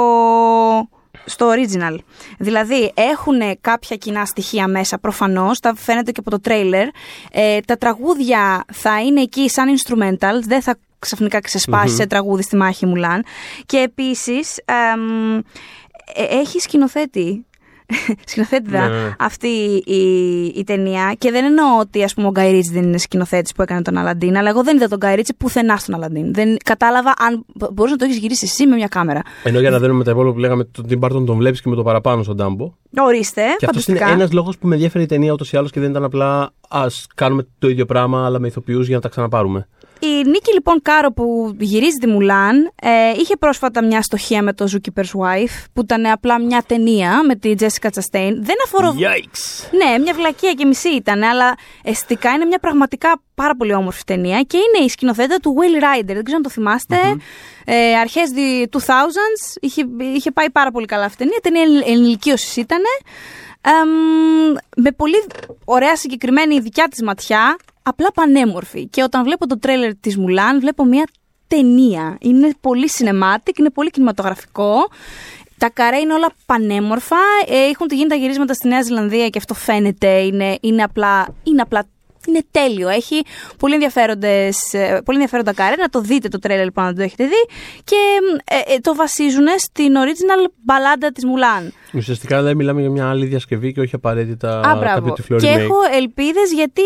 στο 1.25 1.51
original. 1.51 1.97
Δηλαδή 2.39 2.93
έχουν 2.95 3.41
κάποια 3.61 3.97
κοινά 3.97 4.25
στοιχεία 4.25 4.69
μέσα 4.69 4.99
προφανώς, 4.99 5.61
τα 5.61 5.75
φαίνεται 5.77 6.11
και 6.13 6.21
από 6.21 6.31
το 6.31 6.41
τρέιλερ. 6.41 6.89
Ε, 7.33 7.61
τα 7.61 7.77
τραγούδια 7.77 8.65
θα 8.73 9.01
είναι 9.03 9.21
εκεί 9.21 9.49
σαν 9.51 9.67
instrumentals, 9.79 10.43
δεν 10.47 10.63
θα 10.63 10.77
ξαφνικά 10.99 11.41
ξεσπάσει 11.41 11.95
σε 11.95 12.07
τραγούδι 12.07 12.43
στη 12.43 12.57
μάχη 12.57 12.87
Μουλάν. 12.87 13.25
Και 13.67 13.79
επίσης 13.79 14.57
εμ, 14.65 15.37
ε, 16.15 16.39
έχει 16.41 16.61
σκηνοθέτη. 16.61 17.47
Σκηνοθέτηδα 18.27 18.89
Ναι, 18.89 18.95
ναι, 18.95 19.03
ναι. 19.03 19.15
αυτή 19.19 19.49
η, 19.87 20.03
η 20.45 20.65
ταινία 20.65 21.15
και 21.19 21.31
δεν 21.31 21.45
εννοώ 21.45 21.79
ότι 21.81 22.03
ας 22.03 22.15
πούμε 22.15 22.27
ο 22.27 22.31
Γκάι 22.31 22.51
Ρίτσι 22.53 22.73
δεν 22.73 22.83
είναι 22.83 22.99
σκηνοθέτης 22.99 23.53
που 23.53 23.63
έκανε 23.63 23.83
τον 23.83 23.97
Αλαντίν, 23.97 24.37
αλλά 24.37 24.49
εγώ 24.49 24.63
δεν 24.63 24.77
είδα 24.77 24.89
τον 24.89 24.99
Γκάι 24.99 25.15
Ρίτσι 25.15 25.35
πουθενά 25.35 25.77
στον 25.77 25.95
Αλαντίν. 25.95 26.35
Δεν 26.35 26.57
κατάλαβα 26.65 27.15
αν 27.19 27.45
μπορούσε 27.73 27.93
να 27.93 27.97
το 27.99 28.05
έχεις 28.05 28.17
γυρίσει 28.17 28.45
εσύ 28.45 28.67
με 28.67 28.75
μια 28.77 28.89
κάμερα. 28.89 29.23
Ενώ 29.43 29.61
για 29.61 29.71
να 29.71 29.79
δένουμε 29.79 30.05
τα 30.05 30.11
υπόλοιπα 30.11 30.33
που 30.33 30.39
λέγαμε, 30.41 30.65
τον 30.65 30.87
Tim 30.91 30.99
Burton 31.05 31.27
τον 31.27 31.37
βλέπεις 31.37 31.63
και 31.63 31.69
με 31.69 31.77
το 31.77 31.83
παραπάνω 31.83 32.23
στον 32.23 32.37
Ντάμπο. 32.37 32.73
Ορίστε, 32.99 33.43
Και 33.59 33.67
αυτός 33.67 33.87
είναι 33.87 33.99
φανταστικά. 33.99 34.23
ένας 34.23 34.33
λόγος 34.33 34.59
που 34.59 34.67
με 34.67 34.75
ενδιαφέρει 34.75 35.05
η 35.05 35.07
ταινία 35.07 35.33
ούτως 35.33 35.53
ή 35.53 35.57
άλλως 35.57 35.71
και 35.71 35.81
δεν 35.81 35.91
ήταν 35.91 36.05
απλά 36.05 36.51
ας 36.69 37.07
κάνουμε 37.15 37.47
το 37.59 37.69
ίδιο 37.69 37.85
πράγμα 37.87 38.25
αλλά 38.25 38.39
με 38.39 38.47
ηθοποιούς 38.47 38.87
για 38.87 38.97
να 38.97 39.03
τα 39.03 39.09
ξαναπάρουμε. 39.09 39.69
Η 40.05 40.29
Νίκη 40.29 40.53
λοιπόν 40.53 40.83
Κάρο 40.83 41.13
που 41.13 41.57
γυρίζει 41.61 41.97
τη 41.99 42.07
Μουλάν 42.07 42.71
ε, 42.83 42.89
είχε 43.21 43.37
πρόσφατα 43.37 43.85
μια 43.85 44.03
στοχεία 44.03 44.43
με 44.43 44.53
το 44.53 44.67
Zookeeper's 44.73 45.03
Wife 45.21 45.65
που 45.73 45.81
ήταν 45.81 46.07
απλά 46.07 46.41
μια 46.41 46.63
ταινία 46.67 47.23
με 47.27 47.35
τη 47.37 47.55
Jessica 47.59 47.89
Chastain. 47.89 48.33
Δεν 48.41 48.57
αφορώ... 48.65 48.95
Yikes! 48.99 49.69
Ναι, 49.73 49.99
μια 49.99 50.15
βλακεία 50.15 50.53
και 50.53 50.65
μισή 50.65 50.89
ήταν, 50.89 51.23
αλλά 51.23 51.55
αισθητικά 51.85 52.31
είναι 52.31 52.45
μια 52.45 52.59
πραγματικά 52.59 53.23
πάρα 53.35 53.57
πολύ 53.57 53.75
όμορφη 53.75 54.03
ταινία 54.07 54.43
και 54.43 54.57
είναι 54.57 54.85
η 54.85 54.89
σκηνοθέτα 54.89 55.37
του 55.37 55.55
Will 55.59 55.83
Rider. 55.83 56.05
Δεν 56.07 56.23
ξέρω 56.25 56.37
αν 56.37 56.43
το 56.43 56.51
θυμαστε 56.51 56.97
Ε, 57.65 57.95
αρχές 57.97 58.31
δι- 58.31 58.69
2000s 58.77 59.57
είχε, 59.61 59.85
είχε 60.15 60.31
πάει 60.31 60.51
πάρα 60.51 60.71
πολύ 60.71 60.87
καλά 60.87 61.05
αυτή 61.05 61.23
η 61.25 61.27
ταινία. 61.43 61.65
Ταινία 61.67 61.93
ενηλικίωσης 61.95 62.57
ήταν. 62.57 62.81
Εμ, 63.61 63.89
με 64.77 64.91
πολύ 64.93 65.25
ωραία 65.65 65.97
συγκεκριμένη 65.97 66.61
δικιά 66.61 66.89
της 66.89 67.03
ματιά, 67.03 67.57
απλά 67.85 68.13
πανέμορφη. 68.15 68.87
Και 68.87 69.03
όταν 69.03 69.25
βλέπω 69.25 69.47
το 69.47 69.59
τρέλερ 69.59 69.97
της 69.97 70.17
Μουλάν, 70.17 70.61
βλέπω 70.61 70.85
μια 70.85 71.07
ταινία. 71.47 72.17
Είναι 72.21 72.51
πολύ 72.61 72.89
cinematic, 72.99 73.59
είναι 73.59 73.71
πολύ 73.71 73.91
κινηματογραφικό. 73.91 74.89
Τα 75.59 75.71
καρέ 75.71 75.97
είναι 75.97 76.13
όλα 76.13 76.31
πανέμορφα. 76.47 77.17
Ε, 77.49 77.57
έχουν 77.57 77.87
γίνει 77.91 78.09
τα 78.09 78.15
γυρίσματα 78.15 78.55
στη 78.55 78.69
Νέα 78.69 78.83
Ζηλανδία 78.83 79.29
και 79.29 79.39
αυτό 79.39 79.55
φαίνεται. 79.55 80.21
Είναι, 80.21 80.59
είναι, 80.61 80.83
απλά, 80.83 81.35
είναι 81.43 81.63
απλά 81.63 81.87
είναι 82.31 82.43
τέλειο. 82.51 82.89
Έχει 82.89 83.23
πολύ, 83.59 83.75
ενδιαφέροντες, 83.75 84.73
ε, 84.73 85.01
πολύ 85.05 85.17
ενδιαφέροντα 85.19 85.53
καρέ. 85.55 85.75
Να 85.77 85.89
το 85.89 86.01
δείτε 86.01 86.29
το 86.29 86.39
τρέλερ 86.39 86.65
λοιπόν, 86.65 86.85
αν 86.85 86.95
το 86.95 87.03
έχετε 87.03 87.25
δει. 87.25 87.47
Και 87.85 87.97
ε, 88.45 88.75
ε, 88.75 88.79
το 88.79 88.95
βασίζουν 88.95 89.47
στην 89.59 89.93
original 89.95 90.51
μπαλάντα 90.65 91.13
της 91.13 91.25
Μουλάν. 91.25 91.73
Ουσιαστικά 91.95 92.43
δεν 92.43 92.57
μιλάμε 92.57 92.81
για 92.81 92.91
μια 92.91 93.09
άλλη 93.11 93.27
διασκευή 93.27 93.73
και 93.73 93.81
όχι 93.81 93.95
απαραίτητα 93.95 94.61
Α, 94.61 94.77
μπράβο. 94.77 94.95
κάποιο 94.99 95.13
τυφλό 95.13 95.37
Και 95.39 95.53
remake. 95.55 95.59
έχω 95.59 95.77
ελπίδες 95.93 96.53
γιατί. 96.53 96.83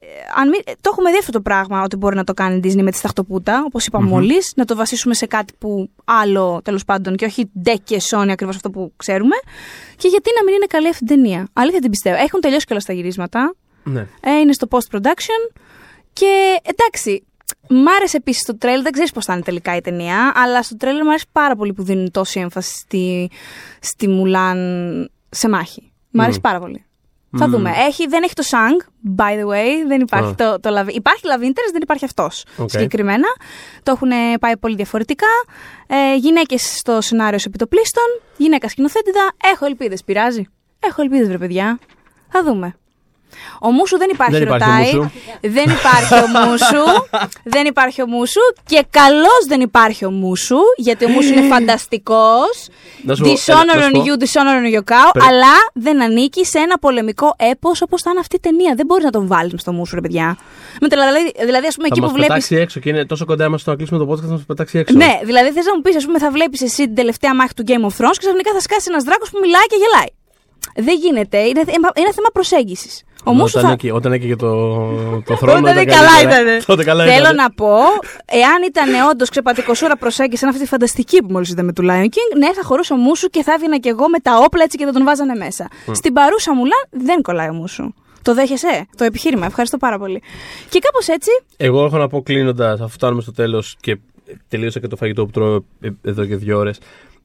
ε, 0.00 0.06
Αν 0.40 0.48
μην, 0.48 0.60
το 0.64 0.90
έχουμε 0.92 1.10
δει 1.10 1.18
αυτό 1.18 1.32
το 1.32 1.40
πράγμα 1.40 1.82
ότι 1.82 1.96
μπορεί 1.96 2.16
να 2.16 2.24
το 2.24 2.34
κάνει 2.34 2.56
η 2.56 2.60
Disney 2.64 2.82
με 2.82 2.90
τη 2.90 2.96
σταχτοπούτα, 2.96 3.62
όπως 3.66 3.86
είπα 3.86 4.02
μόλις, 4.02 4.52
να 4.56 4.64
το 4.64 4.76
βασίσουμε 4.76 5.14
σε 5.14 5.26
κάτι 5.26 5.52
που 5.58 5.90
άλλο 6.04 6.60
τέλος 6.64 6.84
πάντων 6.84 7.16
και 7.16 7.24
όχι 7.24 7.50
ντε 7.62 7.74
και 7.84 8.00
Sony 8.10 8.28
ακριβώς 8.30 8.56
αυτό 8.56 8.70
που 8.70 8.92
ξέρουμε. 8.96 9.36
Και 9.96 10.08
γιατί 10.08 10.30
να 10.38 10.44
μην 10.44 10.54
είναι 10.54 10.66
καλή 10.68 10.88
αυτή 10.88 11.04
την 11.04 11.16
ταινία. 11.16 11.48
Αλήθεια 11.52 11.80
την 11.80 11.90
πιστεύω. 11.90 12.16
Έχουν 12.16 12.40
τελειώσει 12.40 12.64
κιόλας 12.66 12.84
τα 12.84 12.92
γυρίσματα. 12.92 13.54
Ναι. 13.84 14.06
Ε, 14.20 14.38
είναι 14.38 14.52
στο 14.52 14.66
post-production. 14.70 15.56
Και 16.12 16.60
εντάξει, 16.62 17.24
μ' 17.68 17.88
άρεσε 17.96 18.16
επίσης 18.16 18.42
το 18.42 18.56
τρέλ. 18.58 18.82
Δεν 18.82 18.92
ξέρεις 18.92 19.12
πώς 19.12 19.24
θα 19.24 19.32
είναι 19.32 19.42
τελικά 19.42 19.76
η 19.76 19.80
ταινία, 19.80 20.32
αλλά 20.34 20.62
στο 20.62 20.76
τρέλ 20.76 20.96
μου 21.02 21.08
αρέσει 21.08 21.26
πάρα 21.32 21.56
πολύ 21.56 21.72
που 21.72 21.82
δίνουν 21.82 22.10
τόση 22.10 22.40
έμφαση 22.40 22.74
στη, 22.78 23.30
στη 23.80 24.08
Μουλάν 24.08 24.58
σε 25.30 25.48
μάχη. 25.48 25.92
Μ' 26.10 26.20
αρέσει 26.20 26.40
πάρα 26.40 26.60
πολύ. 26.60 26.84
Θα 27.38 27.48
δούμε. 27.48 27.70
Έχει, 27.76 28.06
δεν 28.06 28.22
έχει 28.22 28.34
το 28.34 28.42
Shang, 28.50 28.84
by 29.16 29.30
the 29.40 29.46
way. 29.48 29.86
Δεν 29.86 30.00
υπάρχει 30.00 30.30
Α. 30.30 30.34
το, 30.34 30.60
το 30.60 30.78
Love- 30.80 30.92
Υπάρχει 30.94 31.22
Love 31.24 31.42
Interest, 31.44 31.70
δεν 31.72 31.82
υπάρχει 31.82 32.04
αυτός 32.04 32.44
Οκ. 32.56 32.70
συγκεκριμένα. 32.70 33.26
Το 33.82 33.92
έχουν 33.92 34.10
πάει 34.40 34.56
πολύ 34.56 34.74
διαφορετικά. 34.74 35.26
Ε, 35.86 36.16
Γυναίκες 36.16 36.76
στο 36.76 37.00
σενάριο 37.00 37.38
σε- 37.38 37.48
επιτοπλείστων. 37.48 38.04
Γυναίκα 38.36 38.68
σκηνοθέτιδα. 38.68 39.30
Έχω 39.52 39.66
ελπίδες. 39.66 40.04
Πειράζει. 40.04 40.44
Έχω 40.80 41.02
ελπίδες, 41.02 41.28
βρε 41.28 41.38
παιδιά. 41.38 41.78
Θα 42.28 42.42
δούμε. 42.44 42.74
Ο 43.60 43.70
Μούσου 43.70 43.96
δεν 43.98 44.08
υπάρχει, 44.12 44.32
Δεν 44.32 44.42
υπάρχει 44.42 44.64
ο 44.64 44.68
ρωτάει. 44.68 44.94
Μούσου. 44.94 45.10
Δεν 45.40 45.64
υπάρχει 45.70 46.14
ο 46.14 46.26
Μούσου. 46.46 47.06
δεν 47.54 47.66
υπάρχει 47.66 48.02
ο 48.02 48.06
Μούσου. 48.06 48.40
Και 48.66 48.84
καλώς 48.90 49.44
δεν 49.48 49.60
υπάρχει 49.60 50.04
ο 50.04 50.10
Μούσου, 50.10 50.58
γιατί 50.76 51.04
ο 51.04 51.08
Μούσου 51.08 51.32
είναι 51.32 51.42
φανταστικός. 51.54 52.68
Να 53.02 53.14
σου 53.14 53.22
πω, 53.22 53.30
Dishonor 53.32 53.62
έλα, 53.62 53.74
να 53.74 53.82
σου 53.82 53.88
on 53.88 53.92
πω. 53.92 54.02
you, 54.06 54.22
dishonor 54.22 54.56
on 54.60 54.74
your 54.76 54.84
cow. 54.92 55.10
Περι- 55.12 55.26
Αλλά 55.28 55.52
δεν 55.74 56.02
ανήκει 56.02 56.44
σε 56.44 56.58
ένα 56.58 56.78
πολεμικό 56.78 57.34
έπος 57.38 57.82
όπως 57.82 58.02
θα 58.02 58.10
είναι 58.10 58.20
αυτή 58.20 58.36
η 58.36 58.40
ταινία. 58.40 58.74
Δεν 58.76 58.86
μπορείς 58.86 59.04
να 59.04 59.10
τον 59.10 59.26
βάλεις 59.26 59.60
στο 59.60 59.72
Μούσου, 59.72 59.94
ρε 59.94 60.00
παιδιά. 60.00 60.36
Με 60.80 60.88
το, 60.88 60.96
δηλαδή, 60.96 61.32
δηλαδή, 61.44 61.66
ας 61.66 61.74
πούμε, 61.74 61.88
Θα 61.88 61.94
εκεί 61.94 62.00
μας 62.00 62.08
που 62.10 62.14
βλέπει. 62.16 62.28
πετάξει 62.32 62.54
έξω 62.56 62.80
και 62.80 62.88
είναι 62.88 63.04
τόσο 63.06 63.24
κοντά 63.24 63.48
μας 63.48 63.60
στο 63.60 63.70
να 63.70 63.76
κλείσουμε 63.76 63.98
το 64.04 64.12
podcast 64.12 64.20
θα 64.20 64.26
μας 64.26 64.44
πετάξει 64.46 64.78
έξω. 64.78 64.96
Ναι, 64.96 65.20
δηλαδή 65.24 65.50
θες 65.52 65.64
να 65.64 65.74
μου 65.74 65.80
πεις, 65.80 65.96
ας 65.96 66.04
πούμε, 66.04 66.18
θα 66.18 66.30
βλέπεις 66.30 66.60
εσύ 66.62 66.84
την 66.84 66.94
τελευταία 66.94 67.34
μάχη 67.34 67.54
του 67.54 67.64
Game 67.66 67.84
of 67.88 67.94
Thrones 67.98 68.10
και 68.18 68.18
ξαφνικά 68.26 68.50
θα 68.52 68.60
σκάσει 68.60 68.86
ένας 68.88 69.04
δράκος 69.04 69.30
που 69.30 69.38
μιλάει 69.42 69.66
και 69.72 69.76
γελάει. 69.82 70.10
Δεν 70.86 70.96
γίνεται. 71.04 71.38
Είναι, 71.38 71.64
θέμα- 71.64 71.92
είναι 72.00 72.12
θέμα 72.12 72.28
προσέγγισης. 72.32 73.02
Ο 73.24 73.32
Μούσου 73.32 73.58
όταν, 73.58 73.68
θα. 73.68 73.72
έκαι, 73.72 73.92
όταν 73.92 74.12
έκαιγε 74.12 74.36
το, 74.36 74.50
το 75.26 75.36
θρόνο. 75.36 75.58
Όταν 75.58 75.72
ήταν 75.72 75.84
καλά 75.96 76.08
καλύτερα. 76.16 76.40
ήταν. 76.42 76.64
Τότε 76.70 76.84
καλά 76.84 77.04
Θέλω 77.04 77.18
ήταν. 77.18 77.34
να 77.34 77.50
πω, 77.50 77.74
εάν 78.24 78.62
ήταν 78.66 78.88
όντως 79.10 79.28
ξεπατικοσούρα 79.28 79.96
προσέγγιση 79.96 80.36
σαν 80.40 80.48
αυτή 80.48 80.60
τη 80.62 80.68
φανταστική 80.68 81.22
που 81.22 81.28
μόλις 81.30 81.50
είδαμε 81.50 81.72
του 81.72 81.82
Lion 81.82 82.04
King, 82.04 82.36
ναι, 82.38 82.52
θα 82.52 82.62
χωρούσε 82.62 82.92
ο 82.92 82.96
Μούσου 82.96 83.28
και 83.28 83.42
θα 83.42 83.52
έβγαινα 83.52 83.78
κι 83.78 83.88
εγώ 83.88 84.08
με 84.08 84.18
τα 84.18 84.38
όπλα 84.44 84.62
έτσι 84.62 84.76
και 84.76 84.84
θα 84.84 84.92
τον 84.92 85.04
βάζανε 85.04 85.34
μέσα. 85.34 85.68
Στην 85.92 86.12
παρούσα 86.12 86.54
μουλά 86.54 86.76
δεν 86.90 87.22
κολλάει 87.22 87.48
ο 87.48 87.52
Μούσου. 87.52 87.94
Το 88.22 88.34
δέχεσαι, 88.34 88.86
το 88.96 89.04
επιχείρημα. 89.04 89.46
Ευχαριστώ 89.46 89.76
πάρα 89.76 89.98
πολύ. 89.98 90.22
Και 90.68 90.78
κάπως 90.78 91.08
έτσι, 91.08 91.30
Εγώ 91.56 91.84
έχω 91.84 91.96
να 91.98 92.08
πω 92.08 92.22
κλείνοντας, 92.22 92.80
αφού 92.80 92.92
φτάνουμε 92.92 93.22
στο 93.22 93.32
τέλος 93.32 93.76
και 93.80 93.98
τελείωσα 94.48 94.80
και 94.80 94.86
το 94.86 94.96
φαγητό 94.96 95.24
που 95.24 95.30
τρώω 95.30 95.54
ε, 95.80 95.88
εδώ 96.02 96.24
και 96.24 96.36
δύο 96.36 96.58
ώρες. 96.58 96.78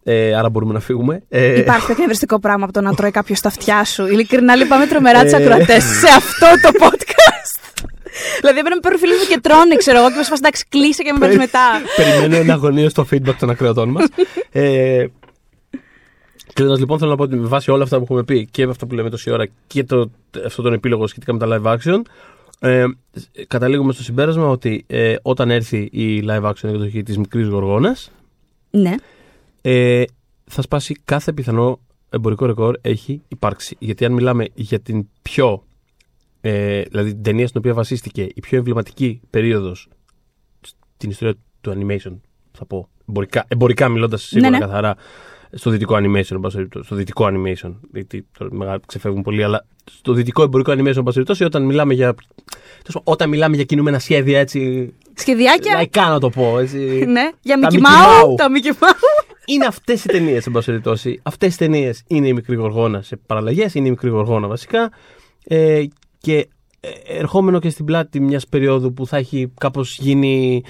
Ε, 0.07 0.35
άρα 0.35 0.49
μπορούμε 0.49 0.73
να 0.73 0.79
φύγουμε. 0.79 1.21
Ε, 1.29 1.59
Υπάρχει 1.59 1.83
πιο 1.85 1.91
εκνευριστικό 1.93 2.39
πράγμα 2.39 2.63
από 2.63 2.73
το 2.73 2.81
να 2.81 2.93
τρώει 2.93 3.11
κάποιος 3.11 3.37
στα 3.37 3.47
αυτιά 3.47 3.83
σου. 3.83 4.05
Ειλικρινά 4.07 4.55
λυπάμαι 4.55 4.87
τρομερά 4.87 5.25
του 5.25 5.35
Ε. 5.35 5.43
ακροατές 5.43 5.83
σε 6.01 6.07
αυτό 6.15 6.45
το 6.61 6.69
podcast. 6.85 7.81
δηλαδή 8.39 8.59
έπρεπε 8.59 8.75
να 8.75 8.79
παίρνουν 8.81 8.99
φίλοι 8.99 9.11
μου 9.13 9.25
και 9.29 9.39
τρώνε, 9.41 9.75
ξέρω 9.75 9.97
εγώ, 9.97 10.09
και 10.09 10.15
με 10.17 10.23
σφασ 10.23 10.37
εντάξει, 10.37 10.65
κλείσε 10.69 11.03
και 11.03 11.11
με 11.13 11.19
παίρνεις 11.19 11.37
μετά. 11.37 11.59
Περιμένω 11.95 12.35
ένα 12.35 12.53
αγωνίο 12.53 12.89
στο 12.89 13.05
feedback 13.11 13.35
των 13.39 13.49
ακροατών 13.49 13.89
μας. 13.89 14.05
ε, 14.51 15.05
Κλείνοντας 16.53 16.79
λοιπόν, 16.79 16.97
θέλω 16.99 17.09
να 17.11 17.15
πω 17.17 17.23
ότι 17.23 17.35
με 17.35 17.47
βάση 17.47 17.71
όλα 17.71 17.83
αυτά 17.83 17.97
που 17.97 18.03
έχουμε 18.03 18.23
πει 18.23 18.47
και 18.51 18.65
με 18.65 18.71
αυτά 18.71 18.85
που 18.85 18.95
λέμε 18.95 19.09
τόση 19.09 19.31
ώρα 19.31 19.47
και 19.67 19.83
το, 19.83 20.09
αυτό 20.45 20.61
τον 20.61 20.73
επίλογο 20.73 21.07
σχετικά 21.07 21.33
με 21.33 21.39
τα 21.39 21.47
live 21.49 21.73
action, 21.75 22.01
ε, 22.59 22.85
καταλήγουμε 23.47 23.93
στο 23.93 24.03
συμπέρασμα 24.03 24.47
ότι 24.47 24.83
ε, 24.87 25.15
όταν 25.21 25.51
έρθει 25.51 25.77
η 25.77 26.23
live 26.29 26.43
action 26.43 26.63
εκδοχή 26.69 27.03
της 27.03 27.17
μικρής 27.17 27.47
Γοργόνας, 27.47 28.11
ναι. 28.71 28.95
Ε, 29.67 30.03
θα 30.45 30.61
σπάσει 30.61 30.95
κάθε 31.05 31.33
πιθανό 31.33 31.79
εμπορικό 32.09 32.45
ρεκόρ 32.45 32.77
έχει 32.81 33.21
υπάρξει. 33.27 33.75
Γιατί 33.79 34.05
αν 34.05 34.11
μιλάμε 34.11 34.47
για 34.53 34.79
την 34.79 35.07
πιο. 35.21 35.63
Ε, 36.41 36.81
δηλαδή 36.81 37.09
την 37.13 37.23
ταινία 37.23 37.47
στην 37.47 37.59
οποία 37.59 37.73
βασίστηκε 37.73 38.21
η 38.33 38.39
πιο 38.41 38.57
εμβληματική 38.57 39.21
περίοδος 39.29 39.87
στην 40.95 41.09
ιστορία 41.09 41.35
του 41.61 41.71
animation, 41.71 42.17
θα 42.51 42.65
πω. 42.65 42.89
Εμπορικά, 43.09 43.45
εμπορικά 43.47 43.89
μιλώντας 43.89 44.23
σίγουρα 44.23 44.49
Ναι, 44.49 44.57
ναι. 44.57 44.65
καθαρά 44.65 44.95
στο 45.51 45.69
δυτικό 45.69 45.95
animation, 45.95 46.31
εν 46.31 46.39
πάση 46.39 46.55
περιπτώσει, 46.55 46.85
στο 46.85 46.95
δυτικό 46.95 47.25
animation. 47.29 47.73
Γιατί 47.93 48.27
τώρα 48.37 48.53
μεγάλα 48.53 48.79
ξεφεύγουν 48.85 49.21
πολύ, 49.21 49.43
αλλά 49.43 49.65
στο 49.91 50.13
δυτικό 50.13 50.43
εμπορικό 50.43 50.71
animation, 50.71 50.77
εν 50.77 51.03
πάση 51.03 51.03
περιπτώσει, 51.03 51.43
όταν 51.43 51.63
μιλάμε 51.63 51.93
για. 51.93 52.13
τέλος 52.13 52.93
πάντων, 52.93 53.03
Όταν 53.03 53.29
μιλάμε 53.29 53.55
για 53.55 53.65
κινούμενα 53.65 53.99
σχέδια 53.99 54.39
έτσι. 54.39 54.93
Σχεδιάκια. 55.17 55.73
Λαϊκά 55.73 56.09
να 56.09 56.19
το 56.19 56.29
πω. 56.29 56.59
Έτσι, 56.59 56.77
Ναι, 57.07 57.29
για 57.41 57.59
Τα 57.59 57.67
Mickey 57.71 57.75
Mickey 57.75 57.79
Mouse. 57.79 58.31
Mouse. 58.31 58.35
Τα 58.37 58.47
Mickey 58.47 58.71
Mouse. 58.83 59.35
είναι 59.45 59.65
αυτές 59.65 60.03
οι 60.03 60.07
ταινίες, 60.07 60.45
εν 60.45 60.51
πάση 60.51 60.65
περιπτώσει. 60.65 61.19
Αυτές 61.23 61.53
οι 61.53 61.57
ταινίες 61.57 62.03
είναι 62.07 62.27
η 62.27 62.33
μικρή 62.33 62.55
γοργόνα 62.55 63.01
σε 63.01 63.15
παραλλαγές, 63.15 63.73
είναι 63.73 63.87
η 63.87 63.89
μικρή 63.89 64.09
γοργόνα 64.09 64.47
βασικά. 64.47 64.91
Ε, 65.43 65.83
και 66.19 66.47
ε, 66.79 66.89
ερχόμενο 67.17 67.59
και 67.59 67.69
στην 67.69 67.85
πλάτη 67.85 68.19
μιας 68.19 68.47
περίοδου 68.47 68.93
που 68.93 69.07
θα 69.07 69.17
έχει 69.17 69.51
κάπως 69.59 69.97
γίνει. 69.97 70.63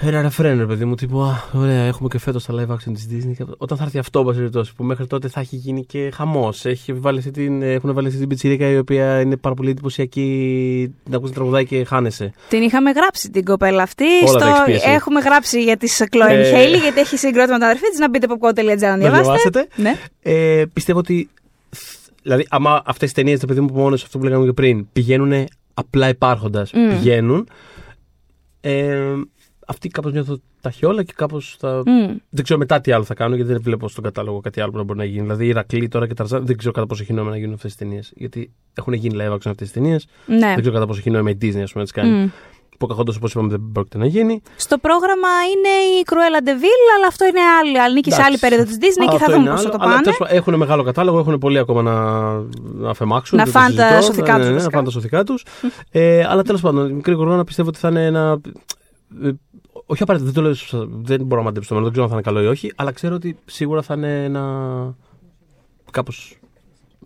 Ένα 0.00 0.22
ρεφρέν, 0.22 0.58
ρε 0.58 0.66
παιδί 0.66 0.84
μου, 0.84 0.94
τύπου 0.94 1.20
Α, 1.22 1.42
ωραία, 1.52 1.82
έχουμε 1.82 2.08
και 2.08 2.18
φέτος 2.18 2.44
τα 2.44 2.54
live 2.54 2.72
action 2.72 2.92
της 2.94 3.06
Disney. 3.10 3.32
Και 3.36 3.44
Όταν 3.56 3.78
θα 3.78 3.84
έρθει 3.84 3.98
αυτό, 3.98 4.18
εν 4.18 4.24
πάση 4.24 4.38
περιπτώσει, 4.38 4.74
που 4.74 4.84
μέχρι 4.84 5.06
τότε 5.06 5.28
θα 5.28 5.40
έχει 5.40 5.56
γίνει 5.56 5.84
και 5.84 6.10
χαμός. 6.14 6.64
Έχουν 6.64 7.00
βάλει 7.92 8.06
αυτή 8.08 8.18
την 8.18 8.28
πιτσιρίκα 8.28 8.68
η 8.68 8.78
οποία 8.78 9.20
είναι 9.20 9.36
πάρα 9.36 9.54
πολύ 9.54 9.70
εντυπωσιακή. 9.70 10.94
Να 11.08 11.16
ακούσει 11.16 11.32
τραγουδάει 11.32 11.66
και 11.66 11.84
χάνεσαι. 11.84 12.32
Την 12.48 12.62
είχαμε 12.62 12.90
γράψει 12.90 13.30
την 13.30 13.44
κοπέλα 13.44 13.82
αυτή. 13.82 14.04
Όλα 14.28 14.38
τα 14.38 14.48
έχεις 14.48 14.62
πει 14.64 14.72
εσύ. 14.72 14.90
Έχουμε 14.90 15.20
γράψει 15.20 15.62
για 15.62 15.76
τη 15.76 15.88
Chloe 15.98 16.28
Ε. 16.30 16.50
Haley, 16.52 16.80
γιατί 16.82 17.00
έχει 17.00 17.16
συγκρότημα 17.16 17.58
τα 17.58 17.64
αδερφή 17.64 17.88
της. 17.90 17.98
Να 17.98 18.08
μπείτε 18.08 18.26
popcorn.gr 18.30 18.76
να 18.78 18.88
Να 18.88 18.96
διαβάσετε. 18.96 19.06
διαβάσετε. 19.22 19.66
Ναι. 19.76 19.94
Ε, 20.22 20.64
πιστεύω 20.72 20.98
ότι. 20.98 21.28
Δηλαδή, 22.22 22.46
άμα 22.50 22.82
αυτές 22.84 23.08
τι 23.08 23.14
ταινίες, 23.14 23.40
το 23.40 23.46
παιδί 23.46 23.60
μου 23.60 23.66
που 23.66 23.78
μόνος 23.78 23.98
σε 24.00 24.04
αυτό 24.06 24.18
που 24.18 24.24
λέγαμε 24.24 24.44
και 24.44 24.52
πριν, 24.52 24.86
πηγαίνουν 24.92 25.46
απλά 25.74 26.08
υπάρχοντας, 26.08 26.70
πηγαίνουν. 26.70 27.48
Ε, 28.60 28.96
αυτοί 29.72 29.88
κάπως 29.88 30.12
νιώθω 30.12 30.38
τα 30.60 30.70
χιόλα 30.70 31.02
και 31.02 31.12
κάπως 31.16 31.56
θα. 31.58 31.82
Μμ. 31.86 32.16
Δεν 32.30 32.44
ξέρω 32.44 32.58
μετά 32.58 32.80
τι 32.80 32.92
άλλο 32.92 33.04
θα 33.04 33.14
κάνω, 33.14 33.34
γιατί 33.34 33.52
δεν 33.52 33.62
βλέπω 33.62 33.88
στον 33.88 34.04
κατάλογο 34.04 34.40
κάτι 34.40 34.60
άλλο 34.60 34.70
που 34.70 34.76
να 34.76 34.82
μπορεί 34.82 34.98
να 34.98 35.04
γίνει. 35.04 35.20
Δηλαδή, 35.20 35.46
η 35.46 35.52
Ρακλή 35.52 35.88
τώρα 35.88 36.06
και 36.06 36.14
Ταρζάν, 36.14 36.46
δεν 36.46 36.56
ξέρω 36.56 36.72
κατά 36.72 36.86
πόσο 36.86 37.02
έχει 37.02 37.12
νόημα 37.12 37.30
να 37.30 37.36
γίνουν 37.36 37.54
αυτές 37.54 37.72
τι 37.72 37.78
ταινίες. 37.84 38.12
Γιατί 38.16 38.52
έχουν 38.74 38.92
γίνει 38.92 39.16
live 39.20 39.32
action 39.32 39.46
αυτές 39.50 39.68
τι 39.68 39.72
ταινίες. 39.74 40.06
Ναι. 40.26 40.38
Δεν 40.38 40.60
ξέρω 40.60 40.74
κατά 40.74 40.86
πόσο 40.86 40.98
έχει 40.98 41.10
νόημα 41.10 41.30
η 41.30 41.36
Disney 41.42 41.60
ας 41.62 41.72
πούμε, 41.72 41.84
να 41.84 41.84
τι 41.84 41.92
κάνει. 41.92 42.10
Μμ. 42.10 42.28
Που 42.78 42.88
καθόντω, 42.88 43.12
όπως 43.16 43.30
είπαμε, 43.32 43.48
δεν 43.48 43.70
πρόκειται 43.72 43.98
να 43.98 44.06
γίνει. 44.06 44.42
Στο 44.56 44.78
πρόγραμμα 44.78 45.28
είναι 45.54 45.68
η 45.68 46.02
Cruella 46.10 46.46
de 46.48 46.50
Vil, 46.62 46.86
αλλά 46.96 47.06
αυτό 47.08 47.24
είναι 47.24 47.40
άλλη. 47.60 47.80
Ανήκει 47.80 48.10
σε 48.10 48.22
άλλη 48.22 48.36
Εντάξει. 48.36 48.40
περίοδο 48.40 48.64
της 48.64 48.76
Disney 48.80 49.08
και 49.08 49.14
Αυτό 49.14 49.18
θα 49.18 49.26
δούμε 49.32 49.36
είναι 49.38 49.50
πώς 49.50 49.60
θα 49.62 49.68
άλλο, 49.68 49.76
το 49.78 49.82
αλλά 49.84 49.90
πάνε. 49.92 50.02
τέλος 50.02 50.18
πάντων, 50.18 50.36
έχουν 50.36 50.54
μεγάλο 50.54 50.82
κατάλογο, 50.82 51.18
έχουν 51.18 51.38
πολύ 51.38 51.58
ακόμα 51.58 51.82
να, 51.82 51.94
να 52.62 52.90
αφαιμάξουν. 52.90 53.38
Να 53.38 53.44
δεν 53.44 53.52
το 53.52 53.58
φάνε 53.58 53.74
τα 53.74 53.86
συζητώ. 53.86 54.02
σωθικά 54.06 54.32
Ναι, 54.32 54.38
τους, 54.38 54.44
ναι, 54.44 54.48
ναι, 54.48 54.54
βασικά. 54.56 54.64
Να 54.64 54.70
φάνε 54.70 54.84
τα 54.84 54.90
σωθικά 54.90 55.24
τους. 55.24 55.44
ε, 55.90 56.24
αλλά 56.28 56.42
τέλος 56.42 56.60
πάντων, 56.60 56.88
η 56.88 56.92
μικρή 56.92 57.14
κορώνα 57.14 57.44
πιστεύω 57.44 57.68
ότι 57.68 57.78
θα 57.78 57.88
είναι 57.88 58.04
ένα. 58.06 58.40
Ε, 59.92 59.94
όχι 59.94 60.02
απαραίτητα, 60.02 60.30
δεν 60.30 60.42
το 60.42 60.48
λέω, 60.48 60.54
σωστά, 60.54 60.88
δεν 60.90 61.20
μπορώ 61.24 61.40
να 61.40 61.46
μαντέψω 61.46 61.68
το 61.68 61.74
μέλλον, 61.74 61.92
δεν 61.92 62.02
ξέρω 62.02 62.04
αν 62.04 62.22
θα 62.22 62.30
είναι 62.30 62.40
καλό 62.40 62.48
ή 62.48 62.52
όχι, 62.52 62.72
αλλά 62.76 62.92
ξέρω 62.92 63.14
ότι 63.14 63.36
σίγουρα 63.44 63.82
θα 63.82 63.94
είναι 63.94 64.24
ένα. 64.24 64.42
Κάπω. 65.90 66.12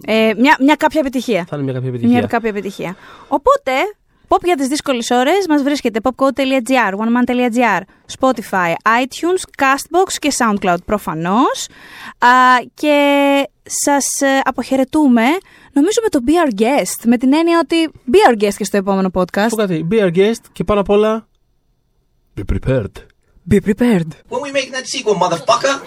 Ε, 0.06 0.32
μια, 0.38 0.56
μια 0.60 0.74
κάποια 0.74 1.00
επιτυχία. 1.00 1.44
Θα 1.48 1.56
είναι 1.56 1.64
μια 1.64 1.72
κάποια 1.72 1.88
επιτυχία. 1.88 2.18
Μια 2.18 2.26
κάποια 2.26 2.48
επιτυχία. 2.48 2.96
Οπότε, 3.28 3.72
pop 4.28 4.40
για 4.44 4.56
τις 4.56 4.68
δύσκολες 4.68 5.10
ώρες 5.10 5.46
μας 5.48 5.62
βρίσκεται 5.62 6.00
popcode.gr, 6.02 6.92
oneman.gr, 6.92 7.80
Spotify, 8.18 8.72
iTunes, 9.02 9.62
Castbox 9.62 10.12
και 10.18 10.32
SoundCloud 10.38 10.84
προφανώς. 10.84 11.66
Α, 12.18 12.28
και 12.74 12.98
σας 13.62 14.20
ε, 14.20 14.40
αποχαιρετούμε, 14.44 15.24
νομίζω 15.72 16.00
με 16.02 16.08
το 16.08 16.18
Be 16.26 16.30
Our 16.30 16.60
Guest, 16.62 17.04
με 17.04 17.16
την 17.16 17.34
έννοια 17.34 17.60
ότι 17.62 17.90
Be 18.12 18.30
Our 18.30 18.44
Guest 18.44 18.54
και 18.56 18.64
στο 18.64 18.76
επόμενο 18.76 19.10
Πω 19.10 19.20
podcast. 19.20 19.54
κάτι, 19.56 19.86
be 19.90 19.94
our 19.94 20.16
guest 20.16 20.40
και 20.52 20.64
πάνω 20.64 20.80
απ' 20.80 20.90
όλα. 20.90 21.26
Be 22.36 22.44
prepared. 22.44 23.04
Be 23.48 23.60
prepared. 23.62 24.16
When 24.28 24.42
we 24.42 24.52
make 24.52 24.70
that 24.72 24.86
sequel, 24.86 25.14
motherfucker. 25.14 25.80